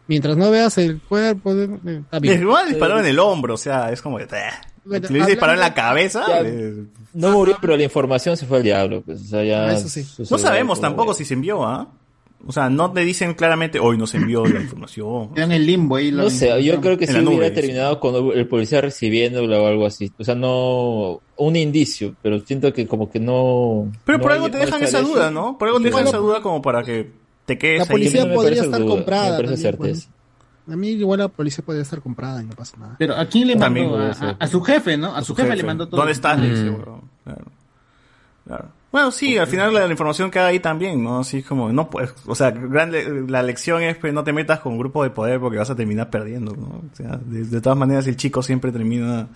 Mientras 0.08 0.36
no 0.36 0.50
veas 0.50 0.78
el 0.78 1.00
cuerpo, 1.00 1.52
eh, 1.54 1.68
está 2.04 2.18
bien. 2.20 2.40
Igual 2.42 2.68
disparó 2.68 3.00
en 3.00 3.06
el 3.06 3.18
hombro, 3.18 3.54
o 3.54 3.58
sea, 3.58 3.90
es 3.92 4.00
como 4.02 4.18
que... 4.18 4.24
eh. 4.24 4.28
Bueno, 4.84 5.06
si 5.08 5.12
le 5.12 5.18
hubiese 5.18 5.32
disparado 5.32 5.54
en 5.58 5.60
la 5.68 5.74
cabeza... 5.74 6.24
Ya, 6.28 6.40
eh, 6.44 6.84
No 7.12 7.32
murió, 7.32 7.56
pero 7.60 7.76
la 7.76 7.82
información 7.82 8.36
se 8.36 8.46
fue 8.46 8.58
al 8.58 8.62
diablo. 8.62 9.02
Pues, 9.02 9.20
o 9.22 9.24
sea, 9.24 9.42
ya 9.44 9.64
Ah, 9.66 9.72
eso 9.72 9.88
sí. 9.88 10.06
No 10.30 10.38
sabemos 10.38 10.80
tampoco 10.80 11.12
si 11.12 11.24
se 11.24 11.34
envió, 11.34 11.64
¿ah? 11.64 11.88
O 12.46 12.52
sea, 12.52 12.70
no 12.70 12.92
te 12.92 13.00
dicen 13.00 13.34
claramente, 13.34 13.80
hoy 13.80 13.98
nos 13.98 14.14
envió 14.14 14.46
la 14.46 14.60
información. 14.60 15.34
Quedan 15.34 15.50
en 15.50 15.66
limbo 15.66 15.96
ahí. 15.96 16.12
la 16.12 16.22
No 16.22 16.30
sé, 16.30 16.62
yo 16.62 16.80
creo 16.80 16.96
que 16.96 17.08
sí 17.08 17.14
nube, 17.18 17.30
hubiera 17.38 17.48
sí. 17.48 17.54
terminado 17.54 17.98
con 17.98 18.14
el 18.32 18.46
policía 18.46 18.80
recibiéndola 18.80 19.60
o 19.60 19.66
algo 19.66 19.86
así. 19.86 20.12
O 20.16 20.22
sea, 20.22 20.36
no 20.36 21.20
un 21.36 21.56
indicio, 21.56 22.14
pero 22.22 22.38
siento 22.38 22.72
que 22.72 22.86
como 22.86 23.10
que 23.10 23.18
no. 23.18 23.90
Pero 24.04 24.18
no 24.18 24.22
por 24.22 24.30
hay- 24.30 24.36
algo 24.36 24.50
te 24.52 24.58
dejan 24.58 24.80
esa 24.84 25.00
eso. 25.00 25.08
duda, 25.08 25.32
¿no? 25.32 25.58
Por 25.58 25.66
algo 25.66 25.80
te 25.80 25.86
dejan 25.88 26.06
esa 26.06 26.18
duda 26.18 26.40
como 26.40 26.62
para 26.62 26.84
que 26.84 27.10
te 27.46 27.56
quedes 27.56 27.78
La 27.80 27.86
policía 27.86 28.32
podría 28.34 28.62
estar 28.62 28.80
duda, 28.80 28.90
comprada. 28.94 29.38
me 29.40 29.44
también, 29.48 29.76
pues. 29.76 30.08
A 30.68 30.74
mí 30.76 30.88
igual 30.88 31.20
la 31.20 31.28
policía 31.28 31.64
podría 31.64 31.82
estar 31.82 32.00
comprada 32.02 32.42
y 32.42 32.46
no 32.46 32.52
pasa 32.54 32.76
nada. 32.76 32.96
Pero 32.98 33.14
¿a 33.16 33.24
quién 33.26 33.46
le 33.48 33.56
También 33.56 33.88
mandó? 33.90 34.26
A, 34.26 34.30
a- 34.30 34.36
a 34.40 34.46
su 34.48 34.60
jefe, 34.62 34.96
¿no? 34.96 35.14
A, 35.14 35.22
su, 35.22 35.34
jefe, 35.34 35.54
le 35.56 35.62
mandó 35.62 35.86
todo. 35.88 35.98
¿Dónde 35.98 36.12
estás? 36.12 36.38
Mm. 36.38 36.74
Claro. 36.74 37.02
Claro. 38.44 38.68
Bueno, 38.92 39.10
sí, 39.10 39.36
al 39.36 39.46
final 39.48 39.74
la, 39.74 39.80
la 39.86 39.90
información 39.90 40.30
queda 40.30 40.46
ahí 40.46 40.60
también, 40.60 41.02
¿no? 41.02 41.18
Así 41.20 41.42
como, 41.42 41.72
no 41.72 41.90
puedes, 41.90 42.14
o 42.26 42.34
sea, 42.34 42.50
grande, 42.52 43.24
la 43.28 43.42
lección 43.42 43.82
es, 43.82 43.96
pues, 43.98 44.12
no 44.14 44.24
te 44.24 44.32
metas 44.32 44.60
con 44.60 44.72
un 44.72 44.78
grupo 44.78 45.02
de 45.02 45.10
poder 45.10 45.38
porque 45.40 45.58
vas 45.58 45.68
a 45.70 45.74
terminar 45.76 46.08
perdiendo, 46.10 46.54
¿no? 46.56 46.82
O 46.92 46.96
sea, 46.96 47.18
de, 47.24 47.44
de 47.44 47.60
todas 47.60 47.76
maneras 47.78 48.06
el 48.06 48.16
chico 48.16 48.42
siempre 48.42 48.72
termina 48.72 49.28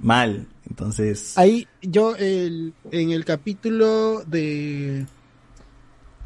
mal, 0.00 0.46
entonces... 0.68 1.36
Ahí 1.38 1.68
yo 1.82 2.16
el, 2.16 2.72
en 2.90 3.10
el 3.12 3.24
capítulo 3.24 4.22
de 4.26 5.06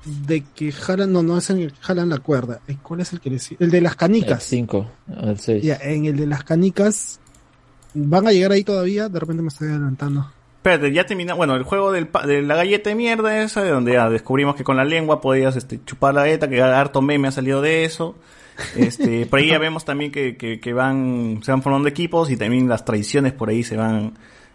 de 0.04 0.42
que 0.54 0.72
jalan, 0.72 1.12
no, 1.12 1.22
no 1.22 1.38
es 1.38 1.50
en 1.50 1.58
el 1.60 1.72
que 1.72 1.78
jalan 1.80 2.08
la 2.08 2.18
cuerda. 2.18 2.60
Eh, 2.68 2.76
¿Cuál 2.82 3.00
es 3.00 3.12
el 3.12 3.20
que 3.20 3.30
decía? 3.30 3.56
El 3.60 3.70
de 3.70 3.80
las 3.80 3.92
El 3.92 3.98
canicas. 3.98 4.42
5, 4.44 4.86
el 5.22 5.38
6. 5.38 5.62
Ya, 5.62 5.76
en 5.82 6.06
el 6.06 6.16
de 6.16 6.26
las 6.26 6.42
canicas 6.44 7.20
van 7.94 8.26
a 8.26 8.32
llegar 8.32 8.52
ahí 8.52 8.64
todavía, 8.64 9.08
de 9.08 9.18
repente 9.20 9.42
me 9.42 9.48
estoy 9.48 9.68
adelantando. 9.68 10.30
Espérate, 10.58 10.92
ya 10.92 11.06
termina, 11.06 11.32
bueno, 11.34 11.56
el 11.56 11.62
juego 11.62 11.90
del, 11.90 12.06
pa- 12.06 12.26
de 12.26 12.42
la 12.42 12.54
galleta 12.54 12.90
de 12.90 12.94
mierda 12.96 13.42
esa, 13.42 13.62
de 13.62 13.70
donde 13.70 13.94
ya 13.94 14.10
descubrimos 14.10 14.56
que 14.56 14.62
con 14.64 14.76
la 14.76 14.84
lengua 14.84 15.20
podías 15.20 15.56
este, 15.56 15.82
chupar 15.84 16.12
la 16.14 16.20
galleta, 16.22 16.48
que 16.50 16.60
harto 16.60 17.00
meme 17.00 17.28
ha 17.28 17.32
salido 17.32 17.62
de 17.62 17.84
eso. 17.84 18.14
Este, 18.76 19.24
por 19.24 19.38
ahí 19.38 19.48
ya 19.48 19.58
vemos 19.58 19.86
también 19.86 20.12
que, 20.12 20.36
que, 20.36 20.60
que 20.60 20.72
van, 20.74 21.40
se 21.42 21.50
van 21.50 21.62
formando 21.62 21.88
equipos 21.88 22.30
y 22.30 22.36
también 22.36 22.68
las 22.68 22.84
traiciones 22.84 23.32
por 23.32 23.48
ahí 23.48 23.62
se 23.64 23.76
van, 23.78 24.12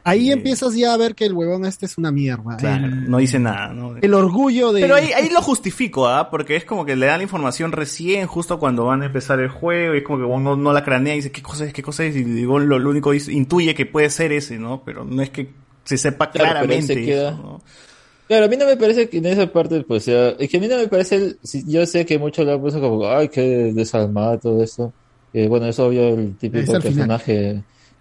Ahí 0.08 0.32
empiezas 0.32 0.76
ya 0.76 0.94
a 0.94 0.98
ver 0.98 1.16
que 1.16 1.26
el 1.26 1.34
huevón 1.34 1.66
este 1.66 1.86
es 1.88 1.98
una 1.98 2.12
mierda. 2.12 2.58
claro, 2.58 2.86
El, 2.86 3.10
no 3.10 3.18
dice 3.18 3.40
nada, 3.40 3.74
¿no? 3.74 3.96
el 4.00 4.14
orgullo 4.14 4.72
de... 4.72 4.82
Pero 4.82 4.94
ahí, 4.96 5.10
ahí 5.14 5.30
lo 5.34 5.42
justifico, 5.42 6.08
¿ah? 6.08 6.30
Porque 6.30 6.56
es 6.56 6.64
como 6.64 6.86
que 6.86 6.96
le 6.96 7.08
dan 7.08 7.18
la 7.18 7.24
información 7.24 7.72
recién, 7.72 8.28
justo 8.28 8.60
cuando 8.60 8.86
van 8.86 9.02
a 9.02 9.08
empezar 9.08 9.40
el 9.40 9.50
juego, 9.50 9.96
y 9.96 9.98
es 9.98 10.04
como 10.04 10.20
que 10.20 10.26
uno 10.26 10.56
no 10.56 10.72
la 10.74 10.84
cranea 10.84 11.14
y 11.14 11.18
dice, 11.18 11.32
¿qué 11.32 11.42
cosa 11.42 11.66
es? 11.66 11.74
¿Qué 11.74 11.82
cosa 11.82 12.04
es? 12.06 12.16
Y 12.16 12.24
digo, 12.24 12.60
lo, 12.60 12.78
lo 12.78 12.90
único 12.92 13.14
is- 13.16 13.30
intuye 13.30 13.74
que 13.74 13.86
puede 13.88 14.10
ser 14.12 14.32
ese, 14.32 14.60
¿no? 14.60 14.84
Pero 14.86 15.04
no 15.06 15.22
es 15.24 15.32
que 15.32 15.50
se 15.84 15.98
sepa 15.98 16.30
Claro, 16.30 16.52
claramente. 16.52 16.94
se 16.94 17.02
queda- 17.04 17.30
eso, 17.32 17.38
¿no? 17.42 17.62
Claro, 18.28 18.46
a 18.46 18.48
mí 18.48 18.58
no 18.58 18.66
me 18.68 18.78
parece 18.78 19.10
que 19.10 19.18
en 19.18 19.26
esa 19.26 19.52
parte, 19.52 19.84
pues, 19.88 20.04
sea, 20.04 20.30
es 20.38 20.50
que 20.50 20.58
a 20.58 20.60
mí 20.60 20.68
no 20.68 20.78
me 20.78 20.88
parece, 20.88 21.16
el- 21.16 21.40
si- 21.44 21.64
yo 21.68 21.84
sé 21.88 22.06
que 22.06 22.20
muchos 22.20 22.46
lo 22.46 22.54
han 22.54 22.62
puesto 22.62 22.80
como, 22.80 23.08
ay, 23.08 23.30
qué 23.30 23.72
desalmado 23.74 24.38
todo 24.38 24.64
esto. 24.64 24.94
Que, 25.34 25.48
bueno, 25.48 25.66
es 25.66 25.78
obvio 25.80 26.10
el 26.10 26.28
Es 26.30 26.38
típico 26.38 26.80
final. 26.80 27.08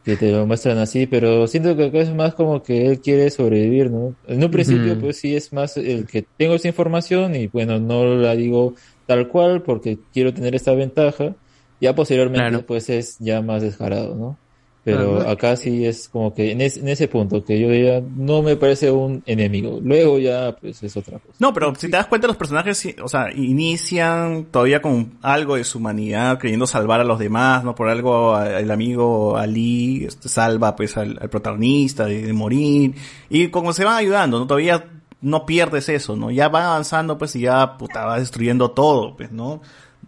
Que 0.05 0.17
te 0.17 0.31
lo 0.31 0.47
muestran 0.47 0.79
así, 0.79 1.07
pero 1.07 1.47
siento 1.47 1.77
que 1.77 1.87
acá 1.87 1.99
es 1.99 2.15
más 2.15 2.35
como 2.35 2.63
que 2.63 2.87
él 2.87 3.01
quiere 3.01 3.31
sobrevivir, 3.31 3.91
¿no? 3.91 4.15
En 4.27 4.45
un 4.45 4.51
principio, 4.51 4.99
pues 4.99 5.19
sí 5.19 5.35
es 5.35 5.53
más 5.53 5.77
el 5.79 6.07
que 6.07 6.27
tengo 6.37 6.55
esa 6.55 6.69
información 6.69 7.35
y, 7.35 7.47
bueno, 7.47 7.79
no 7.81 8.05
la 8.15 8.37
digo 8.37 8.75
tal 9.07 9.29
cual 9.29 9.63
porque 9.63 9.99
quiero 10.13 10.35
tener 10.35 10.55
esta 10.55 10.75
ventaja. 10.75 11.35
Ya 11.81 11.95
posteriormente, 11.95 12.49
Claro. 12.51 12.67
pues 12.67 12.89
es 12.91 13.19
ya 13.19 13.43
más 13.43 13.63
descarado, 13.63 14.15
¿no? 14.15 14.39
Pero 14.85 15.27
acá 15.27 15.57
sí 15.57 15.87
es 15.87 16.11
como 16.11 16.35
que 16.35 16.53
en, 16.53 16.61
es- 16.61 16.77
en 16.77 16.89
ese 16.89 17.09
punto 17.09 17.43
que 17.43 17.59
yo 17.59 17.73
ya 17.73 18.03
no 18.17 18.43
me 18.43 18.55
parece 18.57 18.91
un 18.91 19.23
enemigo. 19.25 19.81
Luego 19.83 20.19
ya 20.19 20.55
pues 20.61 20.83
es 20.83 20.95
otra 20.97 21.19
cosa. 21.19 21.35
No, 21.39 21.55
pero 21.55 21.75
si 21.75 21.87
te 21.91 21.97
das 21.97 22.07
cuenta, 22.07 22.27
los 22.27 22.37
personajes, 22.37 22.95
o 23.03 23.09
sea, 23.09 23.33
inician 23.33 24.47
todavía 24.51 24.83
con 24.83 25.15
algo 25.23 25.57
de 25.57 25.65
su 25.65 25.79
humanidad, 25.79 26.39
queriendo 26.39 26.67
salvar 26.67 27.01
a 27.01 27.05
los 27.05 27.19
demás, 27.19 27.65
¿no? 27.65 27.75
Por 27.75 27.89
algo 27.89 28.39
el 28.41 28.71
amigo 28.71 29.37
Ali 29.37 30.05
este, 30.05 30.29
salva 30.29 30.77
pues 30.77 30.97
al, 30.97 31.19
al 31.21 31.31
protagonista 31.31 32.05
de, 32.07 32.23
de 32.23 32.33
morir. 32.33 32.95
Y 33.31 33.49
como 33.49 33.73
se 33.73 33.85
van 33.85 33.97
ayudando, 33.97 34.39
¿no? 34.39 34.47
Todavía 34.47 34.85
no 35.23 35.47
pierdes 35.47 35.89
eso, 35.89 36.15
¿no? 36.17 36.31
Ya 36.31 36.49
van 36.51 36.65
avanzando 36.65 37.17
pues 37.17 37.35
y 37.37 37.41
ya, 37.41 37.79
puta, 37.79 38.05
vas 38.05 38.21
destruyendo 38.21 38.71
todo, 38.73 39.17
pues, 39.17 39.33
¿no? 39.33 39.63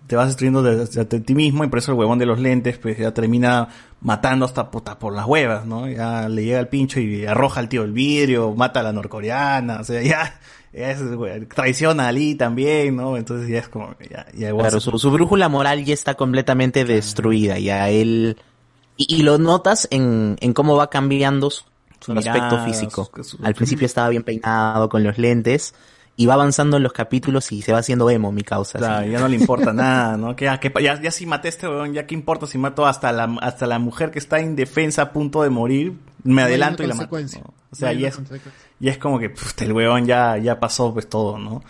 Te 0.06 0.14
vas 0.14 0.26
destruyendo 0.28 0.62
desde 0.62 1.04
de 1.04 1.20
ti 1.20 1.34
mismo 1.34 1.64
y 1.64 1.68
por 1.68 1.80
eso 1.80 1.90
el 1.92 1.98
huevón 1.98 2.18
de 2.20 2.26
los 2.26 2.38
lentes 2.38 2.78
pues 2.78 2.96
ya 2.98 3.12
termina 3.12 3.68
matando 4.00 4.44
hasta 4.44 4.70
puta 4.70 4.98
por 4.98 5.12
las 5.14 5.26
huevas, 5.26 5.66
¿no? 5.66 5.88
Ya 5.88 6.28
le 6.28 6.44
llega 6.44 6.60
el 6.60 6.68
pincho 6.68 7.00
y 7.00 7.26
arroja 7.26 7.60
al 7.60 7.68
tío 7.68 7.82
el 7.82 7.92
vidrio, 7.92 8.54
mata 8.54 8.80
a 8.80 8.82
la 8.82 8.92
norcoreana, 8.92 9.80
o 9.80 9.84
sea, 9.84 10.02
ya, 10.02 10.38
ya 10.72 10.90
es, 10.90 11.00
traiciona 11.54 12.04
a 12.04 12.08
Ali 12.08 12.34
también, 12.34 12.96
¿no? 12.96 13.16
Entonces 13.16 13.48
ya 13.48 13.58
es 13.58 13.68
como, 13.68 13.94
ya, 14.10 14.26
ya 14.34 14.52
Claro, 14.56 14.80
su, 14.80 14.98
su 14.98 15.10
brújula 15.10 15.48
moral 15.48 15.84
ya 15.84 15.94
está 15.94 16.14
completamente 16.14 16.84
destruida. 16.84 17.58
Ya 17.58 17.88
él. 17.90 18.36
Y, 18.96 19.16
y 19.16 19.22
lo 19.22 19.38
notas 19.38 19.88
en, 19.90 20.36
en 20.40 20.52
cómo 20.52 20.76
va 20.76 20.88
cambiando 20.88 21.50
su, 21.50 21.64
aspecto 22.16 22.58
físico. 22.64 23.10
su- 23.22 23.38
Al 23.42 23.54
principio 23.54 23.86
estaba 23.86 24.08
bien 24.10 24.22
peinado, 24.22 24.88
con 24.88 25.02
los 25.02 25.18
lentes. 25.18 25.74
Y 26.18 26.24
va 26.26 26.34
avanzando 26.34 26.78
en 26.78 26.82
los 26.82 26.92
capítulos 26.94 27.52
y 27.52 27.60
se 27.60 27.72
va 27.72 27.78
haciendo 27.78 28.08
emo, 28.08 28.32
mi 28.32 28.42
causa. 28.42 28.78
Claro, 28.78 29.02
así. 29.02 29.10
ya 29.10 29.18
no 29.20 29.28
le 29.28 29.36
importa 29.36 29.72
nada, 29.74 30.16
¿no? 30.16 30.34
Que, 30.34 30.48
ah, 30.48 30.58
que 30.58 30.70
pa- 30.70 30.80
ya, 30.80 31.00
ya 31.00 31.10
si 31.10 31.26
maté 31.26 31.48
a 31.48 31.50
este 31.50 31.68
weón, 31.68 31.92
ya 31.92 32.06
qué 32.06 32.14
importa 32.14 32.46
si 32.46 32.56
mato 32.56 32.86
hasta 32.86 33.12
la, 33.12 33.24
hasta 33.42 33.66
la 33.66 33.78
mujer 33.78 34.10
que 34.10 34.18
está 34.18 34.40
indefensa 34.40 35.02
a 35.02 35.12
punto 35.12 35.42
de 35.42 35.50
morir, 35.50 35.92
me 36.24 36.40
adelanto 36.42 36.82
y 36.82 36.86
la 36.86 36.94
mato. 36.94 37.16
¿no? 37.18 37.54
O 37.70 37.74
sea, 37.76 37.92
No 37.92 37.98
ya 38.00 38.08
es, 38.08 38.18
ya 38.80 38.90
es 38.92 38.98
como 38.98 39.18
que 39.18 39.28
puf, 39.28 39.60
el 39.60 39.72
weón 39.72 40.06
ya, 40.06 40.38
ya 40.38 40.58
pasó 40.58 40.92
pues 40.94 41.06
todo, 41.08 41.36
¿no? 41.38 41.62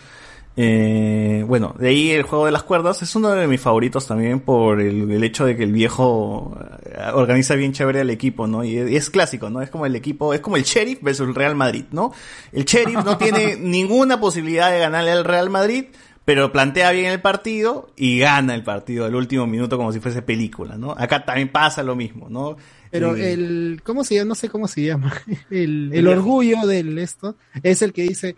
Eh, 0.59 1.43
bueno, 1.47 1.75
de 1.77 1.89
ahí 1.89 2.09
el 2.09 2.23
juego 2.23 2.47
de 2.47 2.51
las 2.51 2.63
cuerdas 2.63 3.03
es 3.03 3.15
uno 3.15 3.29
de 3.29 3.45
mis 3.45 3.61
favoritos 3.61 4.07
también 4.07 4.39
por 4.39 4.81
el, 4.81 5.11
el 5.11 5.23
hecho 5.23 5.45
de 5.45 5.55
que 5.55 5.61
el 5.63 5.71
viejo 5.71 6.57
eh, 6.83 6.97
organiza 7.13 7.53
bien 7.53 7.73
chévere 7.73 8.01
el 8.01 8.09
equipo, 8.09 8.47
¿no? 8.47 8.63
Y 8.63 8.75
es, 8.75 9.11
clásico, 9.11 9.51
¿no? 9.51 9.61
Es 9.61 9.69
como 9.69 9.85
el 9.85 9.95
equipo, 9.95 10.33
es 10.33 10.39
como 10.41 10.57
el 10.57 10.63
Sheriff 10.63 10.99
versus 11.03 11.27
el 11.27 11.35
Real 11.35 11.55
Madrid, 11.55 11.85
¿no? 11.91 12.11
El 12.51 12.65
Sheriff 12.65 13.05
no 13.05 13.17
tiene 13.19 13.55
ninguna 13.59 14.19
posibilidad 14.19 14.71
de 14.71 14.79
ganarle 14.79 15.11
al 15.11 15.25
Real 15.25 15.51
Madrid, 15.51 15.85
pero 16.25 16.51
plantea 16.51 16.89
bien 16.91 17.05
el 17.05 17.21
partido 17.21 17.91
y 17.95 18.17
gana 18.17 18.55
el 18.55 18.63
partido 18.63 19.05
al 19.05 19.13
último 19.13 19.45
minuto 19.45 19.77
como 19.77 19.93
si 19.93 19.99
fuese 19.99 20.23
película, 20.23 20.75
¿no? 20.75 20.91
Acá 20.97 21.23
también 21.23 21.49
pasa 21.49 21.83
lo 21.83 21.95
mismo, 21.95 22.29
¿no? 22.31 22.57
Pero 22.89 23.15
Y- 23.15 23.21
el, 23.21 23.81
¿cómo 23.83 24.03
se 24.03 24.15
llama? 24.15 24.29
No 24.29 24.35
sé 24.35 24.49
cómo 24.49 24.67
se 24.67 24.81
llama. 24.81 25.13
El, 25.51 25.91
el 25.93 26.07
orgullo 26.07 26.65
del 26.65 26.97
esto 26.97 27.35
es 27.61 27.81
el 27.81 27.93
que 27.93 28.03
dice, 28.03 28.35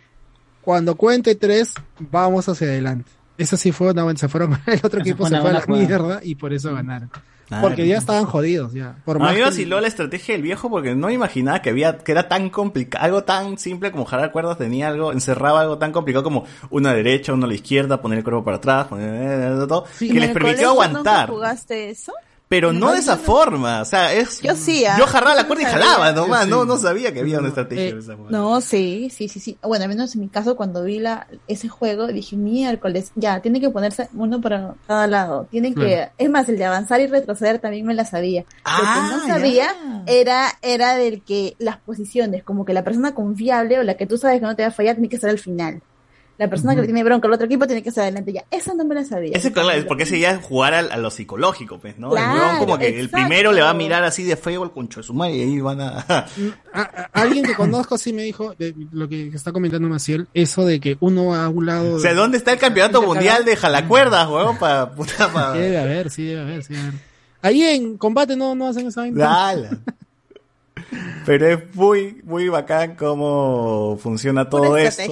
cuando 0.62 0.96
cuente 0.96 1.36
tres, 1.36 1.74
vamos 2.00 2.48
hacia 2.50 2.68
adelante. 2.68 3.10
Eso 3.38 3.56
sí 3.58 3.72
fue 3.72 3.92
una 3.92 4.04
buena, 4.04 4.20
se 4.20 4.28
fueron, 4.28 4.52
el 4.68 4.80
otro 4.84 5.00
Eso 5.00 5.10
equipo 5.10 5.28
se 5.28 5.40
fue 5.40 5.50
a 5.50 5.54
la 5.54 5.62
jugada. 5.62 5.86
mierda 5.88 6.20
y 6.24 6.36
por 6.36 6.54
eso 6.54 6.74
ganaron. 6.74 7.10
Claro. 7.48 7.68
Porque 7.68 7.88
ya 7.88 7.98
estaban 7.98 8.26
jodidos, 8.26 8.74
ya. 8.74 8.98
Por 9.06 9.16
a 9.16 9.20
más 9.22 9.30
mí 9.30 9.38
me 9.38 9.40
que- 9.44 9.50
vaciló 9.50 9.82
la 9.82 9.88
estrategia 9.88 10.36
del 10.36 10.44
viejo 10.44 10.70
porque 10.70 10.94
no 10.94 11.08
me 11.08 11.14
imaginaba 11.14 11.64
que 11.64 11.72
había, 11.72 11.98
que 11.98 12.12
era 12.12 12.28
tan 12.28 12.52
complicado, 12.52 13.04
algo 13.04 13.24
tan 13.24 13.58
simple 13.58 13.92
como 13.92 14.06
jalar 14.06 14.32
cuerdas 14.32 14.60
tenía 14.60 14.90
algo, 14.90 15.12
encerraba 15.14 15.62
algo 15.62 15.80
tan 15.80 15.92
complicado 15.92 16.24
como 16.24 16.46
una 16.70 16.94
derecha, 16.94 17.34
una 17.34 17.46
a 17.46 17.48
la 17.48 17.56
izquierda, 17.56 18.02
poner 18.04 18.20
el 18.20 18.24
cuerpo 18.24 18.44
para 18.44 18.58
atrás, 18.58 18.86
poner, 18.88 19.14
eh, 19.54 19.66
todo, 19.68 19.86
¿En 20.00 20.14
que 20.14 20.20
les 20.20 20.30
permitió 20.32 20.70
aguantar. 20.70 21.30
¿Nunca 21.30 21.40
jugaste 21.40 21.90
eso? 21.90 22.12
Pero 22.50 22.74
no 22.74 22.88
No, 22.88 22.92
de 22.94 22.98
esa 23.00 23.16
no. 23.16 23.22
forma, 23.22 23.82
o 23.82 23.86
sea, 23.86 24.12
es... 24.12 24.42
Yo 24.42 24.56
sí, 24.56 24.84
ah. 24.84 24.96
Yo 24.98 25.06
jarraba 25.06 25.36
la 25.36 25.46
cuerda 25.46 25.62
y 25.64 25.66
jalaba 25.68 26.12
nomás, 26.14 26.48
Yo 26.48 26.56
no, 26.56 26.62
sí. 26.64 26.68
no 26.68 26.78
sabía 26.80 27.14
que 27.14 27.20
había 27.20 27.38
una 27.38 27.50
estrategia 27.50 27.90
Eh, 27.90 27.94
de 27.94 28.00
esa 28.00 28.18
forma. 28.18 28.32
No, 28.32 28.60
sí, 28.60 29.12
sí, 29.16 29.30
sí, 29.30 29.40
sí. 29.40 29.58
Bueno, 29.62 29.84
al 29.84 29.90
menos 29.90 30.16
en 30.16 30.22
mi 30.22 30.30
caso, 30.30 30.56
cuando 30.58 30.84
vi 30.84 30.98
la, 31.00 31.28
ese 31.48 31.70
juego, 31.70 32.08
dije, 32.08 32.36
miércoles, 32.36 33.12
ya, 33.16 33.40
tiene 33.42 33.62
que 33.62 33.70
ponerse 33.70 34.10
uno 34.16 34.42
para 34.42 34.74
cada 34.88 35.06
lado. 35.06 35.48
Tienen 35.52 35.76
que, 35.76 35.80
Claro. 35.96 36.12
es 36.18 36.30
más, 36.32 36.50
el 36.50 36.58
de 36.58 36.66
avanzar 36.66 37.00
y 37.02 37.06
retroceder 37.08 37.60
también 37.60 37.86
me 37.86 37.94
la 37.94 38.04
sabía. 38.06 38.46
Ah, 38.66 38.80
Lo 39.14 39.20
que 39.22 39.28
no 39.28 39.34
sabía 39.36 39.68
era, 40.08 40.48
era 40.64 40.96
del 40.98 41.22
que 41.22 41.56
las 41.60 41.78
posiciones, 41.78 42.44
como 42.44 42.66
que 42.66 42.74
la 42.74 42.84
persona 42.84 43.14
confiable 43.14 43.78
o 43.78 43.84
la 43.84 43.94
que 43.96 44.08
tú 44.08 44.18
sabes 44.18 44.40
que 44.40 44.46
no 44.48 44.56
te 44.56 44.64
va 44.64 44.70
a 44.70 44.72
fallar, 44.72 44.96
tiene 44.96 45.08
que 45.10 45.18
estar 45.18 45.30
al 45.30 45.38
final. 45.40 45.84
La 46.40 46.50
persona 46.50 46.74
que 46.74 46.80
le 46.82 46.88
tiene 46.88 47.04
bronca 47.04 47.28
al 47.28 47.34
otro 47.34 47.46
equipo 47.48 47.68
tiene 47.68 47.84
que 47.84 47.90
estar 47.90 48.04
adelante 48.04 48.32
ya. 48.32 48.46
Eso 48.50 48.74
no 48.74 48.86
me 48.86 48.96
la 48.96 49.04
sabía. 49.04 49.36
Ese, 49.36 49.52
claro, 49.52 49.72
es 49.72 49.84
porque 49.84 50.04
ese 50.04 50.18
ya 50.20 50.32
es 50.32 50.42
jugar 50.42 50.74
al- 50.74 50.90
a, 50.92 50.96
lo 50.98 51.12
psicológico, 51.12 51.80
pues, 51.80 52.00
¿no? 52.00 52.12
Claro, 52.12 52.34
el 52.34 52.40
huevón 52.42 52.58
como 52.60 52.78
que 52.80 52.98
el 52.98 53.10
primero 53.10 53.52
le 53.52 53.62
va 53.62 53.72
a 53.72 53.74
mirar 53.74 54.06
así 54.06 54.24
de 54.24 54.38
feo 54.38 54.64
al 54.64 54.72
concho 54.72 55.02
de 55.02 55.04
su 55.04 55.14
madre 55.14 55.36
y 55.36 55.42
ahí 55.42 55.60
van 55.60 55.82
a... 55.82 55.90
A- 56.00 56.26
a- 56.74 57.10
alguien 57.12 57.44
que 57.44 57.54
conozco 57.56 57.98
sí 57.98 58.14
me 58.14 58.24
dijo, 58.24 58.56
de 58.58 58.74
lo 58.94 59.10
que 59.10 59.28
está 59.28 59.52
comentando 59.52 59.90
Maciel, 59.90 60.28
eso 60.34 60.66
de 60.66 60.80
que 60.80 60.96
uno 61.02 61.36
a 61.36 61.50
un 61.50 61.66
lado... 61.66 61.96
O 61.96 62.00
sea, 62.00 62.14
¿dónde 62.14 62.38
está 62.38 62.54
el 62.54 62.58
campeonato 62.60 63.02
mundial 63.02 63.44
de 63.44 63.58
jalacuerdas, 63.58 64.26
huevón? 64.30 64.58
Para 64.58 64.92
puta 64.92 65.32
pa- 65.34 65.54
Sí 65.54 65.60
debe 65.60 65.78
haber, 65.78 66.10
sí 66.10 66.24
debe 66.24 66.42
haber, 66.42 66.64
sí 66.64 66.74
debe 66.74 66.88
haber. 66.88 67.00
Ahí 67.42 67.64
en 67.64 67.98
combate 67.98 68.36
no, 68.38 68.56
no 68.56 68.68
hacen 68.70 68.88
esa 68.88 69.02
vaina. 69.02 69.18
Pero 71.26 71.48
es 71.48 71.76
muy, 71.76 72.22
muy 72.24 72.48
bacán 72.50 72.96
cómo 72.96 73.98
funciona 74.02 74.50
todo 74.50 74.72
Una 74.72 74.82
esto. 74.84 75.04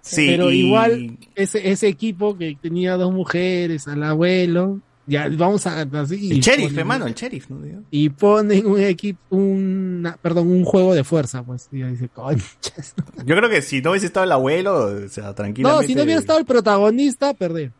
Sí, 0.00 0.26
Pero 0.28 0.50
y- 0.50 0.66
igual, 0.66 1.18
ese, 1.34 1.70
ese 1.70 1.88
equipo 1.88 2.36
que 2.38 2.56
tenía 2.60 2.96
dos 2.96 3.12
mujeres, 3.12 3.86
al 3.88 4.02
abuelo, 4.04 4.80
Ya, 5.06 5.26
vamos 5.30 5.66
a 5.66 5.80
así. 5.82 6.30
El 6.32 6.40
sheriff, 6.40 6.70
ponen- 6.72 6.78
hermano, 6.80 7.06
el 7.06 7.14
sheriff, 7.14 7.48
¿no? 7.48 7.60
Digo. 7.62 7.80
Y 7.90 8.10
ponen 8.10 8.66
un 8.66 8.78
equipo, 8.80 9.20
un, 9.30 10.06
perdón, 10.20 10.48
un 10.48 10.64
juego 10.64 10.94
de 10.94 11.02
fuerza, 11.02 11.42
pues. 11.42 11.68
Y 11.72 11.82
dice. 11.82 12.10
Yo 13.24 13.36
creo 13.36 13.48
que 13.48 13.62
si 13.62 13.80
no 13.80 13.90
hubiese 13.90 14.06
estado 14.06 14.24
el 14.24 14.32
abuelo, 14.32 15.04
o 15.04 15.08
sea, 15.08 15.24
No, 15.24 15.34
tranquilamente. 15.34 15.86
si 15.86 15.94
no 15.94 16.02
hubiera 16.02 16.20
estado 16.20 16.38
el 16.38 16.44
protagonista, 16.44 17.32
perdí. 17.34 17.70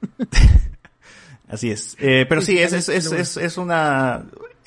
Así 1.48 1.70
es. 1.70 1.96
Eh, 1.98 2.26
pero 2.28 2.40
sí, 2.42 2.52
Sí, 2.52 2.58
es, 2.58 2.72
es, 2.74 2.88
es, 2.88 3.12
es, 3.12 3.36
es 3.38 3.56
una... 3.58 4.26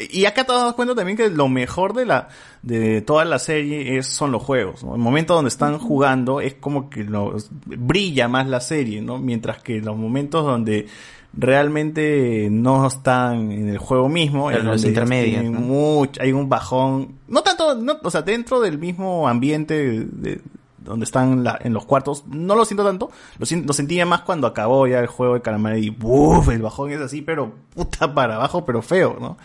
Y 0.09 0.25
acá 0.25 0.43
te 0.45 0.53
das 0.53 0.73
cuenta 0.73 0.95
también 0.95 1.17
que 1.17 1.29
lo 1.29 1.47
mejor 1.49 1.93
de 1.93 2.05
la 2.05 2.29
de 2.61 3.01
toda 3.01 3.25
la 3.25 3.39
serie 3.39 3.97
es, 3.97 4.07
son 4.07 4.31
los 4.31 4.41
juegos. 4.43 4.83
¿no? 4.83 4.95
El 4.95 5.01
momento 5.01 5.33
donde 5.35 5.49
están 5.49 5.77
jugando 5.79 6.41
es 6.41 6.53
como 6.55 6.89
que 6.89 7.03
los, 7.03 7.49
brilla 7.65 8.27
más 8.27 8.47
la 8.47 8.61
serie, 8.61 9.01
¿no? 9.01 9.17
Mientras 9.17 9.61
que 9.61 9.79
los 9.81 9.97
momentos 9.97 10.45
donde 10.45 10.87
realmente 11.33 12.49
no 12.51 12.85
están 12.87 13.51
en 13.51 13.69
el 13.69 13.77
juego 13.77 14.09
mismo, 14.09 14.47
Pero 14.47 14.59
es 14.59 14.65
los 14.65 14.85
intermedios, 14.85 15.43
¿no? 15.45 15.59
mucho- 15.59 16.21
hay 16.21 16.31
un 16.33 16.47
bajón. 16.49 17.15
No 17.27 17.41
tanto, 17.41 17.75
no, 17.75 17.97
o 18.03 18.11
sea, 18.11 18.21
dentro 18.21 18.59
del 18.61 18.77
mismo 18.77 19.27
ambiente 19.27 20.05
de, 20.05 20.41
donde 20.77 21.03
están 21.05 21.43
la- 21.43 21.59
en 21.63 21.73
los 21.73 21.85
cuartos, 21.85 22.25
no 22.27 22.55
lo 22.55 22.65
siento 22.65 22.83
tanto, 22.85 23.09
lo, 23.39 23.45
lo 23.65 23.73
sentía 23.73 24.05
más 24.05 24.21
cuando 24.21 24.45
acabó 24.47 24.87
ya 24.87 24.99
el 24.99 25.07
juego 25.07 25.33
de 25.35 25.41
calamar 25.41 25.77
y 25.77 25.89
¡buf! 25.89 26.49
el 26.49 26.61
bajón 26.61 26.91
es 26.91 26.99
así, 27.01 27.21
pero 27.21 27.53
puta 27.75 28.13
para 28.13 28.35
abajo, 28.35 28.65
pero 28.65 28.81
feo, 28.81 29.17
¿no? 29.19 29.37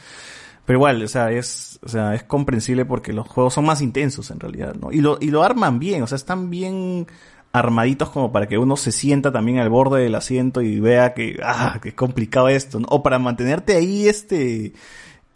Pero 0.66 0.78
igual, 0.78 1.02
o 1.02 1.08
sea, 1.08 1.30
es, 1.30 1.78
o 1.84 1.88
sea, 1.88 2.14
es 2.14 2.24
comprensible 2.24 2.84
porque 2.84 3.12
los 3.12 3.26
juegos 3.26 3.54
son 3.54 3.64
más 3.64 3.80
intensos 3.80 4.30
en 4.32 4.40
realidad, 4.40 4.74
¿no? 4.74 4.92
Y 4.92 5.00
lo, 5.00 5.16
y 5.20 5.30
lo 5.30 5.44
arman 5.44 5.78
bien, 5.78 6.02
o 6.02 6.06
sea, 6.08 6.16
están 6.16 6.50
bien 6.50 7.06
armaditos 7.52 8.10
como 8.10 8.32
para 8.32 8.48
que 8.48 8.58
uno 8.58 8.76
se 8.76 8.92
sienta 8.92 9.32
también 9.32 9.58
al 9.58 9.70
borde 9.70 10.02
del 10.02 10.14
asiento 10.16 10.60
y 10.60 10.80
vea 10.80 11.14
que, 11.14 11.38
ah, 11.42 11.78
que 11.80 11.90
es 11.90 11.94
complicado 11.94 12.48
esto, 12.48 12.80
¿no? 12.80 12.88
O 12.90 13.02
para 13.02 13.18
mantenerte 13.18 13.76
ahí, 13.76 14.08
este, 14.08 14.72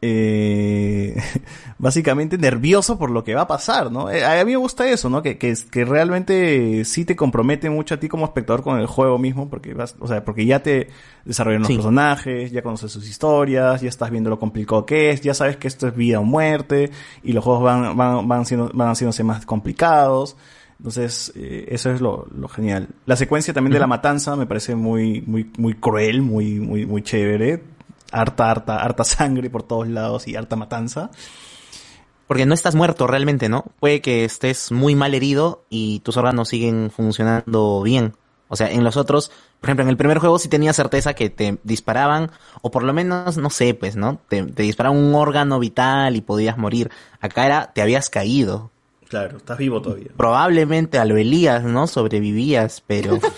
eh, 0.02 1.14
básicamente 1.78 2.38
nervioso 2.38 2.98
por 2.98 3.10
lo 3.10 3.22
que 3.24 3.34
va 3.34 3.42
a 3.42 3.46
pasar, 3.46 3.90
¿no? 3.92 4.10
Eh, 4.10 4.24
a 4.24 4.44
mí 4.44 4.52
me 4.52 4.56
gusta 4.56 4.88
eso, 4.88 5.08
¿no? 5.10 5.22
Que, 5.22 5.38
que, 5.38 5.54
que 5.70 5.84
realmente 5.84 6.84
sí 6.84 7.04
te 7.04 7.16
compromete 7.16 7.68
mucho 7.70 7.94
a 7.94 8.00
ti 8.00 8.08
como 8.08 8.24
espectador 8.24 8.62
con 8.62 8.78
el 8.78 8.86
juego 8.86 9.18
mismo, 9.18 9.48
porque 9.50 9.74
vas, 9.74 9.96
o 10.00 10.06
sea, 10.08 10.24
porque 10.24 10.46
ya 10.46 10.62
te 10.62 10.88
desarrollan 11.24 11.60
los 11.60 11.68
Sí. 11.68 11.74
personajes, 11.74 12.50
ya 12.50 12.62
conoces 12.62 12.90
sus 12.92 13.08
historias, 13.08 13.80
ya 13.80 13.88
estás 13.88 14.10
viendo 14.10 14.30
lo 14.30 14.38
complicado 14.38 14.86
que 14.86 15.10
es, 15.10 15.20
ya 15.20 15.34
sabes 15.34 15.56
que 15.56 15.68
esto 15.68 15.88
es 15.88 15.94
vida 15.94 16.20
o 16.20 16.24
muerte, 16.24 16.90
y 17.22 17.32
los 17.32 17.44
juegos 17.44 17.62
van, 17.62 17.96
van, 17.96 18.26
van 18.26 18.46
siendo, 18.46 18.70
van 18.74 18.88
haciéndose 18.88 19.22
más 19.24 19.44
complicados. 19.46 20.36
Entonces, 20.78 21.30
eh, 21.36 21.66
eso 21.68 21.90
es 21.92 22.00
lo, 22.00 22.26
lo 22.34 22.48
genial. 22.48 22.88
La 23.04 23.14
secuencia 23.14 23.52
también 23.52 23.74
de 23.74 23.78
la 23.80 23.86
matanza 23.86 24.34
me 24.34 24.46
parece 24.46 24.74
muy, 24.74 25.20
muy, 25.26 25.50
muy 25.58 25.74
cruel, 25.74 26.22
muy, 26.22 26.58
muy, 26.58 26.86
muy 26.86 27.02
chévere. 27.02 27.62
Harta, 28.12 28.50
harta, 28.50 28.76
harta 28.76 29.05
sangre 29.05 29.50
por 29.50 29.62
todos 29.62 29.89
lados 29.89 30.28
y 30.28 30.36
harta 30.36 30.56
matanza. 30.56 31.10
Porque 32.26 32.47
no 32.47 32.55
estás 32.55 32.74
muerto 32.74 33.06
realmente, 33.06 33.48
¿no? 33.48 33.64
Puede 33.80 34.00
que 34.00 34.24
estés 34.24 34.70
muy 34.70 34.94
mal 34.94 35.14
herido 35.14 35.64
y 35.68 35.98
tus 36.00 36.16
órganos 36.16 36.48
siguen 36.48 36.90
funcionando 36.90 37.82
bien. 37.82 38.14
O 38.47 38.56
sea, 38.56 38.70
en 38.70 38.84
los 38.84 38.97
otros, 38.97 39.30
por 39.60 39.68
ejemplo, 39.68 39.84
en 39.84 39.90
el 39.90 39.97
primer 39.97 40.18
juego 40.18 40.39
sí 40.39 40.48
tenía 40.48 40.72
certeza 40.72 41.14
que 41.14 41.30
te 41.30 41.58
disparaban, 41.62 42.30
o 42.62 42.70
por 42.70 42.82
lo 42.82 42.92
menos, 42.92 43.36
no 43.36 43.50
sé, 43.50 43.74
pues, 43.74 43.97
¿no? 43.97 44.20
Te, 44.28 44.42
te 44.44 44.62
disparaban 44.64 44.98
un 44.98 45.14
órgano 45.14 45.58
vital 45.58 46.16
y 46.16 46.20
podías 46.20 46.58
morir. 46.58 46.90
Acá 47.20 47.47
era, 47.47 47.72
te 47.72 47.82
habías 47.82 48.10
caído. 48.10 48.70
Claro, 49.08 49.39
estás 49.39 49.58
vivo 49.58 49.82
todavía. 49.82 50.12
Probablemente 50.16 50.98
a 50.98 51.05
lo 51.05 51.16
Elías, 51.16 51.64
¿no? 51.64 51.89
Sobrevivías, 51.89 52.82
pero... 52.86 53.18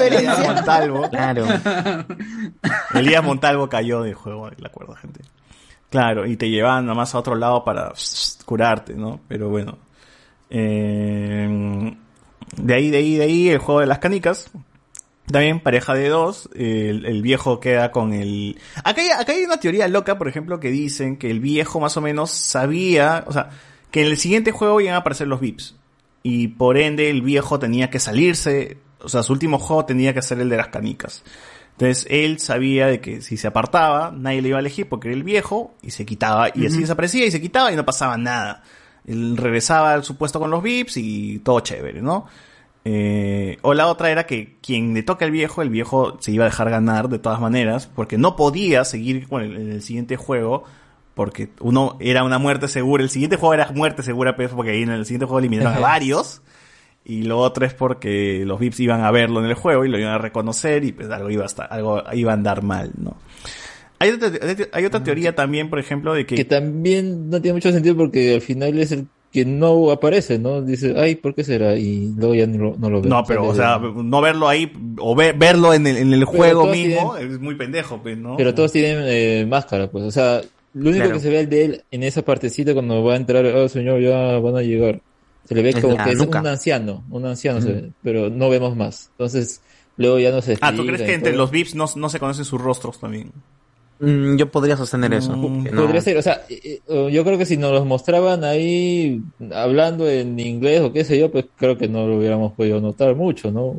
Elías 0.00 0.38
Montalvo. 0.40 1.08
Claro. 1.10 1.46
Elías 2.94 3.24
Montalvo 3.24 3.68
cayó 3.68 4.02
del 4.02 4.14
juego, 4.14 4.50
la 4.56 4.68
acuerdo, 4.68 4.94
gente. 4.94 5.20
Claro, 5.90 6.26
y 6.26 6.36
te 6.36 6.48
llevaban 6.48 6.86
nomás 6.86 7.14
a 7.14 7.18
otro 7.18 7.34
lado 7.34 7.64
para 7.64 7.92
curarte, 8.44 8.94
¿no? 8.94 9.20
Pero 9.28 9.48
bueno. 9.50 9.78
Eh, 10.48 11.96
de 12.56 12.74
ahí, 12.74 12.90
de 12.90 12.96
ahí, 12.98 13.16
de 13.16 13.24
ahí, 13.24 13.48
el 13.50 13.58
juego 13.58 13.80
de 13.80 13.86
las 13.86 13.98
canicas. 13.98 14.50
También 15.30 15.60
pareja 15.60 15.94
de 15.94 16.08
dos, 16.08 16.50
el, 16.54 17.06
el 17.06 17.22
viejo 17.22 17.60
queda 17.60 17.92
con 17.92 18.12
el... 18.12 18.58
Acá 18.84 19.00
hay, 19.00 19.10
acá 19.10 19.32
hay 19.32 19.44
una 19.44 19.60
teoría 19.60 19.86
loca, 19.88 20.18
por 20.18 20.28
ejemplo, 20.28 20.58
que 20.60 20.70
dicen 20.70 21.16
que 21.16 21.30
el 21.30 21.40
viejo 21.40 21.78
más 21.78 21.96
o 21.96 22.00
menos 22.00 22.30
sabía, 22.30 23.24
o 23.26 23.32
sea, 23.32 23.50
que 23.90 24.02
en 24.02 24.08
el 24.08 24.16
siguiente 24.16 24.50
juego 24.50 24.80
iban 24.80 24.94
a 24.94 24.98
aparecer 24.98 25.28
los 25.28 25.40
VIPs. 25.40 25.76
Y 26.22 26.48
por 26.48 26.76
ende 26.76 27.10
el 27.10 27.22
viejo 27.22 27.58
tenía 27.58 27.90
que 27.90 27.98
salirse, 27.98 28.78
o 29.00 29.08
sea, 29.08 29.22
su 29.22 29.32
último 29.32 29.58
juego 29.58 29.84
tenía 29.84 30.14
que 30.14 30.22
ser 30.22 30.40
el 30.40 30.48
de 30.48 30.56
las 30.56 30.68
canicas. 30.68 31.24
Entonces 31.72 32.06
él 32.10 32.38
sabía 32.38 32.86
de 32.86 33.00
que 33.00 33.22
si 33.22 33.36
se 33.36 33.48
apartaba, 33.48 34.12
nadie 34.16 34.42
le 34.42 34.48
iba 34.48 34.58
a 34.58 34.60
elegir 34.60 34.88
porque 34.88 35.08
era 35.08 35.16
el 35.16 35.24
viejo 35.24 35.74
y 35.82 35.90
se 35.90 36.04
quitaba 36.04 36.48
y 36.54 36.66
así 36.66 36.80
desaparecía 36.80 37.26
y 37.26 37.30
se 37.30 37.40
quitaba 37.40 37.72
y 37.72 37.76
no 37.76 37.84
pasaba 37.84 38.16
nada. 38.16 38.62
Él 39.06 39.36
regresaba 39.36 39.94
al 39.94 40.04
supuesto 40.04 40.38
con 40.38 40.50
los 40.50 40.62
VIPs 40.62 40.98
y 40.98 41.38
todo 41.40 41.60
chévere, 41.60 42.02
¿no? 42.02 42.26
Eh, 42.84 43.58
o 43.62 43.74
la 43.74 43.86
otra 43.86 44.10
era 44.10 44.26
que 44.26 44.58
quien 44.60 44.92
le 44.92 45.02
toca 45.02 45.24
al 45.24 45.30
viejo, 45.30 45.62
el 45.62 45.70
viejo 45.70 46.18
se 46.20 46.32
iba 46.32 46.44
a 46.44 46.48
dejar 46.48 46.68
ganar 46.68 47.08
de 47.08 47.18
todas 47.18 47.40
maneras 47.40 47.86
porque 47.86 48.18
no 48.18 48.36
podía 48.36 48.84
seguir 48.84 49.28
con 49.28 49.42
el, 49.42 49.56
en 49.56 49.72
el 49.72 49.82
siguiente 49.82 50.16
juego 50.16 50.64
porque 51.14 51.48
uno 51.60 51.96
era 52.00 52.24
una 52.24 52.38
muerte 52.38 52.68
segura. 52.68 53.02
El 53.02 53.10
siguiente 53.10 53.36
juego 53.36 53.54
era 53.54 53.70
muerte 53.72 54.02
segura, 54.02 54.36
pues, 54.36 54.50
porque 54.50 54.70
ahí 54.72 54.82
en 54.82 54.90
el 54.90 55.04
siguiente 55.06 55.26
juego 55.26 55.38
eliminaron 55.40 55.74
a 55.74 55.78
varios. 55.80 56.42
Y 57.04 57.22
lo 57.22 57.38
otro 57.38 57.66
es 57.66 57.74
porque 57.74 58.44
los 58.46 58.60
VIPs 58.60 58.78
iban 58.80 59.00
a 59.02 59.10
verlo 59.10 59.40
en 59.40 59.46
el 59.46 59.54
juego 59.54 59.84
y 59.84 59.88
lo 59.88 59.98
iban 59.98 60.12
a 60.12 60.18
reconocer 60.18 60.84
y 60.84 60.92
pues 60.92 61.10
algo 61.10 61.30
iba 61.30 61.42
a 61.42 61.46
estar, 61.46 61.66
algo 61.70 62.00
iba 62.12 62.30
a 62.30 62.34
andar 62.34 62.62
mal, 62.62 62.92
¿no? 62.96 63.16
Hay 63.98 64.10
otra, 64.10 64.30
hay 64.72 64.84
otra 64.84 65.02
teoría 65.02 65.34
también, 65.34 65.68
por 65.68 65.78
ejemplo, 65.80 66.14
de 66.14 66.26
que... 66.26 66.34
Que 66.36 66.44
también 66.44 67.28
no 67.28 67.40
tiene 67.40 67.54
mucho 67.54 67.72
sentido 67.72 67.96
porque 67.96 68.34
al 68.34 68.40
final 68.40 68.78
es 68.78 68.92
el 68.92 69.06
que 69.32 69.44
no 69.44 69.90
aparece, 69.90 70.38
¿no? 70.38 70.60
Dice, 70.60 70.94
ay, 70.96 71.14
¿por 71.16 71.34
qué 71.34 71.42
será? 71.42 71.74
Y 71.76 72.12
luego 72.16 72.34
ya 72.34 72.46
no, 72.46 72.58
lo- 72.70 72.76
no 72.76 72.90
lo 72.90 73.00
veo. 73.00 73.10
No, 73.10 73.24
pero, 73.24 73.46
o 73.46 73.54
sea, 73.54 73.78
no 73.78 74.20
verlo 74.20 74.48
ahí, 74.48 74.72
o 74.98 75.14
ve- 75.16 75.32
verlo 75.32 75.72
en 75.74 75.86
el, 75.86 75.96
en 75.96 76.12
el 76.12 76.20
Pero 76.20 76.30
juego 76.32 76.66
mismo, 76.66 77.14
tienen- 77.16 77.32
es 77.34 77.40
muy 77.40 77.54
pendejo, 77.54 77.98
pues, 78.02 78.18
¿no? 78.18 78.36
Pero 78.36 78.54
todos 78.54 78.70
tienen 78.72 79.04
eh, 79.06 79.46
máscara, 79.48 79.88
pues. 79.90 80.04
O 80.04 80.10
sea, 80.10 80.40
lo 80.74 80.90
único 80.90 81.04
Claro. 81.04 81.12
que 81.14 81.20
se 81.20 81.30
ve 81.30 81.46
de 81.46 81.64
él 81.64 81.82
en 81.90 82.02
esa 82.02 82.22
partecita 82.22 82.72
cuando 82.72 83.02
va 83.04 83.14
a 83.14 83.16
entrar, 83.16 83.44
oh 83.46 83.68
señor, 83.68 84.00
ya 84.00 84.38
van 84.38 84.56
a 84.56 84.62
llegar. 84.62 85.00
Se 85.44 85.54
le 85.54 85.62
ve 85.62 85.72
como 85.80 85.94
la 85.96 86.04
que 86.04 86.12
es 86.12 86.20
un 86.20 86.46
anciano, 86.46 87.04
un 87.10 87.26
anciano, 87.26 87.60
se 87.60 87.72
ve, 87.72 87.90
pero 88.02 88.30
no 88.30 88.48
vemos 88.48 88.76
más. 88.76 89.08
Entonces, 89.12 89.60
luego 89.96 90.18
ya 90.18 90.30
no 90.30 90.40
se 90.40 90.56
Ah, 90.60 90.72
¿tú 90.74 90.86
crees 90.86 91.02
que 91.02 91.14
entre 91.14 91.32
todo. 91.32 91.42
los 91.42 91.50
VIPs 91.50 91.74
no, 91.74 91.86
no 91.96 92.08
se 92.08 92.18
conocen 92.20 92.44
sus 92.44 92.60
rostros 92.60 92.98
también? 93.00 93.32
Mm, 94.00 94.36
yo 94.36 94.50
podría 94.50 94.76
sostener 94.76 95.12
eso. 95.14 95.36
Mm, 95.36 95.64
no. 95.64 95.82
Podría 95.82 96.00
ser, 96.00 96.16
o 96.16 96.22
sea, 96.22 96.42
eh, 96.48 96.80
eh, 96.88 97.08
yo 97.12 97.24
creo 97.24 97.38
que 97.38 97.46
si 97.46 97.56
nos 97.56 97.72
los 97.72 97.84
mostraban 97.86 98.42
ahí 98.44 99.20
hablando 99.54 100.08
en 100.08 100.38
inglés 100.40 100.80
o 100.80 100.92
qué 100.92 101.04
sé 101.04 101.18
yo, 101.18 101.30
pues 101.30 101.46
creo 101.56 101.76
que 101.76 101.88
no 101.88 102.06
lo 102.06 102.18
hubiéramos 102.18 102.52
podido 102.52 102.80
notar 102.80 103.14
mucho, 103.14 103.50
¿no? 103.52 103.76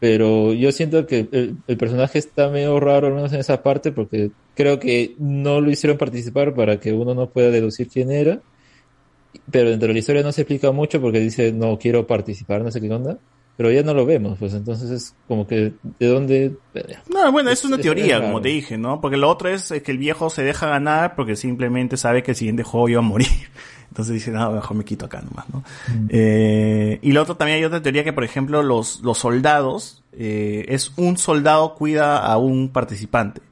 Pero 0.00 0.54
yo 0.54 0.72
siento 0.72 1.06
que 1.06 1.28
el, 1.30 1.56
el 1.66 1.76
personaje 1.76 2.18
está 2.18 2.48
medio 2.48 2.80
raro, 2.80 3.08
al 3.08 3.14
menos 3.14 3.32
en 3.34 3.40
esa 3.40 3.62
parte, 3.62 3.92
porque 3.92 4.30
creo 4.54 4.80
que 4.80 5.14
no 5.18 5.60
lo 5.60 5.70
hicieron 5.70 5.98
participar 5.98 6.54
para 6.54 6.80
que 6.80 6.92
uno 6.92 7.14
no 7.14 7.28
pueda 7.28 7.50
deducir 7.50 7.88
quién 7.88 8.10
era. 8.10 8.40
Pero 9.50 9.70
dentro 9.70 9.88
de 9.88 9.92
la 9.94 9.98
historia 10.00 10.22
no 10.22 10.32
se 10.32 10.42
explica 10.42 10.72
mucho 10.72 11.00
porque 11.00 11.20
dice, 11.20 11.52
no 11.52 11.78
quiero 11.78 12.06
participar, 12.06 12.62
no 12.62 12.70
sé 12.70 12.80
qué 12.80 12.90
onda. 12.90 13.18
Pero 13.56 13.70
ya 13.70 13.82
no 13.82 13.92
lo 13.92 14.06
vemos, 14.06 14.38
pues 14.38 14.54
entonces 14.54 14.90
es 14.90 15.14
como 15.28 15.46
que, 15.46 15.72
¿de 15.98 16.06
dónde? 16.06 16.52
No, 17.12 17.30
bueno, 17.30 17.50
es, 17.50 17.62
una 17.64 17.76
es- 17.76 17.82
teoría, 17.82 18.16
es 18.16 18.22
como 18.22 18.40
te 18.40 18.48
dije, 18.48 18.78
¿no? 18.78 19.02
Porque 19.02 19.18
lo 19.18 19.28
otro 19.28 19.50
es, 19.50 19.70
es 19.70 19.82
que 19.82 19.92
el 19.92 19.98
viejo 19.98 20.30
se 20.30 20.42
deja 20.42 20.66
ganar 20.66 21.14
porque 21.14 21.36
simplemente 21.36 21.98
sabe 21.98 22.22
que 22.22 22.30
el 22.30 22.36
siguiente 22.38 22.62
juego 22.62 22.88
iba 22.88 23.00
a 23.00 23.02
morir. 23.02 23.28
Entonces 23.90 24.14
dice, 24.14 24.30
no, 24.30 24.50
mejor 24.52 24.76
me 24.76 24.84
quito 24.84 25.06
acá 25.06 25.20
nomás, 25.20 25.48
¿no? 25.52 25.62
Eh, 26.08 26.98
y 27.02 27.12
lo 27.12 27.22
otro 27.22 27.36
también 27.36 27.58
hay 27.58 27.64
otra 27.64 27.82
teoría 27.82 28.04
que, 28.04 28.12
por 28.12 28.24
ejemplo, 28.24 28.62
los, 28.62 29.00
los 29.00 29.18
soldados, 29.18 30.02
eh, 30.12 30.64
es 30.68 30.92
un 30.96 31.18
soldado 31.18 31.74
cuida 31.74 32.18
a 32.18 32.36
un 32.38 32.68
participante. 32.68 33.42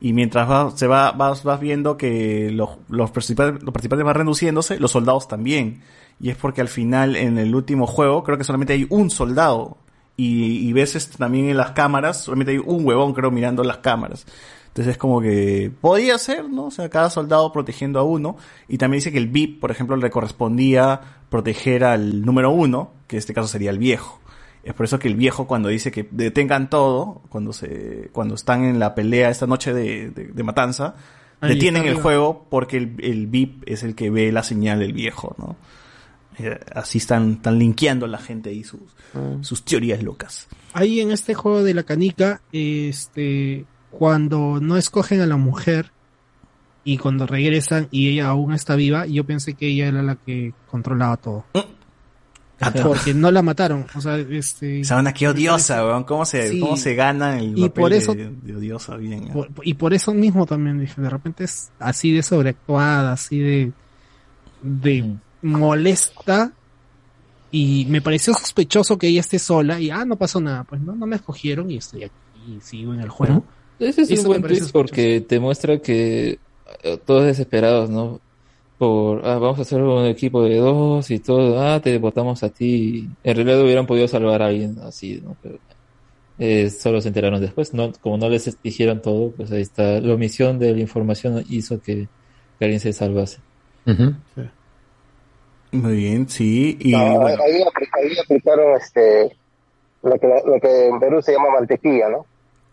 Y 0.00 0.12
mientras 0.12 0.48
va- 0.48 0.70
se 0.76 0.86
va, 0.86 1.12
vas, 1.12 1.42
vas 1.44 1.60
viendo 1.60 1.96
que 1.96 2.50
los, 2.52 2.70
los, 2.88 3.10
participantes, 3.10 3.62
los 3.62 3.72
participantes 3.72 4.06
van 4.06 4.14
reduciéndose, 4.14 4.78
los 4.80 4.92
soldados 4.92 5.28
también. 5.28 5.82
Y 6.20 6.30
es 6.30 6.36
porque 6.36 6.60
al 6.60 6.68
final, 6.68 7.16
en 7.16 7.36
el 7.38 7.54
último 7.54 7.86
juego, 7.86 8.22
creo 8.24 8.38
que 8.38 8.44
solamente 8.44 8.72
hay 8.72 8.86
un 8.90 9.10
soldado. 9.10 9.76
Y, 10.16 10.68
y 10.68 10.72
ves 10.72 11.10
también 11.18 11.48
en 11.48 11.56
las 11.56 11.72
cámaras, 11.72 12.24
solamente 12.24 12.52
hay 12.52 12.58
un 12.58 12.84
huevón, 12.86 13.12
creo, 13.14 13.30
mirando 13.30 13.64
las 13.64 13.78
cámaras. 13.78 14.26
Entonces 14.70 14.92
es 14.92 14.98
como 14.98 15.20
que 15.20 15.70
podía 15.80 16.16
ser, 16.18 16.48
¿no? 16.48 16.66
O 16.66 16.70
sea, 16.70 16.88
cada 16.88 17.10
soldado 17.10 17.52
protegiendo 17.52 17.98
a 17.98 18.04
uno. 18.04 18.36
Y 18.68 18.78
también 18.78 18.98
dice 18.98 19.10
que 19.12 19.18
el 19.18 19.26
VIP, 19.28 19.60
por 19.60 19.70
ejemplo, 19.70 19.96
le 19.96 20.10
correspondía 20.10 21.00
proteger 21.28 21.84
al 21.84 22.22
número 22.24 22.50
uno, 22.50 22.92
que 23.08 23.16
en 23.16 23.18
este 23.18 23.34
caso 23.34 23.48
sería 23.48 23.70
el 23.70 23.78
viejo. 23.78 24.20
Es 24.62 24.74
por 24.74 24.84
eso 24.84 24.98
que 24.98 25.08
el 25.08 25.16
viejo 25.16 25.46
cuando 25.46 25.68
dice 25.70 25.90
que 25.90 26.06
detengan 26.10 26.70
todo, 26.70 27.22
cuando 27.30 27.52
se, 27.52 28.10
cuando 28.12 28.34
están 28.34 28.64
en 28.64 28.78
la 28.78 28.94
pelea 28.94 29.30
esta 29.30 29.46
noche 29.46 29.72
de, 29.72 30.10
de- 30.10 30.26
de 30.28 30.42
matanza, 30.42 30.94
Ahí 31.40 31.54
detienen 31.54 31.86
el 31.86 31.94
juego 31.94 32.46
porque 32.50 32.76
el, 32.76 32.94
el 32.98 33.26
VIP 33.26 33.62
es 33.66 33.82
el 33.82 33.94
que 33.94 34.10
ve 34.10 34.30
la 34.30 34.42
señal 34.42 34.80
del 34.80 34.92
viejo, 34.92 35.34
¿no? 35.38 35.56
Eh, 36.38 36.60
así 36.74 36.98
están, 36.98 37.32
están 37.32 37.58
linkeando 37.58 38.06
la 38.06 38.18
gente 38.18 38.50
ahí 38.50 38.62
sus, 38.62 38.80
Ah. 39.14 39.38
sus 39.40 39.64
teorías 39.64 40.02
locas. 40.02 40.46
Ahí 40.74 41.00
en 41.00 41.10
este 41.10 41.34
juego 41.34 41.62
de 41.64 41.74
la 41.74 41.82
canica, 41.82 42.42
este, 42.52 43.64
cuando 43.90 44.58
no 44.60 44.76
escogen 44.76 45.20
a 45.20 45.26
la 45.26 45.36
mujer 45.36 45.90
y 46.84 46.96
cuando 46.98 47.26
regresan 47.26 47.88
y 47.90 48.08
ella 48.08 48.28
aún 48.28 48.52
está 48.54 48.74
viva, 48.76 49.06
yo 49.06 49.24
pensé 49.24 49.54
que 49.54 49.66
ella 49.68 49.88
era 49.88 50.02
la 50.02 50.16
que 50.16 50.52
controlaba 50.70 51.16
todo. 51.16 51.44
Porque 52.82 53.14
no 53.14 53.30
la 53.30 53.40
mataron, 53.40 53.86
o 53.94 54.00
sea, 54.02 54.18
este. 54.18 54.84
Sabana, 54.84 55.14
qué 55.14 55.26
odiosa, 55.26 55.82
weón. 55.82 56.04
¿Cómo 56.04 56.26
se, 56.26 56.50
Sí. 56.50 56.60
cómo 56.60 56.76
se 56.76 56.94
gana 56.94 57.38
el 57.38 57.56
Y 57.58 57.62
papel 57.68 57.82
por 57.82 57.92
eso- 57.94 58.14
de, 58.14 58.30
de 58.30 58.56
odiosa 58.56 58.96
bien? 58.96 59.28
eh? 59.28 59.30
Por- 59.32 59.48
y 59.62 59.74
por 59.74 59.94
eso 59.94 60.12
mismo 60.12 60.44
también 60.44 60.78
dije, 60.78 61.00
de 61.00 61.08
repente 61.08 61.44
es 61.44 61.70
así 61.78 62.12
de 62.12 62.22
sobreactuada, 62.22 63.12
así 63.12 63.38
de, 63.38 63.72
de 64.62 65.14
molesta. 65.40 66.52
Y 67.50 67.86
me 67.88 68.02
pareció 68.02 68.34
sospechoso 68.34 68.98
que 68.98 69.08
ella 69.08 69.20
esté 69.20 69.38
sola 69.38 69.80
y, 69.80 69.90
ah, 69.90 70.04
no 70.04 70.16
pasó 70.16 70.38
nada, 70.40 70.62
pues 70.64 70.80
no, 70.82 70.94
no 70.94 71.06
me 71.06 71.16
escogieron 71.16 71.70
y 71.70 71.78
estoy 71.78 72.04
aquí 72.04 72.14
y 72.46 72.60
sigo 72.60 72.92
en 72.94 73.00
el 73.00 73.08
juego. 73.08 73.42
Ese 73.80 74.02
es 74.02 74.20
un 74.20 74.26
buen 74.26 74.42
twist 74.42 74.72
porque 74.72 75.20
te 75.20 75.40
muestra 75.40 75.78
que 75.78 76.38
eh, 76.82 76.98
todos 77.04 77.24
desesperados, 77.24 77.88
¿no? 77.90 78.20
Por, 78.78 79.26
ah, 79.26 79.38
vamos 79.38 79.58
a 79.58 79.62
hacer 79.62 79.82
un 79.82 80.06
equipo 80.06 80.42
de 80.42 80.56
dos 80.56 81.10
y 81.10 81.18
todo, 81.18 81.60
ah, 81.60 81.80
te 81.80 81.98
votamos 81.98 82.42
a 82.42 82.50
ti. 82.50 83.08
En 83.24 83.36
realidad 83.36 83.62
hubieran 83.62 83.86
podido 83.86 84.08
salvar 84.08 84.42
a 84.42 84.46
alguien 84.46 84.78
así, 84.82 85.20
¿no? 85.22 85.36
Pero 85.42 85.58
eh, 86.38 86.70
solo 86.70 87.00
se 87.00 87.08
enteraron 87.08 87.40
después, 87.40 87.74
¿no? 87.74 87.92
Como 88.00 88.16
no 88.16 88.28
les 88.28 88.62
dijeron 88.62 89.02
todo, 89.02 89.30
pues 89.32 89.52
ahí 89.52 89.62
está. 89.62 90.00
La 90.00 90.14
omisión 90.14 90.58
de 90.58 90.72
la 90.72 90.80
información 90.80 91.44
hizo 91.50 91.82
que, 91.82 92.08
que 92.58 92.64
alguien 92.64 92.80
se 92.80 92.92
salvase. 92.92 93.38
Muy 95.72 95.96
bien, 95.96 96.28
sí. 96.28 96.78
Y 96.80 96.92
No, 96.92 97.20
bueno, 97.20 97.42
ahí 97.44 98.18
aplicaron 98.18 98.76
este, 98.76 99.36
lo, 100.02 100.18
que, 100.18 100.26
lo 100.26 100.60
que 100.60 100.86
en 100.86 100.98
Perú 100.98 101.20
se 101.22 101.32
llama 101.32 101.50
mantequilla, 101.50 102.08
¿no? 102.08 102.26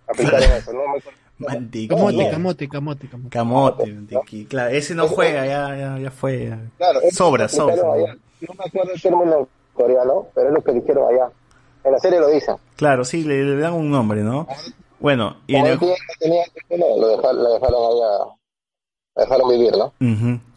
Aplicaron 0.07 0.51
eso, 0.51 0.73
¿no? 0.73 0.79
Me 0.79 0.87
acuerdo. 0.99 1.19
mantequilla. 1.39 1.95
Camote, 1.95 2.29
camote, 2.31 2.69
camote, 2.69 3.07
camote. 3.09 3.29
Camote, 3.29 3.93
mantequilla. 3.93 4.49
Claro, 4.49 4.69
ese 4.71 4.95
no 4.95 5.07
juega, 5.07 5.45
ya, 5.45 5.75
ya, 5.77 5.99
ya 5.99 6.11
fue. 6.11 6.47
ya. 6.49 6.59
Claro, 6.77 6.99
sobra, 7.11 7.47
sobra. 7.47 7.73
allá. 7.75 8.15
No 8.41 8.53
me 8.57 8.65
acuerdo 8.65 8.93
el 8.93 9.01
término 9.01 9.47
coreano, 9.73 10.27
pero 10.33 10.47
es 10.49 10.53
lo 10.53 10.61
que 10.63 10.71
dijeron 10.73 11.13
allá. 11.13 11.29
En 11.83 11.91
la 11.91 11.99
serie 11.99 12.19
lo 12.19 12.27
dicen. 12.29 12.55
Claro, 12.75 13.05
sí, 13.05 13.23
le, 13.23 13.43
le 13.43 13.55
dan 13.61 13.73
un 13.73 13.89
nombre, 13.89 14.21
¿no? 14.21 14.47
Bueno, 14.99 15.37
y 15.47 15.55
en 15.55 15.65
el, 15.67 15.79
no 15.79 15.87
tenía- 16.19 16.43
no 16.71 16.97
lo 16.99 17.07
dejaron, 17.15 17.43
lo 17.43 17.53
dejaron 17.53 17.75
allá, 17.85 18.35
lo 19.17 19.23
dejaron 19.23 19.49
vivir, 19.49 19.71
¿no? 19.75 19.93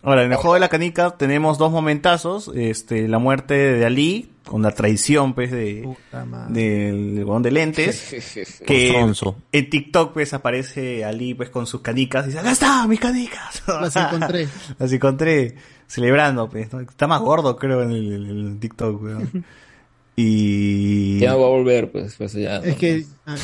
Ahora, 0.03 0.25
en 0.25 0.33
el 0.33 0.37
juego 0.37 0.55
de 0.55 0.61
la 0.61 0.69
canica 0.69 1.17
tenemos 1.17 1.59
dos 1.59 1.71
momentazos, 1.73 2.51
este, 2.55 3.09
la 3.09 3.19
muerte 3.19 3.55
de 3.55 3.85
Ali, 3.85 4.31
con 4.45 4.63
la 4.63 4.71
traición, 4.73 5.35
pues, 5.35 5.51
de, 5.51 5.89
del 6.49 7.19
huevón 7.19 7.43
de 7.43 7.51
lentes, 7.51 8.61
que 8.67 8.91
Tronzo. 8.91 9.37
en 9.53 9.71
TikTok, 9.71 10.13
pues, 10.13 10.33
aparece 10.33 11.05
Ali, 11.05 11.35
pues, 11.35 11.51
con 11.51 11.67
sus 11.67 11.81
canicas, 11.81 12.25
y 12.25 12.29
dice, 12.29 12.41
acá 12.41 12.53
está, 12.53 12.87
mis 12.87 13.01
canicas. 13.01 13.63
Las 13.67 13.97
encontré. 13.97 14.49
Las 14.79 14.93
encontré, 14.93 15.55
celebrando, 15.87 16.49
pues, 16.49 16.73
¿no? 16.73 16.81
Está 16.81 17.07
más 17.07 17.21
gordo, 17.21 17.57
creo, 17.57 17.83
en 17.83 17.93
el, 17.93 18.13
en 18.13 18.47
el 18.47 18.59
TikTok, 18.59 19.03
weón. 19.03 19.45
Y... 20.17 21.19
Ya 21.19 21.35
va 21.35 21.47
a 21.47 21.49
volver, 21.49 21.91
pues, 21.91 22.17
pues 22.19 22.35
ya. 22.35 22.59
Es 22.59 22.77
que, 22.77 23.07
ah, 23.25 23.37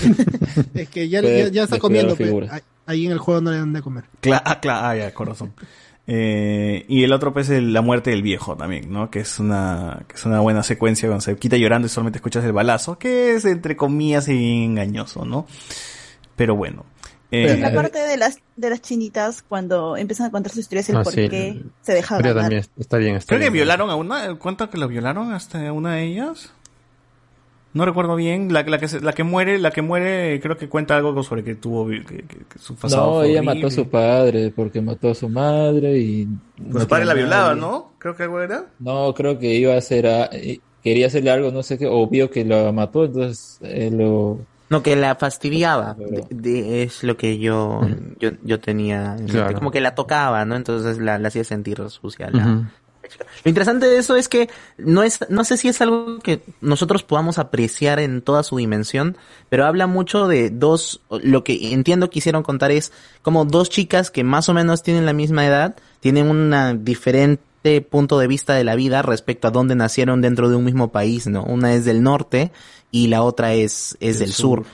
es 0.75 0.89
que 0.91 1.09
ya, 1.09 1.23
ya, 1.23 1.49
ya 1.49 1.63
está 1.63 1.79
comiendo, 1.79 2.15
figuras. 2.15 2.63
Ahí- 2.87 3.07
en 3.07 3.13
el 3.13 3.19
juego 3.19 3.41
no 3.41 3.51
le 3.51 3.59
dan 3.59 3.73
de 3.73 3.83
comer. 3.83 4.05
Cla 4.21 4.43
ah, 4.45 4.61
cla- 4.61 4.81
ah, 4.89 4.97
ya, 4.97 5.13
corazón. 5.15 5.53
Eh, 6.09 6.85
y 6.87 7.03
el 7.03 7.13
otro 7.13 7.33
pues 7.33 7.49
es 7.51 7.61
la 7.61 7.81
muerte 7.83 8.11
del 8.11 8.23
viejo 8.23 8.57
también, 8.57 8.93
¿no? 8.93 9.11
Que 9.11 9.19
es 9.19 9.41
una, 9.41 10.05
que 10.07 10.15
es 10.15 10.25
una 10.25 10.39
buena 10.39 10.63
secuencia 10.63 11.09
cuando 11.09 11.21
se 11.23 11.37
quita 11.37 11.57
llorando 11.57 11.87
y 11.87 11.89
solamente 11.89 12.19
escuchas 12.19 12.45
el 12.45 12.53
balazo, 12.53 12.97
que 12.97 13.35
es 13.35 13.45
entre 13.45 13.75
comillas 13.77 14.29
y 14.29 14.63
engañoso, 14.67 15.25
¿no? 15.25 15.49
Pero 16.37 16.55
bueno. 16.55 16.85
Eh, 17.33 17.57
La 17.61 17.75
parte 17.75 17.99
de 17.99 18.17
las, 18.17 18.39
de 18.55 18.71
las 18.71 18.83
chinitas, 18.83 19.43
cuando 19.43 19.97
empiezan 19.97 20.29
a 20.29 20.31
contar 20.31 20.53
sus 20.53 20.61
historias, 20.61 20.89
el 20.91 20.97
Ah, 20.99 21.03
por 21.03 21.13
sí, 21.13 21.29
qué 21.29 21.65
se 21.83 21.93
deja 21.95 22.19
Pero 22.19 22.29
ganar. 22.29 22.43
también 22.45 22.65
está 22.79 22.99
bien, 22.99 23.17
está 23.17 23.29
creo 23.31 23.41
que 23.41 23.45
bien. 23.51 23.53
violaron 23.55 23.91
a 23.91 23.97
una, 23.97 24.37
¿cuánto 24.37 24.71
que 24.71 24.79
lo 24.79 24.87
violaron 24.87 25.33
hasta 25.33 25.73
una 25.73 25.95
de 25.95 26.05
ellas? 26.05 26.53
No 27.77 27.85
recuerdo 27.85 28.17
bien, 28.17 28.53
la, 28.53 28.63
la 28.63 28.79
que 28.79 28.89
se- 28.89 29.01
la 29.01 29.13
que 29.13 29.23
muere, 29.23 29.59
la 29.59 29.71
que 29.71 29.83
muere 29.83 30.41
creo 30.41 30.57
que 30.57 30.69
cuenta 30.69 30.97
algo 30.97 31.23
sobre 31.23 31.45
que 31.45 31.55
tuvo 31.55 31.87
que, 31.89 32.03
que- 32.05 32.25
que 32.25 32.59
su 32.59 32.75
pasado 32.75 33.07
No, 33.17 33.23
ella 33.23 33.43
mató 33.43 33.67
a 33.67 33.71
su 33.71 33.89
padre 33.89 34.51
porque 34.55 34.81
mató 34.81 35.11
a 35.11 35.15
su 35.15 35.29
madre 35.29 35.99
y... 35.99 36.27
Pues 36.71 36.85
su 36.85 36.89
padre 36.89 37.05
la 37.05 37.15
violaba, 37.15 37.55
¿no? 37.55 37.93
Creo 37.99 38.17
que 38.17 38.23
algo 38.25 38.41
era. 38.41 38.67
No, 38.79 39.13
creo 39.15 39.39
que 39.39 39.55
iba 39.55 39.75
a 39.75 39.79
hacer... 39.79 40.07
a- 40.07 40.31
eh, 40.33 40.61
quería 40.83 41.09
hacerle 41.09 41.31
algo, 41.31 41.51
no 41.51 41.63
sé 41.63 41.77
qué, 41.79 41.87
o 41.87 42.07
vio 42.09 42.31
que 42.31 42.45
lo 42.45 42.73
mató, 42.73 43.05
entonces 43.05 43.59
eh, 43.63 43.91
lo... 43.93 44.39
No, 44.71 44.83
que 44.83 44.97
la 44.97 45.15
fastidiaba. 45.15 45.95
de- 45.95 46.25
de- 46.31 46.83
es 46.83 47.05
lo 47.05 47.17
que 47.17 47.39
yo, 47.39 47.81
yo, 48.19 48.31
yo 48.43 48.59
tenía. 48.59 49.17
Claro. 49.29 49.55
Como 49.59 49.71
que 49.71 49.81
la 49.81 49.95
tocaba, 49.95 50.45
¿no? 50.45 50.57
Entonces 50.57 50.99
la, 50.99 51.19
la 51.19 51.29
hacía 51.29 51.45
sentir 51.45 51.81
sucia. 51.89 52.31
la-. 52.33 52.71
Lo 53.45 53.49
interesante 53.49 53.87
de 53.87 53.99
eso 53.99 54.17
es 54.17 54.29
que 54.29 54.49
no 54.79 55.03
es, 55.03 55.21
no 55.29 55.45
sé 55.45 55.57
si 55.57 55.69
es 55.69 55.81
algo 55.81 56.19
que 56.19 56.43
nosotros 56.61 57.03
podamos 57.03 57.39
apreciar 57.39 57.99
en 58.01 58.23
toda 58.23 58.43
su 58.43 58.57
dimensión, 58.57 59.17
pero 59.49 59.67
habla 59.67 59.87
mucho 59.87 60.27
de 60.29 60.51
dos, 60.51 61.01
lo 61.11 61.45
que 61.45 61.73
entiendo 61.73 62.11
quisieron 62.11 62.43
contar 62.43 62.71
es 62.71 62.93
como 63.23 63.45
dos 63.45 63.71
chicas 63.71 64.11
que 64.11 64.25
más 64.25 64.49
o 64.49 64.55
menos 64.55 64.83
tienen 64.83 65.07
la 65.07 65.13
misma 65.13 65.47
edad, 65.47 65.77
tienen 66.01 66.29
una 66.29 66.75
diferente 66.75 67.81
punto 67.89 68.19
de 68.19 68.27
vista 68.27 68.55
de 68.55 68.65
la 68.65 68.75
vida 68.75 69.03
respecto 69.03 69.49
a 69.49 69.51
dónde 69.51 69.75
nacieron 69.75 70.21
dentro 70.21 70.49
de 70.49 70.57
un 70.57 70.65
mismo 70.65 70.89
país, 70.93 71.27
¿no? 71.27 71.43
Una 71.45 71.75
es 71.75 71.85
del 71.85 72.03
norte 72.03 72.53
y 72.91 73.09
la 73.09 73.23
otra 73.23 73.55
es, 73.55 73.97
es 74.01 74.19
del 74.19 74.33
sur. 74.33 74.65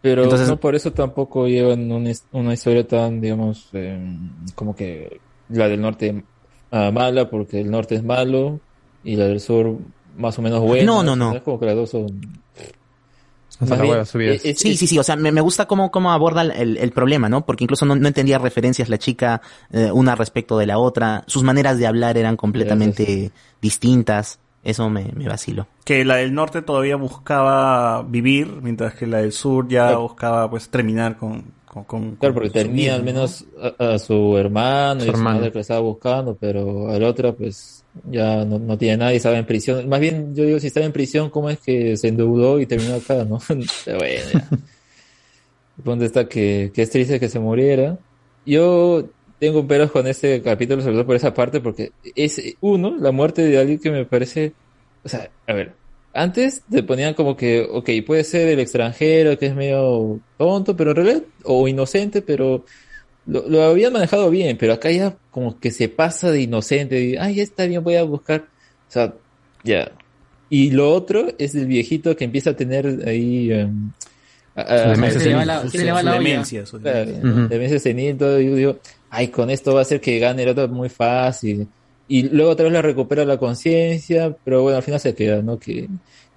Pero 0.00 0.22
Entonces- 0.22 0.48
no 0.48 0.58
por 0.58 0.74
eso 0.74 0.92
tampoco 0.92 1.48
llevan 1.48 1.90
una, 1.90 2.12
una 2.32 2.54
historia 2.54 2.86
tan, 2.86 3.20
digamos, 3.20 3.68
eh, 3.72 3.98
como 4.54 4.76
que 4.76 5.20
la 5.48 5.68
del 5.68 5.80
norte 5.80 6.22
ah, 6.70 6.90
mala 6.92 7.28
porque 7.30 7.60
el 7.60 7.70
norte 7.70 7.94
es 7.96 8.04
malo 8.04 8.60
y 9.04 9.16
la 9.16 9.26
del 9.26 9.40
sur 9.40 9.76
más 10.16 10.38
o 10.38 10.42
menos 10.42 10.60
buena. 10.60 10.84
No, 10.84 11.02
no, 11.02 11.14
no. 11.16 11.34
Es 11.34 11.42
como 11.42 11.58
que 11.60 11.66
las 11.66 11.76
dos 11.76 11.90
son... 11.90 12.06
Bien, 13.60 14.04
eh, 14.20 14.40
es- 14.44 14.58
Sí, 14.60 14.76
sí, 14.76 14.86
sí, 14.86 14.98
o 15.00 15.02
sea, 15.02 15.16
me, 15.16 15.32
me 15.32 15.40
gusta 15.40 15.66
cómo, 15.66 15.90
cómo 15.90 16.12
aborda 16.12 16.42
el, 16.42 16.76
el 16.76 16.92
problema, 16.92 17.28
¿no? 17.28 17.44
Porque 17.44 17.64
incluso 17.64 17.84
no, 17.86 17.96
no 17.96 18.06
entendía 18.06 18.38
referencias 18.38 18.88
la 18.88 18.98
chica 18.98 19.40
eh, 19.72 19.90
una 19.92 20.14
respecto 20.14 20.58
de 20.58 20.66
la 20.66 20.78
otra, 20.78 21.24
sus 21.26 21.42
maneras 21.42 21.76
de 21.78 21.88
hablar 21.88 22.16
eran 22.18 22.36
completamente 22.36 23.32
distintas, 23.60 24.38
eso 24.62 24.88
me, 24.90 25.10
me 25.14 25.26
vaciló. 25.26 25.66
que 25.84 26.04
la 26.04 26.16
del 26.16 26.34
norte 26.34 26.62
todavía 26.62 26.94
buscaba 26.96 28.02
vivir, 28.02 28.46
mientras 28.62 28.94
que 28.94 29.08
la 29.08 29.18
del 29.18 29.32
sur 29.32 29.66
ya 29.66 29.96
buscaba 29.96 30.48
pues 30.48 30.68
terminar 30.68 31.16
con, 31.16 31.42
con, 31.86 32.16
con- 32.16 32.16
Claro, 32.18 32.34
con 32.34 32.34
porque 32.34 32.50
su 32.54 32.68
tenía 32.68 32.94
al 32.96 33.02
¿no? 33.02 33.04
menos 33.04 33.46
a, 33.78 33.94
a 33.94 33.98
su 33.98 34.36
hermano 34.36 35.04
Su 35.04 35.06
y 35.06 35.10
a 35.10 35.14
su 35.14 35.20
hermano. 35.20 35.30
madre 35.30 35.50
que 35.52 35.58
lo 35.58 35.60
estaba 35.60 35.80
buscando, 35.80 36.36
pero 36.36 36.88
a 36.88 36.98
la 36.98 37.08
otra 37.08 37.32
pues 37.34 37.86
ya 38.04 38.44
no, 38.44 38.58
no 38.58 38.76
tiene 38.76 38.96
nadie, 38.98 39.16
estaba 39.18 39.38
en 39.38 39.46
prisión. 39.46 39.88
Más 39.88 40.00
bien, 40.00 40.34
yo 40.34 40.44
digo, 40.44 40.58
si 40.58 40.66
estaba 40.68 40.86
en 40.86 40.92
prisión, 40.92 41.30
¿cómo 41.30 41.48
es 41.50 41.60
que 41.60 41.96
se 41.96 42.08
endeudó 42.08 42.58
y 42.60 42.66
terminó 42.66 42.96
acá, 42.96 43.24
no? 43.24 43.38
Pero 43.84 43.98
bueno, 43.98 44.30
ya. 44.32 44.50
El 45.76 45.84
punto 45.84 46.04
está 46.04 46.28
que, 46.28 46.72
que 46.74 46.82
es 46.82 46.90
triste 46.90 47.20
que 47.20 47.28
se 47.28 47.38
muriera. 47.40 47.98
Yo 48.44 49.10
tengo 49.38 49.66
peros 49.66 49.92
con 49.92 50.06
este 50.06 50.42
capítulo, 50.42 50.82
sobre 50.82 50.94
todo 50.96 51.06
por 51.06 51.16
esa 51.16 51.34
parte, 51.34 51.60
porque 51.60 51.92
es, 52.02 52.40
uno, 52.60 52.96
la 52.98 53.12
muerte 53.12 53.42
de 53.42 53.58
Ali 53.58 53.78
que 53.78 53.90
me 53.90 54.04
parece, 54.06 54.56
o 55.04 55.08
sea, 55.08 55.32
a 55.46 55.52
ver, 55.54 55.77
antes 56.22 56.62
te 56.70 56.82
ponían 56.82 57.14
como 57.14 57.36
que, 57.36 57.62
ok, 57.62 57.90
puede 58.06 58.24
ser 58.24 58.48
el 58.48 58.60
extranjero 58.60 59.38
que 59.38 59.46
es 59.46 59.54
medio 59.54 60.20
tonto, 60.36 60.76
pero 60.76 60.90
en 60.90 60.96
realidad, 60.96 61.22
o 61.44 61.68
inocente, 61.68 62.22
pero 62.22 62.64
lo, 63.26 63.48
lo 63.48 63.62
habían 63.62 63.92
manejado 63.92 64.30
bien, 64.30 64.56
pero 64.58 64.72
acá 64.72 64.90
ya 64.90 65.16
como 65.30 65.58
que 65.60 65.70
se 65.70 65.88
pasa 65.88 66.30
de 66.30 66.42
inocente, 66.42 67.00
y, 67.02 67.16
ay, 67.16 67.36
ya 67.36 67.42
está 67.42 67.66
bien, 67.66 67.84
voy 67.84 67.96
a 67.96 68.02
buscar, 68.04 68.42
o 68.42 68.90
sea, 68.90 69.14
ya. 69.64 69.92
Y 70.50 70.70
lo 70.70 70.90
otro 70.92 71.28
es 71.38 71.54
el 71.54 71.66
viejito 71.66 72.16
que 72.16 72.24
empieza 72.24 72.50
a 72.50 72.56
tener 72.56 72.86
ahí... 73.06 73.50
a- 73.52 73.70
Demencia 74.90 75.20
senil. 75.20 75.36
demencia, 77.48 77.78
senil, 77.78 78.16
todo, 78.16 78.40
y 78.40 78.46
yo 78.46 78.54
digo, 78.56 78.78
ay, 79.10 79.28
con 79.28 79.50
esto 79.50 79.72
va 79.74 79.80
a 79.80 79.82
hacer 79.82 80.00
que 80.00 80.18
gane 80.18 80.42
el 80.42 80.48
otro 80.48 80.68
muy 80.68 80.88
fácil. 80.88 81.68
Y 82.08 82.22
luego 82.30 82.50
otra 82.52 82.64
vez 82.64 82.72
la 82.72 82.82
recupera 82.82 83.24
la 83.24 83.36
conciencia, 83.36 84.34
pero 84.44 84.62
bueno, 84.62 84.78
al 84.78 84.82
final 84.82 84.98
se 85.00 85.14
queda, 85.14 85.42
¿no? 85.42 85.58
Que, 85.58 85.88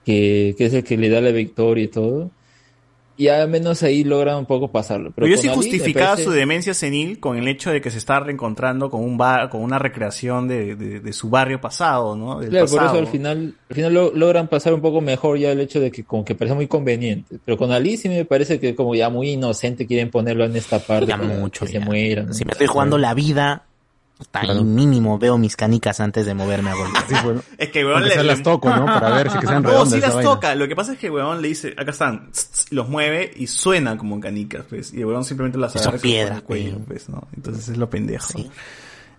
que, 0.06 0.54
que 0.58 0.66
es 0.66 0.74
el 0.74 0.84
que 0.84 0.98
le 0.98 1.10
da 1.10 1.22
la 1.22 1.32
victoria 1.32 1.84
y 1.86 1.88
todo. 1.88 2.30
Y 3.18 3.28
al 3.28 3.50
menos 3.50 3.84
ahí 3.84 4.04
logra 4.04 4.36
un 4.36 4.48
poco 4.48 4.70
pasarlo. 4.72 5.12
Pero 5.16 5.26
Pero 5.26 5.36
yo 5.36 5.38
sí 5.42 5.48
Ali 5.48 5.56
justificaba 5.56 6.12
parece- 6.14 6.24
su 6.24 6.32
demencia 6.32 6.74
senil 6.74 7.20
con 7.20 7.38
el 7.38 7.48
hecho 7.48 7.70
de 7.70 7.80
que 7.80 7.92
se 7.92 8.00
está 8.00 8.20
reencontrando 8.20 8.90
con 8.90 9.02
un 9.04 9.16
bar, 9.16 9.50
con 9.50 9.62
una 9.62 9.78
recreación 9.78 10.48
de, 10.48 10.76
de, 10.76 11.00
de 11.02 11.14
su 11.14 11.30
barrio 11.30 11.62
pasado, 11.62 12.16
¿no? 12.16 12.40
Del 12.40 12.50
Claro, 12.50 12.66
por 12.68 12.84
eso 12.84 12.98
al 12.98 13.08
final, 13.08 13.54
al 13.70 13.76
final 13.76 13.94
lo- 13.94 14.12
logran 14.16 14.48
pasar 14.48 14.74
un 14.74 14.82
poco 14.82 15.02
mejor 15.02 15.38
ya 15.38 15.52
el 15.52 15.60
hecho 15.60 15.80
de 15.80 15.92
que 15.92 16.04
como 16.04 16.26
que 16.26 16.34
parece 16.34 16.56
muy 16.56 16.68
conveniente. 16.68 17.38
Pero 17.46 17.58
con 17.58 17.72
Ali 17.72 17.96
sí 17.98 18.10
me 18.10 18.26
parece 18.26 18.60
que 18.60 18.74
como 18.74 18.96
ya 18.96 19.10
muy 19.10 19.30
inocente 19.32 19.86
quieren 19.86 20.10
ponerlo 20.10 20.44
en 20.46 20.56
esta 20.56 20.80
parte. 20.80 21.06
Ya 21.08 21.18
mucho, 21.18 21.66
Que 21.66 21.74
ya. 21.74 21.80
se 21.80 21.86
muera. 21.86 22.24
¿no? 22.24 22.34
Si 22.34 22.44
me 22.44 22.54
estoy 22.54 22.68
jugando 22.68 22.98
la 22.98 23.14
vida, 23.14 23.66
puta, 24.22 24.46
y 24.46 24.64
mínimo 24.64 25.18
veo 25.18 25.38
mis 25.38 25.56
canicas 25.56 26.00
antes 26.00 26.26
de 26.26 26.34
moverme 26.34 26.70
a 26.72 26.76
golpear. 26.76 27.44
Es 27.58 27.70
que, 27.70 27.86
weón, 27.86 28.04
sea 28.08 28.24
las 28.24 28.44
toco, 28.44 28.70
¿no? 28.70 28.86
Para 28.86 29.16
ver 29.16 29.32
si 29.32 29.40
que 29.40 29.48
sean 29.48 29.64
No, 29.64 29.70
redondas 29.70 29.92
sí 29.92 29.98
esa 29.98 30.08
las 30.08 30.16
vaina. 30.16 30.30
toca. 30.32 30.56
Lo 30.56 30.68
que 30.68 30.76
pasa 30.76 30.94
es 30.94 31.00
que, 31.00 31.10
weón, 31.10 31.42
le 31.42 31.48
dice, 31.48 31.74
acá 31.78 31.92
están, 31.92 32.32
tss, 32.32 32.50
tss, 32.52 32.72
los 32.72 32.90
mueve 32.90 33.32
y 33.36 33.48
suenan 33.48 33.98
como 33.98 34.20
canicas, 34.20 34.66
pues. 34.70 34.94
Y 34.94 35.00
el 35.00 35.06
weón 35.06 35.24
simplemente 35.24 35.58
las 35.58 35.74
Son 35.74 35.82
agarra 35.82 35.98
se 35.98 36.02
piedras, 36.04 36.42
pone 36.42 36.60
el 36.60 36.72
cuello, 36.72 36.86
pues, 36.88 37.10
¿no? 37.10 37.28
Entonces 37.36 37.70
es 37.70 37.78
lo 37.78 37.90
pendejo. 37.90 38.34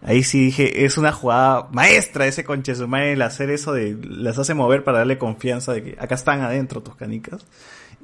Ahí 0.05 0.23
sí 0.25 0.47
dije, 0.47 0.85
es 0.85 0.99
una 0.99 1.13
jugada 1.13 1.69
maestra 1.73 2.27
ese 2.27 2.43
conche 2.45 2.75
su 2.75 2.89
madre, 2.89 3.13
el 3.13 3.23
hacer 3.23 3.51
eso 3.51 3.73
de, 3.73 3.97
las 4.03 4.37
hace 4.39 4.53
mover 4.55 4.83
para 4.83 4.99
darle 4.99 5.17
confianza 5.19 5.73
de 5.73 5.83
que 5.85 5.97
acá 6.01 6.15
están 6.17 6.41
adentro 6.43 6.83
tus 6.83 6.97
canicas. 6.97 7.45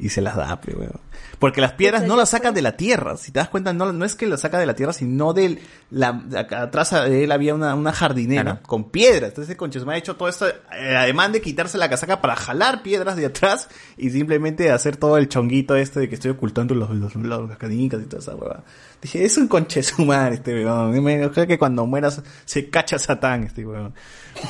Y 0.01 0.11
se 0.11 0.21
las 0.21 0.37
da, 0.37 0.61
pe, 0.61 0.77
weón. 0.77 0.93
Porque 1.41 1.61
las 1.61 1.73
piedras 1.73 2.05
no 2.05 2.15
las 2.15 2.29
sacan 2.31 2.55
de 2.55 2.63
la 2.63 2.77
tierra. 2.77 3.17
Si 3.17 3.33
te 3.33 3.41
das 3.41 3.49
cuenta, 3.49 3.73
no, 3.73 3.93
no 3.93 4.05
es 4.05 4.15
que 4.15 4.29
las 4.29 4.43
saca 4.43 4.61
de 4.61 4.67
la 4.67 4.77
tierra, 4.77 4.93
sino 4.93 5.33
de 5.33 5.59
la, 5.91 6.13
de 6.13 6.39
acá 6.39 6.63
atrás 6.63 6.93
de 6.93 7.25
él 7.25 7.33
había 7.33 7.53
una, 7.53 7.75
una 7.75 7.93
jardinera 7.93 8.61
con 8.65 8.91
piedras. 8.91 9.31
Entonces, 9.31 9.57
conche, 9.57 9.81
me 9.85 9.95
ha 9.95 9.97
hecho 9.97 10.15
todo 10.15 10.29
esto, 10.29 10.47
eh, 10.47 10.95
además 10.97 11.33
de 11.33 11.41
quitarse 11.41 11.79
la 11.79 11.91
casaca 11.91 12.21
para 12.21 12.37
jalar 12.37 12.85
piedras 12.85 13.17
de 13.17 13.27
atrás 13.27 13.69
y 13.97 14.11
simplemente 14.11 14.71
hacer 14.71 14.97
todo 14.97 15.17
el 15.17 15.29
chonguito 15.29 15.75
este 15.75 15.99
de 15.99 16.09
que 16.09 16.15
estoy 16.15 16.31
ocultando 16.31 16.77
los, 16.77 16.91
los, 16.91 17.17
los- 17.17 17.49
las 17.49 17.59
canicas 17.59 18.01
y 18.01 18.05
toda 18.07 18.23
esa 18.23 18.37
hueva. 18.37 18.63
Dije, 19.01 19.25
es 19.25 19.37
un 19.39 19.47
conche 19.47 19.83
su 19.83 20.05
madre 20.05 20.37
este 20.37 20.55
weón. 20.55 21.03
Me 21.03 21.31
creo 21.31 21.47
que 21.47 21.59
cuando 21.59 21.87
mueras 21.87 22.23
se 22.45 22.69
cacha 22.69 22.99
Satán 22.99 23.45
este 23.45 23.65
weón. 23.65 23.95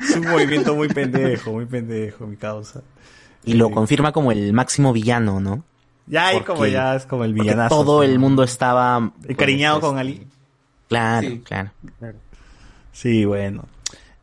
es 0.00 0.16
un 0.16 0.28
movimiento 0.28 0.74
muy 0.74 0.88
pendejo, 0.88 1.52
muy 1.52 1.66
pendejo, 1.66 2.26
mi 2.26 2.36
causa. 2.36 2.82
Y 3.44 3.54
lo 3.54 3.70
confirma 3.70 4.12
como 4.12 4.32
el 4.32 4.52
máximo 4.52 4.92
villano, 4.92 5.40
¿no? 5.40 5.64
Ya 6.06 6.28
ahí 6.28 6.36
Porque- 6.38 6.52
como 6.52 6.66
ya 6.66 6.96
es 6.96 7.06
como 7.06 7.24
el 7.24 7.34
villanazo. 7.34 7.74
Todo 7.74 8.02
el 8.02 8.18
mundo 8.18 8.42
estaba... 8.42 9.12
Encariñado 9.26 9.80
pues, 9.80 9.90
con 9.90 9.98
Ali. 9.98 10.26
Claro, 10.88 11.28
claro. 11.44 11.70
Sí, 12.92 13.24
bueno. 13.24 13.64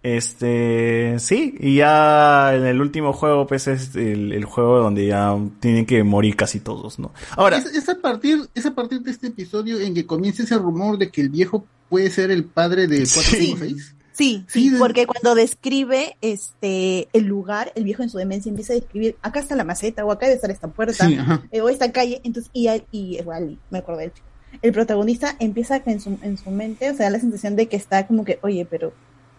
Este, 0.05 1.15
sí, 1.17 1.55
y 1.59 1.77
ya 1.77 2.53
en 2.53 2.67
el 2.67 2.79
último 2.79 3.11
juego, 3.11 3.47
pues 3.47 3.67
es 3.67 3.95
el, 3.95 4.33
el 4.33 4.45
juego 4.45 4.77
donde 4.77 5.07
ya 5.07 5.35
tienen 5.59 5.87
que 5.87 6.03
morir 6.03 6.35
casi 6.35 6.59
todos, 6.59 6.99
¿no? 6.99 7.11
Ahora, 7.31 7.57
es, 7.57 7.65
es 7.65 7.89
a 7.89 7.95
partir, 7.95 8.47
es 8.53 8.67
a 8.67 8.75
partir 8.75 9.01
de 9.01 9.09
este 9.09 9.27
episodio 9.27 9.79
en 9.79 9.95
que 9.95 10.05
comienza 10.05 10.43
ese 10.43 10.59
rumor 10.59 10.99
de 10.99 11.09
que 11.09 11.21
el 11.21 11.29
viejo 11.29 11.65
puede 11.89 12.11
ser 12.11 12.29
el 12.29 12.45
padre 12.45 12.85
de 12.85 12.97
456. 12.99 13.95
Sí, 14.11 14.45
sí, 14.47 14.73
porque 14.77 15.07
cuando 15.07 15.33
describe 15.33 16.17
este 16.21 17.07
el 17.11 17.23
lugar, 17.23 17.71
el 17.73 17.83
viejo 17.83 18.03
en 18.03 18.11
su 18.11 18.19
demencia 18.19 18.51
empieza 18.51 18.73
a 18.73 18.75
describir, 18.75 19.15
acá 19.23 19.39
está 19.39 19.55
la 19.55 19.63
maceta, 19.63 20.05
o 20.05 20.11
acá 20.11 20.27
debe 20.27 20.35
estar 20.35 20.51
esta 20.51 20.67
puerta, 20.67 21.07
Sí, 21.07 21.17
eh, 21.51 21.61
o 21.61 21.69
esta 21.69 21.91
calle, 21.91 22.21
entonces, 22.23 22.51
y, 22.53 22.69
y 22.91 23.17
igual, 23.17 23.57
me 23.71 23.79
acuerdo 23.79 24.01
del 24.01 24.13
chico. 24.13 24.27
El 24.61 24.71
protagonista 24.71 25.35
empieza 25.39 25.81
en 25.83 25.99
su, 25.99 26.19
en 26.21 26.37
su 26.37 26.51
mente, 26.51 26.91
o 26.91 26.93
sea, 26.93 27.09
la 27.09 27.19
sensación 27.19 27.55
de 27.55 27.67
que 27.67 27.75
está 27.75 28.05
como 28.05 28.23
que, 28.23 28.37
oye, 28.43 28.67
pero 28.69 28.93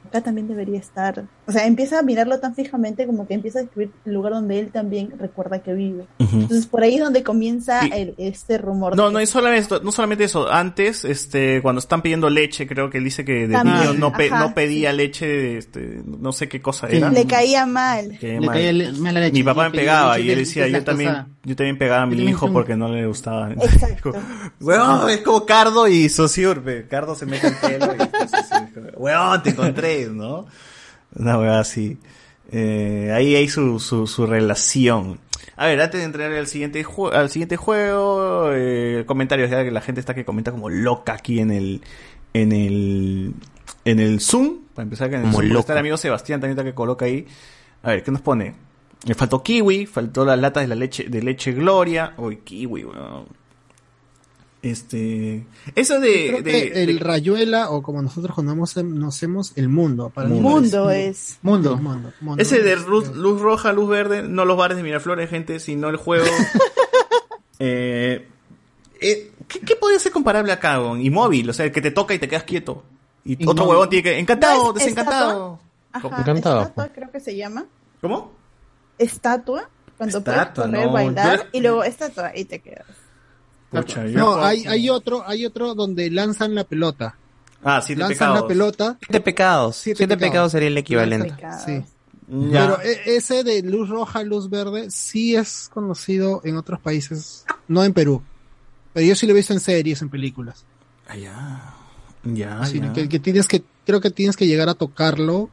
acá 0.07 0.20
también 0.23 0.49
debería 0.49 0.78
estar. 0.78 1.25
O 1.47 1.52
sea, 1.52 1.67
empieza 1.67 1.99
a 1.99 2.02
mirarlo 2.02 2.39
tan 2.41 2.55
fijamente 2.55 3.07
como 3.07 3.26
que 3.26 3.35
empieza 3.35 3.59
a 3.60 3.62
describir 3.62 3.91
el 4.05 4.15
lugar 4.15 4.33
donde 4.33 4.59
él 4.59 4.70
también 4.73 5.12
recuerda 5.18 5.60
que 5.60 5.73
vive. 5.75 6.07
Ujú. 6.18 6.36
Entonces, 6.41 6.67
por 6.67 6.83
ahí 6.83 6.94
es 6.94 7.01
donde 7.01 7.23
comienza 7.23 7.81
el, 7.86 8.15
este 8.18 8.59
rumor. 8.59 8.97
no, 8.97 9.07
de 9.09 9.12
no 9.12 9.18
es 9.20 9.31
solamente 9.31 9.62
esto, 9.62 9.81
no 9.83 9.93
solamente 9.93 10.25
eso. 10.25 10.51
Antes, 10.51 11.05
este, 11.05 11.60
cuando 11.62 11.78
están 11.78 12.02
pidiendo 12.02 12.31
leche, 12.31 12.67
creo 12.67 12.91
que 12.91 12.99
él 12.99 13.05
dice 13.05 13.25
que 13.25 13.47
de 13.47 13.55
También, 13.55 13.78
niño 13.81 13.94
no, 13.94 14.12
pe- 14.12 14.31
ajá, 14.31 14.41
no 14.41 14.55
pedía 14.55 14.93
leche, 14.93 15.59
este, 15.59 16.02
no 16.05 16.33
sé 16.33 16.49
qué 16.49 16.60
cosa 16.62 16.89
Sí, 16.89 16.97
era. 16.97 17.10
le 17.10 17.26
caía 17.26 17.67
mal. 17.67 18.18
Le 18.20 18.41
mal. 18.41 18.55
caía 18.57 18.73
le- 18.73 18.93
mala 18.93 19.20
leche, 19.20 19.33
Mi 19.33 19.43
papá 19.43 19.65
le 19.65 19.70
me 19.70 19.76
pegaba 19.78 20.18
y 20.18 20.23
él 20.23 20.28
de- 20.28 20.36
decía, 20.36 20.65
de 20.65 20.73
yo 20.73 20.85
también, 20.85 21.26
yo 21.44 21.55
también 21.57 21.78
pegaba 21.78 22.02
a 22.02 22.07
mi 22.07 22.17
hijo 22.25 22.52
porque 22.52 22.76
no 22.76 22.89
le 22.89 23.07
gustaba. 23.07 23.52
Exacto. 23.52 24.12
Weón, 24.60 25.10
es 25.10 25.18
como 25.18 25.44
Cardo 25.47 25.86
y 25.89 26.09
Sociur, 26.09 26.62
pe. 26.62 26.86
Cardo 26.89 27.15
se 27.15 27.26
mete 27.26 27.49
el 27.49 27.55
pelo 27.57 27.94
y 27.94 28.28
Saussure, 28.28 28.56
weón, 28.97 29.43
te 29.43 29.51
encontré, 29.51 30.07
¿no? 30.09 30.47
Una 31.15 31.39
weá 31.39 31.61
así. 31.61 31.99
Eh, 32.53 33.11
ahí 33.15 33.35
hay 33.35 33.49
su, 33.49 33.81
su, 33.81 34.07
su 34.07 34.27
relación. 34.27 35.19
A 35.57 35.67
ver, 35.67 35.81
antes 35.81 36.01
de 36.01 36.05
entrar 36.05 36.33
al 36.33 36.47
siguiente, 36.47 36.85
al 37.13 37.31
siguiente 37.31 37.57
juego, 37.57 38.51
eh, 38.53 39.05
comentarios, 39.07 39.51
ya 39.51 39.65
que 39.65 39.71
la 39.71 39.81
gente 39.81 40.01
está 40.01 40.15
que 40.15 40.25
comenta 40.25 40.53
como 40.53 40.69
loca 40.69 41.15
aquí 41.15 41.41
en 41.41 41.51
el, 41.51 41.81
en 42.35 42.53
el, 42.53 43.35
en 43.85 44.01
el 44.01 44.21
Zoom. 44.21 44.59
Para 44.75 44.85
empezar, 44.85 45.09
que 45.09 45.17
en 45.17 45.23
el 45.23 45.27
Como 45.29 45.39
Zoom 45.39 45.49
loco. 45.49 45.61
está 45.61 45.73
el 45.73 45.79
amigo 45.79 45.97
Sebastián 45.97 46.41
también 46.41 46.59
está 46.59 46.65
que 46.65 46.75
coloca 46.75 47.07
ahí. 47.07 47.27
A 47.83 47.91
ver, 47.91 48.03
¿qué 48.03 48.11
nos 48.11 48.21
pone? 48.21 48.55
Me 49.07 49.15
faltó 49.15 49.43
kiwi, 49.43 49.87
faltó 49.87 50.25
las 50.25 50.39
latas 50.39 50.65
de 50.65 50.69
la 50.69 50.75
leche, 50.75 51.05
de 51.09 51.23
leche 51.23 51.53
Gloria. 51.53 52.13
Uy, 52.19 52.39
kiwi, 52.39 52.85
weón. 52.85 53.27
Este, 54.70 55.47
eso 55.77 56.01
de, 56.01 56.39
el 56.39 56.45
de- 56.45 56.99
rayuela, 56.99 57.70
o 57.70 57.83
como 57.83 58.03
nosotros 58.03 58.35
conocemos, 58.35 59.53
el 59.57 59.69
mundo. 59.69 60.11
Para 60.11 60.28
mí 60.28 60.41
Mundo 60.41 60.91
es. 60.91 61.39
Mundo. 61.43 61.75
El 61.75 61.81
mundo, 61.83 62.12
mundo. 62.20 62.43
Ese 62.43 62.62
de 62.62 62.75
luz, 62.77 63.15
luz 63.15 63.41
roja, 63.41 63.73
luz 63.73 63.89
verde, 63.89 64.23
no 64.23 64.45
los 64.45 64.57
bares 64.57 64.77
de 64.77 64.83
Miraflores, 64.83 65.31
gente, 65.31 65.61
sino 65.61 65.89
el 65.89 65.97
juego. 65.97 66.27
eh, 67.59 68.27
eh, 69.01 69.31
¿qué, 69.49 69.61
¿Qué 69.61 69.77
podría 69.77 69.99
ser 69.99 70.12
comparable 70.12 70.53
acá, 70.53 70.78
con 70.78 71.01
Inmóvil? 71.01 71.49
O 71.51 71.53
sea, 71.53 71.67
el 71.67 71.73
que 71.73 71.81
te 71.81 71.91
toca 71.91 72.15
y 72.15 72.19
te 72.19 72.28
quedas 72.28 72.45
quieto. 72.45 72.83
Y 73.25 73.47
otro 73.47 73.67
huevón 73.69 73.89
tiene 73.89 74.03
que. 74.03 74.19
Encantado, 74.19 74.65
¿No 74.65 74.69
es 74.70 74.75
desencantado. 74.77 75.61
estatua? 75.95 76.11
Ajá, 76.12 76.20
Encantado. 76.23 76.61
estatua 76.62 76.89
creo 76.95 77.11
que 77.11 77.20
se 77.20 77.36
llama. 77.36 77.67
¿Cómo? 78.01 78.33
Estatua. 78.99 79.69
Cuando 79.97 80.19
Estatua, 80.19 80.53
puedes 80.55 80.70
correr, 80.70 80.86
no, 80.86 80.93
bailar 80.93 81.39
yo- 81.39 81.45
y 81.53 81.61
luego 81.61 81.83
estatua 81.85 82.33
y 82.36 82.45
te 82.45 82.59
quedas. 82.61 82.85
Pucha, 83.83 84.05
No, 84.05 84.43
hay, 84.43 84.65
hay 84.67 84.89
otro, 84.91 85.23
hay 85.27 85.45
otro 85.47 85.75
donde 85.75 86.11
lanzan 86.11 86.55
la 86.55 86.65
pelota. 86.65 87.17
Ah, 87.65 87.81
siete 87.83 88.01
lanzan 88.01 88.15
pecados. 88.17 88.41
la 88.43 88.47
pelota. 88.49 88.97
Siete 89.01 89.21
pecados. 89.21 89.77
Siete 89.77 89.97
Siete, 89.99 90.17
pecados. 90.17 90.31
pecados. 90.31 90.53
sería 90.53 90.69
el 90.69 90.79
equivalente. 90.79 91.35
Sí. 91.65 91.83
Ya. 92.29 92.61
Pero 92.67 92.81
e- 92.83 93.17
ese 93.17 93.45
de 93.45 93.63
luz 93.63 93.89
roja, 93.89 94.23
luz 94.23 94.51
verde, 94.51 94.91
sí 94.91 95.37
es 95.37 95.69
conocido 95.73 96.41
en 96.45 96.57
otros 96.57 96.81
países, 96.81 97.45
no 97.69 97.85
en 97.85 97.93
Perú. 97.93 98.23
Pero 98.93 99.07
yo 99.07 99.15
sí 99.15 99.27
lo 99.27 99.33
he 99.33 99.37
visto 99.37 99.53
en 99.53 99.61
series, 99.61 100.03
en 100.03 100.09
películas. 100.09 100.65
Ah, 101.09 101.17
ya. 101.17 101.73
Ya, 102.25 102.65
Sí, 102.67 102.81
ya. 102.81 102.93
que, 102.93 103.09
que 103.09 103.19
tienes 103.21 103.47
que, 103.47 103.63
creo 103.85 104.01
que 104.01 104.11
tienes 104.11 104.37
que 104.37 104.47
llegar 104.49 104.69
a 104.69 104.75
tocarlo 104.75 105.51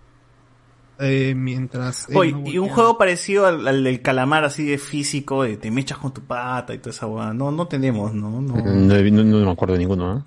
eh, 1.00 1.34
mientras. 1.36 2.08
Oye, 2.14 2.32
no 2.34 2.48
y 2.48 2.58
un 2.58 2.70
juego 2.70 2.98
parecido 2.98 3.46
al, 3.48 3.68
al 3.68 3.84
del 3.84 4.02
calamar 4.02 4.44
así 4.46 4.64
de 4.66 4.78
físico, 4.78 5.44
de 5.44 5.58
te 5.58 5.72
mechas 5.72 5.98
con 5.98 6.14
tu 6.14 6.22
pata 6.22 6.74
y 6.74 6.78
toda 6.80 6.92
esa 6.92 7.08
hueá. 7.08 7.34
No, 7.34 7.52
no 7.52 7.68
tenemos, 7.68 8.14
¿no? 8.14 8.30
No, 8.42 8.56
No, 8.56 8.64
no- 8.64 9.24
no 9.24 9.46
me 9.46 9.52
acuerdo 9.52 9.74
de 9.74 9.80
ninguno, 9.80 10.18
¿eh? 10.18 10.22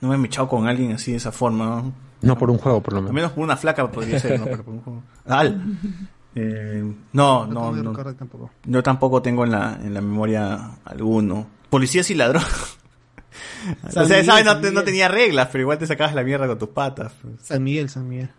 no 0.00 0.08
me 0.08 0.14
he 0.14 0.18
mechado 0.18 0.48
con 0.48 0.68
alguien 0.68 0.92
así 0.92 1.10
de 1.12 1.16
esa 1.16 1.32
forma. 1.32 1.66
¿no? 1.82 1.92
No 2.22 2.38
por 2.38 2.50
un 2.50 2.58
juego, 2.58 2.82
por 2.82 2.92
lo 2.94 2.98
Al 2.98 3.04
menos. 3.04 3.14
menos 3.14 3.32
por 3.32 3.44
una 3.44 3.56
flaca 3.56 3.90
podría 3.90 4.18
ser, 4.20 4.38
¿no? 4.38 4.46
Pero 4.46 4.64
por 4.64 4.74
un 4.74 4.80
juego. 4.82 5.02
Al. 5.26 5.62
Eh, 6.40 6.84
no, 7.14 7.46
no, 7.46 7.72
no. 7.72 7.92
tampoco. 8.14 8.50
Yo 8.64 8.80
tampoco 8.82 9.20
tengo 9.22 9.44
en 9.44 9.50
la, 9.50 9.76
en 9.82 9.92
la 9.92 10.00
memoria 10.00 10.72
alguno. 10.84 11.48
Policías 11.68 12.08
y 12.10 12.14
ladrones. 12.14 12.46
o 13.84 13.90
sea, 13.90 14.22
¿sabes? 14.22 14.44
No, 14.44 14.60
te- 14.60 14.66
no 14.66 14.70
Miguel. 14.70 14.84
tenía 14.84 15.08
reglas, 15.08 15.48
pero 15.50 15.62
igual 15.62 15.78
te 15.78 15.86
sacabas 15.88 16.14
la 16.14 16.22
mierda 16.22 16.46
con 16.46 16.56
tus 16.58 16.68
patas. 16.68 17.12
San 17.42 17.64
Miguel, 17.64 17.88
San 17.88 18.08
Miguel. 18.08 18.30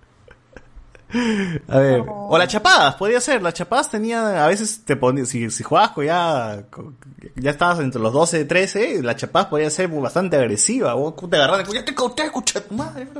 A 1.67 1.79
ver, 1.79 2.03
o 2.07 2.37
las 2.37 2.47
chapadas, 2.47 2.95
podría 2.95 3.19
ser. 3.19 3.41
Las 3.41 3.55
chapadas 3.55 3.89
tenía, 3.89 4.43
a 4.45 4.47
veces 4.47 4.81
te 4.85 4.95
ponías, 4.95 5.29
si, 5.29 5.49
si 5.49 5.63
jugabas 5.63 5.91
con 5.91 6.05
ya, 6.05 6.63
con- 6.69 6.95
ya 7.35 7.49
estabas 7.51 7.79
entre 7.79 7.99
los 8.01 8.13
12 8.13 8.41
y 8.41 8.45
13, 8.45 9.01
las 9.01 9.15
chapadas 9.15 9.47
podía 9.49 9.69
ser 9.71 9.87
bastante 9.87 10.37
agresiva. 10.37 10.93
Vos 10.93 11.15
te 11.29 11.35
agarras, 11.35 11.67
ya 11.73 11.83
te 11.83 11.95
conté, 11.95 12.23
escucha 12.23 12.61
tu 12.61 12.75
madre. 12.75 13.07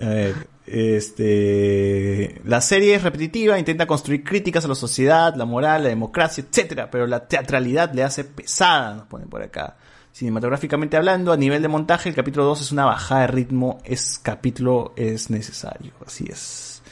A 0.00 0.06
ver, 0.06 0.34
este, 0.66 2.40
la 2.44 2.60
serie 2.60 2.94
es 2.94 3.02
repetitiva, 3.02 3.58
intenta 3.58 3.86
construir 3.86 4.22
críticas 4.22 4.64
a 4.64 4.68
la 4.68 4.74
sociedad, 4.76 5.34
la 5.34 5.44
moral, 5.44 5.82
la 5.82 5.88
democracia, 5.88 6.44
etcétera, 6.48 6.88
pero 6.90 7.06
la 7.06 7.26
teatralidad 7.26 7.92
le 7.92 8.04
hace 8.04 8.22
pesada, 8.24 8.94
nos 8.94 9.06
ponen 9.06 9.28
por 9.28 9.42
acá. 9.42 9.76
Cinematográficamente 10.18 10.96
hablando, 10.96 11.32
a 11.32 11.36
nivel 11.36 11.62
de 11.62 11.68
montaje, 11.68 12.08
el 12.08 12.14
capítulo 12.16 12.44
2 12.46 12.62
es 12.62 12.72
una 12.72 12.84
bajada 12.84 13.20
de 13.20 13.26
ritmo, 13.28 13.78
es 13.84 14.18
capítulo 14.20 14.92
es 14.96 15.30
necesario, 15.30 15.92
así 16.04 16.24
es. 16.28 16.82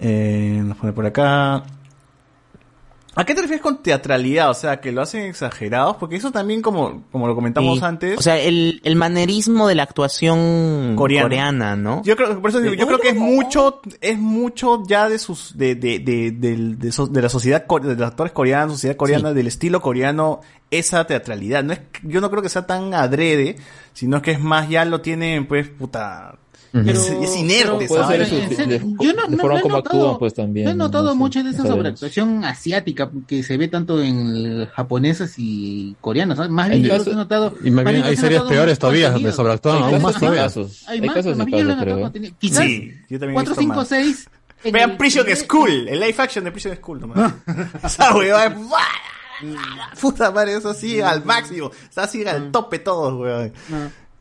Eh, 0.00 0.62
nos 0.64 0.78
pone 0.78 0.94
por 0.94 1.04
acá. 1.04 1.62
¿A 3.16 3.24
qué 3.24 3.34
te 3.34 3.42
refieres 3.42 3.62
con 3.62 3.82
teatralidad? 3.82 4.50
O 4.50 4.54
sea, 4.54 4.80
que 4.80 4.90
lo 4.90 5.02
hacen 5.02 5.22
exagerados, 5.22 5.96
porque 5.96 6.16
eso 6.16 6.32
también, 6.32 6.62
como, 6.62 7.04
como 7.12 7.28
lo 7.28 7.34
comentamos 7.34 7.78
Sí. 7.78 7.84
antes. 7.84 8.18
O 8.18 8.22
sea, 8.22 8.38
el, 8.38 8.80
el 8.84 8.96
manerismo 8.96 9.68
de 9.68 9.76
la 9.76 9.84
actuación 9.84 10.94
Coreana. 10.96 11.24
coreana, 11.28 11.76
¿no? 11.76 12.02
Yo 12.04 12.16
creo, 12.16 12.40
por 12.40 12.50
eso 12.50 12.60
digo, 12.60 12.74
yo 12.74 12.86
creo 12.86 12.98
que 12.98 13.10
es 13.10 13.16
mucho, 13.16 13.80
es 14.00 14.18
mucho 14.18 14.82
ya 14.86 15.08
de 15.08 15.18
sus, 15.18 15.56
de, 15.56 15.74
de, 15.76 15.98
de, 16.00 16.32
de, 16.76 16.92
so- 16.92 17.06
de 17.06 17.22
la 17.22 17.28
sociedad, 17.28 17.64
de 17.66 17.94
los 17.94 18.08
actores 18.08 18.32
coreanos, 18.32 18.72
sociedad 18.74 18.96
coreana, 18.96 19.32
del 19.32 19.46
estilo 19.46 19.80
coreano, 19.80 20.40
esa 20.70 21.06
teatralidad. 21.06 21.62
No 21.62 21.72
es, 21.72 21.80
yo 22.02 22.20
no 22.20 22.30
creo 22.30 22.42
que 22.42 22.48
sea 22.48 22.66
tan 22.66 22.94
adrede, 22.94 23.56
sino 23.92 24.20
que 24.22 24.32
es 24.32 24.40
más, 24.40 24.68
ya 24.68 24.84
lo 24.84 25.00
tienen, 25.02 25.46
pues, 25.46 25.68
puta, 25.68 26.36
Pero- 26.84 27.00
es 27.22 27.36
inerte, 27.36 27.86
¿sabes? 27.86 28.30
Yo 28.30 29.12
no- 29.12 29.26
de 29.28 29.36
no- 29.36 29.38
forma 29.38 29.54
no 29.54 29.58
he 29.58 29.62
como 29.62 29.76
notado- 29.76 29.78
actúan, 30.00 30.18
pues 30.18 30.34
también. 30.34 30.64
No 30.66 30.72
he 30.72 30.74
notado 30.74 31.04
no 31.04 31.10
sé, 31.12 31.16
mucho 31.18 31.42
de 31.44 31.50
esa 31.50 31.62
sobreactuación 31.64 32.44
asiática 32.44 33.10
que 33.28 33.44
se 33.44 33.56
ve 33.56 33.68
tanto 33.68 34.02
en 34.02 34.66
japonesas 34.66 35.34
y 35.38 35.94
coreanas. 36.00 36.50
Más 36.50 36.68
bien 36.70 36.84
he 36.84 37.14
notado. 37.14 37.54
Y 37.62 37.70
más 37.70 37.84
bien 37.84 38.00
los 38.00 38.08
hay 38.08 38.16
series 38.16 38.42
peores 38.42 38.78
todavía, 38.78 39.10
donde 39.10 39.30
sobreactúan 39.32 39.76
Hay 39.76 39.82
aún 39.82 39.90
casos- 39.92 40.02
más 40.02 40.14
todavía. 40.18 40.42
Hay 40.88 41.00
casos 41.08 41.36
y. 41.46 42.32
Quizás 42.38 42.64
Sí, 42.64 42.92
yo 43.08 43.18
también 43.20 43.30
he 43.30 43.34
4, 43.34 43.50
visto 43.52 43.60
5, 43.60 43.74
más. 43.76 43.88
6. 43.88 44.28
en 44.64 44.72
Vean 44.72 44.96
Prison 44.96 45.26
School, 45.36 45.88
el 45.88 46.00
live 46.00 46.14
action 46.18 46.42
de 46.44 46.50
Prison 46.50 46.74
School. 46.76 47.00
nomás. 47.02 47.34
Esa 47.84 48.16
huevada 48.16 48.46
es- 48.46 48.54
Puta 50.00 50.30
madre, 50.30 50.56
eso 50.56 50.72
sí, 50.74 51.00
al 51.00 51.24
máximo. 51.24 51.70
Está 51.88 52.04
así 52.04 52.24
al 52.24 52.50
tope 52.50 52.78
todos, 52.78 53.12
weón. 53.20 53.52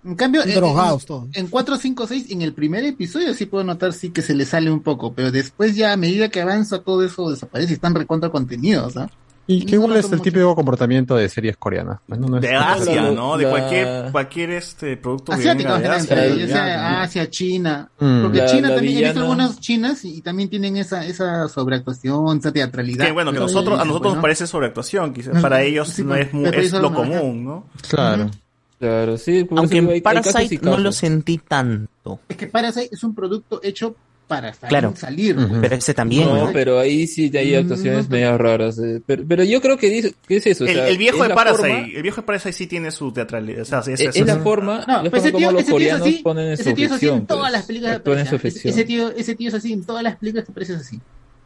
En 0.06 0.16
cambio, 0.16 0.44
en- 0.44 0.54
Drogados 0.56 1.04
en, 1.04 1.08
todos. 1.08 1.26
en 1.34 1.48
4, 1.48 1.78
5, 1.78 2.08
6, 2.08 2.26
en 2.32 2.42
el 2.42 2.54
primer 2.54 2.84
episodio 2.84 3.34
sí 3.34 3.46
puedo 3.46 3.64
notar 3.64 3.94
sí 3.94 4.10
que 4.10 4.22
se 4.22 4.34
le 4.36 4.46
sale 4.46 4.70
un 4.72 4.82
poco, 4.82 5.14
pero 5.14 5.32
después 5.32 5.76
ya 5.76 5.94
a 5.94 5.98
medida 5.98 6.30
que 6.30 6.42
avanza 6.42 6.80
todo 6.80 7.04
eso 7.04 7.30
desaparece 7.32 7.72
y 7.72 7.76
están 7.76 7.96
recontra 7.96 8.30
contenidos, 8.30 8.98
¿ah? 8.98 9.10
Y 9.46 9.66
que 9.66 9.76
igual 9.76 9.98
es 9.98 10.10
el 10.10 10.22
típico 10.22 10.56
comportamiento 10.56 11.18
de 11.18 11.28
series 11.28 11.58
coreanas. 11.58 12.00
pues, 12.08 12.18
no, 12.18 12.28
no 12.30 12.38
es- 12.38 12.44
De 12.44 12.56
Asia, 12.56 13.02
la- 13.02 13.12
¿no? 13.12 13.36
De 13.38 13.44
la- 13.44 13.50
cualquier, 13.50 14.12
cualquier 14.14 14.50
este 14.52 14.96
producto 14.96 15.34
venga 15.38 15.54
de 15.80 15.88
Asia. 15.90 16.28
ya 16.30 16.48
sea 16.48 16.68
ya, 16.68 16.92
¿no? 16.92 16.98
Asia, 17.00 17.30
China. 17.30 17.92
Mm. 18.00 18.22
Porque 18.22 18.38
La- 18.38 18.46
China 18.46 18.70
la 18.70 18.76
también, 18.76 18.98
he 18.98 19.00
visto 19.02 19.14
villana- 19.14 19.22
algunas 19.22 19.60
chinas 19.60 20.06
y, 20.06 20.16
y 20.16 20.22
también 20.22 20.50
tienen 20.50 20.78
esa, 20.78 21.06
esa 21.06 21.50
sobreactuación, 21.50 22.38
esa 22.38 22.54
teatralidad. 22.54 23.06
Que 23.06 23.12
bueno, 23.12 23.34
que 23.34 23.40
nosotros, 23.40 23.76
a 23.80 23.84
nosotros 23.84 24.00
bueno. 24.02 24.16
nos 24.16 24.22
parece 24.22 24.48
sobreactuación, 24.48 25.14
quizás 25.14 25.42
para 25.42 25.62
ellos 25.62 25.90
Sí, 25.90 26.04
no 26.04 26.10
pues, 26.10 26.30
es, 26.34 26.64
es 26.68 26.72
lo 26.74 26.90
no, 26.90 26.94
común, 26.94 27.44
¿no? 27.44 27.68
Claro. 27.90 28.32
Claro, 28.84 29.18
sí. 29.18 29.48
Aunque 29.56 29.78
en 29.78 29.90
hay 29.90 30.02
Parasite 30.02 30.60
no 30.62 30.78
lo 30.78 30.92
sentí 30.92 31.38
tanto. 31.38 32.20
Es 32.28 32.36
que 32.36 32.48
Parasite 32.48 32.90
es 32.92 33.04
un 33.04 33.16
producto 33.16 33.62
hecho 33.64 33.96
para 34.28 34.54
salir. 34.54 34.70
Claro. 34.70 34.94
salir. 34.96 35.38
Pero 35.62 35.76
ese 35.76 35.94
también, 35.94 36.28
No, 36.28 36.48
¿no? 36.48 36.52
pero 36.54 36.80
ahí 36.80 37.08
sí 37.08 37.32
hay 37.38 37.56
actuaciones 37.56 38.10
medias 38.10 38.38
raras. 38.38 38.78
eh, 38.80 39.02
Pero, 39.06 39.24
pero 39.28 39.44
yo 39.44 39.62
creo 39.62 39.78
que 39.78 39.90
dice, 39.90 40.14
¿qué 40.28 40.38
es 40.38 40.48
eso? 40.48 40.64
O 40.64 40.68
El, 40.68 40.74
sea, 40.76 40.88
el 40.90 40.98
viejo 40.98 41.24
es 41.24 41.30
de 41.30 41.36
Parasite, 41.36 41.68
forma- 41.70 41.88
el 41.96 42.02
viejo 42.02 42.16
de 42.22 42.28
Parasite 42.28 42.54
sí 42.54 42.68
tiene 42.68 42.92
su 42.92 43.12
teatralidad. 43.14 43.62
O 43.62 43.66
sea, 43.66 43.84
sí, 43.84 43.92
es, 43.94 44.00
es, 44.02 44.08
es- 44.08 44.16
es 44.18 44.28
la 44.28 44.40
forma, 44.40 44.80
No, 44.88 45.04
la 45.04 45.04
forma 45.04 45.18
ese 45.18 45.32
tío, 45.32 45.48
como 45.48 45.52
los 45.52 45.62
ese 45.62 45.66
tío 45.72 45.78
es 45.78 45.84
coreanos 45.84 46.08
así. 46.08 46.18
ponen 46.24 46.46
en 46.48 46.54
Ese 46.54 46.64
su 46.64 46.74
tío 46.74 46.86
es 46.86 46.92
así 46.92 47.00
ficción. 47.00 47.20
en 47.20 47.26
todas 47.28 47.52
las 47.52 47.66
películas. 47.66 48.02
Ese- 48.66 48.84
tío, 48.86 49.12
ese 49.12 49.36
tío 49.36 49.48
es 49.50 49.54
así 49.54 49.72
en 49.74 49.84
todas 49.86 50.04
las 50.04 50.16
películas 50.18 50.46
que 50.46 50.52
parece 50.52 50.74
así. 50.74 51.00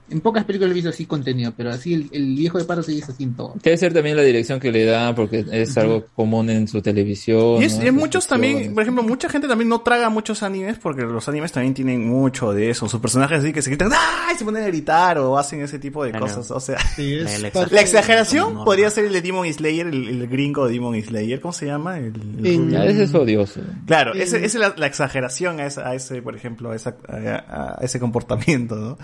En 0.10 0.22
pocas 0.22 0.46
películas 0.46 0.72
he 0.72 0.74
visto 0.76 0.90
así 0.90 1.06
contenido, 1.06 1.54
pero 1.56 1.70
así 1.72 1.94
el, 1.94 2.10
el 2.14 2.36
viejo 2.36 2.58
de 2.58 2.64
Parasite 2.66 3.00
es 3.00 3.10
así 3.10 3.24
en 3.24 3.36
todo. 3.36 3.54
Debe 3.62 3.76
ser 3.78 3.94
también 3.94 4.16
la 4.16 4.24
dirección 4.24 4.60
que 4.60 4.72
le 4.72 4.86
dan, 4.86 5.14
porque 5.16 5.46
es 5.52 5.78
algo 5.78 6.06
común 6.16 6.50
en 6.50 6.68
su 6.68 6.82
televisión. 6.82 7.62
Y 7.62 7.66
es, 7.66 7.74
y 7.78 7.82
Sus 7.88 7.92
muchos 7.94 8.28
también, 8.28 8.74
por 8.74 8.84
ejemplo, 8.84 9.04
mucha 9.04 9.28
gente 9.28 9.48
también 9.48 9.68
no 9.70 9.82
traga 9.82 10.10
muchos 10.10 10.44
animes 10.44 10.78
porque 10.78 11.02
los 11.02 11.28
animes 11.28 11.52
también 11.52 11.74
tienen 11.74 12.08
mucho 12.08 12.54
de 12.54 12.70
eso. 12.70 12.88
Sus 12.88 13.00
personajes 13.02 13.40
así 13.40 13.52
que 13.52 13.62
se 13.62 13.70
gritan 13.70 13.92
¡ay! 13.94 14.36
se 14.38 14.46
ponen 14.46 14.64
a 14.64 14.68
gritar 14.68 15.18
o 15.18 15.38
hacen 15.38 15.62
ese 15.62 15.78
tipo 15.80 16.04
de 16.04 16.12
Claro. 16.12 16.26
cosas. 16.28 16.52
O 16.52 16.60
sea, 16.60 16.78
Sí, 16.96 17.16
es 17.16 17.42
La 17.72 17.82
exageración 17.82 18.54
No, 18.54 18.64
podría 18.66 18.90
ser 18.90 19.06
el 19.06 19.14
de 19.14 19.22
Demon 19.22 19.52
Slayer, 19.52 19.88
el, 19.88 20.08
el 20.08 20.28
gringo 20.28 20.68
de 20.68 20.74
Demon 20.74 21.02
Slayer. 21.02 21.42
¿Cómo 21.42 21.52
se 21.52 21.66
llama? 21.66 21.98
El, 22.00 22.14
En-. 22.46 22.72
Ya, 22.72 22.86
ese 22.86 23.04
es 23.04 23.14
odioso. 23.14 23.60
Claro, 23.86 24.14
ese, 24.14 24.38
esa 24.38 24.46
es 24.46 24.56
la, 24.56 24.74
la 24.78 24.88
exageración 24.88 25.60
a, 25.60 25.66
esa- 25.66 25.88
a 25.90 25.96
ese, 25.96 26.22
por 26.22 26.36
ejemplo, 26.36 26.72
a, 26.72 26.76
esa- 26.78 26.96
a- 27.10 27.76
a 27.78 27.84
ese 27.84 28.00
comportamiento, 28.00 28.76
¿no? 28.76 28.98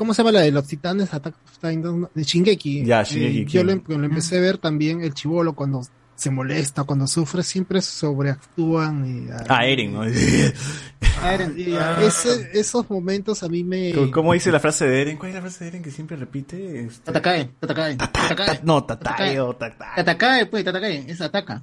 ¿Cómo 0.00 0.14
se 0.14 0.22
llama 0.22 0.32
la 0.32 0.40
de 0.40 0.50
los 0.50 0.66
titanes 0.66 1.12
Attack 1.12 1.34
of 1.44 1.58
Titan? 1.58 2.08
De 2.14 2.22
Shingeki. 2.24 2.86
Ya, 2.86 3.02
Shingeki, 3.02 3.40
Eh, 3.40 3.44
yo 3.44 3.64
lo, 3.64 3.72
sí. 3.74 3.82
lo 3.88 4.02
empecé 4.06 4.38
a 4.38 4.40
ver 4.40 4.56
también, 4.56 5.02
el 5.02 5.12
chivolo 5.12 5.52
cuando 5.52 5.82
se 6.16 6.30
molesta, 6.30 6.84
cuando 6.84 7.06
sufre, 7.06 7.42
siempre 7.42 7.82
sobreactúan. 7.82 9.04
Y, 9.04 9.28
Ah, 9.46 9.66
Eren, 9.66 9.92
¿no? 9.92 10.08
y, 10.08 11.74
ah, 11.76 11.98
ese- 12.02 12.48
esos 12.58 12.88
momentos 12.88 13.42
a 13.42 13.48
mí 13.48 13.62
me... 13.62 13.92
¿Cómo- 13.92 14.10
¿Cómo 14.10 14.32
dice 14.32 14.50
la 14.50 14.58
frase 14.58 14.86
de 14.86 15.02
Eren? 15.02 15.16
¿Cuál 15.18 15.30
es 15.32 15.34
la 15.34 15.40
frase 15.42 15.64
de 15.64 15.68
Eren 15.68 15.82
que 15.82 15.90
siempre 15.90 16.16
repite? 16.16 16.80
Este- 16.86 17.04
Tatakae, 17.04 17.50
Tatakae, 17.60 17.96
Tatakae. 17.96 18.60
No, 18.64 18.82
Tatae 18.84 19.38
o 19.40 19.54
Tatae. 19.54 19.96
Tatakae, 19.96 20.46
pues, 20.46 20.64
Tatakae, 20.64 21.04
es 21.10 21.20
ataca. 21.20 21.62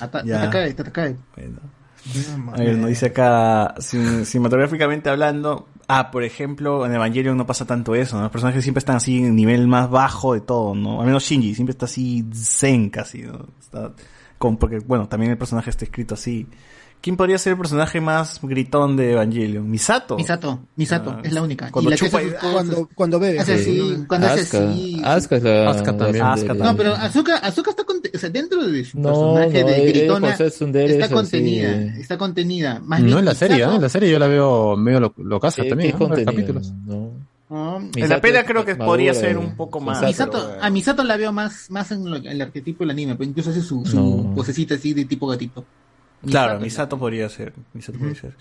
Ata- 0.00 0.24
Ya. 0.24 0.38
Tatakae, 0.40 0.74
Tatakae. 0.74 1.16
Bueno. 1.36 1.60
A 2.52 2.58
ver, 2.58 2.76
nos 2.76 2.88
dice 2.90 3.06
acá, 3.06 3.74
cin- 3.76 4.24
cinematográficamente 4.24 5.08
hablando, 5.08 5.68
ah, 5.88 6.10
por 6.10 6.24
ejemplo, 6.24 6.86
en 6.86 6.94
Evangelion 6.94 7.36
no 7.36 7.46
pasa 7.46 7.66
tanto 7.66 7.94
eso, 7.94 8.16
¿no? 8.16 8.22
Los 8.22 8.32
personajes 8.32 8.62
siempre 8.62 8.78
están 8.80 8.96
así 8.96 9.18
en 9.18 9.26
el 9.26 9.36
nivel 9.36 9.66
más 9.66 9.90
bajo 9.90 10.34
de 10.34 10.40
todo, 10.40 10.74
¿no? 10.74 11.00
Al 11.00 11.06
menos 11.06 11.24
Shinji 11.24 11.54
siempre 11.54 11.72
está 11.72 11.86
así 11.86 12.24
zen 12.32 12.90
casi, 12.90 13.22
¿no? 13.22 13.46
Está 13.60 13.92
con, 14.38 14.56
porque, 14.56 14.78
bueno, 14.80 15.08
también 15.08 15.32
el 15.32 15.38
personaje 15.38 15.70
está 15.70 15.84
escrito 15.84 16.14
así. 16.14 16.46
¿Quién 17.04 17.18
podría 17.18 17.36
ser 17.36 17.50
el 17.52 17.58
personaje 17.58 18.00
más 18.00 18.40
gritón 18.42 18.96
de 18.96 19.12
Evangelion? 19.12 19.70
Misato. 19.70 20.16
Misato, 20.16 20.60
Misato, 20.74 21.10
Ah, 21.10 21.20
es 21.22 21.34
la 21.34 21.42
única. 21.42 21.70
cuando 21.70 21.90
y 21.90 21.92
la 21.92 21.96
chupa 21.98 22.16
hace 22.16 22.28
cosas. 22.32 22.52
Cuando, 22.54 22.88
cuando 22.94 23.20
bebe. 23.20 23.40
Hace 23.40 23.54
así, 23.56 24.04
cuando 24.08 24.26
hace 24.28 24.40
Asuka. 24.40 24.70
así. 24.70 25.02
Asuka 25.04 25.36
es 25.36 25.42
la... 25.42 25.70
Asuka 25.70 25.96
también. 25.98 26.24
Asuka 26.24 26.54
No, 26.54 26.74
pero 26.74 26.94
Azuka, 26.94 27.36
Azuka 27.36 27.70
está 27.72 27.84
conte- 27.84 28.10
o 28.14 28.18
sea, 28.18 28.30
dentro 28.30 28.66
de 28.66 28.84
su 28.86 28.98
No, 28.98 29.08
personaje 29.10 29.60
no, 29.60 29.68
de 29.68 29.82
ella 29.82 29.98
gritona 29.98 30.30
está 30.30 31.08
contenida, 31.10 31.70
eh. 31.72 31.94
está 32.00 32.16
contenida. 32.16 32.80
Más 32.82 33.00
No 33.00 33.06
bien 33.06 33.18
en 33.18 33.24
la 33.26 33.34
serie, 33.34 33.58
¿eh? 33.64 33.74
En 33.74 33.82
la 33.82 33.88
serie 33.90 34.10
yo 34.10 34.18
la 34.18 34.26
veo 34.26 34.74
medio 34.78 35.00
lo, 35.00 35.14
locaza 35.18 35.62
¿Qué- 35.62 35.68
también, 35.68 35.92
qué 35.92 35.98
¿no? 35.98 36.04
En 36.06 36.10
los 36.24 36.34
capítulos. 36.34 36.72
No. 36.86 37.10
Ah, 37.50 37.78
En 37.96 38.08
la 38.08 38.18
pelea 38.22 38.46
creo 38.46 38.64
que 38.64 38.72
madura, 38.72 38.86
podría 38.86 39.12
ser 39.12 39.32
eh. 39.32 39.36
un 39.36 39.54
poco 39.56 39.78
más. 39.78 40.02
Misato, 40.02 40.48
pero, 40.48 40.62
a 40.64 40.70
Misato 40.70 41.04
la 41.04 41.18
veo 41.18 41.32
más, 41.32 41.70
más 41.70 41.90
en 41.92 42.10
lo- 42.10 42.16
el 42.16 42.40
arquetipo 42.40 42.82
del 42.82 42.92
anime, 42.92 43.14
pero 43.14 43.28
incluso 43.28 43.50
hace 43.50 43.60
su, 43.60 43.84
su 43.84 43.94
No. 43.96 44.06
vocecita 44.32 44.76
así 44.76 44.94
de 44.94 45.04
tipo 45.04 45.26
gatito. 45.26 45.66
Claro, 46.24 46.60
Misato. 46.60 46.98
Podría 46.98 47.28
ser. 47.28 47.52
Misato 47.72 47.98
podría 47.98 48.20
ser. 48.20 48.36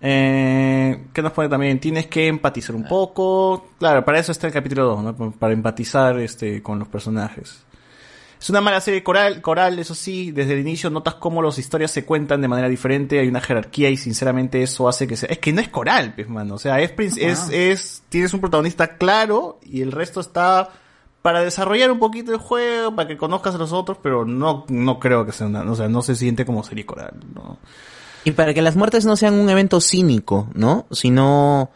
Eh, 0.00 1.06
¿Qué 1.12 1.22
nos 1.22 1.32
pone 1.32 1.48
también? 1.48 1.80
Tienes 1.80 2.06
que 2.06 2.26
empatizar 2.26 2.74
un 2.76 2.84
poco. 2.84 3.68
Claro, 3.78 4.04
para 4.04 4.18
eso 4.18 4.32
está 4.32 4.46
el 4.46 4.52
capítulo 4.52 4.84
2, 4.84 5.02
¿no? 5.02 5.32
Para 5.32 5.52
empatizar 5.52 6.18
este, 6.18 6.62
con 6.62 6.78
los 6.78 6.88
personajes. 6.88 7.64
Es 8.40 8.50
una 8.50 8.60
mala 8.60 8.80
serie 8.80 9.02
coral, 9.02 9.40
coral, 9.40 9.80
eso 9.80 9.96
sí, 9.96 10.30
desde 10.30 10.52
el 10.52 10.60
inicio 10.60 10.90
notas 10.90 11.14
cómo 11.14 11.42
las 11.42 11.58
historias 11.58 11.90
se 11.90 12.04
cuentan 12.04 12.40
de 12.40 12.46
manera 12.46 12.68
diferente, 12.68 13.18
hay 13.18 13.26
una 13.26 13.40
jerarquía 13.40 13.90
y 13.90 13.96
sinceramente 13.96 14.62
eso 14.62 14.88
hace 14.88 15.08
que 15.08 15.16
sea... 15.16 15.28
Es 15.28 15.38
que 15.38 15.52
no 15.52 15.60
es 15.60 15.68
coral, 15.68 16.14
pues, 16.14 16.28
mano, 16.28 16.54
o 16.54 16.58
sea, 16.58 16.80
es, 16.80 16.92
es, 17.16 17.50
es, 17.50 18.04
tienes 18.08 18.32
un 18.34 18.40
protagonista 18.40 18.96
claro 18.96 19.58
y 19.64 19.82
el 19.82 19.90
resto 19.90 20.20
está 20.20 20.70
para 21.22 21.42
desarrollar 21.42 21.90
un 21.90 21.98
poquito 21.98 22.32
el 22.32 22.38
juego, 22.38 22.94
para 22.94 23.08
que 23.08 23.16
conozcas 23.16 23.54
a 23.54 23.58
los 23.58 23.72
otros, 23.72 23.98
pero 24.02 24.24
no, 24.24 24.64
no 24.68 24.98
creo 24.98 25.26
que 25.26 25.32
sea 25.32 25.46
una, 25.46 25.62
o 25.62 25.74
sea, 25.74 25.88
no 25.88 26.02
se 26.02 26.14
siente 26.14 26.44
como 26.46 26.62
serie 26.62 26.86
coral, 26.86 27.14
¿no? 27.34 27.58
Y 28.24 28.32
para 28.32 28.54
que 28.54 28.62
las 28.62 28.76
muertes 28.76 29.04
no 29.04 29.16
sean 29.16 29.34
un 29.34 29.48
evento 29.48 29.80
cínico, 29.80 30.48
¿no? 30.54 30.86
Sino 30.90 31.70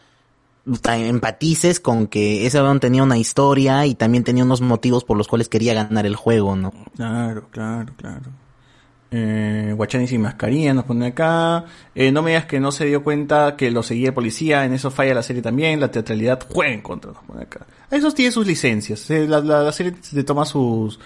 empatices 0.65 1.79
con 1.79 2.07
que 2.07 2.45
ese 2.45 2.61
weón 2.61 2.79
tenía 2.79 3.03
una 3.03 3.17
historia 3.17 3.85
y 3.85 3.95
también 3.95 4.23
tenía 4.23 4.43
unos 4.43 4.61
motivos 4.61 5.03
por 5.03 5.17
los 5.17 5.27
cuales 5.27 5.49
quería 5.49 5.73
ganar 5.73 6.05
el 6.05 6.15
juego, 6.15 6.55
¿no? 6.55 6.71
Claro, 6.95 7.47
claro, 7.51 7.93
claro. 7.97 8.42
Eh, 9.15 9.73
Guachani 9.77 10.07
sin 10.07 10.21
mascarilla 10.21 10.73
nos 10.73 10.85
pone 10.85 11.05
acá. 11.07 11.65
Eh, 11.93 12.11
no 12.11 12.23
me 12.23 12.31
digas 12.31 12.47
que 12.47 12.59
no 12.59 12.71
se 12.71 12.85
dio 12.85 13.03
cuenta 13.03 13.55
que 13.55 13.69
lo 13.69 13.83
seguía 13.83 14.07
el 14.07 14.13
policía. 14.15 14.65
En 14.65 14.73
eso 14.73 14.89
falla 14.89 15.13
la 15.13 15.21
serie 15.21 15.43
también. 15.43 15.79
La 15.79 15.91
teatralidad 15.91 16.39
juega 16.51 16.73
en 16.73 16.81
contra, 16.81 17.11
nos 17.11 17.23
pone 17.23 17.43
acá. 17.43 17.67
Eso 17.91 18.11
tiene 18.11 18.31
sus 18.31 18.47
licencias. 18.47 19.07
eh, 19.11 19.27
la, 19.27 19.71
serie 19.71 19.93
se 20.01 20.23
toma 20.23 20.45
sus, 20.45 20.99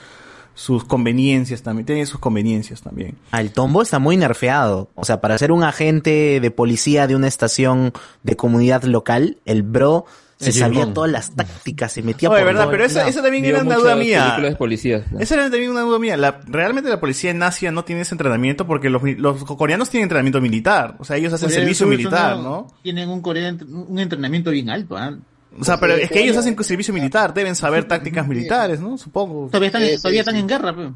sus 0.53 0.85
conveniencias 0.85 1.61
también. 1.61 1.85
Tiene 1.85 2.05
sus 2.05 2.21
conveniencias 2.21 2.81
también. 2.81 3.17
Al 3.31 3.51
tombo 3.51 3.81
está 3.81 3.99
muy 3.99 4.15
nerfeado. 4.15 4.89
O 4.95 5.03
sea, 5.03 5.19
para 5.19 5.37
ser 5.37 5.51
un 5.51 5.65
agente 5.65 6.39
de 6.39 6.51
policía 6.51 7.07
de 7.07 7.15
una 7.17 7.27
estación 7.27 7.91
de 8.23 8.37
comunidad 8.37 8.83
local, 8.83 9.37
el 9.43 9.63
bro 9.63 10.05
se 10.39 10.51
sabía 10.51 10.93
todas 10.93 11.11
las 11.11 11.31
tácticas, 11.35 11.91
se 11.91 12.03
metía 12.03 12.29
Oye, 12.29 12.39
por 12.39 12.45
verdad, 12.47 12.67
pero 12.69 12.85
esa, 12.85 13.07
esa 13.07 13.21
también 13.21 13.43
era 13.45 13.61
una 13.61 13.75
duda 13.75 13.95
mía. 13.95 14.23
películas 14.23 14.51
de 14.51 14.55
policías. 14.57 15.11
¿no? 15.11 15.19
Esa 15.19 15.33
era 15.35 15.43
también 15.49 15.71
una 15.71 15.81
duda 15.81 15.99
mía. 15.99 16.15
La, 16.17 16.39
realmente 16.45 16.89
la 16.89 16.99
policía 16.99 17.31
en 17.31 17.41
Asia 17.41 17.71
no 17.71 17.83
tiene 17.83 18.03
ese 18.03 18.13
entrenamiento 18.13 18.67
porque 18.67 18.89
los, 18.89 19.01
coreanos 19.43 19.89
tienen 19.89 20.03
entrenamiento 20.03 20.39
militar. 20.39 20.95
O 20.99 21.05
sea, 21.05 21.17
ellos 21.17 21.33
hacen 21.33 21.49
Corea 21.49 21.59
servicio 21.61 21.87
militar, 21.87 22.37
¿no? 22.37 22.67
Tienen 22.83 23.09
un, 23.09 23.21
Corea- 23.21 23.55
un 23.67 23.97
entrenamiento 23.99 24.51
bien 24.51 24.69
alto, 24.69 24.95
¿ah? 24.95 25.17
O 25.59 25.63
sea, 25.63 25.79
pero 25.79 25.95
es 25.95 26.11
que 26.11 26.21
ellos 26.23 26.37
hacen 26.37 26.61
servicio 26.63 26.93
militar, 26.93 27.33
deben 27.33 27.55
saber 27.55 27.85
tácticas 27.85 28.27
militares, 28.27 28.79
¿no? 28.79 28.97
Supongo. 28.97 29.47
Todavía 29.47 29.67
están, 29.67 29.81
sí, 29.81 29.97
todavía 29.97 30.23
sí. 30.23 30.29
están 30.29 30.35
en 30.35 30.47
guerra, 30.47 30.75
pero. 30.75 30.93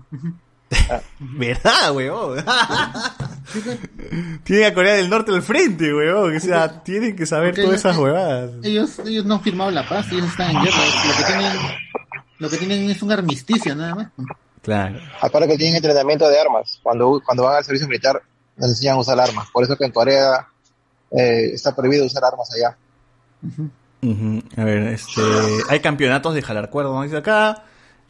¿Verdad, 1.20 1.94
weón? 1.94 2.44
tienen 4.44 4.72
a 4.72 4.74
Corea 4.74 4.94
del 4.96 5.10
Norte 5.10 5.32
al 5.32 5.42
frente, 5.42 5.94
weón. 5.94 6.36
O 6.36 6.40
sea, 6.40 6.84
tienen 6.84 7.16
que 7.16 7.26
saber 7.26 7.50
Porque 7.52 7.64
todas 7.64 7.80
esas 7.80 7.94
ellos- 7.96 8.04
huevadas. 8.06 8.52
Ellos, 8.64 9.00
ellos 9.06 9.26
no 9.26 9.36
han 9.36 9.42
firmado 9.42 9.72
la 9.72 9.88
paz, 9.88 10.08
ellos 10.12 10.28
están 10.28 10.56
en 10.56 10.64
guerra. 10.64 10.78
Lo 10.80 11.18
que 11.18 11.24
tienen, 11.24 11.58
lo 12.40 12.50
que 12.50 12.58
tienen 12.58 12.90
es 12.90 13.02
un 13.02 13.12
armisticio, 13.12 13.76
nada 13.76 13.96
más. 13.96 14.08
Claro. 14.62 15.00
Aparte 15.20 15.48
que 15.48 15.58
tienen 15.58 15.76
entrenamiento 15.78 16.28
de 16.30 16.40
armas. 16.40 16.80
Cuando, 16.84 17.22
cuando 17.26 17.44
van 17.44 17.58
al 17.58 17.64
servicio 17.66 17.88
militar, 17.88 18.22
les 18.58 18.70
enseñan 18.70 18.96
a 18.96 19.00
usar 19.00 19.20
armas. 19.20 19.48
Por 19.52 19.64
eso 19.64 19.76
que 19.76 19.86
en 19.86 19.92
Corea 19.92 20.48
eh, 21.12 21.52
está 21.54 21.76
prohibido 21.76 22.06
usar 22.06 22.24
armas 22.24 22.50
allá. 22.54 22.78
Ujú. 24.04 24.44
A 24.58 24.64
ver, 24.64 24.88
este, 24.94 25.22
hay 25.70 25.80
campeonatos 25.80 26.34
de 26.34 26.42
jalar 26.42 26.70
cuerda, 26.70 26.92
¿no? 26.92 27.02
Dice 27.04 27.18
acá. 27.18 27.64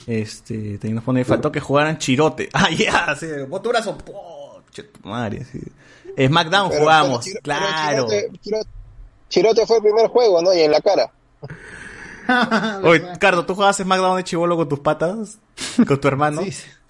Este, 0.08 0.74
también 0.74 0.96
nos 0.96 1.04
pone, 1.04 1.24
faltó 1.26 1.52
que 1.52 1.60
jugaran 1.60 1.98
chirote. 1.98 2.50
Ah, 2.54 2.70
ya, 2.70 3.16
sí, 3.16 3.28
bote 3.48 3.70
brazo, 3.70 3.98
po. 3.98 4.62
Che, 4.72 4.84
tu 4.84 5.08
madre, 5.08 5.46
sí. 5.46 5.60
SmackDown 6.18 6.70
Pero- 6.70 6.82
jugamos, 6.82 7.26
pero 7.26 7.40
claro. 7.42 8.06
pero 8.08 8.08
Chirote, 8.08 8.40
Chirote- 8.44 8.68
Chirote 9.30 9.66
fue 9.66 9.78
el 9.78 9.84
primer 9.84 10.08
juego, 10.08 10.42
¿no? 10.42 10.54
Y 10.54 10.60
en 10.62 10.72
la 10.72 10.82
cara. 10.82 11.12
Oye, 12.84 13.04
Cardo, 13.20 13.46
¿tú 13.46 13.54
jugabas 13.56 13.78
SmackDown 13.78 14.18
de 14.18 14.24
chivolo 14.24 14.56
con 14.56 14.70
tus 14.70 14.80
patas? 14.80 15.38
¿Con 15.88 16.00
tu 16.00 16.08
hermano? 16.08 16.42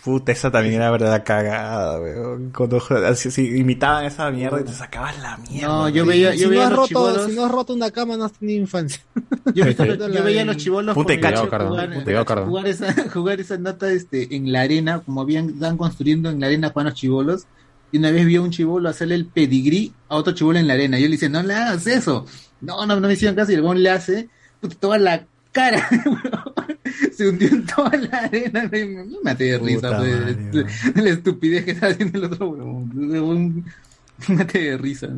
Puta, 0.03 0.31
esa 0.31 0.49
también 0.49 0.75
era 0.75 0.89
verdad 0.89 1.23
cagada, 1.23 1.99
weón. 1.99 2.51
Cuando 2.55 2.79
jue- 2.79 3.05
así, 3.05 3.29
así, 3.29 3.47
imitaban 3.57 4.05
esa 4.05 4.31
mierda 4.31 4.59
y 4.59 4.63
te 4.63 4.73
sacabas 4.73 5.19
la 5.21 5.37
mierda. 5.37 5.67
No, 5.67 5.89
yo 5.89 6.05
veía, 6.07 6.31
si, 6.33 6.39
yo 6.39 6.45
no 6.45 6.49
veía 6.51 6.63
has 6.63 6.69
los 6.71 6.77
roto, 6.79 6.87
chibolos. 6.87 7.25
si 7.29 7.35
no 7.35 7.45
has 7.45 7.51
roto 7.51 7.73
una 7.73 7.91
cama, 7.91 8.17
no 8.17 8.25
has 8.25 8.33
tenido 8.33 8.59
infancia. 8.61 9.01
Yo, 9.53 9.65
Sí, 9.65 9.73
sí. 9.77 9.83
yo 10.13 10.23
veía 10.23 10.41
a 10.43 10.45
los 10.45 10.57
chivolos 10.57 10.95
Punta 10.95 11.13
de 11.13 11.19
cacho. 11.19 11.45
jugar, 11.45 12.45
jugar 12.45 12.67
esa, 12.67 12.93
jugar 13.13 13.39
esa 13.41 13.57
nota 13.57 13.91
este, 13.91 14.35
en 14.35 14.51
la 14.51 14.61
arena, 14.61 15.01
como 15.01 15.21
habían, 15.21 15.49
estaban 15.49 15.77
construyendo 15.77 16.29
en 16.29 16.39
la 16.39 16.47
arena 16.47 16.71
para 16.73 16.89
los 16.89 16.99
chivolos. 16.99 17.45
Y 17.91 17.97
una 17.97 18.09
vez 18.11 18.25
vi 18.25 18.37
a 18.37 18.41
un 18.41 18.51
chivolo 18.51 18.87
hacerle 18.89 19.15
el 19.15 19.25
pedigrí 19.25 19.93
a 20.09 20.15
otro 20.15 20.33
chivolo 20.33 20.57
en 20.57 20.67
la 20.67 20.73
arena. 20.75 20.97
Y 20.97 21.01
yo 21.01 21.07
le 21.07 21.13
dice, 21.13 21.27
no 21.29 21.43
le 21.43 21.53
hagas 21.53 21.85
eso. 21.87 22.25
No, 22.61 22.85
no, 22.85 22.99
no 22.99 23.07
me 23.07 23.13
hicieron 23.13 23.35
caso. 23.35 23.51
Y 23.51 23.55
el 23.55 23.61
weón 23.61 23.83
le 23.83 23.89
hace 23.89 24.29
puta, 24.61 24.75
toda 24.79 24.97
la 24.97 25.25
cara. 25.51 25.87
Se 27.13 27.27
hundió 27.29 27.47
en 27.49 27.65
toda 27.65 27.95
la 27.97 28.17
arena. 28.19 28.67
Me 28.71 28.85
me 28.85 29.05
maté 29.23 29.45
de 29.45 29.57
risa 29.59 29.97
pues, 29.97 30.51
de, 30.51 30.63
de 30.93 31.01
la 31.01 31.09
estupidez 31.09 31.65
que 31.65 31.71
estaba 31.71 31.91
haciendo 31.93 32.17
el 32.19 32.25
otro 32.25 32.49
un- 32.49 33.65
Me 34.27 34.35
maté 34.35 34.59
de 34.71 34.77
risa. 34.77 35.09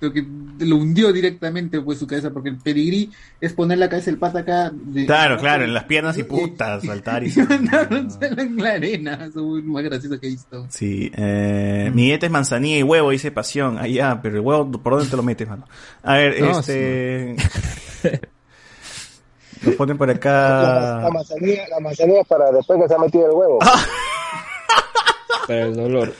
Creo 0.00 0.12
que 0.12 0.24
lo 0.60 0.76
hundió 0.76 1.12
directamente 1.12 1.80
pues 1.80 1.98
su 1.98 2.06
cabeza 2.06 2.30
porque 2.30 2.50
el 2.50 2.56
pedigrí 2.58 3.10
es 3.40 3.52
poner 3.52 3.78
la 3.78 3.88
cabeza 3.88 4.12
del 4.12 4.18
pata 4.20 4.38
acá 4.40 4.70
de- 4.72 5.06
Claro, 5.06 5.38
claro, 5.38 5.64
en 5.64 5.74
las 5.74 5.84
piernas 5.84 6.16
y 6.16 6.22
putas, 6.22 6.84
saltar 6.84 7.24
y... 7.24 7.30
y 7.32 7.36
mandárselo 7.42 8.40
en 8.42 8.56
la 8.58 8.70
arena 8.74 9.14
eso 9.28 9.58
es 9.58 9.64
lo 9.64 9.72
más 9.72 9.82
gracioso 9.82 10.20
que 10.20 10.28
he 10.28 10.30
visto 10.30 10.66
Sí, 10.70 11.10
eh, 11.16 11.90
mi 11.92 12.04
dieta 12.04 12.26
es 12.26 12.32
manzanilla 12.32 12.78
y 12.78 12.82
huevo, 12.84 13.10
dice 13.10 13.32
pasión. 13.32 13.76
Ah, 13.76 13.88
ya, 13.88 14.22
pero 14.22 14.36
el 14.36 14.42
huevo, 14.42 14.70
¿por 14.70 14.92
dónde 14.92 15.10
te 15.10 15.16
lo 15.16 15.24
metes, 15.24 15.48
mano? 15.48 15.66
A 16.04 16.14
ver, 16.14 16.40
No, 16.42 16.60
este... 16.60 17.34
Nos 19.62 19.74
ponen 19.74 19.98
por 19.98 20.10
acá... 20.10 21.00
la 21.02 21.10
manzanilla, 21.10 21.68
la 21.68 21.80
manzanilla 21.80 22.24
para 22.24 22.50
después 22.52 22.80
que 22.80 22.88
se 22.88 22.94
ha 22.94 22.98
metido 22.98 23.26
el 23.26 23.32
huevo. 23.32 23.58
Para 25.46 25.62
el 25.62 25.76
dolor. 25.76 26.14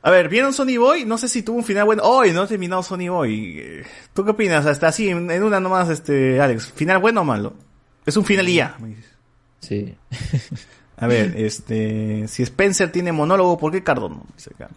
A 0.00 0.10
ver, 0.10 0.28
¿vieron 0.28 0.52
Sony 0.52 0.78
Boy? 0.78 1.04
No 1.04 1.18
sé 1.18 1.28
si 1.28 1.42
tuvo 1.42 1.58
un 1.58 1.64
final 1.64 1.84
bueno. 1.84 2.02
Hoy 2.02 2.32
no 2.32 2.44
he 2.44 2.46
terminado 2.46 2.82
Sony 2.82 3.08
Boy. 3.08 3.84
¿Tú 4.14 4.24
qué 4.24 4.30
opinas? 4.30 4.64
Hasta 4.66 4.88
así, 4.88 5.10
en 5.10 5.42
una 5.42 5.60
nomás, 5.60 5.88
este, 5.90 6.40
Alex. 6.40 6.72
¿Final 6.72 6.98
bueno 6.98 7.20
o 7.20 7.24
malo? 7.24 7.52
Es 8.04 8.16
un 8.16 8.24
final 8.24 8.48
y 8.48 8.54
ya. 8.56 8.76
Sí. 9.60 9.94
A 10.96 11.06
ver, 11.06 11.34
este, 11.36 12.26
si 12.26 12.42
Spencer 12.42 12.90
tiene 12.90 13.12
monólogo, 13.12 13.58
¿por 13.58 13.70
qué 13.70 13.82
Cardo 13.82 14.08
no? 14.08 14.24
Dice 14.34 14.50
acá. 14.54 14.70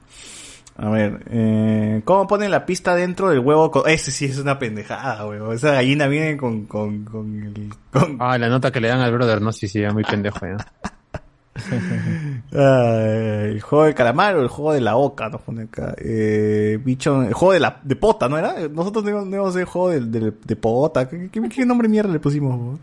A 0.78 0.90
ver, 0.90 1.24
eh, 1.30 2.02
¿cómo 2.04 2.28
ponen 2.28 2.52
la 2.52 2.66
pista 2.66 2.96
dentro 2.96 3.30
del 3.30 3.40
huevo? 3.40 3.72
con- 3.72 3.90
Ese 3.90 4.12
sí 4.12 4.26
es 4.26 4.38
una 4.40 4.60
pendejada, 4.60 5.26
huevo. 5.26 5.54
Esa 5.54 5.72
gallina 5.72 6.08
viene 6.08 6.36
con, 6.36 6.66
con, 6.66 7.06
con 7.06 7.44
el, 7.44 7.70
con... 7.92 8.18
Ah, 8.20 8.38
la 8.38 8.50
nota 8.50 8.72
que 8.72 8.82
le 8.82 8.90
dan 8.90 9.00
al 9.00 9.14
brother, 9.14 9.42
no, 9.42 9.54
sí, 9.54 9.68
sí, 9.70 9.82
es 9.82 9.94
muy 9.94 10.04
pendejo, 10.04 10.40
ya. 10.46 10.58
Ah, 12.54 13.00
el 13.46 13.62
juego 13.62 13.86
del 13.86 13.94
calamar 13.96 14.36
o 14.36 14.42
el 14.42 14.50
juego 14.50 14.74
de 14.74 14.82
la 14.82 14.98
oca, 14.98 15.30
nos 15.30 15.42
pone 15.42 15.64
acá. 15.64 15.96
Eh, 15.98 16.78
bicho, 16.84 17.22
el 17.24 17.34
juego 17.34 17.54
de 17.54 17.60
la 17.62 17.80
de 17.84 17.96
pota, 17.96 18.28
¿no 18.28 18.38
era? 18.38 18.68
Nosotros 18.70 19.04
teníamos 19.06 19.26
teníamos 19.30 19.56
el 19.56 19.66
juego 19.66 19.90
del- 19.90 20.12
del- 20.12 20.34
de, 20.44 20.56
pota. 20.58 21.08
¿Qué, 21.08 21.30
qué, 21.32 21.42
qué 21.50 21.66
nombre 21.66 21.88
mierda 21.88 22.12
le 22.12 22.20
pusimos? 22.20 22.80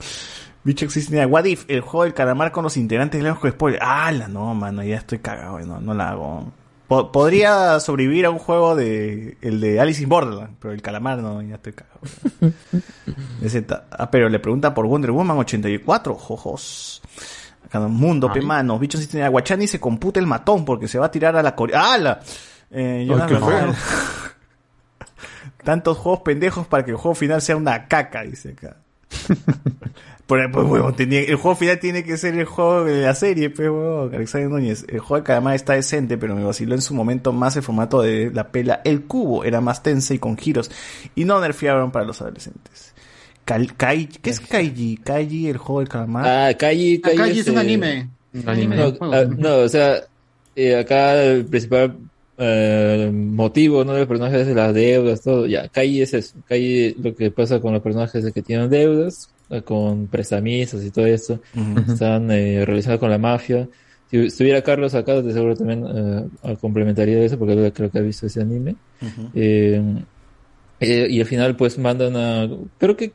Bicho 0.65 0.85
existe. 0.87 1.25
What 1.27 1.45
if? 1.45 1.65
El 1.69 1.81
juego 1.83 2.05
del 2.05 2.15
calamar 2.15 2.53
con 2.53 2.65
los 2.65 2.77
integrantes 2.79 3.23
de 3.23 3.51
spoiler. 3.51 3.81
Ah, 3.83 4.11
la 4.12 4.29
no, 4.29 4.55
mano, 4.55 4.83
ya 4.83 4.97
estoy 4.97 5.19
cagado, 5.19 5.59
no, 5.61 5.81
no 5.81 5.93
la 5.95 6.11
hago. 6.11 6.51
Po- 6.93 7.11
podría 7.11 7.81
sobrevivir 7.81 8.27
a 8.27 8.31
un 8.31 8.39
juego 8.39 8.77
de 8.77 9.39
el 9.41 9.61
de 9.61 9.81
Alice 9.81 10.03
in 10.03 10.09
Borderland, 10.11 10.57
pero 10.61 10.75
el 10.75 10.83
calamar 10.83 11.19
no, 11.19 11.41
ya 11.41 11.55
estoy 11.55 11.73
cagado. 11.73 12.01
Ah, 13.91 14.11
pero 14.11 14.29
le 14.29 14.39
pregunta 14.39 14.75
por 14.75 14.87
Wonder 14.87 15.11
Woman 15.11 15.39
84, 15.39 16.15
jojos. 16.15 17.01
Acá 17.65 17.79
no, 17.81 17.89
mundo, 17.89 18.33
pe 18.33 18.41
mano, 18.43 18.79
bichos 18.79 19.01
existen. 19.01 19.23
Aguachani 19.23 19.67
se 19.67 19.81
computa 19.81 20.21
el 20.21 20.27
matón 20.27 20.65
porque 20.65 20.87
se 20.89 20.99
va 20.99 21.07
a 21.07 21.11
tirar 21.11 21.35
a 21.37 21.43
la 21.43 21.55
core... 21.57 21.75
¡Hala! 21.75 22.21
Eh, 22.71 23.05
yo 23.09 23.15
Ay, 23.15 23.33
no. 23.33 23.75
Tantos 25.65 25.97
juegos 25.99 26.21
pendejos 26.21 26.67
para 26.67 26.85
que 26.85 26.91
el 26.91 26.97
juego 26.97 27.15
final 27.15 27.41
sea 27.41 27.57
una 27.57 27.87
caca, 27.89 28.23
dice 28.23 28.51
acá. 28.51 28.77
Por 30.27 30.51
pues, 30.51 30.97
tenía- 30.97 31.21
el 31.25 31.35
juego 31.37 31.57
final 31.57 31.79
tiene 31.79 32.05
que 32.05 32.17
ser 32.17 32.35
el 32.39 32.47
juego 32.47 32.85
de 32.85 33.03
la 33.03 33.15
serie, 33.15 33.51
pues, 33.51 33.69
huevón. 33.69 34.15
Alexander 34.15 34.49
Núñez. 34.49 34.85
El 34.89 35.01
juego 35.01 35.17
de 35.21 35.27
Calamar 35.27 35.55
está 35.55 35.75
decente, 35.75 36.17
pero 36.17 36.35
me 36.35 36.45
vaciló 36.45 36.75
en 36.75 36.81
su 36.81 36.95
momento 36.95 37.33
más 37.33 37.57
el 37.57 37.63
formato 37.63 38.01
de 38.01 38.31
la 38.33 38.49
pela 38.49 38.81
El 38.85 39.03
Cubo. 39.03 39.45
Era 39.45 39.61
más 39.61 39.83
tensa 39.83 40.15
y 40.15 40.19
con 40.19 40.39
giros. 40.39 40.71
Y 41.15 41.25
no 41.25 41.41
nerfearon 41.41 41.91
para 41.91 42.07
los 42.07 42.23
adolescentes. 42.23 42.95
Cal- 43.45 43.75
Kai- 43.77 44.07
¿Qué 44.07 44.31
es 44.31 44.41
Kaiji? 44.41 44.97
Kaiji, 44.99 45.49
el 45.49 45.59
juego 45.59 45.81
del 45.81 45.89
calamar. 45.89 46.25
Ah, 46.27 46.55
Kaiji, 46.57 47.03
Ah, 47.05 47.11
Kaiji 47.17 47.33
es 47.33 47.39
este- 47.41 47.51
un 47.51 47.59
anime. 47.59 48.09
Un 48.33 48.49
anime. 48.49 48.77
No, 48.77 48.95
ah, 49.13 49.25
no, 49.37 49.57
o 49.57 49.69
sea, 49.69 49.97
eh, 50.57 50.77
acá 50.79 51.21
el 51.23 51.45
principal 51.45 51.97
eh, 52.43 53.11
motivo 53.12 53.85
¿no? 53.85 53.93
de 53.93 54.01
los 54.01 54.09
personajes 54.09 54.47
es 54.47 54.55
las 54.55 54.75
deudas, 54.75 55.23
todo. 55.23 55.47
Ya, 55.47 55.69
Kaiji 55.69 56.03
es 56.03 56.15
eso. 56.15 56.37
Kaiji 56.49 56.95
lo 57.03 57.15
que 57.15 57.31
pasa 57.31 57.61
con 57.61 57.73
los 57.73 57.83
personajes 57.83 58.25
es 58.25 58.33
que 58.33 58.43
tienen 58.43 58.69
deudas, 58.69 59.31
eh, 59.51 59.62
con 59.62 60.09
prestamistas 60.09 60.85
y 60.85 60.91
todo 60.91 61.07
esto. 61.07 61.41
Están 61.89 62.31
eh, 62.31 62.65
relacionados 62.65 63.01
con 63.01 63.11
la 63.11 63.19
mafia. 63.19 63.69
Si 64.11 64.19
estuviera 64.19 64.61
Carlos 64.61 64.95
acá, 64.95 65.23
de 65.23 65.33
seguro 65.33 65.57
también 65.57 65.87
eh, 66.45 66.57
complementaría 66.61 67.23
eso, 67.23 67.39
porque 67.39 67.73
creo 67.73 67.91
que 67.91 67.99
ha 67.99 68.03
visto 68.03 68.27
ese 68.27 68.43
anime. 68.43 68.77
Eh, 69.35 69.81
eh, 70.81 71.07
y 71.09 71.21
al 71.21 71.27
final 71.27 71.57
pues 71.57 71.79
mandan 71.79 72.17
a... 72.17 72.47
Creo 72.79 72.95
que... 72.95 73.12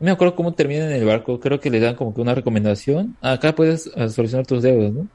No 0.00 0.06
me 0.06 0.10
acuerdo 0.12 0.36
cómo 0.36 0.54
termina 0.54 0.86
en 0.86 0.92
el 0.92 1.04
barco. 1.04 1.40
Creo 1.40 1.60
que 1.60 1.70
le 1.70 1.80
dan 1.80 1.96
como 1.96 2.14
que 2.14 2.20
una 2.20 2.34
recomendación. 2.34 3.16
Acá 3.20 3.54
puedes 3.54 3.90
solucionar 4.10 4.46
tus 4.46 4.62
deudas, 4.62 4.92
¿no? 4.92 5.08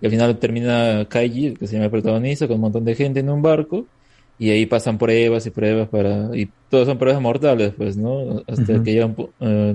Y 0.00 0.06
al 0.06 0.10
final 0.10 0.38
termina 0.38 1.06
Kaiji, 1.08 1.54
que 1.54 1.66
se 1.66 1.74
llama 1.74 1.86
el 1.86 1.90
protagonista, 1.90 2.46
con 2.46 2.56
un 2.56 2.62
montón 2.62 2.84
de 2.84 2.94
gente 2.94 3.20
en 3.20 3.30
un 3.30 3.42
barco. 3.42 3.86
Y 4.38 4.48
ahí 4.50 4.64
pasan 4.64 4.96
pruebas 4.96 5.44
y 5.46 5.50
pruebas 5.50 5.88
para... 5.90 6.30
Y 6.34 6.48
todas 6.70 6.86
son 6.86 6.96
pruebas 6.98 7.20
mortales, 7.20 7.74
pues, 7.76 7.96
¿no? 7.98 8.42
Hasta 8.46 8.72
Ujú. 8.72 8.82
que 8.82 8.92
llegan... 8.92 9.14
eh, 9.40 9.74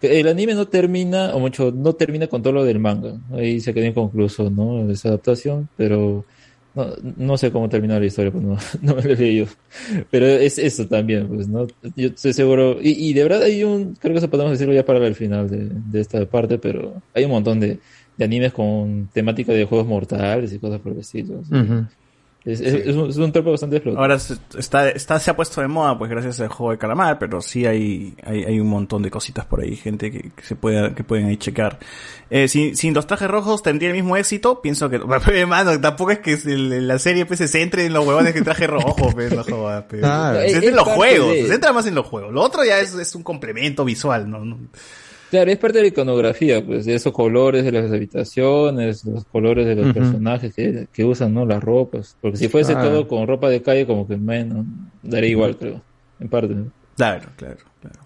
que 0.00 0.20
el 0.20 0.28
anime 0.28 0.54
no 0.54 0.66
termina, 0.66 1.34
o 1.34 1.40
mucho, 1.40 1.72
no 1.72 1.92
termina 1.94 2.26
con 2.26 2.42
todo 2.42 2.54
lo 2.54 2.64
del 2.64 2.78
manga. 2.78 3.14
Ahí 3.32 3.60
se 3.60 3.74
queda 3.74 3.86
inconcluso, 3.86 4.48
¿no? 4.50 4.90
Esa 4.90 5.08
adaptación, 5.08 5.68
pero... 5.76 6.24
No, 6.74 6.86
no 7.16 7.36
sé 7.38 7.50
cómo 7.50 7.68
termina 7.68 7.98
la 7.98 8.06
historia, 8.06 8.30
pues 8.30 8.44
no, 8.44 8.56
no 8.82 8.94
me 8.94 9.02
lo 9.02 9.12
he 9.12 9.16
leído. 9.16 9.46
Pero 10.10 10.26
es 10.26 10.58
eso 10.58 10.86
también, 10.86 11.26
pues, 11.28 11.48
¿no? 11.48 11.66
Yo 11.96 12.08
estoy 12.08 12.32
seguro. 12.32 12.78
Y, 12.80 13.10
y 13.10 13.12
de 13.14 13.22
verdad 13.22 13.42
hay 13.42 13.64
un. 13.64 13.94
Creo 13.96 14.12
que 14.12 14.18
eso 14.18 14.30
podemos 14.30 14.52
decirlo 14.52 14.74
ya 14.74 14.84
para 14.84 15.04
el 15.06 15.14
final 15.14 15.48
de, 15.50 15.68
de 15.70 16.00
esta 16.00 16.24
parte, 16.26 16.58
pero 16.58 17.02
hay 17.14 17.24
un 17.24 17.30
montón 17.32 17.58
de, 17.58 17.78
de 18.18 18.24
animes 18.24 18.52
con 18.52 19.08
temática 19.12 19.52
de 19.52 19.64
juegos 19.64 19.86
mortales 19.86 20.52
y 20.52 20.58
cosas 20.58 20.80
por 20.80 20.92
el 20.92 20.98
estilo. 20.98 21.38
o 21.40 21.44
sea, 21.44 21.62
Ujú. 21.62 21.84
es, 22.44 22.60
es, 22.60 22.74
es 22.86 22.96
un, 22.96 23.10
es 23.10 23.16
un 23.16 23.30
tropo 23.32 23.50
bastante 23.52 23.76
explotado. 23.76 24.02
Ahora 24.02 24.18
se- 24.18 24.34
está, 24.58 24.88
está, 24.90 25.20
se 25.20 25.30
ha 25.30 25.36
puesto 25.36 25.60
de 25.60 25.68
moda, 25.68 25.96
pues 25.98 26.10
gracias 26.10 26.40
al 26.40 26.48
juego 26.48 26.72
de 26.72 26.78
calamar, 26.78 27.18
pero 27.18 27.40
sí 27.42 27.64
hay, 27.66 28.14
hay, 28.24 28.42
hay 28.44 28.58
un 28.60 28.68
montón 28.68 29.02
de 29.02 29.10
cositas 29.10 29.44
por 29.44 29.60
ahí, 29.60 29.76
gente 29.76 30.10
que, 30.10 30.30
que 30.34 30.42
se 30.42 30.56
puede, 30.56 30.94
que 30.94 31.04
pueden 31.04 31.26
ahí 31.26 31.36
checar. 31.36 31.78
Eh, 32.30 32.48
sin, 32.48 32.74
sin 32.76 32.92
los 32.94 33.06
trajes 33.06 33.28
rojos 33.28 33.62
tendría 33.62 33.90
el 33.90 33.94
mismo 33.96 34.16
éxito, 34.16 34.60
pienso 34.62 34.88
que, 34.90 34.98
mano, 35.46 35.80
tampoco 35.80 36.10
es 36.10 36.18
que 36.20 36.36
la 36.46 36.98
serie 36.98 37.24
pues, 37.26 37.38
se 37.38 37.48
centre 37.48 37.84
en 37.86 37.92
los 37.92 38.04
huevones 38.06 38.32
que 38.34 38.42
traje 38.42 38.66
rojo, 38.66 38.96
pues, 39.12 39.32
no 39.34 39.44
jodas, 39.44 39.84
pues. 39.88 40.00
Claro. 40.00 40.40
Se 40.40 40.48
centra 40.50 40.60
Es 40.64 40.68
en 40.70 40.76
los 40.76 40.88
juegos, 40.88 41.32
de- 41.34 41.42
se 41.42 41.48
centra 41.48 41.72
más 41.72 41.86
en 41.86 41.94
los 41.94 42.06
juegos. 42.06 42.32
Lo 42.32 42.42
otro 42.42 42.64
ya 42.64 42.80
es, 42.80 42.94
es 42.94 43.14
un 43.14 43.22
complemento 43.22 43.84
visual, 43.84 44.28
¿no? 44.28 44.44
no 44.44 44.58
Claro, 45.30 45.50
es 45.50 45.58
parte 45.58 45.78
de 45.78 45.82
la 45.82 45.88
iconografía, 45.88 46.64
pues, 46.64 46.86
de 46.86 46.94
esos 46.94 47.12
colores 47.12 47.64
de 47.64 47.72
las 47.72 47.90
habitaciones, 47.92 49.04
los 49.04 49.24
colores 49.26 49.66
de 49.66 49.74
los 49.76 49.92
personajes 49.92 50.54
que, 50.54 50.88
que 50.92 51.04
usan, 51.04 51.34
¿no? 51.34 51.44
Las 51.44 51.62
ropas. 51.62 52.16
Porque 52.20 52.38
si 52.38 52.48
fuese 52.48 52.72
Claro. 52.72 52.88
todo 52.90 53.08
con 53.08 53.26
ropa 53.26 53.48
de 53.50 53.60
calle, 53.60 53.86
como 53.86 54.06
que 54.08 54.16
menos, 54.16 54.64
daría 55.02 55.30
igual, 55.30 55.56
creo. 55.56 55.82
En 56.18 56.28
parte, 56.28 56.54
¿no? 56.54 56.70
Claro, 56.96 57.28
claro, 57.36 57.58
claro. 57.80 57.96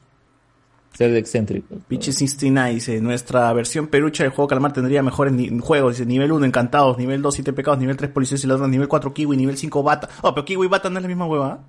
Ser 0.95 1.11
de 1.13 1.19
excéntrico. 1.21 1.77
Bitches 1.89 2.17
69 2.17 2.75
dice, 2.75 3.01
nuestra 3.01 3.51
versión 3.55 3.87
perucha 3.87 4.25
del 4.25 4.33
juego 4.33 4.49
Calamar 4.49 4.73
tendría 4.75 5.03
mejores 5.03 5.33
juegos, 5.61 5.97
dice, 5.97 6.05
nivel 6.07 6.33
1 6.33 6.45
Encantados, 6.45 6.99
nivel 6.99 7.23
2 7.23 7.35
Siete 7.35 7.53
Pecados, 7.55 7.79
nivel 7.79 7.97
3 7.97 8.11
Policías 8.11 8.45
y 8.45 8.47
Ladrones, 8.47 8.73
nivel 8.73 8.89
4 8.89 9.15
Kiwi, 9.15 9.37
nivel 9.37 9.57
5 9.57 9.83
Bata. 9.83 10.09
Oh, 10.23 10.35
pero 10.35 10.45
Kiwi 10.45 10.67
y 10.67 10.69
Bata 10.69 10.91
no 10.91 10.99
es 10.99 11.03
la 11.03 11.09
misma 11.09 11.27
hueva. 11.27 11.53
En 11.55 11.63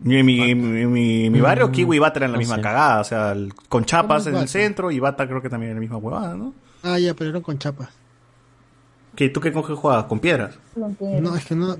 mi, 0.00 0.22
mi, 0.22 0.54
mi, 0.54 1.30
mi 1.30 1.40
barrio 1.40 1.68
Mm, 1.68 1.72
Kiwi 1.72 1.96
y 1.96 1.98
Bata 1.98 2.18
eran 2.20 2.30
la 2.32 2.36
no 2.36 2.40
misma 2.40 2.56
sé. 2.56 2.60
cagada, 2.62 3.00
o 3.00 3.04
sea, 3.04 3.32
el- 3.32 3.52
con 3.68 3.84
chapas 3.84 4.24
¿Cómo 4.24 4.36
en 4.36 4.42
el 4.42 4.48
centro 4.48 4.90
y 4.90 5.00
Bata 5.00 5.26
creo 5.26 5.42
que 5.42 5.48
también 5.50 5.70
era 5.70 5.76
la 5.76 5.80
misma 5.80 5.96
huevada, 5.96 6.36
¿no? 6.36 6.54
Ah, 6.82 6.98
ya, 6.98 7.14
pero 7.14 7.30
eran 7.30 7.42
con 7.42 7.58
chapas. 7.58 7.88
¿Qué, 9.16 9.28
¿Tú 9.30 9.40
qué 9.40 9.52
con 9.52 9.66
qué 9.66 9.74
juegas? 9.74 10.04
¿Con 10.04 10.20
piedras? 10.20 10.56
No, 10.76 11.34
es 11.34 11.44
que 11.44 11.56
no. 11.56 11.76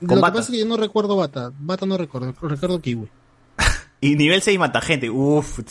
Lo 0.00 0.14
que 0.16 0.20
pasa 0.20 0.40
es 0.40 0.46
que 0.50 0.58
yo 0.58 0.66
no 0.66 0.76
recuerdo 0.76 1.16
bata. 1.16 1.52
Bata 1.56 1.86
no 1.86 1.96
recuerdo, 1.96 2.34
recuerdo 2.42 2.80
kiwi. 2.80 3.08
Y 4.00 4.16
nivel 4.16 4.42
6 4.42 4.58
mata 4.58 4.80
gente, 4.82 5.08
uff. 5.08 5.60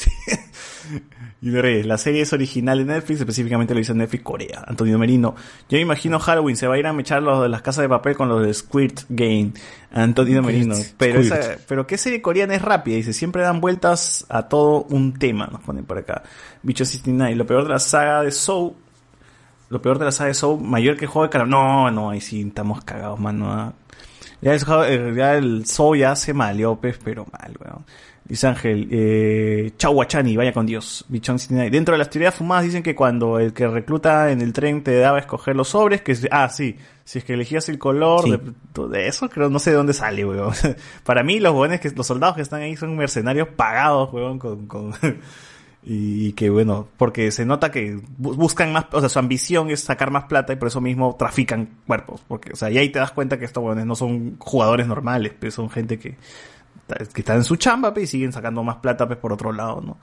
Y 1.44 1.50
de 1.50 1.62
Reyes, 1.62 1.86
la 1.86 1.98
serie 1.98 2.22
es 2.22 2.32
original 2.32 2.78
de 2.78 2.86
Netflix, 2.86 3.20
específicamente 3.20 3.74
lo 3.74 3.82
hizo 3.82 3.94
Netflix 3.94 4.24
Corea. 4.24 4.64
Antonio 4.66 4.98
Merino. 4.98 5.36
Yo 5.68 5.76
me 5.76 5.82
imagino 5.82 6.18
Halloween, 6.18 6.56
se 6.56 6.68
va 6.68 6.76
a 6.76 6.78
ir 6.78 6.88
a 6.88 6.94
mechar 6.94 7.22
los 7.22 7.42
de 7.42 7.50
las 7.50 7.62
casas 7.62 7.82
de 7.82 7.90
papel 7.90 8.16
con 8.16 8.30
los 8.30 8.46
de 8.46 8.54
Squirt 8.54 9.02
Game. 9.10 9.52
Antonio 9.92 10.42
Merino. 10.42 10.74
Pero, 10.98 11.20
esa, 11.20 11.58
pero 11.68 11.86
qué 11.86 11.98
serie 11.98 12.22
coreana 12.22 12.56
es 12.56 12.62
rápida, 12.62 12.96
dice, 12.96 13.12
siempre 13.12 13.42
dan 13.42 13.60
vueltas 13.60 14.26
a 14.30 14.44
todo 14.44 14.84
un 14.84 15.20
tema, 15.20 15.48
nos 15.52 15.60
ponen 15.60 15.84
por 15.84 15.98
acá. 15.98 16.24
Bicho 16.62 16.86
69. 16.86 17.36
Lo 17.36 17.46
peor 17.46 17.64
de 17.64 17.72
la 17.72 17.80
saga 17.80 18.24
de 18.24 18.32
Soul, 18.32 18.72
lo 19.68 19.82
peor 19.82 20.00
de 20.00 20.06
la 20.06 20.14
saga 20.14 20.30
de 20.30 20.36
Soul, 20.36 20.62
mayor 20.62 20.96
que 20.96 21.08
juego 21.08 21.26
de 21.26 21.30
calamar. 21.30 21.52
No, 21.60 21.92
no, 21.92 22.10
ahí 22.12 22.22
sí 22.22 22.40
estamos 22.40 22.86
cagados, 22.86 23.20
mano. 23.20 23.52
ah. 23.52 23.74
Ya, 24.42 24.54
el, 24.54 25.14
ya 25.14 25.36
el 25.36 25.66
Soul 25.66 25.98
ya 25.98 26.16
se 26.16 26.34
maleó, 26.34 26.78
pues, 26.78 26.98
pero 27.04 27.26
mal, 27.34 27.54
weón. 27.60 27.86
Dice 28.26 28.48
Ángel, 28.48 28.88
eh, 28.90 29.72
chau 29.78 29.94
Guachani, 29.94 30.38
vaya 30.38 30.54
con 30.54 30.66
Dios. 30.66 31.04
Bichón 31.10 31.40
69. 31.40 31.70
Dentro 31.70 31.92
de 31.94 32.00
las 32.00 32.10
teorías 32.10 32.34
fumadas 32.34 32.64
dicen 32.64 32.82
que 32.82 32.96
cuando 32.96 33.38
el 33.38 33.52
que 33.54 33.68
recluta 33.68 34.32
en 34.32 34.40
el 34.42 34.54
tren 34.54 34.82
te 34.82 34.98
daba 34.98 35.18
a 35.18 35.20
escoger 35.20 35.56
los 35.58 35.68
sobres, 35.70 36.02
que 36.02 36.16
ah, 36.32 36.48
sí, 36.48 36.78
si 37.04 37.20
es 37.20 37.26
que 37.26 37.34
elegías 37.34 37.68
el 37.68 37.78
color 37.78 38.24
Sí. 38.24 38.32
de, 38.32 38.88
de 38.88 39.08
eso, 39.08 39.30
creo, 39.30 39.50
no 39.50 39.60
sé 39.60 39.72
de 39.72 39.76
dónde 39.76 39.94
sale, 39.94 40.26
weón. 40.26 40.54
Para 41.04 41.22
mí, 41.22 41.40
los 41.42 41.54
weones 41.54 41.82
que, 41.82 41.90
los 41.92 42.08
soldados 42.08 42.38
que 42.38 42.42
están 42.44 42.62
ahí 42.62 42.78
son 42.78 42.96
mercenarios 42.96 43.50
pagados, 43.50 44.14
weón, 44.14 44.40
con, 44.40 44.68
con, 44.68 44.94
y 45.84 46.32
que 46.32 46.50
bueno, 46.50 46.88
porque 46.96 47.30
se 47.30 47.46
nota 47.46 47.70
que 47.72 47.98
bu- 47.98 48.36
buscan 48.38 48.72
más, 48.72 48.86
o 48.94 49.02
sea, 49.02 49.10
su 49.10 49.20
ambición 49.20 49.70
es 49.70 49.82
sacar 49.82 50.12
más 50.12 50.24
plata 50.26 50.54
y 50.54 50.56
por 50.56 50.70
eso 50.70 50.80
mismo 50.80 51.14
trafican 51.20 51.68
cuerpos, 51.86 52.22
porque, 52.26 52.54
o 52.54 52.56
sea, 52.56 52.72
y 52.72 52.78
ahí 52.78 52.88
te 52.90 53.00
das 53.00 53.12
cuenta 53.12 53.38
que 53.38 53.44
estos 53.44 53.62
weones 53.62 53.86
no 53.86 53.96
son 53.96 54.38
jugadores 54.40 54.88
normales, 54.88 55.34
pues 55.38 55.54
son 55.56 55.70
gente 55.70 56.00
que, 56.00 56.16
que 57.14 57.22
están 57.22 57.38
en 57.38 57.44
su 57.44 57.56
chamba, 57.56 57.94
pues, 57.94 58.06
y 58.06 58.08
siguen 58.08 58.32
sacando 58.32 58.64
más 58.64 58.78
plata, 58.78 59.08
pues, 59.08 59.20
por 59.20 59.32
otro 59.34 59.52
lado, 59.52 59.82
¿no? 59.82 59.98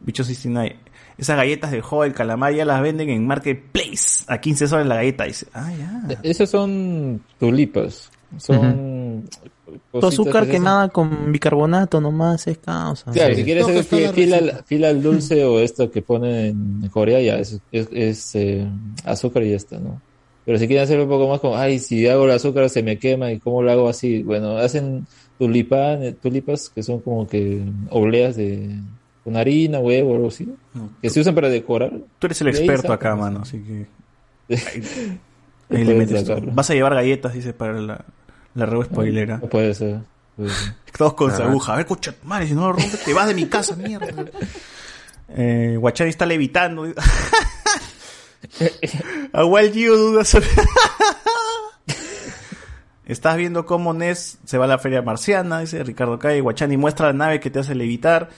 Bicho 0.00 0.24
69. 0.24 0.76
Esas 1.18 1.36
galletas 1.36 1.70
del 1.70 1.80
juego 1.80 2.02
del 2.04 2.12
calamar 2.12 2.52
ya 2.54 2.64
las 2.66 2.82
venden 2.82 3.08
en 3.08 3.26
Marketplace. 3.26 4.24
A 4.26 4.38
15 4.38 4.66
soles 4.68 4.86
la 4.86 4.96
galleta. 4.96 5.24
Dice, 5.24 5.46
ah, 5.54 5.72
ya. 5.76 6.18
Esas 6.22 6.50
son 6.50 7.22
tulipas. 7.38 8.10
Son. 8.38 9.24
Tu 9.64 9.72
cositas 9.92 10.12
azúcar 10.12 10.46
quemada 10.48 10.88
con 10.90 11.32
bicarbonato 11.32 12.00
nomás 12.00 12.46
es 12.48 12.58
causa. 12.58 13.10
Claro, 13.12 13.34
si 13.34 13.44
quieres 13.44 13.64
hacer 13.66 13.84
fi- 13.84 14.08
fila, 14.12 14.36
al- 14.38 14.64
fila 14.66 14.88
al 14.90 15.02
dulce 15.02 15.44
o 15.44 15.58
esto 15.60 15.90
que 15.90 16.02
ponen 16.02 16.80
en 16.82 16.88
Corea, 16.90 17.20
ya 17.20 17.38
es, 17.38 17.58
es, 17.72 17.88
es, 17.92 18.34
eh, 18.34 18.66
azúcar 19.04 19.42
y 19.44 19.50
ya 19.50 19.56
está, 19.56 19.78
¿no? 19.78 20.00
Pero 20.44 20.58
si 20.58 20.66
quieren 20.68 20.84
hacerlo 20.84 21.04
un 21.04 21.08
poco 21.10 21.28
más 21.28 21.40
como, 21.40 21.56
ay, 21.56 21.78
si 21.78 22.06
hago 22.06 22.26
el 22.26 22.30
azúcar 22.32 22.68
se 22.70 22.82
me 22.82 22.98
quema 22.98 23.32
y 23.32 23.38
cómo 23.40 23.62
lo 23.62 23.72
hago 23.72 23.88
así, 23.88 24.22
bueno, 24.22 24.56
hacen 24.58 25.06
tulipan, 25.38 26.02
eh, 26.02 26.12
tulipas 26.12 26.68
que 26.70 26.82
son 26.82 27.00
como 27.00 27.26
que 27.26 27.62
obleas 27.90 28.36
de 28.36 28.76
con 29.24 29.36
harina, 29.36 29.78
huevo 29.80 30.12
o 30.12 30.14
algo 30.16 30.28
así, 30.28 30.48
que 31.02 31.10
se 31.10 31.20
usan 31.20 31.34
para 31.34 31.48
decorar. 31.48 31.90
Tú 32.18 32.26
eres 32.26 32.40
el 32.42 32.48
experto 32.48 32.92
acá, 32.92 33.10
¿no? 33.10 33.16
mano, 33.18 33.40
así 33.42 33.58
que. 33.58 33.86
Ahí, 35.68 35.84
le 35.84 35.94
metes 35.94 36.20
sacarlo. 36.24 36.52
Vas 36.52 36.70
a 36.70 36.74
llevar 36.74 36.94
galletas, 36.94 37.34
dice, 37.34 37.52
para 37.52 37.72
la, 37.80 38.04
la 38.54 38.66
reba 38.66 38.84
spoilera. 38.84 39.38
No 39.38 39.48
puede 39.48 39.74
ser. 39.74 39.98
puede 40.36 40.50
ser. 40.50 40.74
Todos 40.96 41.14
con 41.14 41.34
su 41.34 41.42
Ah. 41.42 41.46
aguja. 41.46 41.72
A 41.74 41.76
ver, 41.78 41.86
cocha, 41.86 42.12
tu 42.12 42.24
madre, 42.28 42.46
si 42.46 42.54
no 42.54 42.60
lo 42.68 42.74
rompes, 42.74 43.02
te 43.04 43.12
vas 43.12 43.26
de 43.26 43.34
mi 43.34 43.46
casa, 43.46 43.74
mierda. 43.74 44.06
Eh, 45.30 45.76
Guachani 45.78 46.10
está 46.10 46.24
levitando. 46.24 46.84
A 49.32 49.44
Wild 49.44 49.74
duda 49.74 50.22
Estás 53.06 53.36
viendo 53.36 53.64
cómo 53.66 53.94
Ness 53.94 54.38
se 54.44 54.58
va 54.58 54.64
a 54.64 54.68
la 54.68 54.78
feria 54.78 55.00
marciana, 55.02 55.60
dice 55.60 55.82
Ricardo 55.84 56.18
Calle. 56.18 56.40
Guachani 56.40 56.76
muestra 56.76 57.06
la 57.06 57.12
nave 57.12 57.40
que 57.40 57.50
te 57.50 57.60
hace 57.60 57.74
levitar. 57.74 58.28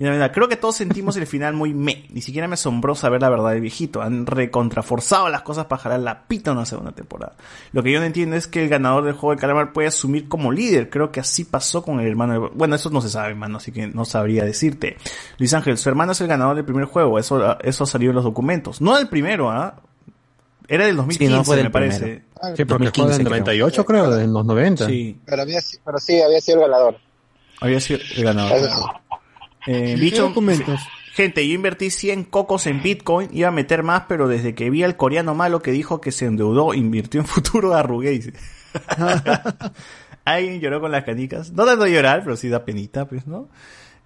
Y 0.00 0.04
la 0.04 0.10
verdad, 0.10 0.30
creo 0.32 0.46
que 0.48 0.54
todos 0.54 0.76
sentimos 0.76 1.16
el 1.16 1.26
final 1.26 1.54
muy 1.54 1.74
me. 1.74 2.06
Ni 2.10 2.20
siquiera 2.20 2.46
me 2.46 2.54
asombró 2.54 2.94
saber 2.94 3.20
la 3.20 3.30
verdad 3.30 3.50
del 3.50 3.62
viejito. 3.62 4.00
Han 4.00 4.26
recontraforzado 4.26 5.28
las 5.28 5.42
cosas 5.42 5.64
para 5.66 5.82
jalar 5.82 5.98
la 6.00 6.22
pita 6.28 6.52
una 6.52 6.64
segunda 6.66 6.92
temporada. 6.92 7.34
Lo 7.72 7.82
que 7.82 7.90
yo 7.90 7.98
no 7.98 8.06
entiendo 8.06 8.36
es 8.36 8.46
que 8.46 8.62
el 8.62 8.68
ganador 8.68 9.02
del 9.04 9.14
juego 9.14 9.34
de 9.34 9.40
calamar 9.40 9.72
puede 9.72 9.88
asumir 9.88 10.28
como 10.28 10.52
líder. 10.52 10.88
Creo 10.88 11.10
que 11.10 11.18
así 11.18 11.44
pasó 11.44 11.82
con 11.82 11.98
el 11.98 12.06
hermano. 12.06 12.34
de- 12.34 12.50
Bueno, 12.54 12.76
eso 12.76 12.90
no 12.90 13.00
se 13.00 13.08
sabe, 13.08 13.30
hermano, 13.30 13.56
así 13.56 13.72
que 13.72 13.88
no 13.88 14.04
sabría 14.04 14.44
decirte. 14.44 14.98
Luis 15.38 15.52
Ángel, 15.54 15.76
su 15.76 15.88
hermano 15.88 16.12
es 16.12 16.20
el 16.20 16.28
ganador 16.28 16.54
del 16.54 16.64
primer 16.64 16.84
juego. 16.84 17.18
Eso, 17.18 17.58
eso 17.60 17.84
salió 17.84 18.10
en 18.10 18.14
los 18.16 18.24
documentos. 18.24 18.80
No 18.80 18.96
del 18.96 19.08
primero, 19.08 19.50
¿ah? 19.50 19.82
Era 20.68 20.86
del 20.86 20.96
2015, 20.96 21.34
no 21.34 21.44
fue 21.44 21.56
del 21.56 21.64
me 21.66 21.70
parece. 21.70 21.98
primero. 21.98 22.56
Sí, 22.56 22.64
porque 22.66 22.84
el 22.84 22.92
juego 22.92 23.10
del 23.10 23.24
98 23.24 23.84
creo, 23.86 24.18
en 24.18 24.32
los 24.32 24.44
90. 24.44 24.86
Sí. 24.86 25.18
Pero, 25.24 25.42
había, 25.42 25.60
pero 25.84 25.98
sí, 25.98 26.20
había 26.20 26.40
sido 26.40 26.58
el 26.64 26.70
ganador. 26.70 26.96
Había 27.60 27.80
sido 27.80 28.00
el 28.16 28.24
ganador. 28.24 28.58
Sí. 28.60 28.66
Eh, 29.66 29.94
¿Qué 29.94 30.00
bicho, 30.00 30.22
documentos? 30.22 30.80
gente, 31.18 31.46
yo 31.48 31.54
invertí 31.54 31.90
100 31.90 32.24
cocos 32.24 32.68
en 32.68 32.80
Bitcoin, 32.80 33.28
iba 33.32 33.48
a 33.48 33.50
meter 33.50 33.82
más, 33.82 34.04
pero 34.08 34.28
desde 34.28 34.54
que 34.54 34.70
vi 34.70 34.84
al 34.84 34.96
coreano 34.96 35.34
malo 35.34 35.60
que 35.60 35.72
dijo 35.72 36.00
que 36.00 36.12
se 36.12 36.26
endeudó, 36.26 36.74
invirtió 36.74 37.20
en 37.20 37.26
futuro, 37.26 37.74
arrugué. 37.74 38.32
Alguien 40.24 40.60
lloró 40.60 40.80
con 40.80 40.92
las 40.92 41.02
canicas. 41.02 41.50
No 41.50 41.64
tanto 41.64 41.88
llorar, 41.88 42.22
pero 42.22 42.36
sí 42.36 42.48
da 42.48 42.64
penita, 42.64 43.08
pues, 43.08 43.26
¿no? 43.26 43.48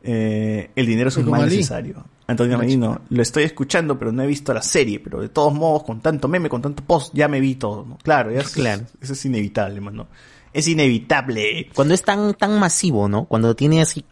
Eh, 0.03 0.71
el 0.75 0.87
dinero 0.87 1.11
es 1.11 1.17
un 1.19 1.29
mal 1.29 1.43
Ali. 1.43 1.57
necesario. 1.57 2.03
Antonio 2.27 2.57
Marino, 2.57 3.01
lo 3.11 3.23
estoy 3.23 3.43
escuchando, 3.45 3.99
pero 3.99 4.13
no 4.13 4.23
he 4.23 4.27
visto 4.27 4.55
la 4.55 4.63
serie. 4.63 5.01
Pero 5.01 5.21
de 5.21 5.29
todos 5.29 5.53
modos, 5.53 5.83
con 5.83 6.01
tanto 6.01 6.29
meme, 6.29 6.49
con 6.49 6.63
tanto 6.63 6.83
post, 6.85 7.13
ya 7.15 7.29
me 7.29 7.41
vi 7.41 7.57
todo. 7.57 7.85
¿no? 7.85 7.99
Claro, 8.03 8.31
ya 8.31 8.41
es- 8.41 8.51
Claro. 8.51 8.83
eso 9.01 9.13
es 9.13 9.25
inevitable, 9.25 9.81
mano. 9.81 10.07
Es 10.53 10.69
inevitable. 10.69 11.69
Cuando 11.75 11.95
es 11.95 12.03
tan, 12.03 12.35
tan 12.35 12.59
masivo, 12.59 13.09
¿no? 13.09 13.25
Cuando 13.25 13.57
tiene 13.57 13.81
así, 13.83 14.05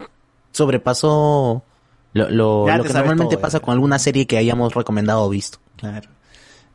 sobrepasó 0.53 1.63
lo, 2.13 2.29
lo, 2.31 2.67
lo 2.67 2.83
que 2.85 2.93
normalmente 2.93 3.35
todo, 3.37 3.41
pasa 3.43 3.61
con 3.61 3.73
alguna 3.73 3.99
serie 3.99 4.27
que 4.27 4.37
hayamos 4.39 4.75
recomendado 4.75 5.23
o 5.25 5.29
visto. 5.29 5.59
Claro. 5.77 6.09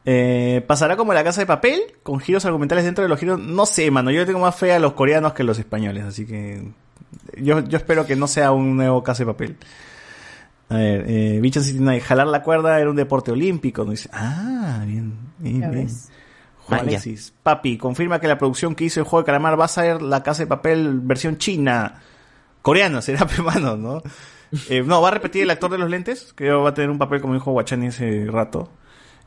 Eh, 0.05 0.63
¿Pasará 0.67 0.95
como 0.97 1.13
la 1.13 1.23
casa 1.23 1.41
de 1.41 1.47
papel? 1.47 1.81
Con 2.03 2.19
giros 2.19 2.45
argumentales 2.45 2.85
dentro 2.85 3.03
de 3.03 3.09
los 3.09 3.19
giros. 3.19 3.39
No 3.39 3.65
sé, 3.65 3.89
mano. 3.91 4.11
Yo 4.11 4.25
tengo 4.25 4.39
más 4.39 4.55
fe 4.55 4.71
a 4.73 4.79
los 4.79 4.93
coreanos 4.93 5.33
que 5.33 5.41
a 5.41 5.45
los 5.45 5.57
españoles. 5.59 6.05
Así 6.05 6.25
que. 6.25 6.67
Yo, 7.37 7.59
yo 7.61 7.77
espero 7.77 8.05
que 8.05 8.15
no 8.15 8.27
sea 8.27 8.51
un 8.51 8.75
nuevo 8.77 9.01
casa 9.03 9.23
de 9.23 9.27
papel. 9.27 9.57
A 10.69 10.77
ver, 10.77 11.05
eh, 11.07 11.39
Bicho 11.41 11.61
69. 11.61 12.01
Jalar 12.01 12.27
la 12.27 12.41
cuerda 12.41 12.79
era 12.79 12.89
un 12.89 12.95
deporte 12.95 13.31
olímpico. 13.31 13.83
¿no? 13.83 13.91
Dice, 13.91 14.09
ah, 14.13 14.83
bien, 14.85 15.13
bien, 15.37 15.71
bien. 15.71 15.87
Juan. 16.65 16.81
Alexis. 16.81 17.33
Papi, 17.43 17.77
confirma 17.77 18.19
que 18.19 18.27
la 18.27 18.37
producción 18.37 18.73
que 18.73 18.85
hizo 18.85 18.99
el 18.99 19.05
juego 19.05 19.21
de 19.21 19.25
calamar 19.27 19.59
va 19.59 19.65
a 19.65 19.69
ser 19.69 20.01
la 20.01 20.23
casa 20.23 20.43
de 20.43 20.47
papel 20.47 20.99
versión 21.01 21.37
china. 21.37 22.01
Coreana, 22.61 23.01
será, 23.01 23.27
pe, 23.27 23.41
mano, 23.41 23.77
¿no? 23.77 24.01
Eh, 24.69 24.81
no, 24.83 25.01
va 25.01 25.09
a 25.09 25.11
repetir 25.11 25.43
el 25.43 25.51
actor 25.51 25.69
de 25.69 25.77
los 25.77 25.89
lentes, 25.89 26.33
que 26.33 26.49
va 26.49 26.69
a 26.69 26.73
tener 26.73 26.89
un 26.89 26.97
papel 26.97 27.21
como 27.21 27.33
dijo 27.33 27.51
Guachani 27.51 27.87
ese 27.87 28.25
rato. 28.29 28.69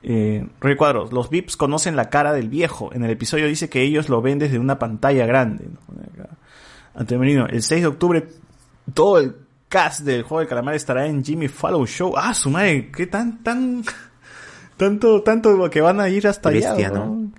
Eh, 0.03 0.47
Roy 0.61 0.77
Cuadros, 0.77 1.13
los 1.13 1.29
VIPs 1.29 1.57
conocen 1.57 1.97
la 1.97 2.09
cara 2.09 2.33
del 2.33 2.49
viejo. 2.49 2.91
En 2.93 3.05
el 3.05 3.11
episodio 3.11 3.47
dice 3.47 3.69
que 3.69 3.83
ellos 3.83 4.09
lo 4.09 4.23
ven 4.23 4.39
desde 4.39 4.59
una 4.59 4.79
pantalla 4.79 5.27
grande. 5.27 5.67
¿no? 5.69 6.25
Antonio 6.95 7.21
Merino, 7.21 7.47
el 7.47 7.63
6 7.63 7.83
de 7.83 7.87
octubre 7.87 8.29
todo 8.95 9.19
el 9.19 9.37
cast 9.69 10.01
del 10.01 10.23
juego 10.23 10.41
del 10.41 10.49
calamar 10.49 10.75
estará 10.75 11.07
en 11.07 11.25
Jimmy 11.25 11.49
Fallon 11.49 11.87
Show. 11.87 12.15
Ah, 12.17 12.35
su 12.35 12.51
madre, 12.51 12.91
qué 12.91 13.07
tan, 13.07 13.43
tan, 13.43 13.85
tanto, 14.77 15.23
tanto 15.23 15.69
que 15.71 15.81
van 15.81 16.01
a 16.01 16.09
ir 16.09 16.27
hasta 16.27 16.51
Bestia, 16.51 16.73
allá. 16.73 16.91
¿no? 16.91 17.07
¿no? 17.07 17.33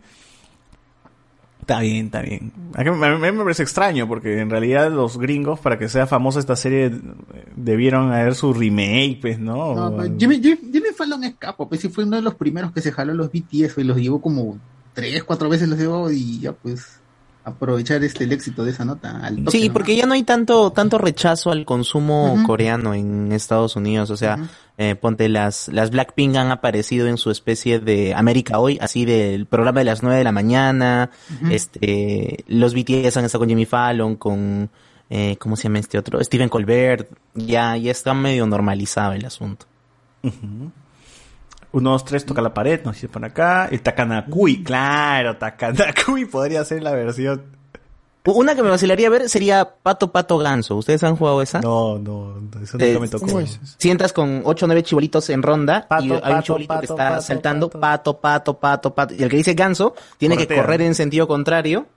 Está 1.61 1.81
bien, 1.81 2.07
está 2.07 2.21
bien. 2.21 2.51
A 2.73 2.83
mí, 2.83 2.89
a 2.89 3.15
mí 3.15 3.31
me 3.31 3.43
parece 3.43 3.61
extraño 3.61 4.07
porque 4.07 4.39
en 4.39 4.49
realidad 4.49 4.91
los 4.91 5.19
gringos, 5.19 5.59
para 5.59 5.77
que 5.77 5.87
sea 5.87 6.07
famosa 6.07 6.39
esta 6.39 6.55
serie, 6.55 6.91
debieron 7.55 8.11
haber 8.11 8.33
su 8.33 8.53
remake, 8.55 9.19
pues, 9.21 9.37
¿no? 9.37 9.75
No, 9.75 9.95
pues, 9.95 10.11
Jimmy, 10.17 10.41
Jimmy, 10.41 10.71
Jimmy 10.71 10.89
Fallon 10.97 11.23
es 11.25 11.35
capo, 11.35 11.69
pues 11.69 11.81
sí 11.81 11.89
fue 11.89 12.05
uno 12.05 12.15
de 12.15 12.23
los 12.23 12.33
primeros 12.33 12.71
que 12.71 12.81
se 12.81 12.91
jaló 12.91 13.13
los 13.13 13.31
BTS 13.31 13.77
y 13.77 13.83
los 13.83 13.97
llevó 13.97 14.19
como 14.19 14.57
tres, 14.93 15.23
cuatro 15.23 15.47
veces 15.47 15.69
los 15.69 15.77
llevó 15.77 16.09
y 16.09 16.39
ya 16.39 16.53
pues 16.53 16.98
aprovechar 17.49 18.03
este 18.03 18.23
el 18.23 18.31
éxito 18.31 18.63
de 18.63 18.71
esa 18.71 18.85
nota. 18.85 19.19
al 19.23 19.43
toque 19.43 19.57
Sí, 19.57 19.69
porque 19.69 19.95
ya 19.95 20.05
no 20.05 20.13
hay 20.13 20.23
tanto 20.23 20.71
tanto 20.71 20.97
rechazo 20.97 21.51
al 21.51 21.65
consumo 21.65 22.41
coreano 22.45 22.93
en 22.93 23.31
Estados 23.31 23.75
Unidos. 23.75 24.09
O 24.09 24.17
sea, 24.17 24.39
eh, 24.77 24.95
ponte 24.95 25.29
las 25.29 25.67
las 25.67 25.91
Blackpink 25.91 26.35
han 26.35 26.51
aparecido 26.51 27.07
en 27.07 27.17
su 27.17 27.31
especie 27.31 27.79
de 27.79 28.13
América 28.13 28.59
Hoy, 28.59 28.77
así 28.81 29.05
del 29.05 29.45
programa 29.45 29.79
de 29.79 29.85
las 29.85 30.03
9 30.03 30.17
de 30.17 30.23
la 30.23 30.31
mañana. 30.31 31.11
Este, 31.49 32.43
los 32.47 32.73
BTS 32.73 33.17
han 33.17 33.25
estado 33.25 33.41
con 33.41 33.49
Jimmy 33.49 33.65
Fallon, 33.65 34.15
con 34.15 34.69
eh, 35.09 35.37
¿cómo 35.39 35.55
se 35.55 35.63
llama 35.63 35.79
este 35.79 35.97
otro? 35.97 36.23
Steven 36.23 36.49
Colbert. 36.49 37.09
Ya 37.33 37.75
ya 37.77 37.91
está 37.91 38.13
medio 38.13 38.45
normalizado 38.45 39.13
el 39.13 39.25
asunto. 39.25 39.65
Uno, 41.71 41.91
dos, 41.91 42.03
tres, 42.05 42.25
toca 42.25 42.41
la 42.41 42.53
pared, 42.53 42.81
nos 42.83 42.95
dice 42.95 43.07
por 43.07 43.23
acá. 43.23 43.67
El 43.71 43.81
Takanakui, 43.81 44.63
claro, 44.63 45.37
Takanakui 45.37 46.25
podría 46.25 46.65
ser 46.65 46.81
la 46.81 46.91
versión. 46.91 47.43
Una 48.25 48.53
que 48.53 48.61
me 48.61 48.69
vacilaría 48.69 49.09
ver 49.09 49.27
sería 49.29 49.75
Pato 49.81 50.11
Pato 50.11 50.37
Ganso. 50.37 50.75
¿Ustedes 50.75 51.03
han 51.03 51.15
jugado 51.15 51.41
esa? 51.41 51.61
No, 51.61 51.97
no, 51.97 52.35
eso 52.61 52.77
Eh, 52.79 52.93
nunca 52.93 52.99
me 52.99 53.07
tocó. 53.07 53.41
Sientas 53.77 54.13
con 54.13 54.41
ocho 54.45 54.65
o 54.65 54.67
nueve 54.67 54.83
chibolitos 54.83 55.29
en 55.29 55.41
ronda 55.41 55.87
Pato, 55.87 56.05
y 56.05 56.11
hay 56.11 56.19
pato, 56.19 56.35
un 56.35 56.41
chibolito 56.43 56.79
que 56.79 56.85
está 56.85 57.09
pato, 57.09 57.21
saltando 57.21 57.69
pato. 57.69 58.19
pato, 58.19 58.59
pato, 58.59 58.93
pato, 58.93 59.13
Y 59.15 59.23
el 59.23 59.29
que 59.29 59.37
dice 59.37 59.53
ganso 59.53 59.95
tiene 60.17 60.37
que 60.37 60.47
correr 60.47 60.81
en 60.81 60.95
sentido 60.95 61.27
contrario. 61.27 61.87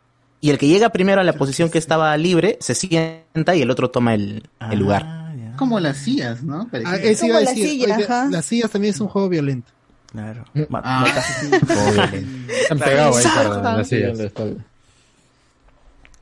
Y 0.41 0.51
el 0.51 0.59
que 0.59 0.69
llega 0.69 0.89
primero 0.89 1.21
a 1.21 1.25
la 1.25 1.35
posición 1.35 1.71
que 1.71 1.79
estaba 1.79 2.17
libre 2.17 2.57
se 2.61 2.75
sienta 2.75 3.55
y 3.55 3.63
el 3.63 3.71
otro 3.71 3.91
toma 3.91 4.15
el, 4.15 4.49
el 4.71 4.79
lugar. 4.79 5.22
Como 5.57 5.81
las 5.81 5.97
sillas, 5.99 6.43
¿no? 6.43 6.69
Ah, 6.85 6.97
eso 6.97 7.27
iba 7.27 7.37
a 7.37 7.41
Como 7.41 7.45
la 7.45 7.51
decir, 7.51 7.69
silla, 7.69 7.95
oye, 7.97 8.05
ajá. 8.05 8.29
las 8.31 8.45
sillas 8.45 8.71
también 8.71 8.95
es 8.95 9.01
un 9.01 9.09
juego 9.09 9.29
violento. 9.29 9.71
Claro. 10.11 10.45
Ah. 10.73 11.07
Están 12.63 12.79
pegados 12.79 13.17
ahí 13.19 13.33
para 13.35 13.77
las 13.77 13.89
sillas. 13.89 14.19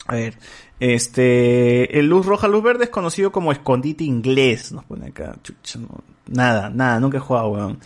A 0.07 0.15
ver, 0.15 0.34
este, 0.81 1.99
el 1.99 2.07
luz 2.07 2.26
roja, 2.26 2.49
luz 2.49 2.62
verde 2.62 2.84
es 2.84 2.91
conocido 2.91 3.31
como 3.31 3.52
escondite 3.52 4.02
inglés, 4.05 4.73
nos 4.73 4.84
pone 4.84 5.09
acá, 5.09 5.36
chucha, 5.42 5.78
no, 5.78 5.89
nada, 6.26 6.70
nada, 6.70 6.99
nunca 6.99 7.18
he 7.18 7.20
jugado, 7.20 7.49
weón. 7.50 7.78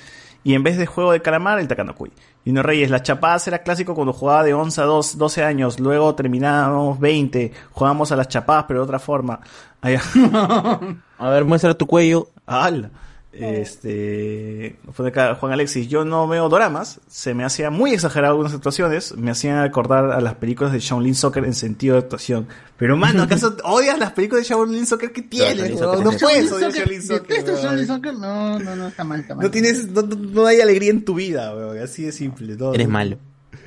Y 0.43 0.55
en 0.55 0.63
vez 0.63 0.77
de 0.79 0.87
juego 0.87 1.13
de 1.13 1.21
calamar, 1.21 1.59
el 1.59 1.69
Takanokui. 1.69 2.13
Y 2.45 2.53
no 2.53 2.63
Reyes, 2.63 2.91
la 2.91 3.03
chapadas 3.03 3.49
era 3.49 3.63
clásico 3.63 3.95
cuando 3.95 4.13
jugaba 4.13 4.45
de 4.45 4.53
11 4.53 4.81
a 4.81 4.85
2, 4.85 5.19
12 5.19 5.45
años, 5.45 5.81
luego 5.81 6.15
terminábamos 6.15 7.01
20, 7.01 7.53
jugábamos 7.73 8.13
a 8.13 8.17
las 8.17 8.29
chapadas 8.29 8.67
pero 8.69 8.81
de 8.81 8.85
otra 8.85 8.99
forma. 8.99 9.41
Allá. 9.81 10.03
A 11.19 11.29
ver, 11.29 11.45
muestra 11.45 11.75
tu 11.75 11.87
cuello. 11.87 12.29
¡Hala! 12.47 12.91
Este, 13.39 14.77
pone 14.97 15.09
acá 15.11 15.35
Juan 15.35 15.53
Alexis, 15.53 15.89
yo 15.89 16.05
no 16.05 16.29
veo 16.29 16.49
doramas, 16.49 17.01
se 17.09 17.35
me 17.35 17.45
hacía 17.45 17.71
muy 17.71 17.93
exagerado 17.93 18.33
algunas 18.33 18.55
actuaciones, 18.55 19.17
me 19.17 19.31
hacían 19.31 19.59
acordar 19.59 20.13
a 20.13 20.21
las 20.21 20.35
películas 20.35 20.73
de 20.73 20.81
Shaolin 20.81 21.15
Soccer 21.15 21.45
en 21.45 21.55
sentido 21.55 21.95
de 21.95 22.01
actuación. 22.03 22.47
Pero 22.77 22.97
mano, 22.97 23.23
¿acaso 23.25 23.57
odias 23.65 23.99
las 23.99 24.13
películas 24.13 24.45
de 24.45 24.51
Shaolin 24.55 24.87
Soccer 24.87 25.13
que 25.13 25.23
tienes? 25.23 25.79
No 25.81 26.11
es 26.11 26.23
puedes 26.23 26.53
odiar 26.53 26.73
Shaolin 26.73 27.03
Soccer. 27.03 27.23
¿Detestas 27.29 27.55
weón. 27.55 27.65
Shaolin 27.65 27.87
Soccer? 27.87 28.15
No, 28.15 28.59
no, 28.59 28.77
no, 28.77 28.89
está 28.89 29.05
mal, 29.05 29.21
está 29.21 29.35
mal. 29.35 29.45
No 29.45 29.51
tienes, 29.51 29.89
no, 29.89 30.03
no- 30.03 30.17
no 30.17 30.47
hay 30.47 30.61
alegría 30.61 30.91
en 30.91 31.05
tu 31.05 31.15
vida, 31.15 31.55
weón. 31.55 31.79
Así 31.79 32.03
de 32.05 32.13
simple. 32.13 32.57
no, 32.57 32.73
Eres 32.75 32.89
malo. 32.89 33.19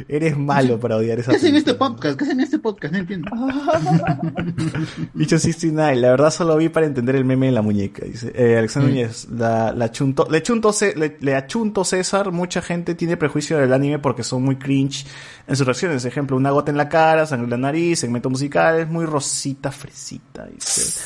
Eres 0.07 0.37
malo 0.37 0.79
para 0.79 0.97
odiar 0.97 1.19
esa 1.19 1.31
¿Qué 1.31 1.37
hacen 1.37 1.49
en 1.49 1.55
este 1.57 1.73
podcast? 1.73 2.17
¿Qué 2.17 2.23
hacen 2.23 2.39
en 2.39 2.43
este 2.45 2.59
podcast? 2.59 2.93
No 2.93 2.99
entiendo. 2.99 3.29
Bicho 5.13 5.37
69, 5.37 5.95
la 5.97 6.09
verdad 6.11 6.31
solo 6.31 6.57
vi 6.57 6.69
para 6.69 6.85
entender 6.85 7.15
el 7.15 7.25
meme 7.25 7.47
de 7.47 7.51
la 7.51 7.61
muñeca. 7.61 8.05
Dice 8.05 8.31
eh, 8.35 8.57
Alexander 8.57 8.77
Mm. 8.77 8.87
Núñez, 8.87 9.27
la, 9.29 9.71
la 9.71 9.91
chunto, 9.91 10.27
le, 10.29 10.41
chunto 10.41 10.73
le, 10.95 11.17
le 11.19 11.35
achunto 11.35 11.83
César, 11.83 12.31
mucha 12.31 12.61
gente 12.61 12.95
tiene 12.95 13.17
prejuicio 13.17 13.57
del 13.57 13.73
anime 13.73 13.99
porque 13.99 14.23
son 14.23 14.43
muy 14.43 14.57
cringe 14.57 15.05
en 15.47 15.55
sus 15.55 15.65
reacciones. 15.65 16.05
Ejemplo, 16.05 16.37
una 16.37 16.51
gota 16.51 16.71
en 16.71 16.77
la 16.77 16.89
cara, 16.89 17.25
sangre 17.25 17.45
en 17.45 17.51
la 17.51 17.57
nariz, 17.57 17.99
segmento 17.99 18.29
musical, 18.29 18.79
es 18.79 18.87
muy 18.87 19.05
rosita, 19.05 19.71
fresita. 19.71 20.45
Dice. 20.45 21.01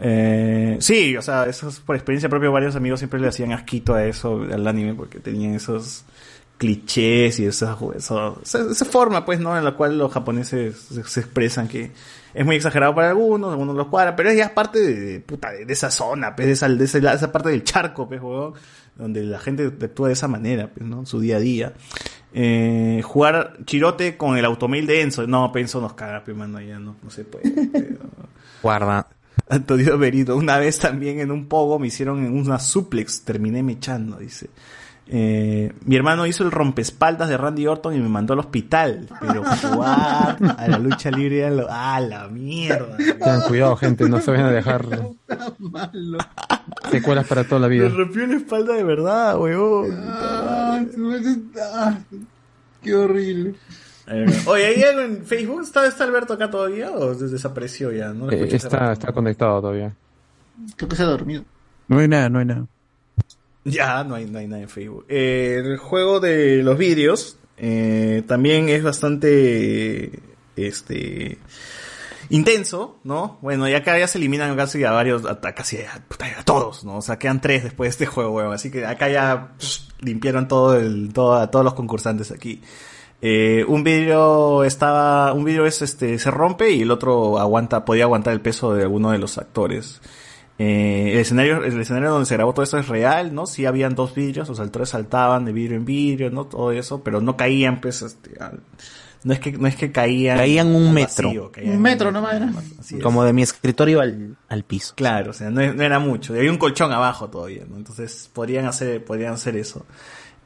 Eh, 0.00 0.76
sí, 0.80 1.16
o 1.16 1.22
sea, 1.22 1.44
eso 1.44 1.68
es 1.68 1.80
por 1.80 1.96
experiencia 1.96 2.28
propia. 2.28 2.50
Varios 2.50 2.76
amigos 2.76 3.00
siempre 3.00 3.20
le 3.20 3.28
hacían 3.28 3.52
asquito 3.52 3.94
a 3.94 4.04
eso, 4.04 4.42
al 4.50 4.66
anime, 4.66 4.94
porque 4.94 5.20
tenían 5.20 5.54
esos 5.54 6.04
clichés 6.62 7.40
y 7.40 7.46
esa, 7.46 7.76
esa, 7.96 8.34
esa 8.44 8.84
forma, 8.84 9.24
pues, 9.24 9.40
¿no? 9.40 9.58
En 9.58 9.64
la 9.64 9.72
cual 9.72 9.98
los 9.98 10.12
japoneses 10.12 10.78
se, 10.78 11.02
se 11.02 11.20
expresan 11.20 11.66
que 11.66 11.90
es 12.32 12.46
muy 12.46 12.54
exagerado 12.54 12.94
para 12.94 13.10
algunos, 13.10 13.50
algunos 13.50 13.74
los 13.74 13.88
cuadran, 13.88 14.14
pero 14.14 14.30
es 14.30 14.36
ya 14.36 14.54
parte 14.54 14.78
de, 14.78 15.18
puta, 15.18 15.50
de, 15.50 15.64
de 15.64 15.72
esa 15.72 15.90
zona, 15.90 16.36
pues, 16.36 16.46
de 16.46 16.52
esa, 16.52 16.68
de 16.68 16.84
esa, 16.84 17.32
parte 17.32 17.48
del 17.48 17.64
charco, 17.64 18.06
pues, 18.06 18.22
huevón, 18.22 18.54
donde 18.94 19.24
la 19.24 19.40
gente 19.40 19.72
actúa 19.84 20.06
de 20.06 20.12
esa 20.12 20.28
manera, 20.28 20.70
pues, 20.72 20.86
¿no? 20.86 21.04
Su 21.04 21.18
día 21.18 21.38
a 21.38 21.40
día. 21.40 21.72
Eh, 22.32 23.02
jugar 23.04 23.56
chirote 23.64 24.16
con 24.16 24.36
el 24.36 24.44
automail 24.44 24.86
de 24.86 25.02
Enzo. 25.02 25.26
No, 25.26 25.50
pues, 25.50 25.62
Enzo 25.62 25.80
nos 25.80 25.94
caga, 25.94 26.22
pues, 26.24 26.36
mano, 26.36 26.60
ya 26.60 26.78
no, 26.78 26.94
no 27.02 27.10
se 27.10 27.24
puede. 27.24 27.52
Guarda. 28.62 29.08
Antonio 29.48 29.98
Berito, 29.98 30.36
una 30.36 30.58
vez 30.58 30.78
también 30.78 31.18
en 31.18 31.32
un 31.32 31.48
pogo 31.48 31.80
me 31.80 31.88
hicieron 31.88 32.24
en 32.24 32.38
una 32.38 32.60
suplex, 32.60 33.24
terminé 33.24 33.64
mechando, 33.64 34.18
dice. 34.18 34.48
Eh, 35.08 35.72
mi 35.84 35.96
hermano 35.96 36.26
hizo 36.26 36.42
el 36.44 36.50
rompespaldas 36.50 37.28
de 37.28 37.36
Randy 37.36 37.66
Orton 37.66 37.94
y 37.94 37.98
me 37.98 38.08
mandó 38.08 38.32
al 38.32 38.38
hospital, 38.38 39.08
pero 39.20 39.42
jugar 39.44 40.38
a 40.56 40.68
la 40.68 40.78
lucha 40.78 41.10
libre 41.10 41.44
a, 41.44 41.50
lo- 41.50 41.66
a 41.70 42.00
la 42.00 42.28
mierda. 42.28 42.96
Tengan 42.96 43.42
cuidado, 43.42 43.76
gente, 43.76 44.08
no 44.08 44.20
se 44.20 44.30
vayan 44.30 44.46
a 44.46 44.52
dejar 44.52 44.86
secuelas 46.90 47.26
para 47.26 47.44
toda 47.44 47.60
la 47.60 47.68
vida. 47.68 47.88
Me 47.88 47.94
rompió 47.94 48.26
la 48.26 48.36
espalda 48.36 48.74
de 48.74 48.84
verdad, 48.84 49.38
weón. 49.38 49.98
Ah, 50.06 50.80
ah, 51.60 51.98
Qué 52.82 52.94
horrible. 52.94 53.54
Oye, 54.46 54.66
¿hay 54.66 54.82
algo 54.82 55.00
en 55.02 55.24
Facebook? 55.24 55.62
¿Está, 55.62 55.86
está 55.86 56.04
Alberto 56.04 56.34
acá 56.34 56.50
todavía 56.50 56.90
o 56.90 57.14
des- 57.14 57.30
desapareció 57.30 57.92
ya? 57.92 58.12
No 58.12 58.30
Eh, 58.30 58.48
está, 58.50 58.92
está 58.92 59.12
conectado 59.12 59.60
todavía. 59.60 59.92
Creo 60.76 60.88
que 60.88 60.96
se 60.96 61.02
ha 61.02 61.06
dormido. 61.06 61.44
No 61.88 61.98
hay 61.98 62.08
nada, 62.08 62.28
no 62.28 62.38
hay 62.40 62.44
nada. 62.46 62.66
Ya, 63.64 64.02
no 64.04 64.16
hay, 64.16 64.26
no 64.26 64.38
hay 64.38 64.48
nada 64.48 64.62
en 64.62 64.68
Facebook. 64.68 65.06
Eh, 65.08 65.62
el 65.64 65.76
juego 65.78 66.20
de 66.20 66.62
los 66.62 66.76
vídeos 66.76 67.38
eh, 67.56 68.22
también 68.26 68.68
es 68.68 68.82
bastante 68.82 70.18
este 70.56 71.38
intenso, 72.28 72.98
¿no? 73.04 73.38
Bueno, 73.40 73.68
y 73.68 73.74
acá 73.74 73.98
ya 73.98 74.08
se 74.08 74.18
eliminan 74.18 74.56
casi 74.56 74.82
a 74.84 74.90
varios, 74.90 75.24
a, 75.26 75.38
a 75.42 75.54
casi 75.54 75.78
a, 75.78 76.02
a 76.38 76.42
todos, 76.44 76.84
¿no? 76.84 76.96
O 76.96 77.02
sea, 77.02 77.18
quedan 77.18 77.40
tres 77.40 77.62
después 77.62 77.88
de 77.88 77.90
este 77.90 78.06
juego, 78.06 78.32
weón. 78.32 78.52
Así 78.52 78.70
que 78.70 78.84
acá 78.86 79.08
ya 79.08 79.54
pss, 79.58 79.88
limpiaron 80.00 80.48
todo 80.48 80.76
el, 80.76 81.12
todo, 81.12 81.34
a 81.34 81.50
todos 81.50 81.64
los 81.64 81.74
concursantes 81.74 82.32
aquí. 82.32 82.62
Eh, 83.20 83.64
un 83.68 83.84
vidrio 83.84 84.64
estaba, 84.64 85.32
un 85.32 85.44
vidrio 85.44 85.64
es 85.64 85.80
este, 85.82 86.18
se 86.18 86.30
rompe 86.32 86.72
y 86.72 86.82
el 86.82 86.90
otro 86.90 87.38
aguanta, 87.38 87.84
podía 87.84 88.04
aguantar 88.04 88.32
el 88.32 88.40
peso 88.40 88.74
de 88.74 88.82
alguno 88.82 89.12
de 89.12 89.18
los 89.18 89.38
actores. 89.38 90.00
Eh, 90.64 91.12
el 91.14 91.18
escenario, 91.18 91.64
el 91.64 91.80
escenario 91.80 92.10
donde 92.10 92.26
se 92.26 92.34
grabó 92.34 92.52
todo 92.54 92.62
esto 92.62 92.78
es 92.78 92.86
real, 92.86 93.34
¿no? 93.34 93.46
Sí 93.46 93.66
habían 93.66 93.96
dos 93.96 94.14
vidrios, 94.14 94.48
los 94.48 94.60
actores 94.60 94.90
saltaban 94.90 95.44
de 95.44 95.52
vidrio 95.52 95.76
en 95.76 95.84
vidrio, 95.84 96.30
¿no? 96.30 96.44
Todo 96.46 96.70
eso, 96.70 97.02
pero 97.02 97.20
no 97.20 97.36
caían, 97.36 97.80
pues, 97.80 98.02
este, 98.02 98.38
al- 98.40 98.60
no 99.24 99.32
es 99.32 99.40
que, 99.40 99.52
no 99.52 99.66
es 99.66 99.74
que 99.76 99.90
caían. 99.92 100.36
Caían 100.36 100.74
un 100.74 100.92
metro. 100.92 101.28
vacío, 101.28 101.50
caían 101.52 101.76
Un 101.76 101.82
metro 101.82 102.12
nomás 102.12 102.34
era. 102.34 102.52
Como 103.02 103.24
de 103.24 103.32
mi 103.32 103.42
escritorio 103.42 104.00
al, 104.00 104.36
al 104.48 104.64
piso. 104.64 104.94
Claro, 104.96 105.30
o 105.30 105.32
sea, 105.34 105.50
no, 105.50 105.72
no 105.72 105.82
era 105.82 105.98
mucho. 105.98 106.34
Y 106.34 106.38
había 106.38 106.50
un 106.52 106.58
colchón 106.58 106.92
abajo 106.92 107.28
todavía, 107.28 107.64
¿no? 107.68 107.76
Entonces 107.76 108.30
podrían 108.32 108.66
hacer, 108.66 109.04
podrían 109.04 109.34
hacer 109.34 109.56
eso. 109.56 109.84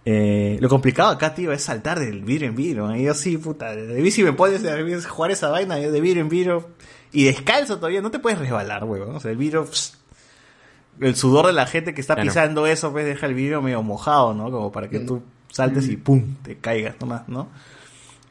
Eh, 0.04 0.56
lo 0.60 0.68
complicado 0.68 1.10
acá, 1.10 1.34
tío, 1.34 1.52
es 1.52 1.62
saltar 1.62 1.98
del 1.98 2.22
vidrio 2.22 2.48
en 2.48 2.54
vidrio. 2.56 2.94
Y 2.94 3.02
yo 3.04 3.12
sí, 3.14 3.36
puta, 3.38 3.74
de 3.74 4.10
si 4.10 4.22
me 4.22 4.32
pones 4.32 4.64
a 4.64 5.08
jugar 5.08 5.30
esa 5.30 5.48
vaina 5.48 5.76
de 5.76 6.00
vidrio 6.00 6.22
en 6.22 6.28
vidrio 6.28 6.68
y 7.12 7.24
descalzo 7.24 7.76
todavía, 7.76 8.00
no 8.02 8.10
te 8.10 8.18
puedes 8.18 8.38
resbalar, 8.38 8.84
huevón. 8.84 9.16
O 9.16 9.20
sea, 9.20 9.30
el 9.30 9.36
vidrio, 9.36 9.64
pss, 9.66 9.96
el 11.00 11.16
sudor 11.16 11.46
de 11.46 11.52
la 11.52 11.66
gente 11.66 11.94
que 11.94 12.00
está 12.00 12.14
Claro. 12.14 12.28
pisando 12.28 12.66
eso, 12.66 12.92
pues 12.92 13.04
deja 13.06 13.26
el 13.26 13.34
vidrio 13.34 13.62
medio 13.62 13.82
mojado, 13.82 14.34
¿no? 14.34 14.50
Como 14.50 14.72
para 14.72 14.88
que 14.88 15.00
tú 15.00 15.22
saltes 15.50 15.88
y 15.88 15.96
pum, 15.96 16.36
te 16.42 16.56
caigas 16.56 16.96
nomás, 17.00 17.28
¿no? 17.28 17.48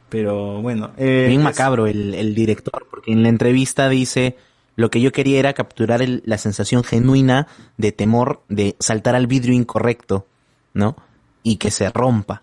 Pero 0.08 0.62
bueno. 0.62 0.92
eh, 0.96 1.26
Bien 1.28 1.42
macabro 1.42 1.86
el, 1.86 2.14
el 2.14 2.34
director, 2.34 2.86
porque 2.90 3.12
en 3.12 3.22
la 3.22 3.28
entrevista 3.28 3.88
dice, 3.88 4.36
lo 4.76 4.90
que 4.90 5.00
yo 5.00 5.10
quería 5.12 5.38
era 5.40 5.52
capturar 5.52 6.00
el- 6.02 6.22
la 6.24 6.38
sensación 6.38 6.84
genuina 6.84 7.48
de 7.76 7.92
temor 7.92 8.42
de 8.48 8.76
saltar 8.78 9.16
al 9.16 9.26
vidrio 9.26 9.52
incorrecto, 9.54 10.26
¿no? 10.74 10.96
Y 11.42 11.56
que 11.56 11.70
se 11.70 11.90
rompa. 11.90 12.42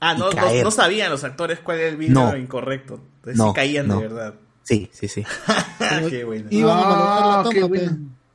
Ah, 0.00 0.14
no, 0.14 0.30
no, 0.32 0.62
no 0.64 0.70
sabían 0.70 1.10
los 1.10 1.24
actores 1.24 1.60
cuál 1.60 1.78
era 1.78 1.88
el 1.88 1.96
vidrio 1.96 2.14
No. 2.32 2.36
incorrecto. 2.36 3.00
Entonces 3.16 3.38
No, 3.38 3.48
sí 3.50 3.54
caían 3.54 3.86
no. 3.88 3.96
de 4.00 4.08
verdad. 4.08 4.34
Sí, 4.64 4.90
sí, 4.92 5.08
sí. 5.08 5.24
Qué 6.10 6.24
bueno. 6.24 6.48
Iban 6.50 6.76
a 6.78 6.80
la 6.82 7.40
Ah, 7.40 7.44
qué 7.50 7.60
toma. 7.60 7.76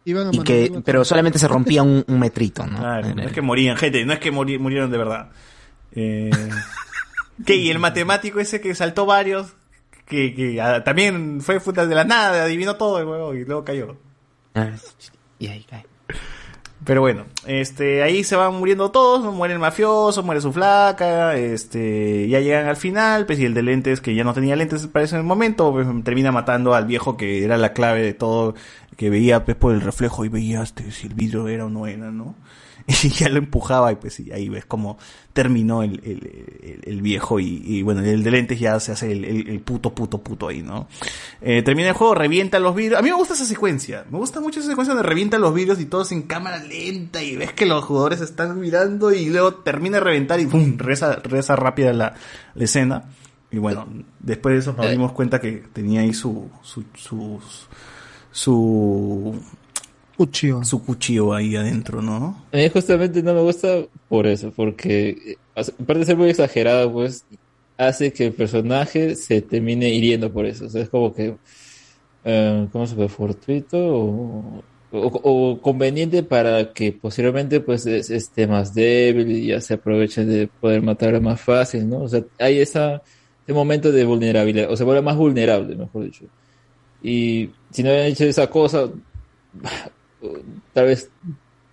Iban 0.08 0.28
a 0.28 0.30
Y 0.32 0.38
manotear 0.38 0.46
que, 0.70 0.74
la 0.76 0.82
pero 0.82 1.04
solamente 1.04 1.38
se 1.38 1.48
rompía 1.50 1.84
un, 1.84 2.04
un 2.08 2.20
metrito, 2.20 2.66
¿no? 2.66 2.78
Claro, 2.80 3.14
no 3.14 3.22
es 3.24 3.32
que 3.34 3.42
morían, 3.42 3.76
gente, 3.76 4.06
no 4.06 4.14
es 4.14 4.20
que 4.20 4.32
muri- 4.32 4.58
murieron 4.58 4.90
de 4.90 4.98
verdad. 4.98 5.30
Eh, 5.94 6.30
¿Qué? 7.46 7.56
Y 7.56 7.70
el 7.70 7.80
matemático 7.80 8.40
ese 8.40 8.62
que 8.62 8.74
saltó 8.74 9.06
varios, 9.06 9.54
que, 10.08 10.34
que 10.34 10.82
también 10.86 11.42
fue 11.42 11.60
puta 11.60 11.86
de 11.86 11.94
la 11.94 12.06
nada, 12.06 12.46
adivinó 12.46 12.76
todo 12.78 13.00
el 13.00 13.06
huevo 13.06 13.34
y 13.34 13.44
luego 13.44 13.66
cayó. 13.66 13.98
Ah, 14.56 14.72
Y 15.40 15.48
ahí 15.48 15.66
cae. 15.70 15.86
Pero 16.86 17.02
bueno, 17.02 17.26
este, 17.46 18.04
ahí 18.04 18.24
se 18.24 18.36
van 18.36 18.54
muriendo 18.54 18.92
todos, 18.92 19.24
¿no? 19.24 19.32
muere 19.32 19.54
el 19.54 19.60
mafioso, 19.60 20.22
muere 20.24 20.42
su 20.42 20.54
flaca, 20.54 21.36
este, 21.36 22.30
ya 22.30 22.40
llegan 22.40 22.68
al 22.68 22.78
final, 22.78 23.26
pues 23.26 23.40
y 23.40 23.46
el 23.46 23.54
de 23.54 23.64
lentes, 23.64 24.00
que 24.00 24.14
ya 24.16 24.24
no 24.24 24.34
tenía 24.34 24.56
lentes 24.56 24.86
para 24.88 25.04
ese 25.04 25.22
momento, 25.22 25.72
pues 25.72 25.88
termina 26.04 26.32
matando 26.32 26.76
al 26.76 26.86
viejo 26.86 27.18
que 27.18 27.44
era 27.44 27.58
la 27.58 27.74
clave 27.74 28.04
de 28.04 28.14
todo, 28.14 28.54
que 28.96 29.10
veía 29.10 29.44
pues 29.44 29.58
por 29.58 29.74
el 29.74 29.82
reflejo 29.82 30.24
y 30.24 30.30
veía 30.30 30.62
este, 30.62 30.92
si 30.92 31.08
el 31.08 31.16
vidrio 31.16 31.48
era 31.48 31.66
o 31.66 31.70
no 31.70 31.88
era, 31.88 32.12
¿no? 32.12 32.36
Y 33.04 33.10
ya 33.10 33.28
lo 33.28 33.38
empujaba 33.38 33.92
y 33.92 33.96
pues 33.98 34.20
y 34.22 34.32
ahí 34.32 34.48
ves 34.48 34.66
cómo 34.66 34.98
terminó 35.34 35.84
el, 35.84 36.00
el, 36.06 36.32
el- 36.64 36.80
el 36.86 37.02
viejo 37.02 37.40
y, 37.40 37.62
y, 37.66 37.82
bueno, 37.84 38.02
el 38.02 38.24
de 38.24 38.32
lentes 38.32 38.60
ya 38.60 38.80
se 38.80 38.94
hace 38.94 39.12
el, 39.12 39.60
puto, 39.60 39.94
puto, 39.94 40.20
puto 40.24 40.48
ahí, 40.48 40.62
¿no? 40.64 40.88
Eh, 41.42 41.62
termina 41.64 41.90
el 41.90 41.94
juego, 41.96 42.16
revienta 42.16 42.60
los 42.60 42.74
vidrios. 42.74 42.98
A 43.00 43.04
mí 43.04 43.10
me 43.10 43.16
gusta 43.16 43.34
esa 43.34 43.44
secuencia. 43.46 44.06
Me 44.10 44.18
gusta 44.18 44.40
mucho 44.40 44.62
esa 44.62 44.70
secuencia 44.70 44.94
donde 44.96 45.08
revienta 45.08 45.38
los 45.38 45.54
vidrios 45.54 45.80
y 45.82 45.86
todos 45.86 46.12
en 46.14 46.22
cámara 46.24 46.64
lenta 46.64 47.22
y 47.22 47.36
ves 47.36 47.52
que 47.54 47.66
los 47.66 47.84
jugadores 47.84 48.22
están 48.22 48.58
mirando 48.60 49.12
y 49.12 49.26
luego 49.30 49.56
termina 49.56 49.98
de 49.98 50.04
reventar 50.06 50.40
y 50.40 50.46
¡pum! 50.48 50.78
Reza, 50.78 51.18
reza 51.18 51.56
rápida 51.58 51.92
la, 51.94 52.16
la 52.56 52.64
escena. 52.64 53.04
Y 53.52 53.58
bueno, 53.58 53.86
después 54.20 54.54
de 54.56 54.60
eso 54.60 54.74
nos 54.78 54.90
dimos 54.90 55.12
cuenta 55.12 55.40
que 55.42 55.64
tenía 55.74 56.02
ahí 56.02 56.14
su, 56.14 56.50
su, 56.64 56.84
su, 56.96 57.40
su, 58.32 59.36
cuchillo. 60.18 60.64
su 60.64 60.84
cuchillo 60.84 61.34
ahí 61.34 61.56
adentro, 61.56 62.02
¿no? 62.02 62.36
A 62.52 62.58
mí 62.58 62.70
justamente 62.70 63.22
no 63.24 63.34
me 63.34 63.42
gusta 63.42 63.86
por 64.08 64.26
eso, 64.28 64.52
porque 64.56 65.38
aparte 65.56 66.00
de 66.00 66.06
ser 66.06 66.18
muy 66.18 66.30
exagerado, 66.30 66.92
pues 66.94 67.26
hace 67.78 68.14
que 68.14 68.28
el 68.28 68.34
personaje 68.34 69.16
se 69.16 69.42
termine 69.42 69.90
hiriendo 69.90 70.32
por 70.32 70.46
eso. 70.46 70.66
O 70.66 70.70
sea, 70.70 70.82
es 70.84 70.90
como 70.90 71.14
que, 71.14 71.40
eh, 72.24 72.70
¿cómo 72.72 72.88
se 72.88 72.96
puede? 72.96 73.10
¿Fortuito? 73.10 73.78
O, 73.78 74.60
o 74.92 75.00
o, 75.00 75.52
o 75.54 75.62
conveniente 75.62 76.24
para 76.24 76.74
que 76.74 76.94
posiblemente 76.94 77.60
pues 77.62 77.86
es- 77.86 78.10
esté 78.10 78.48
más 78.48 78.74
débil 78.74 79.30
y 79.32 79.48
ya 79.48 79.60
se 79.62 79.76
aproveche 79.76 80.26
de 80.26 80.48
poder 80.48 80.82
matarlo 80.82 81.22
más 81.22 81.42
fácil, 81.42 81.90
¿no? 81.90 82.04
O 82.04 82.08
sea, 82.10 82.24
hay 82.40 82.60
esa, 82.60 83.04
ese 83.46 83.54
momento 83.54 83.92
de 83.92 84.06
vulnerabilidad, 84.06 84.72
o 84.72 84.78
se 84.78 84.84
vuelve 84.86 85.02
más 85.02 85.18
vulnerable, 85.18 85.76
mejor 85.76 86.06
dicho. 86.06 86.26
Y 87.02 87.58
si 87.72 87.84
no 87.84 87.90
hubieran 87.92 88.08
hecho 88.10 88.26
esa 88.26 88.50
cosa, 88.50 88.90
tal 90.74 90.86
vez 90.86 91.10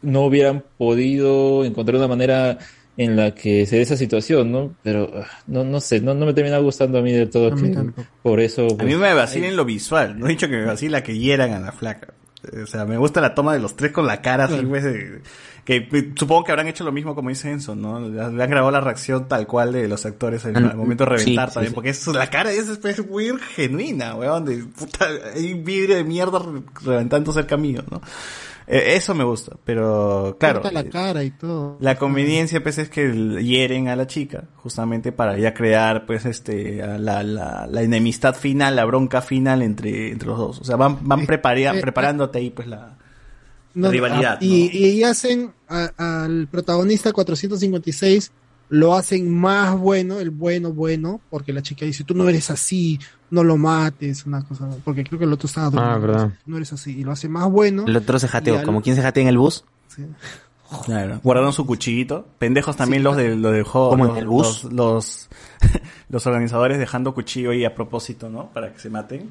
no 0.02 0.22
hubieran 0.24 0.64
podido 0.78 1.64
encontrar 1.64 1.96
una 1.96 2.08
manera 2.08 2.58
en 2.96 3.16
la 3.16 3.34
que 3.34 3.66
se 3.66 3.76
dé 3.76 3.82
esa 3.82 3.96
situación, 3.96 4.52
¿no? 4.52 4.74
Pero 4.82 5.10
ah, 5.14 5.26
no, 5.46 5.64
no 5.64 5.80
sé, 5.80 6.00
no, 6.00 6.14
no 6.14 6.26
me 6.26 6.34
termina 6.34 6.58
gustando 6.58 6.98
a 6.98 7.02
mí 7.02 7.12
del 7.12 7.28
todo 7.30 7.52
A 7.52 7.56
mí 7.56 7.72
que 7.72 8.02
por 8.22 8.38
eso... 8.40 8.66
A 8.66 8.68
mí 8.68 8.76
pues, 8.76 8.96
me 8.98 9.14
vacila 9.14 9.48
en 9.48 9.56
lo 9.56 9.64
visual. 9.64 10.18
No 10.18 10.26
he 10.26 10.30
dicho 10.30 10.48
que 10.48 10.56
me 10.56 10.64
vacila 10.64 11.02
que 11.02 11.18
hieran 11.18 11.52
a 11.52 11.60
la 11.60 11.72
flaca. 11.72 12.14
O 12.62 12.66
sea, 12.66 12.84
me 12.84 12.98
gusta 12.98 13.20
la 13.20 13.34
toma 13.34 13.54
de 13.54 13.58
los 13.60 13.74
tres 13.74 13.90
con 13.90 14.06
la 14.06 14.20
cara 14.20 14.44
así, 14.44 14.54
Claro. 14.54 14.68
pues, 14.68 14.84
de- 14.84 15.20
que 15.64 15.76
eh, 15.90 16.12
supongo 16.14 16.44
que 16.44 16.52
habrán 16.52 16.68
hecho 16.68 16.84
lo 16.84 16.92
mismo 16.92 17.14
como 17.14 17.30
dice 17.30 17.50
Enzo, 17.50 17.74
¿no? 17.74 17.98
Le 18.00 18.20
han 18.22 18.36
grabado 18.36 18.70
la 18.70 18.80
reacción 18.80 19.28
tal 19.28 19.46
cual 19.46 19.72
de 19.72 19.88
los 19.88 20.04
actores 20.06 20.44
en, 20.44 20.56
al 20.56 20.76
momento 20.76 21.04
de 21.04 21.10
reventar 21.10 21.48
sí, 21.48 21.54
también, 21.54 21.70
sí. 21.70 21.74
porque 21.74 21.88
es, 21.90 22.06
la 22.08 22.28
cara 22.28 22.52
es, 22.52 22.68
es 22.68 23.08
muy 23.08 23.32
genuina, 23.54 24.14
weón, 24.14 24.44
de 24.44 24.58
puta, 24.64 25.06
hay 25.34 25.52
un 25.54 25.64
vidrio 25.64 25.96
de 25.96 26.04
mierda 26.04 26.38
re- 26.38 26.62
reventando 26.84 27.32
cerca 27.32 27.56
mío, 27.56 27.82
¿no? 27.90 28.00
Eh, 28.66 28.94
eso 28.96 29.14
me 29.14 29.24
gusta, 29.24 29.56
pero 29.62 30.36
claro. 30.40 30.62
Corta 30.62 30.80
eh, 30.80 30.84
la 30.84 30.90
cara 30.90 31.22
y 31.22 31.30
todo. 31.32 31.76
la 31.80 31.96
conveniencia, 31.96 32.62
pues, 32.62 32.78
es 32.78 32.88
que 32.88 33.12
hieren 33.42 33.88
a 33.88 33.96
la 33.96 34.06
chica, 34.06 34.44
justamente 34.56 35.12
para 35.12 35.36
ya 35.36 35.52
crear, 35.52 36.06
pues, 36.06 36.24
este, 36.24 36.82
a 36.82 36.96
la, 36.98 37.22
la, 37.22 37.66
la 37.70 37.82
enemistad 37.82 38.34
final, 38.34 38.76
la 38.76 38.86
bronca 38.86 39.20
final 39.20 39.60
entre, 39.60 40.12
entre 40.12 40.28
los 40.28 40.38
dos. 40.38 40.60
O 40.60 40.64
sea, 40.64 40.76
van, 40.76 40.96
van 41.02 41.26
prepara- 41.26 41.76
eh, 41.76 41.80
preparándote 41.82 42.38
ahí, 42.38 42.48
pues, 42.50 42.66
la, 42.66 42.96
No, 43.74 43.90
rivalidad. 43.90 44.34
ah, 44.40 44.44
y, 44.44 44.76
y 44.76 45.02
hacen 45.04 45.52
a- 45.68 45.90
al 46.24 46.46
protagonista 46.48 47.12
456 47.12 48.30
lo 48.70 48.94
hacen 48.94 49.32
más 49.32 49.78
bueno, 49.78 50.18
el 50.20 50.30
bueno 50.30 50.72
bueno, 50.72 51.20
porque 51.30 51.52
la 51.52 51.60
chica 51.62 51.84
dice, 51.84 52.02
tú 52.02 52.14
no 52.14 52.28
eres 52.28 52.50
así, 52.50 52.98
no 53.30 53.44
lo 53.44 53.56
mates, 53.56 54.24
una 54.26 54.42
cosa, 54.42 54.68
porque 54.84 55.04
creo 55.04 55.18
que 55.18 55.26
el 55.26 55.32
otro 55.32 55.46
estaba 55.46 55.66
Ah, 55.66 55.70
dormido, 55.98 56.00
verdad. 56.00 56.32
no 56.46 56.56
eres 56.56 56.72
así, 56.72 56.98
y 56.98 57.04
lo 57.04 57.12
hace 57.12 57.28
más 57.28 57.48
bueno. 57.50 57.84
El 57.86 57.96
otro 57.96 58.18
se 58.18 58.26
jateó, 58.26 58.58
al- 58.58 58.64
como 58.64 58.80
quien 58.80 58.96
se 58.96 59.02
jatea 59.02 59.22
en 59.22 59.28
el 59.28 59.38
bus. 59.38 59.64
Claro. 60.86 61.20
Guardaron 61.22 61.52
su 61.52 61.66
cuchillito. 61.66 62.26
Pendejos 62.38 62.74
también 62.76 63.02
los 63.04 63.16
de 63.16 63.36
lo 63.36 63.52
del 63.52 63.62
juego. 63.62 63.90
Como 63.90 64.04
en 64.06 64.10
los, 64.10 64.18
el 64.18 64.26
bus. 64.26 64.64
Los, 64.64 64.72
los, 64.72 65.28
los 66.08 66.26
organizadores 66.26 66.78
dejando 66.78 67.14
cuchillo 67.14 67.50
ahí 67.50 67.64
a 67.64 67.74
propósito, 67.74 68.28
¿no? 68.28 68.50
Para 68.52 68.72
que 68.72 68.80
se 68.80 68.90
maten. 68.90 69.28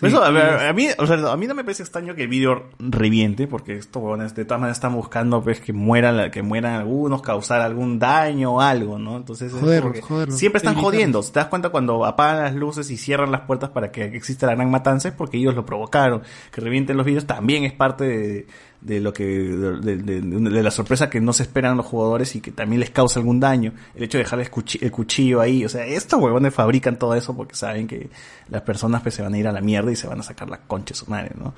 Eso, 0.00 0.22
a, 0.22 0.30
ver, 0.30 0.68
a 0.68 0.72
mí, 0.72 0.88
o 0.96 1.06
sea, 1.06 1.32
a 1.32 1.36
mí 1.36 1.46
no 1.46 1.54
me 1.54 1.64
parece 1.64 1.82
extraño 1.82 2.14
que 2.14 2.22
el 2.22 2.28
vídeo 2.28 2.64
reviente, 2.78 3.46
porque 3.46 3.76
estos 3.76 4.02
huevones 4.02 4.34
de 4.34 4.44
todas 4.44 4.60
maneras 4.60 4.76
están 4.76 4.94
buscando 4.94 5.42
pues 5.42 5.60
que 5.60 5.72
mueran, 5.72 6.30
que 6.30 6.42
mueran 6.42 6.74
algunos, 6.74 7.22
causar 7.22 7.60
algún 7.60 7.98
daño 7.98 8.54
o 8.54 8.60
algo, 8.60 8.98
¿no? 8.98 9.16
Entonces 9.16 9.52
es 9.52 10.34
siempre 10.34 10.58
están 10.58 10.76
jodiendo. 10.76 11.22
Te 11.22 11.40
das 11.40 11.46
cuenta 11.48 11.70
cuando 11.70 12.04
apagan 12.04 12.44
las 12.44 12.54
luces 12.54 12.90
y 12.90 12.96
cierran 12.96 13.32
las 13.32 13.42
puertas 13.42 13.70
para 13.70 13.90
que 13.90 14.04
exista 14.04 14.46
la 14.46 14.54
gran 14.54 14.70
matanza 14.70 15.08
es 15.08 15.14
porque 15.14 15.38
ellos 15.38 15.54
lo 15.54 15.66
provocaron. 15.66 16.22
Que 16.52 16.60
revienten 16.60 16.96
los 16.96 17.06
vídeos 17.06 17.26
también 17.26 17.64
es 17.64 17.72
parte 17.72 18.04
de, 18.04 18.46
de 18.80 19.00
lo 19.00 19.12
que 19.12 19.24
de, 19.26 19.96
de- 19.96 20.62
la 20.62 20.70
sorpresa 20.70 21.10
que 21.10 21.20
no 21.20 21.32
se 21.32 21.42
esperan 21.42 21.76
los 21.76 21.84
jugadores 21.86 22.36
y 22.36 22.40
que 22.40 22.52
también 22.52 22.80
les 22.80 22.90
causa 22.90 23.18
algún 23.18 23.40
daño. 23.40 23.72
El 23.94 24.04
hecho 24.04 24.18
de 24.18 24.24
dejarles 24.24 24.50
cuchi- 24.52 24.82
el 24.82 24.90
cuchillo 24.92 25.40
ahí, 25.40 25.64
o 25.64 25.68
sea, 25.68 25.84
estos 25.84 26.20
huevones 26.20 26.54
fabrican 26.54 26.98
todo 26.98 27.14
eso 27.14 27.36
porque 27.36 27.54
saben 27.56 27.86
que 27.88 28.08
las 28.48 28.62
personas 28.62 29.02
pues 29.02 29.14
se 29.14 29.22
van 29.22 29.34
a 29.34 29.38
ir 29.38 29.48
a 29.48 29.52
la 29.52 29.60
mierda 29.60 29.90
y 29.90 29.96
se 29.96 30.06
van 30.06 30.20
a 30.20 30.22
sacar 30.22 30.48
la 30.48 30.58
concha 30.58 30.94
de 30.94 30.98
su 30.98 31.10
madre, 31.10 31.32
¿no? 31.36 31.54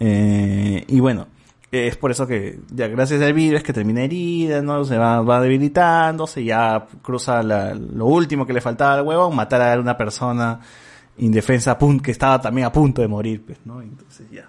Eh, 0.00 0.84
y 0.88 1.00
bueno, 1.00 1.26
es 1.70 1.96
por 1.96 2.10
eso 2.10 2.26
que 2.26 2.60
ya 2.72 2.86
gracias 2.88 3.20
al 3.20 3.38
es 3.38 3.62
que 3.62 3.72
termina 3.72 4.02
herida, 4.02 4.62
¿no? 4.62 4.84
Se 4.84 4.96
va, 4.96 5.20
va 5.22 5.40
debilitándose, 5.40 6.44
ya 6.44 6.86
cruza 7.02 7.42
la- 7.42 7.74
lo 7.74 8.06
último 8.06 8.46
que 8.46 8.52
le 8.52 8.60
faltaba 8.60 8.94
al 8.94 9.02
huevón, 9.06 9.34
matar 9.36 9.60
a 9.60 9.78
una 9.80 9.96
persona 9.96 10.60
indefensa 11.18 11.72
a 11.72 11.78
punto, 11.78 12.02
que 12.02 12.10
estaba 12.10 12.40
también 12.40 12.66
a 12.66 12.72
punto 12.72 13.02
de 13.02 13.08
morir, 13.08 13.42
pues, 13.44 13.58
¿no? 13.64 13.82
Entonces 13.82 14.26
ya, 14.32 14.48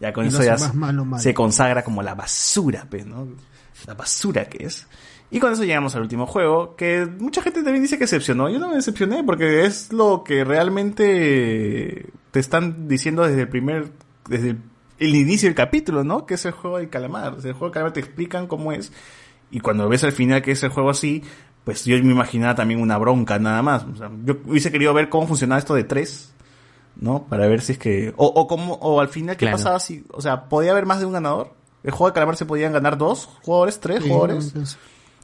ya 0.00 0.12
con 0.12 0.24
Y 0.24 0.28
eso 0.28 0.42
ya 0.42 0.54
hace 0.54 0.66
más 0.66 0.74
malo, 0.74 1.04
malo. 1.04 1.22
se 1.22 1.34
consagra 1.34 1.82
como 1.82 2.02
la 2.02 2.14
basura, 2.14 2.86
pues, 2.88 3.06
¿no? 3.06 3.28
La 3.86 3.94
basura 3.94 4.46
que 4.46 4.66
es. 4.66 4.86
Y 5.30 5.40
con 5.40 5.52
eso 5.52 5.64
llegamos 5.64 5.94
al 5.94 6.02
último 6.02 6.26
juego, 6.26 6.74
que 6.74 7.06
mucha 7.18 7.42
gente 7.42 7.62
también 7.62 7.82
dice 7.82 7.96
que 7.98 8.04
decepcionó. 8.04 8.48
Yo 8.48 8.58
no 8.58 8.68
me 8.68 8.76
decepcioné 8.76 9.22
porque 9.24 9.66
es 9.66 9.92
lo 9.92 10.24
que 10.24 10.44
realmente 10.44 12.06
te 12.30 12.40
están 12.40 12.88
diciendo 12.88 13.26
desde 13.26 13.42
el 13.42 13.48
primer, 13.48 13.90
desde 14.26 14.50
el, 14.50 14.58
el 14.98 15.14
inicio 15.14 15.48
del 15.48 15.54
capítulo, 15.54 16.02
¿no? 16.02 16.24
Que 16.24 16.34
es 16.34 16.44
el 16.46 16.52
juego 16.52 16.78
del 16.78 16.88
calamar. 16.88 17.34
O 17.34 17.40
sea, 17.40 17.50
el 17.50 17.54
juego 17.54 17.66
del 17.66 17.74
calamar 17.74 17.92
te 17.92 18.00
explican 18.00 18.46
cómo 18.46 18.72
es. 18.72 18.92
Y 19.50 19.60
cuando 19.60 19.88
ves 19.88 20.04
al 20.04 20.12
final 20.12 20.42
que 20.42 20.52
es 20.52 20.62
el 20.62 20.70
juego 20.70 20.90
así, 20.90 21.22
pues 21.64 21.84
yo 21.84 22.02
me 22.02 22.12
imaginaba 22.12 22.54
también 22.54 22.80
una 22.80 22.96
bronca 22.96 23.38
nada 23.38 23.62
más. 23.62 23.84
O 23.84 23.96
sea, 23.96 24.10
yo 24.24 24.38
hubiese 24.46 24.72
querido 24.72 24.94
ver 24.94 25.10
cómo 25.10 25.26
funcionaba 25.26 25.58
esto 25.58 25.74
de 25.74 25.84
tres, 25.84 26.32
¿no? 26.98 27.22
Para 27.24 27.46
ver 27.46 27.60
si 27.62 27.72
es 27.72 27.78
que, 27.78 28.12
o, 28.16 28.26
o 28.26 28.46
cómo, 28.46 28.74
o 28.74 29.00
al 29.00 29.08
final 29.08 29.36
qué 29.36 29.46
Claro. 29.46 29.56
pasaba 29.56 29.80
si, 29.80 30.04
o 30.12 30.20
sea, 30.20 30.44
podía 30.48 30.72
haber 30.72 30.84
más 30.86 31.00
de 31.00 31.06
un 31.06 31.12
ganador. 31.12 31.52
El 31.84 31.92
juego 31.92 32.08
de 32.10 32.14
calamar 32.14 32.36
se 32.36 32.44
podían 32.44 32.72
ganar 32.72 32.98
dos 32.98 33.28
jugadores, 33.42 33.78
tres 33.80 34.02
Sí, 34.02 34.08
jugadores. 34.08 34.46
entonces- 34.48 34.78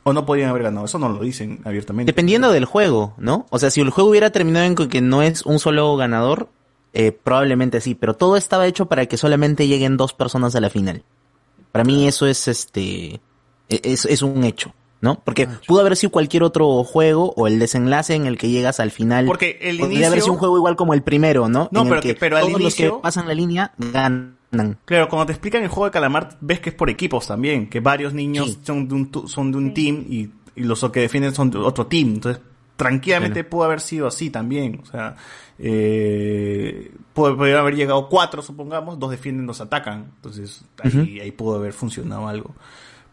O 0.05 0.13
no 0.13 0.27
podían 0.27 0.51
haber 0.51 0.63
ganado. 0.65 0.85
Eso 0.87 0.99
no 0.99 1.09
lo 1.09 1.21
dicen 1.21 1.61
abiertamente. 1.65 2.13
Dependiendo 2.13 2.53
del 2.53 2.67
juego, 2.67 3.15
¿no? 3.17 3.47
O 3.51 3.59
sea, 3.59 3.71
si 3.71 3.81
el 3.81 3.89
juego 3.91 4.11
hubiera 4.11 4.31
terminado 4.31 4.67
en 4.67 4.75
que 4.75 5.01
no 5.01 5.23
es 5.23 5.47
un 5.47 5.59
solo 5.59 5.97
ganador, 5.97 6.49
eh, 6.93 7.11
probablemente 7.11 7.81
sí, 7.81 7.95
pero 7.95 8.15
todo 8.15 8.37
estaba 8.37 8.67
hecho 8.67 8.87
para 8.87 9.07
que 9.07 9.17
solamente 9.17 9.67
lleguen 9.67 9.97
dos 9.97 10.13
personas 10.13 10.55
a 10.55 10.61
la 10.61 10.69
final. 10.71 11.03
Para 11.73 11.85
mí 11.85 12.07
eso 12.07 12.27
es 12.27 12.47
este, 12.49 13.15
e- 13.15 13.81
es, 13.83 14.05
es 14.05 14.21
un 14.23 14.45
hecho, 14.45 14.73
¿no? 15.05 15.21
Porque 15.23 15.47
pudo 15.69 15.81
haber 15.83 15.97
sido 15.97 16.11
cualquier 16.11 16.43
otro 16.43 16.83
juego 16.83 17.33
o 17.37 17.47
el 17.47 17.59
desenlace 17.59 18.15
en 18.15 18.25
el 18.27 18.39
que 18.39 18.49
llegas 18.49 18.81
al 18.81 18.91
final. 18.91 19.27
Porque 19.27 19.59
el 19.61 19.79
Podría 19.79 19.95
inicio- 19.99 20.07
haber 20.09 20.21
sido 20.23 20.33
un 20.33 20.39
juego 20.39 20.57
igual 20.57 20.77
como 20.77 20.95
el 20.95 21.03
primero, 21.03 21.49
¿no? 21.49 21.69
No, 21.71 21.83
en 21.83 21.87
pero 21.89 21.97
el 21.97 22.03
que, 22.03 22.15
que- 22.15 22.21
pero 22.21 22.37
al 22.39 22.43
todos 22.47 22.53
los 22.55 22.61
inicio- 22.63 22.97
que 22.97 23.03
pasan 23.03 23.29
la 23.29 23.35
línea 23.35 23.73
ganan. 23.79 24.39
Claro, 24.85 25.09
cuando 25.09 25.27
te 25.27 25.33
explican 25.33 25.63
el 25.63 25.69
juego 25.69 25.85
de 25.87 25.91
calamar, 25.91 26.37
ves 26.41 26.61
que 26.61 26.71
es 26.71 26.75
por 26.75 26.89
equipos 26.89 27.27
también, 27.27 27.69
que 27.69 27.81
varios 27.81 28.15
niños 28.15 28.59
son 28.63 28.89
de 28.89 28.95
un, 28.95 29.11
tu- 29.11 29.29
son 29.29 29.53
de 29.53 29.59
un 29.59 29.75
team 29.75 30.07
y, 30.09 30.31
y 30.57 30.63
los 30.63 30.81
que 30.91 31.01
defienden 31.01 31.35
son 31.35 31.51
de 31.51 31.59
otro 31.59 31.87
team. 31.87 32.15
Entonces, 32.15 32.41
tranquilamente 32.77 33.45
pudo 33.45 33.65
haber 33.65 33.81
sido 33.81 34.07
así 34.07 34.31
también. 34.31 34.81
O 34.83 34.87
sea, 34.87 35.17
eh, 35.59 36.93
haber 37.17 37.75
llegado 37.77 38.09
cuatro, 38.09 38.43
supongamos, 38.43 38.99
dos 38.99 39.11
defienden, 39.11 39.47
dos 39.47 39.61
atacan. 39.61 40.13
Entonces, 40.17 40.65
ahí, 40.83 41.21
ahí 41.21 41.31
pudo 41.33 41.57
haber 41.57 41.73
funcionado 41.73 42.27
algo. 42.29 42.55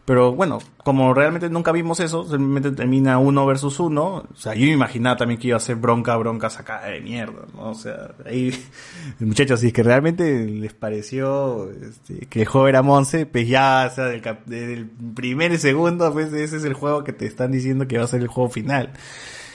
Pero 0.04 0.32
bueno, 0.34 0.58
como 0.82 1.14
realmente 1.14 1.48
nunca 1.48 1.70
vimos 1.70 2.00
eso, 2.00 2.24
simplemente 2.24 2.72
termina 2.72 3.18
uno 3.18 3.46
versus 3.46 3.78
uno. 3.78 4.24
O 4.32 4.36
sea, 4.36 4.52
yo 4.54 4.66
me 4.66 4.72
imaginaba 4.72 5.16
también 5.16 5.38
que 5.38 5.46
iba 5.48 5.56
a 5.56 5.60
ser 5.60 5.76
bronca, 5.76 6.16
bronca 6.16 6.50
sacada 6.50 6.88
de 6.88 7.00
mierda, 7.00 7.42
¿no? 7.54 7.70
O 7.70 7.74
sea, 7.74 8.10
ahí, 8.26 8.52
muchachos, 9.20 9.60
si 9.60 9.68
es 9.68 9.72
que 9.72 9.84
realmente 9.84 10.44
les 10.46 10.74
pareció 10.74 11.70
este, 11.70 12.26
que 12.26 12.42
el 12.42 12.48
era 12.68 12.82
Monse, 12.82 13.26
pues 13.26 13.46
ya, 13.46 13.88
o 13.90 13.94
sea, 13.94 14.06
del 14.06 14.22
cap- 14.22 14.44
desde 14.46 14.74
el 14.74 14.86
primer 15.14 15.56
segundo, 15.58 16.12
pues 16.12 16.32
ese 16.32 16.56
es 16.56 16.64
el 16.64 16.74
juego 16.74 17.04
que 17.04 17.12
te 17.12 17.26
están 17.26 17.52
diciendo 17.52 17.86
que 17.86 17.98
va 17.98 18.04
a 18.04 18.08
ser 18.08 18.22
el 18.22 18.28
juego 18.28 18.50
final. 18.50 18.92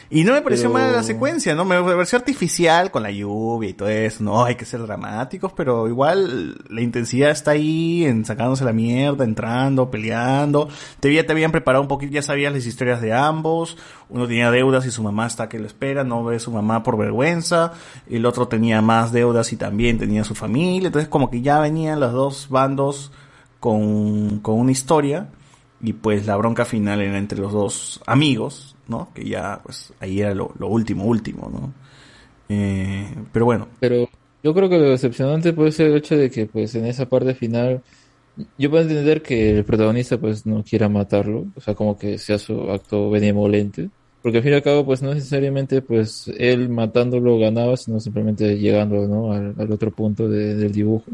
Y 0.10 0.24
no 0.24 0.32
me 0.34 0.42
pareció 0.42 0.72
Pero- 0.72 0.86
mal 0.86 0.94
la 0.94 1.04
secuencia, 1.04 1.54
¿no? 1.54 1.66
Me 1.66 1.82
pareció 1.84 2.18
artificial 2.18 2.92
con 2.92 3.04
la 3.04 3.12
lluvia 3.12 3.70
y 3.70 3.74
todo 3.74 3.90
eso, 3.90 4.24
¿no? 4.24 4.46
Hay 4.46 4.56
que 4.56 4.64
ser 4.64 4.82
dramáticos, 4.82 5.52
pero 5.52 5.86
igual 5.90 6.58
la 6.70 6.82
intensidad 6.82 7.30
está 7.30 7.52
ahí, 7.52 8.06
en 8.06 8.24
sacándose 8.24 8.64
la 8.64 8.72
mierda, 8.72 9.26
entrando, 9.26 9.92
peleando. 9.92 10.70
Te, 11.02 11.10
había- 11.10 11.26
te 11.26 11.34
habían 11.34 11.52
preparado 11.52 11.82
un 11.82 11.90
poquito, 11.90 12.14
ya 12.14 12.22
sabías 12.22 12.54
las 12.54 12.66
historias 12.66 13.02
de 13.02 13.12
ambos. 13.14 13.78
Uno 14.10 14.28
tenía 14.28 14.50
deudas 14.50 14.86
y 14.86 14.92
su 14.92 15.04
mamá 15.04 15.28
está 15.28 15.50
que 15.50 15.60
lo 15.60 15.66
espera, 15.68 16.06
no 16.06 16.24
ve 16.24 16.38
a 16.38 16.40
su 16.40 16.52
mamá 16.52 16.84
por 16.84 16.98
vergüenza. 16.98 17.74
El 18.10 18.26
otro 18.26 18.48
tenía 18.48 18.82
más 18.82 19.12
deudas 19.12 19.52
y 19.52 19.58
también 19.58 19.98
tenía 19.98 20.24
su 20.24 20.36
familia. 20.36 20.88
Entonces 20.88 21.10
como 21.10 21.30
que 21.30 21.42
ya 21.42 21.60
venían 21.60 22.00
los 22.00 22.14
dos 22.14 22.48
bandos 22.50 23.12
con, 23.60 24.40
con 24.40 24.58
una 24.60 24.72
historia. 24.72 25.28
Y 25.82 25.94
pues 25.94 26.26
la 26.26 26.36
bronca 26.38 26.66
final 26.66 27.02
era 27.02 27.18
entre 27.18 27.40
los 27.40 27.54
dos 27.54 28.02
amigos, 28.08 28.76
¿no? 28.88 29.10
Que 29.14 29.28
ya, 29.30 29.62
pues, 29.64 29.94
ahí 30.00 30.22
era 30.22 30.34
lo, 30.34 30.52
lo 30.58 30.68
último, 30.68 31.06
último, 31.06 31.50
¿no? 31.52 31.74
Eh, 32.50 33.08
pero 33.32 33.46
bueno. 33.46 33.68
Pero 33.80 34.10
yo 34.44 34.54
creo 34.54 34.70
que 34.70 34.78
lo 34.78 34.90
decepcionante 34.90 35.54
puede 35.54 35.72
ser 35.72 35.88
el 35.88 35.98
hecho 35.98 36.18
de 36.18 36.32
que, 36.32 36.46
pues, 36.48 36.76
en 36.76 36.86
esa 36.86 37.08
parte 37.08 37.36
final, 37.36 37.84
yo 38.58 38.70
puedo 38.70 38.84
entender 38.84 39.22
que 39.22 39.58
el 39.60 39.66
protagonista, 39.66 40.18
pues, 40.20 40.46
no 40.46 40.64
quiera 40.64 40.90
matarlo, 40.90 41.48
o 41.56 41.62
sea, 41.62 41.76
como 41.76 41.98
que 41.98 42.18
sea 42.20 42.40
su 42.40 42.72
acto 42.72 43.10
benevolente, 43.10 43.90
porque 44.22 44.38
al 44.40 44.44
fin 44.44 44.54
y 44.54 44.56
al 44.56 44.64
cabo, 44.64 44.86
pues, 44.86 45.02
no 45.02 45.14
necesariamente, 45.14 45.82
pues, 45.82 46.28
él 46.38 46.70
matándolo 46.70 47.40
ganaba, 47.40 47.78
sino 47.78 48.00
simplemente 48.00 48.58
llegando, 48.58 49.08
¿no? 49.08 49.32
Al, 49.34 49.72
otro 49.72 49.92
punto 49.92 50.28
de- 50.30 50.56
del 50.56 50.72
dibujo. 50.72 51.06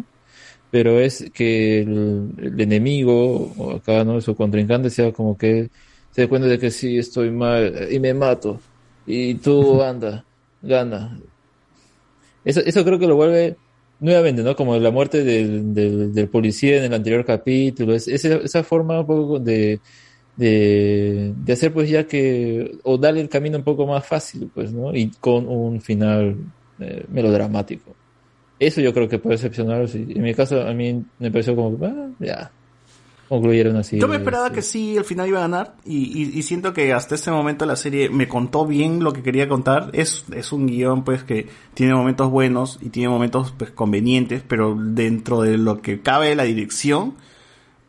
Pero 0.74 1.00
es 1.00 1.30
que 1.32 1.82
el, 1.82 2.32
el 2.40 2.60
enemigo, 2.60 3.54
o 3.60 3.74
acá, 3.76 4.04
¿no? 4.04 4.20
Su 4.22 4.36
contrincante 4.36 4.90
sea 4.90 5.12
como 5.12 5.38
que 5.38 5.70
se 6.10 6.22
dé 6.22 6.28
cuenta 6.28 6.48
de 6.48 6.58
que 6.58 6.72
sí, 6.72 6.98
estoy 6.98 7.30
mal 7.30 7.90
y 7.92 8.00
me 8.00 8.12
mato. 8.16 8.60
Y 9.06 9.36
tú 9.36 9.84
anda, 9.84 10.26
gana. 10.64 11.16
Eso, 12.44 12.62
eso 12.62 12.84
creo 12.84 12.98
que 12.98 13.06
lo 13.06 13.16
vuelve 13.16 13.56
nuevamente, 14.00 14.42
¿no? 14.42 14.56
Como 14.56 14.76
la 14.78 14.90
muerte 14.90 15.24
del, 15.24 15.76
del, 15.76 16.12
del 16.12 16.28
policía 16.30 16.78
en 16.78 16.86
el 16.86 16.94
anterior 16.96 17.24
capítulo, 17.24 17.94
es, 17.94 18.08
esa, 18.08 18.38
esa 18.38 18.64
forma 18.64 19.02
un 19.02 19.06
poco 19.06 19.40
de, 19.40 19.80
de, 20.36 21.34
de 21.38 21.54
hacer 21.54 21.72
pues 21.72 21.88
ya 21.88 22.08
que, 22.08 22.80
o 22.84 22.98
darle 22.98 23.22
el 23.22 23.30
camino 23.30 23.60
un 23.60 23.64
poco 23.64 23.86
más 23.86 24.08
fácil, 24.08 24.50
pues, 24.52 24.74
¿no? 24.74 24.96
Y 24.96 25.12
con 25.20 25.48
un 25.48 25.80
final 25.82 26.36
eh, 26.80 27.06
melodramático. 27.10 27.96
Eso 28.68 28.82
yo 28.82 28.94
creo 28.94 29.08
que 29.10 29.20
puede 29.20 29.36
decepcionar. 29.36 29.88
sí. 29.88 30.06
En 30.16 30.22
mi 30.22 30.34
caso, 30.34 30.62
a 30.62 30.74
mí 30.74 31.04
me 31.20 31.32
pareció 31.32 31.56
como, 31.56 31.78
ah, 31.86 32.10
ya, 32.20 32.52
concluyeron 33.30 33.76
así. 33.78 34.00
Yo 34.00 34.08
me 34.08 34.18
esperaba 34.18 34.52
que 34.52 34.62
sí, 34.62 34.98
al 34.98 35.06
final 35.06 35.28
iba 35.28 35.40
a 35.40 35.42
ganar. 35.42 35.76
Y, 35.86 36.22
y- 36.22 36.38
y 36.38 36.44
siento 36.44 36.74
que 36.74 36.94
hasta 36.94 37.16
este 37.16 37.32
momento 37.32 37.66
la 37.66 37.76
serie 37.76 38.10
me 38.10 38.28
contó 38.28 38.66
bien 38.68 39.04
lo 39.04 39.12
que 39.14 39.24
quería 39.24 39.48
contar. 39.48 39.90
Es, 39.94 40.26
es 40.36 40.52
un 40.52 40.68
guion, 40.68 41.04
pues, 41.04 41.24
que 41.24 41.48
tiene 41.74 41.94
momentos 41.96 42.30
buenos 42.30 42.78
y 42.82 42.90
tiene 42.90 43.10
momentos, 43.10 43.54
pues, 43.58 43.72
convenientes. 43.72 44.44
Pero 44.48 44.76
dentro 44.80 45.42
de 45.42 45.58
lo 45.58 45.82
que 45.82 46.02
cabe 46.02 46.36
la 46.36 46.44
dirección, 46.44 47.16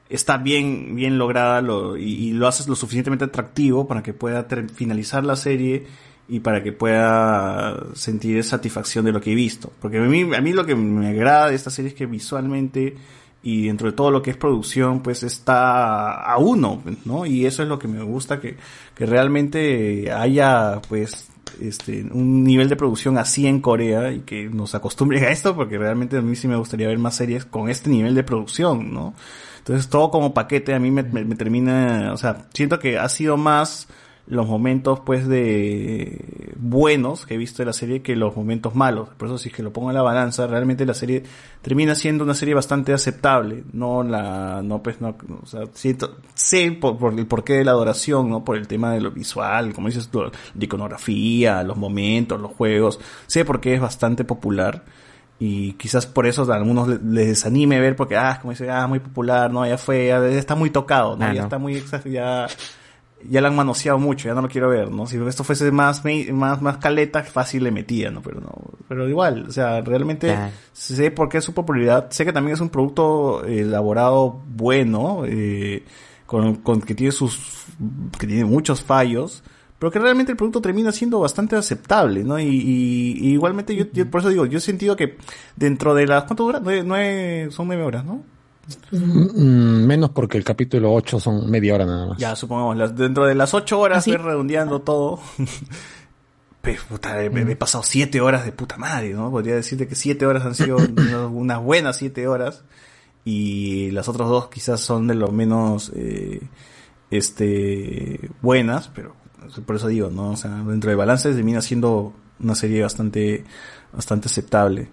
está 0.09 0.37
bien, 0.39 0.95
bien 0.95 1.19
lograda 1.19 1.61
lo, 1.61 1.97
y, 1.97 2.05
y 2.13 2.33
lo 2.33 2.47
haces 2.47 2.69
lo 2.69 2.77
suficientemente 2.77 3.25
atractivo 3.25 3.87
para 3.89 4.03
que 4.03 4.13
pueda 4.15 4.47
finalizar 4.75 5.25
la 5.25 5.35
serie 5.37 5.87
y 6.29 6.41
para 6.41 6.63
que 6.63 6.73
pueda 6.73 7.77
sentir 7.95 8.43
satisfacción 8.45 9.05
de 9.05 9.13
lo 9.13 9.21
que 9.21 9.33
he 9.33 9.35
visto. 9.35 9.73
Porque 9.81 9.99
a 9.99 10.03
mí, 10.03 10.23
a 10.35 10.41
mí 10.41 10.53
lo 10.53 10.65
que 10.67 10.75
me 10.75 11.09
agrada 11.09 11.49
de 11.49 11.55
esta 11.55 11.71
serie 11.71 11.91
es 11.91 11.95
que 11.95 12.07
visualmente 12.07 12.97
y 13.43 13.67
dentro 13.67 13.91
de 13.91 13.97
todo 13.97 14.11
lo 14.11 14.23
que 14.23 14.31
es 14.31 14.39
producción, 14.39 15.03
pues 15.03 15.23
está 15.23 16.15
a 16.23 16.39
uno, 16.39 16.83
¿no? 17.05 17.27
Y 17.27 17.45
eso 17.45 17.63
es 17.63 17.69
lo 17.69 17.79
que 17.79 17.89
me 17.89 18.03
gusta, 18.03 18.41
que, 18.41 18.57
que 18.95 19.05
realmente 19.05 20.11
haya, 20.11 20.81
pues, 20.89 21.29
este, 21.61 22.05
un 22.11 22.43
nivel 22.43 22.71
de 22.71 22.77
producción 22.77 23.19
así 23.19 23.47
en 23.47 23.61
Corea 23.61 24.11
y 24.13 24.21
que 24.21 24.49
nos 24.49 24.75
acostumbren 24.75 25.25
a 25.25 25.29
esto, 25.29 25.55
porque 25.55 25.77
realmente 25.77 26.17
a 26.17 26.23
mí 26.23 26.35
sí 26.37 26.49
me 26.49 26.57
gustaría 26.57 26.89
ver 26.89 26.99
más 26.99 27.17
series 27.17 27.45
con 27.45 27.69
este 27.69 27.91
nivel 27.91 28.15
de 28.15 28.23
producción, 28.25 28.95
¿no? 28.95 29.13
Entonces 29.59 29.89
todo 29.91 30.11
como 30.11 30.33
paquete 30.33 30.73
a 30.75 30.79
mí 30.79 30.91
me, 30.91 31.03
me- 31.03 31.25
me 31.27 31.37
termina, 31.37 32.13
o 32.15 32.17
sea, 32.17 32.47
siento 32.55 32.79
que 32.79 32.99
ha 32.99 33.09
sido 33.11 33.37
más 33.37 33.89
los 34.27 34.47
momentos 34.47 35.01
pues 35.05 35.29
de 35.29 36.55
buenos 36.57 37.27
que 37.27 37.35
he 37.35 37.37
visto 37.37 37.63
de 37.63 37.67
la 37.67 37.73
serie 37.75 38.01
que 38.03 38.17
los 38.17 38.35
momentos 38.37 38.75
malos. 38.75 39.11
Por 39.17 39.29
eso 39.29 39.37
si 39.39 39.51
es 39.51 39.55
que 39.55 39.63
lo 39.63 39.73
pongo 39.73 39.91
en 39.91 39.95
la 39.97 40.03
balanza, 40.03 40.47
realmente 40.47 40.87
la 40.87 40.95
serie 40.95 41.23
termina 41.61 41.95
siendo 41.95 42.25
una 42.25 42.35
serie 42.35 42.55
bastante 42.55 42.93
aceptable. 42.95 43.65
No 43.73 44.03
la, 44.03 44.63
no 44.65 44.83
pues 44.83 45.01
no, 45.01 45.17
o 45.43 45.47
sea, 45.47 45.63
siento, 45.75 46.17
sé 46.35 46.73
por, 46.73 46.97
por 46.97 47.13
el 47.19 47.27
porqué 47.27 47.55
de 47.55 47.65
la 47.65 47.73
adoración, 47.73 48.31
¿no? 48.31 48.45
Por 48.45 48.57
el 48.57 48.67
tema 48.67 48.93
de 48.93 49.01
lo 49.03 49.11
visual, 49.11 49.75
como 49.75 49.89
dices 49.89 50.09
tú, 50.09 50.23
de 50.55 50.65
iconografía, 50.65 51.63
los 51.63 51.77
momentos, 51.77 52.41
los 52.41 52.53
juegos. 52.53 52.99
Sé 53.27 53.45
por 53.45 53.61
qué 53.61 53.75
es 53.75 53.81
bastante 53.81 54.25
popular. 54.25 54.85
Y 55.39 55.73
quizás 55.73 56.07
por 56.07 56.27
eso 56.27 56.51
a 56.51 56.57
algunos 56.57 56.89
le- 56.89 56.99
les 57.03 57.27
desanime 57.27 57.81
ver 57.81 57.97
porque, 57.97 58.17
ah, 58.17 58.39
como 58.41 58.53
dice, 58.53 58.71
ah, 58.71 58.87
muy 58.87 59.01
popular, 59.01 59.53
no, 59.53 59.67
ya 59.67 59.77
fue, 59.77 60.07
ya 60.07 60.25
está 60.29 60.55
muy 60.55 60.71
tocado, 60.71 61.17
¿no? 61.17 61.25
Ah, 61.27 61.35
ya 61.35 61.41
no. 61.41 61.47
está 61.47 61.59
muy 61.59 61.83
ya, 62.07 62.47
ya 63.29 63.41
la 63.41 63.49
han 63.49 63.57
manoseado 63.57 63.99
mucho, 63.99 64.29
ya 64.29 64.35
no 64.35 64.43
lo 64.43 64.49
quiero 64.49 64.69
ver, 64.69 64.91
¿no? 64.91 65.07
Si 65.07 65.17
esto 65.19 65.45
fuese 65.45 65.71
más, 65.71 66.03
más, 66.33 66.61
más 66.63 66.79
caleta, 66.79 67.23
fácil 67.23 67.65
le 67.65 67.71
metía, 67.71 68.11
¿no? 68.11 68.23
Pero 68.23 68.41
no, 68.41 68.53
pero 68.89 69.09
igual, 69.09 69.47
o 69.49 69.53
sea, 69.53 69.81
realmente 69.81 70.29
Claro. 70.29 70.53
sé 70.73 71.11
por 71.11 71.29
qué 71.29 71.39
es 71.39 71.45
su 71.45 71.55
popularidad, 71.55 72.11
sé 72.11 72.25
que 72.25 72.33
también 72.33 72.55
es 72.55 72.61
un 72.61 72.69
producto 72.71 73.45
elaborado 73.45 74.41
bueno, 74.49 75.23
eh, 75.27 75.85
con, 76.27 76.57
con 76.57 76.81
que 76.81 76.95
tiene 76.95 77.13
sus, 77.13 77.39
que 78.19 78.27
tiene 78.27 78.45
muchos 78.45 78.83
fallos, 78.83 79.43
pero 79.79 79.91
que 79.91 79.99
realmente 79.99 80.33
el 80.33 80.37
producto 80.39 80.61
termina 80.63 80.93
siendo 80.93 81.19
bastante 81.21 81.57
aceptable, 81.57 82.25
¿no? 82.25 82.39
Y, 82.39 82.45
y- 82.45 83.19
y 83.21 83.33
igualmente 83.33 83.75
yo, 83.77 83.85
yo 83.93 84.11
por 84.11 84.21
eso 84.21 84.31
digo, 84.31 84.47
yo 84.47 84.59
he 84.59 84.61
sentido 84.61 84.97
que 84.97 85.17
dentro 85.57 85.95
de 85.95 86.07
las, 86.07 86.25
¿cuánto 86.25 86.45
dura? 86.45 86.61
Nueve, 86.63 86.83
nueve- 86.87 87.49
son 87.51 87.67
nueve 87.67 87.83
horas, 87.83 88.05
¿no? 88.05 88.23
Mm, 88.91 89.85
menos 89.87 90.11
porque 90.11 90.39
el 90.39 90.45
capítulo 90.45 90.93
8 90.95 91.21
son 91.21 91.51
media 91.51 91.75
hora 91.75 91.85
nada 91.87 92.07
más. 92.09 92.19
Ya, 92.19 92.35
supongamos, 92.37 92.77
las, 92.77 92.97
dentro 92.97 93.27
de 93.27 93.35
las 93.35 93.53
ocho 93.55 93.79
horas, 93.81 94.07
voy 94.07 94.17
redondeando 94.17 94.81
todo. 94.83 95.21
Pues, 96.61 96.81
puta, 96.81 97.23
he, 97.23 97.27
he 97.27 97.57
pasado 97.57 97.85
siete 97.85 98.23
horas 98.23 98.47
de 98.47 98.51
puta 98.53 98.79
madre, 98.79 99.13
¿no? 99.13 99.31
Podría 99.31 99.55
decirte 99.55 99.87
que 99.87 99.95
siete 99.95 100.25
horas 100.25 100.47
han 100.47 100.55
sido 100.55 100.79
unas- 101.31 101.61
buenas 101.63 101.97
siete 101.99 102.27
horas. 102.27 102.65
Y 103.23 103.91
las 103.91 104.09
otras 104.09 104.31
dos 104.31 104.49
quizás 104.49 104.81
son 104.81 105.07
de 105.07 105.15
lo 105.15 105.29
menos, 105.31 105.93
eh, 105.95 106.41
este, 107.11 108.31
buenas, 108.41 108.89
pero 108.95 109.15
por 109.67 109.77
eso 109.77 109.89
digo, 109.89 110.09
¿no? 110.11 110.31
O 110.31 110.37
sea, 110.37 110.51
dentro 110.67 110.89
de 110.89 110.97
balance 110.97 111.33
termina 111.35 111.61
siendo 111.61 112.15
una 112.41 112.55
serie 112.55 112.81
bastante, 112.83 113.45
bastante 113.93 114.29
aceptable. 114.29 114.89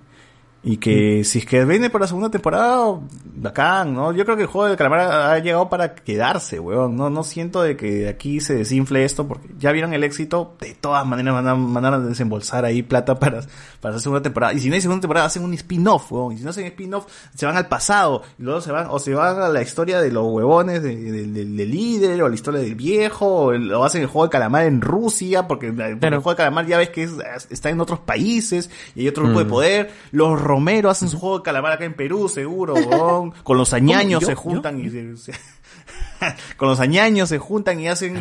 Y 0.63 0.77
que 0.77 1.23
si 1.23 1.39
es 1.39 1.45
que 1.47 1.65
viene 1.65 1.89
por 1.89 2.01
la 2.01 2.07
segunda 2.07 2.29
temporada, 2.29 2.99
bacán, 3.35 3.95
¿no? 3.95 4.11
Yo 4.13 4.23
creo 4.25 4.35
que 4.37 4.43
el 4.43 4.47
juego 4.47 4.67
del 4.67 4.77
calamar 4.77 4.99
ha, 4.99 5.39
llegado 5.39 5.67
para 5.69 5.95
quedarse, 5.95 6.59
weón. 6.59 6.95
No, 6.95 7.09
no 7.09 7.23
siento 7.23 7.63
de 7.63 7.75
que 7.75 8.07
aquí 8.07 8.39
se 8.41 8.53
desinfle 8.53 9.03
esto, 9.03 9.27
porque 9.27 9.47
ya 9.57 9.71
vieron 9.71 9.93
el 9.95 10.03
éxito, 10.03 10.55
de 10.59 10.75
todas 10.79 11.03
maneras 11.07 11.33
van 11.33 11.47
a, 11.47 11.53
van 11.55 11.85
a 11.85 11.99
desembolsar 11.99 12.63
ahí 12.65 12.83
plata 12.83 13.17
para, 13.17 13.41
para 13.79 13.95
hacer 13.95 14.01
segunda 14.03 14.21
temporada. 14.21 14.53
Y 14.53 14.59
si 14.59 14.69
no 14.69 14.75
hay 14.75 14.81
segunda 14.81 15.01
temporada, 15.01 15.25
hacen 15.25 15.43
un 15.43 15.53
spin-off, 15.55 16.11
weón. 16.11 16.33
Y 16.33 16.37
si 16.37 16.43
no 16.43 16.51
hacen 16.51 16.65
spin-off, 16.67 17.07
se 17.33 17.47
van 17.47 17.57
al 17.57 17.67
pasado. 17.67 18.21
Y 18.37 18.43
luego 18.43 18.61
se 18.61 18.71
van, 18.71 18.85
o 18.91 18.99
se 18.99 19.15
van 19.15 19.41
a 19.41 19.49
la 19.49 19.63
historia 19.63 19.99
de 19.99 20.11
los 20.11 20.27
huevones 20.27 20.83
de- 20.83 20.95
de- 20.95 21.25
de- 21.27 21.45
del 21.45 21.71
líder, 21.71 22.21
o 22.21 22.29
la 22.29 22.35
historia 22.35 22.61
del 22.61 22.75
viejo, 22.75 23.25
o, 23.25 23.51
el- 23.53 23.73
o 23.73 23.83
hacen 23.83 24.01
el 24.03 24.07
juego 24.07 24.27
de 24.27 24.31
calamar 24.31 24.65
en 24.65 24.79
Rusia, 24.79 25.47
porque, 25.47 25.71
porque 25.73 26.05
el 26.05 26.13
juego 26.17 26.29
de 26.31 26.35
calamar 26.37 26.67
ya 26.67 26.77
ves 26.77 26.89
que 26.89 27.01
es- 27.01 27.13
está 27.49 27.71
en 27.71 27.81
otros 27.81 27.99
países, 28.01 28.69
y 28.93 29.01
hay 29.01 29.07
otro 29.07 29.23
grupo 29.23 29.39
de 29.39 29.45
Mm. 29.45 29.49
poder. 29.49 29.91
Los 30.11 30.39
Romero 30.51 30.89
hacen 30.89 31.09
su 31.09 31.17
juego 31.19 31.37
de 31.39 31.43
calamar 31.43 31.71
acá 31.73 31.85
en 31.85 31.93
Perú, 31.95 32.27
seguro, 32.29 32.73
weón. 32.75 33.31
Con 33.43 33.57
los 33.57 33.73
añaños 33.73 34.23
se 34.25 34.35
juntan 34.35 34.79
y 34.79 34.89
se, 34.89 35.31
con 36.57 36.67
los 36.69 36.79
añaños 36.79 37.29
se 37.29 37.37
juntan 37.39 37.79
y 37.79 37.87
hacen 37.87 38.15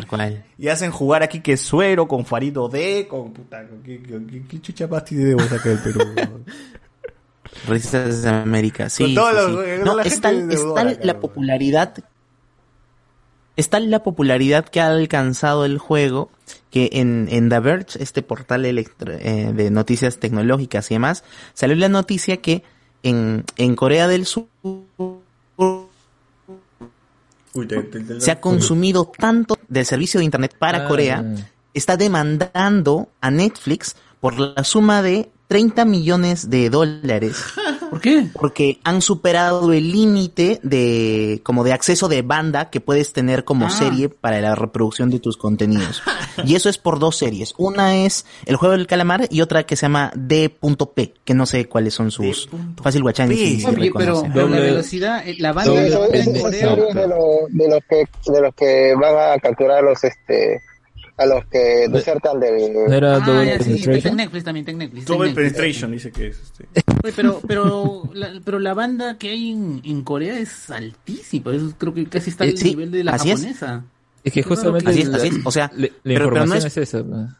y 0.57 0.67
hacen 0.69 0.91
jugar 0.91 1.21
aquí 1.23 1.41
que 1.41 1.55
suero 1.57 2.07
con 2.07 2.25
Farito 2.25 2.67
D, 2.67 3.07
con 3.07 3.31
puta, 3.31 3.67
con 3.67 3.83
qué, 3.83 4.01
qué- 4.01 4.43
qué 4.49 4.61
chucha 4.61 4.87
más 4.87 5.05
tiene 5.05 5.25
de 5.25 5.35
vos 5.35 5.51
acá 5.51 5.69
del 5.69 5.79
Perú. 5.79 5.99
weón? 6.15 6.45
Risas 7.67 8.21
de 8.23 8.29
América, 8.29 8.89
sí. 8.89 9.03
Los- 9.35 9.83
No, 9.85 9.99
es 9.99 10.21
tal 10.21 10.97
la 11.03 11.19
popularidad. 11.19 11.93
Es 13.57 13.69
tal 13.69 13.89
la 13.91 14.01
popularidad 14.03 14.65
que 14.65 14.79
ha 14.81 14.87
alcanzado 14.87 15.65
el 15.65 15.77
juego 15.77 16.29
que 16.71 16.89
en, 16.93 17.27
en 17.29 17.49
The 17.49 17.59
Verge, 17.59 18.01
este 18.01 18.21
portal 18.21 18.65
electro- 18.65 19.11
eh, 19.13 19.51
de 19.53 19.69
noticias 19.71 20.17
tecnológicas 20.17 20.89
y 20.89 20.95
demás, 20.95 21.23
salió 21.53 21.75
la 21.75 21.89
noticia 21.89 22.37
que 22.37 22.63
en, 23.03 23.43
en 23.57 23.75
Corea 23.75 24.07
del 24.07 24.25
Sur 24.25 24.47
Uy, 27.53 27.67
te- 27.67 27.83
te- 27.83 27.99
te- 27.99 28.21
se 28.21 28.31
ha 28.31 28.39
consumido 28.39 29.11
tanto 29.17 29.57
del 29.67 29.85
servicio 29.85 30.19
de 30.19 30.25
internet 30.25 30.55
para 30.57 30.85
Ah. 30.85 30.87
Corea, 30.87 31.25
está 31.73 31.97
demandando 31.97 33.09
a 33.19 33.29
Netflix 33.29 33.95
por 34.21 34.39
la 34.39 34.63
suma 34.63 35.01
de 35.01 35.29
30 35.51 35.83
millones 35.83 36.49
de 36.49 36.69
dólares. 36.69 37.35
¿Por 37.89 37.99
qué? 37.99 38.27
Porque 38.31 38.79
han 38.85 39.01
superado 39.01 39.73
el 39.73 39.91
límite 39.91 40.61
de 40.63 41.41
como 41.43 41.65
de 41.65 41.73
acceso 41.73 42.07
de 42.07 42.21
banda 42.21 42.69
que 42.69 42.79
puedes 42.79 43.11
tener 43.11 43.43
como 43.43 43.65
Ah. 43.65 43.69
serie 43.69 44.07
para 44.07 44.39
la 44.39 44.55
reproducción 44.55 45.09
de 45.09 45.19
tus 45.19 45.35
contenidos. 45.35 46.01
Y 46.45 46.55
eso 46.55 46.69
es 46.69 46.77
por 46.77 46.99
dos 46.99 47.17
series. 47.17 47.53
Una 47.57 47.97
es 47.97 48.25
El 48.45 48.55
juego 48.55 48.77
del 48.77 48.87
calamar 48.87 49.27
y 49.29 49.41
otra 49.41 49.63
que 49.65 49.75
se 49.75 49.81
llama 49.81 50.13
D.P, 50.15 51.13
que 51.25 51.33
no 51.33 51.45
sé 51.45 51.65
cuáles 51.65 51.93
son 51.95 52.11
sus 52.11 52.47
fácil 52.81 53.01
guachán 53.01 53.29
y 53.33 53.35
si 53.35 53.59
se 53.59 53.67
Oye, 53.69 53.91
pero, 53.93 54.23
la 54.33 54.45
velocidad, 54.45 55.27
eh, 55.27 55.35
la 55.37 55.51
banda 55.51 55.73
Sí, 55.73 55.77
de 55.89 56.23
series 56.23 56.53
de, 56.53 57.07
lo- 57.07 57.47
de 57.49 57.67
los 57.67 57.79
que 57.89 58.31
de 58.31 58.41
los 58.41 58.55
que 58.55 58.93
van 58.95 59.33
a 59.33 59.37
capturar 59.39 59.79
a 59.79 59.81
los 59.81 60.01
este 60.05 60.61
a 61.21 61.25
los 61.25 61.45
que 61.45 61.87
desertan 61.89 62.39
del 62.39 62.73
¿No 62.73 62.93
era 62.93 63.15
Ah, 63.15 63.19
Double 63.19 63.45
ya, 63.45 63.57
Penetration? 63.59 64.15
Netflix 64.17 64.43
también, 64.43 64.65
Netflix. 64.77 65.05
Double 65.05 65.27
Netflix. 65.29 65.53
Penetration 65.53 65.91
dice 65.91 66.11
que 66.11 66.27
es 66.27 66.39
este. 66.41 66.65
Oye, 67.03 67.13
pero, 67.15 67.41
pero, 67.47 68.03
la, 68.13 68.29
pero 68.43 68.59
la 68.59 68.73
banda 68.73 69.17
que 69.17 69.29
hay 69.29 69.51
en, 69.51 69.81
en 69.83 70.03
Corea 70.03 70.37
es 70.39 70.69
altísima. 70.69 71.53
Eso 71.55 71.73
creo 71.77 71.93
que 71.93 72.05
casi 72.07 72.29
está 72.29 72.45
Eh, 72.45 72.49
al 72.51 72.57
sí, 72.57 72.69
nivel 72.69 72.91
de 72.91 73.03
la 73.03 73.13
así 73.13 73.29
japonesa. 73.29 73.83
Es 74.23 74.33
que 74.33 74.43
justamente 74.43 74.85
que- 74.85 74.91
Así 74.91 75.01
es, 75.01 75.09
así 75.09 75.27
es. 75.27 75.35
O 75.45 75.51
sea, 75.51 75.71
la, 75.75 75.81
la 75.81 75.87
pero- 75.87 75.93
pero 76.03 76.23
información 76.25 76.49
no 76.49 76.55
es- 76.57 76.65
es, 76.65 76.77
esa. 76.77 77.01
¿no? 77.03 77.37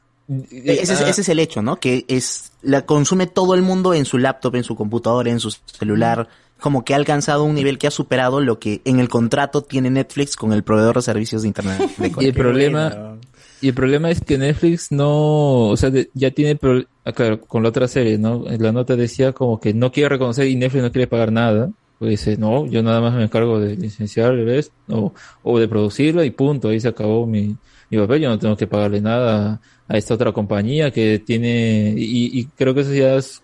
Ese 0.52 0.82
es, 0.94 1.02
Ah, 1.02 1.10
ese 1.10 1.22
es 1.22 1.30
el 1.30 1.40
hecho, 1.40 1.62
¿no? 1.62 1.76
Que 1.80 2.06
es 2.08 2.54
la 2.62 2.86
consume 2.86 3.28
todo 3.28 3.54
el 3.54 3.62
mundo 3.62 3.94
en 3.94 4.06
su 4.06 4.18
laptop, 4.18 4.56
en 4.56 4.64
su 4.64 4.76
computadora, 4.76 5.30
en 5.30 5.40
su 5.42 5.52
celular, 5.66 6.30
como 6.60 6.86
que 6.86 6.94
ha 6.94 6.98
alcanzado 6.98 7.44
un 7.44 7.54
nivel 7.56 7.78
que 7.78 7.88
ha 7.88 7.92
superado 7.92 8.40
lo 8.40 8.58
que 8.60 8.82
en 8.86 9.00
el 9.00 9.10
contrato 9.10 9.62
tiene 9.64 9.90
Netflix 9.90 10.36
con 10.38 10.54
el 10.54 10.64
proveedor 10.64 10.96
de 10.96 11.02
servicios 11.02 11.42
de 11.42 11.50
internet. 11.50 11.80
de 11.98 12.12
Y 12.20 12.26
el 12.28 12.34
problema, 12.34 13.18
y 13.62 13.70
el 13.70 13.74
problema 13.74 14.10
es 14.10 14.22
que 14.22 14.38
Netflix 14.38 14.92
no, 14.92 15.70
o 15.70 15.78
sea, 15.78 15.90
de- 15.90 16.10
ya 16.14 16.32
tiene, 16.32 16.56
pro- 16.56 16.84
ah, 17.06 17.12
claro, 17.12 17.40
con 17.42 17.64
la 17.64 17.70
otra 17.70 17.88
serie, 17.88 18.18
¿no? 18.18 18.44
La 18.60 18.72
nota 18.72 18.96
decía 18.96 19.34
como 19.34 19.60
que 19.60 19.74
no 19.74 19.92
quiere 19.92 20.10
reconocer 20.10 20.48
y 20.48 20.56
Netflix 20.56 20.84
no 20.84 20.92
quiere 20.92 21.08
pagar 21.08 21.32
nada. 21.32 21.72
Pues 22.00 22.10
dice, 22.12 22.36
no, 22.38 22.66
yo 22.66 22.82
nada 22.82 23.00
más 23.00 23.14
me 23.14 23.24
encargo 23.24 23.60
de 23.60 23.76
licenciar, 23.78 24.36
¿ves? 24.38 24.72
O, 24.90 25.14
o 25.44 25.60
de 25.60 25.68
producirla 25.68 26.26
y 26.26 26.32
punto, 26.32 26.70
ahí 26.70 26.80
se 26.80 26.88
acabó 26.88 27.28
mi, 27.28 27.56
papel, 27.92 28.22
yo 28.22 28.30
no 28.30 28.40
tengo 28.40 28.58
que 28.58 28.66
pagarle 28.66 29.02
nada 29.02 29.62
a, 29.88 29.94
a 29.94 29.98
esta 29.98 30.16
otra 30.16 30.32
compañía 30.32 30.90
que 30.92 31.20
tiene, 31.20 31.94
y, 31.96 32.40
y 32.40 32.46
creo 32.58 32.74
que 32.74 32.82
eso 32.82 32.94
ya 32.94 33.16
es, 33.18 33.44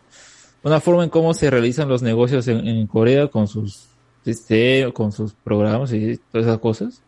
una 0.64 0.80
forma 0.82 1.04
en 1.04 1.10
cómo 1.12 1.34
se 1.36 1.50
realizan 1.52 1.88
los 1.88 2.02
negocios 2.02 2.48
en, 2.48 2.68
en 2.68 2.88
Corea 2.88 3.28
con 3.28 3.48
sus 3.48 3.86
sistemas, 4.26 4.94
con 4.94 5.12
sus 5.12 5.34
programas 5.34 5.94
y 5.94 6.18
todas 6.32 6.48
esas 6.48 6.60
cosas. 6.60 7.02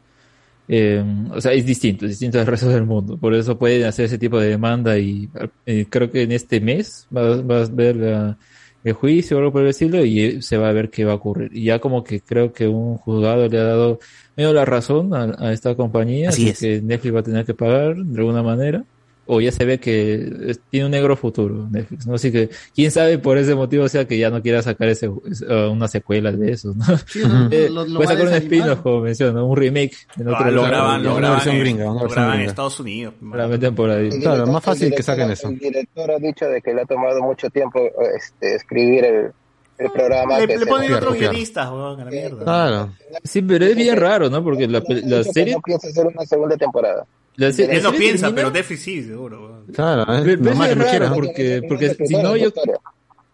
Eh, 0.71 1.03
o 1.31 1.41
sea, 1.41 1.51
es 1.53 1.65
distinto, 1.65 2.05
es 2.05 2.11
distinto 2.11 2.39
al 2.39 2.45
resto 2.45 2.69
del 2.69 2.85
mundo. 2.85 3.17
Por 3.17 3.33
eso 3.33 3.57
pueden 3.57 3.85
hacer 3.85 4.05
ese 4.05 4.19
tipo 4.19 4.39
de 4.39 4.49
demanda 4.49 4.97
y 4.99 5.27
eh, 5.65 5.87
creo 5.89 6.11
que 6.11 6.21
en 6.21 6.31
este 6.31 6.61
mes 6.61 7.07
vas, 7.09 7.45
vas 7.45 7.69
a 7.69 7.73
ver 7.73 7.95
la- 7.95 8.37
el 8.83 8.93
juicio 8.93 9.35
o 9.35 9.39
algo 9.39 9.51
por 9.51 9.63
el 9.63 9.69
estilo 9.69 10.05
y 10.05 10.41
se 10.41 10.57
va 10.57 10.69
a 10.69 10.71
ver 10.71 10.89
qué 10.89 11.03
va 11.05 11.11
a 11.13 11.15
ocurrir. 11.15 11.49
Y 11.53 11.65
ya 11.65 11.79
como 11.79 12.01
que 12.03 12.21
creo 12.21 12.53
que 12.53 12.67
un 12.67 12.97
juzgado 12.97 13.47
le 13.49 13.57
ha 13.59 13.63
dado 13.63 13.99
medio 14.37 14.53
la 14.53 14.63
razón 14.63 15.13
a, 15.13 15.35
a 15.37 15.51
esta 15.51 15.75
compañía, 15.75 16.29
Así 16.29 16.43
así, 16.43 16.51
es. 16.51 16.59
que 16.59 16.81
Netflix 16.81 17.15
va 17.15 17.19
a 17.19 17.23
tener 17.23 17.45
que 17.45 17.53
pagar 17.55 17.95
de 17.97 18.19
alguna 18.19 18.41
manera. 18.43 18.83
O 19.31 19.39
ya 19.39 19.51
se 19.51 19.63
ve 19.63 19.79
que 19.79 20.55
tiene 20.71 20.87
un 20.87 20.91
negro 20.91 21.15
futuro 21.15 21.67
Netflix, 21.69 22.07
¿no? 22.07 22.15
Así 22.15 22.31
que 22.31 22.49
quién 22.73 22.89
sabe 22.89 23.19
por 23.19 23.37
ese 23.37 23.53
motivo 23.53 23.87
sea 23.87 24.05
que 24.05 24.17
ya 24.17 24.31
no 24.31 24.41
quiera 24.41 24.63
sacar 24.63 24.87
ese, 24.89 25.07
es- 25.29 25.41
uh, 25.43 25.69
una 25.71 25.87
secuela 25.87 26.31
de 26.31 26.51
eso, 26.51 26.73
¿no? 26.75 26.83
Sí, 27.07 27.19
lo- 27.21 27.49
Eh, 27.51 27.69
lo- 27.69 27.85
lo 27.85 27.95
puede 27.99 28.07
sacar 28.09 28.25
un 28.27 28.33
spin-off, 28.33 28.81
como 28.81 29.01
menciono, 29.01 29.45
un 29.45 29.55
remake. 29.55 29.95
en 30.17 30.27
Ah, 30.29 30.31
otro 30.33 30.45
lo 30.45 30.51
lugar. 30.53 30.71
graban, 30.71 31.03
lo 31.03 31.09
Una 31.11 31.19
graban 31.19 31.35
versión 31.37 31.55
en- 31.55 31.61
gringa, 31.61 31.91
una 31.91 32.03
lo 32.03 32.09
graban 32.09 32.39
en. 32.41 32.45
Estados 32.49 32.79
Unidos. 32.79 33.13
La 33.33 33.47
meten 33.47 33.75
por 33.75 33.89
ahí. 33.91 34.05
El 34.07 34.09
Claro, 34.19 34.19
director- 34.45 34.51
más 34.53 34.63
fácil 34.63 34.83
el 34.85 34.89
que 34.89 34.95
director- 35.03 35.15
saquen 35.15 35.31
eso. 35.31 35.49
El 35.49 35.59
director 35.59 36.11
ha 36.11 36.17
dicho 36.17 36.45
de 36.45 36.61
que 36.63 36.73
le 36.73 36.81
ha 36.81 36.85
tomado 36.85 37.21
mucho 37.21 37.49
tiempo 37.51 37.79
este, 38.17 38.55
escribir 38.55 39.05
el, 39.05 39.31
el 39.77 39.91
programa. 39.91 40.39
Le, 40.39 40.47
que 40.47 40.57
le 40.57 40.65
ponen 40.65 40.91
otros 40.91 41.13
guionistas, 41.15 41.69
weón, 41.69 42.01
a 42.01 42.05
la 42.05 42.09
mierda. 42.11 42.43
Claro. 42.43 42.89
Sí, 43.23 43.43
pero 43.43 43.63
es 43.65 43.75
bien 43.75 43.95
raro, 43.95 44.27
¿no? 44.29 44.43
Porque 44.43 44.67
la, 44.67 44.79
la 44.87 45.17
que 45.23 45.23
serie... 45.25 45.53
No 45.53 45.61
piensa 45.61 45.87
hacer 45.87 46.07
una 46.07 46.25
segunda 46.25 46.57
temporada. 46.57 47.05
La, 47.39 47.51
se- 47.53 47.67
la 47.67 47.73
Él 47.73 47.83
no 47.83 47.91
piensa, 47.91 48.27
termina- 48.27 48.35
pero 48.35 48.51
Netflix 48.51 48.81
sí, 48.81 49.03
seguro. 49.03 49.63
Claro, 49.73 50.01
es 50.13 50.21
Pero- 50.23 50.23
pero 50.43 50.43
normal 50.55 50.69
es 50.69 50.73
que 50.73 50.75
no 50.75 50.83
raro 50.83 50.89
quiera. 50.91 51.13
porque, 51.13 51.61
porque 51.67 51.95
si 52.07 52.13
no 52.15 52.35
yo... 52.37 52.49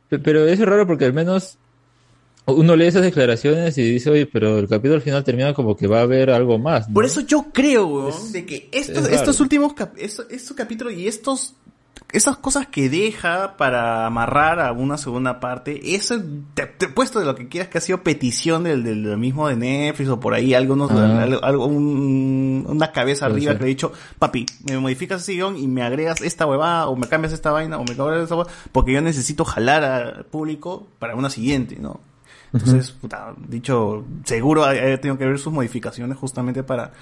Pero 0.10 0.48
es 0.48 0.60
raro 0.60 0.86
porque 0.88 1.06
al 1.06 1.14
menos 1.14 1.58
uno 2.46 2.76
lee 2.76 2.86
esas 2.86 3.02
declaraciones 3.02 3.76
y 3.80 3.82
dice, 3.92 4.12
oye, 4.12 4.28
pero 4.28 4.60
el 4.60 4.68
capítulo 4.68 4.96
al 4.96 5.02
final 5.02 5.24
termina 5.24 5.54
como 5.56 5.76
que 5.76 5.88
va 5.88 6.00
a 6.00 6.04
haber 6.04 6.30
algo 6.30 6.60
más. 6.60 6.88
¿no? 6.88 6.94
Por 6.94 7.06
eso 7.06 7.22
yo 7.22 7.48
creo, 7.52 7.88
weón, 7.88 8.32
de 8.32 8.46
que 8.46 8.70
estos, 8.72 8.98
es 8.98 9.04
raro. 9.06 9.16
estos 9.16 9.40
últimos 9.40 9.74
cap- 9.74 9.96
estos, 9.98 10.28
estos 10.30 10.56
capítulos 10.56 10.94
y 10.94 11.08
estos 11.08 11.56
esas 12.12 12.38
cosas 12.38 12.68
que 12.68 12.90
deja 12.90 13.58
para 13.58 14.06
amarrar 14.06 14.60
a 14.60 14.72
una 14.72 14.98
segunda 14.98 15.40
parte, 15.40 15.96
eso 15.96 16.16
te, 16.54 16.66
te 16.66 16.86
he 16.86 16.90
puesto 16.90 17.20
de 17.20 17.26
lo 17.26 17.36
que 17.36 17.48
quieras 17.48 17.70
que 17.70 17.78
ha 17.78 17.82
sido 17.82 18.04
petición 18.04 18.64
del, 18.64 18.84
del, 18.84 19.04
del 19.04 19.18
mismo 19.18 19.48
de 19.48 19.56
Netflix 19.56 20.10
o 20.10 20.20
por 20.20 20.34
ahí 20.34 20.54
algunos 20.54 20.92
Ah. 20.92 21.24
algo, 21.24 21.44
algo- 21.44 21.66
un- 21.66 22.66
una 22.68 22.92
cabeza 22.92 23.26
arriba 23.26 23.52
ser. 23.52 23.58
que 23.58 23.64
le 23.64 23.70
he 23.70 23.74
dicho, 23.76 23.92
papi, 24.20 24.46
me 24.70 24.78
modificas 24.80 25.22
ese 25.22 25.34
guion 25.34 25.58
y 25.58 25.68
me 25.68 25.84
agregas 25.84 26.22
esta 26.22 26.46
huevada 26.46 26.88
o 26.88 26.96
me 26.96 27.08
cambias 27.08 27.34
esta 27.34 27.52
vaina 27.52 27.78
o 27.78 27.82
me 27.84 27.96
cambias 27.96 28.24
esta 28.24 28.36
huevada 28.36 28.54
porque 28.72 28.94
yo 28.94 29.02
necesito 29.02 29.44
jalar 29.46 29.84
al 29.84 30.26
público 30.26 30.88
para 31.00 31.16
una 31.16 31.30
siguiente, 31.30 31.78
¿no? 31.80 32.00
Entonces, 32.54 32.92
puta, 32.92 33.34
dicho, 33.50 34.06
seguro 34.24 34.70
he 34.72 34.98
tenido 35.00 35.18
que 35.18 35.26
ver 35.26 35.38
sus 35.38 35.52
modificaciones 35.52 36.18
justamente 36.18 36.64
para 36.64 36.94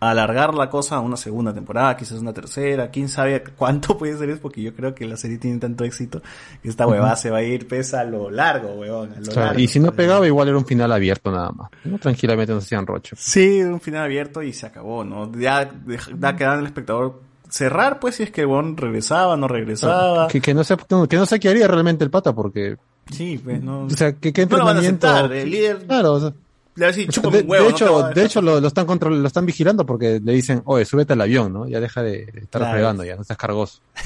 alargar 0.00 0.54
la 0.54 0.70
cosa 0.70 0.96
a 0.96 1.00
una 1.00 1.16
segunda 1.16 1.52
temporada, 1.52 1.96
quizás 1.96 2.18
una 2.20 2.32
tercera, 2.32 2.90
quién 2.90 3.08
sabe 3.08 3.42
cuánto 3.56 3.98
puede 3.98 4.16
ser 4.16 4.30
eso, 4.30 4.40
porque 4.40 4.62
yo 4.62 4.74
creo 4.74 4.94
que 4.94 5.06
la 5.06 5.16
serie 5.16 5.38
tiene 5.38 5.58
tanto 5.58 5.84
éxito 5.84 6.22
que 6.62 6.68
esta 6.68 6.86
huevada 6.86 7.14
se 7.16 7.30
va 7.30 7.38
a 7.38 7.42
ir 7.42 7.68
pesa 7.68 8.00
a 8.00 8.04
lo 8.04 8.30
largo, 8.30 8.72
huevón, 8.74 9.12
a 9.12 9.20
lo 9.20 9.26
Claro, 9.26 9.40
largo. 9.48 9.60
y 9.60 9.68
si 9.68 9.78
no 9.78 9.92
pegaba, 9.92 10.26
igual 10.26 10.48
era 10.48 10.56
un 10.56 10.64
final 10.66 10.90
abierto 10.92 11.30
nada 11.30 11.50
más. 11.52 11.70
¿no? 11.84 11.98
Tranquilamente 11.98 12.52
no 12.52 12.60
se 12.60 12.66
hacían 12.66 12.86
rocho. 12.86 13.14
Sí, 13.18 13.62
un 13.62 13.80
final 13.80 14.04
abierto 14.04 14.42
y 14.42 14.52
se 14.52 14.66
acabó, 14.66 15.04
¿no? 15.04 15.30
Ya 15.38 15.70
dej- 15.70 16.14
da 16.16 16.34
quedar 16.34 16.58
al 16.58 16.64
espectador 16.66 17.20
cerrar, 17.48 17.98
pues, 18.00 18.14
si 18.14 18.22
es 18.22 18.30
que 18.30 18.42
el 18.42 18.46
huevón 18.46 18.76
regresaba, 18.76 19.36
no 19.36 19.48
regresaba. 19.48 20.28
Que, 20.28 20.40
que 20.40 20.54
no 20.54 20.62
sé, 20.64 20.76
que 21.08 21.16
no 21.16 21.26
sé 21.26 21.40
qué 21.40 21.48
haría 21.48 21.66
realmente 21.68 22.04
el 22.04 22.10
pata, 22.10 22.32
porque, 22.32 22.76
Sí, 23.10 23.38
pues, 23.42 23.60
no. 23.62 23.86
o 23.86 23.90
sea, 23.90 24.12
que 24.12 24.32
qué 24.32 24.46
no 24.46 24.56
lo 24.58 24.64
van 24.64 24.76
a 24.76 24.80
entrenamiento. 24.86 25.08
aceptar, 25.08 25.32
el 25.36 25.50
líder 25.50 25.84
Claro, 25.86 26.12
o 26.12 26.20
sea, 26.20 26.32
le 26.76 26.92
de, 26.92 27.42
huevo, 27.42 27.68
hecho, 27.70 28.02
de 28.02 28.08
dejar". 28.10 28.18
hecho 28.18 28.42
lo, 28.42 28.60
lo 28.60 28.68
están 28.68 28.86
control, 28.86 29.20
lo 29.20 29.26
están 29.26 29.44
vigilando 29.46 29.84
porque 29.86 30.20
le 30.22 30.32
dicen, 30.32 30.62
oye, 30.64 30.84
súbete 30.84 31.12
al 31.14 31.20
avión, 31.20 31.52
¿no? 31.52 31.68
Ya 31.68 31.80
deja 31.80 32.02
de 32.02 32.22
estar 32.22 32.60
Claro. 32.60 32.72
fregando, 32.72 33.04
ya 33.04 33.16
no 33.16 33.22
estás 33.22 33.36
cargoso. 33.36 33.80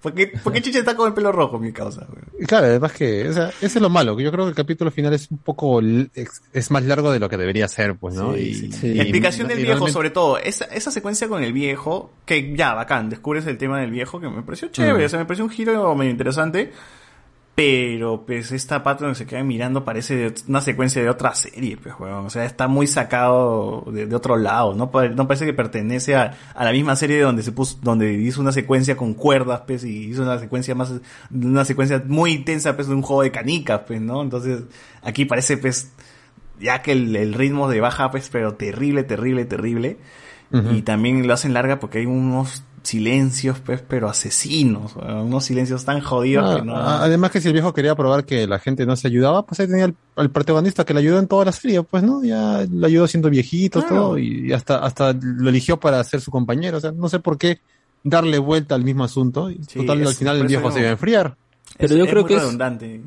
¿Por 0.00 0.14
qué, 0.14 0.28
por 0.28 0.50
qué 0.50 0.62
Chicha 0.62 0.78
está 0.78 0.96
con 0.96 1.08
el 1.08 1.12
pelo 1.12 1.30
rojo, 1.30 1.58
mi 1.58 1.72
causa? 1.74 2.06
güey? 2.08 2.46
Claro, 2.46 2.68
además 2.68 2.92
que, 2.92 3.28
o 3.28 3.32
sea, 3.34 3.48
ese 3.60 3.66
es 3.66 3.82
lo 3.82 3.90
malo, 3.90 4.16
que 4.16 4.22
yo 4.22 4.32
creo 4.32 4.46
que 4.46 4.48
el 4.48 4.54
capítulo 4.54 4.90
final 4.90 5.12
es 5.12 5.30
un 5.30 5.36
poco, 5.36 5.78
es, 5.82 6.40
es 6.54 6.70
más 6.70 6.84
largo 6.84 7.12
de 7.12 7.18
lo 7.18 7.28
que 7.28 7.36
debería 7.36 7.68
ser, 7.68 7.96
pues, 7.96 8.14
¿no? 8.14 8.32
Sí, 8.32 8.40
y, 8.40 8.72
sí. 8.72 8.86
y- 8.94 9.00
explicación 9.00 9.46
del 9.48 9.58
viejo, 9.58 9.72
realmente- 9.72 9.92
sobre 9.92 10.08
todo, 10.08 10.38
esa, 10.38 10.64
esa 10.64 10.90
secuencia 10.90 11.28
con 11.28 11.42
el 11.44 11.52
viejo, 11.52 12.10
que 12.24 12.56
ya, 12.56 12.72
bacán, 12.72 13.10
descubres 13.10 13.46
el 13.46 13.58
tema 13.58 13.78
del 13.78 13.90
viejo, 13.90 14.18
que 14.20 14.30
me 14.30 14.40
pareció 14.42 14.68
chévere, 14.68 15.04
Mm. 15.04 15.06
o 15.06 15.08
sea, 15.10 15.18
me 15.18 15.26
pareció 15.26 15.44
un 15.44 15.50
giro 15.50 15.94
medio 15.94 16.10
interesante, 16.10 16.72
pero 17.54 18.24
pues 18.24 18.52
esta 18.52 18.82
parte 18.82 19.04
donde 19.04 19.18
se 19.18 19.26
quedan 19.26 19.46
mirando 19.46 19.84
parece 19.84 20.16
de 20.16 20.34
una 20.48 20.60
secuencia 20.60 21.02
de 21.02 21.10
otra 21.10 21.34
serie, 21.34 21.76
pues, 21.76 21.94
weón, 21.98 22.26
o 22.26 22.30
sea, 22.30 22.44
está 22.44 22.68
muy 22.68 22.86
sacado 22.86 23.84
de, 23.92 24.06
de 24.06 24.16
otro 24.16 24.36
lado, 24.36 24.74
no, 24.74 24.90
no 25.14 25.28
parece 25.28 25.44
que 25.44 25.52
pertenece 25.52 26.16
a, 26.16 26.38
a 26.54 26.64
la 26.64 26.72
misma 26.72 26.96
serie 26.96 27.20
donde 27.20 27.42
se 27.42 27.52
puso, 27.52 27.78
donde 27.82 28.12
hizo 28.14 28.40
una 28.40 28.52
secuencia 28.52 28.96
con 28.96 29.14
cuerdas, 29.14 29.62
pues, 29.66 29.84
y 29.84 30.06
hizo 30.06 30.22
una 30.22 30.38
secuencia 30.38 30.74
más, 30.74 30.94
una 31.30 31.64
secuencia 31.64 32.02
muy 32.06 32.32
intensa, 32.32 32.76
pues, 32.76 32.88
de 32.88 32.94
un 32.94 33.02
juego 33.02 33.22
de 33.22 33.30
canicas, 33.30 33.82
pues, 33.86 34.00
¿no? 34.00 34.22
Entonces, 34.22 34.62
aquí 35.02 35.26
parece, 35.26 35.58
pues, 35.58 35.92
ya 36.60 36.82
que 36.82 36.92
el, 36.92 37.14
el 37.14 37.34
ritmo 37.34 37.68
de 37.68 37.80
baja, 37.80 38.10
pues, 38.10 38.30
pero 38.30 38.54
terrible, 38.54 39.02
terrible, 39.02 39.44
terrible. 39.44 39.98
Y 40.52 40.82
también 40.82 41.28
lo 41.28 41.32
hacen 41.32 41.54
larga 41.54 41.78
porque 41.78 41.98
hay 41.98 42.06
unos 42.06 42.64
silencios, 42.82 43.58
pues, 43.60 43.82
pero 43.86 44.08
asesinos, 44.08 44.96
unos 44.96 45.44
silencios 45.44 45.84
tan 45.84 46.00
jodidos 46.00 46.50
Ah, 46.50 46.56
que 46.56 46.62
no... 46.66 46.76
a- 46.76 47.04
Además 47.04 47.30
que 47.30 47.40
si 47.40 47.48
el 47.48 47.52
viejo 47.52 47.74
quería 47.74 47.94
probar 47.94 48.24
que 48.24 48.46
la 48.46 48.58
gente 48.58 48.86
no 48.86 48.96
se 48.96 49.06
ayudaba, 49.08 49.44
pues 49.44 49.60
ahí 49.60 49.66
tenía 49.68 49.84
el, 49.84 49.94
el 50.16 50.30
protagonista 50.30 50.84
que 50.84 50.94
le 50.94 51.00
ayudó 51.00 51.18
en 51.18 51.28
toda 51.28 51.44
la 51.44 51.52
serie, 51.52 51.82
pues 51.82 52.02
no, 52.02 52.24
ya 52.24 52.66
lo 52.70 52.86
ayudó 52.86 53.06
siendo 53.06 53.28
viejito, 53.30 53.80
Claro. 53.80 53.94
todo, 53.96 54.18
y 54.18 54.52
hasta, 54.52 54.78
hasta 54.78 55.12
lo 55.12 55.48
eligió 55.50 55.78
para 55.78 56.02
ser 56.04 56.20
su 56.20 56.30
compañero, 56.30 56.78
o 56.78 56.80
sea, 56.80 56.92
no 56.92 57.08
sé 57.08 57.18
por 57.18 57.36
qué 57.38 57.60
darle 58.02 58.38
vuelta 58.38 58.74
al 58.74 58.82
mismo 58.82 59.04
asunto, 59.04 59.50
y 59.50 59.60
Sí, 59.68 59.80
total 59.80 60.00
es- 60.00 60.08
al 60.08 60.14
final 60.14 60.36
el 60.38 60.46
viejo 60.46 60.68
no- 60.68 60.72
se 60.72 60.80
iba 60.80 60.88
a 60.88 60.92
enfriar. 60.92 61.36
Pero 61.76 61.92
es- 61.94 61.98
yo 61.98 62.04
es 62.04 62.10
creo 62.10 62.22
muy 62.22 62.28
que 62.28 62.34
es- 62.36 62.42
redundante. 62.42 63.00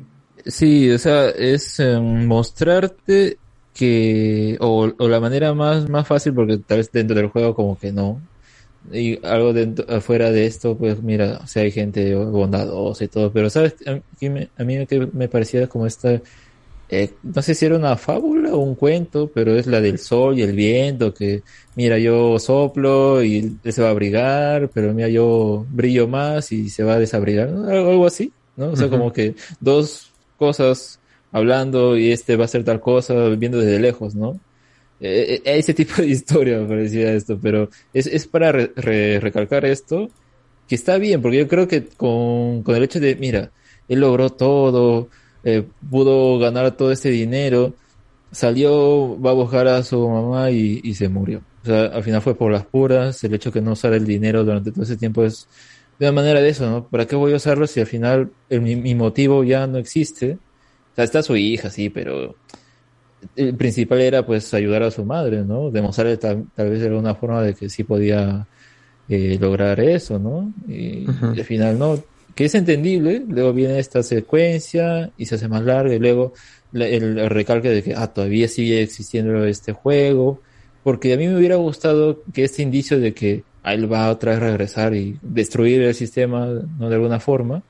Sí, 0.46 0.90
o 0.90 0.98
sea, 0.98 1.30
es 1.30 1.80
eh, 1.80 1.98
mostrarte 2.00 3.38
que, 3.72 4.56
o, 4.60 4.88
o 4.98 5.08
la 5.08 5.18
manera 5.18 5.52
más, 5.54 5.88
más 5.88 6.06
fácil, 6.06 6.32
porque 6.32 6.58
tal 6.58 6.78
vez 6.78 6.92
dentro 6.92 7.16
del 7.16 7.28
juego 7.28 7.54
como 7.54 7.76
que 7.78 7.90
no, 7.92 8.20
y 8.92 9.24
algo 9.24 9.52
dentro, 9.52 9.84
afuera 9.88 10.30
de 10.30 10.46
esto, 10.46 10.76
pues 10.76 11.02
mira, 11.02 11.40
o 11.42 11.46
sea, 11.46 11.62
hay 11.62 11.70
gente 11.70 12.14
bondadosa 12.14 13.04
y 13.04 13.08
todo, 13.08 13.32
pero 13.32 13.50
sabes, 13.50 13.74
a 13.86 14.00
mí, 14.20 14.48
a 14.56 14.64
mí 14.64 14.86
que 14.86 15.08
me 15.12 15.28
parecía 15.28 15.66
como 15.68 15.86
esta, 15.86 16.20
eh, 16.88 17.12
no 17.22 17.42
sé 17.42 17.54
si 17.54 17.66
era 17.66 17.76
una 17.76 17.96
fábula 17.96 18.54
o 18.54 18.58
un 18.58 18.74
cuento, 18.74 19.30
pero 19.32 19.56
es 19.56 19.66
la 19.66 19.80
del 19.80 19.98
sol 19.98 20.38
y 20.38 20.42
el 20.42 20.52
viento, 20.52 21.14
que 21.14 21.42
mira, 21.76 21.98
yo 21.98 22.38
soplo 22.38 23.22
y 23.22 23.58
él 23.62 23.72
se 23.72 23.82
va 23.82 23.88
a 23.88 23.92
abrigar, 23.92 24.70
pero 24.72 24.92
mira, 24.92 25.08
yo 25.08 25.66
brillo 25.70 26.06
más 26.06 26.52
y 26.52 26.68
se 26.68 26.84
va 26.84 26.94
a 26.94 26.98
desabrigar, 26.98 27.50
¿no? 27.50 27.68
algo, 27.68 28.06
así, 28.06 28.32
¿no? 28.56 28.70
O 28.70 28.76
sea, 28.76 28.88
como 28.88 29.12
que 29.12 29.34
dos 29.60 30.12
cosas 30.38 31.00
hablando 31.32 31.96
y 31.96 32.12
este 32.12 32.36
va 32.36 32.44
a 32.44 32.46
hacer 32.46 32.64
tal 32.64 32.80
cosa 32.80 33.28
viendo 33.30 33.58
desde 33.58 33.80
lejos, 33.80 34.14
¿no? 34.14 34.38
Eh, 35.06 35.42
eh, 35.44 35.58
ese 35.58 35.74
tipo 35.74 35.94
de 36.02 36.08
historia 36.08 36.58
me 36.60 36.66
parecía 36.68 37.12
esto, 37.12 37.38
pero 37.40 37.68
es, 37.92 38.06
es 38.06 38.26
para 38.28 38.52
re- 38.52 38.72
re- 38.76 39.20
recalcar 39.20 39.64
esto, 39.66 40.08
que 40.66 40.74
está 40.76 40.98
bien, 40.98 41.20
porque 41.22 41.38
yo 41.38 41.48
creo 41.48 41.68
que 41.68 41.88
con, 41.88 42.62
con 42.62 42.76
el 42.76 42.84
hecho 42.84 43.00
de, 43.00 43.16
mira, 43.16 43.52
él 43.88 44.00
logró 44.00 44.30
todo, 44.30 45.10
eh, 45.42 45.68
pudo 45.90 46.38
ganar 46.38 46.76
todo 46.76 46.92
este 46.92 47.10
dinero, 47.10 47.76
salió, 48.30 49.20
va 49.20 49.30
a 49.30 49.34
buscar 49.34 49.68
a 49.68 49.82
su 49.82 50.08
mamá 50.08 50.50
y, 50.50 50.80
y 50.82 50.94
se 50.94 51.08
murió. 51.08 51.46
O 51.62 51.66
sea, 51.66 51.86
al 51.86 52.02
final 52.04 52.22
fue 52.22 52.36
por 52.36 52.52
las 52.52 52.66
puras, 52.66 53.22
el 53.24 53.34
hecho 53.34 53.52
que 53.52 53.60
no 53.62 53.72
usara 53.72 53.96
el 53.96 54.06
dinero 54.06 54.44
durante 54.44 54.72
todo 54.72 54.84
ese 54.84 54.96
tiempo 54.96 55.24
es 55.24 55.48
de 55.98 56.06
una 56.06 56.12
manera 56.22 56.40
de 56.40 56.48
eso, 56.50 56.68
¿no? 56.68 56.88
¿Para 56.88 57.06
qué 57.06 57.16
voy 57.16 57.32
a 57.32 57.36
usarlo 57.36 57.66
si 57.66 57.80
al 57.80 57.86
final 57.86 58.34
el- 58.48 58.60
mi, 58.62 58.76
mi 58.76 58.94
motivo 58.94 59.44
ya 59.44 59.66
no 59.66 59.78
existe? 59.78 60.40
O 60.92 60.94
sea, 60.94 61.04
está 61.04 61.22
su 61.22 61.36
hija, 61.36 61.70
sí, 61.70 61.90
pero 61.90 62.38
el 63.36 63.54
principal 63.56 64.00
era 64.00 64.24
pues 64.26 64.52
ayudar 64.54 64.82
a 64.82 64.90
su 64.90 65.04
madre, 65.04 65.44
¿no? 65.44 65.70
Demostrarle 65.70 66.16
tal, 66.16 66.46
tal 66.54 66.70
vez 66.70 66.80
de 66.80 66.88
alguna 66.88 67.14
forma 67.14 67.42
de 67.42 67.54
que 67.54 67.68
sí 67.68 67.84
podía 67.84 68.46
eh, 69.08 69.38
lograr 69.40 69.80
eso, 69.80 70.18
¿no? 70.18 70.52
Y, 70.68 71.06
al 71.06 71.44
final 71.44 71.78
no, 71.78 72.02
que 72.34 72.46
es 72.46 72.54
entendible, 72.54 73.22
luego 73.28 73.52
viene 73.52 73.78
esta 73.78 74.02
secuencia 74.02 75.10
y 75.16 75.26
se 75.26 75.36
hace 75.36 75.48
más 75.48 75.62
larga 75.62 75.94
y 75.94 75.98
luego 75.98 76.32
la- 76.72 76.86
el, 76.88 77.18
el 77.18 77.30
recalque 77.30 77.68
de 77.68 77.82
que 77.82 77.94
ah, 77.94 78.08
todavía 78.08 78.48
sigue 78.48 78.82
existiendo 78.82 79.44
este 79.44 79.72
juego, 79.72 80.40
porque 80.82 81.12
a 81.14 81.16
mí 81.16 81.26
me 81.26 81.36
hubiera 81.36 81.56
gustado 81.56 82.22
que 82.32 82.44
este 82.44 82.62
indicio 82.62 82.98
de 82.98 83.14
que 83.14 83.42
ah, 83.62 83.74
él 83.74 83.92
va 83.92 84.10
otra 84.10 84.32
vez 84.32 84.42
a 84.42 84.46
regresar 84.46 84.94
y 84.94 85.18
destruir 85.22 85.82
el 85.82 85.94
sistema, 85.94 86.46
¿no? 86.78 86.88
De 86.88 86.94
alguna 86.96 87.20
forma, 87.20 87.62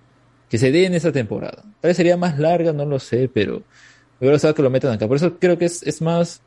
que 0.48 0.58
se 0.58 0.70
dé 0.70 0.86
en 0.86 0.94
esa 0.94 1.12
temporada. 1.12 1.62
Tal 1.80 1.88
vez 1.90 1.96
sería 1.96 2.16
más 2.16 2.38
larga, 2.38 2.72
no 2.72 2.84
lo 2.84 2.98
sé, 2.98 3.28
pero 3.32 3.62
hubiera 4.24 4.34
gustado 4.36 4.54
que 4.54 4.62
lo 4.62 4.70
metan 4.70 4.92
acá. 4.92 5.06
Por 5.08 5.16
eso 5.16 5.38
creo 5.38 5.56
que 5.58 5.66
es, 5.66 5.82
es 5.82 6.02
más 6.02 6.42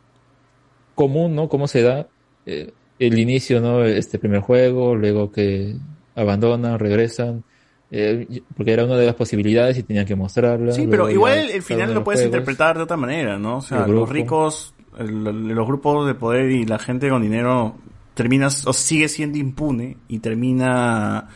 común, 0.95 1.35
¿no? 1.35 1.47
Cómo 1.49 1.67
se 1.67 1.81
da 1.81 2.07
eh, 2.45 2.71
el 2.99 3.19
inicio, 3.19 3.61
¿no? 3.61 3.83
Este 3.85 4.19
primer 4.19 4.41
juego, 4.41 4.95
luego 4.95 5.31
que 5.31 5.75
abandonan, 6.15 6.79
regresan, 6.79 7.43
Eh, 7.89 8.41
porque 8.57 8.73
era 8.73 8.83
una 8.83 8.97
de 8.97 9.05
las 9.05 9.15
posibilidades 9.15 9.77
y 9.77 9.83
tenían 9.83 10.05
que 10.05 10.13
mostrarla. 10.13 10.73
Sí, 10.73 10.87
pero 10.91 11.09
igual 11.09 11.49
el, 11.49 11.61
final 11.61 11.93
lo 11.93 12.03
puedes 12.03 12.19
juegos. 12.19 12.35
interpretar 12.35 12.75
de 12.75 12.83
otra 12.83 12.97
manera, 12.97 13.37
¿no? 13.39 13.59
O 13.59 13.61
sea, 13.61 13.87
los 13.87 14.09
ricos, 14.09 14.73
el- 14.99 15.23
los 15.55 15.65
grupos 15.65 16.05
de 16.05 16.13
poder 16.13 16.51
y 16.51 16.65
la 16.65 16.79
gente 16.79 17.07
con 17.07 17.21
dinero 17.21 17.75
terminas 18.13 18.67
o 18.67 18.73
sigue 18.73 19.07
siendo 19.07 19.37
impune 19.37 19.95
y 20.09 20.19
termina 20.19 21.29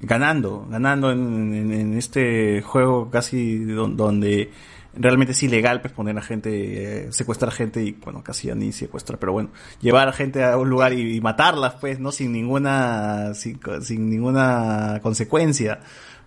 ganando, 0.00 0.66
ganando 0.70 1.10
en, 1.12 1.52
en- 1.52 1.72
en 1.74 1.98
este 1.98 2.62
juego 2.62 3.10
casi 3.10 3.58
don- 3.66 3.94
donde 3.98 4.50
realmente 4.94 5.32
es 5.32 5.42
ilegal 5.42 5.80
pues 5.80 5.92
poner 5.92 6.16
a 6.18 6.22
gente, 6.22 7.06
eh, 7.06 7.12
secuestrar 7.12 7.52
gente 7.52 7.82
y 7.82 7.92
bueno, 7.92 8.22
casi 8.22 8.48
ya 8.48 8.54
ni 8.54 8.72
secuestrar, 8.72 9.18
pero 9.18 9.32
bueno, 9.32 9.50
llevar 9.80 10.08
a 10.08 10.12
gente 10.12 10.44
a 10.44 10.56
un 10.56 10.70
lugar 10.70 10.92
y, 10.92 11.20
matarlas 11.20 11.74
pues, 11.74 12.00
¿no? 12.00 12.12
Sin 12.12 12.32
ninguna, 12.32 13.34
sin, 13.34 13.60
sin 13.82 14.10
ninguna 14.10 15.00
consecuencia. 15.02 15.80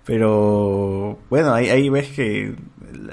Pero 0.06 1.20
bueno, 1.30 1.54
ahí, 1.54 1.70
ahí 1.70 1.90
ves 1.90 2.10
que 2.10 2.56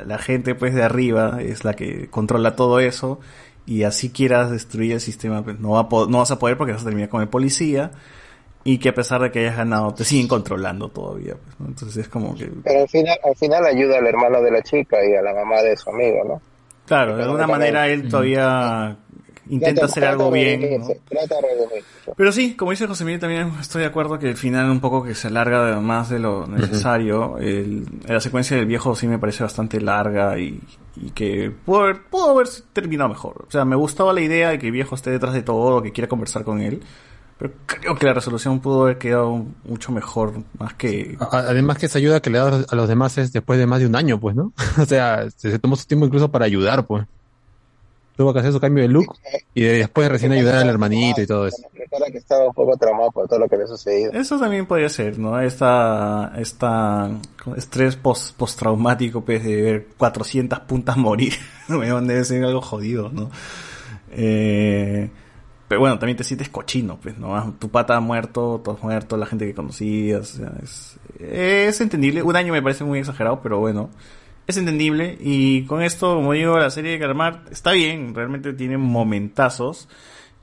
la, 0.07 0.18
gente 0.18 0.55
pues 0.55 0.75
de 0.75 0.83
arriba 0.83 1.39
es 1.43 1.65
la 1.65 1.75
que 1.75 2.09
controla 2.09 2.57
todo 2.57 2.81
eso 2.81 3.20
y 3.67 3.83
así 3.83 4.10
quieras 4.10 4.51
destruir 4.51 4.93
el 4.93 5.01
sistema, 5.01 5.44
pues 5.44 5.60
no, 5.60 5.70
va 5.70 5.81
a 5.81 6.07
no 6.09 6.18
vas 6.18 6.31
a 6.31 6.39
poder 6.39 6.57
porque 6.57 6.73
vas 6.73 6.83
a 6.83 6.86
terminar 6.86 7.10
con 7.10 7.20
el 7.20 7.28
policía 7.28 7.91
y 8.72 8.78
que 8.78 8.88
a 8.90 8.94
pesar 8.94 9.20
de 9.22 9.30
que 9.30 9.38
hayas 9.40 9.56
ganado 9.56 9.94
te 9.94 10.05
siguen 10.05 10.28
controlando 10.28 10.88
todavía. 10.88 11.34
pues, 11.42 11.60
¿no? 11.60 11.66
Entonces 11.68 11.97
es 11.97 12.08
como 12.08 12.34
que... 12.36 12.50
Pero 12.64 12.80
al 12.82 12.88
final, 12.88 13.18
al 13.24 13.36
final 13.36 13.64
ayuda 13.66 13.98
al 13.98 14.06
hermano 14.06 14.40
de 14.42 14.50
la 14.50 14.62
chica 14.62 14.97
y 15.05 15.14
a 15.14 15.22
la 15.22 15.32
mamá 15.32 15.62
de 15.62 15.76
su 15.76 15.88
amigo, 15.90 16.24
¿no? 16.26 16.42
Claro, 16.86 17.16
de 17.16 17.22
alguna 17.22 17.47
manera 17.47 17.86
él 17.88 18.08
todavía 18.08 18.97
intenta 19.50 19.86
hacer 19.86 20.05
algo 20.05 20.30
bien. 20.30 20.82
Pero 22.16 22.32
sí, 22.32 22.55
como 22.56 22.70
dice 22.70 22.86
José 22.86 23.05
Miguel, 23.05 23.20
también 23.20 23.52
estoy 23.60 23.82
de 23.82 23.86
acuerdo 23.88 24.18
que 24.18 24.28
el 24.28 24.36
final 24.36 24.70
un 24.70 24.80
poco 24.80 25.02
que 25.02 25.14
se 25.14 25.28
alarga 25.28 25.78
más 25.80 26.08
de 26.10 26.18
lo 26.18 26.47
necesario. 26.47 27.38
El- 27.38 27.84
la 28.06 28.20
secuencia 28.20 28.56
del 28.56 28.66
viejo 28.66 28.94
sí 28.94 29.06
me 29.06 29.18
parece 29.18 29.42
bastante 29.42 29.80
larga 29.80 30.38
y, 30.38 30.60
y 30.97 31.10
que 31.10 31.50
pudo 31.64 31.80
haber, 31.82 32.02
pudo 32.10 32.30
haber 32.30 32.48
terminado 32.72 33.08
mejor. 33.10 33.44
O 33.47 33.50
sea, 33.50 33.64
me 33.64 33.76
gustaba 33.76 34.12
la 34.12 34.20
idea 34.20 34.50
de 34.50 34.58
que 34.58 34.66
el 34.66 34.72
viejo 34.72 34.94
esté 34.94 35.10
detrás 35.10 35.34
de 35.34 35.42
todo, 35.42 35.82
que 35.82 35.92
quiera 35.92 36.08
conversar 36.08 36.44
con 36.44 36.60
él. 36.60 36.82
Pero 37.39 37.52
creo 37.67 37.94
que 37.97 38.07
la 38.07 38.15
resolución 38.15 38.58
pudo 38.60 38.83
haber 38.83 38.99
quedado 38.99 39.44
mucho 39.65 39.92
mejor, 39.92 40.42
más 40.58 40.75
que... 40.75 41.17
A- 41.20 41.39
Además 41.39 41.78
que 41.78 41.86
esa 41.86 41.99
ayuda 41.99 42.20
que 42.20 42.31
le 42.31 42.39
da 42.39 42.65
a 42.68 42.75
los 42.75 42.89
demás 42.89 43.17
es 43.18 43.33
después 43.33 43.58
de 43.60 43.67
más 43.67 43.78
de 43.81 43.86
un 43.86 43.94
año, 43.94 44.18
pues, 44.18 44.34
¿no? 44.34 44.52
o 44.83 44.84
sea, 44.84 45.28
se, 45.36 45.57
tomó 45.60 45.76
su 45.76 45.86
tiempo 45.86 46.05
incluso 46.07 46.31
para 46.31 46.47
ayudar, 46.47 46.84
pues. 46.86 47.07
Tuvo 48.17 48.33
que 48.33 48.41
hacer 48.41 48.52
su 48.52 48.58
cambio 48.58 48.83
de 48.83 48.89
look 48.89 49.15
y 49.55 49.62
de- 49.62 49.75
después 49.78 50.08
recién 50.08 50.33
ayudar 50.33 50.57
al 50.57 50.68
hermanito 50.68 51.23
y 51.23 51.26
todo 51.28 51.47
eso. 51.47 51.62
Que 52.10 52.18
estaba 52.18 52.47
un 52.49 52.52
poco 52.55 52.76
traumado 52.76 53.12
por 53.12 53.28
todo 53.28 53.39
lo 53.39 53.49
que 53.49 53.57
le 53.57 53.62
ha 53.62 53.67
sucedido. 53.68 54.10
Eso 54.12 54.39
también 54.41 54.67
podría 54.67 54.89
ser, 54.89 55.18
¿no? 55.20 55.39
Esta, 55.41 56.33
esta 56.39 57.08
estrés 57.57 57.94
post, 57.94 58.36
postraumático, 58.36 59.20
pues, 59.25 59.44
de 59.44 59.62
ver 59.62 59.86
400 59.97 60.58
puntas 60.60 60.97
morir, 60.97 61.34
weón, 61.68 62.08
debe 62.08 62.25
ser 62.25 62.44
algo 62.44 62.60
jodido, 62.60 63.10
¿no? 63.10 63.31
Eh, 64.10 65.08
pero 65.68 65.80
bueno, 65.80 65.98
también 65.98 66.16
te 66.16 66.24
sientes 66.24 66.48
cochino, 66.48 66.98
pues, 67.00 67.18
¿no? 67.18 67.36
Ah, 67.36 67.52
Tu 67.58 67.68
pata 67.68 67.97
ha 67.97 68.00
muerto, 68.00 68.60
tú 68.64 68.70
has 68.72 68.82
muerto, 68.82 69.16
la 69.16 69.26
gente 69.26 69.47
que 69.47 69.55
conocías, 69.55 70.40
es, 70.62 70.98
es 71.20 71.80
entendible. 71.80 72.22
Un 72.22 72.36
año 72.36 72.52
me 72.52 72.62
parece 72.62 72.84
muy 72.84 72.98
exagerado, 72.98 73.40
pero 73.42 73.58
bueno, 73.58 73.90
es 74.47 74.56
entendible. 74.56 75.16
Y 75.20 75.64
con 75.64 75.82
esto, 75.82 76.14
como 76.16 76.32
digo, 76.32 76.58
la 76.58 76.70
serie 76.70 76.92
de 76.92 76.98
Karmar 76.98 77.42
está 77.50 77.72
bien, 77.72 78.14
realmente 78.14 78.52
tiene 78.55 78.78
momentazos. 78.78 79.88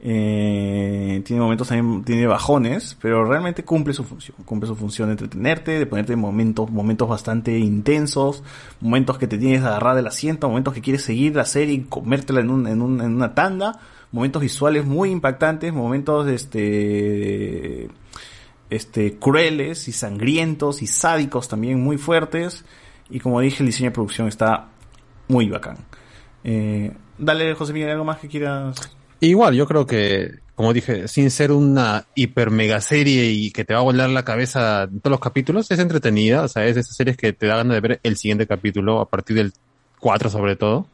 Eh, 0.08 1.22
tiene 1.26 1.42
momentos 1.42 1.68
también, 1.70 2.04
tiene 2.04 2.28
bajones, 2.28 2.96
pero 3.02 3.26
realmente 3.26 3.64
cumple 3.64 3.94
su 3.94 4.04
función. 4.04 4.38
Cumple 4.46 4.68
su 4.68 4.76
función 4.76 5.08
de 5.08 5.14
entretenerte, 5.14 5.72
de 5.80 5.86
ponerte 5.88 6.14
en 6.14 6.20
momentos, 6.20 6.70
momentos 6.70 7.10
bastante 7.10 7.58
intensos, 7.58 8.44
momentos 8.82 9.18
que 9.18 9.26
te 9.26 9.38
tienes 9.40 9.62
que 9.62 9.68
agarrar 9.68 9.96
del 9.96 10.06
asiento, 10.06 10.48
momentos 10.48 10.74
que 10.76 10.82
quieres 10.82 11.02
seguir 11.02 11.36
la 11.36 11.46
serie 11.46 11.74
y 11.74 11.80
comértela 11.86 12.42
en, 12.42 12.50
un, 12.52 12.68
en, 12.68 12.82
un- 12.84 13.02
en 13.02 13.16
una 13.16 13.34
tanda, 13.34 13.80
momentos 14.16 14.42
visuales 14.42 14.86
muy 14.86 15.12
impactantes, 15.12 15.74
momentos 15.74 16.26
este, 16.30 17.90
este, 18.70 19.20
crueles 19.20 19.90
y 19.90 19.92
sangrientos 19.92 20.82
y 20.82 20.88
sádicos 20.88 21.50
también 21.50 21.84
muy 21.84 21.98
fuertes. 21.98 22.64
Y 23.10 23.20
como 23.20 23.42
dije, 23.42 23.62
el 23.62 23.68
diseño 23.68 23.90
de 23.90 23.94
producción 23.94 24.30
está 24.30 24.70
muy 25.28 25.50
bacán. 25.50 25.80
Eh, 26.46 26.94
dale, 27.18 27.54
José 27.56 27.74
Miguel, 27.74 27.90
algo 27.90 28.06
más 28.06 28.20
que 28.20 28.30
quieras 28.30 28.90
Igual, 29.20 29.54
yo 29.54 29.68
creo 29.68 29.86
que, 29.86 30.36
como 30.56 30.72
dije, 30.72 31.10
sin 31.10 31.30
ser 31.30 31.52
una 31.52 32.06
hiper 32.16 32.52
mega 32.52 32.80
serie 32.80 33.32
y 33.32 33.52
que 33.52 33.66
te 33.66 33.74
va 33.74 33.82
a 33.82 33.84
volar 33.84 34.10
la 34.10 34.24
cabeza 34.24 34.84
en 34.84 35.02
todos 35.02 35.12
los 35.12 35.20
capítulos, 35.20 35.70
es 35.72 35.80
entretenida, 35.80 36.44
o 36.44 36.48
sea, 36.48 36.66
es 36.66 36.76
de 36.76 36.82
esas 36.82 36.96
series 36.96 37.18
que 37.18 37.34
te 37.34 37.48
da 37.48 37.58
ganas 37.58 37.74
de 37.74 37.82
ver 37.82 38.00
el 38.02 38.16
siguiente 38.16 38.48
capítulo, 38.48 39.02
a 39.02 39.10
partir 39.10 39.36
del 39.36 39.52
4 40.00 40.30
sobre 40.30 40.56
todo. 40.56 40.88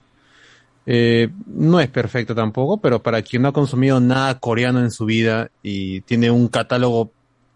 Eh, 0.94 1.30
no 1.45 1.80
es 1.80 1.88
perfecto 1.88 2.36
tampoco, 2.36 2.82
pero 2.82 3.02
para 3.02 3.22
quien 3.22 3.44
no 3.44 3.48
ha 3.48 3.53
consumido 3.53 4.02
nada 4.02 4.40
coreano 4.40 4.82
en 4.82 4.92
su 4.92 5.06
vida 5.06 5.50
y 5.64 6.02
tiene 6.02 6.30
un 6.30 6.50
catálogo 6.50 7.14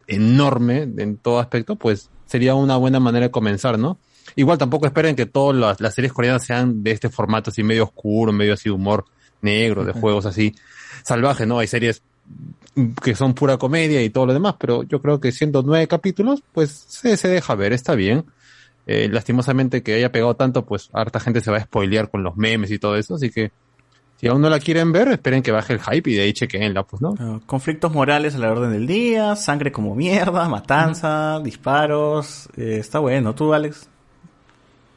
enorme 0.07 0.83
en 0.83 1.17
todo 1.17 1.39
aspecto, 1.39 1.75
pues 1.75 2.09
sería 2.25 2.55
una 2.55 2.77
buena 2.77 3.01
manera 3.01 3.25
de 3.25 3.31
comenzar, 3.31 3.77
¿no? 3.77 3.97
Igual 4.38 4.57
tampoco 4.57 4.85
esperen 4.85 5.17
que 5.17 5.25
todas 5.25 5.53
las, 5.53 5.81
las 5.81 5.93
series 5.93 6.14
coreanas 6.14 6.45
sean 6.45 6.81
de 6.81 6.91
este 6.91 7.09
formato 7.09 7.49
así 7.49 7.61
medio 7.61 7.83
oscuro, 7.83 8.31
medio 8.31 8.53
así 8.53 8.69
de 8.69 8.75
humor 8.75 9.03
negro, 9.41 9.83
de 9.83 9.91
juegos 9.91 10.25
así 10.25 10.55
salvajes, 11.03 11.45
¿no? 11.45 11.59
Hay 11.59 11.67
series 11.67 12.03
que 13.03 13.15
son 13.15 13.33
pura 13.33 13.57
comedia 13.57 14.01
y 14.01 14.11
todo 14.11 14.27
lo 14.27 14.33
demás, 14.33 14.55
pero 14.57 14.83
yo 14.83 15.01
creo 15.01 15.19
que 15.19 15.33
siendo 15.33 15.61
nueve 15.61 15.89
capítulos, 15.89 16.41
pues 16.53 16.72
se, 16.72 17.17
se 17.17 17.27
deja 17.27 17.53
ver, 17.55 17.73
está 17.73 17.95
bien. 17.95 18.23
Eh, 18.88 19.09
lastimosamente 19.11 19.81
que 19.81 19.95
haya 19.95 20.11
pegado 20.11 20.35
tanto, 20.35 20.65
pues 20.65 20.89
harta 20.93 21.19
gente 21.19 21.41
se 21.41 21.49
va 21.51 21.57
a 21.57 21.61
spoilear 21.61 22.09
con 22.11 22.22
los 22.23 22.35
memes 22.38 22.69
y 22.72 22.77
todo 22.80 22.95
eso, 22.97 23.15
así 23.15 23.31
que 23.31 23.51
si 24.17 24.27
aún 24.27 24.41
no 24.41 24.49
la 24.49 24.59
quieren 24.59 24.91
ver, 24.91 25.07
esperen 25.09 25.41
que 25.43 25.51
baje 25.51 25.73
el 25.73 25.80
hype 25.81 26.09
y 26.09 26.14
de 26.15 26.22
ahí 26.22 26.33
chequenla, 26.33 26.83
pues, 26.83 27.01
¿no? 27.01 27.15
Ah, 27.19 27.39
conflictos 27.45 27.91
morales 27.91 28.35
a 28.35 28.38
la 28.38 28.51
orden 28.51 28.72
del 28.72 28.88
día, 28.88 29.35
sangre 29.35 29.72
como 29.72 29.93
mierda, 29.95 30.47
matanza, 30.47 31.39
disparos. 31.43 32.47
eh, 32.55 32.77
está 32.80 32.99
bueno. 32.99 33.33
¿Tú, 33.35 33.53
Alex? 33.53 33.89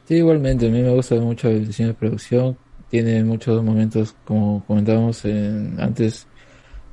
Sí, 0.07 0.15
igualmente, 0.15 0.67
a 0.67 0.69
mí 0.71 0.81
me 0.81 0.93
gusta 0.93 1.15
mucho 1.15 1.49
el 1.49 1.67
diseño 1.67 1.89
de 1.89 1.93
producción. 1.95 2.57
Tiene 2.89 3.23
muchos 3.23 3.61
momentos, 3.63 4.15
como 4.25 4.63
comentábamos 4.65 5.23
en- 5.25 5.75
antes, 5.79 6.25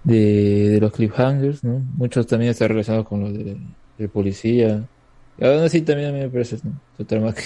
de, 0.05 0.69
de 0.71 0.81
los 0.81 0.93
cliffhangers, 0.93 1.63
¿no? 1.65 1.81
Muchos 1.97 2.27
también 2.27 2.51
están 2.51 2.69
relacionados 2.69 3.07
con 3.09 3.21
lo 3.21 3.33
de, 3.33 3.57
de 3.99 4.09
policía. 4.09 4.85
Y 5.39 5.45
aún 5.45 5.63
así 5.63 5.83
también 5.83 6.11
a 6.11 6.13
mí 6.13 6.21
me 6.21 6.29
parece 6.29 6.59
¿no? 6.65 6.81
Su 6.97 7.05
trama 7.05 7.35
que, 7.35 7.43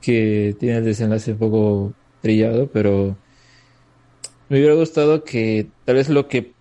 que 0.00 0.56
tiene 0.58 0.78
el 0.78 0.84
desenlace 0.84 1.32
un 1.32 1.38
poco 1.38 1.92
trillado, 2.20 2.68
pero 2.68 3.16
me 4.48 4.58
hubiera 4.58 4.74
gustado 4.74 5.24
que 5.24 5.68
tal 5.84 5.96
vez 5.96 6.08
lo 6.08 6.28
que 6.28 6.52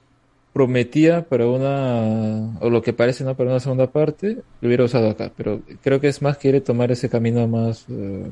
prometía 0.58 1.28
para 1.30 1.48
una, 1.48 2.58
o 2.62 2.70
lo 2.70 2.82
que 2.82 2.92
parece 2.92 3.24
no 3.24 3.36
para 3.38 3.52
una 3.52 3.60
segunda 3.60 3.92
parte, 3.92 4.38
lo 4.60 4.68
hubiera 4.68 4.86
usado 4.86 5.10
acá, 5.10 5.32
pero 5.38 5.62
creo 5.84 6.02
que 6.02 6.08
es 6.08 6.22
más 6.22 6.38
quiere 6.38 6.62
tomar 6.62 6.92
ese 6.92 7.10
camino 7.10 7.48
más 7.48 7.86
eh, 7.90 8.26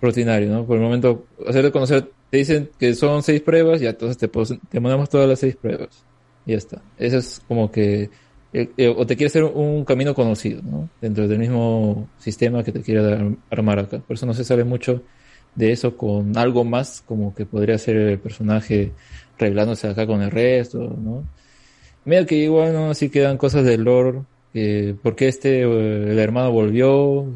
rutinario, 0.00 0.48
¿no? 0.48 0.64
Por 0.64 0.76
el 0.76 0.82
momento, 0.82 1.26
hacerle 1.46 1.72
conocer, 1.72 2.08
te 2.30 2.36
dicen 2.36 2.70
que 2.78 2.94
son 2.94 3.24
seis 3.24 3.40
pruebas, 3.40 3.80
ya 3.80 3.90
entonces 3.90 4.16
te, 4.16 4.28
te 4.28 4.80
mandamos 4.80 5.08
todas 5.08 5.28
las 5.28 5.40
seis 5.40 5.56
pruebas, 5.56 6.04
y 6.46 6.52
ya 6.52 6.58
está. 6.58 6.82
Eso 6.98 7.18
es 7.18 7.42
como 7.48 7.70
que, 7.72 8.10
eh, 8.52 8.72
eh, 8.76 8.88
o 8.88 9.06
te 9.06 9.16
quiere 9.16 9.28
hacer 9.28 9.44
un 9.44 9.84
camino 9.84 10.14
conocido, 10.14 10.62
¿no? 10.62 10.90
Dentro 11.00 11.28
del 11.28 11.38
mismo 11.38 12.08
sistema 12.18 12.62
que 12.64 12.72
te 12.72 12.82
quiere 12.82 13.02
dar- 13.02 13.36
armar 13.50 13.78
acá. 13.80 14.00
Por 14.00 14.14
eso 14.16 14.26
no 14.26 14.34
se 14.34 14.44
sale 14.44 14.64
mucho 14.64 15.02
de 15.54 15.72
eso 15.72 15.96
con 15.96 16.36
algo 16.38 16.64
más, 16.64 17.02
como 17.02 17.34
que 17.34 17.46
podría 17.46 17.78
ser 17.78 17.96
el 17.96 18.20
personaje 18.20 18.92
revelándose 19.38 19.88
acá 19.88 20.06
con 20.06 20.22
el 20.22 20.30
resto, 20.30 20.78
¿no? 20.80 21.24
Medio 22.04 22.26
que 22.26 22.36
igual, 22.36 22.72
¿no? 22.72 22.90
Así 22.90 23.10
quedan 23.10 23.36
cosas 23.38 23.64
del 23.64 23.82
lore, 23.84 24.22
que 24.52 24.96
por 25.02 25.16
qué 25.16 25.28
este, 25.28 25.62
eh, 25.62 26.12
el 26.12 26.18
hermano 26.18 26.50
volvió, 26.52 27.26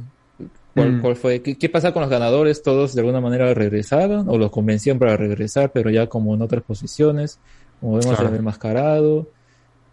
cuál, 0.74 0.96
Mm. 0.96 1.00
cuál 1.00 1.16
fue, 1.16 1.42
¿Qué, 1.42 1.56
qué 1.58 1.68
pasa 1.68 1.92
con 1.92 2.02
los 2.02 2.10
ganadores, 2.10 2.62
todos 2.62 2.94
de 2.94 3.00
alguna 3.00 3.20
manera 3.20 3.52
regresaron, 3.54 4.28
o 4.28 4.38
los 4.38 4.50
convencían 4.50 4.98
para 4.98 5.16
regresar, 5.16 5.70
pero 5.72 5.90
ya 5.90 6.06
como 6.08 6.34
en 6.34 6.42
otras 6.42 6.62
posiciones, 6.64 7.40
como 7.80 7.96
vemos 7.98 8.18
Claro. 8.18 8.36
el 8.36 8.42
mascarado, 8.42 9.28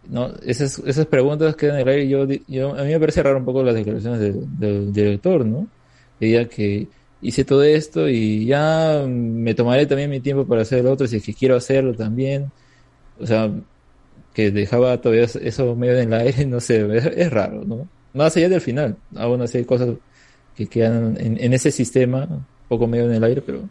¿no? 0.08 0.32
Esas, 0.44 0.78
esas 0.80 1.06
preguntas 1.06 1.56
quedan 1.56 1.76
en 1.76 1.82
el 1.82 1.88
aire, 1.88 2.08
yo, 2.08 2.26
yo, 2.48 2.74
a 2.74 2.82
mí 2.82 2.90
me 2.90 3.00
parece 3.00 3.22
raro 3.22 3.38
un 3.38 3.44
poco 3.44 3.62
las 3.62 3.74
declaraciones 3.74 4.20
del, 4.20 4.92
director, 4.92 5.44
¿no? 5.44 5.66
Diría 6.20 6.48
que 6.48 6.88
hice 7.20 7.44
todo 7.44 7.62
esto 7.62 8.08
y 8.08 8.46
ya 8.46 9.04
me 9.06 9.54
tomaré 9.54 9.86
también 9.86 10.10
mi 10.10 10.20
tiempo 10.20 10.46
para 10.46 10.62
hacer 10.62 10.80
el 10.80 10.86
otro 10.86 11.06
si 11.06 11.16
es 11.16 11.24
que 11.24 11.34
quiero 11.34 11.56
hacerlo 11.56 11.94
también. 11.94 12.50
O 13.20 13.26
sea, 13.26 13.50
que 14.34 14.50
dejaba 14.50 15.00
todavía 15.00 15.24
eso 15.24 15.76
medio 15.76 15.98
en 15.98 16.12
el 16.12 16.20
aire, 16.20 16.46
no 16.46 16.60
sé, 16.60 16.86
es, 16.96 17.06
es 17.06 17.30
raro, 17.30 17.64
¿no? 17.64 17.88
Más 18.14 18.36
allá 18.36 18.48
del 18.48 18.60
final, 18.60 18.96
aún 19.16 19.40
así 19.42 19.58
hay 19.58 19.64
cosas 19.64 19.90
que 20.56 20.66
quedan 20.66 21.16
en, 21.18 21.42
en 21.42 21.52
ese 21.54 21.70
sistema, 21.70 22.24
un 22.24 22.44
poco 22.68 22.86
medio 22.86 23.06
en 23.06 23.14
el 23.14 23.24
aire, 23.24 23.42
pero 23.42 23.62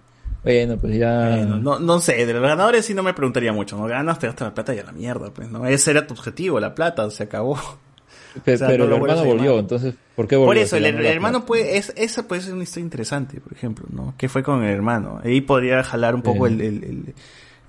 bueno, 0.43 0.77
pues 0.77 0.97
ya... 0.97 1.27
Bueno, 1.29 1.57
no, 1.57 1.79
no 1.79 1.99
sé, 1.99 2.25
de 2.25 2.33
los 2.33 2.41
ganadores 2.41 2.85
sí 2.85 2.93
no 2.93 3.03
me 3.03 3.13
preguntaría 3.13 3.53
mucho, 3.53 3.77
¿no? 3.77 3.85
Ganas, 3.85 4.19
te 4.19 4.27
gastas 4.27 4.47
la 4.49 4.53
plata 4.53 4.73
y 4.75 4.79
a 4.79 4.83
la 4.83 4.91
mierda, 4.91 5.29
pues, 5.31 5.49
¿no? 5.49 5.65
Ese 5.67 5.91
era 5.91 6.07
tu 6.07 6.13
objetivo, 6.13 6.59
la 6.59 6.73
plata, 6.75 7.09
se 7.11 7.23
acabó. 7.23 7.55
Pe- 8.45 8.53
O 8.53 8.57
sea, 8.57 8.67
pero 8.69 8.85
no 8.85 8.95
el 8.95 9.01
hermano 9.01 9.25
volvió, 9.25 9.59
entonces, 9.59 9.95
¿por 10.15 10.27
qué 10.27 10.35
volvió? 10.37 10.47
Por 10.53 10.57
eso, 10.57 10.77
el, 10.77 10.85
hermano 11.05 11.45
puede, 11.45 11.77
es, 11.77 11.91
esa 11.97 12.27
puede 12.27 12.41
ser 12.41 12.53
una 12.53 12.63
historia 12.63 12.85
interesante, 12.85 13.41
por 13.41 13.51
ejemplo, 13.53 13.85
¿no? 13.91 14.13
¿Qué 14.17 14.29
fue 14.29 14.41
con 14.41 14.63
el 14.63 14.69
hermano? 14.73 15.19
Ahí 15.23 15.41
podría 15.41 15.83
jalar 15.83 16.15
un 16.15 16.21
poco 16.21 16.47
el, 16.47 17.13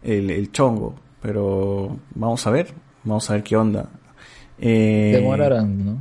el- 0.02 0.30
el 0.30 0.52
chongo, 0.52 0.94
pero 1.20 1.96
vamos 2.14 2.46
a 2.46 2.50
ver, 2.50 2.72
vamos 3.04 3.28
a 3.30 3.34
ver 3.34 3.42
qué 3.42 3.56
onda. 3.56 3.88
Eh, 4.64 5.10
Demorarán, 5.14 5.84
¿no? 5.84 5.98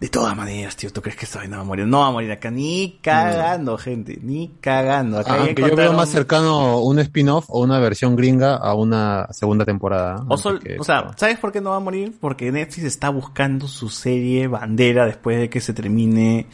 De 0.00 0.08
todas 0.08 0.36
maneras, 0.36 0.74
tío, 0.74 0.90
¿tú 0.92 1.00
crees 1.00 1.16
que 1.16 1.24
esta 1.24 1.38
vaina 1.38 1.56
va 1.58 1.62
a 1.62 1.64
morir? 1.64 1.86
No 1.86 2.00
va 2.00 2.08
a 2.08 2.10
morir 2.10 2.32
acá, 2.32 2.50
ni 2.50 2.98
cagando, 3.00 3.78
gente, 3.78 4.18
ni 4.20 4.48
cagando. 4.60 5.18
Acá 5.20 5.36
Aunque 5.36 5.62
yo 5.62 5.76
veo 5.76 5.92
más 5.92 6.08
cercano 6.08 6.80
un 6.80 6.98
spin-off 6.98 7.44
o 7.48 7.60
una 7.62 7.78
versión 7.78 8.16
gringa 8.16 8.56
a 8.56 8.74
una 8.74 9.28
segunda 9.30 9.64
temporada. 9.64 10.24
O, 10.28 10.36
sol- 10.36 10.60
o 10.78 10.82
sea, 10.82 11.12
¿sabes 11.16 11.38
por 11.38 11.52
qué 11.52 11.60
no 11.60 11.70
va 11.70 11.76
a 11.76 11.80
morir? 11.80 12.12
Porque 12.20 12.50
Netflix 12.50 12.84
está 12.86 13.10
buscando 13.10 13.68
su 13.68 13.88
serie 13.88 14.48
bandera 14.48 15.06
después 15.06 15.38
de 15.38 15.48
que 15.48 15.60
se 15.60 15.72
termine 15.72 16.46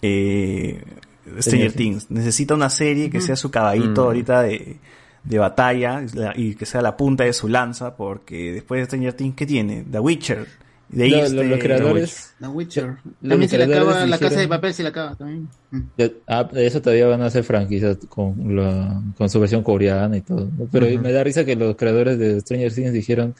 eh, 0.00 0.82
Stranger 1.24 1.42
Stranger 1.42 1.72
Things. 1.74 2.10
Necesita 2.10 2.54
una 2.54 2.70
serie 2.70 3.10
que 3.10 3.20
sea 3.20 3.36
su 3.36 3.50
caballito 3.50 4.02
Mm. 4.02 4.06
ahorita 4.06 4.42
de, 4.42 4.78
de 5.24 5.38
batalla 5.38 6.04
la- 6.14 6.32
y 6.36 6.54
que 6.54 6.66
sea 6.66 6.82
la 6.82 6.96
punta 6.96 7.24
de 7.24 7.32
su 7.32 7.48
lanza, 7.48 7.96
porque 7.96 8.52
después 8.52 8.80
de 8.80 8.84
Stranger 8.86 9.12
Things, 9.14 9.34
¿qué 9.36 9.46
tiene? 9.46 9.84
The 9.90 9.98
Witcher. 10.00 10.46
De 10.90 11.08
Lo- 11.08 11.16
este, 11.16 11.34
lo- 11.36 11.42
los 11.44 11.58
creadores- 11.58 12.34
The 12.38 12.46
Witcher. 12.48 12.84
Los 13.22 13.30
También 13.30 13.48
se 13.50 13.58
le 13.58 13.64
acaba 13.64 14.06
la 14.06 14.18
casa 14.18 14.40
de 14.40 14.48
papel, 14.48 14.74
se 14.74 14.82
le 14.82 14.88
acaba 14.90 15.14
también. 15.16 15.48
Ya- 15.96 16.10
ah, 16.28 16.44
de 16.52 16.66
eso 16.66 16.80
todavía 16.82 17.06
van 17.08 17.22
a 17.22 17.26
hacer 17.26 17.42
franquicias 17.42 17.96
con, 18.08 18.54
la, 18.54 19.02
con 19.16 19.28
su 19.30 19.40
versión 19.40 19.62
coreana 19.62 20.16
y 20.16 20.20
todo. 20.20 20.48
¿no? 20.56 20.68
Pero 20.70 20.86
me 21.00 21.10
da 21.10 21.24
risa 21.24 21.44
que 21.44 21.56
los 21.56 21.74
creadores 21.76 22.18
de 22.18 22.40
Stranger 22.40 22.72
Things 22.72 22.92
dijeron, 22.92 23.34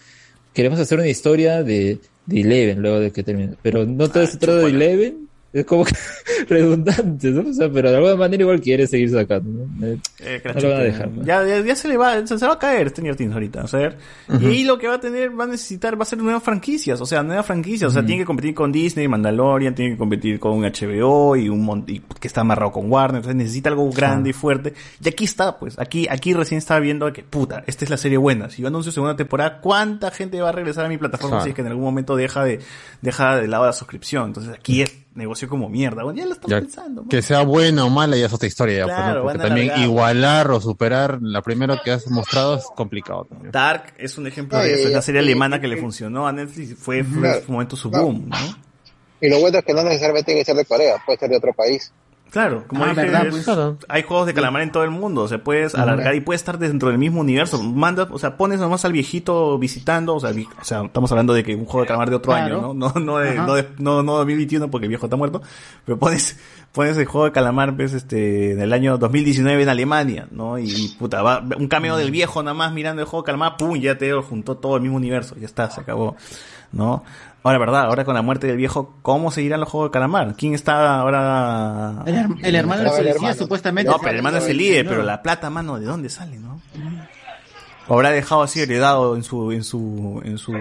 queremos 0.52 0.80
hacer 0.80 0.98
una 0.98 1.06
historia 1.08 1.62
de, 1.62 1.98
de 2.26 2.40
Eleven 2.40 2.80
luego 2.80 2.98
de 2.98 3.12
que 3.12 3.22
termine. 3.22 3.54
Pero 3.62 3.84
no 3.84 4.08
todo 4.08 4.26
se 4.26 4.38
trata 4.38 4.60
de 4.60 4.70
Eleven. 4.70 5.24
Es 5.55 5.65
como 5.65 5.84
que 5.84 5.94
redundante, 6.49 7.31
¿no? 7.31 7.49
O 7.49 7.52
sea, 7.52 7.70
pero 7.70 7.89
de 7.89 7.97
alguna 7.97 8.16
manera 8.16 8.42
igual 8.42 8.60
quiere 8.60 8.89
seguir 8.89 9.08
sacando. 9.10 9.66
¿no? 9.68 9.86
Eh, 9.86 9.99
Eh, 10.18 10.42
no 10.52 10.60
lo 10.60 10.70
van 10.70 10.81
a 10.81 10.83
dejar. 10.83 11.08
¿no? 11.08 11.24
Ya, 11.24 11.47
ya, 11.47 11.60
ya 11.60 11.76
se 11.76 11.86
le 11.86 11.97
va, 11.97 12.26
se, 12.26 12.36
se 12.36 12.47
va 12.47 12.55
a 12.55 12.58
caer 12.58 12.91
Stranger 12.91 13.15
Things 13.15 13.33
ahorita, 13.33 13.62
o 13.62 13.68
sea, 13.68 13.97
y 14.41 14.47
ahí 14.47 14.65
lo 14.65 14.78
que 14.78 14.89
va 14.89 14.94
a 14.94 15.00
tener, 15.00 15.39
va 15.39 15.44
a 15.44 15.47
necesitar, 15.47 15.97
va 15.97 16.02
a 16.02 16.07
ser 16.07 16.18
nuevas 16.18 16.42
franquicias, 16.42 17.00
o 17.00 17.07
sea, 17.07 17.23
nuevas 17.23 17.47
franquicias, 17.47 17.89
o 17.89 17.92
sea, 17.92 18.05
tiene 18.05 18.23
que 18.23 18.26
competir 18.26 18.52
con 18.52 18.73
Disney, 18.73 19.07
Mandalorian, 19.07 19.76
tiene 19.76 19.92
que 19.92 19.99
competir 19.99 20.41
con 20.41 20.60
HBO 20.62 21.36
y 21.36 21.49
un 21.49 21.84
y 21.86 22.00
que 22.00 22.26
está 22.26 22.41
amarrado 22.41 22.73
con 22.73 22.91
Warner, 22.91 23.18
entonces 23.18 23.36
necesita 23.36 23.68
algo 23.68 23.89
grande 23.91 24.31
y 24.31 24.33
fuerte, 24.33 24.74
y 25.00 25.08
aquí 25.08 25.23
está, 25.23 25.57
pues, 25.57 25.78
aquí, 25.78 26.08
aquí 26.10 26.34
recién 26.34 26.58
estaba 26.58 26.81
viendo 26.81 27.12
que, 27.12 27.23
puta, 27.23 27.62
esta 27.68 27.84
es 27.84 27.91
la 27.91 27.97
serie 27.97 28.18
buena, 28.18 28.50
si 28.50 28.62
yo 28.62 28.68
anuncio 28.68 28.91
segunda 28.91 29.15
temporada, 29.15 29.60
¿cuánta 29.60 30.10
gente 30.10 30.41
va 30.41 30.49
a 30.49 30.52
regresar 30.52 30.84
a 30.86 30.89
mi 30.89 30.99
plataforma 30.99 31.42
si 31.42 31.50
es 31.50 31.55
que 31.55 31.60
en 31.60 31.68
algún 31.68 31.84
momento 31.84 32.16
deja 32.16 32.42
de, 32.42 32.58
deja 33.02 33.36
de 33.36 33.47
lado 33.47 33.66
la 33.66 33.73
suscripción? 33.73 34.26
Entonces 34.26 34.52
aquí 34.52 34.83
es 34.83 35.03
negocio 35.15 35.49
como 35.49 35.68
mierda, 35.68 36.02
bueno, 36.02 36.18
ya 36.18 36.26
lo 36.26 36.33
estamos 36.33 36.51
Ya, 36.51 36.60
pensando. 36.60 37.05
que 37.09 37.23
sea 37.23 37.43
buena 37.43 37.84
o 37.84 37.91
mala 37.91 38.17
ya 38.17 38.26
es 38.26 38.33
otra 38.33 38.49
historia. 38.49 38.78
ya, 38.78 38.84
pues, 38.86 38.97
¿no? 38.97 39.02
Claro, 39.05 39.23
Porque 39.25 39.39
también 39.39 39.73
igualar 39.81 40.51
o 40.51 40.60
superar 40.60 41.18
la 41.23 41.41
primera 41.43 41.81
que 41.84 41.93
has 41.93 42.09
mostrado 42.10 42.57
es 42.57 42.65
complicado 42.75 43.25
también. 43.26 43.52
Dark 43.52 43.94
es 43.99 44.18
un 44.18 44.26
ejemplo 44.26 44.59
No, 44.59 44.65
de 44.65 44.75
eso, 44.75 44.89
es 44.89 44.94
la 44.94 45.02
serie 45.02 45.20
y- 45.20 45.25
alemana 45.25 45.60
que 45.60 45.67
y- 45.67 45.70
le 45.70 45.76
funcionó 45.76 46.26
a 46.26 46.33
Netflix 46.33 46.70
y 46.73 46.75
fue, 46.75 47.05
fue 47.05 47.20
Claro. 47.20 47.39
en 47.39 47.44
su 47.47 47.52
momento 47.52 47.76
su 47.76 47.91
boom, 47.91 48.28
¿no? 48.28 48.36
Y 49.20 49.28
lo 49.31 49.39
bueno 49.41 49.59
es 49.59 49.65
que 49.65 49.73
no 49.73 49.83
necesariamente 49.84 50.26
tiene 50.26 50.41
que 50.41 50.44
ser 50.44 50.57
de 50.57 50.65
Corea, 50.65 50.97
puede 51.07 51.18
ser 51.18 51.31
de 51.31 51.36
otro 51.36 51.52
país. 51.55 51.93
Claro, 52.31 52.65
como 52.67 52.83
Ah, 52.85 52.89
dije, 52.89 53.07
Pues. 53.31 53.44
Claro. 53.44 53.78
hay 53.89 54.03
juegos 54.03 54.27
de 54.27 54.35
calamar 54.35 54.62
en 54.62 54.73
todo 54.73 54.83
el 54.83 54.91
mundo, 54.91 55.23
o 55.23 55.28
sea, 55.28 55.39
puedes 55.44 55.73
Ajá. 55.75 55.85
alargar 55.85 56.17
y 56.17 56.20
puedes 56.20 56.41
estar 56.41 56.59
dentro 56.59 56.89
del 56.89 56.99
mismo 56.99 57.20
universo. 57.20 57.62
Manda, 57.62 58.09
o 58.11 58.19
sea, 58.19 58.36
pones 58.36 58.59
nomás 58.59 58.85
al 58.85 58.93
viejito 58.93 59.57
visitando, 59.57 60.17
o 60.17 60.20
sea, 60.20 60.33
vi- 60.33 60.49
o 60.61 60.65
sea, 60.65 60.83
estamos 60.83 61.12
hablando 61.12 61.33
de 61.33 61.44
que 61.44 61.55
un 61.55 61.65
juego 61.65 61.83
de 61.83 61.86
calamar 61.86 62.11
de 62.11 62.17
otro 62.17 62.33
Claro. 62.33 62.57
año, 62.57 62.75
¿no? 62.75 62.75
No, 62.75 63.01
no, 63.01 63.19
de, 63.19 63.36
no, 63.36 63.55
de, 63.55 63.69
no, 63.78 64.03
no 64.03 64.15
2021 64.17 64.69
porque 64.69 64.86
el 64.86 64.89
viejo 64.89 65.07
está 65.07 65.15
muerto, 65.17 65.43
pero 65.85 65.97
pones, 65.97 66.36
pones 66.73 66.97
el 66.97 67.05
juego 67.05 67.27
de 67.27 67.31
calamar, 67.33 67.77
pues, 67.77 67.93
este, 67.93 68.51
en 68.53 68.61
el 68.61 68.73
año 68.73 68.99
2019 68.99 69.62
en 69.62 69.69
Alemania, 69.69 70.27
¿no? 70.33 70.59
Y, 70.59 70.89
puta, 70.99 71.23
va, 71.23 71.41
un 71.57 71.69
cameo 71.69 71.97
del 71.97 72.11
viejo 72.11 72.43
nada 72.43 72.55
más 72.55 72.73
mirando 72.73 73.01
el 73.01 73.07
juego 73.07 73.23
de 73.23 73.27
calamar, 73.27 73.57
pum, 73.57 73.77
ya 73.78 73.97
te 73.97 74.12
juntó 74.12 74.57
todo 74.57 74.75
el 74.75 74.83
mismo 74.83 74.97
universo, 74.97 75.36
ya 75.39 75.47
está, 75.47 75.70
se 75.70 75.83
acabó, 75.83 76.17
¿no? 76.73 77.05
Ahora, 77.44 77.58
verdad, 77.58 77.82
ahora 77.82 78.05
con 78.06 78.14
la 78.14 78.23
muerte 78.23 78.47
del 78.47 78.56
viejo, 78.56 78.94
¿cómo 79.02 79.31
seguirán 79.31 79.60
los 79.60 79.68
juegos 79.68 79.90
de 79.90 79.92
calamar? 79.92 80.34
¿Quién 80.34 80.55
está 80.55 80.98
ahora? 80.98 82.02
El, 82.06 82.14
her- 82.14 82.39
el 82.42 82.55
hermano 82.56 82.82
de 82.94 83.10
hermano. 83.10 83.34
supuestamente. 83.34 83.90
No, 83.92 83.98
pero 83.98 84.10
el 84.12 84.16
hermano 84.16 84.39
es 84.39 84.48
el 84.48 84.56
líder, 84.56 84.86
pero 84.89 85.02
la 85.02 85.23
plata, 85.23 85.50
mano, 85.50 85.78
¿de 85.78 85.84
dónde 85.84 86.08
sale, 86.08 86.39
no? 86.39 86.60
O 87.86 87.94
habrá 87.94 88.10
dejado 88.12 88.42
así 88.42 88.60
heredado 88.62 89.14
en 89.14 89.23
su, 89.23 89.52
en 89.52 89.62
su, 89.62 90.23
en 90.24 90.39
su, 90.39 90.52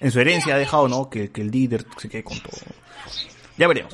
en 0.00 0.10
su 0.12 0.20
herencia 0.20 0.54
ha 0.54 0.58
dejado, 0.58 0.86
¿no? 0.86 1.10
Que, 1.10 1.32
que 1.32 1.40
el 1.40 1.50
líder 1.50 1.84
se 1.96 2.08
quede 2.08 2.22
con 2.22 2.38
todo. 2.38 2.52
Ya 3.58 3.66
veremos. 3.66 3.92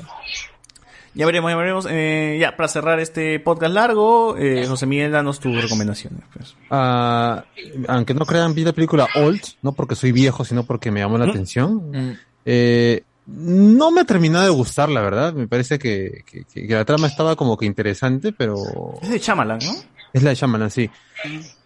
Ya 1.19 1.27
veremos, 1.27 1.51
ya 1.51 1.57
veremos. 1.57 1.87
Eh, 1.91 2.39
ya, 2.41 2.57
para 2.57 2.69
cerrar 2.69 3.01
este 3.01 3.41
podcast 3.41 3.75
largo, 3.75 4.37
eh, 4.39 4.67
José 4.69 4.87
Miguel, 4.87 5.11
danos 5.11 5.41
tus 5.41 5.61
recomendaciones. 5.61 6.21
Pues. 6.33 6.55
Ah, 6.71 7.45
aunque 7.89 8.15
no 8.15 8.25
crean, 8.25 8.55
vi 8.55 8.63
la 8.65 8.73
película 8.73 9.09
Old, 9.17 9.41
no 9.63 9.73
porque 9.73 9.97
soy 9.97 10.13
viejo, 10.13 10.45
sino 10.45 10.63
porque 10.65 10.93
me 10.93 11.01
llamó 11.01 11.19
la 11.19 11.27
¿Mm? 11.27 11.31
atención. 11.31 12.19
Eh, 12.45 13.03
no 13.27 13.91
me 13.91 14.03
ha 14.03 14.05
terminado 14.05 14.45
de 14.45 14.51
gustar, 14.51 14.89
la 14.89 15.01
verdad. 15.01 15.33
Me 15.35 15.49
parece 15.49 15.79
que, 15.79 16.23
que- 16.25 16.45
que- 16.45 16.67
que 16.69 16.75
la 16.75 16.85
trama 16.85 17.09
estaba 17.09 17.35
como 17.35 17.57
que 17.59 17.67
interesante, 17.67 18.33
pero 18.33 18.57
Es 19.03 19.11
de 19.11 19.19
Chamalan, 19.21 19.59
¿no? 19.59 19.73
es 20.13 20.23
la 20.23 20.31
de 20.31 20.37
Shyamalan, 20.37 20.71
sí. 20.71 20.89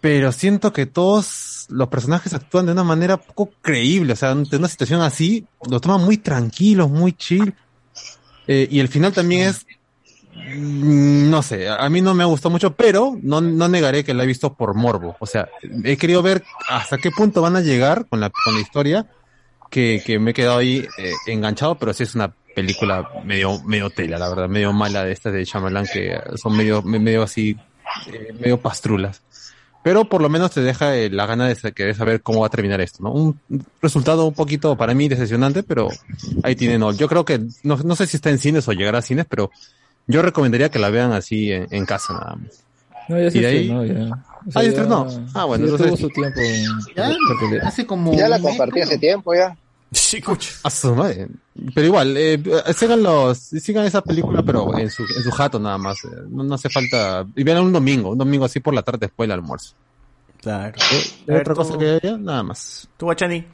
Pero 0.00 0.32
siento 0.32 0.72
que 0.72 0.86
todos 0.86 1.66
los 1.68 1.88
personajes 1.88 2.32
actúan 2.34 2.66
de 2.66 2.72
una 2.72 2.82
manera 2.84 3.18
poco 3.18 3.50
creíble. 3.60 4.14
O 4.14 4.16
sea, 4.16 4.30
ante 4.30 4.56
una 4.56 4.66
situación 4.68 5.02
así, 5.02 5.46
lo 5.70 5.78
toman 5.78 6.02
muy 6.04 6.16
tranquilos, 6.16 6.90
muy 6.90 7.12
chill. 7.12 7.54
Eh, 8.46 8.68
y 8.70 8.80
el 8.80 8.88
final 8.88 9.12
también 9.12 9.48
es, 9.48 9.64
mm, 10.34 11.30
no 11.30 11.42
sé, 11.42 11.68
a 11.68 11.88
mí 11.88 12.00
no 12.00 12.14
me 12.14 12.24
gustado 12.24 12.50
mucho, 12.50 12.74
pero 12.74 13.16
no, 13.22 13.40
no 13.40 13.68
negaré 13.68 14.04
que 14.04 14.14
la 14.14 14.24
he 14.24 14.26
visto 14.26 14.54
por 14.54 14.74
morbo. 14.74 15.16
O 15.20 15.26
sea, 15.26 15.48
he 15.84 15.96
querido 15.96 16.22
ver 16.22 16.42
hasta 16.68 16.98
qué 16.98 17.10
punto 17.10 17.42
van 17.42 17.56
a 17.56 17.60
llegar 17.60 18.06
con 18.08 18.20
la, 18.20 18.30
con 18.30 18.54
la 18.54 18.60
historia, 18.60 19.06
que, 19.70 20.02
que 20.04 20.18
me 20.18 20.32
he 20.32 20.34
quedado 20.34 20.58
ahí 20.58 20.86
eh, 20.98 21.12
enganchado, 21.26 21.78
pero 21.78 21.92
sí 21.94 22.02
es 22.02 22.14
una 22.14 22.34
película 22.54 23.08
medio, 23.24 23.62
medio 23.62 23.88
tela, 23.90 24.18
la 24.18 24.28
verdad, 24.28 24.48
medio 24.48 24.72
mala 24.72 25.04
de 25.04 25.12
estas 25.12 25.32
de 25.32 25.44
Shyamalan, 25.44 25.86
que 25.86 26.20
son 26.36 26.54
medio, 26.56 26.82
me- 26.82 26.98
medio 26.98 27.22
así, 27.22 27.56
eh, 28.12 28.32
medio 28.38 28.60
pastrulas. 28.60 29.22
Pero 29.84 30.04
por 30.04 30.22
lo 30.22 30.28
menos 30.28 30.52
te 30.52 30.60
deja 30.60 30.96
eh, 30.96 31.10
la 31.10 31.26
gana 31.26 31.48
de 31.48 31.56
querer 31.72 31.94
saber 31.96 32.22
cómo 32.22 32.40
va 32.40 32.46
a 32.46 32.50
terminar 32.50 32.80
esto, 32.80 33.02
¿no? 33.02 33.10
Un 33.12 33.38
resultado 33.80 34.26
un 34.26 34.34
poquito 34.34 34.76
para 34.76 34.94
mí 34.94 35.08
decepcionante, 35.08 35.62
pero 35.64 35.88
ahí 36.44 36.54
tienen. 36.54 36.80
Yo 36.96 37.08
creo 37.08 37.24
que, 37.24 37.40
no, 37.64 37.76
no 37.78 37.96
sé 37.96 38.06
si 38.06 38.16
está 38.16 38.30
en 38.30 38.38
cines 38.38 38.68
o 38.68 38.72
llegará 38.72 38.98
a 38.98 39.02
cines, 39.02 39.26
pero 39.28 39.50
yo 40.06 40.22
recomendaría 40.22 40.68
que 40.70 40.78
la 40.78 40.90
vean 40.90 41.12
así 41.12 41.50
en, 41.50 41.66
en 41.70 41.84
casa 41.84 42.12
nada 42.12 42.36
más. 42.36 42.62
No, 43.08 43.20
ya 43.20 43.30
se 43.32 43.38
Y 43.38 43.44
ahí- 43.44 43.56
estrenó, 43.70 43.84
ya. 43.84 44.14
O 44.14 44.18
Ah, 44.54 44.62
ya 44.62 44.68
estrenó. 44.68 45.06
Ah, 45.34 45.44
bueno, 45.44 45.66
sí, 45.66 45.72
entonces- 45.72 45.86
tuvo 45.86 46.08
su 46.08 46.08
tiempo. 46.10 46.40
en- 46.40 46.66
Ya, 46.96 47.66
hace 47.66 47.84
como. 47.86 48.14
Ya 48.16 48.28
la 48.28 48.38
compartí 48.40 48.80
hace 48.80 48.98
tiempo 48.98 49.34
ya. 49.34 49.56
Sí, 49.92 50.16
escucha. 50.18 50.50
A 50.64 50.70
su 50.70 50.94
madre. 50.94 51.28
Pero 51.74 51.86
igual, 51.86 52.16
eh, 52.16 52.42
sigan 52.74 53.02
los, 53.02 53.36
sigan 53.38 53.84
esa 53.84 54.00
película, 54.00 54.42
pero 54.42 54.76
en 54.78 54.88
su, 54.90 55.02
en 55.02 55.22
su 55.22 55.30
jato 55.30 55.58
nada 55.58 55.76
más. 55.76 56.02
eh, 56.04 56.08
No, 56.30 56.42
no 56.42 56.54
hace 56.54 56.70
falta. 56.70 57.26
Y 57.36 57.44
vean 57.44 57.62
un 57.62 57.72
domingo, 57.72 58.10
un 58.10 58.18
domingo 58.18 58.46
así 58.46 58.60
por 58.60 58.72
la 58.72 58.82
tarde 58.82 59.00
después 59.02 59.28
del 59.28 59.38
almuerzo. 59.38 59.74
Claro. 60.40 60.74
¿Hay 61.28 61.36
otra 61.36 61.54
cosa 61.54 61.76
que 61.78 62.00
haya? 62.02 62.16
Nada 62.16 62.42
más. 62.42 62.88
¿Tú, 62.96 63.04
Guachani? 63.06 63.44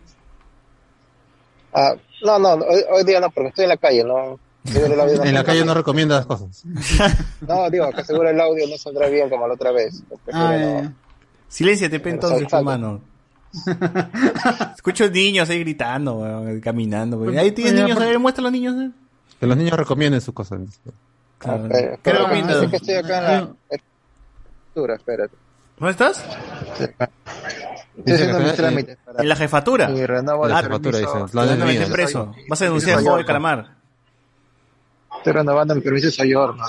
Ah, 1.74 1.94
no, 2.24 2.38
no, 2.38 2.48
hoy, 2.54 2.82
hoy 2.92 3.04
día 3.04 3.20
no, 3.20 3.30
porque 3.30 3.48
estoy 3.48 3.64
en 3.64 3.68
la 3.70 3.76
calle, 3.76 4.04
no. 4.04 4.14
audio 4.14 5.22
En 5.24 5.34
la 5.34 5.44
calle 5.44 5.60
no 5.60 5.64
bien. 5.66 5.74
recomiendas 5.76 6.24
cosas. 6.26 6.62
No, 7.46 7.68
digo, 7.70 7.90
que 7.90 8.04
seguro 8.04 8.30
el 8.30 8.40
audio 8.40 8.66
no 8.68 8.76
saldrá 8.78 9.08
bien 9.08 9.28
como 9.28 9.46
la 9.46 9.54
otra 9.54 9.70
vez. 9.72 10.02
Ah, 10.32 10.56
no-. 10.56 10.94
Silénciate, 11.48 12.00
pe, 12.00 12.10
entonces, 12.10 12.42
Exacto. 12.42 12.58
hermano. 12.58 13.00
Escucho 14.76 15.08
niños 15.10 15.48
ahí 15.50 15.60
gritando, 15.60 16.16
weón, 16.16 16.60
caminando. 16.60 17.16
weón. 17.18 17.32
Pues, 17.32 17.42
Ahí 17.44 17.52
tienes 17.52 17.72
pues, 17.72 17.82
niños, 17.82 17.96
por- 17.98 18.04
a 18.04 18.08
ver, 18.10 18.18
muestra 18.18 18.42
a 18.42 18.44
los 18.44 18.52
niños. 18.52 18.74
eh. 18.76 18.90
Que 19.40 19.46
los 19.46 19.56
niños 19.56 19.76
recomienden 19.78 20.20
sus 20.20 20.34
cosas. 20.34 20.60
Claro. 21.38 21.64
Ah, 21.64 21.68
¿Qué 21.68 21.98
pero- 22.02 22.18
recomiendas? 22.18 22.56
así 22.56 22.68
que 22.68 22.76
estoy 22.76 22.94
acá 22.96 23.18
en 23.18 23.24
la 23.70 23.78
jefatura, 24.64 24.94
espérate. 24.96 25.34
¿Dónde 25.78 25.90
estás? 25.92 26.24
Estoy 27.98 28.14
haciendo 28.14 28.38
que 28.38 28.44
mis 28.44 28.54
trámites 28.54 28.98
para 29.04 29.22
En 29.22 29.28
la 29.28 29.36
jefatura. 29.36 29.88
Vas 32.48 32.62
a 32.62 32.64
denunciar 32.64 32.98
el 32.98 33.02
juego 33.04 33.18
de 33.18 33.24
calamar. 33.24 33.76
Estoy 35.18 35.32
renovando 35.32 35.74
mi 35.74 35.80
permiso 35.80 36.06
de 36.06 36.12
Soyorno, 36.12 36.64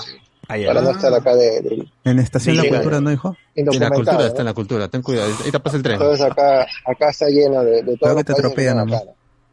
Ahí, 0.48 0.66
para 0.66 0.80
no 0.80 0.90
estar 0.90 1.14
acá 1.14 1.36
de, 1.36 1.60
de 1.60 1.88
En 2.04 2.16
la 2.16 2.22
estación 2.22 2.56
de 2.56 2.62
la 2.62 2.68
cultura, 2.68 2.98
claro. 2.98 3.00
¿no, 3.02 3.12
hijo? 3.12 3.36
En 3.54 3.66
la 3.66 3.90
cultura, 3.90 4.18
¿no? 4.18 4.24
está 4.24 4.42
en 4.42 4.46
la 4.46 4.54
cultura. 4.54 4.88
Ten 4.88 5.02
cuidado. 5.02 5.32
Ahí 5.44 5.50
te 5.50 5.60
pasa 5.60 5.76
el 5.76 5.82
tren. 5.82 5.94
Entonces 5.94 6.26
acá, 6.26 6.66
acá 6.84 7.10
está 7.10 7.28
lleno 7.28 7.62
de, 7.62 7.82
de 7.82 7.96
todos 7.96 7.98
Creo 8.00 8.14
los 8.14 8.16
que 8.16 8.24
te 8.24 8.32
atropellan 8.32 8.86
¿no? 8.86 8.98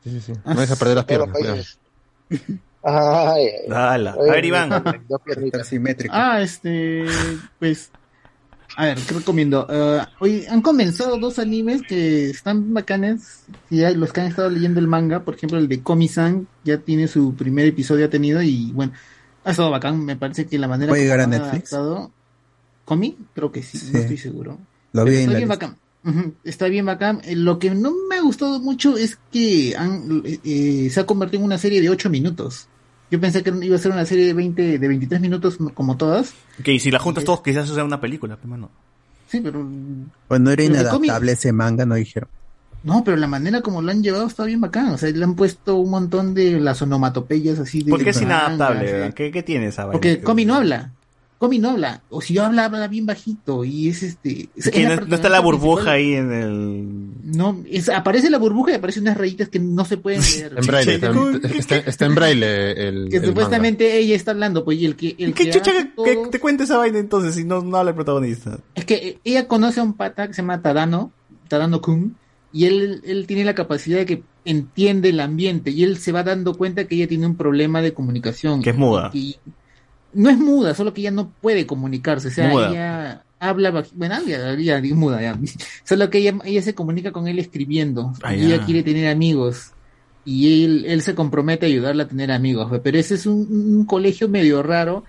Sí, 0.03 0.09
sí, 0.11 0.21
sí. 0.21 0.33
No 0.45 0.55
vas 0.55 0.71
a 0.71 0.75
perder 0.75 0.95
las 0.95 1.05
piernas. 1.05 1.79
Ay, 2.83 3.47
ay, 3.47 3.69
Dala. 3.69 4.11
A 4.11 4.31
ver, 4.31 4.45
Iván. 4.45 4.69
Dos 5.07 5.21
piernitas. 5.21 5.69
Ah, 6.09 6.41
este. 6.41 7.05
Pues. 7.59 7.91
A 8.75 8.85
ver, 8.85 8.99
¿qué 8.99 9.15
recomiendo? 9.15 9.65
Eh, 9.69 10.01
hoy 10.19 10.45
han 10.49 10.61
comenzado 10.61 11.17
dos 11.17 11.39
animes 11.39 11.81
que 11.81 12.29
están 12.29 12.73
bacanes. 12.73 13.43
Y 13.69 13.83
hay 13.83 13.95
los 13.95 14.13
que 14.13 14.21
han 14.21 14.27
estado 14.27 14.49
leyendo 14.49 14.79
el 14.79 14.87
manga, 14.87 15.21
por 15.21 15.35
ejemplo, 15.35 15.57
el 15.57 15.67
de 15.67 15.81
Komi-san 15.81 16.47
ya 16.63 16.77
tiene 16.77 17.07
su 17.07 17.33
primer 17.35 17.65
episodio 17.65 18.05
ha 18.05 18.09
tenido 18.09 18.41
y 18.41 18.71
bueno, 18.73 18.93
ha 19.47 19.51
estado 19.51 19.71
bacán. 19.71 20.03
Me 20.05 20.15
parece 20.15 20.45
que 20.45 20.57
la 20.59 20.67
manera 20.67 20.89
¿Puede 20.89 21.03
llegar 21.03 21.19
a 21.21 21.23
han 21.23 21.29
Netflix? 21.31 21.73
adaptado- 21.73 22.11
¿Komi? 22.85 23.17
Creo 23.33 23.51
que 23.51 23.63
sí, 23.63 23.77
Sí. 23.77 23.89
no 23.93 23.99
estoy 23.99 24.17
seguro. 24.17 24.57
Lo 24.93 25.03
Pero 25.03 25.05
vi 25.05 25.13
en 25.15 25.19
está 25.21 25.31
la 25.33 25.37
bien 25.37 25.49
Está 26.45 26.67
bien 26.67 26.85
bacán. 26.85 27.21
Eh, 27.25 27.35
Lo 27.35 27.59
que 27.59 27.71
no 27.71 27.91
me 28.09 28.15
ha 28.15 28.21
gustado 28.21 28.59
mucho 28.61 28.95
es 28.97 29.17
que 29.31 29.75
han, 29.77 30.21
eh, 30.25 30.39
eh, 30.43 30.89
se 30.89 30.99
ha 31.01 31.05
convertido 31.05 31.39
en 31.41 31.45
una 31.45 31.57
serie 31.57 31.81
de 31.81 31.89
8 31.89 32.09
minutos. 32.09 32.67
Yo 33.11 33.19
pensé 33.19 33.43
que 33.43 33.53
iba 33.61 33.75
a 33.75 33.79
ser 33.79 33.91
una 33.91 34.05
serie 34.05 34.25
de 34.25 34.33
20, 34.33 34.79
de 34.79 34.87
23 34.87 35.19
minutos 35.21 35.57
como 35.73 35.97
todas. 35.97 36.33
Que 36.63 36.73
y 36.73 36.79
si 36.79 36.91
la 36.91 36.99
juntas 36.99 37.23
todos, 37.25 37.41
quizás 37.41 37.67
sea 37.69 37.83
una 37.83 37.99
película, 37.99 38.37
hermano. 38.41 38.69
Sí, 39.29 39.41
pero 39.41 39.67
Pues 40.29 40.39
no 40.39 40.51
era 40.51 40.63
inadaptable 40.63 41.33
ese 41.33 41.51
manga, 41.51 41.85
no 41.85 41.95
dijeron. 41.95 42.29
No, 42.83 43.03
pero 43.03 43.17
la 43.17 43.27
manera 43.27 43.61
como 43.61 43.81
lo 43.81 43.91
han 43.91 44.01
llevado 44.03 44.27
está 44.27 44.45
bien 44.45 44.61
bacán. 44.61 44.89
O 44.89 44.97
sea, 44.97 45.09
le 45.09 45.23
han 45.23 45.35
puesto 45.35 45.75
un 45.75 45.89
montón 45.89 46.33
de 46.33 46.59
las 46.59 46.81
onomatopeyas 46.81 47.59
así 47.59 47.83
de. 47.83 47.91
¿Por 47.91 48.03
qué 48.03 48.11
es 48.11 48.21
inadaptable? 48.21 49.13
¿Qué, 49.15 49.31
¿Qué 49.31 49.43
tiene 49.43 49.67
esa 49.67 49.83
vaina? 49.85 49.93
Porque 49.93 50.21
Comi 50.21 50.45
no 50.45 50.55
habla. 50.55 50.91
Comi 51.39 51.59
no 51.59 51.69
habla. 51.71 52.01
O 52.09 52.19
si 52.19 52.33
yo 52.33 52.43
habla, 52.45 52.65
habla 52.65 52.87
bien 52.87 53.05
bajito. 53.05 53.63
Y 53.63 53.89
es 53.89 54.01
este. 54.01 54.49
Es 54.55 54.71
que 54.71 54.87
no, 54.87 54.95
no 55.01 55.15
está 55.15 55.29
la 55.29 55.39
burbuja 55.39 55.91
principal. 55.91 55.95
ahí 55.95 56.13
en 56.13 56.31
el... 56.31 57.37
No, 57.37 57.61
es- 57.69 57.89
aparece 57.89 58.29
la 58.31 58.39
burbuja 58.39 58.71
y 58.71 58.75
aparecen 58.75 59.03
unas 59.03 59.17
rayitas 59.17 59.47
que 59.49 59.59
no 59.59 59.85
se 59.85 59.97
pueden 59.97 60.21
leer. 60.33 60.53
En 60.57 60.65
braille, 60.65 60.95
está, 60.95 61.11
está- 61.49 61.75
está 61.77 62.05
en 62.05 62.15
braille 62.15 62.71
el, 62.87 63.09
que 63.09 63.17
el 63.17 63.25
supuestamente 63.25 63.97
ella 63.99 64.15
está 64.15 64.31
hablando, 64.31 64.63
pues, 64.65 64.79
y 64.79 64.85
el 64.87 64.95
que. 64.95 65.15
El 65.19 65.33
¿Qué 65.35 65.45
que 65.45 65.49
chucha 65.51 65.71
que, 65.73 66.17
te 66.31 66.39
cuente 66.39 66.63
esa 66.63 66.77
vaina 66.77 66.97
entonces 66.97 67.35
si 67.35 67.43
no, 67.43 67.61
no 67.61 67.77
habla 67.77 67.91
el 67.91 67.95
protagonista? 67.95 68.57
Es 68.73 68.85
que 68.85 69.19
ella 69.23 69.47
conoce 69.47 69.79
a 69.79 69.83
un 69.83 69.93
pata 69.93 70.27
que 70.27 70.33
se 70.33 70.41
llama 70.41 70.63
Tadano, 70.63 71.11
Tadano 71.49 71.81
Kun, 71.81 72.15
y 72.51 72.65
él, 72.65 73.01
él 73.05 73.27
tiene 73.27 73.43
la 73.43 73.55
capacidad 73.55 73.97
de 73.97 74.05
que 74.05 74.23
entiende 74.45 75.09
el 75.09 75.19
ambiente 75.19 75.71
y 75.71 75.83
él 75.83 75.97
se 75.97 76.11
va 76.11 76.23
dando 76.23 76.55
cuenta 76.55 76.85
que 76.85 76.95
ella 76.95 77.07
tiene 77.07 77.25
un 77.25 77.35
problema 77.35 77.81
de 77.81 77.93
comunicación. 77.93 78.61
Que 78.61 78.69
es 78.69 78.77
muda. 78.77 79.11
Y 79.13 79.37
no 80.13 80.29
es 80.29 80.37
muda, 80.37 80.73
solo 80.73 80.93
que 80.93 81.01
ella 81.01 81.11
no 81.11 81.29
puede 81.41 81.67
comunicarse, 81.67 82.29
o 82.29 82.31
sea, 82.31 82.49
Muda. 82.49 82.69
ella 82.69 83.23
habla, 83.39 83.85
bueno, 83.93 84.15
ya, 84.25 84.55
ya, 84.55 84.79
ya, 84.79 84.95
muda, 84.95 85.21
ya. 85.21 85.39
Solo 85.83 86.09
que 86.09 86.19
ella, 86.19 86.37
ella 86.45 86.61
se 86.61 86.73
comunica 86.73 87.11
con 87.11 87.27
él 87.27 87.37
escribiendo, 87.39 88.13
Ah, 88.23 88.35
y 88.35 88.45
ella 88.45 88.65
quiere 88.65 88.83
tener 88.83 89.09
amigos. 89.09 89.71
Y 90.25 90.63
él, 90.65 90.85
él 90.87 91.01
se 91.03 91.15
compromete 91.15 91.65
a 91.65 91.69
ayudarla 91.69 92.03
a 92.03 92.07
tener 92.07 92.31
amigos, 92.31 92.69
pero 92.83 92.97
ese 92.97 93.15
es 93.15 93.25
un, 93.25 93.47
un 93.49 93.85
colegio 93.85 94.27
medio 94.27 94.61
raro 94.63 95.03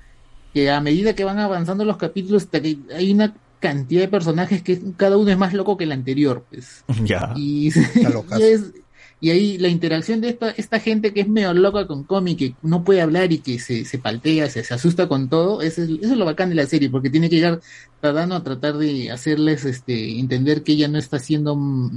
que 0.55 0.71
a 0.71 0.81
medida 0.81 1.15
que 1.15 1.25
van 1.25 1.39
avanzando 1.39 1.85
los 1.85 1.97
capítulos 1.97 2.45
hasta 2.45 2.61
que 2.61 2.79
hay 2.95 3.13
una 3.13 3.35
cantidad 3.59 4.03
de 4.03 4.09
personajes 4.09 4.63
que 4.63 4.81
cada 4.97 5.17
uno 5.17 5.31
es 5.31 5.39
más 5.39 5.55
loco 5.55 5.77
que 5.77 5.85
el 5.85 5.93
anterior, 5.93 6.47
pues. 6.51 6.85
Ya. 7.05 7.33
Y, 7.37 7.71
y 8.39 8.43
es- 8.43 8.73
y 9.21 9.31
ahí 9.31 9.59
la 9.59 9.69
interacción 9.69 10.21
de 10.21 10.29
esta, 10.29 10.51
esta 10.51 10.79
gente 10.79 11.13
que 11.13 11.21
es 11.23 11.29
medio 11.29 11.53
loca 11.53 11.89
con 11.89 12.05
cómic, 12.05 12.39
que 12.39 12.55
no 12.63 12.85
puede 12.85 13.01
hablar 13.01 13.33
y 13.33 13.41
que 13.41 13.59
se, 13.59 13.85
se 13.85 13.99
paltea, 13.99 14.49
se, 14.49 14.63
se 14.63 14.75
asusta 14.75 15.09
con 15.09 15.29
todo, 15.29 15.61
eso 15.61 15.83
es, 15.83 15.89
eso 15.91 16.13
es 16.13 16.17
lo 16.19 16.25
bacán 16.25 16.51
de 16.51 16.55
la 16.55 16.67
serie, 16.67 16.89
porque 16.89 17.11
tiene 17.11 17.29
que 17.29 17.37
llegar 17.37 17.61
Tadano 18.01 18.37
a 18.37 18.45
tratar 18.45 18.77
de 18.79 19.11
hacerles 19.11 19.65
este 19.65 20.21
entender 20.21 20.63
que 20.63 20.73
ella 20.73 20.87
no 20.89 20.99
está 20.99 21.19
siendo 21.19 21.57
no, 21.57 21.91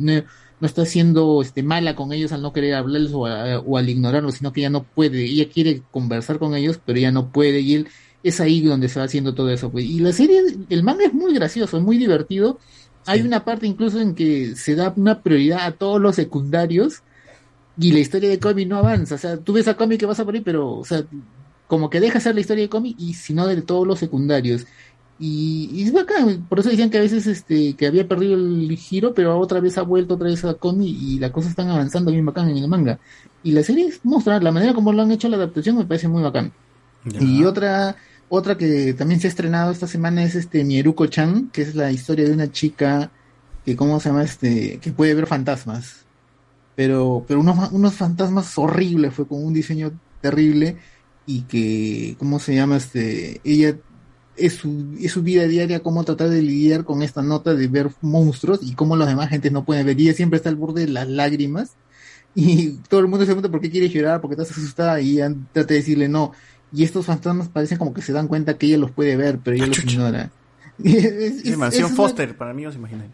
no 0.59 0.67
está 0.67 0.85
siendo 0.85 1.41
este 1.41 1.63
mala 1.63 1.95
con 1.95 2.11
ellos 2.13 2.31
al 2.31 2.41
no 2.41 2.53
querer 2.53 2.75
hablarles 2.75 3.11
o, 3.13 3.25
a- 3.27 3.59
o 3.59 3.77
al 3.77 3.89
ignorarlos, 3.89 4.35
sino 4.35 4.51
que 4.53 4.61
ella 4.61 4.69
no 4.69 4.83
puede, 4.83 5.23
ella 5.25 5.47
quiere 5.49 5.83
conversar 5.91 6.39
con 6.39 6.55
ellos, 6.55 6.79
pero 6.83 6.97
ella 6.99 7.11
no 7.11 7.31
puede, 7.31 7.59
y 7.61 7.75
él 7.75 7.87
es 8.23 8.39
ahí 8.39 8.61
donde 8.61 8.89
se 8.89 8.99
va 8.99 9.05
haciendo 9.05 9.33
todo 9.33 9.49
eso. 9.49 9.71
Pues. 9.71 9.85
Y 9.85 9.99
la 9.99 10.13
serie, 10.13 10.41
el 10.69 10.83
manga 10.83 11.05
es 11.05 11.13
muy 11.13 11.33
gracioso, 11.33 11.77
es 11.77 11.83
muy 11.83 11.97
divertido. 11.97 12.59
Hay 13.05 13.21
una 13.21 13.43
parte 13.43 13.65
incluso 13.65 13.99
en 13.99 14.13
que 14.13 14.55
se 14.55 14.75
da 14.75 14.93
una 14.95 15.21
prioridad 15.21 15.65
a 15.65 15.71
todos 15.71 15.99
los 15.99 16.15
secundarios 16.15 17.01
y 17.77 17.91
la 17.91 17.99
historia 17.99 18.29
de 18.29 18.39
Comi 18.39 18.65
no 18.65 18.77
avanza. 18.77 19.15
O 19.15 19.17
sea, 19.17 19.37
tú 19.37 19.53
ves 19.53 19.67
a 19.67 19.75
Comi 19.75 19.97
que 19.97 20.07
pasa 20.07 20.23
por 20.23 20.35
ahí, 20.35 20.41
pero, 20.41 20.69
o 20.69 20.85
sea, 20.85 21.03
como 21.67 21.89
que 21.89 21.99
deja 21.99 22.19
ser 22.19 22.35
la 22.35 22.41
historia 22.41 22.63
de 22.63 22.69
Comi 22.69 22.95
y 22.99 23.13
si 23.13 23.33
no 23.33 23.47
de 23.47 23.61
todos 23.61 23.87
los 23.87 23.97
secundarios. 23.99 24.67
Y, 25.19 25.69
y 25.73 25.83
es 25.83 25.93
bacán, 25.93 26.47
por 26.49 26.59
eso 26.59 26.69
decían 26.69 26.89
que 26.89 26.97
a 26.97 27.01
veces 27.01 27.27
este 27.27 27.75
que 27.75 27.85
había 27.85 28.07
perdido 28.07 28.33
el 28.33 28.75
giro, 28.75 29.13
pero 29.13 29.37
otra 29.37 29.59
vez 29.59 29.77
ha 29.77 29.83
vuelto 29.83 30.15
otra 30.15 30.27
vez 30.27 30.43
a 30.45 30.55
Comi 30.55 30.89
y 30.89 31.19
las 31.19 31.29
cosas 31.29 31.51
están 31.51 31.69
avanzando 31.69 32.11
bien 32.11 32.25
bacán 32.25 32.49
en 32.49 32.57
el 32.57 32.67
manga. 32.67 32.99
Y 33.43 33.51
la 33.51 33.63
serie 33.63 33.87
es 33.87 34.03
mostrar, 34.03 34.43
la 34.43 34.51
manera 34.51 34.73
como 34.73 34.91
lo 34.93 35.01
han 35.01 35.11
hecho 35.11 35.29
la 35.29 35.37
adaptación 35.37 35.77
me 35.77 35.85
parece 35.85 36.07
muy 36.07 36.23
bacán. 36.23 36.51
Y 37.19 37.43
otra, 37.45 37.95
otra 38.33 38.57
que 38.57 38.93
también 38.93 39.19
se 39.19 39.27
ha 39.27 39.29
estrenado 39.29 39.71
esta 39.71 39.87
semana 39.87 40.23
es 40.23 40.35
este 40.35 40.63
Mieruko 40.63 41.05
Chan, 41.07 41.49
que 41.51 41.61
es 41.63 41.75
la 41.75 41.91
historia 41.91 42.25
de 42.25 42.31
una 42.31 42.49
chica 42.49 43.11
que, 43.65 43.75
¿cómo 43.75 43.99
se 43.99 44.07
llama? 44.07 44.23
Este, 44.23 44.79
que 44.79 44.93
puede 44.93 45.13
ver 45.13 45.27
fantasmas. 45.27 46.05
Pero, 46.77 47.25
pero 47.27 47.41
unos, 47.41 47.73
unos 47.73 47.93
fantasmas 47.93 48.57
horribles, 48.57 49.13
fue 49.13 49.27
con 49.27 49.43
un 49.43 49.53
diseño 49.53 49.91
terrible 50.21 50.77
y 51.25 51.41
que, 51.41 52.15
¿cómo 52.19 52.39
se 52.39 52.55
llama? 52.55 52.77
Este, 52.77 53.41
ella 53.43 53.77
es 54.37 54.53
su, 54.53 54.95
es 55.01 55.11
su 55.11 55.23
vida 55.23 55.45
diaria, 55.45 55.83
cómo 55.83 56.05
tratar 56.05 56.29
de 56.29 56.41
lidiar 56.41 56.85
con 56.85 57.03
esta 57.03 57.21
nota 57.21 57.53
de 57.53 57.67
ver 57.67 57.91
monstruos 57.99 58.61
y 58.63 58.75
cómo 58.75 58.95
los 58.95 59.09
demás 59.09 59.29
gentes 59.29 59.51
no 59.51 59.65
pueden 59.65 59.85
ver. 59.85 59.99
Y 59.99 60.03
ella 60.03 60.13
siempre 60.15 60.37
está 60.37 60.47
al 60.47 60.55
borde 60.55 60.85
de 60.85 60.91
las 60.93 61.09
lágrimas 61.09 61.75
y 62.33 62.71
todo 62.89 63.01
el 63.01 63.07
mundo 63.07 63.25
se 63.25 63.33
pregunta 63.33 63.51
por 63.51 63.61
qué 63.61 63.69
quiere 63.69 63.89
llorar, 63.89 64.21
porque 64.21 64.41
estás 64.41 64.57
asustada 64.57 65.01
y 65.01 65.17
trata 65.17 65.67
de 65.67 65.75
decirle 65.75 66.07
no. 66.07 66.31
Y 66.73 66.83
estos 66.83 67.05
fantasmas 67.05 67.49
parecen 67.49 67.77
como 67.77 67.93
que 67.93 68.01
se 68.01 68.13
dan 68.13 68.27
cuenta 68.27 68.57
que 68.57 68.67
ella 68.67 68.77
los 68.77 68.91
puede 68.91 69.15
ver, 69.17 69.39
pero 69.43 69.55
ella 69.57 69.67
los 69.67 69.83
ignora. 69.83 70.29
Es- 70.83 71.41
Sí, 71.41 71.49
es- 71.51 71.57
Mansión 71.57 71.85
es 71.85 71.91
una- 71.91 71.95
Foster, 71.97 72.35
para 72.37 72.51
amigos 72.51 72.75
imaginarios. 72.75 73.13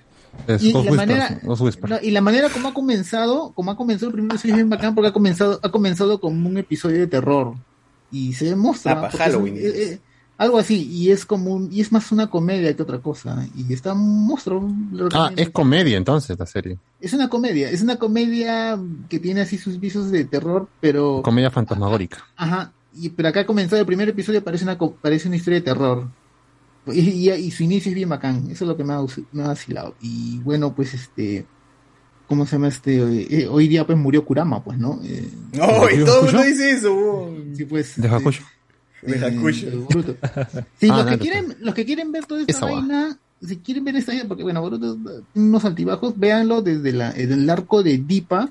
y 0.61 0.71
la 0.71 0.91
manera 0.91 1.41
no, 1.43 1.95
y 2.01 2.11
la 2.11 2.21
manera 2.21 2.49
como 2.49 2.67
ha 2.69 2.73
comenzado 2.73 3.51
como 3.53 3.71
ha 3.71 3.75
comenzado 3.75 4.07
el 4.09 4.13
primer 4.13 4.31
episodio 4.31 4.53
es 4.53 4.57
bien 4.57 4.69
bacán 4.69 4.93
porque 4.93 5.07
ha 5.09 5.13
comenzado 5.13 5.59
ha 5.63 5.71
comenzado 5.71 6.19
como 6.21 6.47
un 6.47 6.57
episodio 6.57 6.99
de 6.99 7.07
terror 7.07 7.55
y 8.11 8.33
se 8.33 8.45
demuestra 8.45 8.91
Ah, 8.91 8.95
pa' 8.95 9.01
porque 9.09 9.17
es 9.17 9.23
Halloween. 9.23 9.55
eh, 9.57 9.61
eh, 9.65 9.99
algo 10.37 10.59
así 10.59 10.87
y 10.89 11.09
es 11.11 11.25
como 11.25 11.51
un, 11.55 11.73
y 11.73 11.81
es 11.81 11.91
más 11.91 12.11
una 12.11 12.29
comedia 12.29 12.73
que 12.75 12.83
otra 12.83 12.99
cosa 12.99 13.47
y 13.55 13.73
está 13.73 13.93
un 13.93 14.27
monstruo 14.27 14.71
lo 14.91 15.09
Ah, 15.13 15.31
es 15.35 15.49
comedia 15.49 15.97
entonces 15.97 16.37
la 16.37 16.45
serie. 16.45 16.77
es 17.01 17.11
una 17.13 17.27
comedia 17.29 17.69
es 17.71 17.81
una 17.81 17.95
comedia 17.97 18.77
que 19.09 19.19
tiene 19.19 19.41
así 19.41 19.57
sus 19.57 19.79
visos 19.79 20.11
de 20.11 20.23
terror 20.25 20.69
pero 20.79 21.21
Comedia 21.23 21.49
fantasmagórica. 21.49 22.23
Ajá, 22.35 22.71
y, 22.99 23.09
pero 23.09 23.29
acá 23.29 23.41
ha 23.41 23.45
comenzado 23.45 23.79
el 23.79 23.85
primer 23.87 24.09
episodio, 24.09 24.43
parece 24.43 24.63
una, 24.63 24.77
co- 24.77 24.95
parece 24.95 25.27
una 25.27 25.37
historia 25.37 25.59
de 25.59 25.65
terror. 25.65 26.07
Y, 26.87 26.99
y- 27.01 27.31
y 27.31 27.51
su 27.51 27.63
inicio 27.63 27.89
es 27.89 27.95
bien 27.95 28.09
bacán, 28.09 28.49
eso 28.49 28.63
es 28.63 28.67
lo 28.67 28.77
que 28.77 28.83
me 28.83 28.93
ha, 28.93 29.01
me 29.33 29.43
ha 29.43 29.47
vacilado. 29.47 29.95
Y 30.01 30.39
bueno, 30.39 30.73
pues 30.73 30.93
este, 30.93 31.45
¿cómo 32.27 32.45
se 32.45 32.53
llama 32.53 32.69
este? 32.69 32.95
Eh, 33.41 33.47
hoy 33.47 33.67
día 33.67 33.85
pues 33.85 33.97
murió 33.97 34.23
Kurama, 34.23 34.63
pues, 34.63 34.77
¿no? 34.77 34.99
Eh, 35.03 35.29
No, 35.53 35.89
y 35.89 36.03
todo 36.05 36.19
el 36.21 36.25
mundo 36.33 36.43
dice 36.43 36.71
eso. 36.71 37.35
Sí, 37.55 37.65
pues. 37.65 37.99
De 38.01 38.07
Hakusho. 38.07 38.43
De 39.01 39.25
Hakusho. 39.25 39.67
eh, 39.67 39.75
Boruto. 39.75 40.15
Sí, 40.79 40.87
Ah, 40.91 40.97
los, 41.03 41.05
que 41.07 41.17
quieren, 41.19 41.55
los 41.59 41.75
que 41.75 41.85
quieren 41.85 42.11
ver 42.11 42.25
toda 42.25 42.41
esta 42.47 42.65
vaina, 42.65 43.19
si 43.45 43.57
quieren 43.57 43.83
ver 43.83 43.95
esta 43.97 44.13
vaina, 44.13 44.27
porque 44.27 44.43
bueno, 44.43 44.61
Boruto 44.61 44.95
tiene 44.95 45.47
unos 45.49 45.65
altibajos, 45.65 46.17
véanlo 46.17 46.61
desde 46.61 46.93
la, 46.93 47.11
desde 47.11 47.33
el 47.33 47.49
arco 47.49 47.83
de 47.83 47.97
Dipa, 47.97 48.49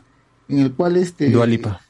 en 0.48 0.58
el 0.60 0.72
cual 0.74 0.96
este... 0.98 1.30
Dua 1.30 1.46
Lipa. 1.46 1.80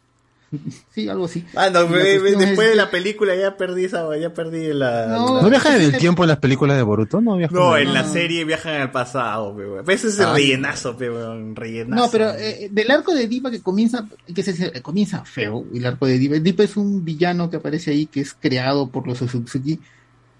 Sí, 0.94 1.08
algo 1.08 1.26
así. 1.26 1.44
Ah, 1.54 1.70
no, 1.70 1.84
después 1.84 2.34
es- 2.34 2.56
de 2.58 2.74
la 2.74 2.90
película 2.90 3.34
ya 3.36 3.56
perdí 3.56 3.84
esa, 3.84 4.04
ya 4.16 4.32
perdí 4.32 4.72
la... 4.72 5.06
No, 5.08 5.36
la- 5.36 5.42
¿No 5.42 5.50
viajan 5.50 5.76
en 5.76 5.82
el 5.82 5.98
tiempo 5.98 6.24
en 6.24 6.28
las 6.28 6.38
películas 6.38 6.76
de 6.76 6.82
Boruto? 6.82 7.20
No 7.20 7.36
viajan 7.36 7.56
No, 7.58 7.76
en 7.76 7.92
la 7.94 8.04
serie 8.04 8.44
viajan 8.44 8.80
al 8.80 8.90
pasado, 8.90 9.54
pe, 9.56 9.66
weón. 9.66 9.90
Ese 9.90 10.08
es 10.08 10.18
el 10.18 10.26
Ah. 10.26 10.34
rellenazo, 10.34 10.96
pe, 10.96 11.10
weón, 11.10 11.54
rellenazo. 11.56 12.04
No, 12.04 12.10
pero 12.10 12.30
eh, 12.32 12.68
del 12.70 12.90
arco 12.90 13.14
de 13.14 13.26
Dipa 13.28 13.50
que 13.50 13.60
comienza, 13.60 14.06
que 14.34 14.42
se, 14.42 14.80
comienza 14.82 15.24
feo, 15.24 15.64
el 15.74 15.84
arco 15.86 16.06
de 16.06 16.18
Dipa. 16.18 16.36
Dipa 16.36 16.62
es 16.64 16.76
un 16.76 17.04
villano 17.04 17.50
que 17.50 17.56
aparece 17.56 17.90
ahí, 17.90 18.06
que 18.06 18.20
es 18.20 18.34
creado 18.34 18.88
por 18.88 19.06
los 19.06 19.20
Otsutsuki, 19.22 19.78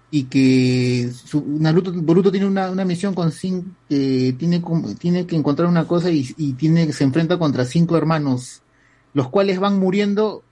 y 0.09 0.23
que 0.23 1.09
su, 1.11 1.43
Naruto, 1.59 1.91
Boruto 1.93 2.31
tiene 2.31 2.45
una, 2.47 2.71
una 2.71 2.85
misión 2.85 3.13
con 3.13 3.29
Sin, 3.33 3.75
que 3.89 4.33
tiene, 4.39 4.61
como- 4.61 4.95
tiene 4.95 5.25
que 5.27 5.35
encontrar 5.35 5.67
una 5.67 5.85
cosa 5.85 6.09
y, 6.09 6.25
y 6.37 6.53
tiene, 6.53 6.93
se 6.93 7.03
enfrenta 7.03 7.37
contra 7.37 7.65
cinco 7.65 7.97
hermanos, 7.97 8.61
los 9.13 9.29
cuales 9.29 9.59
van 9.59 9.79
muriendo, 9.79 10.43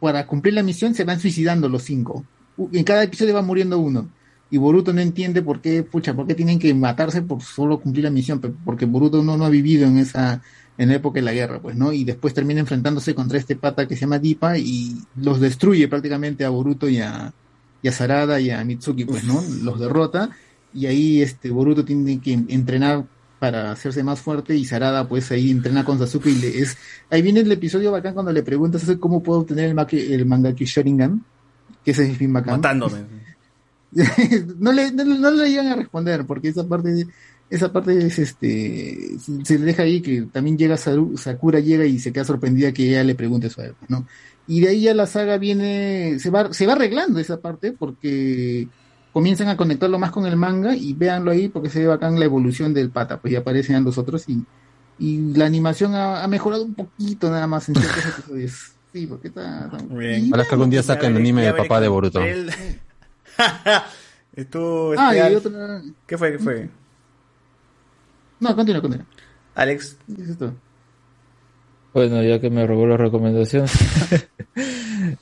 para 0.00 0.26
cumplir 0.26 0.54
la 0.54 0.62
misión 0.62 0.94
se 0.94 1.04
van 1.04 1.20
suicidando 1.20 1.68
los 1.68 1.82
cinco. 1.82 2.24
En 2.72 2.84
cada 2.84 3.02
episodio 3.02 3.34
va 3.34 3.42
muriendo 3.42 3.78
uno. 3.78 4.08
Y 4.50 4.58
Boruto 4.58 4.92
no 4.92 5.00
entiende 5.00 5.40
por 5.40 5.60
qué, 5.60 5.82
pucha, 5.82 6.14
por 6.14 6.26
qué 6.26 6.34
tienen 6.34 6.58
que 6.58 6.74
matarse 6.74 7.22
por 7.22 7.42
solo 7.42 7.80
cumplir 7.80 8.04
la 8.04 8.10
misión, 8.10 8.40
porque 8.64 8.84
Boruto 8.84 9.22
no, 9.22 9.36
no 9.36 9.46
ha 9.46 9.48
vivido 9.48 9.86
en 9.86 9.96
esa, 9.96 10.42
en 10.76 10.90
la 10.90 10.96
época 10.96 11.20
de 11.20 11.22
la 11.22 11.32
guerra, 11.32 11.60
pues, 11.60 11.74
¿no? 11.74 11.92
Y 11.92 12.04
después 12.04 12.34
termina 12.34 12.60
enfrentándose 12.60 13.14
contra 13.14 13.38
este 13.38 13.56
pata 13.56 13.88
que 13.88 13.94
se 13.94 14.02
llama 14.02 14.18
Dipa 14.18 14.58
y 14.58 14.98
los 15.16 15.40
destruye 15.40 15.88
prácticamente 15.88 16.44
a 16.44 16.50
Boruto 16.50 16.86
y 16.88 16.98
a, 16.98 17.32
y 17.80 17.88
a 17.88 17.92
Sarada 17.92 18.40
y 18.40 18.50
a 18.50 18.62
Mitsuki, 18.62 19.06
pues, 19.06 19.24
¿no? 19.24 19.42
Los 19.62 19.80
derrota 19.80 20.30
y 20.74 20.86
ahí 20.86 21.22
este 21.22 21.50
Boruto 21.50 21.84
tiene 21.84 22.20
que 22.20 22.32
entrenar 22.32 23.04
para 23.42 23.72
hacerse 23.72 24.04
más 24.04 24.20
fuerte 24.20 24.54
y 24.54 24.64
Sarada 24.64 25.08
pues 25.08 25.28
ahí 25.32 25.50
entrena 25.50 25.84
con 25.84 25.98
Sasuke 25.98 26.26
y 26.26 26.36
le 26.36 26.60
es 26.60 26.76
ahí 27.10 27.22
viene 27.22 27.40
el 27.40 27.50
episodio 27.50 27.90
bacán 27.90 28.14
cuando 28.14 28.30
le 28.30 28.44
preguntas 28.44 28.88
cómo 29.00 29.20
puedo 29.20 29.40
obtener 29.40 29.64
el, 29.70 29.74
maki- 29.74 30.12
el 30.12 30.24
Mangaki 30.26 30.64
Sharingan 30.64 31.24
que 31.84 31.90
ese 31.90 32.08
es 32.08 32.16
bien 32.16 32.32
bacán 32.32 32.58
Matándome. 32.60 32.98
no, 34.60 34.72
le, 34.72 34.92
no, 34.92 35.04
no 35.04 35.30
le 35.32 35.48
iban 35.48 35.66
a 35.66 35.74
responder 35.74 36.24
porque 36.24 36.48
esa 36.50 36.68
parte 36.68 37.04
esa 37.50 37.72
parte 37.72 37.98
es 38.06 38.16
este 38.20 39.18
se, 39.18 39.44
se 39.44 39.58
le 39.58 39.64
deja 39.64 39.82
ahí 39.82 40.00
que 40.00 40.22
también 40.32 40.56
llega 40.56 40.76
Saru- 40.76 41.16
Sakura 41.16 41.58
llega 41.58 41.84
y 41.84 41.98
se 41.98 42.12
queda 42.12 42.24
sorprendida 42.24 42.70
que 42.72 42.88
ella 42.90 43.02
le 43.02 43.16
pregunte 43.16 43.48
eso 43.48 43.60
a 43.60 43.64
él, 43.66 43.74
¿no? 43.88 44.06
Y 44.46 44.60
de 44.60 44.68
ahí 44.68 44.82
ya 44.82 44.94
la 44.94 45.06
saga 45.08 45.36
viene 45.36 46.16
se 46.20 46.30
va 46.30 46.52
se 46.54 46.64
va 46.64 46.74
arreglando 46.74 47.18
esa 47.18 47.40
parte 47.40 47.72
porque 47.72 48.68
comienzan 49.12 49.48
a 49.48 49.56
conectarlo 49.56 49.98
más 49.98 50.10
con 50.10 50.26
el 50.26 50.36
manga 50.36 50.74
y 50.74 50.92
véanlo 50.94 51.30
ahí 51.30 51.48
porque 51.48 51.68
se 51.70 51.80
ve 51.80 51.86
bacán 51.86 52.18
la 52.18 52.24
evolución 52.24 52.72
del 52.74 52.90
pata, 52.90 53.18
pues 53.20 53.32
ya 53.32 53.40
aparecen 53.40 53.84
los 53.84 53.98
otros 53.98 54.28
y, 54.28 54.42
y 54.98 55.34
la 55.34 55.46
animación 55.46 55.94
ha, 55.94 56.22
ha 56.24 56.28
mejorado 56.28 56.64
un 56.64 56.74
poquito 56.74 57.30
nada 57.30 57.46
más 57.46 57.68
en 57.68 57.74
ciertos 57.76 58.04
episodios. 58.18 58.72
Sí, 58.92 59.06
porque 59.06 59.28
está... 59.28 59.70
Ojalá 59.72 60.44
que 60.44 60.54
algún 60.54 60.68
día 60.70 60.82
saquen 60.82 61.16
anime 61.16 61.42
de 61.42 61.54
papá 61.54 61.80
de 61.80 61.88
Boruto. 61.88 62.20
Estuvo 64.34 64.94
Ah, 64.98 65.14
este, 65.14 65.16
y 65.16 65.20
Al- 65.20 65.36
otra... 65.36 65.82
¿Qué 66.06 66.18
fue? 66.18 66.32
¿Qué 66.32 66.38
fue? 66.38 66.68
No, 68.40 68.54
continúa, 68.56 68.80
continúa. 68.82 69.06
Alex. 69.54 69.96
Bueno, 71.94 72.22
ya 72.22 72.40
que 72.40 72.50
me 72.50 72.66
robó 72.66 72.86
la 72.86 72.96
recomendación. 72.96 73.66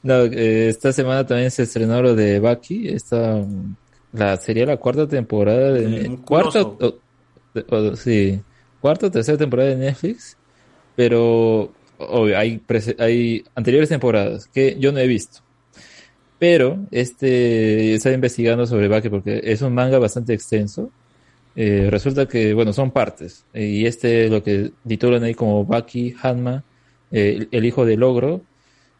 no, 0.03 0.25
eh, 0.25 0.69
esta 0.69 0.93
semana 0.93 1.27
también 1.27 1.51
se 1.51 1.63
estrenó 1.65 2.03
lo 2.03 2.15
de 2.15 2.39
Baki. 2.41 2.89
Esta, 2.89 3.37
mm, 3.37 3.77
la, 4.13 4.37
sería 4.37 4.67
la 4.67 4.77
cuarta 4.77 5.07
temporada 5.07 5.73
de... 5.73 5.85
El 5.85 6.19
cuarta, 6.21 6.61
musculoso. 6.63 6.99
o- 7.71 7.77
o- 7.77 7.97
sí, 7.97 8.41
cuarta 8.81 9.07
o 9.07 9.11
tercera 9.11 9.39
temporada 9.39 9.71
de 9.71 9.77
Netflix. 9.77 10.37
Pero 10.97 11.73
obvio, 11.99 12.39
hay, 12.39 12.59
prese- 12.67 12.97
hay 12.99 13.45
anteriores 13.55 13.89
temporadas 13.89 14.47
que 14.49 14.77
yo 14.79 14.93
no 14.93 14.99
he 14.99 15.07
visto. 15.07 15.41
Pero 16.39 16.79
este 16.91 17.95
estaba 17.95 18.15
investigando 18.15 18.67
sobre 18.67 18.89
Baki 18.89 19.11
porque 19.11 19.41
es 19.45 19.61
un 19.63 19.75
manga 19.75 19.99
bastante 19.99 20.33
extenso. 20.33 20.91
Eh, 21.55 21.89
resulta 21.91 22.27
que, 22.27 22.55
bueno, 22.55 22.73
son 22.73 22.91
partes. 22.93 23.45
Eh, 23.53 23.67
y 23.67 23.87
este, 23.87 24.29
lo 24.29 24.43
que 24.43 24.71
titulan 24.87 25.23
ahí 25.25 25.35
como 25.35 25.65
Baki 25.67 26.15
Hanma, 26.23 26.65
eh, 27.11 27.47
el 27.51 27.65
hijo 27.67 27.85
del 27.85 28.03
ogro, 28.03 28.41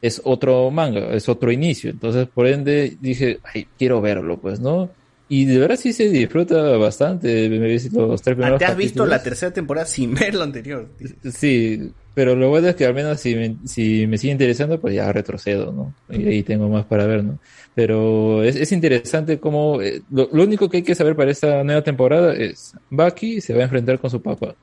es 0.03 0.21
otro 0.25 0.71
manga, 0.71 1.13
es 1.15 1.29
otro 1.29 1.53
inicio. 1.53 1.91
Entonces, 1.91 2.27
por 2.29 2.47
ende, 2.47 2.97
dije, 3.01 3.41
ay, 3.55 3.67
quiero 3.79 4.01
verlo, 4.01 4.39
pues, 4.41 4.61
¿no? 4.61 4.91
Y 5.29 5.45
de 5.45 5.59
verdad 5.59 5.77
sí 5.77 5.93
se 5.93 6.09
disfruta 6.09 6.77
bastante. 6.77 7.49
Me 7.49 7.59
los 7.69 8.23
tres 8.23 8.37
primeros 8.37 8.59
¿Te 8.59 8.65
has 8.65 8.77
visto 8.77 9.07
la 9.07 9.19
capítulos. 9.19 9.23
tercera 9.23 9.53
temporada 9.53 9.87
sin 9.87 10.15
ver 10.17 10.35
lo 10.35 10.43
anterior? 10.43 10.89
Sí, 11.33 11.93
pero 12.15 12.35
lo 12.35 12.49
bueno 12.49 12.69
es 12.69 12.75
que 12.75 12.85
al 12.85 12.95
menos 12.95 13.21
si 13.21 13.35
me, 13.37 13.57
si 13.65 14.07
me 14.09 14.19
sigue 14.19 14.33
interesando, 14.33 14.81
pues 14.81 14.95
ya 14.95 15.13
retrocedo, 15.13 15.73
¿no? 15.73 15.95
Y 16.09 16.27
ahí 16.27 16.43
tengo 16.43 16.69
más 16.69 16.85
para 16.87 17.07
ver, 17.07 17.23
¿no? 17.23 17.39
Pero 17.75 18.43
es, 18.43 18.57
es 18.57 18.73
interesante 18.73 19.39
cómo... 19.39 19.81
eh, 19.81 20.03
lo, 20.11 20.29
lo 20.33 20.43
único 20.43 20.69
que 20.69 20.79
hay 20.79 20.83
que 20.83 20.97
saber 20.97 21.15
para 21.15 21.31
esta 21.31 21.63
nueva 21.63 21.83
temporada 21.85 22.35
es 22.35 22.75
Bucky 22.91 23.41
se 23.41 23.55
va 23.55 23.61
a 23.61 23.65
enfrentar 23.65 24.01
con 24.01 24.11
su 24.11 24.21
papá. 24.21 24.57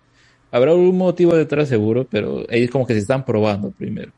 Habrá 0.52 0.72
algún 0.72 0.98
motivo 0.98 1.36
detrás 1.36 1.70
seguro, 1.70 2.06
pero 2.10 2.46
ellos 2.50 2.70
como 2.72 2.86
que 2.86 2.94
se 2.94 3.00
están 3.00 3.24
probando 3.26 3.72
primero. 3.72 4.12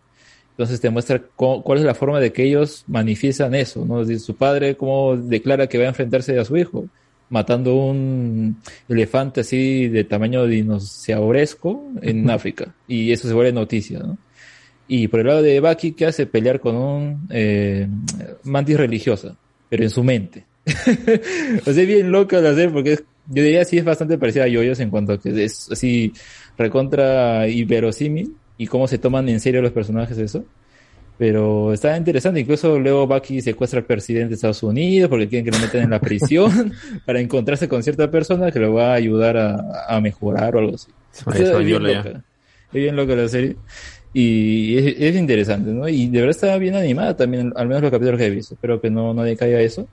Entonces 0.60 0.82
te 0.82 0.90
muestra 0.90 1.22
cuál 1.38 1.78
es 1.78 1.86
la 1.86 1.94
forma 1.96 2.20
de 2.20 2.34
que 2.34 2.44
ellos 2.44 2.84
manifiestan 2.88 3.56
eso, 3.56 3.86
¿no? 3.86 4.02
Es 4.02 4.10
decir, 4.10 4.20
su 4.20 4.36
padre 4.36 4.76
cómo 4.76 5.16
declara 5.16 5.68
que 5.68 5.78
va 5.78 5.86
a 5.86 5.88
enfrentarse 5.88 6.38
a 6.38 6.44
su 6.44 6.58
hijo, 6.58 6.84
matando 7.30 7.76
un 7.76 8.58
elefante 8.90 9.40
así 9.40 9.88
de 9.88 10.04
tamaño 10.04 10.46
dinosauresco 10.48 11.82
en 12.02 12.30
África. 12.30 12.76
Y 12.90 13.10
eso 13.14 13.30
se 13.30 13.34
vuelve 13.34 13.54
noticia, 13.54 14.00
¿no? 14.00 14.18
Y 14.86 15.08
por 15.08 15.22
el 15.22 15.28
lado 15.28 15.42
de 15.42 15.62
Baki, 15.62 15.94
¿qué 15.94 16.08
hace? 16.08 16.26
Pelear 16.26 16.60
con 16.60 16.76
un 16.76 17.22
eh, 17.30 17.88
mantis 18.44 18.76
religiosa, 18.76 19.38
pero 19.70 19.84
en 19.84 19.90
su 19.90 20.04
mente. 20.04 20.44
o 20.66 21.72
sea, 21.72 21.84
es 21.84 21.88
bien 21.88 22.12
loca 22.12 22.42
de 22.42 22.50
hacer 22.50 22.74
porque 22.74 22.92
es- 22.94 23.04
yo 23.32 23.44
diría 23.44 23.64
sí 23.64 23.78
es 23.78 23.86
bastante 23.86 24.18
parecida 24.18 24.44
a 24.44 24.48
Yoyos 24.50 24.82
en 24.82 24.90
cuanto 24.90 25.14
a 25.14 25.22
que 25.22 25.46
es 25.46 25.72
así 25.72 26.12
recontra 26.58 27.48
y 27.48 27.64
verosímil 27.64 28.34
y 28.60 28.68
cómo 28.68 28.88
se 28.88 29.00
toman 29.00 29.28
en 29.30 29.40
serio 29.40 29.62
los 29.62 29.72
personajes 29.72 30.18
eso. 30.20 30.44
Pero 31.18 31.74
está 31.74 31.98
interesante, 31.98 32.42
incluso 32.42 32.78
luego 32.78 33.08
Bucky 33.08 33.42
secuestra 33.42 33.80
al 33.80 33.86
presidente 33.86 34.30
de 34.30 34.36
Estados 34.36 34.62
Unidos 34.64 35.10
porque 35.10 35.28
quieren 35.28 35.46
que 35.46 35.52
lo 35.52 35.60
metan 35.60 35.84
en 35.84 35.90
la 35.90 36.00
prisión 36.00 36.74
para 37.06 37.20
encontrarse 37.20 37.68
con 37.68 37.82
cierta 37.84 38.12
persona 38.12 38.52
que 38.52 38.60
lo 38.60 38.74
va 38.74 38.92
a 38.92 38.94
ayudar 38.96 39.38
a, 39.38 39.86
a 39.88 40.00
mejorar 40.02 40.56
o 40.56 40.60
algo 40.60 40.76
así. 40.76 40.92
O 41.26 41.32
sea, 41.32 41.60
es 41.60 41.66
bien 41.66 41.84
loca. 41.84 42.24
Es 42.72 42.74
bien 42.74 42.96
loca 42.96 43.16
la 43.16 43.28
serie. 43.30 43.56
Y 44.14 44.78
es, 44.78 44.96
es 45.00 45.16
interesante, 45.16 45.72
¿no? 45.72 45.88
Y 45.88 46.08
de 46.08 46.20
verdad 46.20 46.32
está 46.32 46.58
bien 46.58 46.76
animada 46.76 47.16
también, 47.16 47.54
al 47.56 47.68
menos 47.68 47.82
los 47.82 47.92
capítulos 47.92 48.20
que 48.20 48.26
he 48.26 48.30
visto. 48.30 48.56
Espero 48.56 48.82
que 48.82 48.90
no, 48.90 49.14
no 49.14 49.24
decaiga 49.24 49.62
eso. 49.62 49.88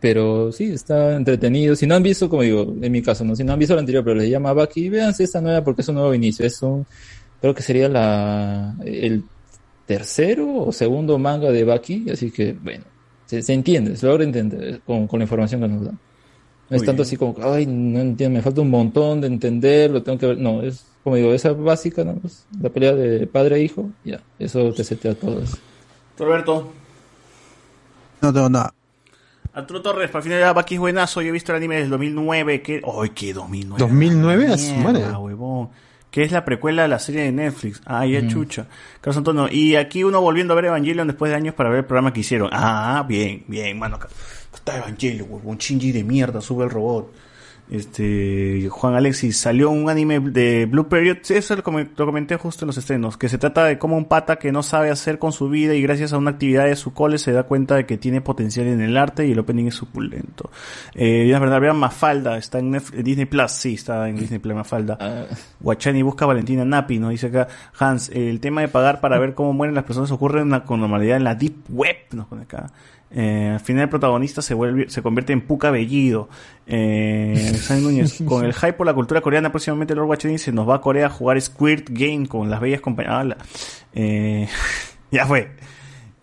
Pero 0.00 0.52
sí, 0.52 0.72
está 0.72 1.16
entretenido. 1.16 1.74
Si 1.74 1.86
no 1.86 1.96
han 1.96 2.02
visto, 2.02 2.28
como 2.28 2.42
digo, 2.42 2.74
en 2.80 2.92
mi 2.92 3.02
caso, 3.02 3.24
no, 3.24 3.34
si 3.34 3.42
no 3.42 3.52
han 3.52 3.58
visto 3.58 3.74
el 3.74 3.80
anterior, 3.80 4.04
pero 4.04 4.16
les 4.16 4.30
llama 4.30 4.52
Bucky, 4.52 4.88
véanse 4.88 5.24
esta 5.24 5.40
nueva 5.40 5.64
porque 5.64 5.82
es 5.82 5.88
un 5.88 5.96
nuevo 5.96 6.14
inicio. 6.14 6.46
Es 6.46 6.62
un, 6.62 6.86
creo 7.40 7.54
que 7.54 7.62
sería 7.62 7.88
la, 7.88 8.74
el 8.84 9.24
tercero 9.86 10.64
o 10.64 10.72
segundo 10.72 11.18
manga 11.18 11.50
de 11.50 11.64
Bucky, 11.64 12.10
así 12.10 12.30
que, 12.30 12.52
bueno, 12.52 12.84
se, 13.26 13.42
se 13.42 13.52
entiende, 13.54 13.96
se 13.96 14.06
logra 14.06 14.24
entender 14.24 14.80
con, 14.84 15.06
con 15.06 15.18
la 15.20 15.24
información 15.24 15.60
que 15.60 15.68
nos 15.68 15.84
dan. 15.84 15.98
No 16.70 16.76
es 16.76 16.82
Muy 16.82 16.86
tanto 16.86 17.02
bien. 17.02 17.06
así 17.06 17.16
como, 17.16 17.34
ay, 17.42 17.66
no 17.66 18.00
entiendo, 18.00 18.36
me 18.36 18.42
falta 18.42 18.60
un 18.60 18.70
montón 18.70 19.22
de 19.22 19.28
entender, 19.28 19.90
lo 19.90 20.02
tengo 20.02 20.18
que 20.18 20.26
ver. 20.26 20.38
No, 20.38 20.62
es 20.62 20.84
como 21.02 21.16
digo, 21.16 21.32
esa 21.32 21.52
básica, 21.54 22.04
¿no? 22.04 22.16
Pues, 22.16 22.46
la 22.60 22.68
pelea 22.68 22.94
de 22.94 23.26
padre 23.26 23.56
e 23.56 23.62
hijo, 23.62 23.88
ya, 24.04 24.20
eso 24.38 24.70
te 24.74 24.84
setea 24.84 25.14
todo 25.14 25.40
eso. 25.40 25.56
Roberto. 26.18 26.70
No 28.20 28.32
tengo 28.32 28.50
nada. 28.50 28.74
Arturo 29.54 29.80
Torres, 29.80 30.10
para 30.10 30.22
final 30.22 30.38
de 30.38 30.52
Baki 30.52 30.74
es 30.74 30.80
buenazo. 30.80 31.22
Yo 31.22 31.28
he 31.28 31.32
visto 31.32 31.52
el 31.52 31.56
anime 31.56 31.76
del 31.76 31.88
2009. 31.88 32.62
Que... 32.62 32.82
¡Ay, 32.84 33.10
qué 33.10 33.32
2009! 33.32 33.78
2009, 33.78 34.46
a 34.52 34.58
su 34.58 34.74
Mierda, 34.74 35.18
huevón. 35.18 35.70
Que 36.10 36.22
es 36.22 36.32
la 36.32 36.44
precuela 36.44 36.82
de 36.82 36.88
la 36.88 36.98
serie 36.98 37.22
de 37.22 37.32
Netflix. 37.32 37.82
Ah, 37.84 38.06
ya 38.06 38.20
Mm. 38.22 38.28
chucha. 38.28 38.66
Carlos 39.00 39.18
Antonio. 39.18 39.48
Y 39.50 39.76
aquí 39.76 40.04
uno 40.04 40.20
volviendo 40.20 40.52
a 40.54 40.56
ver 40.56 40.66
Evangelion 40.66 41.06
después 41.06 41.30
de 41.30 41.36
años 41.36 41.54
para 41.54 41.68
ver 41.68 41.80
el 41.80 41.84
programa 41.84 42.12
que 42.12 42.20
hicieron. 42.20 42.48
Ah, 42.52 43.04
bien, 43.06 43.44
bien, 43.46 43.78
mano. 43.78 43.98
Está 44.54 44.78
Evangelion, 44.78 45.26
huevón. 45.30 45.58
Shinji 45.58 45.92
de 45.92 46.04
mierda, 46.04 46.40
sube 46.40 46.64
el 46.64 46.70
robot. 46.70 47.12
Este, 47.70 48.68
Juan 48.70 48.94
Alexis, 48.94 49.36
salió 49.36 49.70
un 49.70 49.90
anime 49.90 50.20
de 50.20 50.66
Blue 50.66 50.88
Period, 50.88 51.18
eso 51.28 51.54
lo, 51.56 51.62
com- 51.62 51.86
lo 51.96 52.06
comenté 52.06 52.36
justo 52.36 52.64
en 52.64 52.68
los 52.68 52.78
estrenos, 52.78 53.16
que 53.16 53.28
se 53.28 53.38
trata 53.38 53.64
de 53.64 53.78
cómo 53.78 53.96
un 53.96 54.06
pata 54.06 54.36
que 54.36 54.52
no 54.52 54.62
sabe 54.62 54.90
hacer 54.90 55.18
con 55.18 55.32
su 55.32 55.48
vida 55.48 55.74
y 55.74 55.82
gracias 55.82 56.12
a 56.12 56.18
una 56.18 56.30
actividad 56.30 56.64
de 56.64 56.76
su 56.76 56.94
cole 56.94 57.18
se 57.18 57.32
da 57.32 57.42
cuenta 57.44 57.74
de 57.76 57.86
que 57.86 57.98
tiene 57.98 58.20
potencial 58.20 58.66
en 58.66 58.80
el 58.80 58.96
arte 58.96 59.26
y 59.26 59.32
el 59.32 59.38
opening 59.38 59.66
es 59.66 59.74
suculento. 59.74 60.50
Eh, 60.94 61.30
verdad, 61.38 61.60
vean 61.60 61.76
Mafalda, 61.76 62.36
está 62.38 62.58
en 62.58 62.70
Netflix- 62.72 63.04
Disney 63.04 63.26
Plus, 63.26 63.50
sí, 63.52 63.74
está 63.74 64.08
en 64.08 64.16
Disney 64.16 64.38
Plus 64.38 64.54
Mafalda. 64.54 64.98
Guachani 65.60 66.02
busca 66.02 66.24
a 66.24 66.28
Valentina 66.28 66.64
Napi, 66.64 66.98
nos 66.98 67.10
dice 67.10 67.28
acá, 67.28 67.48
Hans, 67.78 68.08
el 68.10 68.40
tema 68.40 68.60
de 68.62 68.68
pagar 68.68 69.00
para 69.00 69.18
ver 69.18 69.34
cómo 69.34 69.52
mueren 69.52 69.74
las 69.74 69.84
personas 69.84 70.10
ocurre 70.10 70.40
en 70.40 70.50
la- 70.50 70.64
con 70.64 70.80
normalidad 70.80 71.16
en 71.16 71.24
la 71.24 71.34
Deep 71.34 71.54
Web, 71.70 71.96
nos 72.12 72.26
pone 72.26 72.42
acá. 72.42 72.72
Eh, 73.10 73.50
al 73.54 73.60
final 73.60 73.84
el 73.84 73.88
protagonista 73.88 74.42
se 74.42 74.54
vuelve, 74.54 74.90
se 74.90 75.02
convierte 75.02 75.32
en 75.32 75.40
Puka 75.40 75.70
Bellido. 75.70 76.28
Eh, 76.66 77.52
Núñez, 77.80 78.22
con 78.24 78.44
el 78.44 78.52
hype 78.52 78.74
por 78.74 78.86
la 78.86 78.94
cultura 78.94 79.20
coreana, 79.20 79.50
próximamente 79.50 79.94
Lord 79.94 80.06
Guachani 80.06 80.38
se 80.38 80.52
nos 80.52 80.68
va 80.68 80.76
a 80.76 80.80
Corea 80.80 81.06
a 81.06 81.10
jugar 81.10 81.40
Squirt 81.40 81.88
Game 81.90 82.26
con 82.26 82.50
las 82.50 82.60
bellas 82.60 82.80
compañeras. 82.80 83.38
Eh, 83.94 84.48
ya 85.10 85.26
fue. 85.26 85.50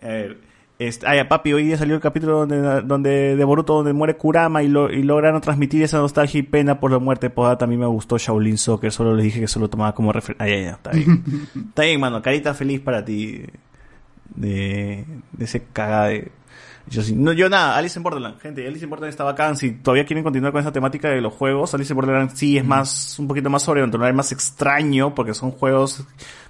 A 0.01 0.07
ver, 0.07 0.37
este, 0.77 1.07
ah, 1.07 1.15
ya, 1.15 1.29
papi, 1.29 1.53
hoy 1.53 1.63
día 1.63 1.77
salió 1.77 1.95
el 1.95 2.01
capítulo 2.01 2.45
donde, 2.45 2.81
donde 2.81 3.37
de 3.37 3.43
Boruto 3.45 3.75
donde 3.75 3.93
muere 3.93 4.17
Kurama 4.17 4.61
y, 4.61 4.67
lo, 4.67 4.91
y 4.91 5.03
lograron 5.03 5.39
transmitir 5.39 5.81
esa 5.81 5.99
nostalgia 5.99 6.39
y 6.39 6.43
pena 6.43 6.79
por 6.81 6.91
la 6.91 6.99
muerte. 6.99 7.29
Pues 7.29 7.57
también 7.57 7.79
me 7.79 7.87
gustó 7.87 8.17
Shaolin 8.17 8.57
Soccer, 8.57 8.91
solo 8.91 9.15
les 9.15 9.23
dije 9.23 9.39
que 9.39 9.47
solo 9.47 9.69
tomaba 9.69 9.95
como 9.95 10.11
referencia. 10.11 10.45
Ah, 10.45 10.49
ya, 10.49 10.71
está 10.71 10.91
bien. 10.91 11.23
está 11.69 11.83
bien, 11.83 11.99
mano, 11.99 12.21
carita 12.21 12.53
feliz 12.53 12.81
para 12.81 13.05
ti 13.05 13.43
de, 14.35 15.05
de 15.31 15.45
ese 15.45 15.63
cagada 15.71 16.07
de... 16.07 16.31
Yo, 16.87 17.01
sí- 17.01 17.15
no, 17.15 17.33
yo 17.33 17.49
nada, 17.49 17.75
Alice 17.77 17.97
in 17.97 18.03
Borderland, 18.03 18.39
gente, 18.39 18.65
Alice 18.67 18.83
in 18.83 18.89
Borderland 18.89 19.09
está 19.09 19.23
bacán, 19.23 19.57
si 19.57 19.71
todavía 19.71 20.05
quieren 20.05 20.23
continuar 20.23 20.51
con 20.51 20.61
esa 20.61 20.71
temática 20.71 21.09
de 21.09 21.19
los 21.19 21.33
juegos, 21.33 21.73
Alice 21.73 21.91
in 21.91 21.95
Borderland 21.97 22.31
sí 22.35 22.57
es 22.57 22.63
más, 22.65 23.17
un 23.17 23.27
poquito 23.27 23.49
más 23.49 23.63
sobrenatural, 23.63 24.13
más 24.13 24.31
extraño, 24.31 25.15
porque 25.15 25.33
son 25.33 25.49
juegos 25.51 26.03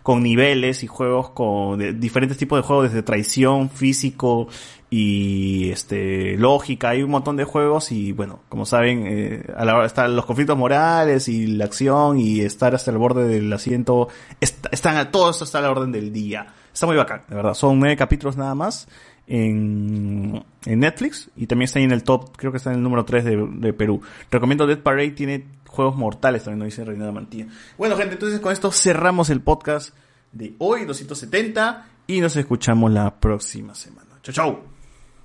con 0.03 0.21
niveles 0.21 0.83
y 0.83 0.87
juegos 0.87 1.29
con 1.29 1.79
de- 1.79 1.93
diferentes 1.93 2.37
tipos 2.37 2.59
de 2.59 2.63
juegos, 2.63 2.85
desde 2.91 3.01
traición, 3.01 3.69
físico 3.69 4.47
y 4.89 5.71
este 5.71 6.37
lógica, 6.37 6.89
hay 6.89 7.01
un 7.01 7.11
montón 7.11 7.37
de 7.37 7.43
juegos 7.45 7.91
y 7.91 8.11
bueno, 8.11 8.41
como 8.49 8.65
saben, 8.65 9.03
eh, 9.07 9.43
a 9.55 9.65
la 9.65 9.75
hora 9.75 9.85
están 9.85 10.15
los 10.15 10.25
conflictos 10.25 10.57
morales 10.57 11.27
y 11.27 11.47
la 11.47 11.65
acción 11.65 12.19
y 12.19 12.41
estar 12.41 12.75
hasta 12.75 12.91
el 12.91 12.97
borde 12.97 13.25
del 13.27 13.51
asiento, 13.51 14.09
est- 14.41 14.67
están 14.71 15.11
todo 15.11 15.29
esto 15.31 15.43
está 15.45 15.59
a 15.59 15.61
la 15.61 15.71
orden 15.71 15.91
del 15.91 16.11
día. 16.11 16.47
Está 16.73 16.87
muy 16.87 16.97
bacán, 16.97 17.23
de 17.29 17.35
verdad. 17.35 17.53
Son 17.53 17.79
nueve 17.79 17.95
capítulos 17.95 18.35
nada 18.35 18.53
más 18.53 18.89
en, 19.27 20.43
en 20.65 20.79
Netflix 20.79 21.29
y 21.35 21.47
también 21.47 21.65
está 21.65 21.79
ahí 21.79 21.85
en 21.85 21.91
el 21.91 22.03
top, 22.03 22.35
creo 22.37 22.51
que 22.51 22.57
está 22.57 22.71
en 22.71 22.77
el 22.77 22.83
número 22.83 23.05
3 23.05 23.25
de, 23.25 23.47
de 23.57 23.73
Perú. 23.73 24.01
Recomiendo 24.31 24.67
Dead 24.67 24.79
Parade, 24.79 25.11
tiene 25.11 25.45
juegos 25.67 25.95
mortales 25.95 26.43
también, 26.43 26.59
nos 26.59 26.67
dice 26.67 26.85
Reina 26.85 27.05
de 27.05 27.11
Mantilla. 27.11 27.47
Bueno, 27.77 27.97
gente, 27.97 28.13
entonces 28.13 28.39
con 28.39 28.51
esto 28.51 28.71
cerramos 28.71 29.29
el 29.29 29.41
podcast 29.41 29.95
de 30.31 30.55
hoy, 30.59 30.85
270, 30.85 31.85
y 32.07 32.21
nos 32.21 32.35
escuchamos 32.35 32.91
la 32.91 33.19
próxima 33.19 33.73
semana. 33.75 34.11
Chau, 34.21 34.33
chau. 34.33 34.59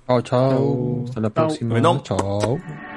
Chao, 0.07 0.21
chao. 0.21 1.03
Hasta 1.07 1.21
la 1.21 1.29
próxima. 1.29 1.71
Bueno. 1.71 2.01
Chao. 2.03 2.90